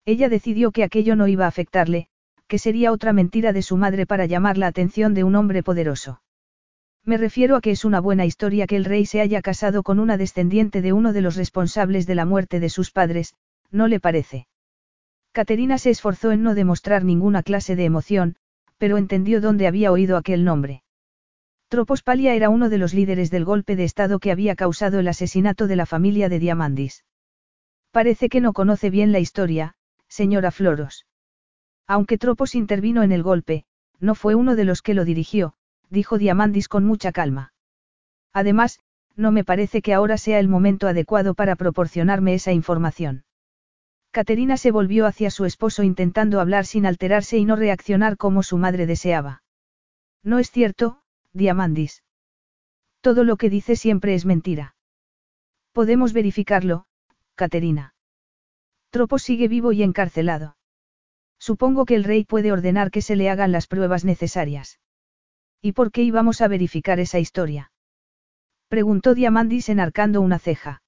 Ella 0.05 0.29
decidió 0.29 0.71
que 0.71 0.83
aquello 0.83 1.15
no 1.15 1.27
iba 1.27 1.45
a 1.45 1.49
afectarle, 1.49 2.07
que 2.47 2.57
sería 2.57 2.91
otra 2.91 3.13
mentira 3.13 3.53
de 3.53 3.61
su 3.61 3.77
madre 3.77 4.05
para 4.05 4.25
llamar 4.25 4.57
la 4.57 4.67
atención 4.67 5.13
de 5.13 5.23
un 5.23 5.35
hombre 5.35 5.63
poderoso. 5.63 6.21
Me 7.05 7.17
refiero 7.17 7.55
a 7.55 7.61
que 7.61 7.71
es 7.71 7.85
una 7.85 7.99
buena 7.99 8.25
historia 8.25 8.67
que 8.67 8.75
el 8.75 8.85
rey 8.85 9.05
se 9.05 9.21
haya 9.21 9.41
casado 9.41 9.83
con 9.83 9.99
una 9.99 10.17
descendiente 10.17 10.81
de 10.81 10.93
uno 10.93 11.13
de 11.13 11.21
los 11.21 11.35
responsables 11.35 12.05
de 12.07 12.15
la 12.15 12.25
muerte 12.25 12.59
de 12.59 12.69
sus 12.69 12.91
padres, 12.91 13.35
¿no 13.71 13.87
le 13.87 13.99
parece? 13.99 14.47
Caterina 15.31 15.77
se 15.77 15.91
esforzó 15.91 16.31
en 16.31 16.43
no 16.43 16.55
demostrar 16.55 17.03
ninguna 17.03 17.43
clase 17.43 17.75
de 17.75 17.85
emoción, 17.85 18.35
pero 18.77 18.97
entendió 18.97 19.41
dónde 19.41 19.67
había 19.67 19.91
oído 19.91 20.17
aquel 20.17 20.43
nombre. 20.43 20.83
Tropospalia 21.69 22.33
era 22.33 22.49
uno 22.49 22.67
de 22.67 22.79
los 22.79 22.95
líderes 22.95 23.29
del 23.29 23.45
golpe 23.45 23.75
de 23.75 23.83
Estado 23.83 24.17
que 24.17 24.31
había 24.31 24.55
causado 24.55 24.99
el 24.99 25.07
asesinato 25.07 25.67
de 25.67 25.75
la 25.75 25.85
familia 25.85 26.27
de 26.27 26.39
Diamandis. 26.39 27.05
Parece 27.91 28.27
que 28.27 28.41
no 28.41 28.53
conoce 28.53 28.89
bien 28.89 29.11
la 29.11 29.19
historia, 29.19 29.75
señora 30.07 30.49
Floros. 30.49 31.05
Aunque 31.85 32.17
Tropos 32.17 32.55
intervino 32.55 33.03
en 33.03 33.11
el 33.11 33.21
golpe, 33.21 33.65
no 33.99 34.15
fue 34.15 34.33
uno 34.33 34.55
de 34.55 34.65
los 34.65 34.81
que 34.81 34.95
lo 34.95 35.05
dirigió, 35.05 35.53
dijo 35.91 36.17
Diamandis 36.17 36.67
con 36.67 36.85
mucha 36.85 37.11
calma. 37.11 37.53
Además, 38.33 38.79
no 39.15 39.31
me 39.31 39.43
parece 39.43 39.83
que 39.83 39.93
ahora 39.93 40.17
sea 40.17 40.39
el 40.39 40.47
momento 40.47 40.87
adecuado 40.87 41.35
para 41.35 41.55
proporcionarme 41.55 42.33
esa 42.33 42.51
información. 42.51 43.25
Caterina 44.09 44.57
se 44.57 44.71
volvió 44.71 45.05
hacia 45.05 45.29
su 45.29 45.45
esposo 45.45 45.83
intentando 45.83 46.39
hablar 46.39 46.65
sin 46.65 46.87
alterarse 46.87 47.37
y 47.37 47.45
no 47.45 47.55
reaccionar 47.55 48.17
como 48.17 48.41
su 48.41 48.57
madre 48.57 48.87
deseaba. 48.87 49.43
No 50.23 50.39
es 50.39 50.49
cierto, 50.49 51.01
Diamandis. 51.33 52.03
Todo 53.01 53.23
lo 53.23 53.37
que 53.37 53.49
dice 53.49 53.75
siempre 53.75 54.15
es 54.15 54.25
mentira. 54.25 54.75
Podemos 55.71 56.13
verificarlo, 56.13 56.85
Caterina. 57.35 57.93
Tropo 58.89 59.19
sigue 59.19 59.47
vivo 59.47 59.71
y 59.71 59.83
encarcelado. 59.83 60.57
Supongo 61.37 61.85
que 61.85 61.95
el 61.95 62.03
rey 62.03 62.25
puede 62.25 62.51
ordenar 62.51 62.91
que 62.91 63.01
se 63.01 63.15
le 63.15 63.29
hagan 63.29 63.51
las 63.51 63.67
pruebas 63.67 64.03
necesarias. 64.03 64.79
¿Y 65.61 65.73
por 65.73 65.91
qué 65.91 66.03
íbamos 66.03 66.41
a 66.41 66.47
verificar 66.47 66.99
esa 66.99 67.19
historia? 67.19 67.71
Preguntó 68.67 69.13
Diamandis 69.13 69.69
enarcando 69.69 70.21
una 70.21 70.39
ceja. 70.39 70.81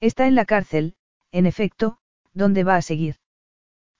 Está 0.00 0.26
en 0.26 0.34
la 0.34 0.44
cárcel, 0.44 0.96
en 1.32 1.46
efecto, 1.46 1.98
¿dónde 2.32 2.64
va 2.64 2.76
a 2.76 2.82
seguir? 2.82 3.16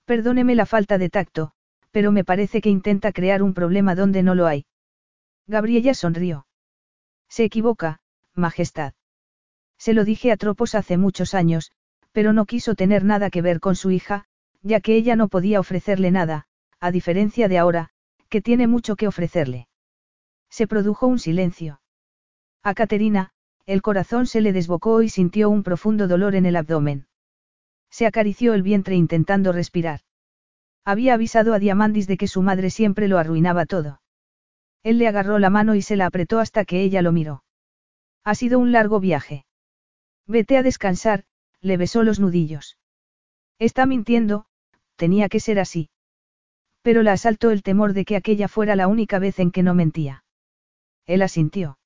Perdóneme 0.04 0.54
la 0.54 0.66
falta 0.66 0.98
de 0.98 1.10
tacto, 1.10 1.52
pero 1.90 2.12
me 2.12 2.24
parece 2.24 2.60
que 2.60 2.70
intenta 2.70 3.12
crear 3.12 3.42
un 3.42 3.54
problema 3.54 3.94
donde 3.94 4.22
no 4.22 4.34
lo 4.34 4.46
hay. 4.46 4.66
Gabriella 5.46 5.94
sonrió. 5.94 6.46
Se 7.28 7.44
equivoca, 7.44 8.00
Majestad. 8.34 8.94
Se 9.78 9.92
lo 9.92 10.04
dije 10.04 10.32
a 10.32 10.36
Tropos 10.36 10.74
hace 10.74 10.96
muchos 10.96 11.34
años, 11.34 11.70
pero 12.12 12.32
no 12.32 12.46
quiso 12.46 12.74
tener 12.74 13.04
nada 13.04 13.30
que 13.30 13.42
ver 13.42 13.60
con 13.60 13.76
su 13.76 13.90
hija, 13.90 14.24
ya 14.62 14.80
que 14.80 14.96
ella 14.96 15.16
no 15.16 15.28
podía 15.28 15.60
ofrecerle 15.60 16.10
nada, 16.10 16.46
a 16.80 16.90
diferencia 16.90 17.48
de 17.48 17.58
ahora, 17.58 17.90
que 18.28 18.42
tiene 18.42 18.66
mucho 18.66 18.96
que 18.96 19.06
ofrecerle. 19.06 19.68
Se 20.50 20.66
produjo 20.66 21.06
un 21.06 21.18
silencio. 21.18 21.80
A 22.62 22.74
Caterina, 22.74 23.30
el 23.66 23.82
corazón 23.82 24.26
se 24.26 24.40
le 24.40 24.52
desbocó 24.52 25.02
y 25.02 25.08
sintió 25.08 25.50
un 25.50 25.62
profundo 25.62 26.08
dolor 26.08 26.34
en 26.34 26.46
el 26.46 26.56
abdomen. 26.56 27.06
Se 27.90 28.06
acarició 28.06 28.54
el 28.54 28.62
vientre 28.62 28.96
intentando 28.96 29.52
respirar. 29.52 30.00
Había 30.84 31.14
avisado 31.14 31.54
a 31.54 31.58
Diamandis 31.58 32.06
de 32.06 32.16
que 32.16 32.28
su 32.28 32.42
madre 32.42 32.70
siempre 32.70 33.08
lo 33.08 33.18
arruinaba 33.18 33.66
todo. 33.66 34.00
Él 34.86 34.98
le 34.98 35.08
agarró 35.08 35.40
la 35.40 35.50
mano 35.50 35.74
y 35.74 35.82
se 35.82 35.96
la 35.96 36.06
apretó 36.06 36.38
hasta 36.38 36.64
que 36.64 36.80
ella 36.80 37.02
lo 37.02 37.10
miró. 37.10 37.42
Ha 38.22 38.36
sido 38.36 38.60
un 38.60 38.70
largo 38.70 39.00
viaje. 39.00 39.44
Vete 40.28 40.56
a 40.56 40.62
descansar, 40.62 41.24
le 41.60 41.76
besó 41.76 42.04
los 42.04 42.20
nudillos. 42.20 42.78
Está 43.58 43.84
mintiendo, 43.84 44.46
tenía 44.94 45.28
que 45.28 45.40
ser 45.40 45.58
así. 45.58 45.90
Pero 46.82 47.02
la 47.02 47.14
asaltó 47.14 47.50
el 47.50 47.64
temor 47.64 47.94
de 47.94 48.04
que 48.04 48.14
aquella 48.14 48.46
fuera 48.46 48.76
la 48.76 48.86
única 48.86 49.18
vez 49.18 49.40
en 49.40 49.50
que 49.50 49.64
no 49.64 49.74
mentía. 49.74 50.22
Él 51.04 51.22
asintió. 51.22 51.80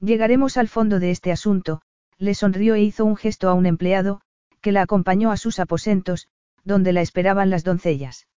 Llegaremos 0.00 0.56
al 0.56 0.68
fondo 0.68 1.00
de 1.00 1.10
este 1.10 1.30
asunto, 1.30 1.82
le 2.16 2.34
sonrió 2.34 2.74
e 2.74 2.80
hizo 2.80 3.04
un 3.04 3.16
gesto 3.16 3.50
a 3.50 3.52
un 3.52 3.66
empleado, 3.66 4.22
que 4.62 4.72
la 4.72 4.80
acompañó 4.80 5.30
a 5.30 5.36
sus 5.36 5.58
aposentos, 5.58 6.28
donde 6.64 6.94
la 6.94 7.02
esperaban 7.02 7.50
las 7.50 7.64
doncellas. 7.64 8.28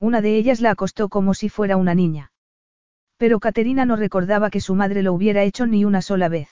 Una 0.00 0.20
de 0.20 0.36
ellas 0.36 0.60
la 0.60 0.72
acostó 0.72 1.08
como 1.08 1.34
si 1.34 1.48
fuera 1.48 1.76
una 1.76 1.94
niña. 1.94 2.32
Pero 3.16 3.40
Caterina 3.40 3.84
no 3.84 3.96
recordaba 3.96 4.50
que 4.50 4.60
su 4.60 4.74
madre 4.74 5.02
lo 5.02 5.12
hubiera 5.12 5.42
hecho 5.42 5.66
ni 5.66 5.84
una 5.84 6.02
sola 6.02 6.28
vez. 6.28 6.48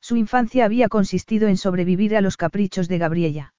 Su 0.00 0.16
infancia 0.16 0.64
había 0.64 0.88
consistido 0.88 1.48
en 1.48 1.56
sobrevivir 1.56 2.16
a 2.16 2.20
los 2.20 2.36
caprichos 2.36 2.88
de 2.88 2.98
Gabriella. 2.98 3.54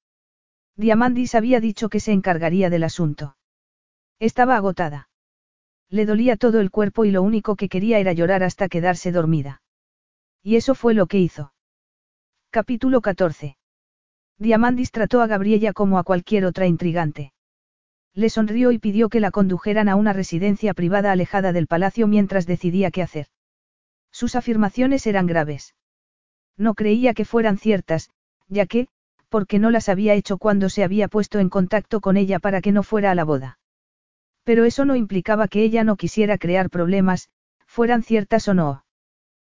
Diamandis 0.75 1.35
había 1.35 1.59
dicho 1.59 1.89
que 1.89 1.99
se 1.99 2.11
encargaría 2.11 2.69
del 2.69 2.83
asunto. 2.83 3.37
Estaba 4.19 4.55
agotada. 4.55 5.09
Le 5.89 6.05
dolía 6.05 6.37
todo 6.37 6.59
el 6.59 6.71
cuerpo 6.71 7.05
y 7.05 7.11
lo 7.11 7.21
único 7.21 7.55
que 7.55 7.69
quería 7.69 7.99
era 7.99 8.13
llorar 8.13 8.43
hasta 8.43 8.69
quedarse 8.69 9.11
dormida. 9.11 9.61
Y 10.41 10.55
eso 10.55 10.73
fue 10.73 10.93
lo 10.93 11.07
que 11.07 11.19
hizo. 11.19 11.53
Capítulo 12.49 13.01
14. 13.01 13.57
Diamandis 14.37 14.91
trató 14.91 15.21
a 15.21 15.27
Gabriella 15.27 15.73
como 15.73 15.99
a 15.99 16.03
cualquier 16.03 16.45
otra 16.45 16.65
intrigante. 16.65 17.33
Le 18.13 18.29
sonrió 18.29 18.71
y 18.71 18.79
pidió 18.79 19.09
que 19.09 19.19
la 19.19 19.31
condujeran 19.31 19.87
a 19.87 19.95
una 19.95 20.13
residencia 20.13 20.73
privada 20.73 21.11
alejada 21.11 21.53
del 21.53 21.67
palacio 21.67 22.07
mientras 22.07 22.45
decidía 22.45 22.91
qué 22.91 23.01
hacer. 23.01 23.27
Sus 24.11 24.35
afirmaciones 24.35 25.07
eran 25.07 25.27
graves. 25.27 25.75
No 26.57 26.73
creía 26.73 27.13
que 27.13 27.25
fueran 27.25 27.57
ciertas, 27.57 28.09
ya 28.49 28.65
que, 28.65 28.87
porque 29.29 29.59
no 29.59 29.71
las 29.71 29.87
había 29.87 30.13
hecho 30.13 30.37
cuando 30.37 30.67
se 30.67 30.83
había 30.83 31.07
puesto 31.07 31.39
en 31.39 31.49
contacto 31.49 32.01
con 32.01 32.17
ella 32.17 32.39
para 32.39 32.59
que 32.61 32.73
no 32.73 32.83
fuera 32.83 33.11
a 33.11 33.15
la 33.15 33.23
boda. 33.23 33.59
Pero 34.43 34.65
eso 34.65 34.83
no 34.83 34.95
implicaba 34.97 35.47
que 35.47 35.63
ella 35.63 35.85
no 35.85 35.95
quisiera 35.95 36.37
crear 36.37 36.69
problemas, 36.69 37.29
fueran 37.65 38.03
ciertas 38.03 38.47
o 38.49 38.53
no. 38.53 38.83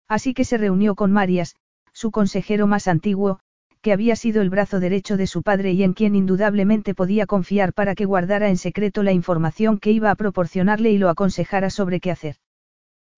Así 0.07 0.35
que 0.35 0.45
se 0.45 0.57
reunió 0.57 0.93
con 0.93 1.11
Marias, 1.11 1.56
su 1.91 2.11
consejero 2.11 2.67
más 2.67 2.88
antiguo, 2.88 3.40
que 3.83 3.91
había 3.91 4.15
sido 4.15 4.41
el 4.41 4.49
brazo 4.49 4.79
derecho 4.79 5.17
de 5.17 5.27
su 5.27 5.43
padre 5.43 5.73
y 5.73 5.83
en 5.83 5.91
quien 5.91 6.15
indudablemente 6.15 6.95
podía 6.95 7.25
confiar 7.25 7.73
para 7.73 7.95
que 7.95 8.05
guardara 8.05 8.47
en 8.47 8.55
secreto 8.55 9.03
la 9.03 9.11
información 9.11 9.77
que 9.77 9.91
iba 9.91 10.09
a 10.09 10.15
proporcionarle 10.15 10.91
y 10.91 10.97
lo 10.97 11.09
aconsejara 11.09 11.69
sobre 11.69 11.99
qué 11.99 12.09
hacer. 12.09 12.37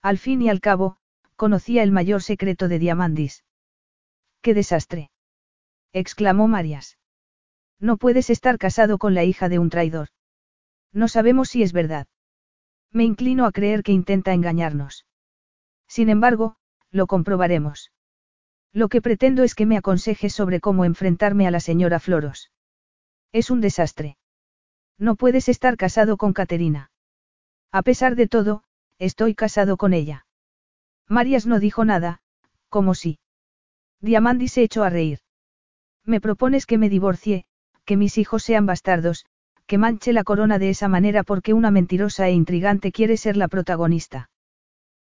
Al 0.01 0.17
fin 0.17 0.41
y 0.41 0.49
al 0.49 0.61
cabo, 0.61 0.97
conocía 1.35 1.83
el 1.83 1.91
mayor 1.91 2.23
secreto 2.23 2.67
de 2.67 2.79
Diamandis. 2.79 3.45
¡Qué 4.41 4.55
desastre! 4.55 5.11
exclamó 5.93 6.47
Marias. 6.47 6.97
No 7.79 7.97
puedes 7.97 8.31
estar 8.31 8.57
casado 8.57 8.97
con 8.97 9.13
la 9.13 9.23
hija 9.23 9.49
de 9.49 9.59
un 9.59 9.69
traidor. 9.69 10.07
No 10.91 11.07
sabemos 11.07 11.49
si 11.49 11.61
es 11.61 11.73
verdad. 11.73 12.07
Me 12.91 13.03
inclino 13.03 13.45
a 13.45 13.51
creer 13.51 13.83
que 13.83 13.91
intenta 13.91 14.33
engañarnos. 14.33 15.05
Sin 15.87 16.09
embargo, 16.09 16.55
lo 16.89 17.05
comprobaremos. 17.05 17.91
Lo 18.75 18.89
que 18.89 19.01
pretendo 19.01 19.43
es 19.43 19.55
que 19.55 19.65
me 19.65 19.77
aconsejes 19.77 20.33
sobre 20.33 20.59
cómo 20.59 20.83
enfrentarme 20.83 21.47
a 21.47 21.51
la 21.51 21.61
señora 21.61 22.01
Floros. 22.01 22.51
Es 23.31 23.49
un 23.49 23.61
desastre. 23.61 24.17
No 24.99 25.15
puedes 25.15 25.47
estar 25.47 25.77
casado 25.77 26.17
con 26.17 26.33
Caterina. 26.33 26.91
A 27.71 27.83
pesar 27.83 28.17
de 28.17 28.27
todo, 28.27 28.63
estoy 28.99 29.33
casado 29.33 29.77
con 29.77 29.93
ella. 29.93 30.25
Marias 31.07 31.45
no 31.45 31.61
dijo 31.61 31.85
nada, 31.85 32.19
como 32.67 32.95
si. 32.95 33.17
Diamandi 34.01 34.49
se 34.49 34.63
echó 34.63 34.83
a 34.83 34.89
reír. 34.89 35.19
Me 36.03 36.19
propones 36.19 36.65
que 36.65 36.77
me 36.77 36.89
divorcie, 36.89 37.45
que 37.85 37.95
mis 37.95 38.17
hijos 38.17 38.43
sean 38.43 38.65
bastardos, 38.65 39.25
que 39.67 39.77
manche 39.77 40.11
la 40.11 40.25
corona 40.25 40.59
de 40.59 40.69
esa 40.69 40.89
manera 40.89 41.23
porque 41.23 41.53
una 41.53 41.71
mentirosa 41.71 42.27
e 42.27 42.33
intrigante 42.33 42.91
quiere 42.91 43.15
ser 43.15 43.37
la 43.37 43.47
protagonista. 43.47 44.29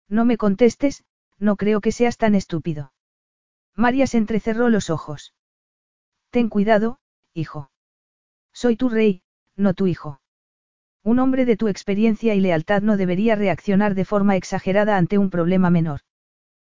No 0.07 0.25
me 0.25 0.37
contestes, 0.37 1.03
no 1.39 1.55
creo 1.55 1.81
que 1.81 1.91
seas 1.91 2.17
tan 2.17 2.35
estúpido. 2.35 2.92
Marias 3.75 4.13
entrecerró 4.13 4.69
los 4.69 4.89
ojos. 4.89 5.33
Ten 6.29 6.49
cuidado, 6.49 6.99
hijo. 7.33 7.71
Soy 8.53 8.75
tu 8.75 8.89
rey, 8.89 9.23
no 9.55 9.73
tu 9.73 9.87
hijo. 9.87 10.21
Un 11.03 11.19
hombre 11.19 11.45
de 11.45 11.57
tu 11.57 11.67
experiencia 11.67 12.35
y 12.35 12.39
lealtad 12.39 12.81
no 12.81 12.97
debería 12.97 13.35
reaccionar 13.35 13.95
de 13.95 14.05
forma 14.05 14.35
exagerada 14.35 14.97
ante 14.97 15.17
un 15.17 15.29
problema 15.29 15.69
menor. 15.69 16.01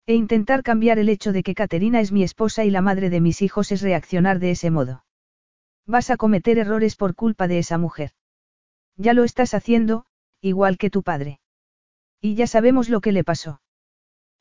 E 0.06 0.14
intentar 0.14 0.62
cambiar 0.62 0.98
el 0.98 1.08
hecho 1.08 1.32
de 1.32 1.42
que 1.42 1.54
Caterina 1.54 2.00
es 2.00 2.12
mi 2.12 2.22
esposa 2.22 2.64
y 2.64 2.70
la 2.70 2.80
madre 2.80 3.10
de 3.10 3.20
mis 3.20 3.42
hijos 3.42 3.72
es 3.72 3.82
reaccionar 3.82 4.38
de 4.38 4.52
ese 4.52 4.70
modo. 4.70 5.04
Vas 5.86 6.10
a 6.10 6.16
cometer 6.16 6.58
errores 6.58 6.96
por 6.96 7.14
culpa 7.14 7.48
de 7.48 7.58
esa 7.58 7.76
mujer. 7.76 8.12
Ya 8.96 9.12
lo 9.12 9.24
estás 9.24 9.52
haciendo, 9.52 10.06
igual 10.40 10.78
que 10.78 10.90
tu 10.90 11.02
padre. 11.02 11.40
Y 12.20 12.34
ya 12.34 12.46
sabemos 12.46 12.88
lo 12.88 13.00
que 13.00 13.12
le 13.12 13.24
pasó. 13.24 13.60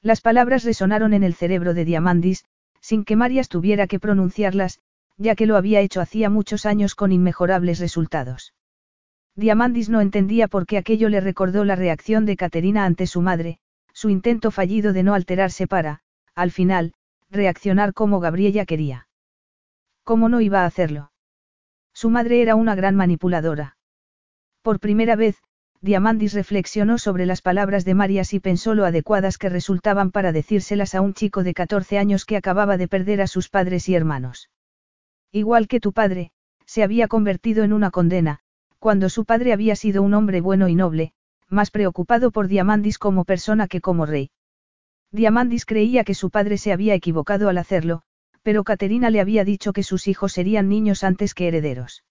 Las 0.04 0.20
palabras 0.20 0.66
resonaron 0.66 1.14
en 1.14 1.24
el 1.24 1.34
cerebro 1.34 1.74
de 1.74 1.86
Diamandis, 1.86 2.44
sin 2.82 3.06
que 3.06 3.16
Marias 3.16 3.48
tuviera 3.48 3.88
que 3.88 4.02
pronunciarlas, 4.02 4.82
ya 5.18 5.34
que 5.34 5.46
lo 5.46 5.56
había 5.56 5.80
hecho 5.80 6.02
hacía 6.02 6.30
muchos 6.30 6.66
años 6.66 6.94
con 6.94 7.14
inmejorables 7.14 7.80
resultados. 7.80 8.54
Diamandis 9.36 9.90
no 9.90 10.02
entendía 10.02 10.50
por 10.50 10.66
qué 10.66 10.78
aquello 10.78 11.08
le 11.08 11.22
recordó 11.22 11.64
la 11.64 11.78
reacción 11.78 12.26
de 12.26 12.36
Caterina 12.36 12.84
ante 12.84 13.08
su 13.08 13.22
madre, 13.22 13.60
su 13.94 14.10
intento 14.10 14.52
fallido 14.52 14.92
de 14.92 15.04
no 15.04 15.14
alterarse 15.14 15.68
para, 15.68 16.02
al 16.36 16.52
final, 16.52 16.94
reaccionar 17.32 17.94
como 17.94 18.20
Gabriella 18.20 18.66
quería. 18.66 19.08
¿Cómo 20.04 20.28
no 20.28 20.42
iba 20.42 20.64
a 20.64 20.66
hacerlo? 20.66 21.14
Su 21.94 22.10
madre 22.10 22.42
era 22.42 22.56
una 22.56 22.76
gran 22.76 22.96
manipuladora. 22.96 23.78
Por 24.62 24.82
primera 24.82 25.16
vez, 25.16 25.42
Diamandis 25.84 26.32
reflexionó 26.34 26.98
sobre 26.98 27.26
las 27.26 27.42
palabras 27.42 27.84
de 27.84 27.94
Marias 27.94 28.34
y 28.34 28.40
pensó 28.40 28.74
lo 28.74 28.86
adecuadas 28.86 29.38
que 29.38 29.50
resultaban 29.50 30.12
para 30.12 30.32
decírselas 30.32 30.96
a 30.96 31.02
un 31.02 31.14
chico 31.14 31.44
de 31.44 31.54
14 31.54 31.98
años 31.98 32.24
que 32.24 32.38
acababa 32.38 32.78
de 32.78 32.88
perder 32.88 33.20
a 33.20 33.28
sus 33.28 33.50
padres 33.50 33.90
y 33.90 33.96
hermanos. 33.96 34.50
Igual 35.34 35.68
que 35.68 35.82
tu 35.82 35.92
padre, 35.92 36.32
se 36.66 36.84
había 36.84 37.10
convertido 37.10 37.66
en 37.66 37.74
una 37.74 37.92
condena, 37.92 38.40
cuando 38.80 39.10
su 39.10 39.26
padre 39.26 39.52
había 39.52 39.76
sido 39.76 40.04
un 40.04 40.14
hombre 40.14 40.40
bueno 40.40 40.70
y 40.70 40.76
noble, 40.76 41.12
más 41.50 41.70
preocupado 41.70 42.32
por 42.32 42.48
Diamandis 42.48 42.98
como 42.98 43.26
persona 43.26 43.68
que 43.68 43.82
como 43.82 44.06
rey. 44.06 44.32
Diamandis 45.12 45.66
creía 45.66 46.06
que 46.06 46.14
su 46.14 46.30
padre 46.30 46.58
se 46.58 46.72
había 46.72 46.94
equivocado 46.94 47.50
al 47.50 47.58
hacerlo, 47.58 48.04
pero 48.42 48.64
Caterina 48.64 49.10
le 49.10 49.20
había 49.20 49.44
dicho 49.44 49.74
que 49.74 49.84
sus 49.84 50.08
hijos 50.08 50.32
serían 50.32 50.70
niños 50.70 51.04
antes 51.04 51.34
que 51.34 51.50
herederos. 51.50 52.06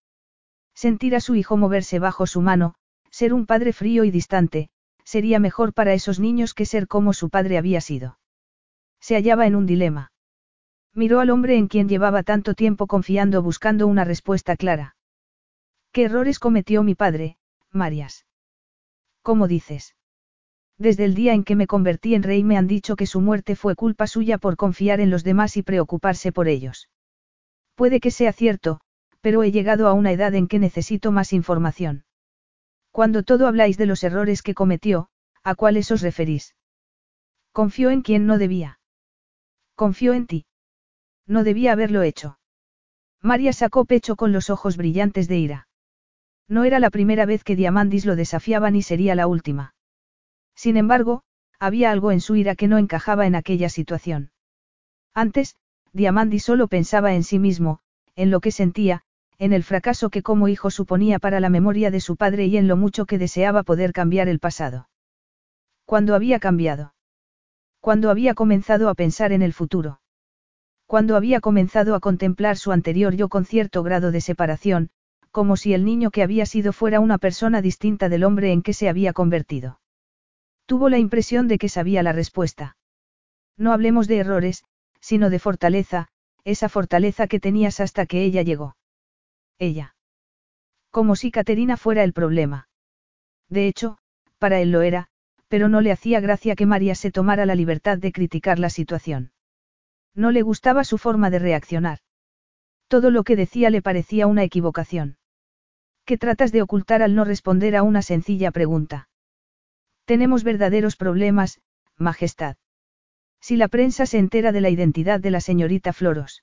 Sentir 0.74 1.16
a 1.16 1.20
su 1.20 1.36
hijo 1.36 1.56
moverse 1.56 1.98
bajo 1.98 2.26
su 2.26 2.42
mano, 2.42 2.74
ser 3.12 3.34
un 3.34 3.46
padre 3.46 3.72
frío 3.72 4.02
y 4.02 4.10
distante, 4.10 4.70
sería 5.04 5.38
mejor 5.38 5.74
para 5.74 5.92
esos 5.92 6.18
niños 6.18 6.54
que 6.54 6.66
ser 6.66 6.88
como 6.88 7.12
su 7.12 7.28
padre 7.28 7.58
había 7.58 7.80
sido. 7.80 8.18
Se 9.00 9.14
hallaba 9.14 9.46
en 9.46 9.54
un 9.54 9.66
dilema. 9.66 10.12
Miró 10.94 11.20
al 11.20 11.30
hombre 11.30 11.56
en 11.56 11.68
quien 11.68 11.88
llevaba 11.88 12.22
tanto 12.22 12.54
tiempo 12.54 12.86
confiando 12.86 13.42
buscando 13.42 13.86
una 13.86 14.04
respuesta 14.04 14.56
clara. 14.56 14.96
¿Qué 15.92 16.04
errores 16.04 16.38
cometió 16.38 16.82
mi 16.82 16.94
padre, 16.94 17.36
Marias? 17.70 18.26
¿Cómo 19.22 19.46
dices? 19.46 19.94
Desde 20.78 21.04
el 21.04 21.14
día 21.14 21.34
en 21.34 21.44
que 21.44 21.54
me 21.54 21.66
convertí 21.66 22.14
en 22.14 22.22
rey 22.22 22.42
me 22.42 22.56
han 22.56 22.66
dicho 22.66 22.96
que 22.96 23.06
su 23.06 23.20
muerte 23.20 23.56
fue 23.56 23.76
culpa 23.76 24.06
suya 24.06 24.38
por 24.38 24.56
confiar 24.56 25.00
en 25.00 25.10
los 25.10 25.22
demás 25.22 25.56
y 25.56 25.62
preocuparse 25.62 26.32
por 26.32 26.48
ellos. 26.48 26.88
Puede 27.74 28.00
que 28.00 28.10
sea 28.10 28.32
cierto, 28.32 28.80
pero 29.20 29.42
he 29.42 29.52
llegado 29.52 29.86
a 29.86 29.92
una 29.92 30.12
edad 30.12 30.34
en 30.34 30.48
que 30.48 30.58
necesito 30.58 31.12
más 31.12 31.32
información. 31.32 32.04
Cuando 32.92 33.22
todo 33.22 33.46
habláis 33.46 33.78
de 33.78 33.86
los 33.86 34.04
errores 34.04 34.42
que 34.42 34.54
cometió, 34.54 35.08
¿a 35.42 35.54
cuáles 35.54 35.90
os 35.90 36.02
referís? 36.02 36.54
Confió 37.50 37.90
en 37.90 38.02
quien 38.02 38.26
no 38.26 38.38
debía. 38.38 38.78
Confió 39.74 40.12
en 40.12 40.26
ti. 40.26 40.46
No 41.26 41.42
debía 41.42 41.72
haberlo 41.72 42.02
hecho. 42.02 42.38
María 43.22 43.52
sacó 43.52 43.86
pecho 43.86 44.14
con 44.14 44.32
los 44.32 44.50
ojos 44.50 44.76
brillantes 44.76 45.26
de 45.26 45.38
ira. 45.38 45.68
No 46.48 46.64
era 46.64 46.80
la 46.80 46.90
primera 46.90 47.24
vez 47.24 47.44
que 47.44 47.56
Diamandis 47.56 48.04
lo 48.04 48.14
desafiaba 48.14 48.70
ni 48.70 48.82
sería 48.82 49.14
la 49.14 49.26
última. 49.26 49.74
Sin 50.54 50.76
embargo, 50.76 51.22
había 51.58 51.90
algo 51.90 52.12
en 52.12 52.20
su 52.20 52.36
ira 52.36 52.56
que 52.56 52.68
no 52.68 52.76
encajaba 52.76 53.26
en 53.26 53.36
aquella 53.36 53.70
situación. 53.70 54.32
Antes, 55.14 55.56
Diamandis 55.92 56.44
solo 56.44 56.68
pensaba 56.68 57.14
en 57.14 57.22
sí 57.22 57.38
mismo, 57.38 57.80
en 58.16 58.30
lo 58.30 58.40
que 58.40 58.50
sentía, 58.50 59.02
en 59.42 59.52
el 59.52 59.64
fracaso 59.64 60.08
que 60.08 60.22
como 60.22 60.46
hijo 60.46 60.70
suponía 60.70 61.18
para 61.18 61.40
la 61.40 61.48
memoria 61.48 61.90
de 61.90 61.98
su 61.98 62.14
padre 62.14 62.46
y 62.46 62.56
en 62.56 62.68
lo 62.68 62.76
mucho 62.76 63.06
que 63.06 63.18
deseaba 63.18 63.64
poder 63.64 63.92
cambiar 63.92 64.28
el 64.28 64.38
pasado. 64.38 64.88
¿Cuándo 65.84 66.14
había 66.14 66.38
cambiado? 66.38 66.94
Cuando 67.80 68.10
había 68.10 68.34
comenzado 68.34 68.88
a 68.88 68.94
pensar 68.94 69.32
en 69.32 69.42
el 69.42 69.52
futuro. 69.52 70.00
Cuando 70.86 71.16
había 71.16 71.40
comenzado 71.40 71.96
a 71.96 72.00
contemplar 72.00 72.56
su 72.56 72.70
anterior 72.70 73.16
yo 73.16 73.28
con 73.28 73.44
cierto 73.44 73.82
grado 73.82 74.12
de 74.12 74.20
separación, 74.20 74.90
como 75.32 75.56
si 75.56 75.74
el 75.74 75.84
niño 75.84 76.12
que 76.12 76.22
había 76.22 76.46
sido 76.46 76.72
fuera 76.72 77.00
una 77.00 77.18
persona 77.18 77.60
distinta 77.62 78.08
del 78.08 78.22
hombre 78.22 78.52
en 78.52 78.62
que 78.62 78.74
se 78.74 78.88
había 78.88 79.12
convertido. 79.12 79.80
Tuvo 80.66 80.88
la 80.88 80.98
impresión 80.98 81.48
de 81.48 81.58
que 81.58 81.68
sabía 81.68 82.04
la 82.04 82.12
respuesta. 82.12 82.76
No 83.56 83.72
hablemos 83.72 84.06
de 84.06 84.18
errores, 84.18 84.62
sino 85.00 85.30
de 85.30 85.40
fortaleza, 85.40 86.10
esa 86.44 86.68
fortaleza 86.68 87.26
que 87.26 87.40
tenías 87.40 87.80
hasta 87.80 88.06
que 88.06 88.22
ella 88.22 88.42
llegó. 88.42 88.76
Ella. 89.62 89.94
Como 90.90 91.14
si 91.14 91.30
Caterina 91.30 91.76
fuera 91.76 92.02
el 92.02 92.12
problema. 92.12 92.68
De 93.48 93.68
hecho, 93.68 93.96
para 94.38 94.60
él 94.60 94.72
lo 94.72 94.82
era, 94.82 95.06
pero 95.46 95.68
no 95.68 95.80
le 95.80 95.92
hacía 95.92 96.18
gracia 96.18 96.56
que 96.56 96.66
María 96.66 96.96
se 96.96 97.12
tomara 97.12 97.46
la 97.46 97.54
libertad 97.54 97.96
de 97.96 98.10
criticar 98.10 98.58
la 98.58 98.70
situación. 98.70 99.30
No 100.16 100.32
le 100.32 100.42
gustaba 100.42 100.82
su 100.82 100.98
forma 100.98 101.30
de 101.30 101.38
reaccionar. 101.38 102.00
Todo 102.88 103.12
lo 103.12 103.22
que 103.22 103.36
decía 103.36 103.70
le 103.70 103.82
parecía 103.82 104.26
una 104.26 104.42
equivocación. 104.42 105.16
¿Qué 106.04 106.18
tratas 106.18 106.50
de 106.50 106.62
ocultar 106.62 107.00
al 107.00 107.14
no 107.14 107.24
responder 107.24 107.76
a 107.76 107.84
una 107.84 108.02
sencilla 108.02 108.50
pregunta? 108.50 109.08
Tenemos 110.06 110.42
verdaderos 110.42 110.96
problemas, 110.96 111.60
Majestad. 111.96 112.56
Si 113.40 113.54
la 113.56 113.68
prensa 113.68 114.06
se 114.06 114.18
entera 114.18 114.50
de 114.50 114.60
la 114.60 114.70
identidad 114.70 115.20
de 115.20 115.30
la 115.30 115.40
señorita 115.40 115.92
Floros. 115.92 116.42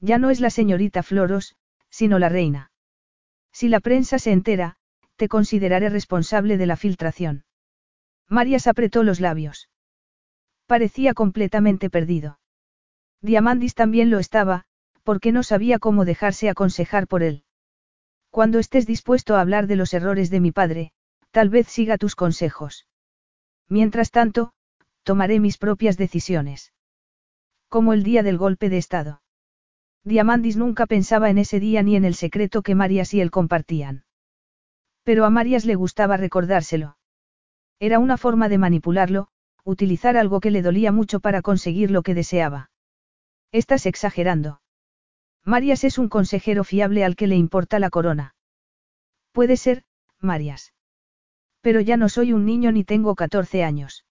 Ya 0.00 0.18
no 0.18 0.28
es 0.28 0.40
la 0.40 0.50
señorita 0.50 1.02
Floros, 1.02 1.56
sino 1.96 2.18
la 2.18 2.28
reina. 2.28 2.70
Si 3.52 3.70
la 3.70 3.80
prensa 3.80 4.18
se 4.18 4.30
entera, 4.30 4.76
te 5.16 5.28
consideraré 5.28 5.88
responsable 5.88 6.58
de 6.58 6.66
la 6.66 6.76
filtración. 6.76 7.46
Marias 8.28 8.66
apretó 8.66 9.02
los 9.02 9.18
labios. 9.18 9.70
Parecía 10.66 11.14
completamente 11.14 11.88
perdido. 11.88 12.38
Diamandis 13.22 13.74
también 13.74 14.10
lo 14.10 14.18
estaba, 14.18 14.64
porque 15.04 15.32
no 15.32 15.42
sabía 15.42 15.78
cómo 15.78 16.04
dejarse 16.04 16.50
aconsejar 16.50 17.06
por 17.06 17.22
él. 17.22 17.44
Cuando 18.28 18.58
estés 18.58 18.86
dispuesto 18.86 19.34
a 19.34 19.40
hablar 19.40 19.66
de 19.66 19.76
los 19.76 19.94
errores 19.94 20.28
de 20.28 20.40
mi 20.40 20.52
padre, 20.52 20.92
tal 21.30 21.48
vez 21.48 21.66
siga 21.66 21.96
tus 21.96 22.14
consejos. 22.14 22.86
Mientras 23.70 24.10
tanto, 24.10 24.52
tomaré 25.02 25.40
mis 25.40 25.56
propias 25.56 25.96
decisiones. 25.96 26.74
Como 27.70 27.94
el 27.94 28.02
día 28.02 28.22
del 28.22 28.36
golpe 28.36 28.68
de 28.68 28.76
Estado. 28.76 29.22
Diamandis 30.06 30.56
nunca 30.56 30.86
pensaba 30.86 31.30
en 31.30 31.38
ese 31.38 31.58
día 31.58 31.82
ni 31.82 31.96
en 31.96 32.04
el 32.04 32.14
secreto 32.14 32.62
que 32.62 32.76
Marias 32.76 33.12
y 33.12 33.20
él 33.20 33.32
compartían. 33.32 34.04
Pero 35.02 35.24
a 35.24 35.30
Marias 35.30 35.64
le 35.64 35.74
gustaba 35.74 36.16
recordárselo. 36.16 36.96
Era 37.80 37.98
una 37.98 38.16
forma 38.16 38.48
de 38.48 38.56
manipularlo, 38.56 39.26
utilizar 39.64 40.16
algo 40.16 40.38
que 40.38 40.52
le 40.52 40.62
dolía 40.62 40.92
mucho 40.92 41.18
para 41.18 41.42
conseguir 41.42 41.90
lo 41.90 42.02
que 42.02 42.14
deseaba. 42.14 42.70
Estás 43.50 43.84
exagerando. 43.84 44.60
Marias 45.44 45.82
es 45.82 45.98
un 45.98 46.08
consejero 46.08 46.62
fiable 46.62 47.04
al 47.04 47.16
que 47.16 47.26
le 47.26 47.34
importa 47.34 47.80
la 47.80 47.90
corona. 47.90 48.36
Puede 49.32 49.56
ser, 49.56 49.82
Marias. 50.20 50.72
Pero 51.62 51.80
ya 51.80 51.96
no 51.96 52.08
soy 52.08 52.32
un 52.32 52.46
niño 52.46 52.70
ni 52.70 52.84
tengo 52.84 53.16
14 53.16 53.64
años. 53.64 54.04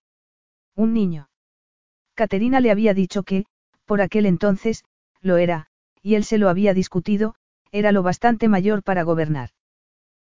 Un 0.75 0.91
niño. 0.91 1.29
Caterina 2.15 2.59
le 2.59 2.71
había 2.71 2.93
dicho 2.93 3.23
que, 3.23 3.45
por 3.85 4.01
aquel 4.01 4.25
entonces, 4.25 4.83
lo 5.21 5.37
era, 5.37 5.69
y 6.05 6.13
él 6.13 6.23
se 6.23 6.37
lo 6.37 6.49
había 6.49 6.75
discutido, 6.75 7.33
era 7.71 7.91
lo 7.91 8.03
bastante 8.03 8.47
mayor 8.47 8.83
para 8.83 9.01
gobernar. 9.01 9.49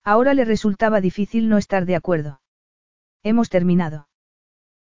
Ahora 0.05 0.33
le 0.33 0.45
resultaba 0.45 1.01
difícil 1.01 1.49
no 1.49 1.57
estar 1.57 1.85
de 1.85 1.97
acuerdo. 1.97 2.39
Hemos 3.23 3.49
terminado. 3.49 4.07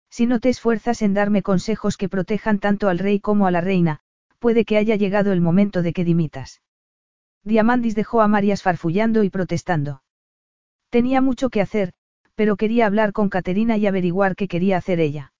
Si 0.09 0.25
no 0.25 0.39
te 0.39 0.47
esfuerzas 0.47 1.01
en 1.01 1.13
darme 1.13 1.41
consejos 1.41 1.97
que 1.97 2.07
protejan 2.07 2.59
tanto 2.59 2.87
al 2.87 2.99
rey 2.99 3.19
como 3.19 3.45
a 3.45 3.51
la 3.51 3.59
reina, 3.59 3.99
puede 4.39 4.63
que 4.63 4.77
haya 4.77 4.95
llegado 4.95 5.33
el 5.33 5.41
momento 5.41 5.81
de 5.81 5.91
que 5.91 6.05
dimitas. 6.05 6.61
Diamandis 7.43 7.93
dejó 7.93 8.21
a 8.21 8.29
Marias 8.29 8.63
farfullando 8.63 9.25
y 9.25 9.29
protestando. 9.29 10.01
Tenía 10.89 11.19
mucho 11.19 11.49
que 11.49 11.59
hacer, 11.59 11.91
pero 12.35 12.55
quería 12.55 12.85
hablar 12.85 13.11
con 13.11 13.27
Caterina 13.27 13.75
y 13.75 13.85
averiguar 13.85 14.37
qué 14.37 14.47
quería 14.47 14.77
hacer 14.77 15.01
ella. 15.01 15.33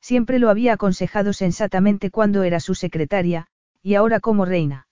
Siempre 0.00 0.40
lo 0.40 0.50
había 0.50 0.72
aconsejado 0.72 1.32
sensatamente 1.32 2.10
cuando 2.10 2.42
era 2.42 2.58
su 2.58 2.74
secretaria, 2.74 3.46
y 3.82 3.94
ahora 3.94 4.20
como 4.20 4.44
reina. 4.44 4.86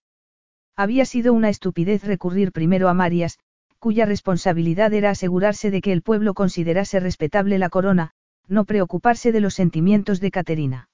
Había 0.77 1.05
sido 1.05 1.33
una 1.33 1.49
estupidez 1.49 2.05
recurrir 2.05 2.53
primero 2.53 2.89
a 2.89 2.95
Marias, 2.95 3.39
cuya 3.79 4.05
responsabilidad 4.05 4.93
era 4.93 5.11
asegurarse 5.11 5.71
de 5.71 5.81
que 5.81 5.93
el 5.93 6.03
pueblo 6.03 6.35
considerase 6.35 7.01
respetable 7.01 7.59
la 7.59 7.71
corona, 7.71 8.13
no 8.47 8.65
preocuparse 8.65 9.33
de 9.33 9.41
los 9.41 9.55
sentimientos 9.55 10.21
de 10.21 10.31
Caterina. 10.31 10.89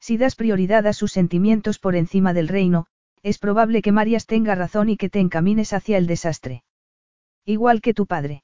Si 0.00 0.16
das 0.16 0.34
prioridad 0.34 0.86
a 0.86 0.92
sus 0.92 1.12
sentimientos 1.12 1.78
por 1.78 1.94
encima 1.94 2.32
del 2.32 2.48
reino, 2.48 2.86
es 3.22 3.38
probable 3.38 3.82
que 3.82 3.92
Marias 3.92 4.26
tenga 4.26 4.54
razón 4.54 4.88
y 4.88 4.96
que 4.96 5.10
te 5.10 5.20
encamines 5.20 5.72
hacia 5.72 5.98
el 5.98 6.06
desastre. 6.06 6.64
Igual 7.44 7.80
que 7.80 7.94
tu 7.94 8.06
padre. 8.06 8.42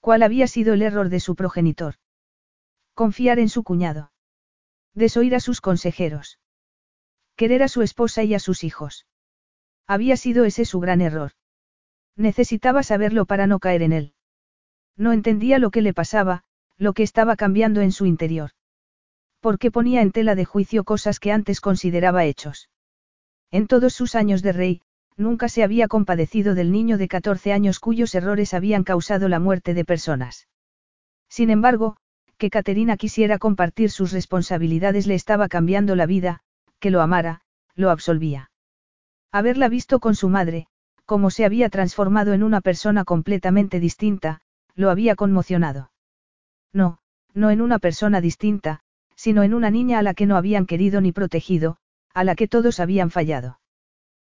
¿Cuál 0.00 0.22
había 0.22 0.46
sido 0.46 0.74
el 0.74 0.82
error 0.82 1.08
de 1.10 1.20
su 1.20 1.36
progenitor? 1.36 1.96
Confiar 2.94 3.38
en 3.38 3.48
su 3.48 3.62
cuñado. 3.62 4.12
Desoír 4.94 5.34
a 5.34 5.40
sus 5.40 5.60
consejeros. 5.60 6.38
Querer 7.36 7.62
a 7.62 7.68
su 7.68 7.82
esposa 7.82 8.22
y 8.22 8.34
a 8.34 8.38
sus 8.38 8.64
hijos. 8.64 9.06
Había 9.86 10.16
sido 10.16 10.44
ese 10.44 10.64
su 10.64 10.80
gran 10.80 11.00
error. 11.00 11.32
Necesitaba 12.16 12.82
saberlo 12.82 13.24
para 13.24 13.46
no 13.46 13.58
caer 13.58 13.82
en 13.82 13.92
él. 13.92 14.14
No 14.96 15.12
entendía 15.12 15.58
lo 15.58 15.70
que 15.70 15.82
le 15.82 15.94
pasaba, 15.94 16.44
lo 16.76 16.92
que 16.92 17.02
estaba 17.02 17.36
cambiando 17.36 17.80
en 17.80 17.92
su 17.92 18.06
interior. 18.06 18.50
¿Por 19.40 19.58
qué 19.58 19.70
ponía 19.70 20.02
en 20.02 20.12
tela 20.12 20.34
de 20.34 20.44
juicio 20.44 20.84
cosas 20.84 21.18
que 21.18 21.32
antes 21.32 21.60
consideraba 21.60 22.24
hechos? 22.24 22.70
En 23.50 23.66
todos 23.66 23.92
sus 23.94 24.14
años 24.14 24.42
de 24.42 24.52
rey, 24.52 24.82
nunca 25.16 25.48
se 25.48 25.62
había 25.62 25.88
compadecido 25.88 26.54
del 26.54 26.70
niño 26.70 26.98
de 26.98 27.08
14 27.08 27.52
años 27.52 27.80
cuyos 27.80 28.14
errores 28.14 28.54
habían 28.54 28.84
causado 28.84 29.28
la 29.28 29.40
muerte 29.40 29.74
de 29.74 29.84
personas. 29.84 30.48
Sin 31.28 31.50
embargo, 31.50 31.96
que 32.38 32.50
Caterina 32.50 32.96
quisiera 32.96 33.38
compartir 33.38 33.90
sus 33.90 34.12
responsabilidades 34.12 35.06
le 35.06 35.14
estaba 35.14 35.48
cambiando 35.48 35.96
la 35.96 36.06
vida, 36.06 36.42
que 36.82 36.90
lo 36.90 37.00
amara, 37.00 37.42
lo 37.76 37.90
absolvía. 37.90 38.50
Haberla 39.30 39.68
visto 39.68 40.00
con 40.00 40.16
su 40.16 40.28
madre, 40.28 40.66
como 41.06 41.30
se 41.30 41.44
había 41.44 41.70
transformado 41.70 42.32
en 42.32 42.42
una 42.42 42.60
persona 42.60 43.04
completamente 43.04 43.78
distinta, 43.78 44.40
lo 44.74 44.90
había 44.90 45.14
conmocionado. 45.14 45.92
No, 46.72 46.98
no 47.34 47.50
en 47.50 47.60
una 47.60 47.78
persona 47.78 48.20
distinta, 48.20 48.80
sino 49.14 49.44
en 49.44 49.54
una 49.54 49.70
niña 49.70 50.00
a 50.00 50.02
la 50.02 50.12
que 50.12 50.26
no 50.26 50.36
habían 50.36 50.66
querido 50.66 51.00
ni 51.00 51.12
protegido, 51.12 51.76
a 52.14 52.24
la 52.24 52.34
que 52.34 52.48
todos 52.48 52.80
habían 52.80 53.12
fallado. 53.12 53.60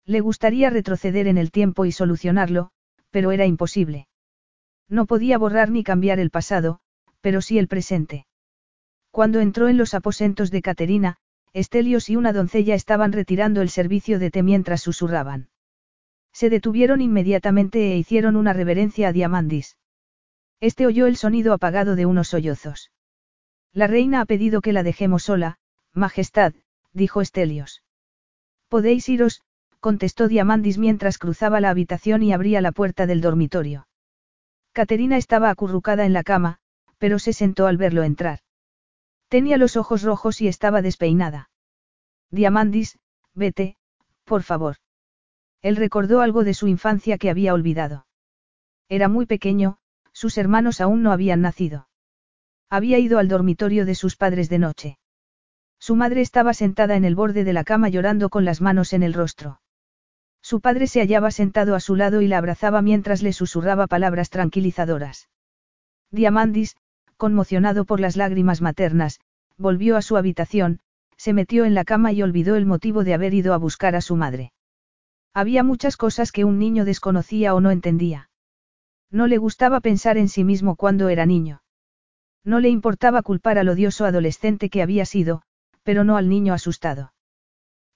Le 0.05 0.21
gustaría 0.21 0.71
retroceder 0.71 1.27
en 1.27 1.39
el 1.39 1.51
tiempo 1.51 1.85
y 1.85 1.91
solucionarlo, 1.91 2.71
pero 3.11 3.33
era 3.33 3.45
imposible. 3.45 4.07
No 4.89 5.07
podía 5.07 5.37
borrar 5.37 5.71
ni 5.71 5.83
cambiar 5.83 6.21
el 6.21 6.31
pasado, 6.31 6.79
pero 7.21 7.43
sí 7.43 7.59
el 7.59 7.67
presente. 7.67 8.25
Cuando 9.11 9.41
entró 9.41 9.67
en 9.67 9.79
los 9.79 9.95
aposentos 9.95 10.53
de 10.53 10.63
Caterina, 10.63 11.17
Estelios 11.57 12.11
y 12.11 12.17
una 12.17 12.35
doncella 12.35 12.75
estaban 12.75 13.13
retirando 13.13 13.63
el 13.63 13.71
servicio 13.71 14.19
de 14.19 14.31
té 14.31 14.43
mientras 14.43 14.83
susurraban. 14.83 15.49
Se 16.31 16.51
detuvieron 16.51 17.01
inmediatamente 17.01 17.93
e 17.93 17.97
hicieron 17.97 18.37
una 18.37 18.53
reverencia 18.53 19.09
a 19.09 19.13
Diamandis. 19.13 19.79
Este 20.61 20.85
oyó 20.85 21.07
el 21.07 21.17
sonido 21.17 21.55
apagado 21.55 21.97
de 21.97 22.05
unos 22.05 22.29
sollozos. 22.29 22.93
La 23.73 23.87
reina 23.87 24.21
ha 24.21 24.27
pedido 24.27 24.61
que 24.61 24.75
la 24.75 24.83
dejemos 24.83 25.23
sola, 25.23 25.57
Majestad, 25.95 26.53
dijo 26.93 27.23
Estelios. 27.23 27.83
Podéis 28.69 29.09
iros, 29.09 29.41
contestó 29.81 30.29
Diamandis 30.29 30.77
mientras 30.77 31.17
cruzaba 31.17 31.63
la 31.63 31.71
habitación 31.71 32.23
y 32.23 32.35
abría 32.35 32.61
la 32.61 32.73
puerta 32.73 33.07
del 33.07 33.23
dormitorio. 33.23 33.89
Caterina 34.73 35.17
estaba 35.17 35.49
acurrucada 35.49 36.05
en 36.05 36.13
la 36.13 36.23
cama, 36.23 36.59
pero 36.99 37.19
se 37.19 37.33
sentó 37.33 37.67
al 37.67 37.79
verlo 37.79 38.03
entrar. 38.03 38.41
Tenía 39.29 39.57
los 39.57 39.77
ojos 39.77 40.03
rojos 40.03 40.41
y 40.41 40.49
estaba 40.49 40.83
despeinada. 40.83 41.51
Diamandis, 42.31 42.99
vete, 43.35 43.77
por 44.25 44.43
favor. 44.43 44.77
Él 45.63 45.77
recordó 45.77 46.21
algo 46.21 46.45
de 46.45 46.55
su 46.55 46.69
infancia 46.69 47.19
que 47.19 47.31
había 47.31 47.55
olvidado. 47.55 48.07
Era 48.89 49.09
muy 49.09 49.27
pequeño, 49.27 49.79
sus 50.13 50.39
hermanos 50.39 50.81
aún 50.81 51.03
no 51.03 51.13
habían 51.13 51.41
nacido. 51.41 51.89
Había 52.71 52.99
ido 52.99 53.19
al 53.19 53.29
dormitorio 53.29 53.85
de 53.85 53.95
sus 53.95 54.17
padres 54.17 54.49
de 54.49 54.59
noche. 54.59 54.99
Su 55.79 55.97
madre 55.97 56.21
estaba 56.21 56.55
sentada 56.55 56.97
en 56.97 57.05
el 57.05 57.15
borde 57.15 57.45
de 57.45 57.53
la 57.53 57.65
cama 57.65 57.89
llorando 57.89 58.29
con 58.31 58.45
las 58.45 58.61
manos 58.61 58.93
en 58.93 59.03
el 59.03 59.13
rostro. 59.13 59.61
Su 60.41 60.61
padre 60.61 60.87
se 60.87 61.01
hallaba 61.01 61.31
sentado 61.31 61.75
a 61.75 61.81
su 61.81 61.97
lado 61.97 62.23
y 62.23 62.29
la 62.29 62.39
abrazaba 62.39 62.81
mientras 62.81 63.23
le 63.23 63.33
susurraba 63.33 63.89
palabras 63.89 64.31
tranquilizadoras. 64.31 65.29
Diamandis, 66.11 66.77
conmocionado 67.17 67.85
por 67.85 68.01
las 68.01 68.17
lágrimas 68.17 68.61
maternas, 68.61 69.21
volvió 69.57 69.97
a 69.97 70.03
su 70.03 70.17
habitación, 70.17 70.81
se 71.17 71.33
metió 71.33 71.65
en 71.65 71.75
la 71.75 71.85
cama 71.85 72.13
y 72.13 72.23
olvidó 72.23 72.57
el 72.57 72.67
motivo 72.67 73.05
de 73.05 73.15
haber 73.15 73.35
ido 73.35 73.55
a 73.55 73.59
buscar 73.59 73.97
a 73.97 74.01
su 74.01 74.17
madre. 74.17 74.53
Había 75.33 75.63
muchas 75.63 75.97
cosas 75.97 76.33
que 76.33 76.45
un 76.45 76.59
niño 76.59 76.85
desconocía 76.85 77.55
o 77.55 77.61
no 77.61 77.71
entendía. 77.71 78.31
No 79.11 79.27
le 79.27 79.39
gustaba 79.39 79.81
pensar 79.81 80.19
en 80.19 80.29
sí 80.29 80.45
mismo 80.45 80.77
cuando 80.77 81.09
era 81.09 81.27
niño. 81.27 81.63
No 82.45 82.61
le 82.61 82.69
importaba 82.69 83.23
culpar 83.23 83.59
al 83.59 83.69
odioso 83.69 84.05
adolescente 84.05 84.71
que 84.71 84.83
había 84.83 85.05
sido, 85.05 85.43
pero 85.83 86.05
no 86.05 86.17
al 86.17 86.29
niño 86.29 86.55
asustado. 86.55 87.13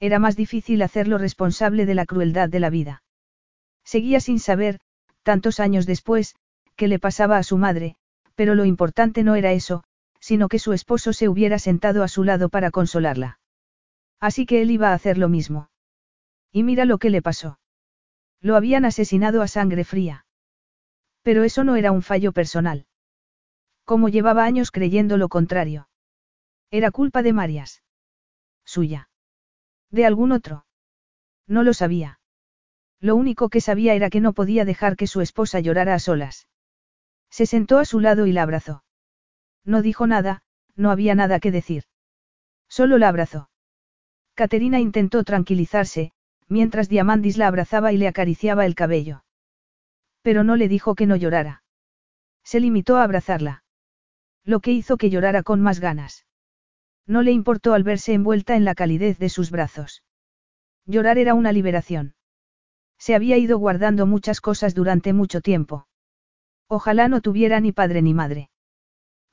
Era 0.01 0.19
más 0.19 0.35
difícil 0.35 0.83
hacerlo 0.83 1.19
responsable 1.19 1.87
de 1.87 1.95
la 1.95 2.07
crueldad 2.07 2.49
de 2.49 2.61
la 2.61 2.71
vida. 2.71 3.03
Seguía 3.85 4.21
sin 4.21 4.39
saber, 4.39 4.81
tantos 5.23 5.61
años 5.61 5.87
después, 5.87 6.37
qué 6.77 6.89
le 6.89 6.99
pasaba 6.99 7.37
a 7.37 7.43
su 7.43 7.59
madre, 7.59 7.97
pero 8.41 8.55
lo 8.55 8.65
importante 8.65 9.23
no 9.23 9.35
era 9.35 9.53
eso, 9.53 9.85
sino 10.19 10.49
que 10.49 10.59
su 10.59 10.73
esposo 10.73 11.13
se 11.13 11.29
hubiera 11.29 11.59
sentado 11.59 12.03
a 12.03 12.09
su 12.09 12.25
lado 12.25 12.49
para 12.49 12.71
consolarla. 12.71 13.39
Así 14.19 14.47
que 14.47 14.63
él 14.63 14.71
iba 14.71 14.89
a 14.89 14.95
hacer 14.95 15.19
lo 15.19 15.29
mismo. 15.29 15.69
Y 16.51 16.63
mira 16.63 16.87
lo 16.87 16.97
que 16.97 17.11
le 17.11 17.21
pasó. 17.21 17.61
Lo 18.41 18.57
habían 18.57 18.87
asesinado 18.87 19.43
a 19.43 19.47
sangre 19.47 19.85
fría. 19.85 20.25
Pero 21.21 21.45
eso 21.45 21.65
no 21.65 21.77
era 21.77 21.93
un 21.93 22.01
fallo 22.01 22.33
personal. 22.33 22.87
Como 23.85 24.09
llevaba 24.09 24.45
años 24.45 24.71
creyendo 24.71 25.19
lo 25.19 25.29
contrario. 25.29 25.91
Era 26.71 26.91
culpa 26.91 27.23
de 27.23 27.35
Marias. 27.35 27.83
Suya. 28.65 29.11
¿De 29.91 30.07
algún 30.07 30.33
otro? 30.33 30.65
No 31.47 31.63
lo 31.63 31.75
sabía. 31.75 32.21
Lo 33.01 33.17
único 33.17 33.51
que 33.51 33.61
sabía 33.61 33.93
era 33.93 34.09
que 34.09 34.21
no 34.23 34.33
podía 34.33 34.65
dejar 34.65 34.97
que 34.97 35.07
su 35.07 35.21
esposa 35.21 35.61
llorara 35.61 35.93
a 35.93 35.99
solas. 35.99 36.47
Se 37.31 37.47
sentó 37.47 37.79
a 37.79 37.85
su 37.85 38.01
lado 38.01 38.27
y 38.27 38.33
la 38.33 38.43
abrazó. 38.43 38.85
No 39.65 39.83
dijo 39.83 40.07
nada, 40.07 40.43
no 40.77 40.91
había 40.91 41.15
nada 41.15 41.41
que 41.41 41.51
decir. 41.51 41.85
Solo 42.69 42.99
la 42.99 43.09
abrazó. 43.09 43.51
Caterina 44.35 44.81
intentó 44.81 45.23
tranquilizarse, 45.25 46.13
mientras 46.49 46.89
Diamandis 46.89 47.37
la 47.37 47.47
abrazaba 47.47 47.93
y 47.93 47.99
le 47.99 48.09
acariciaba 48.09 48.67
el 48.67 48.75
cabello. 48.75 49.25
Pero 50.23 50.45
no 50.45 50.57
le 50.57 50.69
dijo 50.69 50.95
que 50.95 51.07
no 51.07 51.17
llorara. 51.17 51.63
Se 52.43 52.61
limitó 52.61 52.97
a 52.97 53.05
abrazarla. 53.05 53.65
Lo 54.45 54.61
que 54.61 54.73
hizo 54.73 54.97
que 54.97 55.11
llorara 55.11 55.43
con 55.43 55.61
más 55.61 55.81
ganas. 55.81 56.27
No 57.07 57.23
le 57.23 57.33
importó 57.33 57.75
al 57.75 57.83
verse 57.83 58.13
envuelta 58.13 58.57
en 58.57 58.65
la 58.65 58.75
calidez 58.75 59.19
de 59.19 59.29
sus 59.29 59.51
brazos. 59.51 60.03
Llorar 60.87 61.19
era 61.19 61.35
una 61.35 61.53
liberación. 61.53 62.15
Se 62.99 63.15
había 63.15 63.37
ido 63.37 63.59
guardando 63.59 64.07
muchas 64.07 64.41
cosas 64.41 64.75
durante 64.75 65.13
mucho 65.13 65.41
tiempo. 65.41 65.87
Ojalá 66.73 67.09
no 67.09 67.21
tuviera 67.21 67.59
ni 67.59 67.73
padre 67.73 68.01
ni 68.01 68.15
madre. 68.15 68.49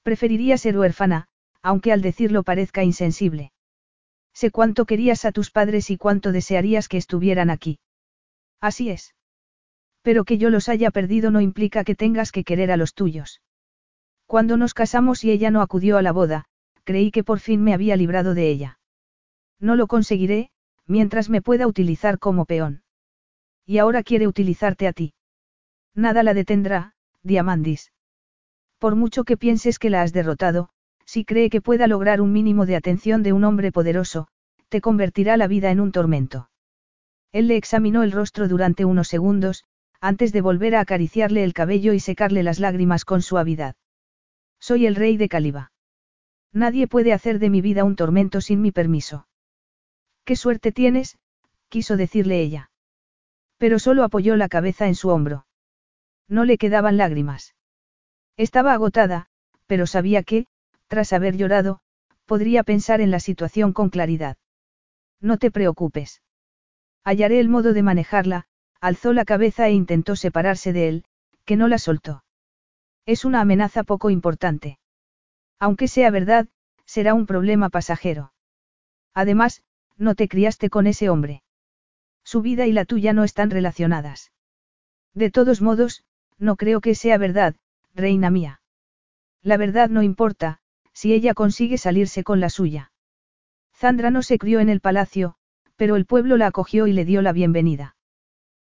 Preferiría 0.02 0.58
ser 0.58 0.76
huérfana, 0.76 1.28
aunque 1.62 1.92
al 1.92 2.02
decirlo 2.02 2.42
parezca 2.42 2.84
insensible. 2.84 3.52
Sé 4.34 4.50
cuánto 4.50 4.86
querías 4.86 5.24
a 5.24 5.32
tus 5.32 5.52
padres 5.52 5.92
y 5.92 5.98
cuánto 5.98 6.32
desearías 6.32 6.88
que 6.88 6.98
estuvieran 6.98 7.52
aquí. 7.52 7.80
Así 8.60 8.90
es. 8.90 9.14
Pero 10.02 10.26
que 10.26 10.40
yo 10.40 10.50
los 10.50 10.68
haya 10.68 10.90
perdido 10.90 11.30
no 11.30 11.40
implica 11.40 11.84
que 11.84 11.94
tengas 11.94 12.32
que 12.32 12.44
querer 12.44 12.72
a 12.72 12.78
los 12.78 12.96
tuyos. 12.96 13.44
Cuando 14.26 14.58
nos 14.58 14.74
casamos 14.74 15.24
y 15.24 15.30
ella 15.30 15.52
no 15.52 15.62
acudió 15.62 15.98
a 15.98 16.02
la 16.02 16.14
boda, 16.14 16.46
creí 16.86 17.12
que 17.12 17.24
por 17.24 17.40
fin 17.40 17.64
me 17.64 17.76
había 17.76 17.96
librado 17.96 18.34
de 18.34 18.50
ella. 18.50 18.80
No 19.60 19.76
lo 19.76 19.86
conseguiré, 19.86 20.50
mientras 20.88 21.30
me 21.30 21.44
pueda 21.44 21.68
utilizar 21.68 22.18
como 22.18 22.46
peón. 22.46 22.82
Y 23.64 23.78
ahora 23.78 24.02
quiere 24.02 24.28
utilizarte 24.28 24.88
a 24.88 24.94
ti. 24.94 25.14
Nada 25.94 26.24
la 26.24 26.34
detendrá, 26.34 26.94
Diamandis. 27.28 27.92
Por 28.80 28.96
mucho 28.96 29.24
que 29.24 29.38
pienses 29.38 29.80
que 29.80 29.90
la 29.90 30.02
has 30.02 30.14
derrotado, 30.14 30.70
si 31.06 31.26
cree 31.26 31.50
que 31.50 31.62
pueda 31.62 31.88
lograr 31.88 32.22
un 32.22 32.32
mínimo 32.32 32.66
de 32.66 32.76
atención 32.76 33.24
de 33.24 33.34
un 33.34 33.44
hombre 33.44 33.72
poderoso, 33.72 34.28
te 34.70 34.82
convertirá 34.82 35.38
la 35.38 35.48
vida 35.48 35.72
en 35.72 35.80
un 35.80 35.92
tormento. 35.92 36.50
Él 37.32 37.48
le 37.48 37.56
examinó 37.58 38.04
el 38.04 38.12
rostro 38.12 38.48
durante 38.48 38.86
unos 38.86 39.08
segundos, 39.08 39.64
antes 40.00 40.32
de 40.32 40.42
volver 40.42 40.76
a 40.76 40.82
acariciarle 40.82 41.44
el 41.44 41.54
cabello 41.54 41.94
y 41.94 42.00
secarle 42.00 42.44
las 42.44 42.60
lágrimas 42.60 43.04
con 43.04 43.22
suavidad. 43.22 43.76
Soy 44.60 44.86
el 44.86 44.96
rey 44.96 45.18
de 45.18 45.30
Caliba. 45.30 45.72
Nadie 46.54 46.88
puede 46.88 47.14
hacer 47.14 47.40
de 47.40 47.50
mi 47.50 47.62
vida 47.62 47.84
un 47.84 47.96
tormento 47.96 48.42
sin 48.42 48.62
mi 48.62 48.72
permiso. 48.72 49.28
Qué 50.24 50.36
suerte 50.36 50.72
tienes, 50.72 51.18
quiso 51.70 51.98
decirle 51.98 52.42
ella. 52.42 52.70
Pero 53.58 53.80
solo 53.80 54.04
apoyó 54.04 54.36
la 54.36 54.50
cabeza 54.50 54.88
en 54.88 54.96
su 54.96 55.10
hombro. 55.10 55.47
No 56.28 56.46
le 56.46 56.58
quedaban 56.58 56.98
lágrimas. 56.98 57.56
Estaba 58.36 58.74
agotada, 58.74 59.28
pero 59.66 59.88
sabía 59.88 60.24
que, 60.24 60.48
tras 60.88 61.14
haber 61.14 61.38
llorado, 61.38 61.82
podría 62.26 62.64
pensar 62.64 63.02
en 63.02 63.12
la 63.12 63.20
situación 63.20 63.74
con 63.74 63.90
claridad. 63.90 64.38
No 65.22 65.38
te 65.38 65.52
preocupes. 65.52 66.22
Hallaré 67.04 67.40
el 67.40 67.50
modo 67.50 67.74
de 67.74 67.84
manejarla, 67.84 68.46
alzó 68.82 69.14
la 69.14 69.26
cabeza 69.26 69.68
e 69.68 69.72
intentó 69.72 70.16
separarse 70.16 70.74
de 70.74 70.90
él, 70.90 71.06
que 71.46 71.56
no 71.56 71.68
la 71.68 71.78
soltó. 71.78 72.24
Es 73.06 73.24
una 73.24 73.42
amenaza 73.42 73.84
poco 73.84 74.10
importante. 74.10 74.80
Aunque 75.60 75.88
sea 75.88 76.12
verdad, 76.12 76.48
será 76.86 77.14
un 77.14 77.26
problema 77.26 77.70
pasajero. 77.70 78.34
Además, 79.14 79.64
no 79.98 80.14
te 80.14 80.28
criaste 80.28 80.70
con 80.70 80.86
ese 80.86 81.10
hombre. 81.10 81.42
Su 82.24 82.42
vida 82.42 82.68
y 82.68 82.74
la 82.74 82.86
tuya 82.86 83.14
no 83.14 83.24
están 83.24 83.50
relacionadas. 83.50 84.32
De 85.14 85.32
todos 85.32 85.62
modos, 85.62 86.04
no 86.38 86.56
creo 86.56 86.82
que 86.82 86.96
sea 86.96 87.18
verdad, 87.18 87.56
reina 87.94 88.30
mía. 88.30 88.62
La 89.42 89.58
verdad 89.58 89.90
no 89.90 90.04
importa, 90.04 90.60
si 90.94 91.14
ella 91.14 91.34
consigue 91.34 91.78
salirse 91.78 92.24
con 92.24 92.40
la 92.40 92.50
suya. 92.50 92.92
Zandra 93.76 94.10
no 94.12 94.24
se 94.24 94.38
crió 94.38 94.60
en 94.60 94.70
el 94.70 94.82
palacio, 94.82 95.36
pero 95.76 95.96
el 95.96 96.06
pueblo 96.06 96.38
la 96.38 96.48
acogió 96.48 96.88
y 96.88 96.94
le 96.94 97.06
dio 97.06 97.22
la 97.22 97.34
bienvenida. 97.34 97.96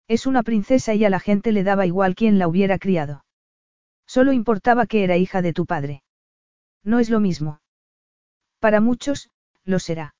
Es 0.06 0.26
una 0.26 0.42
princesa 0.42 0.94
y 0.94 1.04
a 1.04 1.10
la 1.10 1.20
gente 1.20 1.52
le 1.52 1.64
daba 1.64 1.86
igual 1.86 2.14
quién 2.14 2.38
la 2.38 2.48
hubiera 2.48 2.78
criado. 2.78 3.24
Solo 4.06 4.32
importaba 4.32 4.86
que 4.86 5.04
era 5.04 5.16
hija 5.16 5.42
de 5.42 5.52
tu 5.52 5.66
padre. 5.66 6.02
No 6.82 6.98
es 6.98 7.10
lo 7.10 7.20
mismo. 7.20 7.60
Para 8.58 8.80
muchos, 8.80 9.30
lo 9.64 9.78
será. 9.78 10.14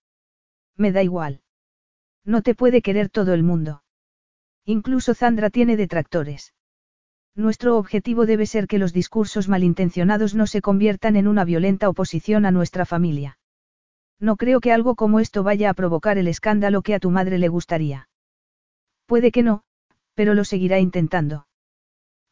Me 0.77 0.93
da 0.93 1.03
igual. 1.03 1.41
No 2.25 2.43
te 2.43 2.55
puede 2.55 2.83
querer 2.83 3.09
todo 3.09 3.33
el 3.33 3.43
mundo. 3.43 3.83
Incluso 4.65 5.15
Zandra 5.15 5.49
tiene 5.49 5.77
detractores. 5.77 6.53
Nuestro 7.39 7.79
objetivo 7.79 8.27
debe 8.27 8.47
ser 8.47 8.67
que 8.67 8.81
los 8.81 8.93
discursos 8.93 9.49
malintencionados 9.49 10.35
no 10.35 10.49
se 10.49 10.61
conviertan 10.61 11.15
en 11.15 11.29
una 11.29 11.45
violenta 11.45 11.89
oposición 11.89 12.45
a 12.45 12.51
nuestra 12.51 12.85
familia. 12.85 13.39
No 14.19 14.37
creo 14.37 14.59
que 14.59 14.73
algo 14.73 14.97
como 14.97 15.21
esto 15.21 15.45
vaya 15.45 15.71
a 15.71 15.75
provocar 15.75 16.19
el 16.19 16.27
escándalo 16.27 16.83
que 16.83 16.97
a 16.97 16.99
tu 16.99 17.11
madre 17.11 17.39
le 17.39 17.47
gustaría. 17.47 18.09
Puede 19.07 19.31
que 19.31 19.45
no, 19.45 19.63
pero 20.15 20.35
lo 20.35 20.43
seguirá 20.43 20.81
intentando. 20.81 21.47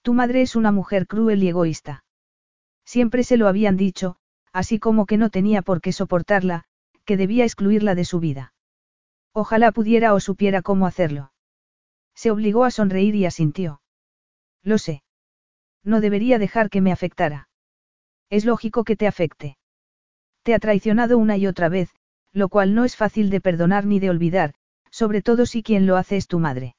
Tu 0.02 0.12
madre 0.12 0.42
es 0.42 0.56
una 0.56 0.72
mujer 0.72 1.06
cruel 1.06 1.40
y 1.44 1.50
egoísta. 1.50 2.02
Siempre 2.84 3.22
se 3.22 3.36
lo 3.36 3.46
habían 3.46 3.76
dicho, 3.76 4.16
así 4.52 4.80
como 4.80 5.06
que 5.06 5.18
no 5.18 5.30
tenía 5.30 5.62
por 5.62 5.80
qué 5.80 5.92
soportarla, 5.92 6.64
que 7.04 7.16
debía 7.16 7.44
excluirla 7.44 7.94
de 7.94 8.04
su 8.04 8.18
vida. 8.18 8.54
Ojalá 9.32 9.70
pudiera 9.70 10.14
o 10.14 10.18
supiera 10.18 10.62
cómo 10.62 10.84
hacerlo. 10.84 11.30
Se 12.16 12.32
obligó 12.32 12.64
a 12.64 12.72
sonreír 12.72 13.14
y 13.14 13.24
asintió. 13.24 13.80
Lo 14.66 14.78
sé. 14.78 15.04
No 15.84 16.00
debería 16.00 16.40
dejar 16.40 16.70
que 16.70 16.80
me 16.80 16.90
afectara. 16.90 17.48
Es 18.30 18.44
lógico 18.44 18.82
que 18.82 18.96
te 18.96 19.06
afecte. 19.06 19.56
Te 20.42 20.54
ha 20.54 20.58
traicionado 20.58 21.18
una 21.18 21.36
y 21.36 21.46
otra 21.46 21.68
vez, 21.68 21.90
lo 22.32 22.48
cual 22.48 22.74
no 22.74 22.84
es 22.84 22.96
fácil 22.96 23.30
de 23.30 23.40
perdonar 23.40 23.86
ni 23.86 24.00
de 24.00 24.10
olvidar, 24.10 24.54
sobre 24.90 25.22
todo 25.22 25.46
si 25.46 25.62
quien 25.62 25.86
lo 25.86 25.96
hace 25.96 26.16
es 26.16 26.26
tu 26.26 26.40
madre. 26.40 26.74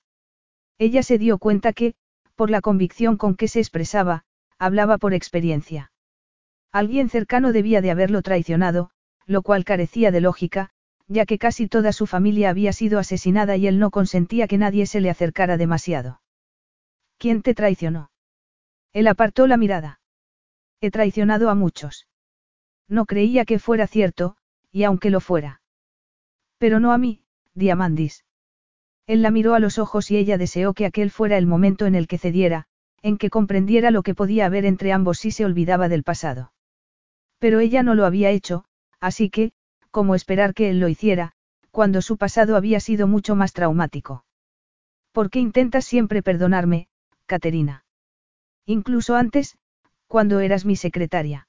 Ella 0.78 1.02
se 1.02 1.18
dio 1.18 1.38
cuenta 1.38 1.72
que, 1.72 1.96
por 2.36 2.50
la 2.50 2.60
convicción 2.60 3.16
con 3.16 3.36
que 3.36 3.48
se 3.48 3.60
expresaba, 3.60 4.26
hablaba 4.60 4.98
por 4.98 5.14
experiencia. 5.14 5.94
Alguien 6.74 7.08
cercano 7.08 7.54
debía 7.54 7.82
de 7.82 7.92
haberlo 7.92 8.22
traicionado, 8.22 8.90
lo 9.26 9.44
cual 9.44 9.64
carecía 9.64 10.12
de 10.12 10.20
lógica, 10.20 10.72
ya 11.08 11.26
que 11.26 11.38
casi 11.38 11.70
toda 11.70 11.94
su 11.94 12.06
familia 12.06 12.50
había 12.50 12.74
sido 12.74 13.00
asesinada 13.00 13.56
y 13.56 13.66
él 13.68 13.80
no 13.80 13.92
consentía 13.92 14.50
que 14.50 14.58
nadie 14.58 14.88
se 14.88 15.00
le 15.00 15.10
acercara 15.10 15.56
demasiado. 15.56 16.20
¿Quién 17.18 17.42
te 17.42 17.54
traicionó? 17.54 18.12
Él 18.94 19.08
apartó 19.08 19.48
la 19.48 19.58
mirada. 19.58 20.00
He 20.82 20.92
traicionado 20.92 21.50
a 21.50 21.56
muchos. 21.56 22.08
No 22.88 23.06
creía 23.06 23.46
que 23.46 23.60
fuera 23.60 23.88
cierto, 23.88 24.38
y 24.72 24.84
aunque 24.84 25.10
lo 25.10 25.20
fuera. 25.20 25.62
Pero 26.58 26.80
no 26.80 26.92
a 26.92 26.98
mí, 26.98 27.22
Diamandis. 27.54 28.24
Él 29.08 29.22
la 29.22 29.32
miró 29.32 29.56
a 29.56 29.60
los 29.60 29.80
ojos 29.80 30.12
y 30.12 30.18
ella 30.18 30.38
deseó 30.38 30.74
que 30.74 30.86
aquel 30.86 31.12
fuera 31.12 31.38
el 31.38 31.48
momento 31.48 31.86
en 31.86 31.96
el 31.96 32.08
que 32.08 32.18
cediera, 32.18 32.68
en 33.02 33.18
que 33.18 33.30
comprendiera 33.30 33.90
lo 33.90 34.04
que 34.04 34.16
podía 34.16 34.46
haber 34.46 34.66
entre 34.66 34.92
ambos 34.92 35.20
si 35.20 35.32
se 35.32 35.46
olvidaba 35.46 35.90
del 35.90 36.04
pasado. 36.04 36.54
Pero 37.40 37.60
ella 37.60 37.84
no 37.84 37.96
lo 37.96 38.06
había 38.06 38.32
hecho, 38.32 38.66
así 39.00 39.30
que, 39.30 39.52
como 39.92 40.14
esperar 40.14 40.54
que 40.54 40.70
él 40.70 40.80
lo 40.80 40.90
hiciera, 40.90 41.34
cuando 41.72 42.02
su 42.02 42.18
pasado 42.18 42.56
había 42.56 42.80
sido 42.80 43.08
mucho 43.08 43.36
más 43.36 43.54
traumático. 43.54 44.26
¿Por 45.12 45.30
qué 45.30 45.40
intentas 45.40 45.86
siempre 45.86 46.22
perdonarme, 46.22 46.88
Caterina. 47.28 47.86
Incluso 48.66 49.16
antes, 49.16 49.58
cuando 50.08 50.40
eras 50.40 50.66
mi 50.66 50.76
secretaria. 50.76 51.48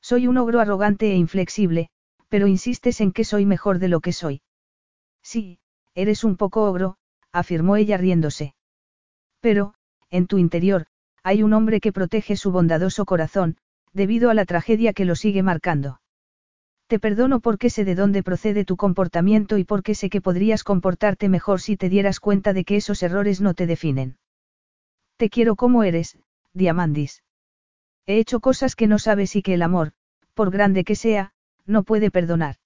Soy 0.00 0.26
un 0.26 0.38
ogro 0.38 0.60
arrogante 0.60 1.10
e 1.12 1.16
inflexible, 1.16 1.88
pero 2.28 2.46
insistes 2.46 3.00
en 3.00 3.12
que 3.12 3.24
soy 3.24 3.44
mejor 3.46 3.78
de 3.78 3.88
lo 3.88 4.00
que 4.00 4.12
soy. 4.12 4.42
Sí, 5.22 5.58
eres 5.94 6.22
un 6.22 6.36
poco 6.36 6.64
ogro, 6.64 6.96
afirmó 7.32 7.76
ella 7.76 7.96
riéndose. 7.96 8.54
Pero, 9.40 9.74
en 10.10 10.26
tu 10.26 10.38
interior, 10.38 10.86
hay 11.22 11.42
un 11.42 11.52
hombre 11.52 11.80
que 11.80 11.92
protege 11.92 12.36
su 12.36 12.52
bondadoso 12.52 13.04
corazón, 13.04 13.56
debido 13.92 14.30
a 14.30 14.34
la 14.34 14.44
tragedia 14.44 14.92
que 14.92 15.04
lo 15.04 15.16
sigue 15.16 15.42
marcando. 15.42 16.00
Te 16.86 16.98
perdono 16.98 17.40
porque 17.40 17.70
sé 17.70 17.84
de 17.84 17.94
dónde 17.94 18.22
procede 18.22 18.64
tu 18.64 18.76
comportamiento 18.76 19.58
y 19.58 19.64
porque 19.64 19.94
sé 19.94 20.10
que 20.10 20.20
podrías 20.20 20.64
comportarte 20.64 21.28
mejor 21.28 21.60
si 21.60 21.76
te 21.76 21.88
dieras 21.88 22.20
cuenta 22.20 22.52
de 22.52 22.64
que 22.64 22.76
esos 22.76 23.02
errores 23.02 23.40
no 23.40 23.54
te 23.54 23.66
definen. 23.66 24.16
Te 25.20 25.28
quiero 25.28 25.54
como 25.54 25.84
eres, 25.84 26.16
Diamandis. 26.54 27.22
He 28.06 28.18
hecho 28.18 28.40
cosas 28.40 28.74
que 28.74 28.86
no 28.86 28.98
sabes 28.98 29.36
y 29.36 29.42
que 29.42 29.52
el 29.52 29.60
amor, 29.60 29.92
por 30.32 30.50
grande 30.50 30.82
que 30.82 30.96
sea, 30.96 31.34
no 31.66 31.82
puede 31.82 32.10
perdonar. 32.10 32.56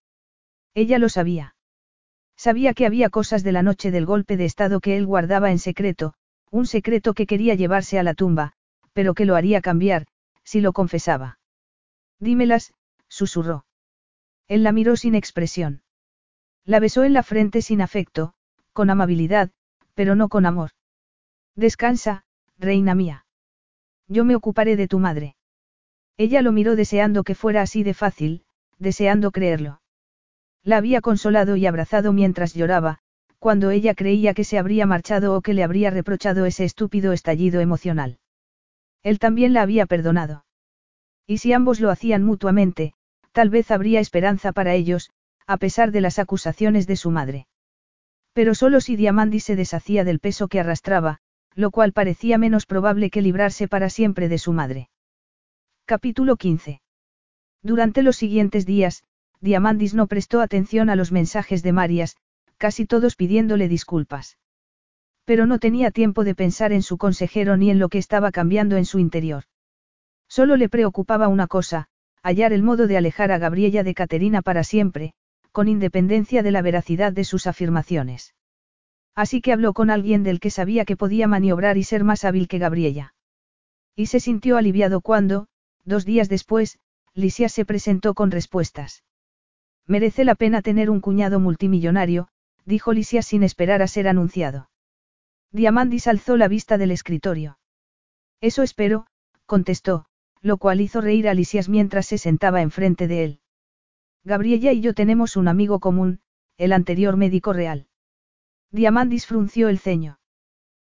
Ella 0.73 1.01
lo 1.01 1.09
sabía. 1.09 1.57
Sabía 2.37 2.73
que 2.73 2.87
había 2.87 3.11
cosas 3.11 3.43
de 3.43 3.51
la 3.51 3.65
noche 3.65 3.91
del 3.91 4.07
golpe 4.07 4.37
de 4.37 4.45
estado 4.45 4.79
que 4.79 4.97
él 4.97 5.05
guardaba 5.05 5.51
en 5.51 5.59
secreto, 5.59 6.15
un 6.53 6.69
secreto 6.69 7.13
que 7.13 7.27
quería 7.27 7.57
llevarse 7.57 7.99
a 7.99 8.05
la 8.05 8.15
tumba, 8.15 8.53
pero 8.93 9.15
que 9.15 9.25
lo 9.25 9.35
haría 9.35 9.61
cambiar, 9.61 10.07
si 10.45 10.61
lo 10.61 10.73
confesaba. 10.73 11.41
Dímelas, 12.21 12.73
susurró. 13.09 13.67
Él 14.47 14.63
la 14.63 14.71
miró 14.71 14.95
sin 14.95 15.17
expresión. 15.17 15.83
La 16.65 16.79
besó 16.79 17.03
en 17.03 17.15
la 17.15 17.25
frente 17.25 17.63
sin 17.63 17.81
afecto, 17.81 18.35
con 18.73 18.91
amabilidad, 18.91 19.51
pero 19.95 20.15
no 20.15 20.29
con 20.29 20.47
amor. 20.47 20.71
Descansa, 21.57 22.24
reina 22.59 22.95
mía. 22.95 23.27
Yo 24.09 24.25
me 24.25 24.37
ocuparé 24.37 24.77
de 24.77 24.89
tu 24.89 24.99
madre. 24.99 25.37
Ella 26.17 26.43
lo 26.43 26.53
miró 26.53 26.77
deseando 26.77 27.25
que 27.25 27.35
fuera 27.35 27.63
así 27.63 27.83
de 27.83 27.95
fácil, 27.95 28.45
deseando 28.79 29.31
creerlo. 29.31 29.81
La 30.63 30.77
había 30.77 31.01
consolado 31.01 31.57
y 31.57 31.67
abrazado 31.67 32.13
mientras 32.13 32.55
lloraba, 32.55 33.01
cuando 33.39 33.71
ella 33.71 33.95
creía 33.95 34.33
que 34.33 34.45
se 34.45 34.59
habría 34.59 34.87
marchado 34.87 35.37
o 35.37 35.43
que 35.43 35.53
le 35.53 35.65
habría 35.65 35.91
reprochado 35.91 36.47
ese 36.47 36.65
estúpido 36.65 37.13
estallido 37.13 37.61
emocional. 37.61 38.19
Él 39.03 39.19
también 39.19 39.53
la 39.53 39.63
había 39.63 39.85
perdonado. 39.85 40.47
Y 41.27 41.39
si 41.39 41.53
ambos 41.53 41.81
lo 41.81 41.91
hacían 41.91 42.23
mutuamente, 42.23 42.95
tal 43.33 43.51
vez 43.51 43.71
habría 43.71 44.01
esperanza 44.01 44.53
para 44.53 44.75
ellos, 44.75 45.11
a 45.47 45.59
pesar 45.59 45.91
de 45.91 46.01
las 46.01 46.19
acusaciones 46.19 46.87
de 46.87 46.97
su 46.97 47.11
madre. 47.11 47.47
Pero 48.33 48.55
solo 48.55 48.81
si 48.81 48.97
Diamandi 48.97 49.41
se 49.41 49.57
deshacía 49.57 50.05
del 50.05 50.21
peso 50.21 50.49
que 50.49 50.61
arrastraba, 50.61 51.21
lo 51.55 51.71
cual 51.71 51.93
parecía 51.93 52.39
menos 52.39 52.67
probable 52.67 53.11
que 53.11 53.23
librarse 53.23 53.69
para 53.69 53.89
siempre 53.91 54.29
de 54.29 54.39
su 54.39 54.53
madre. 54.53 54.89
Capítulo 55.85 56.37
15. 56.37 56.81
Durante 57.63 58.03
los 58.03 58.17
siguientes 58.17 58.67
días, 58.67 59.05
Diamandis 59.41 59.95
no 59.95 60.07
prestó 60.07 60.41
atención 60.41 60.91
a 60.91 60.97
los 60.97 61.13
mensajes 61.13 61.63
de 61.63 61.73
Marias, 61.73 62.17
casi 62.57 62.87
todos 62.87 63.17
pidiéndole 63.17 63.69
disculpas. 63.69 64.39
Pero 65.25 65.47
no 65.47 65.59
tenía 65.59 65.91
tiempo 65.91 66.25
de 66.25 66.35
pensar 66.35 66.73
en 66.73 66.83
su 66.83 66.99
consejero 66.99 67.57
ni 67.57 67.71
en 67.71 67.79
lo 67.79 67.89
que 67.89 67.99
estaba 67.99 68.31
cambiando 68.31 68.77
en 68.77 68.85
su 68.85 68.99
interior. 68.99 69.45
Solo 70.29 70.57
le 70.57 70.69
preocupaba 70.69 71.29
una 71.29 71.47
cosa, 71.47 71.89
hallar 72.23 72.53
el 72.53 72.63
modo 72.63 72.87
de 72.87 72.97
alejar 72.97 73.33
a 73.33 73.39
Gabriella 73.39 73.83
de 73.83 73.95
Caterina 73.95 74.43
para 74.43 74.65
siempre, 74.65 75.13
con 75.53 75.69
independencia 75.69 76.43
de 76.43 76.51
la 76.51 76.63
veracidad 76.63 77.13
de 77.13 77.25
sus 77.25 77.47
afirmaciones. 77.47 78.34
Así 79.15 79.41
que 79.41 79.53
habló 79.53 79.73
con 79.73 79.91
alguien 79.91 80.23
del 80.23 80.41
que 80.41 80.51
sabía 80.51 80.85
que 80.85 80.97
podía 80.97 81.29
maniobrar 81.29 81.77
y 81.77 81.85
ser 81.85 82.05
más 82.05 82.25
hábil 82.25 82.49
que 82.49 82.59
Gabriella. 82.59 83.15
Y 83.95 84.07
se 84.07 84.19
sintió 84.19 84.57
aliviado 84.57 85.01
cuando, 85.01 85.47
dos 85.85 86.05
días 86.05 86.29
después, 86.29 86.79
Lisias 87.15 87.53
se 87.53 87.65
presentó 87.65 88.15
con 88.15 88.33
respuestas. 88.33 89.05
Merece 89.87 90.25
la 90.25 90.35
pena 90.35 90.63
tener 90.63 90.91
un 90.91 91.01
cuñado 91.01 91.39
multimillonario, 91.39 92.29
dijo 92.65 92.93
Lisias 92.93 93.27
sin 93.27 93.43
esperar 93.45 93.83
a 93.83 93.87
ser 93.87 94.09
anunciado. 94.09 94.71
Diamandis 95.53 96.09
alzó 96.09 96.37
la 96.37 96.49
vista 96.49 96.79
del 96.79 96.91
escritorio. 96.91 97.59
Eso 98.41 98.65
espero, 98.65 99.07
contestó, 99.47 100.07
lo 100.41 100.57
cual 100.57 100.81
hizo 100.81 101.01
reír 101.01 101.29
a 101.29 101.35
Lisias 101.35 101.69
mientras 101.69 102.07
se 102.07 102.19
sentaba 102.19 102.63
enfrente 102.63 103.07
de 103.07 103.25
él. 103.25 103.41
Gabriella 104.25 104.73
y 104.73 104.81
yo 104.81 104.95
tenemos 104.95 105.37
un 105.37 105.47
amigo 105.47 105.79
común, 105.79 106.21
el 106.57 106.73
anterior 106.73 107.17
médico 107.17 107.53
real. 107.53 107.87
Diamandis 108.75 109.25
frunció 109.25 109.69
el 109.69 109.79
ceño. 109.79 110.19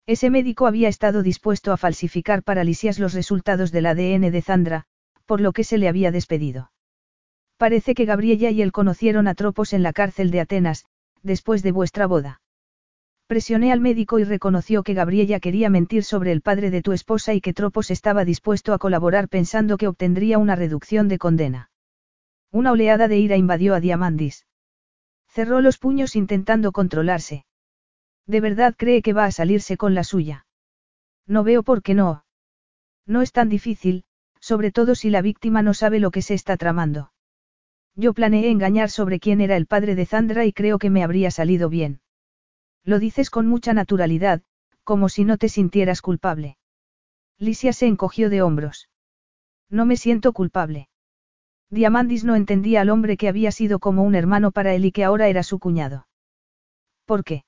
Ese 0.06 0.30
médico 0.30 0.68
había 0.68 0.90
estado 0.90 1.24
dispuesto 1.24 1.72
a 1.72 1.78
falsificar 1.78 2.44
para 2.44 2.66
Lisias 2.66 3.00
los 3.00 3.14
resultados 3.14 3.72
del 3.72 3.86
ADN 3.86 4.32
de 4.32 4.42
Zandra, 4.42 4.84
por 5.26 5.40
lo 5.40 5.54
que 5.54 5.64
se 5.64 5.78
le 5.78 5.88
había 5.88 6.12
despedido. 6.12 6.74
Parece 7.56 7.96
que 7.96 8.04
Gabriella 8.04 8.50
y 8.50 8.62
él 8.62 8.74
conocieron 8.74 9.30
a 9.30 9.34
Tropos 9.34 9.72
en 9.72 9.82
la 9.82 9.94
cárcel 9.94 10.30
de 10.30 10.42
Atenas, 10.42 10.84
después 11.24 11.64
de 11.64 11.72
vuestra 11.72 12.06
boda. 12.06 12.42
Presioné 13.28 13.72
al 13.72 13.80
médico 13.80 14.20
y 14.20 14.26
reconoció 14.26 14.84
que 14.84 14.94
Gabriella 14.94 15.40
quería 15.40 15.70
mentir 15.70 16.04
sobre 16.04 16.34
el 16.34 16.42
padre 16.42 16.72
de 16.72 16.82
tu 16.82 16.92
esposa 16.92 17.34
y 17.34 17.40
que 17.40 17.54
Tropos 17.54 17.92
estaba 17.92 18.26
dispuesto 18.26 18.74
a 18.74 18.78
colaborar 18.78 19.30
pensando 19.30 19.78
que 19.78 19.88
obtendría 19.88 20.38
una 20.38 20.58
reducción 20.58 21.08
de 21.08 21.18
condena. 21.18 21.72
Una 22.52 22.74
oleada 22.74 23.08
de 23.08 23.20
ira 23.20 23.38
invadió 23.38 23.74
a 23.74 23.80
Diamandis. 23.80 24.48
Cerró 25.30 25.62
los 25.62 25.78
puños 25.78 26.18
intentando 26.18 26.74
controlarse. 26.74 27.46
¿De 28.30 28.42
verdad 28.42 28.76
cree 28.78 29.02
que 29.02 29.14
va 29.14 29.26
a 29.26 29.32
salirse 29.32 29.76
con 29.76 29.96
la 29.96 30.04
suya? 30.04 30.46
No 31.26 31.44
veo 31.44 31.64
por 31.64 31.82
qué 31.82 31.96
no. 31.96 32.26
No 33.08 33.24
es 33.24 33.32
tan 33.32 33.50
difícil, 33.50 34.04
sobre 34.40 34.72
todo 34.72 34.94
si 34.94 35.10
la 35.10 35.24
víctima 35.24 35.64
no 35.64 35.74
sabe 35.74 36.00
lo 36.00 36.12
que 36.12 36.22
se 36.22 36.36
está 36.36 36.56
tramando. 36.56 37.12
Yo 37.96 38.14
planeé 38.14 38.52
engañar 38.52 38.92
sobre 38.92 39.20
quién 39.20 39.42
era 39.42 39.58
el 39.58 39.66
padre 39.66 39.96
de 39.96 40.06
Zandra 40.06 40.46
y 40.46 40.54
creo 40.54 40.78
que 40.78 40.92
me 40.92 41.04
habría 41.04 41.32
salido 41.32 41.70
bien. 41.70 42.02
Lo 42.84 43.00
dices 43.00 43.32
con 43.32 43.48
mucha 43.48 43.74
naturalidad, 43.74 44.44
como 44.84 45.10
si 45.10 45.24
no 45.24 45.40
te 45.40 45.50
sintieras 45.50 46.04
culpable. 46.04 46.56
Lisia 47.40 47.74
se 47.74 47.88
encogió 47.88 48.30
de 48.30 48.44
hombros. 48.44 48.90
No 49.72 49.88
me 49.88 49.98
siento 49.98 50.34
culpable. 50.34 50.88
Diamandis 51.72 52.26
no 52.26 52.36
entendía 52.36 52.82
al 52.82 52.92
hombre 52.92 53.18
que 53.18 53.28
había 53.28 53.52
sido 53.52 53.80
como 53.80 54.04
un 54.04 54.14
hermano 54.14 54.52
para 54.52 54.76
él 54.76 54.86
y 54.86 54.92
que 54.92 55.04
ahora 55.04 55.30
era 55.30 55.42
su 55.42 55.58
cuñado. 55.58 56.08
¿Por 57.06 57.24
qué? 57.24 57.44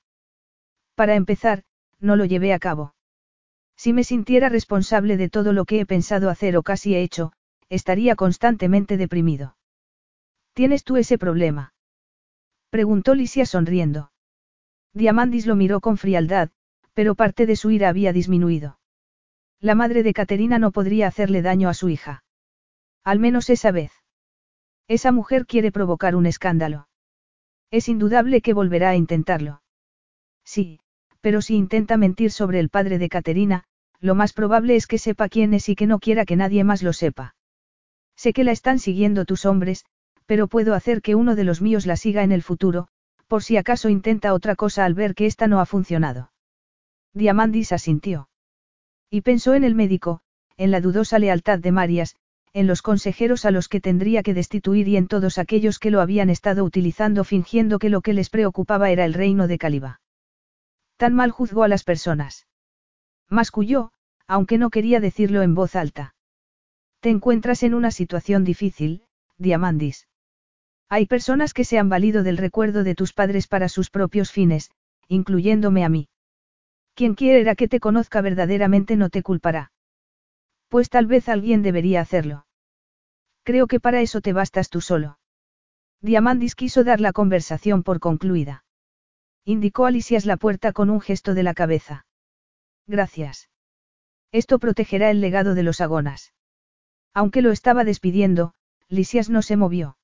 Para 1.02 1.16
empezar, 1.16 1.64
no 1.98 2.14
lo 2.14 2.26
llevé 2.26 2.52
a 2.52 2.60
cabo. 2.60 2.94
Si 3.76 3.92
me 3.92 4.04
sintiera 4.04 4.48
responsable 4.48 5.16
de 5.16 5.28
todo 5.28 5.52
lo 5.52 5.64
que 5.64 5.80
he 5.80 5.84
pensado 5.84 6.30
hacer 6.30 6.56
o 6.56 6.62
casi 6.62 6.94
he 6.94 7.02
hecho, 7.02 7.32
estaría 7.68 8.14
constantemente 8.14 8.96
deprimido. 8.96 9.56
¿Tienes 10.52 10.84
tú 10.84 10.98
ese 10.98 11.18
problema? 11.18 11.74
Preguntó 12.70 13.16
Lisia 13.16 13.46
sonriendo. 13.46 14.12
Diamandis 14.94 15.44
lo 15.48 15.56
miró 15.56 15.80
con 15.80 15.96
frialdad, 15.96 16.50
pero 16.94 17.16
parte 17.16 17.46
de 17.46 17.56
su 17.56 17.72
ira 17.72 17.88
había 17.88 18.12
disminuido. 18.12 18.78
La 19.58 19.74
madre 19.74 20.04
de 20.04 20.12
Caterina 20.12 20.60
no 20.60 20.70
podría 20.70 21.08
hacerle 21.08 21.42
daño 21.42 21.68
a 21.68 21.74
su 21.74 21.88
hija. 21.88 22.22
Al 23.02 23.18
menos 23.18 23.50
esa 23.50 23.72
vez. 23.72 23.90
Esa 24.86 25.10
mujer 25.10 25.46
quiere 25.46 25.72
provocar 25.72 26.14
un 26.14 26.26
escándalo. 26.26 26.86
Es 27.72 27.88
indudable 27.88 28.40
que 28.40 28.54
volverá 28.54 28.90
a 28.90 28.94
intentarlo. 28.94 29.62
Sí, 30.44 30.78
pero 31.22 31.40
si 31.40 31.54
intenta 31.54 31.96
mentir 31.96 32.30
sobre 32.30 32.60
el 32.60 32.68
padre 32.68 32.98
de 32.98 33.08
Caterina, 33.08 33.64
lo 34.00 34.14
más 34.14 34.32
probable 34.32 34.76
es 34.76 34.86
que 34.86 34.98
sepa 34.98 35.28
quién 35.28 35.54
es 35.54 35.68
y 35.68 35.76
que 35.76 35.86
no 35.86 36.00
quiera 36.00 36.26
que 36.26 36.36
nadie 36.36 36.64
más 36.64 36.82
lo 36.82 36.92
sepa. 36.92 37.34
Sé 38.16 38.32
que 38.32 38.44
la 38.44 38.52
están 38.52 38.80
siguiendo 38.80 39.24
tus 39.24 39.46
hombres, 39.46 39.86
pero 40.26 40.48
puedo 40.48 40.74
hacer 40.74 41.00
que 41.00 41.14
uno 41.14 41.36
de 41.36 41.44
los 41.44 41.62
míos 41.62 41.86
la 41.86 41.96
siga 41.96 42.24
en 42.24 42.32
el 42.32 42.42
futuro, 42.42 42.88
por 43.28 43.42
si 43.42 43.56
acaso 43.56 43.88
intenta 43.88 44.34
otra 44.34 44.56
cosa 44.56 44.84
al 44.84 44.94
ver 44.94 45.14
que 45.14 45.26
esta 45.26 45.46
no 45.46 45.60
ha 45.60 45.66
funcionado. 45.66 46.32
Diamandis 47.14 47.72
asintió. 47.72 48.28
Y 49.08 49.20
pensó 49.20 49.54
en 49.54 49.64
el 49.64 49.74
médico, 49.74 50.20
en 50.56 50.70
la 50.70 50.80
dudosa 50.80 51.18
lealtad 51.18 51.60
de 51.60 51.72
Marias, 51.72 52.16
en 52.52 52.66
los 52.66 52.82
consejeros 52.82 53.44
a 53.44 53.50
los 53.50 53.68
que 53.68 53.80
tendría 53.80 54.22
que 54.22 54.34
destituir 54.34 54.88
y 54.88 54.96
en 54.96 55.06
todos 55.06 55.38
aquellos 55.38 55.78
que 55.78 55.90
lo 55.90 56.00
habían 56.00 56.28
estado 56.28 56.64
utilizando 56.64 57.24
fingiendo 57.24 57.78
que 57.78 57.88
lo 57.88 58.02
que 58.02 58.12
les 58.12 58.28
preocupaba 58.28 58.90
era 58.90 59.04
el 59.04 59.14
reino 59.14 59.48
de 59.48 59.58
Caliba. 59.58 60.01
Tan 61.02 61.14
mal 61.14 61.32
juzgó 61.32 61.64
a 61.64 61.68
las 61.68 61.82
personas. 61.82 62.46
Masculló, 63.28 63.90
aunque 64.28 64.56
no 64.56 64.70
quería 64.70 65.00
decirlo 65.00 65.42
en 65.42 65.52
voz 65.52 65.74
alta. 65.74 66.14
Te 67.00 67.10
encuentras 67.10 67.64
en 67.64 67.74
una 67.74 67.90
situación 67.90 68.44
difícil, 68.44 69.02
Diamandis. 69.36 70.06
Hay 70.88 71.06
personas 71.06 71.54
que 71.54 71.64
se 71.64 71.80
han 71.80 71.88
valido 71.88 72.22
del 72.22 72.36
recuerdo 72.36 72.84
de 72.84 72.94
tus 72.94 73.12
padres 73.14 73.48
para 73.48 73.68
sus 73.68 73.90
propios 73.90 74.30
fines, 74.30 74.70
incluyéndome 75.08 75.84
a 75.84 75.88
mí. 75.88 76.08
Quien 76.94 77.16
quiera 77.16 77.56
que 77.56 77.66
te 77.66 77.80
conozca 77.80 78.20
verdaderamente 78.20 78.94
no 78.94 79.10
te 79.10 79.24
culpará. 79.24 79.72
Pues 80.68 80.88
tal 80.88 81.06
vez 81.08 81.28
alguien 81.28 81.62
debería 81.62 82.00
hacerlo. 82.00 82.46
Creo 83.42 83.66
que 83.66 83.80
para 83.80 84.02
eso 84.02 84.20
te 84.20 84.32
bastas 84.32 84.70
tú 84.70 84.80
solo. 84.80 85.18
Diamandis 86.00 86.54
quiso 86.54 86.84
dar 86.84 87.00
la 87.00 87.12
conversación 87.12 87.82
por 87.82 87.98
concluida. 87.98 88.62
Indicó 89.44 89.86
Alisias 89.86 90.24
la 90.24 90.36
puerta 90.36 90.72
con 90.72 90.88
un 90.90 91.00
gesto 91.00 91.34
de 91.34 91.42
la 91.42 91.54
cabeza. 91.54 92.06
Gracias. 92.86 93.50
Esto 94.30 94.58
protegerá 94.58 95.10
el 95.10 95.20
legado 95.20 95.54
de 95.54 95.62
los 95.62 95.80
agonas. 95.80 96.32
Aunque 97.12 97.42
lo 97.42 97.50
estaba 97.50 97.84
despidiendo, 97.84 98.54
Lisias 98.88 99.30
no 99.30 99.42
se 99.42 99.56
movió. 99.56 99.98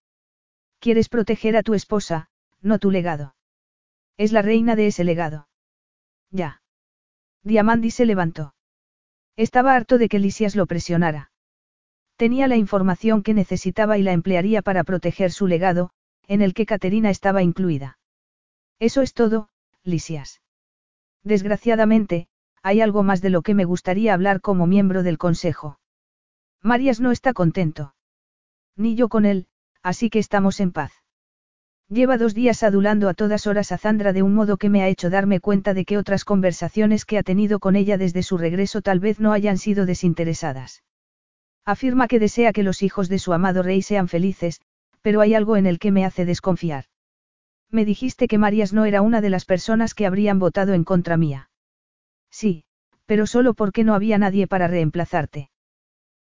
Quieres 0.81 1.09
proteger 1.09 1.57
a 1.57 1.63
tu 1.63 1.75
esposa, 1.75 2.29
no 2.61 2.79
tu 2.79 2.91
legado. 2.91 3.35
Es 4.17 4.33
la 4.33 4.43
reina 4.43 4.77
de 4.77 4.89
ese 4.89 5.05
legado. 5.05 5.49
Ya. 6.31 6.63
Diamandi 7.43 7.91
se 7.91 8.07
levantó. 8.07 8.55
Estaba 9.37 9.75
harto 9.75 9.99
de 9.99 10.09
que 10.09 10.19
Lisias 10.19 10.57
lo 10.57 10.67
presionara. 10.67 11.31
Tenía 12.17 12.49
la 12.49 12.57
información 12.57 13.23
que 13.23 13.35
necesitaba 13.35 13.97
y 13.97 14.03
la 14.03 14.13
emplearía 14.13 14.61
para 14.61 14.83
proteger 14.83 15.31
su 15.31 15.47
legado, 15.47 15.91
en 16.27 16.43
el 16.43 16.53
que 16.53 16.67
Caterina 16.67 17.11
estaba 17.11 17.43
incluida. 17.43 17.98
Eso 18.81 19.03
es 19.03 19.13
todo, 19.13 19.49
Lisias. 19.83 20.41
Desgraciadamente, 21.25 22.29
hay 22.63 22.81
algo 22.81 23.03
más 23.03 23.21
de 23.21 23.31
lo 23.31 23.43
que 23.43 23.55
me 23.55 23.65
gustaría 23.65 24.15
hablar 24.15 24.41
como 24.41 24.67
miembro 24.67 25.03
del 25.03 25.19
Consejo. 25.19 25.79
Marias 26.63 27.01
no 27.01 27.13
está 27.13 27.33
contento. 27.33 27.95
Ni 28.77 28.95
yo 28.95 29.09
con 29.09 29.25
él, 29.25 29.47
así 29.83 30.11
que 30.11 30.19
estamos 30.19 30.61
en 30.61 30.73
paz. 30.73 30.93
Lleva 31.89 32.19
dos 32.19 32.35
días 32.35 32.63
adulando 32.63 33.09
a 33.09 33.15
todas 33.15 33.47
horas 33.47 33.73
a 33.73 33.79
Zandra 33.79 34.13
de 34.13 34.23
un 34.23 34.35
modo 34.35 34.59
que 34.59 34.69
me 34.69 34.83
ha 34.83 34.89
hecho 34.89 35.09
darme 35.09 35.41
cuenta 35.41 35.73
de 35.73 35.85
que 35.85 35.97
otras 35.97 36.25
conversaciones 36.25 37.07
que 37.07 37.17
ha 37.17 37.23
tenido 37.23 37.61
con 37.61 37.77
ella 37.77 37.97
desde 37.97 38.23
su 38.23 38.37
regreso 38.37 38.83
tal 38.83 39.01
vez 39.01 39.21
no 39.21 39.33
hayan 39.33 39.57
sido 39.57 39.87
desinteresadas. 39.87 40.85
Afirma 41.65 42.07
que 42.07 42.19
desea 42.19 42.53
que 42.53 42.63
los 42.63 42.83
hijos 42.83 43.09
de 43.09 43.19
su 43.19 43.33
amado 43.33 43.63
rey 43.63 43.83
sean 43.83 44.09
felices, 44.09 44.61
pero 45.01 45.21
hay 45.21 45.35
algo 45.35 45.57
en 45.57 45.67
el 45.67 45.79
que 45.79 45.91
me 45.91 46.05
hace 46.05 46.27
desconfiar. 46.27 46.85
Me 47.71 47.85
dijiste 47.85 48.29
que 48.29 48.39
Marías 48.39 48.73
no 48.73 48.85
era 48.87 49.03
una 49.03 49.21
de 49.21 49.31
las 49.31 49.45
personas 49.45 49.95
que 49.95 50.07
habrían 50.07 50.39
votado 50.39 50.73
en 50.73 50.85
contra 50.85 51.17
mía. 51.17 51.51
Sí, 52.31 52.65
pero 53.07 53.27
solo 53.27 53.55
porque 53.55 53.85
no 53.85 53.95
había 53.95 54.19
nadie 54.19 54.47
para 54.47 54.69
reemplazarte. 54.69 55.51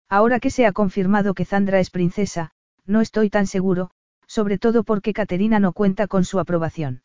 Ahora 0.08 0.41
que 0.41 0.50
se 0.50 0.66
ha 0.66 0.73
confirmado 0.73 1.34
que 1.34 1.44
Zandra 1.44 1.81
es 1.81 1.91
princesa, 1.91 2.52
no 2.84 3.00
estoy 3.00 3.31
tan 3.31 3.47
seguro, 3.47 3.91
sobre 4.26 4.58
todo 4.58 4.84
porque 4.84 5.12
Caterina 5.12 5.60
no 5.60 5.73
cuenta 5.73 6.07
con 6.07 6.25
su 6.25 6.39
aprobación. 6.39 7.02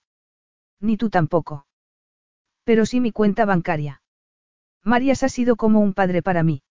Ni 0.80 0.98
tú 0.98 1.10
tampoco. 1.10 1.66
Pero 2.64 2.86
sí 2.86 3.00
mi 3.00 3.12
cuenta 3.12 3.46
bancaria. 3.46 4.02
Marías 4.84 5.24
ha 5.24 5.30
sido 5.30 5.56
como 5.56 5.80
un 5.80 5.94
padre 5.94 6.22
para 6.22 6.44
mí. 6.44 6.64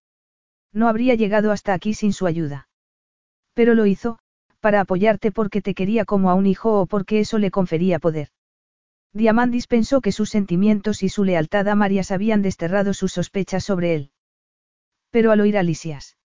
No 0.73 0.89
habría 0.89 1.15
llegado 1.15 1.53
hasta 1.53 1.75
aquí 1.75 1.95
sin 1.95 2.13
su 2.13 2.27
ayuda. 2.27 2.69
Pero 3.55 3.75
lo 3.75 3.87
hizo, 3.87 4.19
para 4.61 4.81
apoyarte 4.81 5.33
porque 5.33 5.63
te 5.63 5.75
quería 5.75 6.05
como 6.05 6.31
a 6.31 6.35
un 6.35 6.47
hijo 6.47 6.81
o 6.81 6.87
porque 6.87 7.21
eso 7.21 7.39
le 7.39 7.51
confería 7.51 7.99
poder. 7.99 8.29
Diamandis 9.13 9.67
pensó 9.67 10.01
que 10.01 10.13
sus 10.13 10.31
sentimientos 10.31 11.03
y 11.03 11.09
su 11.09 11.25
lealtad 11.25 11.67
a 11.69 11.75
Marias 11.75 12.13
habían 12.13 12.43
desterrado 12.43 12.95
sus 12.95 13.13
sospechas 13.13 13.65
sobre 13.65 13.95
él. 13.95 14.11
Pero 15.11 15.33
al 15.33 15.41
oír 15.41 15.59
a 15.59 15.63
Lisias. 15.65 16.17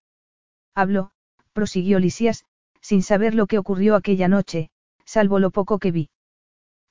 Habló, 0.74 1.10
prosiguió 1.52 1.98
Lisias, 1.98 2.44
sin 2.80 3.02
saber 3.02 3.34
lo 3.34 3.46
que 3.46 3.58
ocurrió 3.58 3.96
aquella 3.96 4.28
noche, 4.28 4.70
salvo 5.04 5.40
lo 5.40 5.50
poco 5.50 5.78
que 5.80 5.90
vi. 5.90 6.10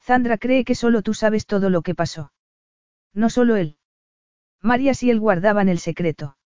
Sandra 0.02 0.38
cree 0.38 0.66
que 0.66 0.76
solo 0.76 1.02
tú 1.02 1.14
sabes 1.14 1.46
todo 1.46 1.70
lo 1.70 1.82
que 1.82 1.96
pasó. 1.96 2.34
No 3.14 3.30
solo 3.30 3.56
él. 3.56 3.78
Marias 4.62 5.02
y 5.04 5.10
él 5.10 5.20
guardaban 5.20 5.70
el 5.70 5.80
secreto. 5.80 6.38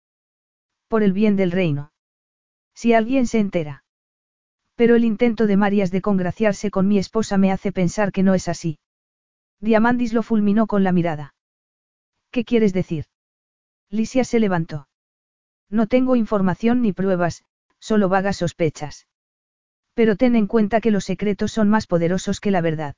Por 0.89 1.02
el 1.02 1.12
bien 1.12 1.36
del 1.36 1.52
reino. 1.52 1.93
Si 2.75 2.93
alguien 2.93 3.27
se 3.27 3.39
entera. 3.39 3.85
Pero 4.78 4.94
el 4.94 5.05
intento 5.05 5.48
de 5.48 5.57
Marias 5.57 5.90
de 5.90 6.00
congraciarse 6.00 6.70
con 6.70 6.86
mi 6.86 6.98
esposa 7.00 7.36
me 7.36 7.50
hace 7.50 7.73
pensar 7.73 8.12
que 8.12 8.23
no 8.23 8.34
es 8.34 8.47
así. 8.47 8.78
Diamandis 9.58 10.12
lo 10.12 10.23
fulminó 10.23 10.68
con 10.68 10.84
la 10.84 10.92
mirada. 10.92 11.34
¿Qué 12.31 12.44
quieres 12.44 12.73
decir? 12.73 13.07
Lisia 13.90 14.23
se 14.23 14.39
levantó. 14.39 14.86
No 15.68 15.89
tengo 15.89 16.15
información 16.15 16.81
ni 16.81 16.92
pruebas, 16.92 17.42
solo 17.81 18.08
vagas 18.08 18.36
sospechas. 18.36 19.08
Pero 19.94 20.15
ten 20.15 20.36
en 20.36 20.47
cuenta 20.47 20.81
que 20.81 20.92
los 20.92 21.07
secretos 21.07 21.50
son 21.50 21.68
más 21.68 21.89
poderosos 21.89 22.39
que 22.39 22.52
la 22.52 22.60
verdad. 22.60 22.94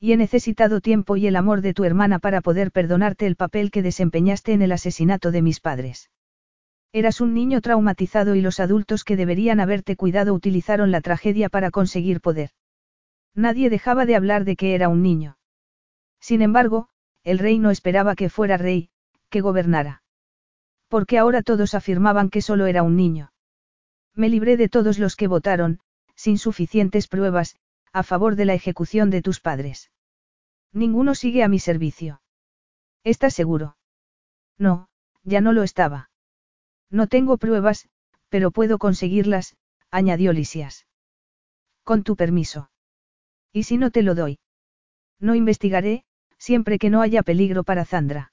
Y 0.00 0.14
he 0.14 0.16
necesitado 0.16 0.80
tiempo 0.80 1.16
y 1.16 1.28
el 1.28 1.36
amor 1.36 1.60
de 1.60 1.74
tu 1.74 1.84
hermana 1.84 2.18
para 2.18 2.40
poder 2.40 2.72
perdonarte 2.72 3.28
el 3.28 3.36
papel 3.36 3.70
que 3.70 3.82
desempeñaste 3.82 4.52
en 4.52 4.62
el 4.62 4.72
asesinato 4.72 5.30
de 5.30 5.42
mis 5.42 5.60
padres. 5.60 6.10
Eras 6.92 7.20
un 7.20 7.34
niño 7.34 7.60
traumatizado 7.60 8.34
y 8.34 8.40
los 8.40 8.60
adultos 8.60 9.04
que 9.04 9.16
deberían 9.16 9.60
haberte 9.60 9.96
cuidado 9.96 10.32
utilizaron 10.32 10.90
la 10.90 11.00
tragedia 11.00 11.48
para 11.48 11.70
conseguir 11.70 12.20
poder. 12.20 12.50
Nadie 13.34 13.68
dejaba 13.68 14.06
de 14.06 14.16
hablar 14.16 14.44
de 14.44 14.56
que 14.56 14.74
era 14.74 14.88
un 14.88 15.02
niño. 15.02 15.38
Sin 16.20 16.40
embargo, 16.40 16.88
el 17.24 17.38
rey 17.38 17.58
no 17.58 17.70
esperaba 17.70 18.14
que 18.14 18.30
fuera 18.30 18.56
rey, 18.56 18.90
que 19.28 19.42
gobernara. 19.42 20.02
Porque 20.88 21.18
ahora 21.18 21.42
todos 21.42 21.74
afirmaban 21.74 22.30
que 22.30 22.40
solo 22.40 22.66
era 22.66 22.82
un 22.82 22.96
niño. 22.96 23.32
Me 24.14 24.30
libré 24.30 24.56
de 24.56 24.68
todos 24.68 24.98
los 24.98 25.14
que 25.14 25.28
votaron, 25.28 25.80
sin 26.14 26.38
suficientes 26.38 27.06
pruebas, 27.06 27.56
a 27.92 28.02
favor 28.02 28.34
de 28.34 28.46
la 28.46 28.54
ejecución 28.54 29.10
de 29.10 29.22
tus 29.22 29.40
padres. 29.40 29.90
Ninguno 30.72 31.14
sigue 31.14 31.42
a 31.42 31.48
mi 31.48 31.58
servicio. 31.58 32.22
¿Estás 33.04 33.34
seguro? 33.34 33.76
No, 34.58 34.88
ya 35.22 35.40
no 35.40 35.52
lo 35.52 35.62
estaba. 35.62 36.07
No 36.90 37.06
tengo 37.06 37.36
pruebas, 37.36 37.88
pero 38.28 38.50
puedo 38.50 38.78
conseguirlas, 38.78 39.56
añadió 39.90 40.32
Lisias. 40.32 40.86
Con 41.84 42.02
tu 42.02 42.16
permiso. 42.16 42.70
¿Y 43.52 43.64
si 43.64 43.78
no 43.78 43.90
te 43.90 44.02
lo 44.02 44.14
doy? 44.14 44.38
No 45.20 45.34
investigaré, 45.34 46.04
siempre 46.38 46.78
que 46.78 46.90
no 46.90 47.00
haya 47.00 47.22
peligro 47.22 47.64
para 47.64 47.84
Zandra. 47.84 48.32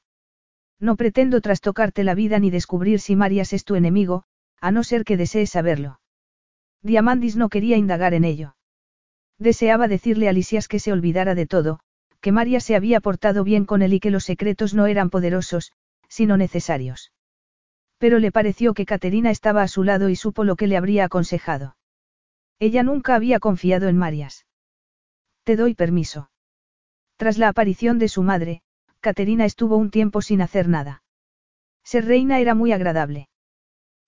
No 0.80 0.96
pretendo 0.96 1.42
trastocarte 1.42 2.04
la 2.04 2.16
vida 2.16 2.40
ni 2.40 2.50
descubrir 2.50 3.00
si 3.00 3.16
Marias 3.16 3.54
es 3.54 3.64
tu 3.64 3.76
enemigo, 3.76 4.24
a 4.60 4.72
no 4.72 4.84
ser 4.84 5.04
que 5.04 5.18
desees 5.18 5.52
saberlo. 5.52 6.00
Diamandis 6.82 7.36
no 7.36 7.50
quería 7.50 7.78
indagar 7.78 8.14
en 8.14 8.26
ello. 8.26 8.56
Deseaba 9.40 9.88
decirle 9.88 10.30
a 10.30 10.34
Lisias 10.34 10.68
que 10.68 10.80
se 10.80 10.92
olvidara 10.92 11.36
de 11.36 11.48
todo, 11.48 11.80
que 12.22 12.32
María 12.32 12.60
se 12.60 12.76
había 12.76 13.00
portado 13.02 13.44
bien 13.44 13.66
con 13.66 13.82
él 13.82 13.94
y 13.94 14.00
que 14.00 14.12
los 14.12 14.26
secretos 14.26 14.74
no 14.74 14.86
eran 14.86 15.10
poderosos, 15.10 15.72
sino 16.08 16.38
necesarios. 16.38 17.12
Pero 17.98 18.20
le 18.20 18.32
pareció 18.32 18.74
que 18.74 18.86
Caterina 18.86 19.32
estaba 19.32 19.62
a 19.62 19.68
su 19.68 19.84
lado 19.84 20.10
y 20.10 20.16
supo 20.16 20.44
lo 20.44 20.56
que 20.56 20.68
le 20.68 20.78
habría 20.78 21.06
aconsejado. 21.06 21.78
Ella 22.60 22.84
nunca 22.84 23.16
había 23.16 23.40
confiado 23.40 23.88
en 23.88 23.98
Marias. 23.98 24.46
Te 25.44 25.56
doy 25.56 25.76
permiso. 25.76 26.30
Tras 27.18 27.38
la 27.38 27.48
aparición 27.48 28.00
de 28.00 28.10
su 28.10 28.24
madre, 28.24 28.62
Caterina 29.00 29.46
estuvo 29.46 29.78
un 29.78 29.92
tiempo 29.92 30.22
sin 30.22 30.42
hacer 30.42 30.68
nada. 30.68 31.04
Ser 31.84 32.06
reina 32.06 32.40
era 32.40 32.56
muy 32.56 32.72
agradable. 32.72 33.30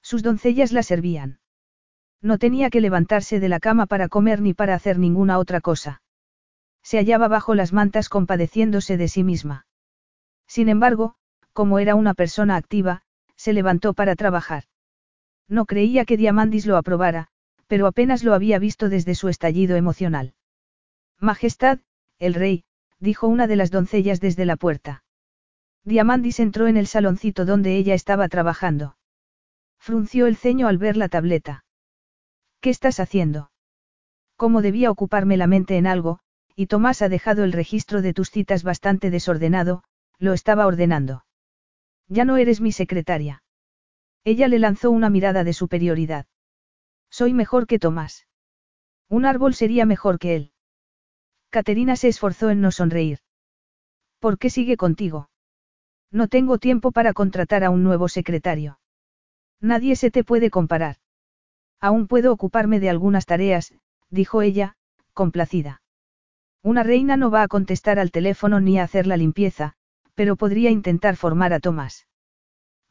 Sus 0.02 0.24
doncellas 0.24 0.72
la 0.72 0.84
servían. 0.84 1.40
No 2.22 2.40
tenía 2.40 2.70
que 2.70 2.82
levantarse 2.82 3.40
de 3.40 3.50
la 3.50 3.60
cama 3.60 3.86
para 3.86 4.08
comer 4.08 4.42
ni 4.42 4.54
para 4.54 4.74
hacer 4.74 4.98
ninguna 4.98 5.38
otra 5.38 5.62
cosa. 5.62 6.02
Se 6.82 6.98
hallaba 6.98 7.28
bajo 7.28 7.54
las 7.54 7.74
mantas 7.74 8.10
compadeciéndose 8.10 8.98
de 8.98 9.08
sí 9.08 9.24
misma. 9.24 9.68
Sin 10.48 10.70
embargo, 10.70 11.16
como 11.54 11.80
era 11.80 11.96
una 11.96 12.14
persona 12.14 12.56
activa, 12.56 13.04
se 13.38 13.54
levantó 13.54 13.94
para 13.94 14.16
trabajar. 14.16 14.66
No 15.48 15.66
creía 15.66 16.04
que 16.04 16.18
Diamandis 16.18 16.66
lo 16.66 16.76
aprobara, 16.76 17.30
pero 17.68 17.88
apenas 17.88 18.24
lo 18.24 18.34
había 18.34 18.60
visto 18.60 18.90
desde 18.90 19.16
su 19.16 19.30
estallido 19.30 19.78
emocional. 19.78 20.34
Majestad, 21.20 21.80
el 22.20 22.34
rey, 22.34 22.66
dijo 23.00 23.28
una 23.28 23.48
de 23.48 23.56
las 23.56 23.72
doncellas 23.72 24.20
desde 24.20 24.46
la 24.46 24.58
puerta. 24.58 25.04
Diamandis 25.84 26.40
entró 26.40 26.68
en 26.68 26.76
el 26.76 26.88
saloncito 26.88 27.46
donde 27.46 27.78
ella 27.78 27.94
estaba 27.94 28.28
trabajando. 28.28 28.98
Frunció 29.80 30.28
el 30.28 30.36
ceño 30.36 30.68
al 30.68 30.78
ver 30.78 30.98
la 30.98 31.08
tableta. 31.08 31.64
¿Qué 32.60 32.70
estás 32.70 33.00
haciendo? 33.00 33.52
Como 34.36 34.62
debía 34.62 34.92
ocuparme 34.92 35.38
la 35.38 35.48
mente 35.48 35.78
en 35.78 35.88
algo, 35.88 36.20
y 36.56 36.68
Tomás 36.68 37.02
ha 37.02 37.10
dejado 37.10 37.44
el 37.44 37.54
registro 37.54 38.02
de 38.02 38.14
tus 38.14 38.32
citas 38.32 38.64
bastante 38.64 39.12
desordenado, 39.12 39.84
lo 40.20 40.34
estaba 40.34 40.66
ordenando. 40.66 41.24
Ya 42.08 42.26
no 42.26 42.38
eres 42.38 42.62
mi 42.62 42.72
secretaria. 42.72 43.44
Ella 44.24 44.48
le 44.48 44.60
lanzó 44.60 44.92
una 44.92 45.10
mirada 45.10 45.44
de 45.44 45.54
superioridad. 45.54 46.26
Soy 47.10 47.34
mejor 47.34 47.68
que 47.68 47.80
Tomás. 47.80 48.28
Un 49.10 49.26
árbol 49.26 49.54
sería 49.54 49.86
mejor 49.86 50.20
que 50.20 50.36
él. 50.36 50.52
Caterina 51.50 51.96
se 51.96 52.10
esforzó 52.10 52.50
en 52.50 52.60
no 52.60 52.72
sonreír. 52.72 53.20
¿Por 54.20 54.38
qué 54.38 54.50
sigue 54.50 54.76
contigo? 54.76 55.30
No 56.12 56.28
tengo 56.28 56.58
tiempo 56.58 56.92
para 56.92 57.14
contratar 57.14 57.64
a 57.64 57.70
un 57.70 57.84
nuevo 57.84 58.10
secretario. 58.10 58.80
Nadie 59.62 59.96
se 59.96 60.12
te 60.12 60.24
puede 60.24 60.50
comparar. 60.50 60.98
Aún 61.80 62.08
puedo 62.08 62.34
ocuparme 62.34 62.80
de 62.80 62.90
algunas 62.90 63.26
tareas, 63.26 63.74
dijo 64.10 64.42
ella, 64.42 64.76
complacida. 65.14 65.82
Una 66.64 66.84
reina 66.84 67.18
no 67.18 67.32
va 67.32 67.44
a 67.44 67.48
contestar 67.48 68.00
al 68.00 68.12
teléfono 68.12 68.60
ni 68.60 68.78
a 68.78 68.84
hacer 68.84 69.08
la 69.08 69.16
limpieza, 69.16 69.77
pero 70.18 70.36
podría 70.36 70.72
intentar 70.72 71.16
formar 71.16 71.54
a 71.54 71.60
Tomás. 71.60 72.08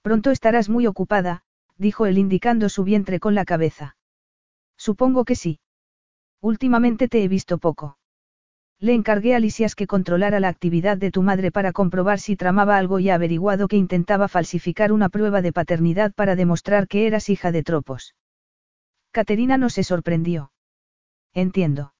Pronto 0.00 0.30
estarás 0.30 0.68
muy 0.68 0.86
ocupada, 0.86 1.42
dijo 1.76 2.06
él 2.06 2.18
indicando 2.18 2.68
su 2.68 2.84
vientre 2.84 3.18
con 3.18 3.34
la 3.34 3.44
cabeza. 3.44 3.96
Supongo 4.76 5.24
que 5.24 5.34
sí. 5.34 5.58
Últimamente 6.40 7.08
te 7.08 7.24
he 7.24 7.28
visto 7.28 7.58
poco. 7.58 7.98
Le 8.78 8.94
encargué 8.94 9.34
a 9.34 9.40
Lisias 9.40 9.74
que 9.74 9.88
controlara 9.88 10.38
la 10.38 10.46
actividad 10.46 10.98
de 10.98 11.10
tu 11.10 11.22
madre 11.22 11.50
para 11.50 11.72
comprobar 11.72 12.20
si 12.20 12.36
tramaba 12.36 12.76
algo 12.76 13.00
y 13.00 13.10
ha 13.10 13.16
averiguado 13.16 13.66
que 13.66 13.76
intentaba 13.76 14.28
falsificar 14.28 14.92
una 14.92 15.08
prueba 15.08 15.42
de 15.42 15.52
paternidad 15.52 16.14
para 16.14 16.36
demostrar 16.36 16.86
que 16.86 17.08
eras 17.08 17.28
hija 17.28 17.50
de 17.50 17.64
tropos. 17.64 18.14
Caterina 19.10 19.58
no 19.58 19.68
se 19.68 19.82
sorprendió. 19.82 20.52
Entiendo. 21.34 21.92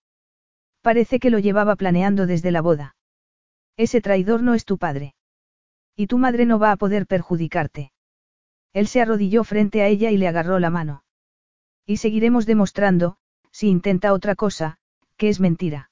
Parece 0.82 1.18
que 1.18 1.30
lo 1.30 1.40
llevaba 1.40 1.74
planeando 1.74 2.28
desde 2.28 2.52
la 2.52 2.60
boda. 2.60 2.94
Ese 3.76 4.00
traidor 4.00 4.44
no 4.44 4.54
es 4.54 4.64
tu 4.64 4.78
padre. 4.78 5.15
Y 5.96 6.06
tu 6.06 6.18
madre 6.18 6.44
no 6.44 6.58
va 6.58 6.72
a 6.72 6.76
poder 6.76 7.06
perjudicarte. 7.06 7.92
Él 8.74 8.86
se 8.86 9.00
arrodilló 9.00 9.42
frente 9.44 9.80
a 9.82 9.88
ella 9.88 10.10
y 10.10 10.18
le 10.18 10.28
agarró 10.28 10.58
la 10.58 10.68
mano. 10.68 11.04
Y 11.86 11.96
seguiremos 11.96 12.44
demostrando, 12.44 13.16
si 13.50 13.68
intenta 13.68 14.12
otra 14.12 14.34
cosa, 14.34 14.76
que 15.16 15.30
es 15.30 15.40
mentira. 15.40 15.90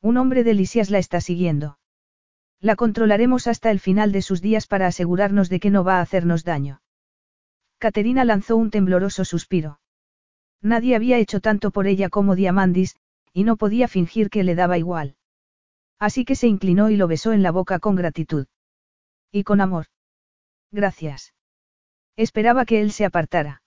Un 0.00 0.16
hombre 0.16 0.44
de 0.44 0.54
Lisias 0.54 0.90
la 0.90 0.98
está 0.98 1.20
siguiendo. 1.20 1.78
La 2.60 2.76
controlaremos 2.76 3.48
hasta 3.48 3.72
el 3.72 3.80
final 3.80 4.12
de 4.12 4.22
sus 4.22 4.40
días 4.40 4.68
para 4.68 4.86
asegurarnos 4.86 5.48
de 5.48 5.58
que 5.58 5.70
no 5.70 5.82
va 5.82 5.98
a 5.98 6.02
hacernos 6.02 6.44
daño. 6.44 6.80
Caterina 7.78 8.24
lanzó 8.24 8.56
un 8.56 8.70
tembloroso 8.70 9.24
suspiro. 9.24 9.80
Nadie 10.62 10.94
había 10.94 11.18
hecho 11.18 11.40
tanto 11.40 11.70
por 11.72 11.86
ella 11.86 12.08
como 12.08 12.36
Diamandis, 12.36 12.96
y 13.32 13.44
no 13.44 13.56
podía 13.56 13.88
fingir 13.88 14.30
que 14.30 14.44
le 14.44 14.54
daba 14.54 14.78
igual. 14.78 15.16
Así 15.98 16.24
que 16.24 16.36
se 16.36 16.46
inclinó 16.46 16.88
y 16.90 16.96
lo 16.96 17.08
besó 17.08 17.32
en 17.32 17.42
la 17.42 17.50
boca 17.50 17.78
con 17.80 17.96
gratitud. 17.96 18.46
Y 19.36 19.44
con 19.44 19.60
amor. 19.60 19.84
Gracias. 20.72 21.34
Esperaba 22.16 22.64
que 22.64 22.80
él 22.80 22.90
se 22.90 23.04
apartara. 23.04 23.60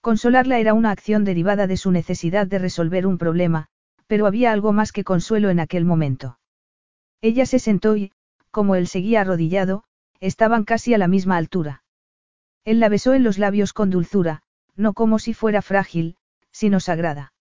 Consolarla 0.00 0.58
era 0.58 0.74
una 0.74 0.90
acción 0.90 1.22
derivada 1.24 1.68
de 1.68 1.76
su 1.76 1.92
necesidad 1.92 2.48
de 2.48 2.58
resolver 2.58 3.06
un 3.06 3.16
problema, 3.16 3.68
pero 4.08 4.26
había 4.26 4.50
algo 4.50 4.72
más 4.72 4.90
que 4.90 5.04
consuelo 5.04 5.48
en 5.48 5.60
aquel 5.60 5.84
momento. 5.84 6.40
Ella 7.20 7.46
se 7.46 7.60
sentó 7.60 7.96
y, 7.96 8.10
como 8.50 8.74
él 8.74 8.88
seguía 8.88 9.20
arrodillado, 9.20 9.84
estaban 10.18 10.64
casi 10.64 10.92
a 10.92 10.98
la 10.98 11.06
misma 11.06 11.36
altura. 11.36 11.84
Él 12.64 12.80
la 12.80 12.88
besó 12.88 13.14
en 13.14 13.22
los 13.22 13.38
labios 13.38 13.72
con 13.72 13.90
dulzura, 13.90 14.42
no 14.74 14.92
como 14.92 15.20
si 15.20 15.34
fuera 15.34 15.62
frágil, 15.62 16.16
sino 16.50 16.80
sagrada. 16.80 17.32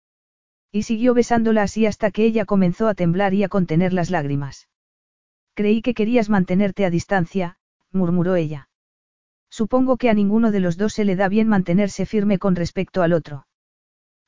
Y 0.71 0.83
siguió 0.83 1.15
besándola 1.15 1.63
así 1.63 1.87
hasta 1.87 2.11
que 2.11 2.27
ella 2.27 2.45
comenzó 2.45 2.89
a 2.89 2.95
temblar 2.95 3.33
y 3.33 3.43
a 3.43 3.49
contener 3.49 3.95
las 3.95 4.11
lágrimas. 4.11 4.69
Creí 5.59 5.83
que 5.83 5.93
querías 5.93 6.29
mantenerte 6.31 6.85
a 6.85 6.91
distancia, 6.91 7.57
murmuró 7.91 8.37
ella. 8.37 8.69
Supongo 9.51 9.97
que 9.97 10.09
a 10.09 10.15
ninguno 10.15 10.53
de 10.53 10.61
los 10.61 10.77
dos 10.77 10.93
se 10.93 11.05
le 11.05 11.17
da 11.17 11.29
bien 11.29 11.49
mantenerse 11.49 12.07
firme 12.07 12.39
con 12.39 12.55
respecto 12.55 13.03
al 13.03 13.13
otro. 13.13 13.49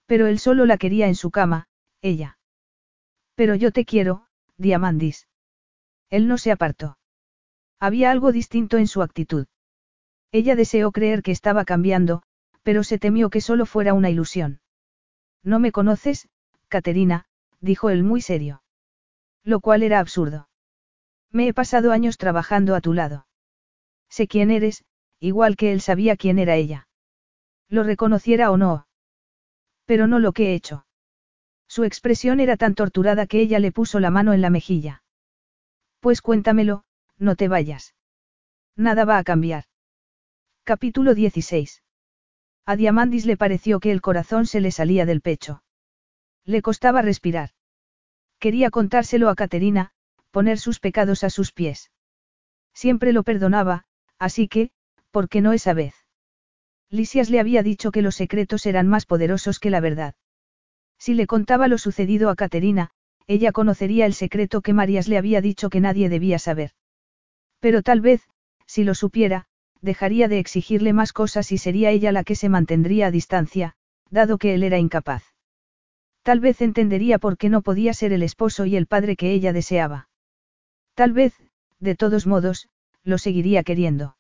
Pero 0.07 0.27
él 0.27 0.41
solo 0.41 0.67
la 0.67 0.77
quería 0.77 1.07
en 1.07 1.15
su 1.15 1.31
cama, 1.31 1.69
ella. 2.03 2.37
Pero 3.37 3.55
yo 3.55 3.71
te 3.71 3.85
quiero, 3.85 4.27
Diamandis. 4.57 5.29
Él 6.09 6.27
no 6.27 6.37
se 6.37 6.51
apartó. 6.51 6.99
Había 7.79 8.11
algo 8.11 8.33
distinto 8.33 8.77
en 8.77 8.89
su 8.89 9.01
actitud. 9.01 9.47
Ella 10.33 10.57
deseó 10.57 10.91
creer 10.91 11.23
que 11.23 11.31
estaba 11.31 11.65
cambiando, 11.65 12.25
pero 12.65 12.83
se 12.83 12.99
temió 12.99 13.31
que 13.31 13.41
solo 13.41 13.67
fuera 13.67 13.95
una 13.95 14.11
ilusión. 14.11 14.63
No 15.45 15.61
me 15.61 15.71
conoces, 15.71 16.29
Caterina, 16.67 17.27
dijo 17.61 17.89
él 17.89 18.03
muy 18.03 18.21
serio. 18.21 18.65
Lo 19.45 19.61
cual 19.61 19.85
era 19.85 20.01
absurdo. 20.01 20.50
Me 21.33 21.49
he 21.49 21.55
pasado 21.55 21.93
años 21.93 22.19
trabajando 22.19 22.75
a 22.75 22.81
tu 22.81 22.93
lado. 22.93 23.27
Sé 24.09 24.27
quién 24.27 24.51
eres, 24.51 24.85
igual 25.21 25.57
que 25.57 25.73
él 25.73 25.81
sabía 25.81 26.17
quién 26.17 26.39
era 26.39 26.57
ella. 26.57 26.89
Lo 27.69 27.85
reconociera 27.85 28.51
o 28.51 28.57
no. 28.57 28.87
Pero 29.85 30.07
no 30.07 30.19
lo 30.19 30.33
que 30.33 30.51
he 30.51 30.55
hecho. 30.55 30.87
Su 31.69 31.85
expresión 31.85 32.41
era 32.41 32.57
tan 32.57 32.75
torturada 32.75 33.27
que 33.27 33.41
ella 33.41 33.61
le 33.61 33.71
puso 33.71 34.01
la 34.01 34.11
mano 34.11 34.33
en 34.33 34.41
la 34.41 34.51
mejilla. 34.51 35.05
Pues 36.01 36.21
cuéntamelo, 36.21 36.85
no 37.17 37.37
te 37.37 37.47
vayas. 37.47 37.95
Nada 38.75 39.05
va 39.05 39.19
a 39.19 39.25
cambiar. 39.25 39.65
Capítulo 40.65 41.15
16. 41.15 41.83
A 42.67 42.77
Diamandis 42.77 43.27
le 43.27 43.37
pareció 43.37 43.79
que 43.79 43.93
el 43.93 44.01
corazón 44.01 44.47
se 44.47 44.61
le 44.61 44.73
salía 44.73 45.07
del 45.07 45.21
pecho. 45.21 45.63
Le 46.45 46.63
costaba 46.63 47.03
respirar. 47.03 47.51
Quería 48.39 48.71
contárselo 48.71 49.29
a 49.29 49.35
Caterina, 49.35 49.93
poner 50.31 50.59
sus 50.59 50.81
pecados 50.81 51.25
a 51.25 51.31
sus 51.31 51.53
pies. 51.53 51.91
Siempre 52.75 53.13
lo 53.13 53.23
perdonaba, 53.23 53.85
así 54.19 54.49
que, 54.49 54.71
¿por 55.11 55.29
qué 55.29 55.41
no 55.41 55.53
esa 55.53 55.75
vez? 55.75 55.95
Lisias 56.89 57.31
le 57.31 57.41
había 57.41 57.63
dicho 57.63 57.93
que 57.93 58.03
los 58.03 58.17
secretos 58.17 58.67
eran 58.67 58.89
más 58.89 59.07
poderosos 59.07 59.59
que 59.59 59.71
la 59.71 59.81
verdad. 59.81 60.15
Si 60.99 61.15
le 61.15 61.27
contaba 61.27 61.69
lo 61.69 61.79
sucedido 61.79 62.31
a 62.31 62.37
Caterina, 62.37 62.91
ella 63.27 63.53
conocería 63.53 64.07
el 64.07 64.15
secreto 64.15 64.61
que 64.61 64.73
Marías 64.73 65.09
le 65.09 65.17
había 65.17 65.41
dicho 65.41 65.71
que 65.71 65.81
nadie 65.81 66.09
debía 66.09 66.39
saber. 66.39 66.73
Pero 67.61 67.83
tal 67.83 68.01
vez, 68.01 68.23
si 68.67 68.85
lo 68.85 68.95
supiera, 68.95 69.47
dejaría 69.81 70.29
de 70.29 70.39
exigirle 70.39 70.93
más 70.93 71.13
cosas 71.13 71.53
y 71.53 71.59
sería 71.59 71.91
ella 71.91 72.13
la 72.13 72.25
que 72.25 72.35
se 72.35 72.49
mantendría 72.49 73.07
a 73.07 73.11
distancia, 73.11 73.77
dado 74.11 74.37
que 74.37 74.55
él 74.55 74.63
era 74.63 74.79
incapaz. 74.79 75.25
Tal 76.23 76.41
vez 76.41 76.61
entendería 76.61 77.19
por 77.19 77.39
qué 77.39 77.49
no 77.49 77.63
podía 77.63 77.95
ser 77.95 78.13
el 78.13 78.23
esposo 78.23 78.67
y 78.67 78.77
el 78.77 78.87
padre 78.87 79.17
que 79.17 79.33
ella 79.33 79.53
deseaba. 79.53 80.10
Tal 80.95 81.13
vez, 81.13 81.35
de 81.79 81.95
todos 81.95 82.27
modos, 82.27 82.69
lo 83.05 83.19
seguiría 83.19 83.63
queriendo. 83.63 84.17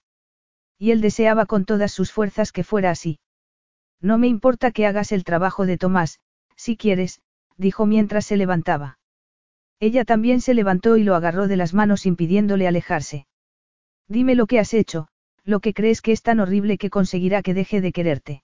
Y 0.78 0.92
él 0.92 1.00
deseaba 1.00 1.46
con 1.46 1.64
todas 1.64 1.92
sus 1.92 2.10
fuerzas 2.12 2.52
que 2.52 2.64
fuera 2.64 2.90
así. 2.90 3.20
No 4.00 4.16
me 4.16 4.28
importa 4.28 4.70
que 4.70 4.86
hagas 4.86 5.12
el 5.12 5.24
trabajo 5.24 5.66
de 5.66 5.76
Tomás, 5.76 6.20
si 6.56 6.76
quieres, 6.76 7.20
dijo 7.58 7.84
mientras 7.86 8.24
se 8.24 8.36
levantaba. 8.36 8.98
Ella 9.78 10.04
también 10.04 10.40
se 10.40 10.54
levantó 10.54 10.96
y 10.96 11.04
lo 11.04 11.14
agarró 11.14 11.48
de 11.48 11.56
las 11.56 11.74
manos 11.74 12.06
impidiéndole 12.06 12.66
alejarse. 12.66 13.26
Dime 14.08 14.34
lo 14.34 14.46
que 14.46 14.58
has 14.58 14.74
hecho, 14.74 15.08
lo 15.44 15.60
que 15.60 15.74
crees 15.74 16.02
que 16.02 16.12
es 16.12 16.22
tan 16.22 16.40
horrible 16.40 16.78
que 16.78 16.90
conseguirá 16.90 17.42
que 17.42 17.54
deje 17.54 17.80
de 17.80 17.92
quererte. 17.92 18.42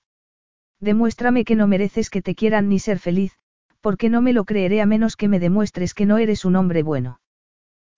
Demuéstrame 0.80 1.44
que 1.44 1.56
no 1.56 1.66
mereces 1.66 2.10
que 2.10 2.22
te 2.22 2.34
quieran 2.34 2.68
ni 2.68 2.78
ser 2.78 2.98
feliz, 2.98 3.32
porque 3.80 4.10
no 4.10 4.20
me 4.20 4.32
lo 4.32 4.44
creeré 4.44 4.80
a 4.80 4.86
menos 4.86 5.16
que 5.16 5.28
me 5.28 5.40
demuestres 5.40 5.94
que 5.94 6.06
no 6.06 6.18
eres 6.18 6.44
un 6.44 6.56
hombre 6.56 6.82
bueno. 6.82 7.20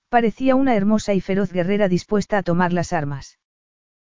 Parecía 0.08 0.54
una 0.54 0.74
hermosa 0.74 1.12
y 1.12 1.20
feroz 1.20 1.52
guerrera 1.52 1.88
dispuesta 1.88 2.38
a 2.38 2.42
tomar 2.42 2.72
las 2.72 2.92
armas. 2.92 3.38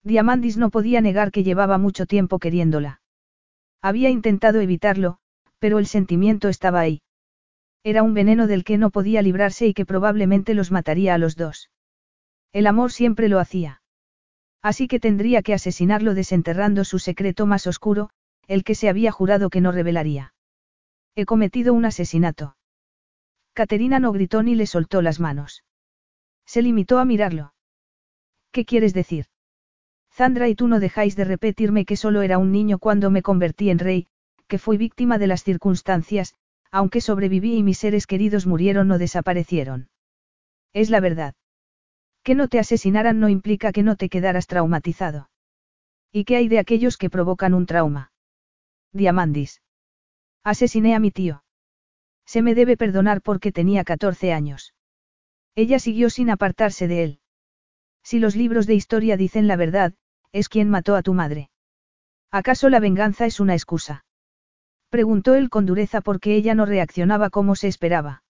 Diamandis 0.03 0.57
no 0.57 0.69
podía 0.69 1.01
negar 1.01 1.31
que 1.31 1.43
llevaba 1.43 1.77
mucho 1.77 2.05
tiempo 2.05 2.39
queriéndola. 2.39 3.01
Había 3.81 4.09
intentado 4.09 4.61
evitarlo, 4.61 5.17
pero 5.59 5.79
el 5.79 5.87
sentimiento 5.87 6.47
estaba 6.47 6.79
ahí. 6.79 7.01
Era 7.83 8.03
un 8.03 8.13
veneno 8.13 8.47
del 8.47 8.63
que 8.63 8.77
no 8.77 8.89
podía 8.89 9.21
librarse 9.21 9.67
y 9.67 9.73
que 9.73 9.85
probablemente 9.85 10.53
los 10.53 10.71
mataría 10.71 11.13
a 11.13 11.17
los 11.17 11.35
dos. 11.35 11.69
El 12.53 12.67
amor 12.67 12.91
siempre 12.91 13.27
lo 13.27 13.39
hacía. 13.39 13.81
Así 14.61 14.87
que 14.87 14.99
tendría 14.99 15.41
que 15.41 15.53
asesinarlo 15.53 16.13
desenterrando 16.13 16.85
su 16.85 16.99
secreto 16.99 17.45
más 17.47 17.67
oscuro, 17.67 18.11
el 18.47 18.63
que 18.63 18.75
se 18.75 18.87
había 18.87 19.11
jurado 19.11 19.49
que 19.49 19.61
no 19.61 19.71
revelaría. 19.71 20.33
He 21.15 21.25
cometido 21.25 21.73
un 21.73 21.85
asesinato. 21.85 22.55
Caterina 23.53 23.99
no 23.99 24.11
gritó 24.11 24.43
ni 24.43 24.55
le 24.55 24.67
soltó 24.67 25.01
las 25.01 25.19
manos. 25.19 25.63
Se 26.51 26.61
limitó 26.61 26.99
a 26.99 27.05
mirarlo. 27.05 27.53
¿Qué 28.51 28.65
quieres 28.65 28.93
decir? 28.93 29.27
Zandra 30.11 30.49
y 30.49 30.55
tú 30.55 30.67
no 30.67 30.81
dejáis 30.81 31.15
de 31.15 31.23
repetirme 31.23 31.85
que 31.85 31.95
solo 31.95 32.23
era 32.23 32.37
un 32.37 32.51
niño 32.51 32.77
cuando 32.77 33.09
me 33.09 33.21
convertí 33.21 33.69
en 33.69 33.79
rey, 33.79 34.07
que 34.49 34.57
fui 34.57 34.75
víctima 34.75 35.17
de 35.17 35.27
las 35.27 35.45
circunstancias, 35.45 36.35
aunque 36.69 36.99
sobreviví 36.99 37.55
y 37.55 37.63
mis 37.63 37.77
seres 37.77 38.05
queridos 38.05 38.47
murieron 38.47 38.91
o 38.91 38.97
desaparecieron. 38.97 39.91
Es 40.73 40.89
la 40.89 40.99
verdad. 40.99 41.35
Que 42.21 42.35
no 42.35 42.49
te 42.49 42.59
asesinaran 42.59 43.21
no 43.21 43.29
implica 43.29 43.71
que 43.71 43.83
no 43.83 43.95
te 43.95 44.09
quedaras 44.09 44.47
traumatizado. 44.47 45.29
¿Y 46.11 46.25
qué 46.25 46.35
hay 46.35 46.49
de 46.49 46.59
aquellos 46.59 46.97
que 46.97 47.09
provocan 47.09 47.53
un 47.53 47.65
trauma? 47.65 48.11
Diamandis. 48.91 49.61
Asesiné 50.43 50.95
a 50.95 50.99
mi 50.99 51.11
tío. 51.11 51.45
Se 52.25 52.41
me 52.41 52.55
debe 52.55 52.75
perdonar 52.75 53.21
porque 53.21 53.53
tenía 53.53 53.85
14 53.85 54.33
años. 54.33 54.73
Ella 55.55 55.79
siguió 55.79 56.09
sin 56.09 56.29
apartarse 56.29 56.87
de 56.87 57.03
él. 57.03 57.19
Si 58.03 58.19
los 58.19 58.35
libros 58.35 58.67
de 58.67 58.75
historia 58.75 59.17
dicen 59.17 59.47
la 59.47 59.55
verdad, 59.55 59.93
es 60.31 60.49
quien 60.49 60.69
mató 60.69 60.95
a 60.95 61.01
tu 61.01 61.13
madre. 61.13 61.49
¿Acaso 62.31 62.69
la 62.69 62.79
venganza 62.79 63.25
es 63.25 63.39
una 63.39 63.53
excusa? 63.53 64.05
Preguntó 64.89 65.35
él 65.35 65.49
con 65.49 65.65
dureza 65.65 66.01
porque 66.01 66.35
ella 66.35 66.55
no 66.55 66.65
reaccionaba 66.65 67.29
como 67.29 67.55
se 67.55 67.67
esperaba. 67.67 68.23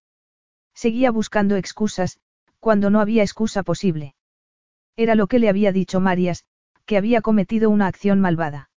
Seguía 0.73 1.11
buscando 1.11 1.55
excusas, 1.55 2.19
cuando 2.59 2.89
no 2.89 2.99
había 2.99 3.23
excusa 3.23 3.63
posible. 3.63 4.15
Era 4.95 5.15
lo 5.15 5.27
que 5.27 5.39
le 5.39 5.49
había 5.49 5.71
dicho 5.71 5.99
Marias, 5.99 6.45
que 6.85 6.97
había 6.97 7.21
cometido 7.21 7.69
una 7.69 7.87
acción 7.87 8.19
malvada. 8.19 8.69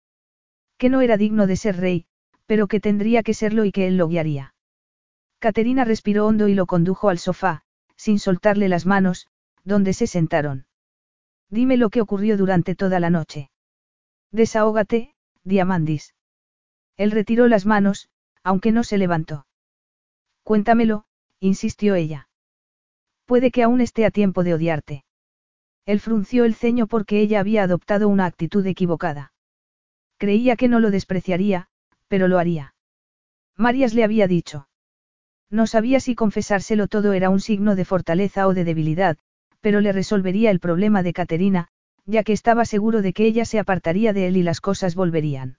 Que 0.79 0.89
no 0.89 1.01
era 1.01 1.17
digno 1.17 1.47
de 1.47 1.57
ser 1.57 1.77
rey, 1.77 2.07
pero 2.47 2.67
que 2.67 2.81
tendría 2.81 3.23
que 3.23 3.35
serlo 3.35 3.65
y 3.65 3.73
que 3.73 3.87
él 3.87 3.97
lo 3.97 4.09
guiaría. 4.09 4.55
Caterina 5.39 5.85
respiró 5.85 6.27
hondo 6.27 6.49
y 6.49 6.55
lo 6.55 6.67
condujo 6.67 7.09
al 7.09 7.19
sofá, 7.19 7.64
sin 7.97 8.19
soltarle 8.19 8.69
las 8.69 8.87
manos, 8.87 9.29
donde 9.65 9.93
se 9.93 10.07
sentaron. 10.07 10.67
Dime 11.49 11.77
lo 11.77 11.91
que 11.91 12.01
ocurrió 12.01 12.37
durante 12.37 12.75
toda 12.75 13.01
la 13.01 13.11
noche. 13.11 13.51
Desahógate, 14.31 15.15
Diamandis. 15.45 16.15
Él 16.97 17.11
retiró 17.11 17.49
las 17.49 17.67
manos, 17.67 18.09
aunque 18.43 18.73
no 18.73 18.85
se 18.85 18.99
levantó. 18.99 19.47
Cuéntamelo, 20.43 21.07
insistió 21.41 21.95
ella. 21.95 22.29
Puede 23.25 23.51
que 23.51 23.63
aún 23.63 23.81
esté 23.81 24.05
a 24.05 24.11
tiempo 24.11 24.45
de 24.45 24.55
odiarte. 24.55 25.05
Él 25.87 26.01
frunció 26.01 26.45
el 26.45 26.55
ceño 26.55 26.87
porque 26.87 27.21
ella 27.21 27.41
había 27.41 27.63
adoptado 27.63 28.09
una 28.09 28.27
actitud 28.27 28.67
equivocada. 28.67 29.33
Creía 30.19 30.57
que 30.57 30.69
no 30.69 30.81
lo 30.81 30.91
despreciaría, 30.91 31.69
pero 32.09 32.29
lo 32.29 32.39
haría. 32.39 32.75
Marias 33.57 33.95
le 33.95 34.05
había 34.05 34.27
dicho. 34.27 34.69
No 35.55 35.69
sabía 35.69 36.01
si 36.01 36.17
confesárselo 36.17 36.89
todo 36.89 37.13
era 37.13 37.31
un 37.31 37.39
signo 37.39 37.77
de 37.77 37.85
fortaleza 37.85 38.49
o 38.49 38.55
de 38.55 38.65
debilidad, 38.65 39.19
pero 39.61 39.81
le 39.81 39.93
resolvería 39.93 40.51
el 40.51 40.59
problema 40.59 41.05
de 41.05 41.13
Caterina, 41.13 41.69
ya 42.07 42.25
que 42.25 42.33
estaba 42.33 42.65
seguro 42.65 43.03
de 43.03 43.13
que 43.13 43.25
ella 43.25 43.45
se 43.45 43.61
apartaría 43.61 44.13
de 44.13 44.27
él 44.27 44.37
y 44.37 44.43
las 44.43 44.61
cosas 44.61 44.97
volverían. 44.97 45.59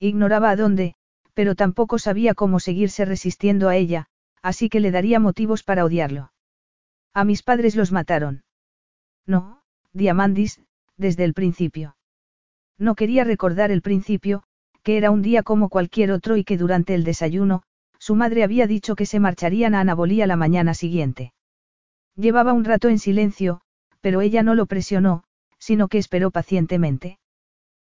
Ignoraba 0.00 0.48
a 0.48 0.56
dónde, 0.56 0.94
pero 1.34 1.54
tampoco 1.54 1.98
sabía 1.98 2.32
cómo 2.32 2.58
seguirse 2.58 3.04
resistiendo 3.04 3.68
a 3.68 3.76
ella, 3.76 4.06
así 4.40 4.70
que 4.70 4.80
le 4.80 4.90
daría 4.90 5.20
motivos 5.20 5.62
para 5.62 5.84
odiarlo. 5.84 6.32
A 7.12 7.24
mis 7.24 7.42
padres 7.42 7.76
los 7.76 7.92
mataron. 7.92 8.44
No, 9.26 9.60
Diamandis, 9.92 10.62
desde 10.96 11.24
el 11.24 11.34
principio. 11.34 11.96
No 12.78 12.94
quería 12.94 13.24
recordar 13.24 13.72
el 13.72 13.82
principio, 13.82 14.42
que 14.82 14.96
era 14.96 15.10
un 15.10 15.20
día 15.20 15.42
como 15.42 15.68
cualquier 15.68 16.12
otro 16.12 16.38
y 16.38 16.44
que 16.44 16.56
durante 16.56 16.94
el 16.94 17.04
desayuno, 17.04 17.62
su 18.02 18.16
madre 18.16 18.42
había 18.42 18.66
dicho 18.66 18.96
que 18.96 19.06
se 19.06 19.20
marcharían 19.20 19.76
a 19.76 19.80
Anabolía 19.80 20.26
la 20.26 20.34
mañana 20.34 20.74
siguiente. 20.74 21.32
Llevaba 22.16 22.52
un 22.52 22.64
rato 22.64 22.88
en 22.88 22.98
silencio, 22.98 23.60
pero 24.00 24.22
ella 24.22 24.42
no 24.42 24.56
lo 24.56 24.66
presionó, 24.66 25.22
sino 25.60 25.86
que 25.86 25.98
esperó 25.98 26.32
pacientemente. 26.32 27.20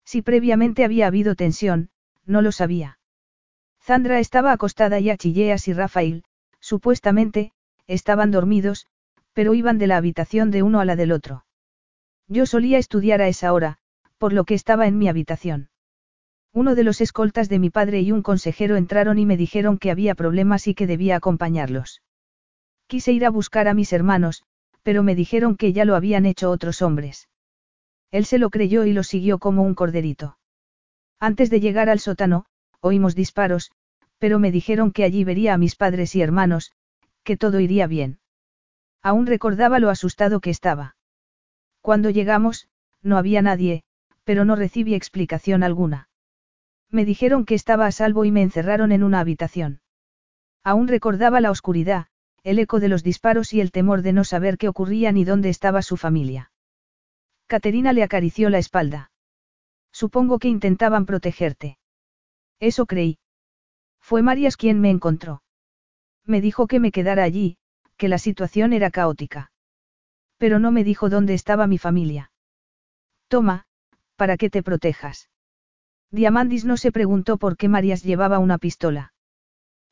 Si 0.05 0.21
previamente 0.21 0.85
había 0.85 1.07
habido 1.07 1.35
tensión, 1.35 1.89
no 2.25 2.41
lo 2.41 2.53
sabía. 2.53 2.99
Zandra 3.81 4.21
estaba 4.21 4.53
acostada 4.53 4.97
y 5.01 5.09
Achilleas 5.09 5.67
y 5.67 5.73
Rafael, 5.73 6.23
supuestamente, 6.61 7.51
estaban 7.85 8.31
dormidos, 8.31 8.87
pero 9.33 9.55
iban 9.55 9.77
de 9.77 9.87
la 9.87 9.97
habitación 9.97 10.51
de 10.51 10.63
uno 10.63 10.79
a 10.79 10.85
la 10.85 10.95
del 10.95 11.11
otro. 11.11 11.43
Yo 12.29 12.45
solía 12.45 12.77
estudiar 12.77 13.21
a 13.21 13.27
esa 13.27 13.51
hora, 13.51 13.79
por 14.17 14.31
lo 14.31 14.45
que 14.45 14.53
estaba 14.53 14.87
en 14.87 14.97
mi 14.97 15.09
habitación. 15.09 15.67
Uno 16.53 16.75
de 16.75 16.83
los 16.83 17.01
escoltas 17.01 17.49
de 17.49 17.59
mi 17.59 17.69
padre 17.69 18.01
y 18.01 18.11
un 18.11 18.21
consejero 18.21 18.77
entraron 18.77 19.19
y 19.19 19.25
me 19.25 19.37
dijeron 19.37 19.77
que 19.77 19.91
había 19.91 20.15
problemas 20.15 20.67
y 20.67 20.73
que 20.73 20.87
debía 20.87 21.15
acompañarlos. 21.15 22.01
Quise 22.87 23.11
ir 23.11 23.25
a 23.25 23.29
buscar 23.29 23.67
a 23.67 23.73
mis 23.73 23.93
hermanos, 23.93 24.43
pero 24.81 25.03
me 25.03 25.15
dijeron 25.15 25.57
que 25.57 25.73
ya 25.73 25.85
lo 25.85 25.95
habían 25.95 26.25
hecho 26.25 26.49
otros 26.49 26.81
hombres. 26.81 27.29
Él 28.11 28.25
se 28.25 28.37
lo 28.37 28.49
creyó 28.49 28.85
y 28.85 28.93
lo 28.93 29.03
siguió 29.03 29.37
como 29.37 29.63
un 29.63 29.75
corderito. 29.75 30.37
Antes 31.19 31.49
de 31.49 31.59
llegar 31.59 31.89
al 31.89 31.99
sótano, 31.99 32.45
oímos 32.79 33.15
disparos, 33.15 33.71
pero 34.17 34.39
me 34.39 34.51
dijeron 34.51 34.91
que 34.91 35.03
allí 35.03 35.23
vería 35.23 35.53
a 35.53 35.57
mis 35.57 35.75
padres 35.75 36.15
y 36.15 36.21
hermanos, 36.21 36.71
que 37.23 37.37
todo 37.37 37.59
iría 37.59 37.87
bien. 37.87 38.19
Aún 39.03 39.27
recordaba 39.27 39.79
lo 39.79 39.89
asustado 39.89 40.39
que 40.39 40.49
estaba. 40.49 40.95
Cuando 41.81 42.09
llegamos, 42.09 42.67
no 43.01 43.17
había 43.17 43.41
nadie, 43.41 43.83
pero 44.23 44.45
no 44.45 44.55
recibí 44.55 44.95
explicación 44.95 45.63
alguna. 45.63 46.06
Me 46.89 47.05
dijeron 47.05 47.45
que 47.45 47.55
estaba 47.55 47.85
a 47.85 47.91
salvo 47.91 48.25
y 48.25 48.31
me 48.31 48.41
encerraron 48.41 48.91
en 48.91 49.03
una 49.03 49.19
habitación. 49.19 49.81
Aún 50.63 50.87
recordaba 50.87 51.41
la 51.41 51.51
oscuridad, 51.51 52.07
el 52.43 52.59
eco 52.59 52.79
de 52.79 52.87
los 52.87 53.03
disparos 53.03 53.53
y 53.53 53.61
el 53.61 53.71
temor 53.71 54.01
de 54.01 54.13
no 54.13 54.23
saber 54.23 54.57
qué 54.57 54.67
ocurría 54.67 55.11
ni 55.11 55.25
dónde 55.25 55.49
estaba 55.49 55.81
su 55.81 55.97
familia. 55.97 56.51
Caterina 57.47 57.93
le 57.93 58.03
acarició 58.03 58.49
la 58.49 58.57
espalda. 58.57 59.11
Supongo 59.91 60.39
que 60.39 60.47
intentaban 60.47 61.05
protegerte. 61.05 61.77
Eso 62.59 62.85
creí. 62.85 63.19
Fue 63.99 64.21
Marias 64.21 64.57
quien 64.57 64.79
me 64.79 64.89
encontró. 64.89 65.43
Me 66.25 66.41
dijo 66.41 66.67
que 66.67 66.79
me 66.79 66.91
quedara 66.91 67.23
allí, 67.23 67.57
que 67.97 68.07
la 68.07 68.17
situación 68.17 68.73
era 68.73 68.91
caótica. 68.91 69.51
Pero 70.37 70.59
no 70.59 70.71
me 70.71 70.83
dijo 70.83 71.09
dónde 71.09 71.33
estaba 71.33 71.67
mi 71.67 71.77
familia. 71.77 72.31
Toma, 73.27 73.65
para 74.15 74.37
que 74.37 74.49
te 74.49 74.63
protejas. 74.63 75.29
Diamandis 76.11 76.65
no 76.65 76.77
se 76.77 76.91
preguntó 76.91 77.37
por 77.37 77.57
qué 77.57 77.67
Marias 77.67 78.03
llevaba 78.03 78.39
una 78.39 78.57
pistola. 78.57 79.13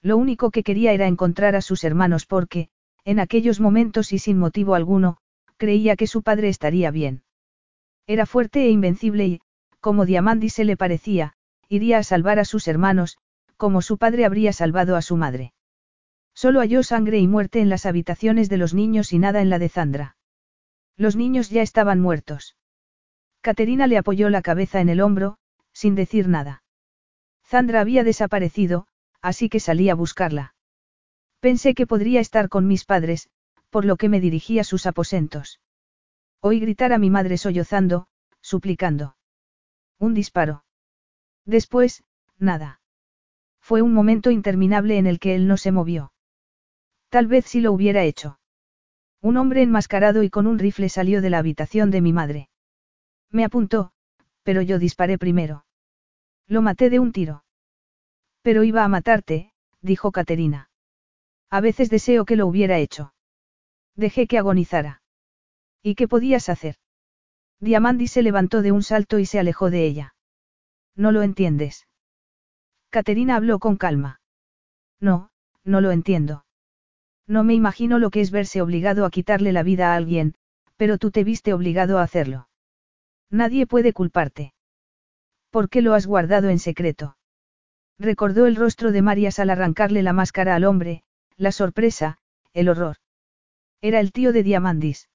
Lo 0.02 0.18
único 0.18 0.52
que 0.52 0.64
quería 0.64 0.94
era 0.94 1.08
encontrar 1.08 1.56
a 1.56 1.62
sus 1.62 1.84
hermanos 1.84 2.26
porque, 2.26 2.70
en 3.04 3.20
aquellos 3.20 3.60
momentos 3.60 4.14
y 4.14 4.20
sin 4.20 4.38
motivo 4.38 4.76
alguno, 4.76 5.18
creía 5.58 5.96
que 5.96 6.08
su 6.08 6.22
padre 6.24 6.50
estaría 6.50 6.92
bien. 6.92 7.24
Era 8.08 8.26
fuerte 8.26 8.66
e 8.66 8.70
invencible 8.70 9.26
y, 9.26 9.42
como 9.80 10.06
Diamandis 10.06 10.54
se 10.54 10.64
le 10.64 10.78
parecía, 10.78 11.34
iría 11.70 11.98
a 11.98 12.04
salvar 12.04 12.40
a 12.40 12.46
sus 12.46 12.68
hermanos, 12.68 13.18
como 13.58 13.82
su 13.82 13.98
padre 13.98 14.26
habría 14.26 14.54
salvado 14.54 14.96
a 14.96 15.02
su 15.02 15.18
madre. 15.18 15.54
Solo 16.34 16.60
halló 16.60 16.84
sangre 16.84 17.20
y 17.20 17.28
muerte 17.28 17.62
en 17.62 17.70
las 17.70 17.86
habitaciones 17.86 18.50
de 18.50 18.58
los 18.58 18.74
niños 18.74 19.14
y 19.14 19.20
nada 19.20 19.42
en 19.42 19.50
la 19.50 19.60
de 19.60 19.70
Zandra. 19.70 20.18
Los 20.98 21.16
niños 21.16 21.50
ya 21.50 21.62
estaban 21.62 22.00
muertos. 22.00 22.58
Caterina 23.42 23.88
le 23.88 23.98
apoyó 23.98 24.30
la 24.30 24.42
cabeza 24.42 24.82
en 24.82 24.90
el 24.90 25.02
hombro, 25.02 25.38
sin 25.76 25.94
decir 25.94 26.30
nada. 26.30 26.64
Zandra 27.44 27.82
había 27.82 28.04
desaparecido, 28.04 28.88
así 29.22 29.50
que 29.50 29.60
salí 29.60 29.90
a 29.90 29.96
buscarla. 29.96 30.56
Pensé 31.42 31.76
que 31.76 31.86
podría 31.86 32.22
estar 32.22 32.48
con 32.50 32.66
mis 32.66 32.86
padres, 32.86 33.30
por 33.70 33.84
lo 33.84 33.98
que 33.98 34.10
me 34.10 34.22
dirigí 34.22 34.58
a 34.58 34.64
sus 34.64 34.86
aposentos. 34.86 35.60
Oí 36.40 36.60
gritar 36.60 36.94
a 36.94 36.98
mi 36.98 37.10
madre 37.10 37.38
sollozando, 37.38 38.08
suplicando. 38.42 39.18
Un 40.00 40.14
disparo. 40.14 40.64
Después, 41.46 42.04
nada. 42.40 42.80
Fue 43.60 43.82
un 43.82 43.94
momento 43.94 44.32
interminable 44.32 44.98
en 44.98 45.08
el 45.08 45.20
que 45.20 45.36
él 45.36 45.46
no 45.46 45.58
se 45.58 45.72
movió. 45.72 46.14
Tal 47.10 47.28
vez 47.28 47.46
si 47.46 47.60
lo 47.60 47.74
hubiera 47.74 48.04
hecho. 48.04 48.40
Un 49.22 49.38
hombre 49.38 49.62
enmascarado 49.62 50.24
y 50.24 50.30
con 50.30 50.48
un 50.48 50.58
rifle 50.58 50.88
salió 50.88 51.22
de 51.22 51.32
la 51.32 51.40
habitación 51.40 51.92
de 51.92 52.02
mi 52.02 52.14
madre. 52.14 52.50
Me 53.30 53.44
apuntó, 53.44 53.92
pero 54.44 54.62
yo 54.62 54.80
disparé 54.80 55.18
primero. 55.18 55.65
Lo 56.48 56.62
maté 56.62 56.90
de 56.90 57.00
un 57.00 57.12
tiro. 57.12 57.44
Pero 58.42 58.64
iba 58.64 58.84
a 58.84 58.88
matarte, 58.88 59.52
dijo 59.82 60.12
Caterina. 60.12 60.70
A 61.50 61.62
veces 61.62 61.90
deseo 61.90 62.26
que 62.26 62.36
lo 62.36 62.48
hubiera 62.48 62.78
hecho. 62.80 63.14
Dejé 63.96 64.28
que 64.28 64.38
agonizara. 64.38 65.02
¿Y 65.82 65.96
qué 65.96 66.08
podías 66.08 66.50
hacer? 66.50 66.76
Diamandi 67.60 68.08
se 68.08 68.22
levantó 68.22 68.62
de 68.62 68.72
un 68.72 68.84
salto 68.84 69.20
y 69.20 69.26
se 69.26 69.40
alejó 69.40 69.70
de 69.70 69.86
ella. 69.86 70.16
No 70.96 71.12
lo 71.12 71.22
entiendes. 71.22 71.88
Caterina 72.90 73.36
habló 73.36 73.60
con 73.60 73.78
calma. 73.78 74.20
No, 75.00 75.30
no 75.64 75.82
lo 75.82 75.92
entiendo. 75.92 76.46
No 77.28 77.44
me 77.44 77.54
imagino 77.54 78.00
lo 78.00 78.10
que 78.10 78.22
es 78.22 78.32
verse 78.32 78.62
obligado 78.62 79.06
a 79.06 79.12
quitarle 79.12 79.52
la 79.52 79.64
vida 79.64 79.94
a 79.94 79.96
alguien, 79.96 80.36
pero 80.78 80.98
tú 80.98 81.12
te 81.12 81.24
viste 81.24 81.54
obligado 81.54 82.00
a 82.00 82.04
hacerlo. 82.04 82.50
Nadie 83.30 83.68
puede 83.68 83.94
culparte. 83.94 84.55
¿Por 85.56 85.70
qué 85.70 85.82
lo 85.82 85.94
has 85.94 86.06
guardado 86.06 86.50
en 86.50 86.60
secreto? 86.60 87.16
Recordó 87.98 88.46
el 88.46 88.58
rostro 88.58 88.92
de 88.92 89.02
Marias 89.02 89.40
al 89.40 89.50
arrancarle 89.50 90.04
la 90.04 90.12
máscara 90.12 90.54
al 90.54 90.66
hombre, 90.66 91.02
la 91.38 91.54
sorpresa, 91.54 92.18
el 92.52 92.68
horror. 92.68 92.98
Era 93.80 94.02
el 94.02 94.12
tío 94.12 94.34
de 94.34 94.44
Diamandis. 94.44 95.10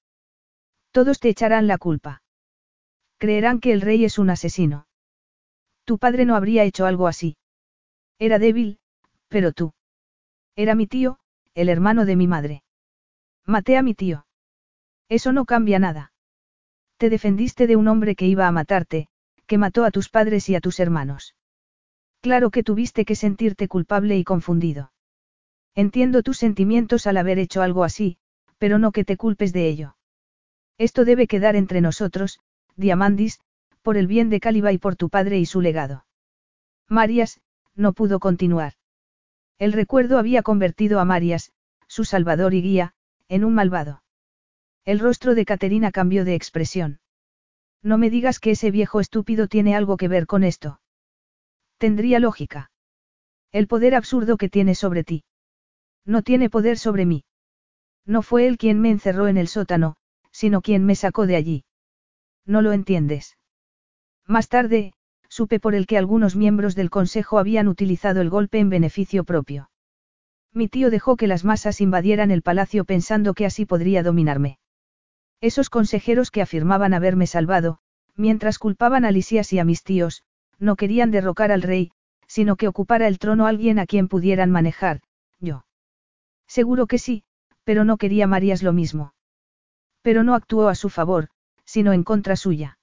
Todos 0.93 1.21
te 1.21 1.29
echarán 1.29 1.67
la 1.67 1.77
culpa. 1.77 2.23
Creerán 3.19 3.61
que 3.61 3.71
el 3.75 3.83
rey 3.83 4.03
es 4.07 4.19
un 4.19 4.31
asesino. 4.31 4.87
Tu 5.85 5.99
padre 5.99 6.25
no 6.25 6.37
habría 6.37 6.65
hecho 6.65 6.87
algo 6.87 7.07
así. 7.07 7.37
Era 8.19 8.39
débil, 8.39 8.79
pero 9.29 9.53
tú. 9.53 9.75
Era 10.57 10.75
mi 10.75 10.87
tío, 10.87 11.19
el 11.53 11.69
hermano 11.69 12.07
de 12.07 12.17
mi 12.17 12.27
madre. 12.27 12.63
Maté 13.45 13.77
a 13.77 13.83
mi 13.83 13.93
tío. 13.93 14.25
Eso 15.11 15.35
no 15.35 15.45
cambia 15.45 15.79
nada. 15.79 16.15
Te 16.97 17.11
defendiste 17.11 17.67
de 17.67 17.77
un 17.77 17.89
hombre 17.89 18.17
que 18.17 18.25
iba 18.25 18.47
a 18.47 18.53
matarte, 18.53 19.10
que 19.51 19.59
mató 19.59 19.85
a 19.85 19.91
tus 19.91 20.09
padres 20.09 20.49
y 20.49 20.55
a 20.55 20.61
tus 20.61 20.79
hermanos. 20.79 21.35
Claro 22.21 22.53
que 22.53 22.63
tuviste 22.63 23.05
que 23.05 23.17
sentirte 23.17 23.67
culpable 23.67 24.17
y 24.17 24.23
confundido. 24.23 24.93
Entiendo 25.75 26.23
tus 26.23 26.39
sentimientos 26.39 27.09
al 27.09 27.17
haber 27.17 27.41
hecho 27.41 27.61
algo 27.61 27.83
así, 27.83 28.17
pero 28.59 28.79
no 28.79 28.93
que 28.93 29.05
te 29.05 29.17
culpes 29.17 29.53
de 29.53 29.67
ello. 29.67 29.97
Esto 30.79 31.05
debe 31.05 31.27
quedar 31.27 31.57
entre 31.57 31.81
nosotros, 31.81 32.39
Diamandis, 32.77 33.41
por 33.83 33.97
el 33.97 34.07
bien 34.07 34.31
de 34.31 34.39
Caliba 34.39 34.71
y 34.71 34.79
por 34.79 34.95
tu 34.95 35.11
padre 35.11 35.41
y 35.41 35.47
su 35.47 35.61
legado. 35.61 36.07
Marias, 36.89 37.41
no 37.75 37.93
pudo 37.93 38.21
continuar. 38.21 38.75
El 39.59 39.73
recuerdo 39.73 40.19
había 40.19 40.45
convertido 40.45 41.01
a 41.01 41.05
Marias, 41.05 41.51
su 41.89 42.05
salvador 42.05 42.55
y 42.55 42.63
guía, 42.63 42.95
en 43.27 43.43
un 43.43 43.55
malvado. 43.55 44.05
El 44.85 45.01
rostro 45.01 45.35
de 45.35 45.45
Caterina 45.45 45.91
cambió 45.91 46.25
de 46.25 46.37
expresión. 46.37 47.01
No 47.83 47.99
me 47.99 48.11
digas 48.11 48.39
que 48.39 48.53
ese 48.53 48.71
viejo 48.71 49.01
estúpido 49.01 49.49
tiene 49.49 49.75
algo 49.75 49.97
que 49.97 50.09
ver 50.09 50.27
con 50.27 50.45
esto. 50.45 50.81
Tendría 51.79 52.19
lógica. 52.19 52.71
El 53.53 53.67
poder 53.67 53.95
absurdo 53.95 54.37
que 54.37 54.49
tiene 54.49 54.75
sobre 54.75 55.03
ti. 55.03 55.25
No 56.05 56.23
tiene 56.23 56.51
poder 56.51 56.79
sobre 56.79 57.07
mí. 57.07 57.25
No 58.07 58.23
fue 58.23 58.47
él 58.47 58.59
quien 58.59 58.81
me 58.81 58.91
encerró 58.91 59.29
en 59.29 59.39
el 59.39 59.49
sótano, 59.49 59.97
sino 60.31 60.61
quien 60.61 60.85
me 60.85 60.95
sacó 60.95 61.27
de 61.27 61.37
allí. 61.37 61.65
No 62.47 62.63
lo 62.63 62.73
entiendes. 62.73 63.39
Más 64.27 64.49
tarde, 64.49 64.93
supe 65.29 65.61
por 65.61 65.75
el 65.75 65.87
que 65.87 65.99
algunos 65.99 66.37
miembros 66.37 66.75
del 66.75 66.91
Consejo 66.91 67.39
habían 67.39 67.69
utilizado 67.69 68.21
el 68.21 68.31
golpe 68.31 68.59
en 68.59 68.69
beneficio 68.69 69.25
propio. 69.25 69.71
Mi 70.53 70.69
tío 70.69 70.91
dejó 70.91 71.17
que 71.17 71.29
las 71.29 71.45
masas 71.45 71.81
invadieran 71.81 72.31
el 72.31 72.43
palacio 72.43 72.85
pensando 72.85 73.35
que 73.35 73.47
así 73.47 73.67
podría 73.67 74.03
dominarme. 74.03 74.59
Esos 75.41 75.71
consejeros 75.71 76.31
que 76.31 76.43
afirmaban 76.43 76.95
haberme 76.95 77.27
salvado, 77.27 77.79
mientras 78.17 78.59
culpaban 78.59 79.05
a 79.05 79.11
Lisias 79.11 79.53
y 79.53 79.59
a 79.59 79.65
mis 79.65 79.83
tíos, 79.83 80.25
no 80.59 80.77
querían 80.77 81.11
derrocar 81.11 81.53
al 81.53 81.63
rey, 81.63 81.93
sino 82.27 82.57
que 82.57 82.69
ocupara 82.69 83.07
el 83.09 83.19
trono 83.19 83.47
alguien 83.47 83.79
a 83.79 83.87
quien 83.87 84.09
pudieran 84.09 84.51
manejar, 84.51 85.01
yo. 85.39 85.65
Seguro 86.47 86.87
que 86.87 86.99
sí, 86.99 87.25
pero 87.65 87.85
no 87.85 87.97
quería 87.97 88.27
Marías 88.27 88.63
lo 88.63 88.73
mismo. 88.73 89.15
Pero 90.03 90.25
no 90.25 90.35
actuó 90.35 90.69
a 90.69 90.75
su 90.75 90.89
favor, 90.89 91.29
sino 91.65 91.93
en 91.93 92.05
contra 92.05 92.37
suya 92.37 92.79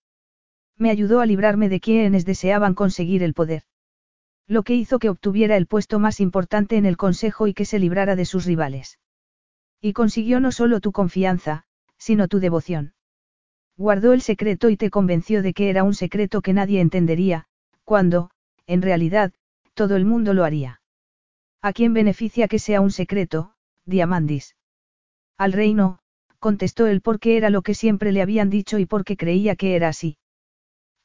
me 0.77 0.91
ayudó 0.91 1.21
a 1.21 1.25
librarme 1.25 1.69
de 1.69 1.79
quienes 1.79 2.25
deseaban 2.25 2.73
conseguir 2.75 3.23
el 3.23 3.33
poder. 3.33 3.63
Lo 4.47 4.63
que 4.63 4.75
hizo 4.75 4.99
que 4.99 5.09
obtuviera 5.09 5.57
el 5.57 5.67
puesto 5.67 5.99
más 5.99 6.19
importante 6.19 6.77
en 6.77 6.85
el 6.85 6.97
Consejo 6.97 7.47
y 7.47 7.53
que 7.53 7.65
se 7.65 7.79
librara 7.79 8.15
de 8.15 8.25
sus 8.25 8.45
rivales. 8.45 8.99
Y 9.81 9.93
consiguió 9.93 10.39
no 10.39 10.51
solo 10.51 10.79
tu 10.79 10.91
confianza, 10.91 11.65
sino 11.97 12.27
tu 12.27 12.39
devoción. 12.39 12.93
Guardó 13.77 14.13
el 14.13 14.21
secreto 14.21 14.69
y 14.69 14.77
te 14.77 14.89
convenció 14.89 15.41
de 15.41 15.53
que 15.53 15.69
era 15.69 15.83
un 15.83 15.93
secreto 15.93 16.41
que 16.41 16.53
nadie 16.53 16.81
entendería, 16.81 17.45
cuando, 17.83 18.31
en 18.65 18.81
realidad, 18.81 19.33
todo 19.73 19.95
el 19.95 20.05
mundo 20.05 20.33
lo 20.33 20.43
haría. 20.43 20.81
¿A 21.61 21.73
quién 21.73 21.93
beneficia 21.93 22.47
que 22.47 22.59
sea 22.59 22.81
un 22.81 22.91
secreto, 22.91 23.53
Diamandis? 23.85 24.55
Al 25.37 25.53
reino, 25.53 25.99
contestó 26.39 26.87
él 26.87 27.01
porque 27.01 27.37
era 27.37 27.49
lo 27.49 27.61
que 27.61 27.73
siempre 27.73 28.11
le 28.11 28.21
habían 28.21 28.49
dicho 28.49 28.79
y 28.79 28.85
porque 28.85 29.17
creía 29.17 29.55
que 29.55 29.75
era 29.75 29.89
así. 29.89 30.17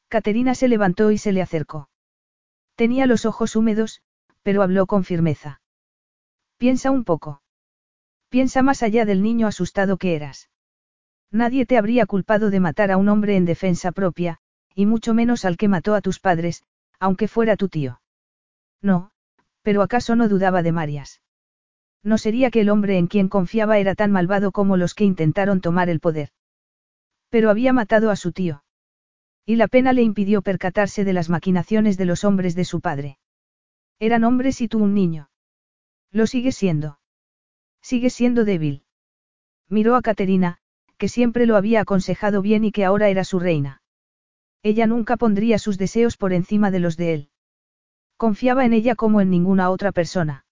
Caterina 0.08 0.54
se 0.54 0.68
levantó 0.68 1.10
y 1.10 1.18
se 1.18 1.32
le 1.32 1.42
acercó. 1.42 1.88
Tenía 2.74 3.06
los 3.06 3.24
ojos 3.26 3.56
húmedos, 3.56 4.02
pero 4.42 4.62
habló 4.62 4.86
con 4.86 5.04
firmeza. 5.04 5.60
Piensa 6.58 6.90
un 6.90 7.04
poco. 7.04 7.42
Piensa 8.28 8.62
más 8.62 8.82
allá 8.82 9.04
del 9.04 9.22
niño 9.22 9.46
asustado 9.46 9.96
que 9.96 10.14
eras. 10.14 10.48
Nadie 11.32 11.64
te 11.64 11.78
habría 11.78 12.04
culpado 12.04 12.50
de 12.50 12.60
matar 12.60 12.92
a 12.92 12.98
un 12.98 13.08
hombre 13.08 13.36
en 13.36 13.46
defensa 13.46 13.90
propia, 13.90 14.38
y 14.74 14.84
mucho 14.84 15.14
menos 15.14 15.46
al 15.46 15.56
que 15.56 15.66
mató 15.66 15.94
a 15.94 16.02
tus 16.02 16.20
padres, 16.20 16.62
aunque 17.00 17.26
fuera 17.26 17.56
tu 17.56 17.68
tío. 17.68 18.02
No, 18.82 19.10
pero 19.62 19.82
acaso 19.82 20.14
no 20.14 20.28
dudaba 20.28 20.62
de 20.62 20.72
Marias. 20.72 21.22
No 22.02 22.18
sería 22.18 22.50
que 22.50 22.60
el 22.60 22.68
hombre 22.68 22.98
en 22.98 23.06
quien 23.06 23.28
confiaba 23.28 23.78
era 23.78 23.94
tan 23.94 24.12
malvado 24.12 24.52
como 24.52 24.76
los 24.76 24.94
que 24.94 25.04
intentaron 25.04 25.60
tomar 25.60 25.88
el 25.88 26.00
poder. 26.00 26.30
Pero 27.30 27.48
había 27.48 27.72
matado 27.72 28.10
a 28.10 28.16
su 28.16 28.32
tío. 28.32 28.64
Y 29.46 29.56
la 29.56 29.68
pena 29.68 29.92
le 29.92 30.02
impidió 30.02 30.42
percatarse 30.42 31.04
de 31.04 31.12
las 31.12 31.30
maquinaciones 31.30 31.96
de 31.96 32.04
los 32.04 32.24
hombres 32.24 32.54
de 32.54 32.64
su 32.64 32.80
padre. 32.80 33.18
Eran 33.98 34.24
hombres 34.24 34.60
y 34.60 34.68
tú 34.68 34.80
un 34.80 34.94
niño. 34.94 35.30
Lo 36.10 36.26
sigue 36.26 36.52
siendo. 36.52 36.98
Sigue 37.80 38.10
siendo 38.10 38.44
débil. 38.44 38.84
Miró 39.68 39.96
a 39.96 40.02
Caterina, 40.02 40.58
que 41.02 41.08
siempre 41.08 41.46
lo 41.46 41.56
había 41.56 41.80
aconsejado 41.80 42.42
bien 42.42 42.62
y 42.64 42.70
que 42.70 42.84
ahora 42.84 43.08
era 43.08 43.24
su 43.24 43.40
reina. 43.40 43.82
Ella 44.62 44.86
nunca 44.86 45.16
pondría 45.16 45.58
sus 45.58 45.76
deseos 45.76 46.16
por 46.16 46.32
encima 46.32 46.70
de 46.70 46.78
los 46.78 46.96
de 46.96 47.12
él. 47.12 47.28
Confiaba 48.16 48.64
en 48.64 48.72
ella 48.72 48.94
como 48.94 49.20
en 49.20 49.28
ninguna 49.28 49.70
otra 49.70 49.90
persona. 49.90 50.46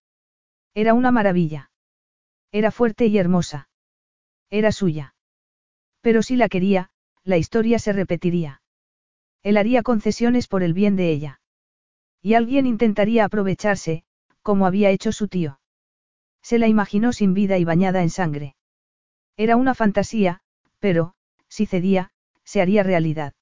Era 0.74 0.92
una 0.94 1.12
maravilla. 1.12 1.70
Era 2.50 2.72
fuerte 2.72 3.06
y 3.06 3.16
hermosa. 3.16 3.68
Era 4.50 4.72
suya. 4.72 5.14
Pero 6.00 6.20
si 6.20 6.34
la 6.34 6.48
quería, 6.48 6.90
la 7.22 7.36
historia 7.36 7.78
se 7.78 7.92
repetiría. 7.92 8.60
Él 9.44 9.56
haría 9.56 9.84
concesiones 9.84 10.48
por 10.48 10.64
el 10.64 10.74
bien 10.74 10.96
de 10.96 11.12
ella. 11.12 11.40
Y 12.20 12.34
alguien 12.34 12.66
intentaría 12.66 13.24
aprovecharse, 13.24 14.02
como 14.42 14.66
había 14.66 14.90
hecho 14.90 15.12
su 15.12 15.28
tío. 15.28 15.60
Se 16.42 16.58
la 16.58 16.66
imaginó 16.66 17.12
sin 17.12 17.34
vida 17.34 17.56
y 17.56 17.64
bañada 17.64 18.02
en 18.02 18.10
sangre. 18.10 18.56
Era 19.44 19.56
una 19.56 19.74
fantasía, 19.74 20.42
pero, 20.80 21.14
si 21.48 21.64
cedía, 21.64 22.10
se 22.44 22.60
haría 22.60 22.82
realidad. 22.82 23.32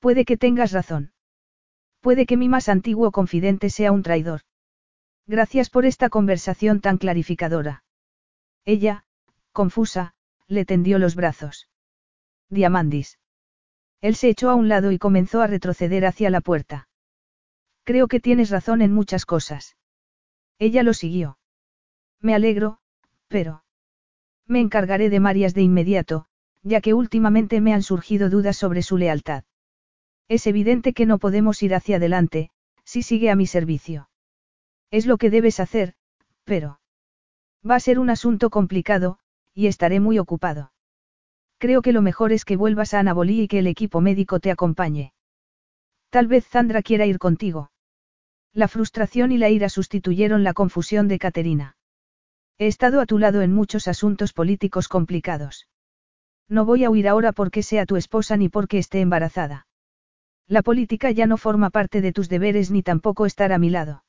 Puede 0.00 0.24
que 0.24 0.36
tengas 0.36 0.72
razón. 0.72 1.12
Puede 2.00 2.26
que 2.26 2.36
mi 2.36 2.48
más 2.48 2.68
antiguo 2.68 3.12
confidente 3.12 3.70
sea 3.70 3.92
un 3.92 4.02
traidor. 4.02 4.40
Gracias 5.24 5.70
por 5.70 5.86
esta 5.86 6.08
conversación 6.08 6.80
tan 6.80 6.98
clarificadora. 6.98 7.84
Ella, 8.64 9.04
confusa, 9.52 10.14
le 10.48 10.64
tendió 10.64 10.98
los 10.98 11.14
brazos. 11.14 11.68
Diamandis. 12.50 13.20
Él 14.00 14.16
se 14.16 14.28
echó 14.28 14.50
a 14.50 14.56
un 14.56 14.68
lado 14.68 14.90
y 14.90 14.98
comenzó 14.98 15.40
a 15.40 15.46
retroceder 15.46 16.04
hacia 16.04 16.30
la 16.30 16.40
puerta. 16.40 16.88
Creo 17.84 18.08
que 18.08 18.18
tienes 18.18 18.50
razón 18.50 18.82
en 18.82 18.92
muchas 18.92 19.24
cosas. 19.24 19.76
Ella 20.58 20.82
lo 20.82 20.94
siguió. 20.94 21.38
Me 22.20 22.34
alegro, 22.34 22.80
pero... 23.28 23.62
Me 24.46 24.60
encargaré 24.60 25.10
de 25.10 25.20
Marias 25.20 25.54
de 25.54 25.62
inmediato, 25.62 26.26
ya 26.62 26.80
que 26.80 26.94
últimamente 26.94 27.60
me 27.60 27.74
han 27.74 27.82
surgido 27.82 28.30
dudas 28.30 28.56
sobre 28.56 28.82
su 28.82 28.96
lealtad. 28.96 29.44
Es 30.28 30.46
evidente 30.46 30.92
que 30.92 31.06
no 31.06 31.18
podemos 31.18 31.62
ir 31.62 31.74
hacia 31.74 31.96
adelante, 31.96 32.50
si 32.84 33.02
sigue 33.02 33.30
a 33.30 33.36
mi 33.36 33.46
servicio. 33.46 34.08
Es 34.90 35.06
lo 35.06 35.18
que 35.18 35.30
debes 35.30 35.60
hacer, 35.60 35.94
pero... 36.44 36.80
Va 37.68 37.76
a 37.76 37.80
ser 37.80 37.98
un 37.98 38.10
asunto 38.10 38.50
complicado, 38.50 39.18
y 39.54 39.66
estaré 39.66 39.98
muy 40.00 40.18
ocupado. 40.18 40.72
Creo 41.58 41.82
que 41.82 41.92
lo 41.92 42.02
mejor 42.02 42.32
es 42.32 42.44
que 42.44 42.56
vuelvas 42.56 42.94
a 42.94 43.00
Anabolí 43.00 43.42
y 43.42 43.48
que 43.48 43.58
el 43.58 43.66
equipo 43.66 44.00
médico 44.00 44.40
te 44.40 44.50
acompañe. 44.50 45.12
Tal 46.10 46.26
vez 46.28 46.44
Sandra 46.44 46.82
quiera 46.82 47.06
ir 47.06 47.18
contigo. 47.18 47.70
La 48.52 48.68
frustración 48.68 49.32
y 49.32 49.38
la 49.38 49.50
ira 49.50 49.68
sustituyeron 49.68 50.44
la 50.44 50.54
confusión 50.54 51.08
de 51.08 51.18
Caterina. 51.18 51.75
He 52.58 52.66
estado 52.66 53.00
a 53.00 53.06
tu 53.06 53.18
lado 53.18 53.42
en 53.42 53.52
muchos 53.52 53.86
asuntos 53.86 54.32
políticos 54.32 54.88
complicados. 54.88 55.68
No 56.48 56.64
voy 56.64 56.84
a 56.84 56.90
huir 56.90 57.08
ahora 57.08 57.32
porque 57.32 57.62
sea 57.62 57.84
tu 57.84 57.96
esposa 57.96 58.36
ni 58.36 58.48
porque 58.48 58.78
esté 58.78 59.00
embarazada. 59.00 59.66
La 60.48 60.62
política 60.62 61.10
ya 61.10 61.26
no 61.26 61.36
forma 61.36 61.70
parte 61.70 62.00
de 62.00 62.12
tus 62.12 62.28
deberes 62.28 62.70
ni 62.70 62.82
tampoco 62.82 63.26
estar 63.26 63.52
a 63.52 63.58
mi 63.58 63.68
lado. 63.68 64.04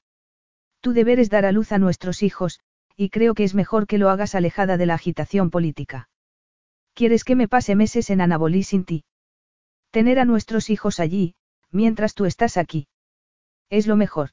Tu 0.82 0.94
deber 0.94 1.20
es 1.20 1.30
dar 1.30 1.46
a 1.46 1.52
luz 1.52 1.72
a 1.72 1.80
nuestros 1.80 2.24
hijos, 2.24 2.60
y 2.96 3.10
creo 3.10 3.34
que 3.34 3.44
es 3.44 3.54
mejor 3.54 3.88
que 3.88 3.98
lo 3.98 4.10
hagas 4.10 4.36
alejada 4.36 4.78
de 4.78 4.86
la 4.86 4.94
agitación 4.94 5.50
política. 5.50 6.10
¿Quieres 6.94 7.24
que 7.24 7.36
me 7.36 7.48
pase 7.48 7.76
meses 7.76 8.10
en 8.10 8.22
Anabolí 8.22 8.64
sin 8.64 8.86
ti? 8.86 9.04
Tener 9.92 10.20
a 10.20 10.26
nuestros 10.26 10.70
hijos 10.70 11.00
allí, 11.00 11.36
mientras 11.72 12.14
tú 12.14 12.26
estás 12.26 12.56
aquí. 12.58 12.88
Es 13.70 13.88
lo 13.88 13.96
mejor. 13.96 14.30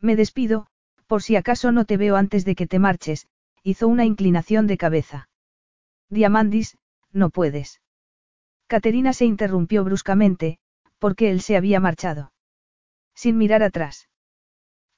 Me 0.00 0.16
despido, 0.16 0.66
por 1.12 1.22
si 1.22 1.36
acaso 1.36 1.72
no 1.72 1.84
te 1.84 1.98
veo 1.98 2.16
antes 2.16 2.46
de 2.46 2.54
que 2.54 2.66
te 2.66 2.78
marches, 2.78 3.28
hizo 3.62 3.86
una 3.86 4.06
inclinación 4.06 4.66
de 4.66 4.78
cabeza. 4.78 5.28
Diamandis, 6.08 6.78
no 7.12 7.28
puedes. 7.28 7.82
Caterina 8.66 9.12
se 9.12 9.26
interrumpió 9.26 9.84
bruscamente, 9.84 10.58
porque 10.98 11.30
él 11.30 11.42
se 11.42 11.58
había 11.58 11.80
marchado. 11.80 12.32
Sin 13.14 13.36
mirar 13.36 13.62
atrás. 13.62 14.08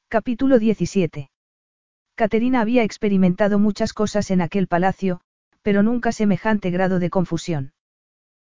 Capítulo 0.07 0.61
17. 0.61 1.33
Caterina 2.15 2.61
había 2.61 2.85
experimentado 2.85 3.59
muchas 3.59 3.93
cosas 3.93 4.31
en 4.31 4.41
aquel 4.41 4.69
palacio, 4.69 5.21
pero 5.63 5.83
nunca 5.83 6.13
semejante 6.13 6.71
grado 6.71 7.01
de 7.01 7.11
confusión. 7.11 7.73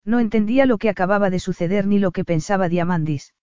No 0.04 0.20
entendía 0.20 0.66
lo 0.66 0.78
que 0.80 0.90
acababa 0.90 1.30
de 1.30 1.40
suceder 1.40 1.88
ni 1.88 1.98
lo 1.98 2.12
que 2.12 2.26
pensaba 2.26 2.68
Diamandis. 2.68 3.34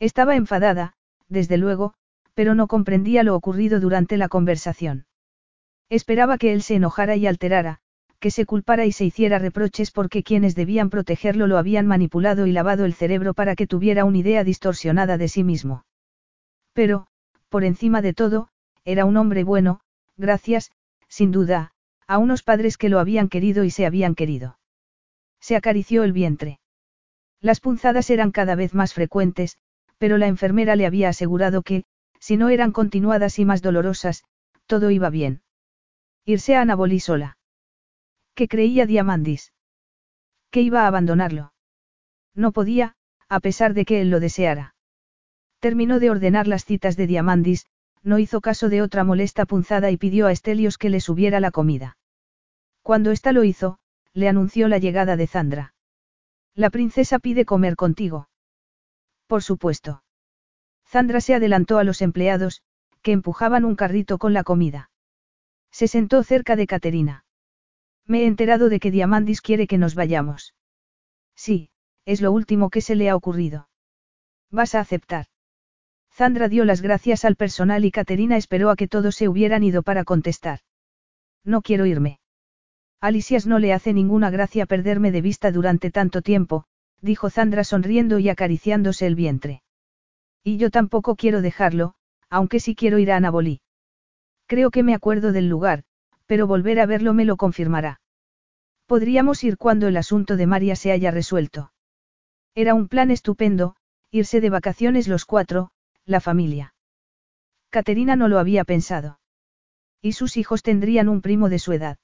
Estaba 0.00 0.34
enfadada, 0.34 0.94
desde 1.28 1.58
luego, 1.58 1.94
pero 2.36 2.54
no 2.54 2.66
comprendía 2.66 3.22
lo 3.22 3.34
ocurrido 3.34 3.80
durante 3.80 4.18
la 4.18 4.28
conversación. 4.28 5.06
Esperaba 5.88 6.36
que 6.36 6.52
él 6.52 6.60
se 6.60 6.74
enojara 6.74 7.16
y 7.16 7.26
alterara, 7.26 7.80
que 8.18 8.30
se 8.30 8.44
culpara 8.44 8.84
y 8.84 8.92
se 8.92 9.06
hiciera 9.06 9.38
reproches 9.38 9.90
porque 9.90 10.22
quienes 10.22 10.54
debían 10.54 10.90
protegerlo 10.90 11.46
lo 11.46 11.56
habían 11.56 11.86
manipulado 11.86 12.46
y 12.46 12.52
lavado 12.52 12.84
el 12.84 12.92
cerebro 12.92 13.32
para 13.32 13.56
que 13.56 13.66
tuviera 13.66 14.04
una 14.04 14.18
idea 14.18 14.44
distorsionada 14.44 15.16
de 15.16 15.28
sí 15.28 15.44
mismo. 15.44 15.86
Pero, 16.74 17.06
por 17.48 17.64
encima 17.64 18.02
de 18.02 18.12
todo, 18.12 18.48
era 18.84 19.06
un 19.06 19.16
hombre 19.16 19.42
bueno, 19.42 19.80
gracias, 20.18 20.72
sin 21.08 21.32
duda, 21.32 21.72
a 22.06 22.18
unos 22.18 22.42
padres 22.42 22.76
que 22.76 22.90
lo 22.90 22.98
habían 22.98 23.30
querido 23.30 23.64
y 23.64 23.70
se 23.70 23.86
habían 23.86 24.14
querido. 24.14 24.58
Se 25.40 25.56
acarició 25.56 26.04
el 26.04 26.12
vientre. 26.12 26.60
Las 27.40 27.60
punzadas 27.60 28.10
eran 28.10 28.30
cada 28.30 28.56
vez 28.56 28.74
más 28.74 28.92
frecuentes, 28.92 29.56
pero 29.96 30.18
la 30.18 30.26
enfermera 30.26 30.76
le 30.76 30.84
había 30.84 31.08
asegurado 31.08 31.62
que, 31.62 31.84
si 32.26 32.36
no 32.36 32.48
eran 32.48 32.72
continuadas 32.72 33.38
y 33.38 33.44
más 33.44 33.62
dolorosas, 33.62 34.24
todo 34.66 34.90
iba 34.90 35.10
bien. 35.10 35.42
Irse 36.24 36.56
a 36.56 36.62
Anabolí 36.62 36.98
sola. 36.98 37.38
¿Qué 38.34 38.48
creía 38.48 38.84
Diamandis? 38.84 39.52
Que 40.50 40.60
iba 40.60 40.82
a 40.82 40.88
abandonarlo. 40.88 41.52
No 42.34 42.50
podía, 42.50 42.96
a 43.28 43.38
pesar 43.38 43.74
de 43.74 43.84
que 43.84 44.00
él 44.00 44.10
lo 44.10 44.18
deseara. 44.18 44.74
Terminó 45.60 46.00
de 46.00 46.10
ordenar 46.10 46.48
las 46.48 46.64
citas 46.64 46.96
de 46.96 47.06
Diamandis, 47.06 47.66
no 48.02 48.18
hizo 48.18 48.40
caso 48.40 48.68
de 48.68 48.82
otra 48.82 49.04
molesta 49.04 49.46
punzada 49.46 49.92
y 49.92 49.96
pidió 49.96 50.26
a 50.26 50.32
Estelios 50.32 50.78
que 50.78 50.90
le 50.90 50.98
subiera 50.98 51.38
la 51.38 51.52
comida. 51.52 51.96
Cuando 52.82 53.12
ésta 53.12 53.30
lo 53.30 53.44
hizo, 53.44 53.78
le 54.14 54.28
anunció 54.28 54.66
la 54.66 54.78
llegada 54.78 55.16
de 55.16 55.28
Zandra. 55.28 55.74
La 56.56 56.70
princesa 56.70 57.20
pide 57.20 57.44
comer 57.44 57.76
contigo. 57.76 58.28
Por 59.28 59.44
supuesto. 59.44 60.02
Zandra 60.88 61.20
se 61.20 61.34
adelantó 61.34 61.78
a 61.78 61.84
los 61.84 62.00
empleados, 62.02 62.62
que 63.02 63.12
empujaban 63.12 63.64
un 63.64 63.76
carrito 63.76 64.18
con 64.18 64.32
la 64.32 64.44
comida. 64.44 64.90
Se 65.70 65.88
sentó 65.88 66.22
cerca 66.22 66.56
de 66.56 66.66
Caterina. 66.66 67.24
Me 68.06 68.22
he 68.22 68.26
enterado 68.26 68.68
de 68.68 68.80
que 68.80 68.90
Diamandis 68.90 69.40
quiere 69.40 69.66
que 69.66 69.78
nos 69.78 69.94
vayamos. 69.94 70.54
Sí, 71.34 71.70
es 72.04 72.20
lo 72.20 72.32
último 72.32 72.70
que 72.70 72.80
se 72.80 72.94
le 72.94 73.10
ha 73.10 73.16
ocurrido. 73.16 73.68
¿Vas 74.50 74.74
a 74.74 74.80
aceptar? 74.80 75.26
Zandra 76.12 76.48
dio 76.48 76.64
las 76.64 76.80
gracias 76.80 77.24
al 77.24 77.36
personal 77.36 77.84
y 77.84 77.90
Caterina 77.90 78.36
esperó 78.36 78.70
a 78.70 78.76
que 78.76 78.88
todos 78.88 79.16
se 79.16 79.28
hubieran 79.28 79.62
ido 79.62 79.82
para 79.82 80.04
contestar. 80.04 80.60
No 81.44 81.60
quiero 81.62 81.84
irme. 81.84 82.20
Alicias 83.00 83.46
no 83.46 83.58
le 83.58 83.72
hace 83.72 83.92
ninguna 83.92 84.30
gracia 84.30 84.66
perderme 84.66 85.12
de 85.12 85.20
vista 85.20 85.52
durante 85.52 85.90
tanto 85.90 86.22
tiempo, 86.22 86.64
dijo 87.02 87.28
Zandra 87.28 87.64
sonriendo 87.64 88.18
y 88.18 88.30
acariciándose 88.30 89.06
el 89.06 89.14
vientre. 89.14 89.62
Y 90.46 90.58
yo 90.58 90.70
tampoco 90.70 91.16
quiero 91.16 91.42
dejarlo, 91.42 91.94
aunque 92.30 92.60
sí 92.60 92.76
quiero 92.76 93.00
ir 93.00 93.10
a 93.10 93.16
Anabolí. 93.16 93.62
Creo 94.46 94.70
que 94.70 94.84
me 94.84 94.94
acuerdo 94.94 95.32
del 95.32 95.48
lugar, 95.48 95.82
pero 96.26 96.46
volver 96.46 96.78
a 96.78 96.86
verlo 96.86 97.14
me 97.14 97.24
lo 97.24 97.36
confirmará. 97.36 98.00
Podríamos 98.86 99.42
ir 99.42 99.56
cuando 99.56 99.88
el 99.88 99.96
asunto 99.96 100.36
de 100.36 100.46
María 100.46 100.76
se 100.76 100.92
haya 100.92 101.10
resuelto. 101.10 101.72
Era 102.54 102.74
un 102.74 102.86
plan 102.86 103.10
estupendo, 103.10 103.74
irse 104.12 104.40
de 104.40 104.50
vacaciones 104.50 105.08
los 105.08 105.24
cuatro, 105.24 105.72
la 106.04 106.20
familia. 106.20 106.74
Caterina 107.70 108.14
no 108.14 108.28
lo 108.28 108.38
había 108.38 108.62
pensado. 108.62 109.18
Y 110.00 110.12
sus 110.12 110.36
hijos 110.36 110.62
tendrían 110.62 111.08
un 111.08 111.22
primo 111.22 111.48
de 111.48 111.58
su 111.58 111.72
edad. 111.72 111.98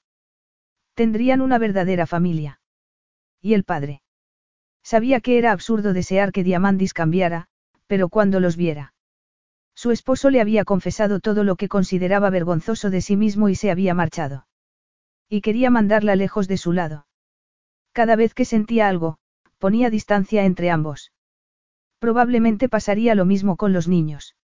Tendrían 0.95 1.39
una 1.39 1.59
verdadera 1.59 2.07
familia. 2.07 2.59
¿Y 3.39 3.53
el 3.53 3.63
padre? 3.63 4.01
Sabía 4.83 5.21
que 5.21 5.37
era 5.37 5.53
absurdo 5.53 5.93
desear 5.93 6.33
que 6.33 6.43
Diamandis 6.43 6.93
cambiara, 6.93 7.47
pero 7.87 8.09
cuando 8.09 8.39
los 8.39 8.57
viera. 8.57 8.93
Su 9.75 9.91
esposo 9.91 10.29
le 10.29 10.41
había 10.41 10.65
confesado 10.65 11.19
todo 11.19 11.43
lo 11.43 11.55
que 11.55 11.67
consideraba 11.67 12.29
vergonzoso 12.29 12.89
de 12.89 13.01
sí 13.01 13.17
mismo 13.17 13.49
y 13.49 13.55
se 13.55 13.71
había 13.71 13.93
marchado. 13.93 14.47
Y 15.29 15.41
quería 15.41 15.69
mandarla 15.69 16.15
lejos 16.15 16.47
de 16.47 16.57
su 16.57 16.73
lado. 16.73 17.07
Cada 17.91 18.15
vez 18.15 18.33
que 18.33 18.45
sentía 18.45 18.87
algo, 18.87 19.17
ponía 19.57 19.89
distancia 19.89 20.45
entre 20.45 20.69
ambos. 20.69 21.11
Probablemente 21.99 22.69
pasaría 22.69 23.15
lo 23.15 23.25
mismo 23.25 23.55
con 23.55 23.73
los 23.73 23.87
niños. 23.87 24.35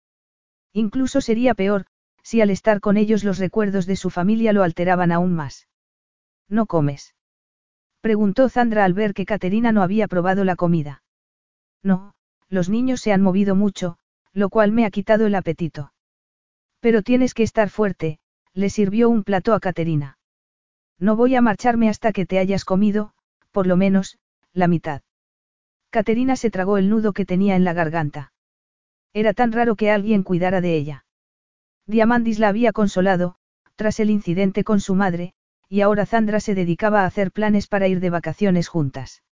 Incluso 0.74 1.22
sería 1.22 1.54
peor, 1.56 1.86
si 2.24 2.42
al 2.42 2.50
estar 2.50 2.80
con 2.80 2.96
ellos 2.98 3.24
los 3.24 3.38
recuerdos 3.38 3.86
de 3.86 3.96
su 3.96 4.10
familia 4.10 4.54
lo 4.54 4.64
alteraban 4.64 5.12
aún 5.12 5.34
más. 5.34 5.68
¿No 6.48 6.66
comes? 6.66 7.16
Preguntó 8.02 8.50
Zandra 8.50 8.86
al 8.86 8.94
ver 8.94 9.14
que 9.14 9.26
Caterina 9.26 9.72
no 9.72 9.84
había 9.84 10.08
probado 10.08 10.44
la 10.44 10.56
comida. 10.56 11.04
No, 11.84 12.14
los 12.50 12.70
niños 12.70 13.02
se 13.02 13.14
han 13.14 13.22
movido 13.22 13.56
mucho, 13.56 13.98
lo 14.34 14.50
cual 14.50 14.72
me 14.72 14.86
ha 14.86 14.92
quitado 14.92 15.28
el 15.28 15.36
apetito. 15.36 15.94
Pero 16.80 17.02
tienes 17.02 17.34
que 17.34 17.44
estar 17.44 17.70
fuerte, 17.70 18.20
le 18.54 18.70
sirvió 18.70 19.10
un 19.10 19.24
plato 19.24 19.54
a 19.54 19.60
Caterina. 19.60 20.18
No 20.98 21.16
voy 21.16 21.36
a 21.36 21.42
marcharme 21.42 21.90
hasta 21.90 22.12
que 22.12 22.26
te 22.26 22.40
hayas 22.40 22.66
comido, 22.66 23.14
por 23.52 23.68
lo 23.68 23.78
menos, 23.78 24.18
la 24.54 24.68
mitad. 24.68 25.02
Caterina 25.90 26.36
se 26.36 26.52
tragó 26.52 26.78
el 26.78 26.90
nudo 26.90 27.14
que 27.14 27.26
tenía 27.26 27.56
en 27.56 27.64
la 27.64 27.74
garganta. 27.74 28.34
Era 29.14 29.34
tan 29.34 29.52
raro 29.52 29.76
que 29.76 29.92
alguien 29.92 30.24
cuidara 30.24 30.62
de 30.62 30.76
ella. 30.76 31.06
Diamandis 31.88 32.38
la 32.40 32.50
había 32.50 32.72
consolado, 32.72 33.36
tras 33.76 34.00
el 34.00 34.10
incidente 34.10 34.64
con 34.64 34.80
su 34.80 34.94
madre, 34.94 35.34
y 35.68 35.82
ahora 35.82 36.06
Zandra 36.06 36.40
se 36.40 36.54
dedicaba 36.54 37.02
a 37.02 37.06
hacer 37.06 37.32
planes 37.32 37.68
para 37.68 37.88
ir 37.88 38.00
de 38.00 38.10
vacaciones 38.10 38.68
juntas. 38.68 39.24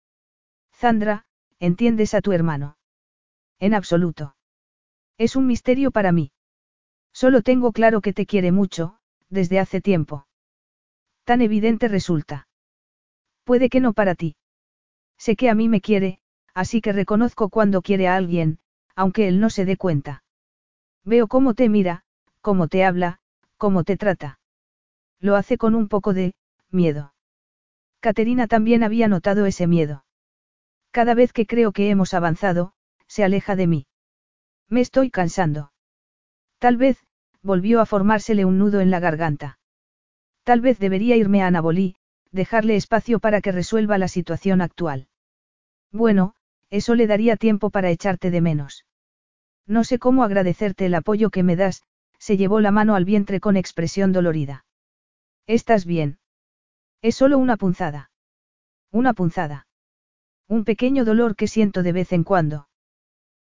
Zandra, 0.72 1.26
¿entiendes 1.58 2.14
a 2.14 2.20
tu 2.20 2.32
hermano? 2.32 2.76
En 3.58 3.74
absoluto. 3.74 4.36
Es 5.18 5.36
un 5.36 5.46
misterio 5.46 5.90
para 5.90 6.12
mí. 6.12 6.32
Solo 7.12 7.42
tengo 7.42 7.72
claro 7.72 8.00
que 8.00 8.12
te 8.12 8.26
quiere 8.26 8.52
mucho, 8.52 8.98
desde 9.30 9.58
hace 9.58 9.80
tiempo. 9.80 10.26
Tan 11.24 11.40
evidente 11.40 11.88
resulta. 11.88 12.48
Puede 13.44 13.68
que 13.68 13.80
no 13.80 13.94
para 13.94 14.14
ti. 14.14 14.36
Sé 15.16 15.36
que 15.36 15.48
a 15.48 15.54
mí 15.54 15.68
me 15.68 15.80
quiere, 15.80 16.20
así 16.52 16.80
que 16.80 16.92
reconozco 16.92 17.48
cuando 17.48 17.80
quiere 17.80 18.08
a 18.08 18.16
alguien, 18.16 18.58
aunque 18.94 19.28
él 19.28 19.40
no 19.40 19.50
se 19.50 19.64
dé 19.64 19.76
cuenta. 19.76 20.24
Veo 21.04 21.26
cómo 21.26 21.54
te 21.54 21.68
mira, 21.68 22.04
cómo 22.40 22.68
te 22.68 22.84
habla, 22.84 23.20
cómo 23.56 23.84
te 23.84 23.96
trata. 23.96 24.38
Lo 25.20 25.36
hace 25.36 25.56
con 25.56 25.74
un 25.74 25.88
poco 25.88 26.12
de 26.12 26.34
miedo. 26.70 27.14
Caterina 28.00 28.46
también 28.46 28.82
había 28.82 29.08
notado 29.08 29.46
ese 29.46 29.66
miedo. 29.66 30.04
Cada 30.90 31.14
vez 31.14 31.32
que 31.32 31.46
creo 31.46 31.72
que 31.72 31.90
hemos 31.90 32.14
avanzado, 32.14 32.72
se 33.08 33.24
aleja 33.24 33.56
de 33.56 33.66
mí. 33.66 33.86
Me 34.68 34.80
estoy 34.80 35.10
cansando. 35.10 35.72
Tal 36.58 36.76
vez, 36.76 36.98
volvió 37.42 37.80
a 37.80 37.86
formársele 37.86 38.44
un 38.44 38.58
nudo 38.58 38.80
en 38.80 38.90
la 38.90 39.00
garganta. 39.00 39.58
Tal 40.42 40.60
vez 40.60 40.78
debería 40.78 41.16
irme 41.16 41.42
a 41.42 41.48
Anabolí, 41.48 41.96
dejarle 42.32 42.76
espacio 42.76 43.20
para 43.20 43.40
que 43.40 43.52
resuelva 43.52 43.98
la 43.98 44.08
situación 44.08 44.60
actual. 44.60 45.08
Bueno, 45.92 46.34
eso 46.70 46.94
le 46.94 47.06
daría 47.06 47.36
tiempo 47.36 47.70
para 47.70 47.90
echarte 47.90 48.30
de 48.30 48.40
menos. 48.40 48.84
No 49.66 49.84
sé 49.84 49.98
cómo 49.98 50.24
agradecerte 50.24 50.86
el 50.86 50.94
apoyo 50.94 51.30
que 51.30 51.42
me 51.42 51.56
das, 51.56 51.82
se 52.18 52.36
llevó 52.36 52.60
la 52.60 52.70
mano 52.70 52.94
al 52.94 53.04
vientre 53.04 53.40
con 53.40 53.56
expresión 53.56 54.12
dolorida. 54.12 54.64
¿Estás 55.46 55.84
bien? 55.84 56.18
Es 57.02 57.16
solo 57.16 57.38
una 57.38 57.56
punzada. 57.56 58.10
Una 58.90 59.12
punzada. 59.14 59.66
Un 60.48 60.64
pequeño 60.64 61.04
dolor 61.04 61.36
que 61.36 61.48
siento 61.48 61.82
de 61.82 61.92
vez 61.92 62.12
en 62.12 62.24
cuando. 62.24 62.68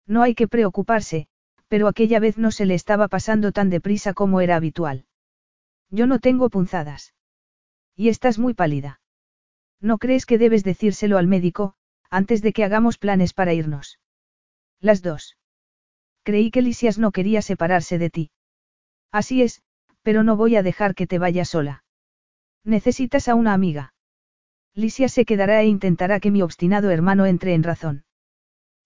No 0.07 0.21
hay 0.21 0.35
que 0.35 0.47
preocuparse, 0.47 1.27
pero 1.67 1.87
aquella 1.87 2.19
vez 2.19 2.37
no 2.37 2.51
se 2.51 2.65
le 2.65 2.75
estaba 2.75 3.07
pasando 3.07 3.51
tan 3.51 3.69
deprisa 3.69 4.13
como 4.13 4.41
era 4.41 4.55
habitual. 4.55 5.05
Yo 5.89 6.07
no 6.07 6.19
tengo 6.19 6.49
punzadas. 6.49 7.13
Y 7.95 8.09
estás 8.09 8.39
muy 8.39 8.53
pálida. 8.53 8.99
¿No 9.79 9.97
crees 9.97 10.25
que 10.25 10.37
debes 10.37 10.63
decírselo 10.63 11.17
al 11.17 11.27
médico, 11.27 11.75
antes 12.09 12.41
de 12.41 12.53
que 12.53 12.63
hagamos 12.63 12.97
planes 12.97 13.33
para 13.33 13.53
irnos? 13.53 13.99
Las 14.79 15.01
dos. 15.01 15.37
Creí 16.23 16.51
que 16.51 16.61
Lisias 16.61 16.97
no 16.97 17.11
quería 17.11 17.41
separarse 17.41 17.97
de 17.97 18.09
ti. 18.09 18.31
Así 19.11 19.41
es, 19.41 19.61
pero 20.01 20.23
no 20.23 20.35
voy 20.35 20.55
a 20.55 20.63
dejar 20.63 20.95
que 20.95 21.07
te 21.07 21.19
vayas 21.19 21.49
sola. 21.49 21.83
Necesitas 22.63 23.27
a 23.27 23.35
una 23.35 23.53
amiga. 23.53 23.93
Lisias 24.73 25.11
se 25.11 25.25
quedará 25.25 25.61
e 25.61 25.67
intentará 25.67 26.19
que 26.19 26.31
mi 26.31 26.41
obstinado 26.41 26.89
hermano 26.91 27.25
entre 27.25 27.53
en 27.53 27.63
razón. 27.63 28.05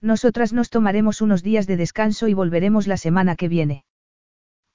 Nosotras 0.01 0.53
nos 0.53 0.69
tomaremos 0.69 1.21
unos 1.21 1.43
días 1.43 1.67
de 1.67 1.77
descanso 1.77 2.27
y 2.27 2.33
volveremos 2.33 2.87
la 2.87 2.97
semana 2.97 3.35
que 3.35 3.47
viene. 3.47 3.83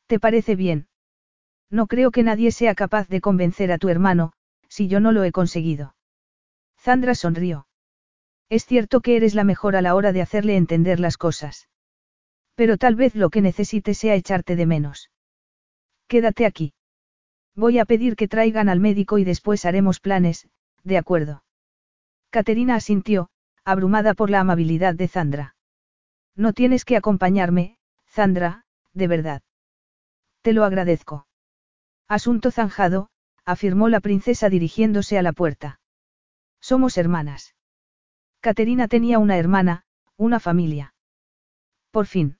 ¿Te 0.06 0.18
parece 0.18 0.56
bien? 0.56 0.88
No 1.70 1.86
creo 1.86 2.10
que 2.10 2.22
nadie 2.22 2.50
sea 2.50 2.74
capaz 2.74 3.08
de 3.08 3.20
convencer 3.20 3.72
a 3.72 3.78
tu 3.78 3.88
hermano, 3.88 4.32
si 4.68 4.88
yo 4.88 5.00
no 5.00 5.12
lo 5.12 5.24
he 5.24 5.32
conseguido. 5.32 5.94
Zandra 6.78 7.14
sonrió. 7.14 7.66
Es 8.48 8.66
cierto 8.66 9.00
que 9.00 9.16
eres 9.16 9.34
la 9.34 9.44
mejor 9.44 9.76
a 9.76 9.82
la 9.82 9.94
hora 9.94 10.12
de 10.12 10.20
hacerle 10.20 10.56
entender 10.56 11.00
las 11.00 11.16
cosas. 11.16 11.68
Pero 12.54 12.76
tal 12.76 12.96
vez 12.96 13.14
lo 13.14 13.30
que 13.30 13.40
necesites 13.40 13.96
sea 13.96 14.14
echarte 14.14 14.56
de 14.56 14.66
menos. 14.66 15.10
Quédate 16.08 16.44
aquí. 16.44 16.74
Voy 17.54 17.78
a 17.78 17.84
pedir 17.84 18.16
que 18.16 18.28
traigan 18.28 18.68
al 18.68 18.80
médico 18.80 19.18
y 19.18 19.24
después 19.24 19.64
haremos 19.64 20.00
planes, 20.00 20.48
de 20.84 20.98
acuerdo. 20.98 21.44
Caterina 22.30 22.74
asintió, 22.74 23.30
abrumada 23.64 24.14
por 24.14 24.30
la 24.30 24.40
amabilidad 24.40 24.94
de 24.94 25.08
Zandra. 25.08 25.56
No 26.34 26.52
tienes 26.52 26.84
que 26.84 26.96
acompañarme, 26.96 27.76
Zandra, 28.08 28.64
de 28.92 29.06
verdad. 29.06 29.42
Te 30.42 30.52
lo 30.52 30.64
agradezco. 30.64 31.26
Asunto 32.08 32.50
zanjado, 32.50 33.08
afirmó 33.44 33.88
la 33.88 34.00
princesa 34.00 34.48
dirigiéndose 34.48 35.18
a 35.18 35.22
la 35.22 35.32
puerta. 35.32 35.80
Somos 36.60 36.96
hermanas. 36.96 37.54
Caterina 38.40 38.88
tenía 38.88 39.18
una 39.18 39.36
hermana, 39.36 39.84
una 40.16 40.40
familia. 40.40 40.94
Por 41.90 42.06
fin. 42.06 42.38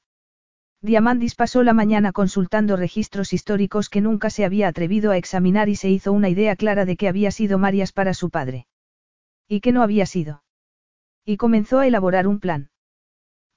Diamandis 0.81 1.36
pasó 1.36 1.62
la 1.62 1.75
mañana 1.75 2.10
consultando 2.10 2.76
registros 2.76 3.33
históricos 3.33 3.89
que 3.89 4.01
nunca 4.01 4.31
se 4.31 4.44
había 4.44 4.67
atrevido 4.67 5.12
a 5.12 5.17
examinar 5.17 5.68
y 5.68 5.76
se 5.76 5.89
hizo 5.89 6.12
una 6.12 6.28
idea 6.28 6.57
clara 6.57 6.84
de 6.84 6.97
que 6.97 7.09
había 7.09 7.31
sido 7.31 7.59
Marias 7.59 7.92
para 7.92 8.15
su 8.15 8.31
padre. 8.31 8.67
Y 9.47 9.60
que 9.60 9.70
no 9.70 9.83
había 9.83 10.07
sido. 10.07 10.42
Y 11.25 11.36
comenzó 11.36 11.78
a 11.78 11.86
elaborar 11.86 12.26
un 12.26 12.41
plan. 12.41 12.70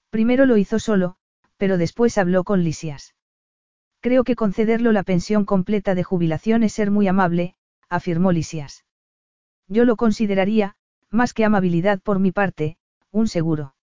Primero 0.10 0.46
lo 0.46 0.58
hizo 0.58 0.80
solo, 0.80 1.18
pero 1.58 1.78
después 1.78 2.18
habló 2.18 2.44
con 2.44 2.64
Lisias. 2.64 3.16
Creo 4.02 4.24
que 4.24 4.36
concederlo 4.36 4.92
la 4.92 5.04
pensión 5.04 5.46
completa 5.46 5.96
de 5.96 6.04
jubilación 6.04 6.64
es 6.64 6.74
ser 6.74 6.92
muy 6.92 7.08
amable, 7.08 7.56
afirmó 7.90 8.32
Lisias. 8.32 8.86
Yo 9.68 9.84
lo 9.84 9.96
consideraría, 9.96 10.76
más 11.10 11.34
que 11.34 11.44
amabilidad 11.44 12.00
por 12.02 12.20
mi 12.20 12.32
parte, 12.32 12.78
un 13.12 13.28
seguro. 13.28 13.76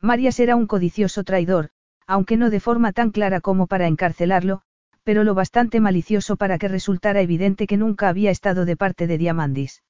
Marias 0.00 0.38
era 0.38 0.54
un 0.54 0.66
codicioso 0.66 1.24
traidor, 1.24 1.70
aunque 2.06 2.36
no 2.36 2.50
de 2.50 2.60
forma 2.60 2.92
tan 2.92 3.10
clara 3.10 3.40
como 3.40 3.66
para 3.66 3.86
encarcelarlo, 3.86 4.62
pero 5.02 5.24
lo 5.24 5.34
bastante 5.34 5.80
malicioso 5.80 6.36
para 6.36 6.58
que 6.58 6.68
resultara 6.68 7.22
evidente 7.22 7.66
que 7.66 7.78
nunca 7.78 8.08
había 8.08 8.30
estado 8.30 8.66
de 8.66 8.76
parte 8.76 9.06
de 9.06 9.16
Diamandis. 9.16 9.82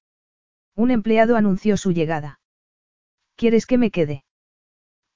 Un 0.77 0.93
empleado 0.93 1.37
anunció 1.37 1.77
su 1.77 1.91
llegada. 1.91 2.38
¿Quieres 3.39 3.67
que 3.67 3.79
me 3.79 3.93
quede? 3.93 4.25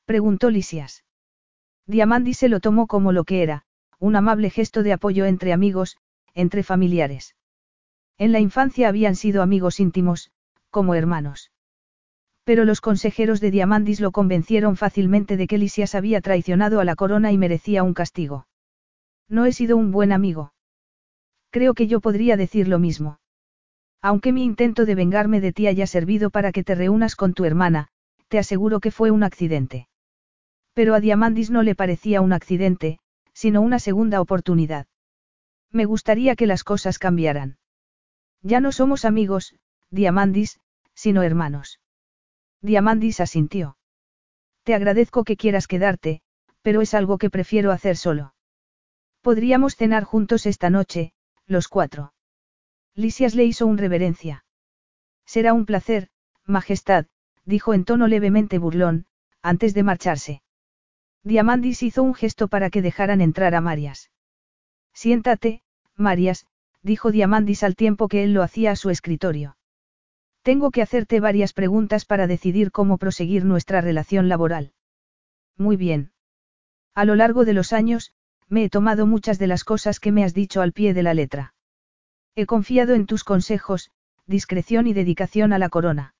Preguntó 0.05 0.49
Lisias. 0.49 1.03
Diamandi 1.89 2.35
se 2.35 2.49
lo 2.49 2.61
tomó 2.61 2.87
como 2.87 3.11
lo 3.11 3.25
que 3.25 3.43
era, 3.43 3.65
un 3.99 4.15
amable 4.15 4.49
gesto 4.49 4.85
de 4.85 4.93
apoyo 4.93 5.25
entre 5.25 5.53
amigos, 5.53 5.97
entre 6.33 6.63
familiares. 6.63 7.35
En 8.19 8.31
la 8.31 8.39
infancia 8.39 8.89
habían 8.89 9.17
sido 9.17 9.43
amigos 9.43 9.81
íntimos, 9.81 10.31
como 10.71 10.95
hermanos. 10.95 11.51
Pero 12.45 12.65
los 12.65 12.81
consejeros 12.81 13.41
de 13.41 13.51
Diamandis 13.51 14.01
lo 14.01 14.13
convencieron 14.13 14.77
fácilmente 14.77 15.37
de 15.37 15.49
que 15.49 15.59
Lisias 15.59 15.97
había 15.97 16.21
traicionado 16.21 16.79
a 16.79 16.85
la 16.85 16.95
corona 16.95 17.33
y 17.33 17.39
merecía 17.39 17.83
un 17.83 17.93
castigo. 17.93 18.47
No 19.29 19.47
he 19.47 19.53
sido 19.53 19.77
un 19.77 19.91
buen 19.91 20.13
amigo. 20.13 20.55
Creo 21.51 21.75
que 21.75 21.89
yo 21.89 22.01
podría 22.01 22.37
decir 22.37 22.69
lo 22.69 22.79
mismo. 22.79 23.19
Aunque 24.01 24.31
mi 24.33 24.45
intento 24.45 24.85
de 24.85 24.95
vengarme 24.95 25.41
de 25.41 25.53
ti 25.53 25.67
haya 25.67 25.89
servido 25.89 26.31
para 26.31 26.53
que 26.53 26.63
te 26.63 26.77
reúnas 26.77 27.17
con 27.17 27.35
tu 27.35 27.45
hermana, 27.45 27.89
te 28.33 28.39
aseguro 28.39 28.81
que 28.81 28.91
fue 28.91 29.11
un 29.11 29.25
accidente. 29.25 29.89
Pero 30.73 30.95
a 30.95 31.01
Diamandis 31.01 31.51
no 31.51 31.63
le 31.63 31.75
parecía 31.75 32.23
un 32.23 32.33
accidente, 32.33 32.99
sino 33.35 33.61
una 33.61 33.79
segunda 33.79 34.23
oportunidad. 34.23 34.87
Me 35.71 35.85
gustaría 35.85 36.35
que 36.35 36.47
las 36.47 36.65
cosas 36.65 36.99
cambiaran. 36.99 37.59
Ya 38.41 38.61
no 38.61 38.73
somos 38.73 39.05
amigos, 39.05 39.55
Diamandis, 39.91 40.61
sino 40.95 41.23
hermanos. 41.23 41.79
Diamandis 42.63 43.21
asintió. 43.21 43.77
Te 44.63 44.75
agradezco 44.75 45.25
que 45.25 45.37
quieras 45.37 45.67
quedarte, 45.67 46.23
pero 46.63 46.81
es 46.81 46.95
algo 46.95 47.19
que 47.19 47.29
prefiero 47.29 47.71
hacer 47.71 47.99
solo. 47.99 48.35
Podríamos 49.21 49.77
cenar 49.77 50.05
juntos 50.05 50.47
esta 50.47 50.71
noche, 50.71 51.13
los 51.45 51.69
cuatro. 51.69 52.15
Lisias 52.95 53.35
le 53.35 53.45
hizo 53.45 53.67
un 53.67 53.77
reverencia. 53.77 54.47
Será 55.27 55.53
un 55.53 55.67
placer, 55.67 56.09
Majestad, 56.47 57.09
dijo 57.45 57.75
en 57.75 57.85
tono 57.85 58.07
levemente 58.07 58.59
burlón, 58.59 59.07
antes 59.43 59.75
de 59.75 59.83
marcharse. 59.83 60.43
Diamandis 61.25 61.83
hizo 61.83 62.03
un 62.03 62.15
gesto 62.15 62.49
para 62.49 62.71
que 62.71 62.83
dejaran 62.83 63.21
entrar 63.21 63.55
a 63.55 63.61
Marias. 63.61 64.11
Siéntate, 64.93 65.63
Marias, 65.97 66.47
dijo 66.83 67.13
Diamandis 67.13 67.63
al 67.63 67.77
tiempo 67.77 68.09
que 68.09 68.25
él 68.25 68.33
lo 68.33 68.43
hacía 68.43 68.73
a 68.73 68.77
su 68.77 68.91
escritorio. 68.91 69.57
Tengo 70.43 70.71
que 70.71 70.83
hacerte 70.83 71.21
varias 71.21 71.53
preguntas 71.53 72.05
para 72.05 72.27
decidir 72.27 72.73
cómo 72.73 72.99
proseguir 72.99 73.45
nuestra 73.45 73.81
relación 73.81 74.29
laboral. 74.29 74.73
Muy 75.57 75.77
bien. 75.77 76.11
A 76.95 77.05
lo 77.05 77.15
largo 77.15 77.45
de 77.45 77.53
los 77.53 77.73
años, 77.73 78.13
me 78.49 78.65
he 78.65 78.69
tomado 78.69 79.07
muchas 79.07 79.39
de 79.39 79.47
las 79.47 79.65
cosas 79.65 80.01
que 80.01 80.13
me 80.13 80.25
has 80.25 80.35
dicho 80.35 80.61
al 80.61 80.73
pie 80.73 80.95
de 80.95 81.05
la 81.05 81.15
letra. 81.15 81.55
He 82.35 82.47
confiado 82.47 82.95
en 82.95 83.07
tus 83.07 83.25
consejos, 83.25 83.91
discreción 84.27 84.87
y 84.87 84.93
dedicación 84.93 85.53
a 85.53 85.59
la 85.59 85.69
corona. 85.69 86.15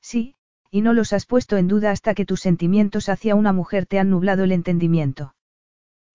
Sí, 0.00 0.34
y 0.70 0.82
no 0.82 0.92
los 0.92 1.12
has 1.12 1.26
puesto 1.26 1.56
en 1.56 1.68
duda 1.68 1.90
hasta 1.90 2.14
que 2.14 2.26
tus 2.26 2.40
sentimientos 2.40 3.08
hacia 3.08 3.34
una 3.34 3.52
mujer 3.52 3.86
te 3.86 3.98
han 3.98 4.10
nublado 4.10 4.44
el 4.44 4.52
entendimiento. 4.52 5.34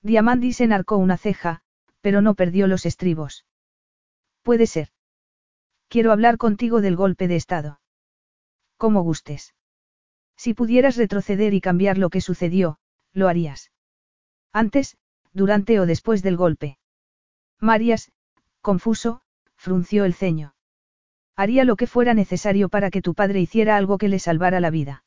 Diamandis 0.01 0.61
enarcó 0.61 0.98
una 0.98 1.17
ceja, 1.17 1.61
pero 2.01 2.22
no 2.22 2.35
perdió 2.35 2.67
los 2.67 2.85
estribos. 2.85 3.45
Puede 4.41 4.67
ser. 4.67 4.90
Quiero 5.88 6.11
hablar 6.11 6.38
contigo 6.38 6.82
del 6.82 6.95
golpe 6.95 7.27
de 7.27 7.38
Estado. 7.38 7.80
Como 8.77 9.01
gustes. 9.01 9.56
Si 10.35 10.53
pudieras 10.53 10.98
retroceder 10.98 11.53
y 11.53 11.61
cambiar 11.61 11.98
lo 11.98 12.09
que 12.09 12.22
sucedió, 12.22 12.80
lo 13.14 13.30
harías. 13.30 13.72
Antes, 14.51 14.98
durante 15.32 15.80
o 15.80 15.85
después 15.85 16.22
del 16.22 16.38
golpe. 16.38 16.77
Marias, 17.59 18.11
confuso, 18.61 19.22
frunció 19.56 20.03
el 20.03 20.14
ceño. 20.14 20.53
Haría 21.35 21.63
lo 21.63 21.75
que 21.75 21.87
fuera 21.87 22.13
necesario 22.13 22.69
para 22.69 22.91
que 22.91 23.01
tu 23.01 23.15
padre 23.15 23.39
hiciera 23.41 23.75
algo 23.75 23.97
que 23.97 24.07
le 24.07 24.19
salvara 24.19 24.59
la 24.59 24.69
vida. 24.69 25.03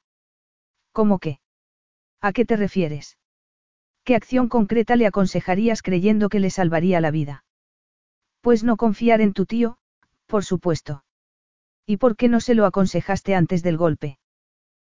¿Cómo 0.93 1.19
qué? 1.19 1.41
¿A 2.21 2.33
qué 2.33 2.45
te 2.45 2.57
refieres? 2.57 3.19
¿Qué 4.03 4.15
acción 4.15 4.49
concreta 4.49 4.97
le 4.97 5.07
aconsejarías 5.07 5.83
creyendo 5.83 6.29
que 6.29 6.41
le 6.41 6.51
salvaría 6.51 7.01
la 7.01 7.11
vida? 7.11 7.45
Pues 8.41 8.65
no 8.65 8.77
confiar 8.77 9.21
en 9.21 9.33
tu 9.33 9.47
tío, 9.47 9.79
por 10.27 10.45
supuesto. 10.45 11.05
¿Y 11.87 11.99
por 11.99 12.17
qué 12.17 12.29
no 12.29 12.41
se 12.41 12.55
lo 12.55 12.67
aconsejaste 12.67 13.35
antes 13.35 13.63
del 13.63 13.77
golpe? 13.77 14.19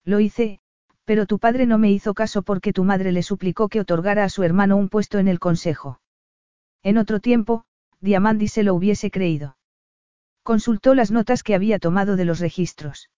Lo 0.04 0.20
hice, 0.20 0.60
pero 1.06 1.26
tu 1.26 1.40
padre 1.40 1.66
no 1.66 1.78
me 1.78 1.92
hizo 1.92 2.14
caso 2.14 2.42
porque 2.42 2.74
tu 2.74 2.84
madre 2.84 3.12
le 3.12 3.24
suplicó 3.24 3.70
que 3.70 3.80
otorgara 3.80 4.24
a 4.24 4.30
su 4.30 4.44
hermano 4.44 4.76
un 4.78 4.90
puesto 4.90 5.20
en 5.20 5.28
el 5.28 5.40
consejo. 5.40 6.02
En 6.84 6.98
otro 6.98 7.20
tiempo, 7.20 7.64
Diamandi 8.00 8.48
se 8.48 8.64
lo 8.64 8.74
hubiese 8.74 9.12
creído. 9.12 9.56
Consultó 10.44 10.96
las 10.96 11.12
notas 11.12 11.44
que 11.44 11.56
había 11.56 11.80
tomado 11.80 12.16
de 12.16 12.26
los 12.26 12.40
registros. 12.40 13.10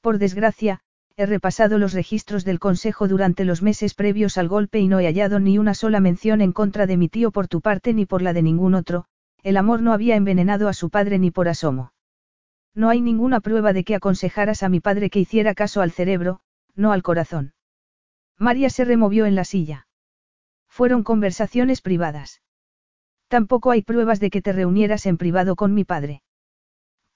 Por 0.00 0.18
desgracia, 0.18 0.80
he 1.16 1.26
repasado 1.26 1.78
los 1.78 1.92
registros 1.92 2.44
del 2.44 2.58
Consejo 2.58 3.08
durante 3.08 3.44
los 3.44 3.62
meses 3.62 3.94
previos 3.94 4.36
al 4.38 4.48
golpe 4.48 4.78
y 4.78 4.86
no 4.86 5.00
he 5.00 5.06
hallado 5.06 5.40
ni 5.40 5.58
una 5.58 5.74
sola 5.74 5.98
mención 5.98 6.40
en 6.40 6.52
contra 6.52 6.86
de 6.86 6.96
mi 6.96 7.08
tío 7.08 7.30
por 7.30 7.48
tu 7.48 7.60
parte 7.60 7.94
ni 7.94 8.04
por 8.04 8.22
la 8.22 8.32
de 8.32 8.42
ningún 8.42 8.74
otro, 8.74 9.06
el 9.42 9.56
amor 9.56 9.80
no 9.80 9.92
había 9.92 10.14
envenenado 10.14 10.68
a 10.68 10.74
su 10.74 10.90
padre 10.90 11.18
ni 11.18 11.30
por 11.30 11.48
asomo. 11.48 11.92
No 12.74 12.90
hay 12.90 13.00
ninguna 13.00 13.40
prueba 13.40 13.72
de 13.72 13.84
que 13.84 13.94
aconsejaras 13.94 14.62
a 14.62 14.68
mi 14.68 14.80
padre 14.80 15.08
que 15.08 15.20
hiciera 15.20 15.54
caso 15.54 15.80
al 15.80 15.90
cerebro, 15.90 16.40
no 16.74 16.92
al 16.92 17.02
corazón. 17.02 17.54
María 18.38 18.68
se 18.68 18.84
removió 18.84 19.24
en 19.24 19.34
la 19.34 19.44
silla. 19.44 19.88
Fueron 20.68 21.02
conversaciones 21.02 21.80
privadas. 21.80 22.42
Tampoco 23.28 23.70
hay 23.70 23.80
pruebas 23.80 24.20
de 24.20 24.28
que 24.28 24.42
te 24.42 24.52
reunieras 24.52 25.06
en 25.06 25.16
privado 25.16 25.56
con 25.56 25.72
mi 25.72 25.84
padre. 25.84 26.22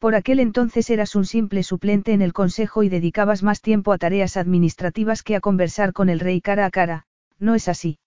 Por 0.01 0.15
aquel 0.15 0.41
entonces 0.41 0.89
eras 0.89 1.15
un 1.15 1.27
simple 1.27 1.63
suplente 1.63 2.15
en 2.15 2.23
el 2.23 2.33
consejo 2.33 2.83
y 2.83 2.89
dedicabas 2.89 3.43
más 3.43 3.61
tiempo 3.61 3.93
a 3.93 3.99
tareas 3.99 4.39
administrativas 4.39 5.23
que 5.23 5.37
a 5.37 5.41
conversar 5.41 5.93
con 5.93 6.09
el 6.09 6.21
rey 6.21 6.41
cara 6.41 6.65
a 6.65 6.71
cara, 6.71 7.05
¿no 7.39 7.55
es 7.55 7.69
así? 7.69 7.99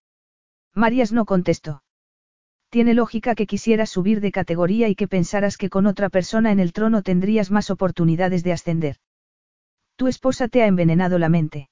Marías 0.73 1.11
no 1.11 1.25
contestó. 1.25 1.83
Tiene 2.69 2.95
lógica 2.95 3.35
que 3.35 3.45
quisieras 3.45 3.91
subir 3.91 4.21
de 4.21 4.31
categoría 4.31 4.89
y 4.89 4.95
que 4.95 5.07
pensaras 5.07 5.55
que 5.55 5.69
con 5.69 5.85
otra 5.85 6.09
persona 6.09 6.51
en 6.51 6.59
el 6.59 6.73
trono 6.73 7.03
tendrías 7.03 7.51
más 7.51 7.69
oportunidades 7.69 8.43
de 8.43 8.53
ascender. 8.53 8.97
Tu 9.95 10.07
esposa 10.07 10.47
te 10.47 10.63
ha 10.63 10.65
envenenado 10.65 11.19
la 11.19 11.29
mente. 11.29 11.69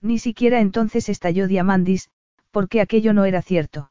Ni 0.00 0.18
siquiera 0.18 0.60
entonces 0.60 1.10
estalló 1.10 1.48
Diamandis, 1.48 2.08
porque 2.50 2.80
aquello 2.80 3.12
no 3.12 3.26
era 3.26 3.42
cierto. 3.42 3.90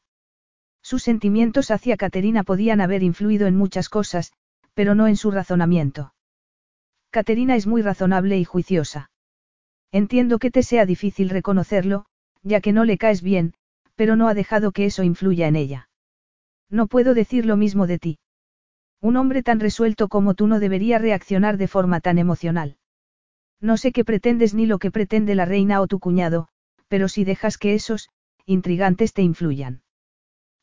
Sus 0.82 1.04
sentimientos 1.04 1.70
hacia 1.70 1.96
Caterina 1.96 2.42
podían 2.42 2.82
haber 2.82 3.04
influido 3.04 3.46
en 3.46 3.56
muchas 3.56 3.88
cosas, 3.88 4.34
pero 4.74 4.96
no 4.96 5.08
en 5.08 5.16
su 5.16 5.32
razonamiento. 5.32 6.14
Caterina 7.10 7.56
es 7.56 7.68
muy 7.68 7.82
razonable 7.82 8.38
y 8.40 8.44
juiciosa. 8.44 9.12
Entiendo 9.92 10.40
que 10.40 10.50
te 10.50 10.64
sea 10.64 10.86
difícil 10.86 11.30
reconocerlo, 11.30 12.06
ya 12.42 12.62
que 12.62 12.74
no 12.74 12.84
le 12.84 12.98
caes 12.98 13.22
bien, 13.22 13.54
pero 13.96 14.16
no 14.16 14.28
ha 14.28 14.34
dejado 14.34 14.72
que 14.72 14.86
eso 14.86 15.04
influya 15.04 15.48
en 15.48 15.56
ella. 15.56 15.90
No 16.70 16.88
puedo 16.88 17.14
decir 17.14 17.46
lo 17.46 17.56
mismo 17.56 17.86
de 17.86 18.00
ti. 18.00 18.20
Un 19.00 19.18
hombre 19.18 19.44
tan 19.44 19.60
resuelto 19.60 20.08
como 20.08 20.34
tú 20.34 20.48
no 20.48 20.60
debería 20.60 20.98
reaccionar 20.98 21.58
de 21.58 21.68
forma 21.68 22.00
tan 22.00 22.18
emocional. 22.18 22.78
No 23.62 23.78
sé 23.78 23.92
qué 23.92 24.04
pretendes 24.04 24.54
ni 24.54 24.66
lo 24.66 24.80
que 24.80 24.92
pretende 24.92 25.36
la 25.36 25.46
reina 25.46 25.82
o 25.82 25.88
tu 25.88 26.00
cuñado, 26.00 26.48
pero 26.88 27.08
si 27.08 27.24
dejas 27.24 27.58
que 27.58 27.76
esos, 27.76 28.10
intrigantes 28.46 29.14
te 29.14 29.22
influyan. 29.22 29.84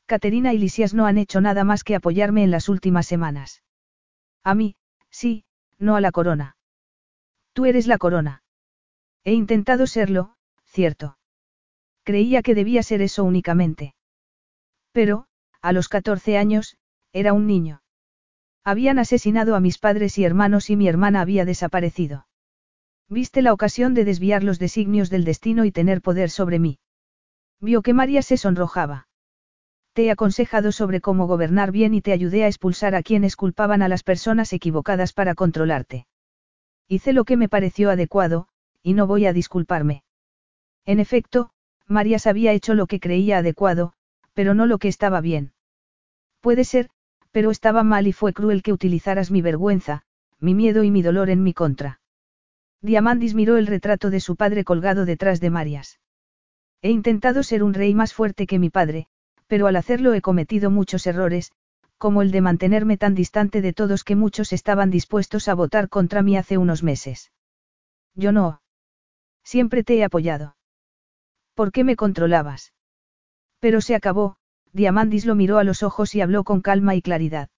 Caterina 0.06 0.52
y 0.52 0.58
Lisias 0.58 0.92
no 0.92 1.06
han 1.06 1.18
hecho 1.18 1.40
nada 1.40 1.62
más 1.64 1.84
que 1.84 1.94
apoyarme 1.94 2.42
en 2.42 2.50
las 2.50 2.68
últimas 2.68 3.06
semanas. 3.06 3.62
A 4.42 4.54
mí, 4.54 4.76
sí, 5.10 5.44
no 5.78 5.96
a 5.96 6.00
la 6.00 6.12
corona. 6.12 6.56
Tú 7.52 7.66
eres 7.66 7.86
la 7.86 7.98
corona. 7.98 8.42
He 9.24 9.32
intentado 9.32 9.86
serlo, 9.86 10.36
cierto. 10.64 11.18
Creía 12.04 12.42
que 12.42 12.54
debía 12.54 12.82
ser 12.82 13.02
eso 13.02 13.24
únicamente. 13.24 13.94
Pero, 14.92 15.26
a 15.60 15.72
los 15.72 15.88
14 15.88 16.38
años, 16.38 16.76
era 17.12 17.32
un 17.32 17.46
niño. 17.46 17.82
Habían 18.64 18.98
asesinado 18.98 19.54
a 19.54 19.60
mis 19.60 19.78
padres 19.78 20.16
y 20.18 20.24
hermanos 20.24 20.70
y 20.70 20.76
mi 20.76 20.88
hermana 20.88 21.20
había 21.20 21.44
desaparecido. 21.44 22.26
Viste 23.08 23.42
la 23.42 23.52
ocasión 23.52 23.94
de 23.94 24.04
desviar 24.04 24.44
los 24.44 24.58
designios 24.58 25.10
del 25.10 25.24
destino 25.24 25.64
y 25.64 25.72
tener 25.72 26.00
poder 26.00 26.30
sobre 26.30 26.58
mí. 26.58 26.78
Vio 27.60 27.82
que 27.82 27.92
María 27.92 28.22
se 28.22 28.36
sonrojaba. 28.36 29.08
Te 29.92 30.04
he 30.04 30.10
aconsejado 30.10 30.72
sobre 30.72 31.00
cómo 31.00 31.26
gobernar 31.26 31.72
bien 31.72 31.94
y 31.94 32.00
te 32.00 32.12
ayudé 32.12 32.44
a 32.44 32.46
expulsar 32.46 32.94
a 32.94 33.02
quienes 33.02 33.36
culpaban 33.36 33.82
a 33.82 33.88
las 33.88 34.02
personas 34.02 34.52
equivocadas 34.52 35.12
para 35.12 35.34
controlarte. 35.34 36.06
Hice 36.88 37.12
lo 37.12 37.24
que 37.24 37.36
me 37.36 37.48
pareció 37.48 37.90
adecuado, 37.90 38.48
y 38.82 38.94
no 38.94 39.06
voy 39.06 39.26
a 39.26 39.32
disculparme. 39.32 40.02
En 40.86 41.00
efecto, 41.00 41.50
Marías 41.86 42.26
había 42.26 42.52
hecho 42.52 42.74
lo 42.74 42.86
que 42.86 43.00
creía 43.00 43.38
adecuado, 43.38 43.92
pero 44.32 44.54
no 44.54 44.66
lo 44.66 44.78
que 44.78 44.88
estaba 44.88 45.20
bien. 45.20 45.52
Puede 46.40 46.64
ser, 46.64 46.90
pero 47.32 47.50
estaba 47.50 47.82
mal 47.82 48.06
y 48.06 48.12
fue 48.12 48.32
cruel 48.32 48.62
que 48.62 48.72
utilizaras 48.72 49.30
mi 49.30 49.42
vergüenza, 49.42 50.02
mi 50.38 50.54
miedo 50.54 50.84
y 50.84 50.90
mi 50.90 51.02
dolor 51.02 51.30
en 51.30 51.42
mi 51.42 51.52
contra. 51.52 52.00
Diamandis 52.80 53.34
miró 53.34 53.56
el 53.56 53.66
retrato 53.66 54.10
de 54.10 54.20
su 54.20 54.36
padre 54.36 54.64
colgado 54.64 55.04
detrás 55.04 55.40
de 55.40 55.50
Marias. 55.50 56.00
He 56.80 56.90
intentado 56.90 57.42
ser 57.42 57.62
un 57.62 57.74
rey 57.74 57.94
más 57.94 58.14
fuerte 58.14 58.46
que 58.46 58.58
mi 58.58 58.70
padre, 58.70 59.08
pero 59.50 59.66
al 59.66 59.74
hacerlo 59.74 60.14
he 60.14 60.20
cometido 60.20 60.70
muchos 60.70 61.08
errores, 61.08 61.50
como 61.98 62.22
el 62.22 62.30
de 62.30 62.40
mantenerme 62.40 62.96
tan 62.96 63.16
distante 63.16 63.60
de 63.60 63.72
todos 63.72 64.04
que 64.04 64.14
muchos 64.14 64.52
estaban 64.52 64.92
dispuestos 64.92 65.48
a 65.48 65.54
votar 65.54 65.88
contra 65.88 66.22
mí 66.22 66.36
hace 66.36 66.56
unos 66.56 66.84
meses. 66.84 67.32
Yo 68.14 68.30
no. 68.30 68.62
Siempre 69.42 69.82
te 69.82 69.96
he 69.96 70.04
apoyado. 70.04 70.56
¿Por 71.54 71.72
qué 71.72 71.82
me 71.82 71.96
controlabas? 71.96 72.74
Pero 73.58 73.80
se 73.80 73.96
acabó, 73.96 74.36
Diamandis 74.72 75.26
lo 75.26 75.34
miró 75.34 75.58
a 75.58 75.64
los 75.64 75.82
ojos 75.82 76.14
y 76.14 76.20
habló 76.20 76.44
con 76.44 76.60
calma 76.60 76.94
y 76.94 77.02
claridad. 77.02 77.50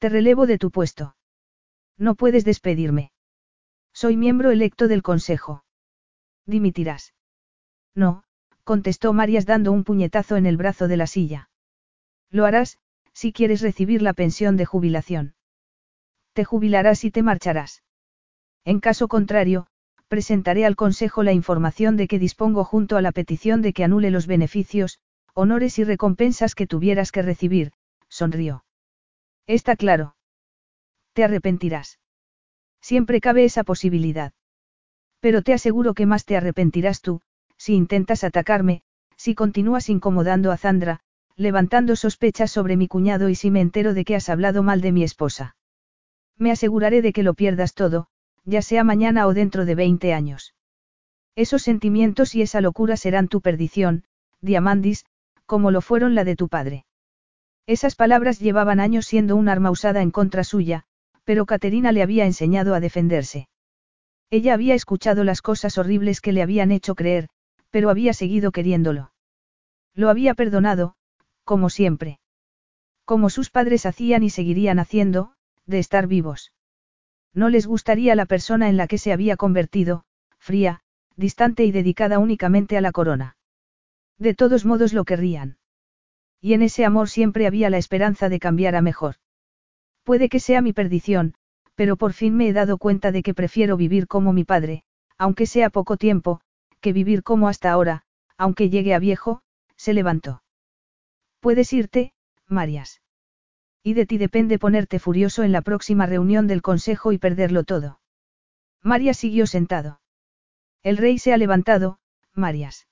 Te 0.00 0.10
relevo 0.10 0.46
de 0.46 0.58
tu 0.58 0.70
puesto. 0.70 1.16
No 1.96 2.14
puedes 2.14 2.44
despedirme. 2.44 3.10
Soy 3.94 4.18
miembro 4.18 4.50
electo 4.50 4.86
del 4.86 5.02
Consejo. 5.02 5.64
Dimitirás. 6.44 7.14
No, 7.94 8.22
contestó 8.64 9.12
Marias 9.12 9.46
dando 9.46 9.72
un 9.72 9.84
puñetazo 9.84 10.36
en 10.36 10.46
el 10.46 10.56
brazo 10.56 10.88
de 10.88 10.96
la 10.96 11.06
silla. 11.06 11.50
Lo 12.30 12.44
harás, 12.44 12.78
si 13.12 13.32
quieres 13.32 13.60
recibir 13.60 14.02
la 14.02 14.12
pensión 14.12 14.56
de 14.56 14.66
jubilación. 14.66 15.34
Te 16.32 16.44
jubilarás 16.44 17.04
y 17.04 17.10
te 17.10 17.22
marcharás. 17.22 17.82
En 18.64 18.80
caso 18.80 19.08
contrario, 19.08 19.66
presentaré 20.08 20.64
al 20.64 20.76
Consejo 20.76 21.22
la 21.22 21.32
información 21.32 21.96
de 21.96 22.08
que 22.08 22.18
dispongo 22.18 22.64
junto 22.64 22.96
a 22.96 23.02
la 23.02 23.12
petición 23.12 23.62
de 23.62 23.72
que 23.72 23.84
anule 23.84 24.10
los 24.10 24.26
beneficios, 24.26 24.98
honores 25.34 25.78
y 25.78 25.84
recompensas 25.84 26.54
que 26.54 26.66
tuvieras 26.66 27.12
que 27.12 27.22
recibir, 27.22 27.72
sonrió. 28.08 28.64
Está 29.46 29.76
claro. 29.76 30.16
Te 31.12 31.24
arrepentirás. 31.24 31.98
Siempre 32.80 33.20
cabe 33.20 33.44
esa 33.44 33.64
posibilidad. 33.64 34.32
Pero 35.20 35.42
te 35.42 35.52
aseguro 35.52 35.94
que 35.94 36.06
más 36.06 36.24
te 36.24 36.36
arrepentirás 36.36 37.02
tú, 37.02 37.20
si 37.60 37.74
intentas 37.74 38.24
atacarme, 38.24 38.80
si 39.16 39.34
continúas 39.34 39.90
incomodando 39.90 40.50
a 40.50 40.56
Zandra, 40.56 41.00
levantando 41.36 41.94
sospechas 41.94 42.50
sobre 42.50 42.78
mi 42.78 42.88
cuñado 42.88 43.28
y 43.28 43.34
si 43.34 43.50
me 43.50 43.60
entero 43.60 43.92
de 43.92 44.06
que 44.06 44.16
has 44.16 44.30
hablado 44.30 44.62
mal 44.62 44.80
de 44.80 44.92
mi 44.92 45.02
esposa. 45.02 45.56
Me 46.38 46.50
aseguraré 46.50 47.02
de 47.02 47.12
que 47.12 47.22
lo 47.22 47.34
pierdas 47.34 47.74
todo, 47.74 48.06
ya 48.46 48.62
sea 48.62 48.82
mañana 48.82 49.26
o 49.26 49.34
dentro 49.34 49.66
de 49.66 49.74
20 49.74 50.14
años. 50.14 50.54
Esos 51.36 51.60
sentimientos 51.60 52.34
y 52.34 52.40
esa 52.40 52.62
locura 52.62 52.96
serán 52.96 53.28
tu 53.28 53.42
perdición, 53.42 54.04
Diamandis, 54.40 55.04
como 55.44 55.70
lo 55.70 55.82
fueron 55.82 56.14
la 56.14 56.24
de 56.24 56.36
tu 56.36 56.48
padre. 56.48 56.86
Esas 57.66 57.94
palabras 57.94 58.38
llevaban 58.38 58.80
años 58.80 59.04
siendo 59.04 59.36
un 59.36 59.50
arma 59.50 59.70
usada 59.70 60.00
en 60.00 60.10
contra 60.10 60.44
suya, 60.44 60.84
pero 61.24 61.44
Caterina 61.44 61.92
le 61.92 62.02
había 62.02 62.24
enseñado 62.24 62.74
a 62.74 62.80
defenderse. 62.80 63.48
Ella 64.30 64.54
había 64.54 64.74
escuchado 64.74 65.24
las 65.24 65.42
cosas 65.42 65.76
horribles 65.76 66.22
que 66.22 66.32
le 66.32 66.40
habían 66.40 66.72
hecho 66.72 66.94
creer, 66.94 67.28
pero 67.70 67.90
había 67.90 68.12
seguido 68.12 68.52
queriéndolo. 68.52 69.12
Lo 69.94 70.10
había 70.10 70.34
perdonado, 70.34 70.94
como 71.44 71.70
siempre. 71.70 72.20
Como 73.04 73.30
sus 73.30 73.50
padres 73.50 73.86
hacían 73.86 74.22
y 74.22 74.30
seguirían 74.30 74.78
haciendo, 74.78 75.32
de 75.66 75.78
estar 75.78 76.06
vivos. 76.06 76.52
No 77.32 77.48
les 77.48 77.66
gustaría 77.66 78.14
la 78.14 78.26
persona 78.26 78.68
en 78.68 78.76
la 78.76 78.86
que 78.86 78.98
se 78.98 79.12
había 79.12 79.36
convertido, 79.36 80.04
fría, 80.38 80.80
distante 81.16 81.64
y 81.64 81.72
dedicada 81.72 82.18
únicamente 82.18 82.76
a 82.76 82.80
la 82.80 82.92
corona. 82.92 83.36
De 84.18 84.34
todos 84.34 84.64
modos 84.64 84.92
lo 84.92 85.04
querrían. 85.04 85.58
Y 86.40 86.54
en 86.54 86.62
ese 86.62 86.84
amor 86.84 87.08
siempre 87.08 87.46
había 87.46 87.70
la 87.70 87.78
esperanza 87.78 88.28
de 88.28 88.38
cambiar 88.38 88.74
a 88.74 88.82
mejor. 88.82 89.16
Puede 90.02 90.28
que 90.28 90.40
sea 90.40 90.62
mi 90.62 90.72
perdición, 90.72 91.34
pero 91.74 91.96
por 91.96 92.12
fin 92.12 92.36
me 92.36 92.48
he 92.48 92.52
dado 92.52 92.78
cuenta 92.78 93.12
de 93.12 93.22
que 93.22 93.34
prefiero 93.34 93.76
vivir 93.76 94.06
como 94.06 94.32
mi 94.32 94.44
padre, 94.44 94.82
aunque 95.18 95.46
sea 95.46 95.70
poco 95.70 95.96
tiempo, 95.96 96.40
que 96.80 96.92
vivir 96.92 97.22
como 97.22 97.48
hasta 97.48 97.70
ahora, 97.70 98.02
aunque 98.36 98.70
llegue 98.70 98.94
a 98.94 98.98
viejo, 98.98 99.42
se 99.76 99.94
levantó. 99.94 100.42
Puedes 101.40 101.72
irte, 101.72 102.12
Marias. 102.46 103.00
Y 103.82 103.94
de 103.94 104.06
ti 104.06 104.18
depende 104.18 104.58
ponerte 104.58 104.98
furioso 104.98 105.42
en 105.42 105.52
la 105.52 105.62
próxima 105.62 106.06
reunión 106.06 106.46
del 106.46 106.62
Consejo 106.62 107.12
y 107.12 107.18
perderlo 107.18 107.64
todo. 107.64 108.00
Marias 108.82 109.16
siguió 109.16 109.46
sentado. 109.46 110.00
El 110.82 110.96
rey 110.96 111.18
se 111.18 111.32
ha 111.32 111.36
levantado, 111.36 111.98
Marias. 112.34 112.88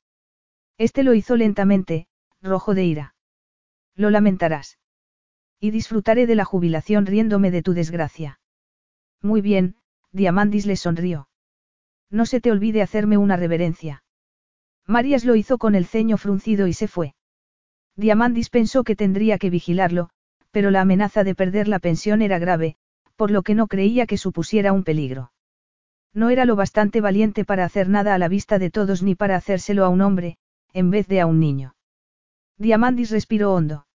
Este 0.79 1.03
lo 1.03 1.15
hizo 1.15 1.37
lentamente, 1.37 2.07
rojo 2.41 2.75
de 2.75 2.85
ira. 2.85 3.15
Lo 3.95 4.11
lamentarás. 4.11 4.79
Y 5.61 5.71
disfrutaré 5.71 6.27
de 6.27 6.37
la 6.37 6.45
jubilación 6.45 7.07
riéndome 7.07 7.51
de 7.51 7.63
tu 7.63 7.75
desgracia. 7.75 8.41
Muy 9.21 9.41
bien, 9.41 9.77
Diamandis 10.13 10.67
le 10.67 10.77
sonrió. 10.77 11.29
No 12.11 12.27
se 12.27 12.41
te 12.41 12.51
olvide 12.51 12.83
hacerme 12.83 13.19
una 13.19 13.37
reverencia. 13.37 14.03
Marias 14.87 15.25
lo 15.25 15.37
hizo 15.37 15.59
con 15.59 15.75
el 15.75 15.85
ceño 15.85 16.17
fruncido 16.17 16.67
y 16.67 16.73
se 16.73 16.89
fue. 16.89 17.15
Diamandis 17.97 18.49
pensó 18.49 18.85
que 18.85 18.97
tendría 18.97 19.39
que 19.39 19.51
vigilarlo, 19.51 20.11
pero 20.51 20.71
la 20.71 20.81
amenaza 20.81 21.25
de 21.25 21.35
perder 21.35 21.69
la 21.69 21.79
pensión 21.79 22.23
era 22.23 22.39
grave, 22.39 22.77
por 23.17 23.31
lo 23.31 23.43
que 23.43 23.55
no 23.55 23.67
creía 23.67 24.07
que 24.07 24.17
supusiera 24.17 24.73
un 24.73 24.85
peligro. 24.85 25.33
No 26.15 26.31
era 26.31 26.47
lo 26.47 26.57
bastante 26.57 27.01
valiente 27.01 27.45
para 27.45 27.65
hacer 27.65 27.89
nada 27.89 28.15
a 28.15 28.19
la 28.19 28.29
vista 28.29 28.59
de 28.59 28.71
todos 28.71 29.03
ni 29.03 29.15
para 29.15 29.37
hacérselo 29.37 29.85
a 29.85 29.89
un 29.89 30.01
hombre, 30.01 30.39
en 30.73 30.91
vez 30.91 31.07
de 31.09 31.21
a 31.21 31.27
un 31.27 31.41
niño. 31.41 31.75
Diamandis 32.57 33.11
respiró 33.11 33.53
hondo. 33.53 33.87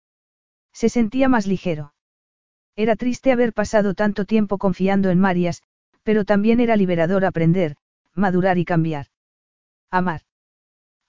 Se 0.73 0.89
sentía 0.89 1.29
más 1.29 1.47
ligero. 1.47 1.95
Era 2.77 2.97
triste 2.97 3.33
haber 3.33 3.53
pasado 3.53 3.95
tanto 3.95 4.25
tiempo 4.25 4.59
confiando 4.59 5.11
en 5.11 5.19
Marias, 5.19 5.63
pero 6.03 6.25
también 6.25 6.61
era 6.61 6.77
liberador 6.77 7.25
aprender, 7.25 7.77
madurar 8.15 8.59
y 8.59 8.65
cambiar. 8.65 9.07
Amar. 9.91 10.23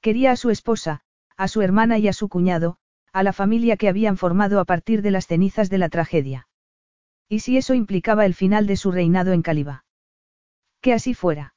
Quería 0.02 0.32
a 0.32 0.36
su 0.36 0.50
esposa, 0.50 1.02
a 1.38 1.48
su 1.48 1.62
hermana 1.62 1.98
y 1.98 2.08
a 2.08 2.14
su 2.14 2.30
cuñado, 2.30 2.78
a 3.12 3.24
la 3.24 3.34
familia 3.34 3.78
que 3.78 3.88
habían 3.88 4.18
formado 4.18 4.60
a 4.60 4.66
partir 4.66 5.02
de 5.02 5.12
las 5.12 5.28
cenizas 5.28 5.70
de 5.70 5.78
la 5.78 5.90
tragedia. 5.90 6.48
¿Y 7.30 7.40
si 7.40 7.58
eso 7.58 7.74
implicaba 7.74 8.26
el 8.26 8.34
final 8.34 8.68
de 8.68 8.76
su 8.76 8.92
reinado 8.92 9.32
en 9.32 9.42
Caliba? 9.42 9.86
Que 10.82 10.94
así 10.94 11.14
fuera. 11.14 11.56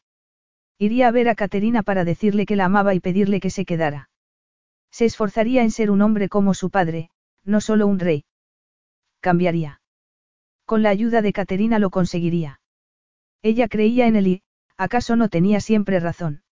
Iría 0.79 1.09
a 1.09 1.11
ver 1.11 1.29
a 1.29 1.35
Caterina 1.35 1.83
para 1.83 2.05
decirle 2.05 2.47
que 2.47 2.57
la 2.57 2.67
amaba 2.67 2.95
y 2.95 3.01
pedirle 3.01 3.41
que 3.41 3.51
se 3.51 3.65
quedara. 3.65 4.11
Se 4.91 5.07
esforzaría 5.07 5.63
en 5.63 5.71
ser 5.71 5.91
un 5.91 6.03
hombre 6.03 6.29
como 6.29 6.55
su 6.55 6.71
padre, 6.71 7.11
no 7.45 7.61
solo 7.61 7.87
un 7.87 7.99
rey. 7.99 8.25
Cambiaría. 9.21 9.81
Con 10.65 10.83
la 10.83 10.91
ayuda 10.91 11.23
de 11.23 11.33
Caterina 11.33 11.79
lo 11.79 11.91
conseguiría. 11.91 12.61
Ella 13.43 13.69
creía 13.69 14.07
en 14.07 14.17
él 14.17 14.27
y, 14.27 14.43
¿acaso 14.77 15.17
no 15.17 15.29
tenía 15.29 15.61
siempre 15.61 16.01
razón? 16.01 16.43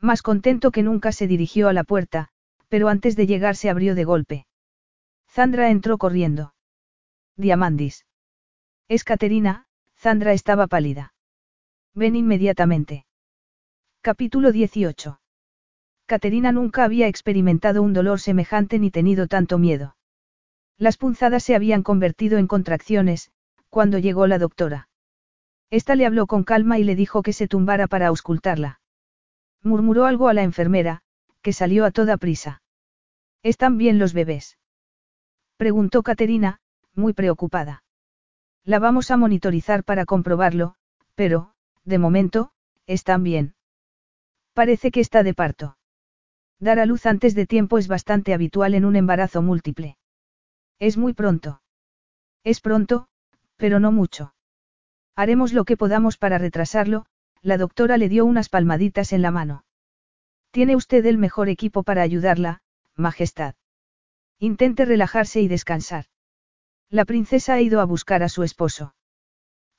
Más 0.00 0.22
contento 0.22 0.70
que 0.70 0.82
nunca 0.82 1.12
se 1.12 1.26
dirigió 1.26 1.68
a 1.68 1.72
la 1.72 1.84
puerta, 1.84 2.28
pero 2.68 2.88
antes 2.88 3.16
de 3.16 3.26
llegar 3.26 3.56
se 3.56 3.70
abrió 3.70 3.94
de 3.94 4.04
golpe. 4.04 4.46
Zandra 5.28 5.70
entró 5.70 5.98
corriendo. 5.98 6.54
Diamandis. 7.36 8.06
Es 8.88 9.04
Caterina, 9.04 9.66
Zandra 9.96 10.32
estaba 10.32 10.66
pálida. 10.66 11.14
Ven 11.94 12.16
inmediatamente. 12.16 13.06
Capítulo 14.00 14.52
18. 14.52 15.20
Caterina 16.06 16.52
nunca 16.52 16.84
había 16.84 17.06
experimentado 17.06 17.82
un 17.82 17.92
dolor 17.92 18.20
semejante 18.20 18.78
ni 18.78 18.90
tenido 18.90 19.28
tanto 19.28 19.58
miedo. 19.58 19.96
Las 20.76 20.96
punzadas 20.96 21.44
se 21.44 21.54
habían 21.54 21.82
convertido 21.82 22.38
en 22.38 22.46
contracciones, 22.46 23.30
cuando 23.68 23.98
llegó 23.98 24.26
la 24.26 24.38
doctora. 24.38 24.89
Esta 25.70 25.94
le 25.94 26.04
habló 26.04 26.26
con 26.26 26.42
calma 26.42 26.78
y 26.78 26.84
le 26.84 26.96
dijo 26.96 27.22
que 27.22 27.32
se 27.32 27.46
tumbara 27.46 27.86
para 27.86 28.08
auscultarla. 28.08 28.80
Murmuró 29.62 30.06
algo 30.06 30.28
a 30.28 30.34
la 30.34 30.42
enfermera, 30.42 31.02
que 31.42 31.52
salió 31.52 31.84
a 31.84 31.90
toda 31.90 32.16
prisa. 32.16 32.62
¿Están 33.42 33.78
bien 33.78 33.98
los 33.98 34.12
bebés? 34.12 34.58
Preguntó 35.56 36.02
Caterina, 36.02 36.60
muy 36.94 37.12
preocupada. 37.12 37.84
La 38.64 38.78
vamos 38.78 39.10
a 39.10 39.16
monitorizar 39.16 39.84
para 39.84 40.06
comprobarlo, 40.06 40.74
pero, 41.14 41.54
de 41.84 41.98
momento, 41.98 42.52
están 42.86 43.22
bien. 43.22 43.54
Parece 44.52 44.90
que 44.90 45.00
está 45.00 45.22
de 45.22 45.34
parto. 45.34 45.76
Dar 46.58 46.78
a 46.78 46.86
luz 46.86 47.06
antes 47.06 47.34
de 47.34 47.46
tiempo 47.46 47.78
es 47.78 47.88
bastante 47.88 48.34
habitual 48.34 48.74
en 48.74 48.84
un 48.84 48.96
embarazo 48.96 49.40
múltiple. 49.40 49.96
Es 50.78 50.96
muy 50.96 51.14
pronto. 51.14 51.62
Es 52.44 52.60
pronto, 52.60 53.08
pero 53.56 53.80
no 53.80 53.92
mucho. 53.92 54.34
Haremos 55.20 55.52
lo 55.52 55.66
que 55.66 55.76
podamos 55.76 56.16
para 56.16 56.38
retrasarlo, 56.38 57.04
la 57.42 57.58
doctora 57.58 57.98
le 57.98 58.08
dio 58.08 58.24
unas 58.24 58.48
palmaditas 58.48 59.12
en 59.12 59.20
la 59.20 59.30
mano. 59.30 59.66
Tiene 60.50 60.76
usted 60.76 61.04
el 61.04 61.18
mejor 61.18 61.50
equipo 61.50 61.82
para 61.82 62.00
ayudarla, 62.00 62.62
Majestad. 62.96 63.54
Intente 64.38 64.86
relajarse 64.86 65.42
y 65.42 65.46
descansar. 65.46 66.06
La 66.88 67.04
princesa 67.04 67.52
ha 67.52 67.60
ido 67.60 67.82
a 67.82 67.84
buscar 67.84 68.22
a 68.22 68.30
su 68.30 68.44
esposo. 68.44 68.94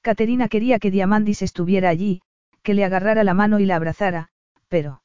Caterina 0.02 0.48
quería 0.48 0.78
que 0.78 0.92
Diamandis 0.92 1.42
estuviera 1.42 1.90
allí, 1.90 2.22
que 2.62 2.76
le 2.76 2.86
agarrara 2.86 3.24
la 3.24 3.34
mano 3.34 3.60
y 3.60 3.66
la 3.66 3.78
abrazara, 3.78 4.30
pero... 4.68 5.02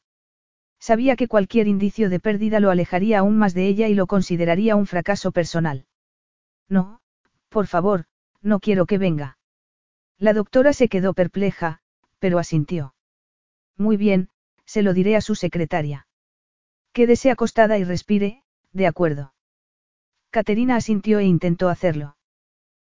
Sabía 0.78 1.16
que 1.16 1.28
cualquier 1.28 1.66
indicio 1.66 2.10
de 2.10 2.20
pérdida 2.20 2.60
lo 2.60 2.70
alejaría 2.70 3.20
aún 3.20 3.38
más 3.38 3.54
de 3.54 3.68
ella 3.68 3.88
y 3.88 3.94
lo 3.94 4.06
consideraría 4.06 4.76
un 4.76 4.84
fracaso 4.84 5.32
personal. 5.32 5.86
No, 6.68 7.00
por 7.48 7.66
favor, 7.66 8.04
no 8.42 8.60
quiero 8.60 8.84
que 8.84 8.98
venga. 8.98 9.35
La 10.18 10.32
doctora 10.32 10.72
se 10.72 10.88
quedó 10.88 11.12
perpleja, 11.14 11.80
pero 12.18 12.38
asintió. 12.38 12.94
Muy 13.76 13.96
bien, 13.96 14.30
se 14.64 14.82
lo 14.82 14.94
diré 14.94 15.16
a 15.16 15.20
su 15.20 15.34
secretaria. 15.34 16.06
Quédese 16.92 17.30
acostada 17.30 17.76
y 17.78 17.84
respire, 17.84 18.42
de 18.72 18.86
acuerdo. 18.86 19.34
Caterina 20.30 20.76
asintió 20.76 21.18
e 21.18 21.24
intentó 21.24 21.68
hacerlo. 21.68 22.16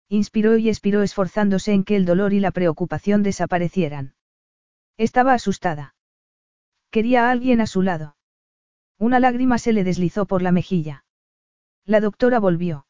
Inspiró 0.08 0.56
y 0.56 0.68
expiró 0.68 1.02
esforzándose 1.02 1.72
en 1.72 1.82
que 1.82 1.96
el 1.96 2.04
dolor 2.04 2.32
y 2.32 2.40
la 2.40 2.52
preocupación 2.52 3.24
desaparecieran. 3.24 4.14
Estaba 4.96 5.34
asustada. 5.34 5.96
Quería 6.90 7.26
a 7.26 7.30
alguien 7.32 7.60
a 7.60 7.66
su 7.66 7.82
lado. 7.82 8.16
Una 8.98 9.18
lágrima 9.20 9.58
se 9.58 9.72
le 9.72 9.84
deslizó 9.84 10.26
por 10.26 10.42
la 10.42 10.52
mejilla. 10.52 11.04
La 11.84 12.00
doctora 12.00 12.38
volvió. 12.38 12.86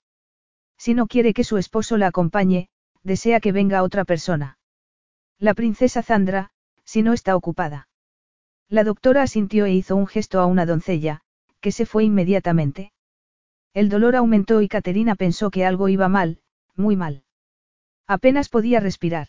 Si 0.77 0.95
no 0.95 1.07
quiere 1.07 1.33
que 1.33 1.43
su 1.43 1.57
esposo 1.57 1.97
la 1.97 2.09
acompañe, 2.09 2.69
desea 3.07 3.39
que 3.39 3.53
venga 3.53 3.85
otra 3.85 4.05
persona. 4.05 4.59
La 5.39 5.55
princesa 5.55 6.03
Zandra, 6.03 6.51
si 6.85 7.03
no 7.03 7.13
está 7.13 7.37
ocupada. 7.37 7.89
La 8.69 8.83
doctora 8.83 9.23
asintió 9.23 9.65
e 9.65 9.73
hizo 9.73 9.95
un 9.95 10.09
gesto 10.09 10.41
a 10.41 10.47
una 10.47 10.67
doncella, 10.67 11.21
que 11.61 11.71
se 11.71 11.87
fue 11.87 12.03
inmediatamente. 12.03 12.93
El 13.73 13.89
dolor 13.89 14.17
aumentó 14.17 14.61
y 14.61 14.69
Caterina 14.69 15.15
pensó 15.15 15.51
que 15.51 15.65
algo 15.65 15.89
iba 15.89 16.09
mal, 16.09 16.41
muy 16.75 16.97
mal. 16.97 17.23
Apenas 18.09 18.49
podía 18.49 18.81
respirar. 18.81 19.29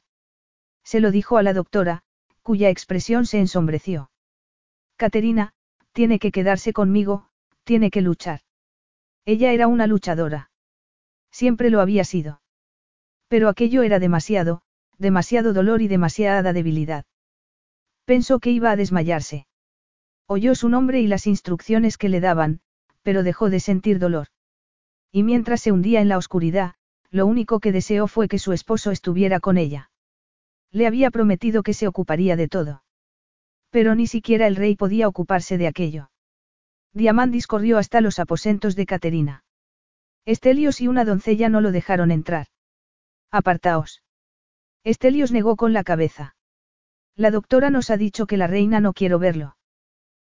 Se 0.83 0.99
lo 0.99 1.11
dijo 1.11 1.37
a 1.37 1.43
la 1.43 1.53
doctora, 1.53 2.01
cuya 2.41 2.69
expresión 2.69 3.27
se 3.27 3.39
ensombreció. 3.39 4.09
Caterina, 4.95 5.53
tiene 5.91 6.17
que 6.17 6.31
quedarse 6.31 6.73
conmigo, 6.73 7.29
tiene 7.63 7.91
que 7.91 8.01
luchar. 8.01 8.41
Ella 9.23 9.51
era 9.51 9.67
una 9.67 9.85
luchadora. 9.85 10.49
Siempre 11.29 11.69
lo 11.69 11.79
había 11.79 12.03
sido. 12.03 12.41
Pero 13.27 13.49
aquello 13.49 13.83
era 13.83 13.99
demasiado, 13.99 14.61
demasiado 14.97 15.53
dolor 15.53 15.81
y 15.81 15.87
demasiada 15.87 16.53
debilidad. 16.53 17.05
Pensó 18.05 18.39
que 18.39 18.51
iba 18.51 18.71
a 18.71 18.75
desmayarse. 18.75 19.47
Oyó 20.27 20.55
su 20.55 20.69
nombre 20.69 21.01
y 21.01 21.07
las 21.07 21.27
instrucciones 21.27 21.97
que 21.97 22.09
le 22.09 22.19
daban, 22.19 22.61
pero 23.03 23.23
dejó 23.23 23.49
de 23.49 23.59
sentir 23.59 23.99
dolor. 23.99 24.27
Y 25.11 25.23
mientras 25.23 25.61
se 25.61 25.71
hundía 25.71 26.01
en 26.01 26.09
la 26.09 26.17
oscuridad, 26.17 26.75
lo 27.09 27.25
único 27.25 27.59
que 27.59 27.71
deseó 27.71 28.07
fue 28.07 28.27
que 28.27 28.39
su 28.39 28.53
esposo 28.53 28.91
estuviera 28.91 29.39
con 29.39 29.57
ella. 29.57 29.91
Le 30.71 30.87
había 30.87 31.11
prometido 31.11 31.63
que 31.63 31.73
se 31.73 31.87
ocuparía 31.87 32.35
de 32.35 32.47
todo. 32.47 32.83
Pero 33.69 33.95
ni 33.95 34.07
siquiera 34.07 34.47
el 34.47 34.55
rey 34.55 34.75
podía 34.75 35.07
ocuparse 35.07 35.57
de 35.57 35.67
aquello. 35.67 36.11
Diamandis 36.93 37.47
corrió 37.47 37.77
hasta 37.77 38.01
los 38.01 38.19
aposentos 38.19 38.75
de 38.75 38.85
Caterina. 38.85 39.43
Estelios 40.25 40.81
y 40.81 40.87
una 40.87 41.05
doncella 41.05 41.47
no 41.47 41.61
lo 41.61 41.71
dejaron 41.71 42.11
entrar. 42.11 42.47
Apartaos. 43.31 44.03
Estelios 44.83 45.31
negó 45.31 45.55
con 45.55 45.73
la 45.73 45.83
cabeza. 45.83 46.35
La 47.15 47.31
doctora 47.31 47.69
nos 47.69 47.89
ha 47.89 47.97
dicho 47.97 48.25
que 48.25 48.37
la 48.37 48.47
reina 48.47 48.79
no 48.79 48.93
quiero 48.93 49.19
verlo. 49.19 49.57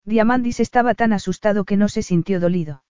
Diamandis 0.05 0.59
estaba 0.59 0.93
tan 0.93 1.13
asustado 1.13 1.63
que 1.65 1.77
no 1.77 1.87
se 1.87 2.03
sintió 2.03 2.39
dolido. 2.39 2.83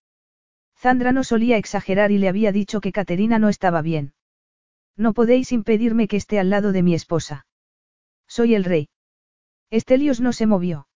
Zandra 0.75 1.11
no 1.11 1.23
solía 1.23 1.57
exagerar 1.57 2.11
y 2.11 2.17
le 2.17 2.27
había 2.27 2.51
dicho 2.51 2.81
que 2.81 2.91
Caterina 2.91 3.39
no 3.39 3.49
estaba 3.49 3.81
bien. 3.81 4.13
No 4.97 5.13
podéis 5.13 5.51
impedirme 5.51 6.07
que 6.07 6.17
esté 6.17 6.39
al 6.39 6.49
lado 6.49 6.71
de 6.71 6.83
mi 6.83 6.93
esposa. 6.93 7.45
Soy 8.27 8.55
el 8.55 8.63
rey. 8.63 8.89
Estelios 9.69 10.19
no 10.19 10.33
se 10.33 10.47
movió. 10.47 10.87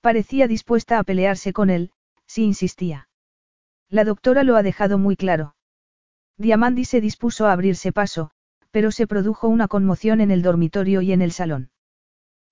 Parecía 0.00 0.46
dispuesta 0.46 0.98
a 0.98 1.04
pelearse 1.04 1.52
con 1.52 1.68
él, 1.68 1.92
si 2.26 2.44
insistía. 2.44 3.08
La 3.88 4.04
doctora 4.04 4.44
lo 4.44 4.56
ha 4.56 4.62
dejado 4.62 4.98
muy 4.98 5.16
claro. 5.16 5.54
Diamandi 6.40 6.86
se 6.86 7.02
dispuso 7.02 7.44
a 7.44 7.52
abrirse 7.52 7.92
paso, 7.92 8.30
pero 8.70 8.92
se 8.92 9.06
produjo 9.06 9.46
una 9.48 9.68
conmoción 9.68 10.22
en 10.22 10.30
el 10.30 10.40
dormitorio 10.40 11.02
y 11.02 11.12
en 11.12 11.20
el 11.20 11.32
salón. 11.32 11.68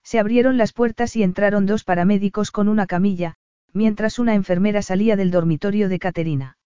Se 0.03 0.19
abrieron 0.19 0.59
las 0.59 0.73
puertas 0.73 1.15
y 1.15 1.23
entraron 1.23 1.65
dos 1.65 1.83
paramédicos 1.83 2.51
con 2.51 2.67
una 2.67 2.85
camilla, 2.85 3.33
mientras 3.73 4.19
una 4.19 4.35
enfermera 4.35 4.83
salía 4.83 5.15
del 5.15 5.31
dormitorio 5.31 5.89
de 5.89 5.97
Caterina. 5.97 6.59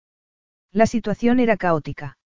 La 0.73 0.85
situación 0.85 1.39
era 1.39 1.55
caótica. 1.55 2.17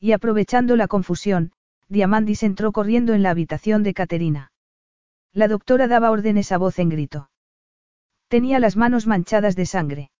Y 0.00 0.12
aprovechando 0.12 0.74
la 0.76 0.88
confusión, 0.88 1.52
Diamandis 1.90 2.44
entró 2.44 2.72
corriendo 2.72 3.12
en 3.12 3.22
la 3.22 3.28
habitación 3.28 3.82
de 3.82 3.92
Caterina. 3.92 4.52
La 5.34 5.48
doctora 5.48 5.86
daba 5.86 6.10
órdenes 6.10 6.50
a 6.50 6.56
voz 6.56 6.78
en 6.78 6.88
grito. 6.88 7.28
Tenía 8.28 8.58
las 8.58 8.74
manos 8.74 9.06
manchadas 9.06 9.54
de 9.54 9.66
sangre. 9.66 10.10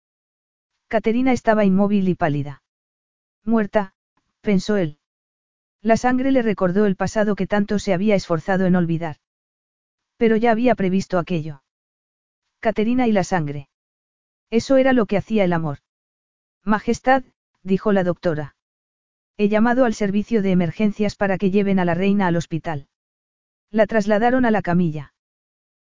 Caterina 0.89 1.31
estaba 1.31 1.65
inmóvil 1.65 2.07
y 2.07 2.13
pálida. 2.13 2.61
Muerta, 3.43 3.94
pensó 4.45 4.77
él. 4.77 4.99
La 5.81 5.97
sangre 5.97 6.31
le 6.31 6.41
recordó 6.41 6.85
el 6.85 6.95
pasado 6.95 7.35
que 7.35 7.47
tanto 7.47 7.77
se 7.79 7.93
había 7.93 8.15
esforzado 8.15 8.65
en 8.65 8.77
olvidar. 8.77 9.17
Pero 10.17 10.37
ya 10.37 10.51
había 10.51 10.75
previsto 10.75 11.19
aquello. 11.19 11.63
Caterina 12.61 13.07
y 13.07 13.11
la 13.11 13.25
sangre. 13.25 13.67
Eso 14.49 14.77
era 14.77 14.93
lo 14.93 15.05
que 15.05 15.17
hacía 15.17 15.43
el 15.43 15.51
amor. 15.51 15.79
Majestad, 16.63 17.23
dijo 17.61 17.91
la 17.91 18.03
doctora. 18.03 18.55
He 19.37 19.49
llamado 19.49 19.83
al 19.83 19.93
servicio 19.93 20.41
de 20.41 20.51
emergencias 20.51 21.15
para 21.15 21.37
que 21.37 21.51
lleven 21.51 21.77
a 21.79 21.85
la 21.85 21.93
reina 21.93 22.27
al 22.27 22.37
hospital. 22.37 22.87
La 23.69 23.85
trasladaron 23.85 24.45
a 24.45 24.51
la 24.51 24.61
camilla. 24.61 25.13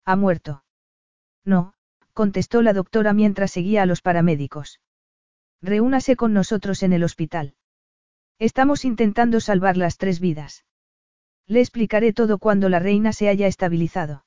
¿Ha 0.05 0.17
muerto? 0.17 0.65
No, 1.45 1.75
contestó 2.13 2.61
la 2.63 2.73
doctora 2.73 3.13
mientras 3.13 3.53
seguía 3.53 3.83
a 3.83 3.87
los 3.87 4.03
paramédicos. 4.03 4.81
Reúnase 5.63 6.17
con 6.17 6.33
nosotros 6.33 6.83
en 6.83 6.93
el 6.93 7.05
hospital. 7.05 7.55
Estamos 8.39 8.85
intentando 8.85 9.41
salvar 9.41 9.77
las 9.77 9.97
tres 9.97 10.21
vidas. 10.21 10.65
Le 11.47 11.61
explicaré 11.61 12.13
todo 12.13 12.39
cuando 12.39 12.69
la 12.69 12.79
reina 12.79 13.13
se 13.13 13.29
haya 13.29 13.47
estabilizado. 13.47 14.25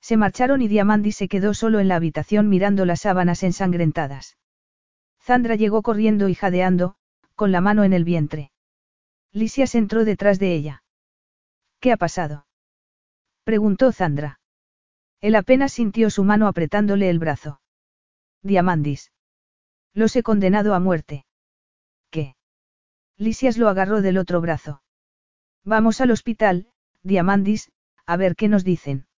Se 0.00 0.16
marcharon 0.16 0.62
y 0.62 0.68
Diamandi 0.68 1.12
se 1.12 1.28
quedó 1.28 1.54
solo 1.54 1.78
en 1.78 1.88
la 1.88 1.96
habitación 1.96 2.48
mirando 2.48 2.84
las 2.86 3.02
sábanas 3.02 3.42
ensangrentadas. 3.42 4.36
Zandra 5.20 5.54
llegó 5.54 5.82
corriendo 5.82 6.28
y 6.28 6.34
jadeando, 6.34 6.96
con 7.36 7.52
la 7.52 7.60
mano 7.60 7.84
en 7.84 7.92
el 7.92 8.04
vientre. 8.04 8.50
Lisias 9.32 9.74
entró 9.74 10.04
detrás 10.04 10.38
de 10.38 10.54
ella. 10.54 10.82
¿Qué 11.78 11.92
ha 11.92 11.96
pasado? 11.96 12.46
preguntó 13.44 13.92
Zandra. 13.92 14.40
Él 15.20 15.36
apenas 15.36 15.72
sintió 15.72 16.10
su 16.10 16.24
mano 16.24 16.48
apretándole 16.48 17.10
el 17.10 17.18
brazo. 17.18 17.60
Diamandis. 18.42 19.12
Los 19.92 20.16
he 20.16 20.22
condenado 20.22 20.74
a 20.74 20.80
muerte. 20.80 21.26
Lisias 23.20 23.58
lo 23.58 23.68
agarró 23.68 24.00
del 24.00 24.16
otro 24.16 24.40
brazo. 24.40 24.80
Vamos 25.62 26.00
al 26.00 26.10
hospital, 26.10 26.68
Diamandis, 27.02 27.70
a 28.06 28.16
ver 28.16 28.34
qué 28.34 28.48
nos 28.48 28.64
dicen. 28.64 29.08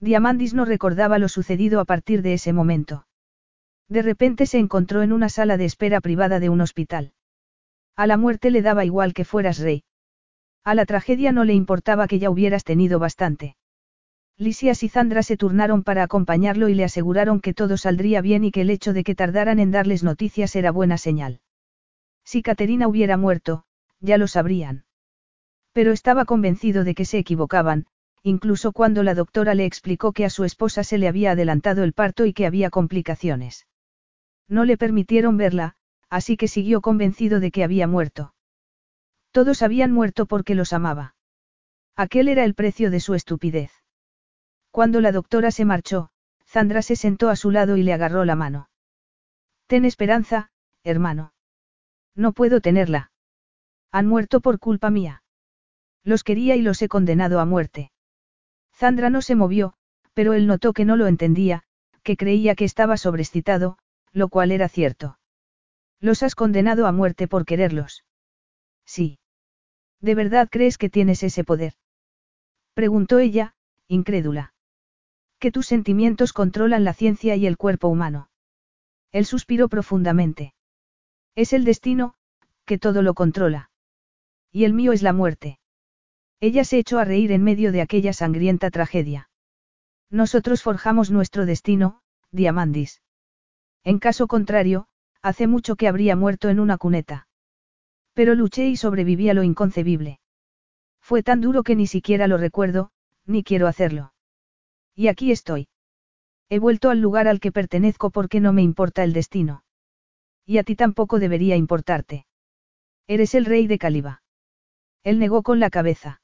Diamandis 0.00 0.52
no 0.52 0.64
recordaba 0.64 1.16
lo 1.20 1.28
sucedido 1.28 1.78
a 1.78 1.84
partir 1.84 2.22
de 2.22 2.32
ese 2.32 2.52
momento. 2.52 3.06
De 3.88 4.02
repente 4.02 4.46
se 4.46 4.58
encontró 4.58 5.02
en 5.02 5.12
una 5.12 5.28
sala 5.28 5.56
de 5.56 5.64
espera 5.64 6.00
privada 6.00 6.40
de 6.40 6.48
un 6.48 6.60
hospital. 6.60 7.12
A 7.94 8.08
la 8.08 8.16
muerte 8.16 8.50
le 8.50 8.62
daba 8.62 8.84
igual 8.84 9.14
que 9.14 9.24
fueras 9.24 9.60
rey. 9.60 9.84
A 10.64 10.74
la 10.74 10.84
tragedia 10.84 11.30
no 11.30 11.44
le 11.44 11.54
importaba 11.54 12.08
que 12.08 12.18
ya 12.18 12.30
hubieras 12.30 12.64
tenido 12.64 12.98
bastante. 12.98 13.56
Lisias 14.38 14.82
y 14.82 14.88
Zandra 14.88 15.22
se 15.22 15.36
turnaron 15.36 15.84
para 15.84 16.02
acompañarlo 16.02 16.68
y 16.68 16.74
le 16.74 16.82
aseguraron 16.82 17.40
que 17.40 17.54
todo 17.54 17.76
saldría 17.76 18.22
bien 18.22 18.42
y 18.42 18.50
que 18.50 18.62
el 18.62 18.70
hecho 18.70 18.92
de 18.92 19.04
que 19.04 19.14
tardaran 19.14 19.60
en 19.60 19.70
darles 19.70 20.02
noticias 20.02 20.56
era 20.56 20.72
buena 20.72 20.98
señal. 20.98 21.40
Si 22.24 22.42
Caterina 22.42 22.88
hubiera 22.88 23.16
muerto, 23.16 23.64
ya 24.00 24.18
lo 24.18 24.26
sabrían. 24.28 24.84
Pero 25.72 25.92
estaba 25.92 26.24
convencido 26.24 26.84
de 26.84 26.94
que 26.94 27.04
se 27.04 27.18
equivocaban, 27.18 27.86
incluso 28.22 28.72
cuando 28.72 29.02
la 29.02 29.14
doctora 29.14 29.54
le 29.54 29.64
explicó 29.64 30.12
que 30.12 30.24
a 30.24 30.30
su 30.30 30.44
esposa 30.44 30.84
se 30.84 30.98
le 30.98 31.08
había 31.08 31.32
adelantado 31.32 31.84
el 31.84 31.92
parto 31.92 32.26
y 32.26 32.32
que 32.32 32.46
había 32.46 32.70
complicaciones. 32.70 33.66
No 34.48 34.64
le 34.64 34.76
permitieron 34.76 35.36
verla, 35.36 35.76
así 36.08 36.36
que 36.36 36.48
siguió 36.48 36.80
convencido 36.80 37.40
de 37.40 37.50
que 37.50 37.64
había 37.64 37.86
muerto. 37.86 38.34
Todos 39.30 39.62
habían 39.62 39.92
muerto 39.92 40.26
porque 40.26 40.54
los 40.54 40.72
amaba. 40.72 41.14
Aquel 41.96 42.28
era 42.28 42.44
el 42.44 42.54
precio 42.54 42.90
de 42.90 43.00
su 43.00 43.14
estupidez. 43.14 43.70
Cuando 44.70 45.00
la 45.00 45.12
doctora 45.12 45.50
se 45.50 45.64
marchó, 45.64 46.10
Zandra 46.46 46.82
se 46.82 46.96
sentó 46.96 47.28
a 47.28 47.36
su 47.36 47.50
lado 47.50 47.76
y 47.76 47.84
le 47.84 47.92
agarró 47.92 48.24
la 48.24 48.34
mano. 48.34 48.70
Ten 49.66 49.84
esperanza, 49.84 50.50
hermano. 50.82 51.32
No 52.14 52.32
puedo 52.32 52.60
tenerla. 52.60 53.12
Han 53.92 54.06
muerto 54.06 54.40
por 54.40 54.58
culpa 54.58 54.90
mía. 54.90 55.22
Los 56.04 56.24
quería 56.24 56.56
y 56.56 56.62
los 56.62 56.80
he 56.82 56.88
condenado 56.88 57.40
a 57.40 57.44
muerte. 57.44 57.92
Zandra 58.74 59.10
no 59.10 59.22
se 59.22 59.34
movió, 59.34 59.74
pero 60.14 60.32
él 60.32 60.46
notó 60.46 60.72
que 60.72 60.84
no 60.84 60.96
lo 60.96 61.06
entendía, 61.06 61.64
que 62.02 62.16
creía 62.16 62.54
que 62.54 62.64
estaba 62.64 62.96
sobrecitado, 62.96 63.78
lo 64.12 64.28
cual 64.28 64.52
era 64.52 64.68
cierto. 64.68 65.18
Los 66.00 66.22
has 66.22 66.34
condenado 66.34 66.86
a 66.86 66.92
muerte 66.92 67.28
por 67.28 67.44
quererlos. 67.44 68.04
Sí. 68.86 69.18
¿De 70.00 70.14
verdad 70.14 70.48
crees 70.50 70.78
que 70.78 70.88
tienes 70.88 71.22
ese 71.22 71.44
poder? 71.44 71.74
Preguntó 72.74 73.18
ella, 73.18 73.54
incrédula. 73.86 74.54
Que 75.38 75.52
tus 75.52 75.66
sentimientos 75.66 76.32
controlan 76.32 76.84
la 76.84 76.94
ciencia 76.94 77.36
y 77.36 77.46
el 77.46 77.58
cuerpo 77.58 77.88
humano. 77.88 78.30
Él 79.12 79.26
suspiró 79.26 79.68
profundamente. 79.68 80.54
Es 81.34 81.52
el 81.52 81.64
destino, 81.64 82.14
que 82.64 82.78
todo 82.78 83.02
lo 83.02 83.14
controla. 83.14 83.70
Y 84.52 84.64
el 84.64 84.74
mío 84.74 84.92
es 84.92 85.02
la 85.02 85.12
muerte. 85.12 85.58
Ella 86.40 86.64
se 86.64 86.78
echó 86.78 86.98
a 86.98 87.04
reír 87.04 87.32
en 87.32 87.42
medio 87.42 87.72
de 87.72 87.82
aquella 87.82 88.12
sangrienta 88.12 88.70
tragedia. 88.70 89.30
Nosotros 90.10 90.62
forjamos 90.62 91.10
nuestro 91.10 91.46
destino, 91.46 92.00
Diamandis. 92.32 93.02
En 93.84 93.98
caso 93.98 94.26
contrario, 94.26 94.88
hace 95.22 95.46
mucho 95.46 95.76
que 95.76 95.88
habría 95.88 96.16
muerto 96.16 96.48
en 96.48 96.60
una 96.60 96.78
cuneta. 96.78 97.28
Pero 98.14 98.34
luché 98.34 98.66
y 98.66 98.76
sobreviví 98.76 99.28
a 99.30 99.34
lo 99.34 99.42
inconcebible. 99.42 100.20
Fue 101.00 101.22
tan 101.22 101.40
duro 101.40 101.62
que 101.62 101.76
ni 101.76 101.86
siquiera 101.86 102.26
lo 102.26 102.36
recuerdo, 102.38 102.90
ni 103.24 103.44
quiero 103.44 103.66
hacerlo. 103.66 104.12
Y 104.94 105.08
aquí 105.08 105.32
estoy. 105.32 105.68
He 106.48 106.58
vuelto 106.58 106.90
al 106.90 107.00
lugar 107.00 107.28
al 107.28 107.40
que 107.40 107.52
pertenezco 107.52 108.10
porque 108.10 108.40
no 108.40 108.52
me 108.52 108.62
importa 108.62 109.04
el 109.04 109.12
destino. 109.12 109.62
Y 110.50 110.58
a 110.58 110.64
ti 110.64 110.74
tampoco 110.74 111.20
debería 111.20 111.54
importarte. 111.54 112.26
Eres 113.06 113.36
el 113.36 113.44
rey 113.44 113.68
de 113.68 113.78
Caliba. 113.78 114.24
Él 115.04 115.20
negó 115.20 115.44
con 115.44 115.60
la 115.60 115.70
cabeza. 115.70 116.22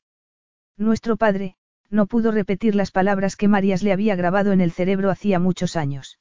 Nuestro 0.77 1.17
padre, 1.17 1.55
no 1.91 2.07
pudo 2.07 2.33
repetir 2.33 2.75
las 2.75 2.91
palabras 2.91 3.37
que 3.37 3.47
Marías 3.47 3.85
le 3.85 3.93
había 3.93 4.17
grabado 4.17 4.51
en 4.51 4.61
el 4.61 4.73
cerebro 4.73 5.13
hacía 5.13 5.39
muchos 5.39 5.77
años. 5.77 6.19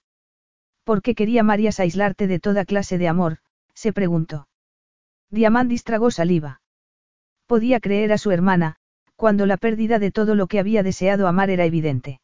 ¿Por 0.83 1.01
qué 1.01 1.15
quería 1.15 1.41
Marías 1.41 1.79
aislarte 1.79 2.27
de 2.27 2.39
toda 2.39 2.63
clase 2.63 2.99
de 2.99 3.07
amor? 3.07 3.39
se 3.73 3.91
preguntó. 3.91 4.47
Diamandis 5.31 5.83
tragó 5.83 6.11
saliva. 6.11 6.61
Podía 7.47 7.79
creer 7.79 8.13
a 8.13 8.19
su 8.19 8.29
hermana, 8.29 8.75
cuando 9.15 9.47
la 9.47 9.57
pérdida 9.57 9.97
de 9.97 10.11
todo 10.11 10.35
lo 10.35 10.45
que 10.45 10.59
había 10.59 10.83
deseado 10.83 11.27
amar 11.27 11.49
era 11.49 11.65
evidente. 11.65 12.21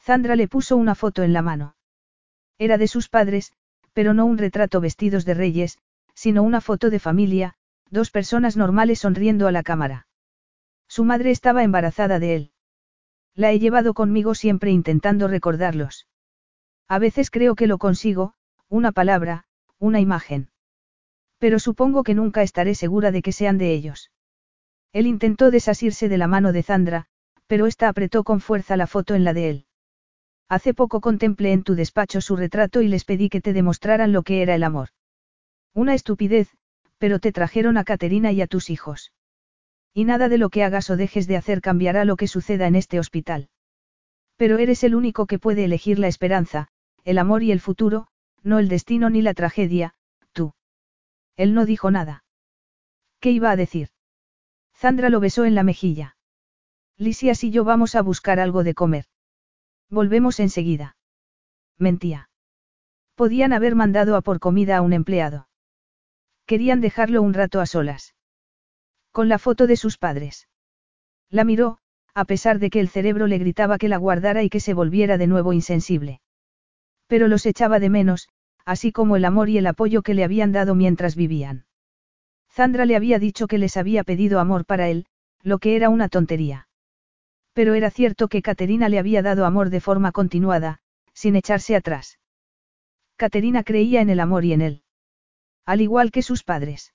Zandra 0.00 0.36
le 0.36 0.46
puso 0.46 0.76
una 0.76 0.94
foto 0.94 1.24
en 1.24 1.32
la 1.32 1.42
mano. 1.42 1.74
Era 2.56 2.78
de 2.78 2.86
sus 2.86 3.08
padres, 3.08 3.52
pero 3.92 4.14
no 4.14 4.26
un 4.26 4.38
retrato 4.38 4.80
vestidos 4.80 5.24
de 5.24 5.34
reyes, 5.34 5.78
sino 6.14 6.42
una 6.42 6.60
foto 6.60 6.90
de 6.90 6.98
familia, 6.98 7.54
dos 7.90 8.10
personas 8.10 8.56
normales 8.56 9.00
sonriendo 9.00 9.46
a 9.46 9.52
la 9.52 9.62
cámara. 9.62 10.06
Su 10.88 11.04
madre 11.04 11.30
estaba 11.30 11.62
embarazada 11.62 12.18
de 12.18 12.34
él. 12.34 12.52
La 13.34 13.50
he 13.50 13.58
llevado 13.58 13.94
conmigo 13.94 14.34
siempre 14.34 14.70
intentando 14.70 15.28
recordarlos. 15.28 16.06
A 16.88 16.98
veces 16.98 17.30
creo 17.30 17.54
que 17.54 17.66
lo 17.66 17.78
consigo, 17.78 18.34
una 18.68 18.92
palabra, 18.92 19.44
una 19.78 20.00
imagen. 20.00 20.50
Pero 21.38 21.58
supongo 21.58 22.02
que 22.02 22.14
nunca 22.14 22.42
estaré 22.42 22.74
segura 22.74 23.10
de 23.10 23.22
que 23.22 23.32
sean 23.32 23.58
de 23.58 23.72
ellos. 23.72 24.10
Él 24.92 25.06
intentó 25.06 25.50
desasirse 25.50 26.08
de 26.08 26.18
la 26.18 26.26
mano 26.26 26.52
de 26.52 26.62
Zandra, 26.62 27.06
pero 27.46 27.66
ésta 27.66 27.88
apretó 27.88 28.24
con 28.24 28.40
fuerza 28.40 28.76
la 28.76 28.86
foto 28.86 29.14
en 29.14 29.24
la 29.24 29.32
de 29.32 29.50
él. 29.50 29.66
Hace 30.52 30.74
poco 30.74 31.00
contemplé 31.00 31.52
en 31.52 31.62
tu 31.62 31.74
despacho 31.74 32.20
su 32.20 32.36
retrato 32.36 32.82
y 32.82 32.88
les 32.88 33.06
pedí 33.06 33.30
que 33.30 33.40
te 33.40 33.54
demostraran 33.54 34.12
lo 34.12 34.22
que 34.22 34.42
era 34.42 34.54
el 34.54 34.64
amor. 34.64 34.90
Una 35.72 35.94
estupidez, 35.94 36.50
pero 36.98 37.20
te 37.20 37.32
trajeron 37.32 37.78
a 37.78 37.84
Caterina 37.84 38.32
y 38.32 38.42
a 38.42 38.46
tus 38.46 38.68
hijos. 38.68 39.14
Y 39.94 40.04
nada 40.04 40.28
de 40.28 40.36
lo 40.36 40.50
que 40.50 40.62
hagas 40.62 40.90
o 40.90 40.98
dejes 40.98 41.26
de 41.26 41.38
hacer 41.38 41.62
cambiará 41.62 42.04
lo 42.04 42.16
que 42.16 42.28
suceda 42.28 42.66
en 42.66 42.74
este 42.74 42.98
hospital. 42.98 43.48
Pero 44.36 44.58
eres 44.58 44.84
el 44.84 44.94
único 44.94 45.24
que 45.24 45.38
puede 45.38 45.64
elegir 45.64 45.98
la 45.98 46.08
esperanza, 46.08 46.68
el 47.02 47.16
amor 47.16 47.42
y 47.42 47.50
el 47.50 47.60
futuro, 47.60 48.08
no 48.42 48.58
el 48.58 48.68
destino 48.68 49.08
ni 49.08 49.22
la 49.22 49.32
tragedia, 49.32 49.94
tú. 50.32 50.52
Él 51.38 51.54
no 51.54 51.64
dijo 51.64 51.90
nada. 51.90 52.24
¿Qué 53.20 53.30
iba 53.30 53.50
a 53.50 53.56
decir? 53.56 53.88
Zandra 54.74 55.08
lo 55.08 55.18
besó 55.18 55.46
en 55.46 55.54
la 55.54 55.62
mejilla. 55.62 56.18
Lisias 56.98 57.42
y 57.42 57.50
yo 57.50 57.64
vamos 57.64 57.94
a 57.94 58.02
buscar 58.02 58.38
algo 58.38 58.64
de 58.64 58.74
comer. 58.74 59.06
Volvemos 59.92 60.40
enseguida. 60.40 60.96
Mentía. 61.78 62.30
Podían 63.14 63.52
haber 63.52 63.74
mandado 63.74 64.16
a 64.16 64.22
por 64.22 64.40
comida 64.40 64.78
a 64.78 64.80
un 64.80 64.94
empleado. 64.94 65.48
Querían 66.46 66.80
dejarlo 66.80 67.20
un 67.20 67.34
rato 67.34 67.60
a 67.60 67.66
solas. 67.66 68.14
Con 69.10 69.28
la 69.28 69.38
foto 69.38 69.66
de 69.66 69.76
sus 69.76 69.98
padres. 69.98 70.48
La 71.28 71.44
miró, 71.44 71.76
a 72.14 72.24
pesar 72.24 72.58
de 72.58 72.70
que 72.70 72.80
el 72.80 72.88
cerebro 72.88 73.26
le 73.26 73.36
gritaba 73.36 73.76
que 73.76 73.90
la 73.90 73.98
guardara 73.98 74.42
y 74.42 74.48
que 74.48 74.60
se 74.60 74.72
volviera 74.72 75.18
de 75.18 75.26
nuevo 75.26 75.52
insensible. 75.52 76.22
Pero 77.06 77.28
los 77.28 77.44
echaba 77.44 77.78
de 77.78 77.90
menos, 77.90 78.30
así 78.64 78.92
como 78.92 79.16
el 79.16 79.26
amor 79.26 79.50
y 79.50 79.58
el 79.58 79.66
apoyo 79.66 80.00
que 80.00 80.14
le 80.14 80.24
habían 80.24 80.52
dado 80.52 80.74
mientras 80.74 81.16
vivían. 81.16 81.66
Sandra 82.48 82.86
le 82.86 82.96
había 82.96 83.18
dicho 83.18 83.46
que 83.46 83.58
les 83.58 83.76
había 83.76 84.04
pedido 84.04 84.40
amor 84.40 84.64
para 84.64 84.88
él, 84.88 85.04
lo 85.42 85.58
que 85.58 85.76
era 85.76 85.90
una 85.90 86.08
tontería. 86.08 86.66
Pero 87.52 87.74
era 87.74 87.90
cierto 87.90 88.28
que 88.28 88.42
Caterina 88.42 88.88
le 88.88 88.98
había 88.98 89.22
dado 89.22 89.44
amor 89.44 89.70
de 89.70 89.80
forma 89.80 90.12
continuada, 90.12 90.80
sin 91.12 91.36
echarse 91.36 91.76
atrás. 91.76 92.18
Caterina 93.16 93.62
creía 93.62 94.00
en 94.00 94.10
el 94.10 94.20
amor 94.20 94.44
y 94.44 94.52
en 94.52 94.62
él. 94.62 94.82
Al 95.64 95.80
igual 95.80 96.10
que 96.10 96.22
sus 96.22 96.42
padres. 96.42 96.94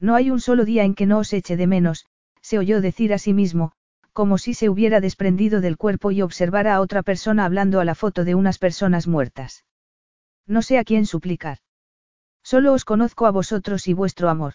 No 0.00 0.14
hay 0.14 0.30
un 0.30 0.40
solo 0.40 0.64
día 0.64 0.84
en 0.84 0.94
que 0.94 1.06
no 1.06 1.18
os 1.18 1.32
eche 1.32 1.56
de 1.56 1.66
menos, 1.66 2.06
se 2.40 2.58
oyó 2.58 2.80
decir 2.80 3.12
a 3.12 3.18
sí 3.18 3.32
mismo, 3.32 3.72
como 4.12 4.38
si 4.38 4.54
se 4.54 4.68
hubiera 4.70 5.00
desprendido 5.00 5.60
del 5.60 5.76
cuerpo 5.76 6.10
y 6.10 6.22
observara 6.22 6.74
a 6.74 6.80
otra 6.80 7.02
persona 7.02 7.44
hablando 7.44 7.80
a 7.80 7.84
la 7.84 7.94
foto 7.94 8.24
de 8.24 8.34
unas 8.34 8.58
personas 8.58 9.06
muertas. 9.06 9.64
No 10.46 10.62
sé 10.62 10.78
a 10.78 10.84
quién 10.84 11.06
suplicar. 11.06 11.58
Solo 12.42 12.72
os 12.72 12.84
conozco 12.84 13.26
a 13.26 13.30
vosotros 13.30 13.88
y 13.88 13.92
vuestro 13.92 14.28
amor. 14.30 14.54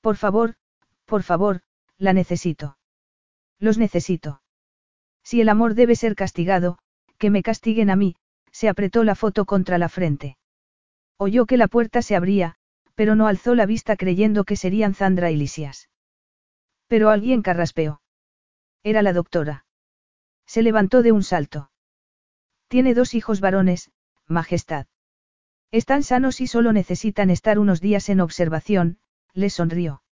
Por 0.00 0.16
favor, 0.16 0.54
por 1.06 1.22
favor, 1.22 1.62
la 1.98 2.12
necesito. 2.12 2.76
Los 3.62 3.78
necesito. 3.78 4.42
Si 5.22 5.40
el 5.40 5.48
amor 5.48 5.74
debe 5.74 5.94
ser 5.94 6.16
castigado, 6.16 6.78
que 7.16 7.30
me 7.30 7.44
castiguen 7.44 7.90
a 7.90 7.96
mí, 7.96 8.16
se 8.50 8.68
apretó 8.68 9.04
la 9.04 9.14
foto 9.14 9.44
contra 9.44 9.78
la 9.78 9.88
frente. 9.88 10.36
Oyó 11.16 11.46
que 11.46 11.56
la 11.56 11.68
puerta 11.68 12.02
se 12.02 12.16
abría, 12.16 12.56
pero 12.96 13.14
no 13.14 13.28
alzó 13.28 13.54
la 13.54 13.64
vista 13.64 13.94
creyendo 13.96 14.42
que 14.42 14.56
serían 14.56 14.94
Zandra 14.96 15.30
y 15.30 15.36
Lisias. 15.36 15.88
Pero 16.88 17.10
alguien 17.10 17.40
carraspeó. 17.40 18.02
Era 18.82 19.00
la 19.00 19.12
doctora. 19.12 19.64
Se 20.44 20.62
levantó 20.62 21.02
de 21.02 21.12
un 21.12 21.22
salto. 21.22 21.70
Tiene 22.66 22.94
dos 22.94 23.14
hijos 23.14 23.38
varones, 23.38 23.92
Majestad. 24.26 24.86
Están 25.70 26.02
sanos 26.02 26.40
y 26.40 26.48
solo 26.48 26.72
necesitan 26.72 27.30
estar 27.30 27.60
unos 27.60 27.80
días 27.80 28.08
en 28.08 28.22
observación, 28.22 28.98
le 29.34 29.50
sonrió. 29.50 30.02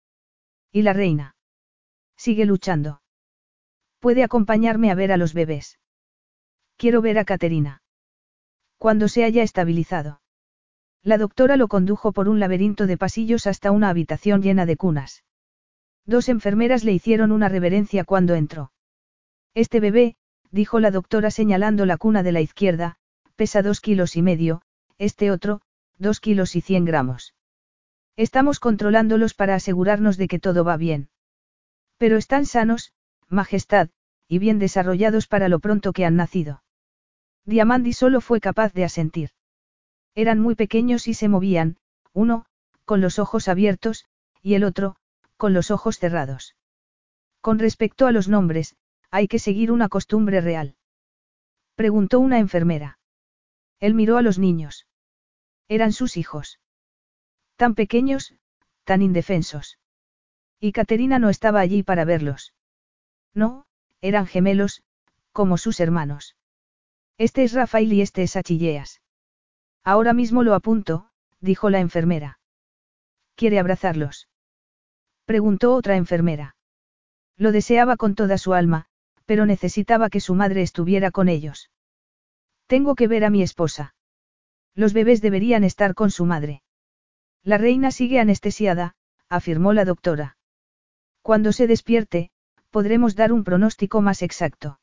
¿Y 0.70 0.83
la 0.83 0.93
reina? 0.93 1.35
Sigue 2.17 2.45
luchando. 2.45 3.00
Puede 4.01 4.25
acompañarme 4.25 4.91
a 4.91 4.95
ver 4.95 5.12
a 5.12 5.19
los 5.19 5.35
bebés. 5.35 5.79
Quiero 6.77 7.03
ver 7.03 7.19
a 7.19 7.25
Caterina. 7.25 7.83
Cuando 8.79 9.09
se 9.09 9.25
haya 9.25 9.43
estabilizado. 9.43 10.23
La 11.03 11.19
doctora 11.19 11.57
lo 11.57 11.69
condujo 11.69 12.12
por 12.12 12.29
un 12.29 12.41
laberinto 12.41 12.87
de 12.87 12.97
pasillos 12.97 13.47
hasta 13.47 13.70
una 13.70 13.91
habitación 13.91 14.43
llena 14.43 14.65
de 14.65 14.77
cunas. 14.77 15.23
Dos 16.07 16.31
enfermeras 16.31 16.83
le 16.83 16.93
hicieron 16.93 17.31
una 17.31 17.51
reverencia 17.51 18.05
cuando 18.05 18.35
entró. 18.35 18.73
Este 19.55 19.81
bebé, 19.81 20.17
dijo 20.51 20.81
la 20.81 20.91
doctora 20.91 21.31
señalando 21.31 21.85
la 21.85 21.99
cuna 21.99 22.23
de 22.23 22.33
la 22.33 22.41
izquierda, 22.41 22.97
pesa 23.37 23.62
dos 23.62 23.81
kilos 23.81 24.17
y 24.17 24.23
medio, 24.23 24.62
este 24.97 25.31
otro, 25.31 25.61
dos 25.99 26.20
kilos 26.20 26.57
y 26.57 26.62
cien 26.62 26.87
gramos. 26.87 27.35
Estamos 28.17 28.61
controlándolos 28.61 29.35
para 29.35 29.55
asegurarnos 29.55 30.17
de 30.17 30.29
que 30.29 30.39
todo 30.39 30.65
va 30.65 30.77
bien. 30.77 31.11
Pero 31.99 32.17
están 32.17 32.47
sanos, 32.47 32.93
Majestad, 33.31 33.89
y 34.28 34.39
bien 34.39 34.59
desarrollados 34.59 35.28
para 35.28 35.49
lo 35.49 35.60
pronto 35.60 35.92
que 35.92 36.05
han 36.05 36.17
nacido. 36.17 36.62
Diamandi 37.44 37.92
solo 37.92 38.20
fue 38.20 38.41
capaz 38.41 38.73
de 38.73 38.84
asentir. 38.84 39.31
Eran 40.15 40.41
muy 40.41 40.57
pequeños 40.57 41.09
y 41.09 41.15
se 41.15 41.28
movían, 41.28 41.76
uno, 42.12 42.44
con 42.84 43.00
los 43.00 43.18
ojos 43.20 43.49
abiertos, 43.49 44.05
y 44.42 44.55
el 44.55 44.65
otro, 44.65 44.97
con 45.36 45.55
los 45.55 45.70
ojos 45.70 45.99
cerrados. 45.99 46.57
Con 47.41 47.59
respecto 47.59 48.07
a 48.07 48.12
los 48.12 48.28
nombres, 48.28 48.76
hay 49.10 49.28
que 49.28 49.39
seguir 49.39 49.73
una 49.73 49.89
costumbre 49.89 50.41
real. 50.41 50.75
Preguntó 51.76 52.20
una 52.20 52.39
enfermera. 52.39 52.99
Él 53.78 53.94
miró 53.94 54.18
a 54.18 54.23
los 54.23 54.39
niños. 54.39 54.86
Eran 55.68 55.92
sus 55.92 56.17
hijos. 56.17 56.60
Tan 57.57 57.75
pequeños, 57.75 58.34
tan 58.84 59.02
indefensos. 59.02 59.78
Y 60.59 60.73
Caterina 60.73 61.18
no 61.18 61.31
estaba 61.31 61.60
allí 61.60 61.83
para 61.83 62.05
verlos. 62.05 62.52
No, 63.34 63.67
eran 64.00 64.26
gemelos, 64.26 64.83
como 65.33 65.59
sus 65.59 65.81
hermanos. 65.81 66.36
Este 67.18 67.44
es 67.44 67.52
Rafael 67.52 67.92
y 67.92 68.00
este 68.00 68.23
es 68.23 68.36
Achilleas. 68.36 69.00
Ahora 69.84 70.12
mismo 70.12 70.42
lo 70.42 70.55
apunto, 70.55 71.10
dijo 71.41 71.70
la 71.70 71.81
enfermera. 71.81 72.39
¿Quiere 73.34 73.59
abrazarlos? 73.59 74.28
Preguntó 75.25 75.75
otra 75.75 75.97
enfermera. 75.97 76.57
Lo 77.36 77.52
deseaba 77.52 77.97
con 77.97 78.15
toda 78.15 78.36
su 78.36 78.52
alma, 78.52 78.86
pero 79.26 79.47
necesitaba 79.47 80.10
que 80.10 80.20
su 80.20 80.34
madre 80.34 80.62
estuviera 80.62 81.10
con 81.10 81.28
ellos. 81.28 81.70
Tengo 82.67 82.94
que 82.94 83.09
ver 83.09 83.25
a 83.25 83.31
mi 83.31 83.42
esposa. 83.42 83.94
Los 84.75 84.92
bebés 84.92 85.20
deberían 85.20 85.65
estar 85.65 85.94
con 85.94 86.10
su 86.10 86.26
madre. 86.26 86.62
La 87.42 87.59
reina 87.59 87.91
sigue 87.91 88.20
anestesiada, 88.20 88.94
afirmó 89.28 89.73
la 89.73 89.84
doctora. 89.84 90.36
Cuando 91.23 91.52
se 91.52 91.67
despierte, 91.67 92.31
podremos 92.70 93.16
dar 93.16 93.32
un 93.32 93.44
pronóstico 93.44 94.00
más 94.00 94.23
exacto. 94.23 94.81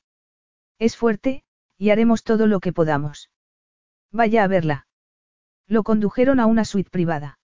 Es 0.80 0.96
fuerte, 0.96 1.44
y 1.78 1.90
haremos 1.90 2.24
todo 2.24 2.48
lo 2.48 2.60
que 2.60 2.74
podamos. 2.74 3.32
Vaya 4.12 4.44
a 4.44 4.48
verla. 4.48 4.88
Lo 5.68 5.84
condujeron 5.84 6.40
a 6.40 6.46
una 6.46 6.66
suite 6.66 6.90
privada. 6.90 7.40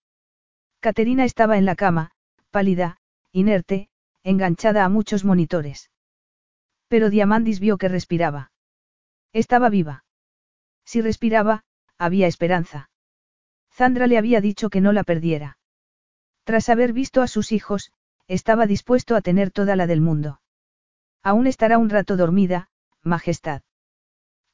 Caterina 0.80 1.24
estaba 1.24 1.58
en 1.58 1.64
la 1.64 1.76
cama, 1.76 2.10
pálida, 2.50 2.98
inerte, 3.32 3.88
enganchada 4.22 4.84
a 4.84 4.88
muchos 4.88 5.24
monitores. 5.24 5.90
Pero 6.88 7.10
Diamandis 7.10 7.60
vio 7.60 7.78
que 7.78 7.88
respiraba. 7.88 8.52
Estaba 9.32 9.68
viva. 9.68 10.04
Si 10.84 11.00
respiraba, 11.00 11.64
había 11.98 12.26
esperanza. 12.26 12.90
Zandra 13.72 14.06
le 14.06 14.18
había 14.18 14.40
dicho 14.40 14.70
que 14.70 14.80
no 14.80 14.92
la 14.92 15.04
perdiera. 15.04 15.58
Tras 16.44 16.68
haber 16.68 16.92
visto 16.92 17.22
a 17.22 17.26
sus 17.26 17.52
hijos, 17.52 17.92
estaba 18.28 18.66
dispuesto 18.66 19.16
a 19.16 19.20
tener 19.20 19.50
toda 19.50 19.76
la 19.76 19.86
del 19.86 20.00
mundo. 20.00 20.40
Aún 21.22 21.46
estará 21.46 21.78
un 21.78 21.90
rato 21.90 22.16
dormida, 22.16 22.68
Majestad. 23.02 23.62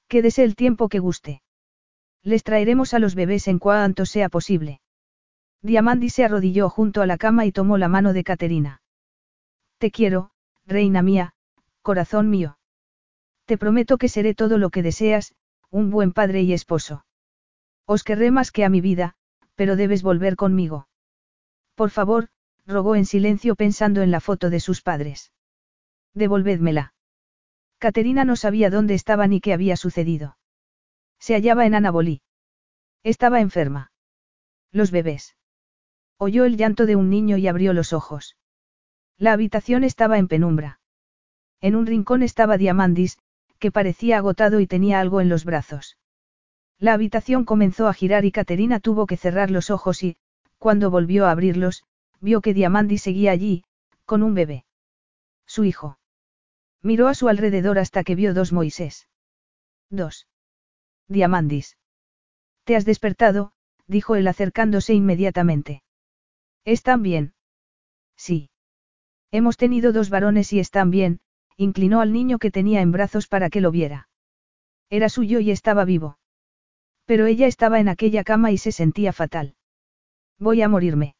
Quédese 0.08 0.44
el 0.44 0.56
tiempo 0.56 0.88
que 0.88 0.98
guste. 0.98 1.42
Les 2.22 2.42
traeremos 2.42 2.94
a 2.94 2.98
los 2.98 3.14
bebés 3.14 3.48
en 3.48 3.58
cuanto 3.58 4.06
sea 4.06 4.28
posible. 4.28 4.80
Diamandi 5.62 6.10
se 6.10 6.24
arrodilló 6.24 6.68
junto 6.68 7.02
a 7.02 7.06
la 7.06 7.16
cama 7.16 7.46
y 7.46 7.52
tomó 7.52 7.78
la 7.78 7.88
mano 7.88 8.12
de 8.12 8.24
Caterina. 8.24 8.82
Te 9.78 9.90
quiero, 9.90 10.30
reina 10.66 11.02
mía, 11.02 11.34
corazón 11.82 12.28
mío. 12.28 12.58
Te 13.44 13.58
prometo 13.58 13.98
que 13.98 14.08
seré 14.08 14.34
todo 14.34 14.58
lo 14.58 14.70
que 14.70 14.82
deseas, 14.82 15.34
un 15.70 15.90
buen 15.90 16.12
padre 16.12 16.42
y 16.42 16.52
esposo. 16.52 17.04
Os 17.86 18.04
querré 18.04 18.30
más 18.30 18.52
que 18.52 18.64
a 18.64 18.68
mi 18.68 18.80
vida, 18.80 19.14
pero 19.54 19.76
debes 19.76 20.02
volver 20.02 20.36
conmigo. 20.36 20.88
Por 21.74 21.90
favor, 21.90 22.28
rogó 22.70 22.94
en 22.96 23.04
silencio 23.04 23.56
pensando 23.56 24.02
en 24.02 24.10
la 24.10 24.20
foto 24.20 24.48
de 24.48 24.60
sus 24.60 24.80
padres. 24.80 25.32
Devolvédmela. 26.14 26.94
Caterina 27.78 28.24
no 28.24 28.36
sabía 28.36 28.70
dónde 28.70 28.94
estaba 28.94 29.26
ni 29.26 29.40
qué 29.40 29.52
había 29.52 29.76
sucedido. 29.76 30.36
Se 31.18 31.34
hallaba 31.34 31.66
en 31.66 31.74
Anabolí. 31.74 32.22
Estaba 33.02 33.40
enferma. 33.40 33.92
Los 34.72 34.90
bebés. 34.90 35.36
Oyó 36.18 36.44
el 36.44 36.56
llanto 36.56 36.86
de 36.86 36.96
un 36.96 37.10
niño 37.10 37.36
y 37.36 37.48
abrió 37.48 37.72
los 37.72 37.92
ojos. 37.92 38.36
La 39.16 39.32
habitación 39.32 39.84
estaba 39.84 40.18
en 40.18 40.28
penumbra. 40.28 40.80
En 41.60 41.76
un 41.76 41.86
rincón 41.86 42.22
estaba 42.22 42.56
Diamandis, 42.56 43.18
que 43.58 43.70
parecía 43.70 44.18
agotado 44.18 44.60
y 44.60 44.66
tenía 44.66 45.00
algo 45.00 45.20
en 45.20 45.28
los 45.28 45.44
brazos. 45.44 45.98
La 46.78 46.94
habitación 46.94 47.44
comenzó 47.44 47.88
a 47.88 47.94
girar 47.94 48.24
y 48.24 48.32
Caterina 48.32 48.80
tuvo 48.80 49.06
que 49.06 49.18
cerrar 49.18 49.50
los 49.50 49.70
ojos 49.70 50.02
y, 50.02 50.16
cuando 50.58 50.90
volvió 50.90 51.26
a 51.26 51.30
abrirlos, 51.30 51.84
vio 52.20 52.40
que 52.40 52.54
Diamandi 52.54 52.98
seguía 52.98 53.32
allí, 53.32 53.64
con 54.04 54.22
un 54.22 54.34
bebé. 54.34 54.64
Su 55.46 55.64
hijo. 55.64 55.98
Miró 56.82 57.08
a 57.08 57.14
su 57.14 57.28
alrededor 57.28 57.78
hasta 57.78 58.04
que 58.04 58.14
vio 58.14 58.34
dos 58.34 58.52
Moisés. 58.52 59.08
Dos. 59.90 60.28
Diamandis. 61.08 61.76
Te 62.64 62.76
has 62.76 62.84
despertado, 62.84 63.52
dijo 63.86 64.14
él 64.14 64.28
acercándose 64.28 64.94
inmediatamente. 64.94 65.82
¿Están 66.64 67.02
bien? 67.02 67.34
Sí. 68.16 68.50
Hemos 69.32 69.56
tenido 69.56 69.92
dos 69.92 70.10
varones 70.10 70.52
y 70.52 70.60
están 70.60 70.90
bien, 70.90 71.20
inclinó 71.56 72.00
al 72.00 72.12
niño 72.12 72.38
que 72.38 72.50
tenía 72.50 72.80
en 72.80 72.92
brazos 72.92 73.26
para 73.26 73.50
que 73.50 73.60
lo 73.60 73.70
viera. 73.70 74.08
Era 74.88 75.08
suyo 75.08 75.40
y 75.40 75.50
estaba 75.50 75.84
vivo. 75.84 76.18
Pero 77.04 77.26
ella 77.26 77.46
estaba 77.46 77.80
en 77.80 77.88
aquella 77.88 78.24
cama 78.24 78.50
y 78.50 78.58
se 78.58 78.72
sentía 78.72 79.12
fatal. 79.12 79.54
Voy 80.38 80.62
a 80.62 80.68
morirme. 80.68 81.14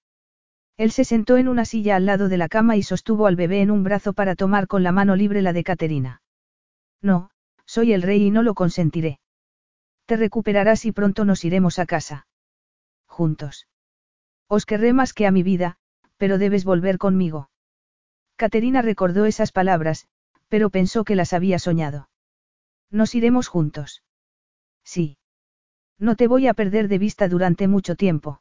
Él 0.81 0.93
se 0.93 1.05
sentó 1.05 1.37
en 1.37 1.47
una 1.47 1.67
silla 1.67 1.97
al 1.97 2.07
lado 2.07 2.31
de 2.31 2.39
la 2.39 2.49
cama 2.49 2.75
y 2.75 2.83
sostuvo 2.83 3.27
al 3.27 3.37
bebé 3.37 3.61
en 3.61 3.71
un 3.71 3.85
brazo 3.85 4.15
para 4.15 4.35
tomar 4.35 4.67
con 4.67 4.83
la 4.83 4.93
mano 4.93 5.15
libre 5.15 5.43
la 5.43 5.53
de 5.53 5.63
Caterina. 5.63 6.23
No, 7.03 7.29
soy 7.67 7.93
el 7.93 8.01
rey 8.01 8.23
y 8.23 8.31
no 8.31 8.43
lo 8.43 8.55
consentiré. 8.55 9.21
Te 10.07 10.17
recuperarás 10.17 10.87
y 10.87 10.93
pronto 10.93 11.27
nos 11.27 11.45
iremos 11.45 11.79
a 11.79 11.85
casa. 11.85 12.27
Juntos. 13.05 13.69
Os 14.49 14.65
querré 14.65 14.95
más 14.95 15.13
que 15.13 15.27
a 15.27 15.31
mi 15.31 15.43
vida, 15.43 15.77
pero 16.17 16.39
debes 16.39 16.65
volver 16.65 16.97
conmigo. 16.97 17.51
Caterina 18.37 18.81
recordó 18.81 19.27
esas 19.27 19.53
palabras, 19.53 20.09
pero 20.49 20.71
pensó 20.71 21.05
que 21.05 21.15
las 21.15 21.35
había 21.35 21.59
soñado. 21.59 22.09
Nos 22.91 23.15
iremos 23.15 23.49
juntos. 23.49 24.03
Sí. 24.83 25.19
No 25.99 26.17
te 26.17 26.27
voy 26.27 26.47
a 26.47 26.55
perder 26.55 26.89
de 26.89 26.97
vista 26.97 27.29
durante 27.29 27.69
mucho 27.69 27.97
tiempo. 27.97 28.41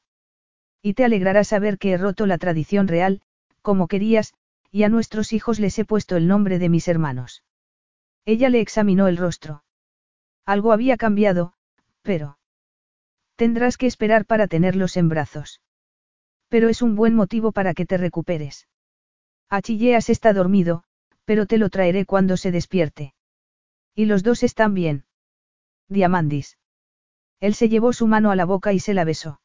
Y 0.81 0.93
te 0.93 1.03
alegrará 1.03 1.43
saber 1.43 1.77
que 1.77 1.91
he 1.91 1.97
roto 1.97 2.25
la 2.25 2.37
tradición 2.37 2.87
real, 2.87 3.21
como 3.61 3.87
querías, 3.87 4.33
y 4.71 4.83
a 4.83 4.89
nuestros 4.89 5.33
hijos 5.33 5.59
les 5.59 5.77
he 5.79 5.85
puesto 5.85 6.15
el 6.15 6.27
nombre 6.27 6.59
de 6.59 6.69
mis 6.69 6.87
hermanos. 6.87 7.43
Ella 8.25 8.49
le 8.49 8.61
examinó 8.61 9.07
el 9.07 9.17
rostro. 9.17 9.63
Algo 10.45 10.71
había 10.71 10.97
cambiado, 10.97 11.53
pero... 12.01 12.37
Tendrás 13.35 13.77
que 13.77 13.87
esperar 13.87 14.25
para 14.25 14.47
tenerlos 14.47 14.97
en 14.97 15.09
brazos. 15.09 15.61
Pero 16.49 16.69
es 16.69 16.81
un 16.81 16.95
buen 16.95 17.15
motivo 17.15 17.51
para 17.51 17.73
que 17.73 17.85
te 17.85 17.97
recuperes. 17.97 18.67
Achilleas 19.49 20.09
está 20.09 20.33
dormido, 20.33 20.83
pero 21.25 21.45
te 21.45 21.57
lo 21.57 21.69
traeré 21.69 22.05
cuando 22.05 22.37
se 22.37 22.51
despierte. 22.51 23.13
Y 23.95 24.05
los 24.05 24.23
dos 24.23 24.43
están 24.43 24.73
bien. 24.73 25.05
Diamandis. 25.87 26.57
Él 27.39 27.53
se 27.53 27.69
llevó 27.69 27.93
su 27.93 28.07
mano 28.07 28.31
a 28.31 28.35
la 28.35 28.45
boca 28.45 28.73
y 28.73 28.79
se 28.79 28.93
la 28.93 29.03
besó. 29.03 29.39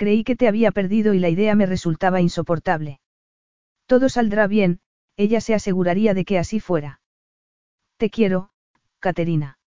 Creí 0.00 0.24
que 0.24 0.34
te 0.34 0.48
había 0.48 0.70
perdido 0.70 1.12
y 1.12 1.18
la 1.18 1.28
idea 1.28 1.54
me 1.54 1.66
resultaba 1.66 2.22
insoportable. 2.22 3.00
Todo 3.84 4.08
saldrá 4.08 4.46
bien, 4.46 4.80
ella 5.18 5.42
se 5.42 5.52
aseguraría 5.52 6.14
de 6.14 6.24
que 6.24 6.38
así 6.38 6.58
fuera. 6.58 7.02
Te 7.98 8.08
quiero, 8.08 8.48
Caterina. 8.98 9.58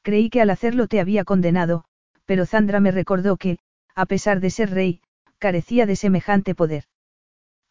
Creí 0.00 0.30
que 0.30 0.40
al 0.40 0.48
hacerlo 0.48 0.88
te 0.88 0.98
había 0.98 1.24
condenado, 1.24 1.84
pero 2.24 2.46
Zandra 2.46 2.80
me 2.80 2.90
recordó 2.90 3.36
que, 3.36 3.58
a 3.94 4.06
pesar 4.06 4.40
de 4.40 4.48
ser 4.48 4.70
rey, 4.70 5.02
carecía 5.36 5.84
de 5.84 5.96
semejante 5.96 6.54
poder. 6.54 6.84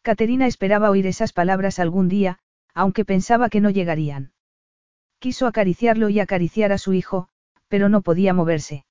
Caterina 0.02 0.46
esperaba 0.46 0.90
oír 0.90 1.08
esas 1.08 1.32
palabras 1.32 1.80
algún 1.80 2.08
día, 2.08 2.38
aunque 2.72 3.04
pensaba 3.04 3.48
que 3.48 3.60
no 3.60 3.68
llegarían. 3.68 4.30
Quiso 5.18 5.48
acariciarlo 5.48 6.08
y 6.08 6.20
acariciar 6.20 6.70
a 6.70 6.78
su 6.78 6.92
hijo, 6.92 7.30
pero 7.66 7.88
no 7.88 8.02
podía 8.02 8.32
moverse. 8.32 8.84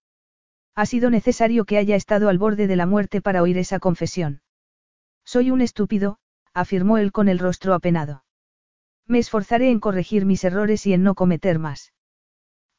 Ha 0.75 0.85
sido 0.85 1.09
necesario 1.09 1.65
que 1.65 1.77
haya 1.77 1.95
estado 1.95 2.29
al 2.29 2.37
borde 2.37 2.67
de 2.67 2.75
la 2.75 2.85
muerte 2.85 3.21
para 3.21 3.41
oír 3.41 3.57
esa 3.57 3.79
confesión. 3.79 4.41
Soy 5.25 5.51
un 5.51 5.61
estúpido, 5.61 6.17
afirmó 6.53 6.97
él 6.97 7.11
con 7.11 7.27
el 7.27 7.39
rostro 7.39 7.73
apenado. 7.73 8.23
Me 9.05 9.19
esforzaré 9.19 9.69
en 9.69 9.79
corregir 9.79 10.25
mis 10.25 10.43
errores 10.43 10.85
y 10.85 10.93
en 10.93 11.03
no 11.03 11.15
cometer 11.15 11.59
más. 11.59 11.93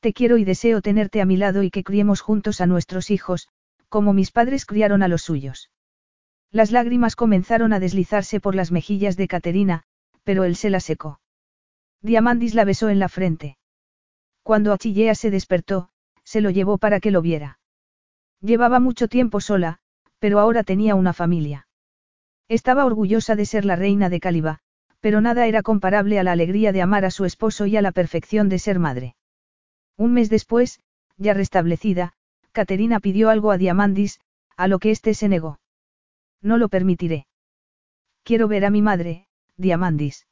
Te 0.00 0.12
quiero 0.12 0.38
y 0.38 0.44
deseo 0.44 0.80
tenerte 0.80 1.20
a 1.20 1.26
mi 1.26 1.36
lado 1.36 1.62
y 1.62 1.70
que 1.70 1.84
criemos 1.84 2.20
juntos 2.20 2.60
a 2.60 2.66
nuestros 2.66 3.10
hijos, 3.10 3.48
como 3.88 4.12
mis 4.12 4.32
padres 4.32 4.64
criaron 4.64 5.02
a 5.02 5.08
los 5.08 5.22
suyos. 5.22 5.70
Las 6.50 6.72
lágrimas 6.72 7.14
comenzaron 7.16 7.72
a 7.72 7.80
deslizarse 7.80 8.40
por 8.40 8.54
las 8.54 8.72
mejillas 8.72 9.16
de 9.16 9.28
Caterina, 9.28 9.84
pero 10.24 10.44
él 10.44 10.56
se 10.56 10.70
la 10.70 10.80
secó. 10.80 11.20
Diamandis 12.02 12.54
la 12.54 12.64
besó 12.64 12.88
en 12.88 12.98
la 12.98 13.08
frente. 13.08 13.58
Cuando 14.42 14.72
Achillea 14.72 15.14
se 15.14 15.30
despertó, 15.30 15.90
se 16.24 16.40
lo 16.40 16.50
llevó 16.50 16.78
para 16.78 16.98
que 16.98 17.10
lo 17.10 17.22
viera. 17.22 17.59
Llevaba 18.40 18.80
mucho 18.80 19.08
tiempo 19.08 19.40
sola, 19.40 19.78
pero 20.18 20.38
ahora 20.38 20.64
tenía 20.64 20.94
una 20.94 21.12
familia. 21.12 21.66
Estaba 22.48 22.84
orgullosa 22.84 23.36
de 23.36 23.46
ser 23.46 23.64
la 23.64 23.76
reina 23.76 24.08
de 24.08 24.20
Caliba, 24.20 24.60
pero 25.00 25.20
nada 25.20 25.46
era 25.46 25.62
comparable 25.62 26.18
a 26.18 26.22
la 26.22 26.32
alegría 26.32 26.72
de 26.72 26.82
amar 26.82 27.04
a 27.04 27.10
su 27.10 27.24
esposo 27.24 27.66
y 27.66 27.76
a 27.76 27.82
la 27.82 27.92
perfección 27.92 28.48
de 28.48 28.58
ser 28.58 28.78
madre. 28.78 29.16
Un 29.96 30.12
mes 30.12 30.30
después, 30.30 30.80
ya 31.16 31.34
restablecida, 31.34 32.14
Caterina 32.52 33.00
pidió 33.00 33.30
algo 33.30 33.50
a 33.50 33.58
Diamandis, 33.58 34.20
a 34.56 34.68
lo 34.68 34.78
que 34.78 34.90
éste 34.90 35.14
se 35.14 35.28
negó. 35.28 35.60
No 36.42 36.58
lo 36.58 36.68
permitiré. 36.68 37.26
Quiero 38.24 38.48
ver 38.48 38.64
a 38.64 38.70
mi 38.70 38.82
madre, 38.82 39.26
Diamandis. 39.56 40.26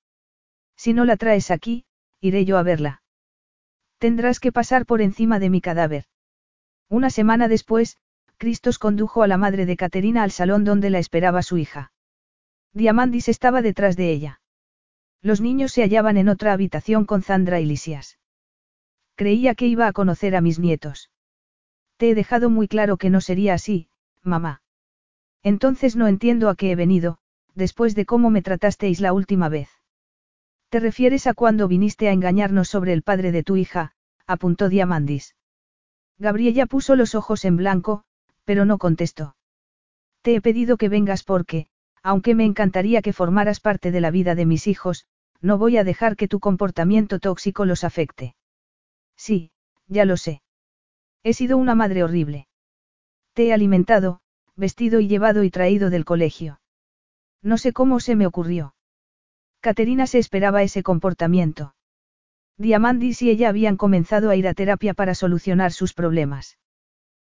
Si 0.76 0.92
no 0.92 1.04
la 1.04 1.16
traes 1.16 1.50
aquí, 1.50 1.84
iré 2.20 2.44
yo 2.44 2.58
a 2.58 2.62
verla. 2.62 3.02
Tendrás 3.98 4.40
que 4.40 4.52
pasar 4.52 4.86
por 4.86 5.02
encima 5.02 5.38
de 5.38 5.50
mi 5.50 5.60
cadáver. 5.60 6.04
Una 6.88 7.10
semana 7.10 7.48
después, 7.48 7.98
Cristos 8.38 8.78
condujo 8.78 9.22
a 9.22 9.26
la 9.26 9.36
madre 9.36 9.66
de 9.66 9.76
Caterina 9.76 10.22
al 10.22 10.30
salón 10.30 10.64
donde 10.64 10.90
la 10.90 10.98
esperaba 10.98 11.42
su 11.42 11.58
hija. 11.58 11.92
Diamandis 12.72 13.28
estaba 13.28 13.62
detrás 13.62 13.96
de 13.96 14.10
ella. 14.10 14.40
Los 15.20 15.40
niños 15.40 15.72
se 15.72 15.82
hallaban 15.82 16.16
en 16.16 16.28
otra 16.28 16.52
habitación 16.52 17.04
con 17.04 17.22
Zandra 17.22 17.60
y 17.60 17.66
Lisias. 17.66 18.18
Creía 19.16 19.54
que 19.54 19.66
iba 19.66 19.88
a 19.88 19.92
conocer 19.92 20.36
a 20.36 20.40
mis 20.40 20.58
nietos. 20.58 21.10
Te 21.96 22.10
he 22.10 22.14
dejado 22.14 22.50
muy 22.50 22.68
claro 22.68 22.96
que 22.96 23.10
no 23.10 23.20
sería 23.20 23.54
así, 23.54 23.88
mamá. 24.22 24.62
Entonces 25.42 25.96
no 25.96 26.06
entiendo 26.06 26.48
a 26.48 26.54
qué 26.54 26.70
he 26.70 26.76
venido, 26.76 27.18
después 27.54 27.96
de 27.96 28.06
cómo 28.06 28.30
me 28.30 28.42
tratasteis 28.42 29.00
la 29.00 29.12
última 29.12 29.48
vez. 29.48 29.68
¿Te 30.68 30.78
refieres 30.80 31.26
a 31.26 31.34
cuando 31.34 31.66
viniste 31.66 32.08
a 32.08 32.12
engañarnos 32.12 32.68
sobre 32.68 32.92
el 32.92 33.02
padre 33.02 33.32
de 33.32 33.42
tu 33.42 33.56
hija? 33.56 33.96
apuntó 34.26 34.68
Diamandis. 34.68 35.34
Gabriella 36.18 36.66
puso 36.66 36.96
los 36.96 37.14
ojos 37.14 37.44
en 37.44 37.56
blanco, 37.56 38.04
pero 38.44 38.64
no 38.64 38.78
contestó. 38.78 39.36
Te 40.22 40.34
he 40.34 40.40
pedido 40.40 40.76
que 40.76 40.88
vengas 40.88 41.22
porque, 41.22 41.68
aunque 42.02 42.34
me 42.34 42.44
encantaría 42.44 43.02
que 43.02 43.12
formaras 43.12 43.60
parte 43.60 43.90
de 43.90 44.00
la 44.00 44.10
vida 44.10 44.34
de 44.34 44.46
mis 44.46 44.66
hijos, 44.66 45.06
no 45.40 45.58
voy 45.58 45.76
a 45.76 45.84
dejar 45.84 46.16
que 46.16 46.28
tu 46.28 46.40
comportamiento 46.40 47.20
tóxico 47.20 47.64
los 47.64 47.84
afecte. 47.84 48.34
Sí, 49.16 49.52
ya 49.86 50.04
lo 50.04 50.16
sé. 50.16 50.42
He 51.22 51.34
sido 51.34 51.56
una 51.56 51.74
madre 51.74 52.02
horrible. 52.02 52.48
Te 53.32 53.46
he 53.46 53.52
alimentado, 53.52 54.20
vestido 54.56 55.00
y 55.00 55.08
llevado 55.08 55.44
y 55.44 55.50
traído 55.50 55.90
del 55.90 56.04
colegio. 56.04 56.60
No 57.42 57.58
sé 57.58 57.72
cómo 57.72 58.00
se 58.00 58.16
me 58.16 58.26
ocurrió. 58.26 58.74
Caterina 59.60 60.06
se 60.06 60.18
esperaba 60.18 60.62
ese 60.62 60.82
comportamiento. 60.82 61.74
Diamandis 62.58 63.22
y 63.22 63.30
ella 63.30 63.48
habían 63.48 63.76
comenzado 63.76 64.30
a 64.30 64.36
ir 64.36 64.48
a 64.48 64.54
terapia 64.54 64.92
para 64.92 65.14
solucionar 65.14 65.72
sus 65.72 65.94
problemas. 65.94 66.58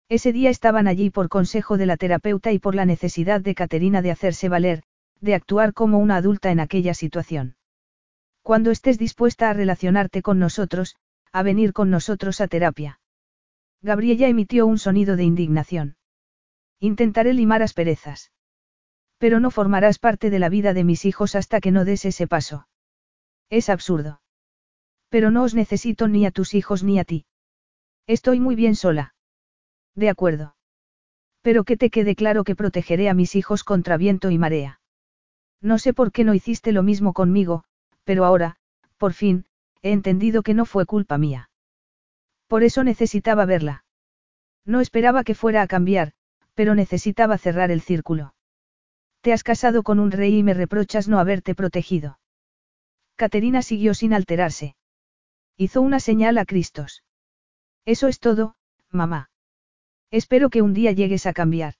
Ese 0.09 0.31
día 0.31 0.49
estaban 0.49 0.87
allí 0.87 1.09
por 1.09 1.27
consejo 1.27 1.77
de 1.77 1.85
la 1.85 1.97
terapeuta 1.97 2.53
y 2.53 2.59
por 2.59 2.75
la 2.75 2.85
necesidad 2.85 3.41
de 3.41 3.53
Caterina 3.53 4.01
de 4.01 4.11
hacerse 4.11 4.47
valer, 4.47 4.83
de 5.19 5.35
actuar 5.35 5.73
como 5.73 5.99
una 5.99 6.15
adulta 6.15 6.49
en 6.51 6.61
aquella 6.61 6.93
situación. 6.93 7.57
Cuando 8.41 8.71
estés 8.71 8.97
dispuesta 8.97 9.49
a 9.49 9.53
relacionarte 9.53 10.21
con 10.21 10.39
nosotros, 10.39 10.95
a 11.33 11.43
venir 11.43 11.73
con 11.73 11.89
nosotros 11.89 12.39
a 12.39 12.47
terapia. 12.47 13.01
Gabriella 13.81 14.29
emitió 14.29 14.65
un 14.65 14.79
sonido 14.79 15.17
de 15.17 15.23
indignación. 15.23 15.97
Intentaré 16.79 17.33
limar 17.33 17.61
asperezas. 17.61 18.31
Pero 19.17 19.41
no 19.41 19.51
formarás 19.51 19.99
parte 19.99 20.29
de 20.29 20.39
la 20.39 20.47
vida 20.47 20.73
de 20.73 20.85
mis 20.85 21.03
hijos 21.03 21.35
hasta 21.35 21.59
que 21.59 21.71
no 21.71 21.83
des 21.83 22.05
ese 22.05 22.27
paso. 22.27 22.67
Es 23.49 23.67
absurdo. 23.67 24.21
Pero 25.09 25.31
no 25.31 25.43
os 25.43 25.53
necesito 25.53 26.07
ni 26.07 26.25
a 26.25 26.31
tus 26.31 26.53
hijos 26.53 26.83
ni 26.83 26.99
a 26.99 27.03
ti. 27.03 27.25
Estoy 28.07 28.39
muy 28.39 28.55
bien 28.55 28.75
sola. 28.75 29.15
De 29.95 30.09
acuerdo. 30.09 30.55
Pero 31.41 31.63
que 31.63 31.77
te 31.77 31.89
quede 31.89 32.15
claro 32.15 32.43
que 32.43 32.55
protegeré 32.55 33.09
a 33.09 33.13
mis 33.13 33.35
hijos 33.35 33.63
contra 33.63 33.97
viento 33.97 34.31
y 34.31 34.37
marea. 34.37 34.79
No 35.61 35.77
sé 35.77 35.93
por 35.93 36.11
qué 36.11 36.23
no 36.23 36.33
hiciste 36.33 36.71
lo 36.71 36.83
mismo 36.83 37.13
conmigo, 37.13 37.63
pero 38.03 38.25
ahora, 38.25 38.57
por 38.97 39.13
fin, 39.13 39.45
he 39.81 39.91
entendido 39.91 40.43
que 40.43 40.53
no 40.53 40.65
fue 40.65 40.85
culpa 40.85 41.17
mía. 41.17 41.49
Por 42.47 42.63
eso 42.63 42.83
necesitaba 42.83 43.45
verla. 43.45 43.83
No 44.65 44.79
esperaba 44.81 45.23
que 45.23 45.35
fuera 45.35 45.61
a 45.61 45.67
cambiar, 45.67 46.13
pero 46.53 46.75
necesitaba 46.75 47.37
cerrar 47.37 47.71
el 47.71 47.81
círculo. 47.81 48.33
Te 49.21 49.33
has 49.33 49.43
casado 49.43 49.83
con 49.83 49.99
un 49.99 50.11
rey 50.11 50.37
y 50.37 50.43
me 50.43 50.53
reprochas 50.53 51.09
no 51.09 51.19
haberte 51.19 51.55
protegido. 51.55 52.19
Caterina 53.15 53.61
siguió 53.61 53.93
sin 53.93 54.13
alterarse. 54.13 54.76
Hizo 55.57 55.81
una 55.81 55.99
señal 55.99 56.37
a 56.37 56.45
Cristos. 56.45 57.03
Eso 57.83 58.07
es 58.07 58.19
todo, 58.19 58.55
mamá. 58.91 59.31
Espero 60.11 60.49
que 60.51 60.61
un 60.61 60.73
día 60.73 60.91
llegues 60.91 61.25
a 61.25 61.33
cambiar. 61.33 61.73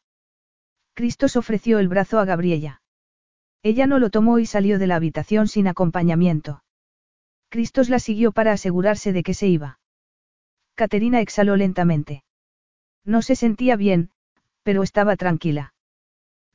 Cristos 0.96 1.36
ofreció 1.36 1.78
el 1.78 1.88
brazo 1.88 2.18
a 2.20 2.26
Gabriela. 2.26 2.82
Ella 3.62 3.86
no 3.86 4.00
lo 4.00 4.10
tomó 4.10 4.40
y 4.40 4.48
salió 4.48 4.80
de 4.80 4.88
la 4.88 4.96
habitación 4.96 5.48
sin 5.48 5.68
acompañamiento. 5.68 6.64
Cristos 7.50 7.90
la 7.90 8.00
siguió 8.00 8.32
para 8.32 8.52
asegurarse 8.52 9.14
de 9.14 9.22
que 9.22 9.36
se 9.36 9.48
iba. 9.48 9.80
Caterina 10.74 11.22
exhaló 11.22 11.56
lentamente. 11.56 12.24
No 13.06 13.22
se 13.22 13.36
sentía 13.36 13.76
bien, 13.76 14.10
pero 14.64 14.82
estaba 14.82 15.16
tranquila. 15.16 15.76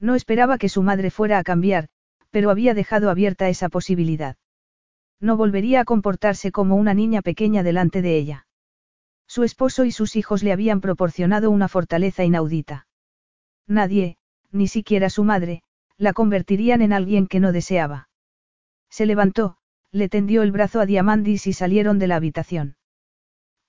No 0.00 0.16
esperaba 0.16 0.58
que 0.58 0.68
su 0.68 0.82
madre 0.82 1.10
fuera 1.10 1.38
a 1.38 1.44
cambiar, 1.44 1.88
pero 2.30 2.50
había 2.50 2.74
dejado 2.74 3.10
abierta 3.10 3.48
esa 3.48 3.68
posibilidad. 3.68 4.36
No 5.22 5.36
volvería 5.36 5.80
a 5.80 5.84
comportarse 5.84 6.50
como 6.50 6.74
una 6.74 6.94
niña 6.94 7.22
pequeña 7.22 7.62
delante 7.62 8.02
de 8.02 8.18
ella. 8.18 8.46
Su 9.28 9.44
esposo 9.44 9.84
y 9.84 9.92
sus 9.92 10.16
hijos 10.16 10.42
le 10.42 10.52
habían 10.52 10.80
proporcionado 10.80 11.48
una 11.50 11.68
fortaleza 11.68 12.24
inaudita. 12.24 12.88
Nadie, 13.68 14.18
ni 14.50 14.66
siquiera 14.66 15.08
su 15.10 15.22
madre, 15.22 15.62
la 15.96 16.12
convertirían 16.12 16.82
en 16.82 16.92
alguien 16.92 17.28
que 17.28 17.38
no 17.38 17.52
deseaba. 17.52 18.08
Se 18.90 19.06
levantó, 19.06 19.58
le 19.92 20.08
tendió 20.08 20.42
el 20.42 20.50
brazo 20.50 20.80
a 20.80 20.86
Diamandis 20.86 21.46
y 21.46 21.52
salieron 21.52 22.00
de 22.00 22.08
la 22.08 22.16
habitación. 22.16 22.76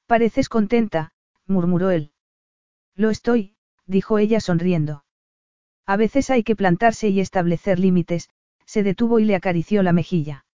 Pareces 0.08 0.50
contenta, 0.50 1.14
murmuró 1.46 1.92
él. 1.92 2.14
Lo 2.96 3.12
estoy, 3.12 3.56
dijo 3.86 4.18
ella 4.18 4.40
sonriendo. 4.40 5.06
A 5.86 5.98
veces 5.98 6.32
hay 6.32 6.44
que 6.44 6.56
plantarse 6.56 7.10
y 7.10 7.20
establecer 7.20 7.78
límites, 7.78 8.32
se 8.66 8.82
detuvo 8.82 9.20
y 9.20 9.26
le 9.26 9.36
acarició 9.36 9.84
la 9.84 9.94
mejilla. 9.94 10.46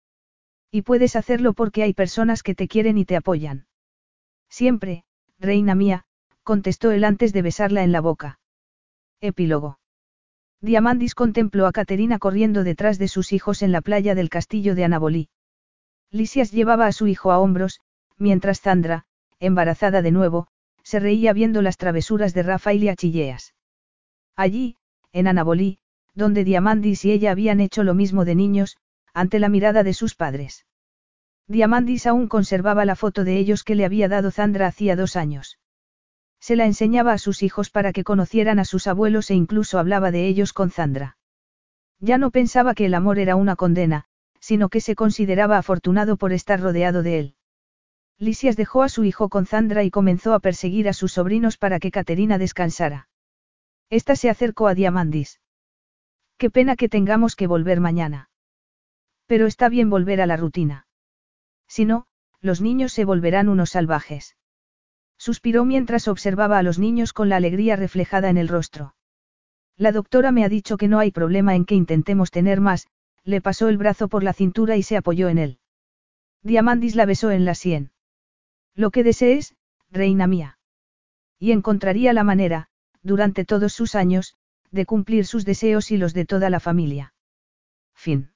Y 0.70 0.82
puedes 0.82 1.16
hacerlo 1.16 1.55
porque 1.55 1.82
hay 1.82 1.94
personas 1.94 2.42
que 2.42 2.55
te 2.55 2.68
quieren 2.68 2.98
y 2.98 3.05
te 3.05 3.16
apoyan. 3.16 3.66
Siempre, 4.50 5.05
reina 5.38 5.74
mía, 5.74 6.05
contestó 6.42 6.90
él 6.90 7.05
antes 7.05 7.32
de 7.32 7.42
besarla 7.42 7.82
en 7.82 7.92
la 7.92 8.00
boca. 8.00 8.38
Epílogo. 9.20 9.78
Diamandis 10.60 11.14
contempló 11.14 11.66
a 11.66 11.72
Caterina 11.72 12.18
corriendo 12.18 12.64
detrás 12.64 12.98
de 12.98 13.08
sus 13.08 13.32
hijos 13.32 13.62
en 13.62 13.72
la 13.72 13.80
playa 13.80 14.14
del 14.14 14.28
castillo 14.28 14.74
de 14.74 14.84
Anabolí. 14.84 15.28
Lisias 16.10 16.50
llevaba 16.50 16.86
a 16.86 16.92
su 16.92 17.06
hijo 17.06 17.30
a 17.32 17.38
hombros, 17.38 17.80
mientras 18.16 18.60
Zandra, 18.60 19.05
embarazada 19.38 20.02
de 20.02 20.10
nuevo, 20.10 20.48
se 20.82 21.00
reía 21.00 21.32
viendo 21.32 21.62
las 21.62 21.76
travesuras 21.76 22.34
de 22.34 22.42
Rafael 22.42 22.82
y 22.82 22.88
Achilleas. 22.88 23.55
Allí, 24.34 24.76
en 25.12 25.28
Anabolí, 25.28 25.78
donde 26.14 26.44
Diamandis 26.44 27.05
y 27.05 27.12
ella 27.12 27.30
habían 27.30 27.60
hecho 27.60 27.84
lo 27.84 27.94
mismo 27.94 28.24
de 28.24 28.34
niños, 28.34 28.78
ante 29.18 29.38
la 29.38 29.48
mirada 29.48 29.82
de 29.82 29.94
sus 29.94 30.14
padres. 30.14 30.66
Diamandis 31.48 32.06
aún 32.06 32.28
conservaba 32.28 32.84
la 32.84 32.94
foto 32.94 33.24
de 33.24 33.38
ellos 33.38 33.64
que 33.64 33.74
le 33.74 33.84
había 33.84 34.08
dado 34.08 34.30
Zandra 34.30 34.66
hacía 34.66 34.97
dos 34.97 35.16
años. 35.16 35.58
Se 36.40 36.56
la 36.56 36.66
enseñaba 36.66 37.12
a 37.14 37.18
sus 37.18 37.42
hijos 37.42 37.70
para 37.70 37.92
que 37.92 38.05
conocieran 38.05 38.58
a 38.58 38.64
sus 38.64 38.86
abuelos 38.86 39.30
e 39.30 39.34
incluso 39.34 39.78
hablaba 39.78 40.10
de 40.10 40.26
ellos 40.26 40.52
con 40.52 40.70
Zandra. 40.70 41.16
Ya 42.00 42.16
no 42.18 42.30
pensaba 42.30 42.74
que 42.74 42.86
el 42.86 42.94
amor 42.94 43.18
era 43.18 43.34
una 43.34 43.56
condena, 43.56 44.05
sino 44.40 44.68
que 44.68 44.80
se 44.80 44.94
consideraba 44.94 45.58
afortunado 45.58 46.16
por 46.16 46.32
estar 46.32 46.60
rodeado 46.60 47.02
de 47.02 47.18
él. 47.18 47.34
Lisias 48.18 48.56
dejó 48.56 48.82
a 48.82 48.88
su 48.88 49.05
hijo 49.05 49.28
con 49.28 49.47
Zandra 49.47 49.84
y 49.84 49.90
comenzó 49.90 50.34
a 50.34 50.40
perseguir 50.40 50.88
a 50.88 50.92
sus 50.92 51.12
sobrinos 51.12 51.56
para 51.56 51.80
que 51.80 51.90
Caterina 51.90 52.38
descansara. 52.38 53.08
Esta 53.90 54.16
se 54.16 54.28
acercó 54.30 54.68
a 54.68 54.74
Diamandis. 54.74 55.40
Qué 56.36 56.50
pena 56.50 56.76
que 56.76 56.88
tengamos 56.88 57.34
que 57.36 57.47
volver 57.47 57.80
mañana. 57.80 58.27
Pero 59.28 59.47
está 59.47 59.68
bien 59.68 59.90
volver 59.90 60.20
a 60.23 60.26
la 60.26 60.39
rutina. 60.39 60.86
Si 61.68 61.84
no, 61.84 62.07
los 62.40 62.62
niños 62.62 62.92
se 62.92 63.05
volverán 63.05 63.48
unos 63.48 63.70
salvajes. 63.70 64.36
Suspiró 65.18 65.66
mientras 65.66 66.08
observaba 66.08 66.58
a 66.58 66.62
los 66.62 66.78
niños 66.78 67.12
con 67.12 67.28
la 67.28 67.36
alegría 67.36 67.76
reflejada 67.76 68.31
en 68.31 68.39
el 68.39 68.48
rostro. 68.48 68.94
La 69.76 69.92
doctora 69.92 70.32
me 70.32 70.44
ha 70.44 70.48
dicho 70.48 70.78
que 70.78 70.89
no 70.89 70.98
hay 70.98 71.10
problema 71.10 71.55
en 71.55 71.66
que 71.66 71.74
intentemos 71.74 72.31
tener 72.31 72.60
más, 72.60 72.89
le 73.23 73.42
pasó 73.42 73.68
el 73.68 73.76
brazo 73.76 74.08
por 74.08 74.24
la 74.24 74.32
cintura 74.32 74.76
y 74.76 74.82
se 74.82 74.97
apoyó 74.97 75.28
en 75.28 75.39
él. 75.39 75.58
Diamandis 76.42 76.97
la 76.97 77.05
besó 77.05 77.31
en 77.31 77.44
la 77.44 77.55
sien. 77.55 77.90
Lo 78.74 78.90
que 78.90 79.05
desees, 79.05 79.55
reina 79.90 80.26
mía. 80.26 80.58
Y 81.39 81.52
encontraría 81.52 82.15
la 82.15 82.24
manera, 82.24 82.68
durante 83.02 83.44
todos 83.44 83.74
sus 83.74 83.94
años, 83.94 84.36
de 84.70 84.86
cumplir 84.86 85.26
sus 85.26 85.44
deseos 85.44 85.90
y 85.90 85.98
los 85.98 86.15
de 86.15 86.24
toda 86.24 86.48
la 86.48 86.60
familia. 86.60 87.12
Fin. 87.94 88.31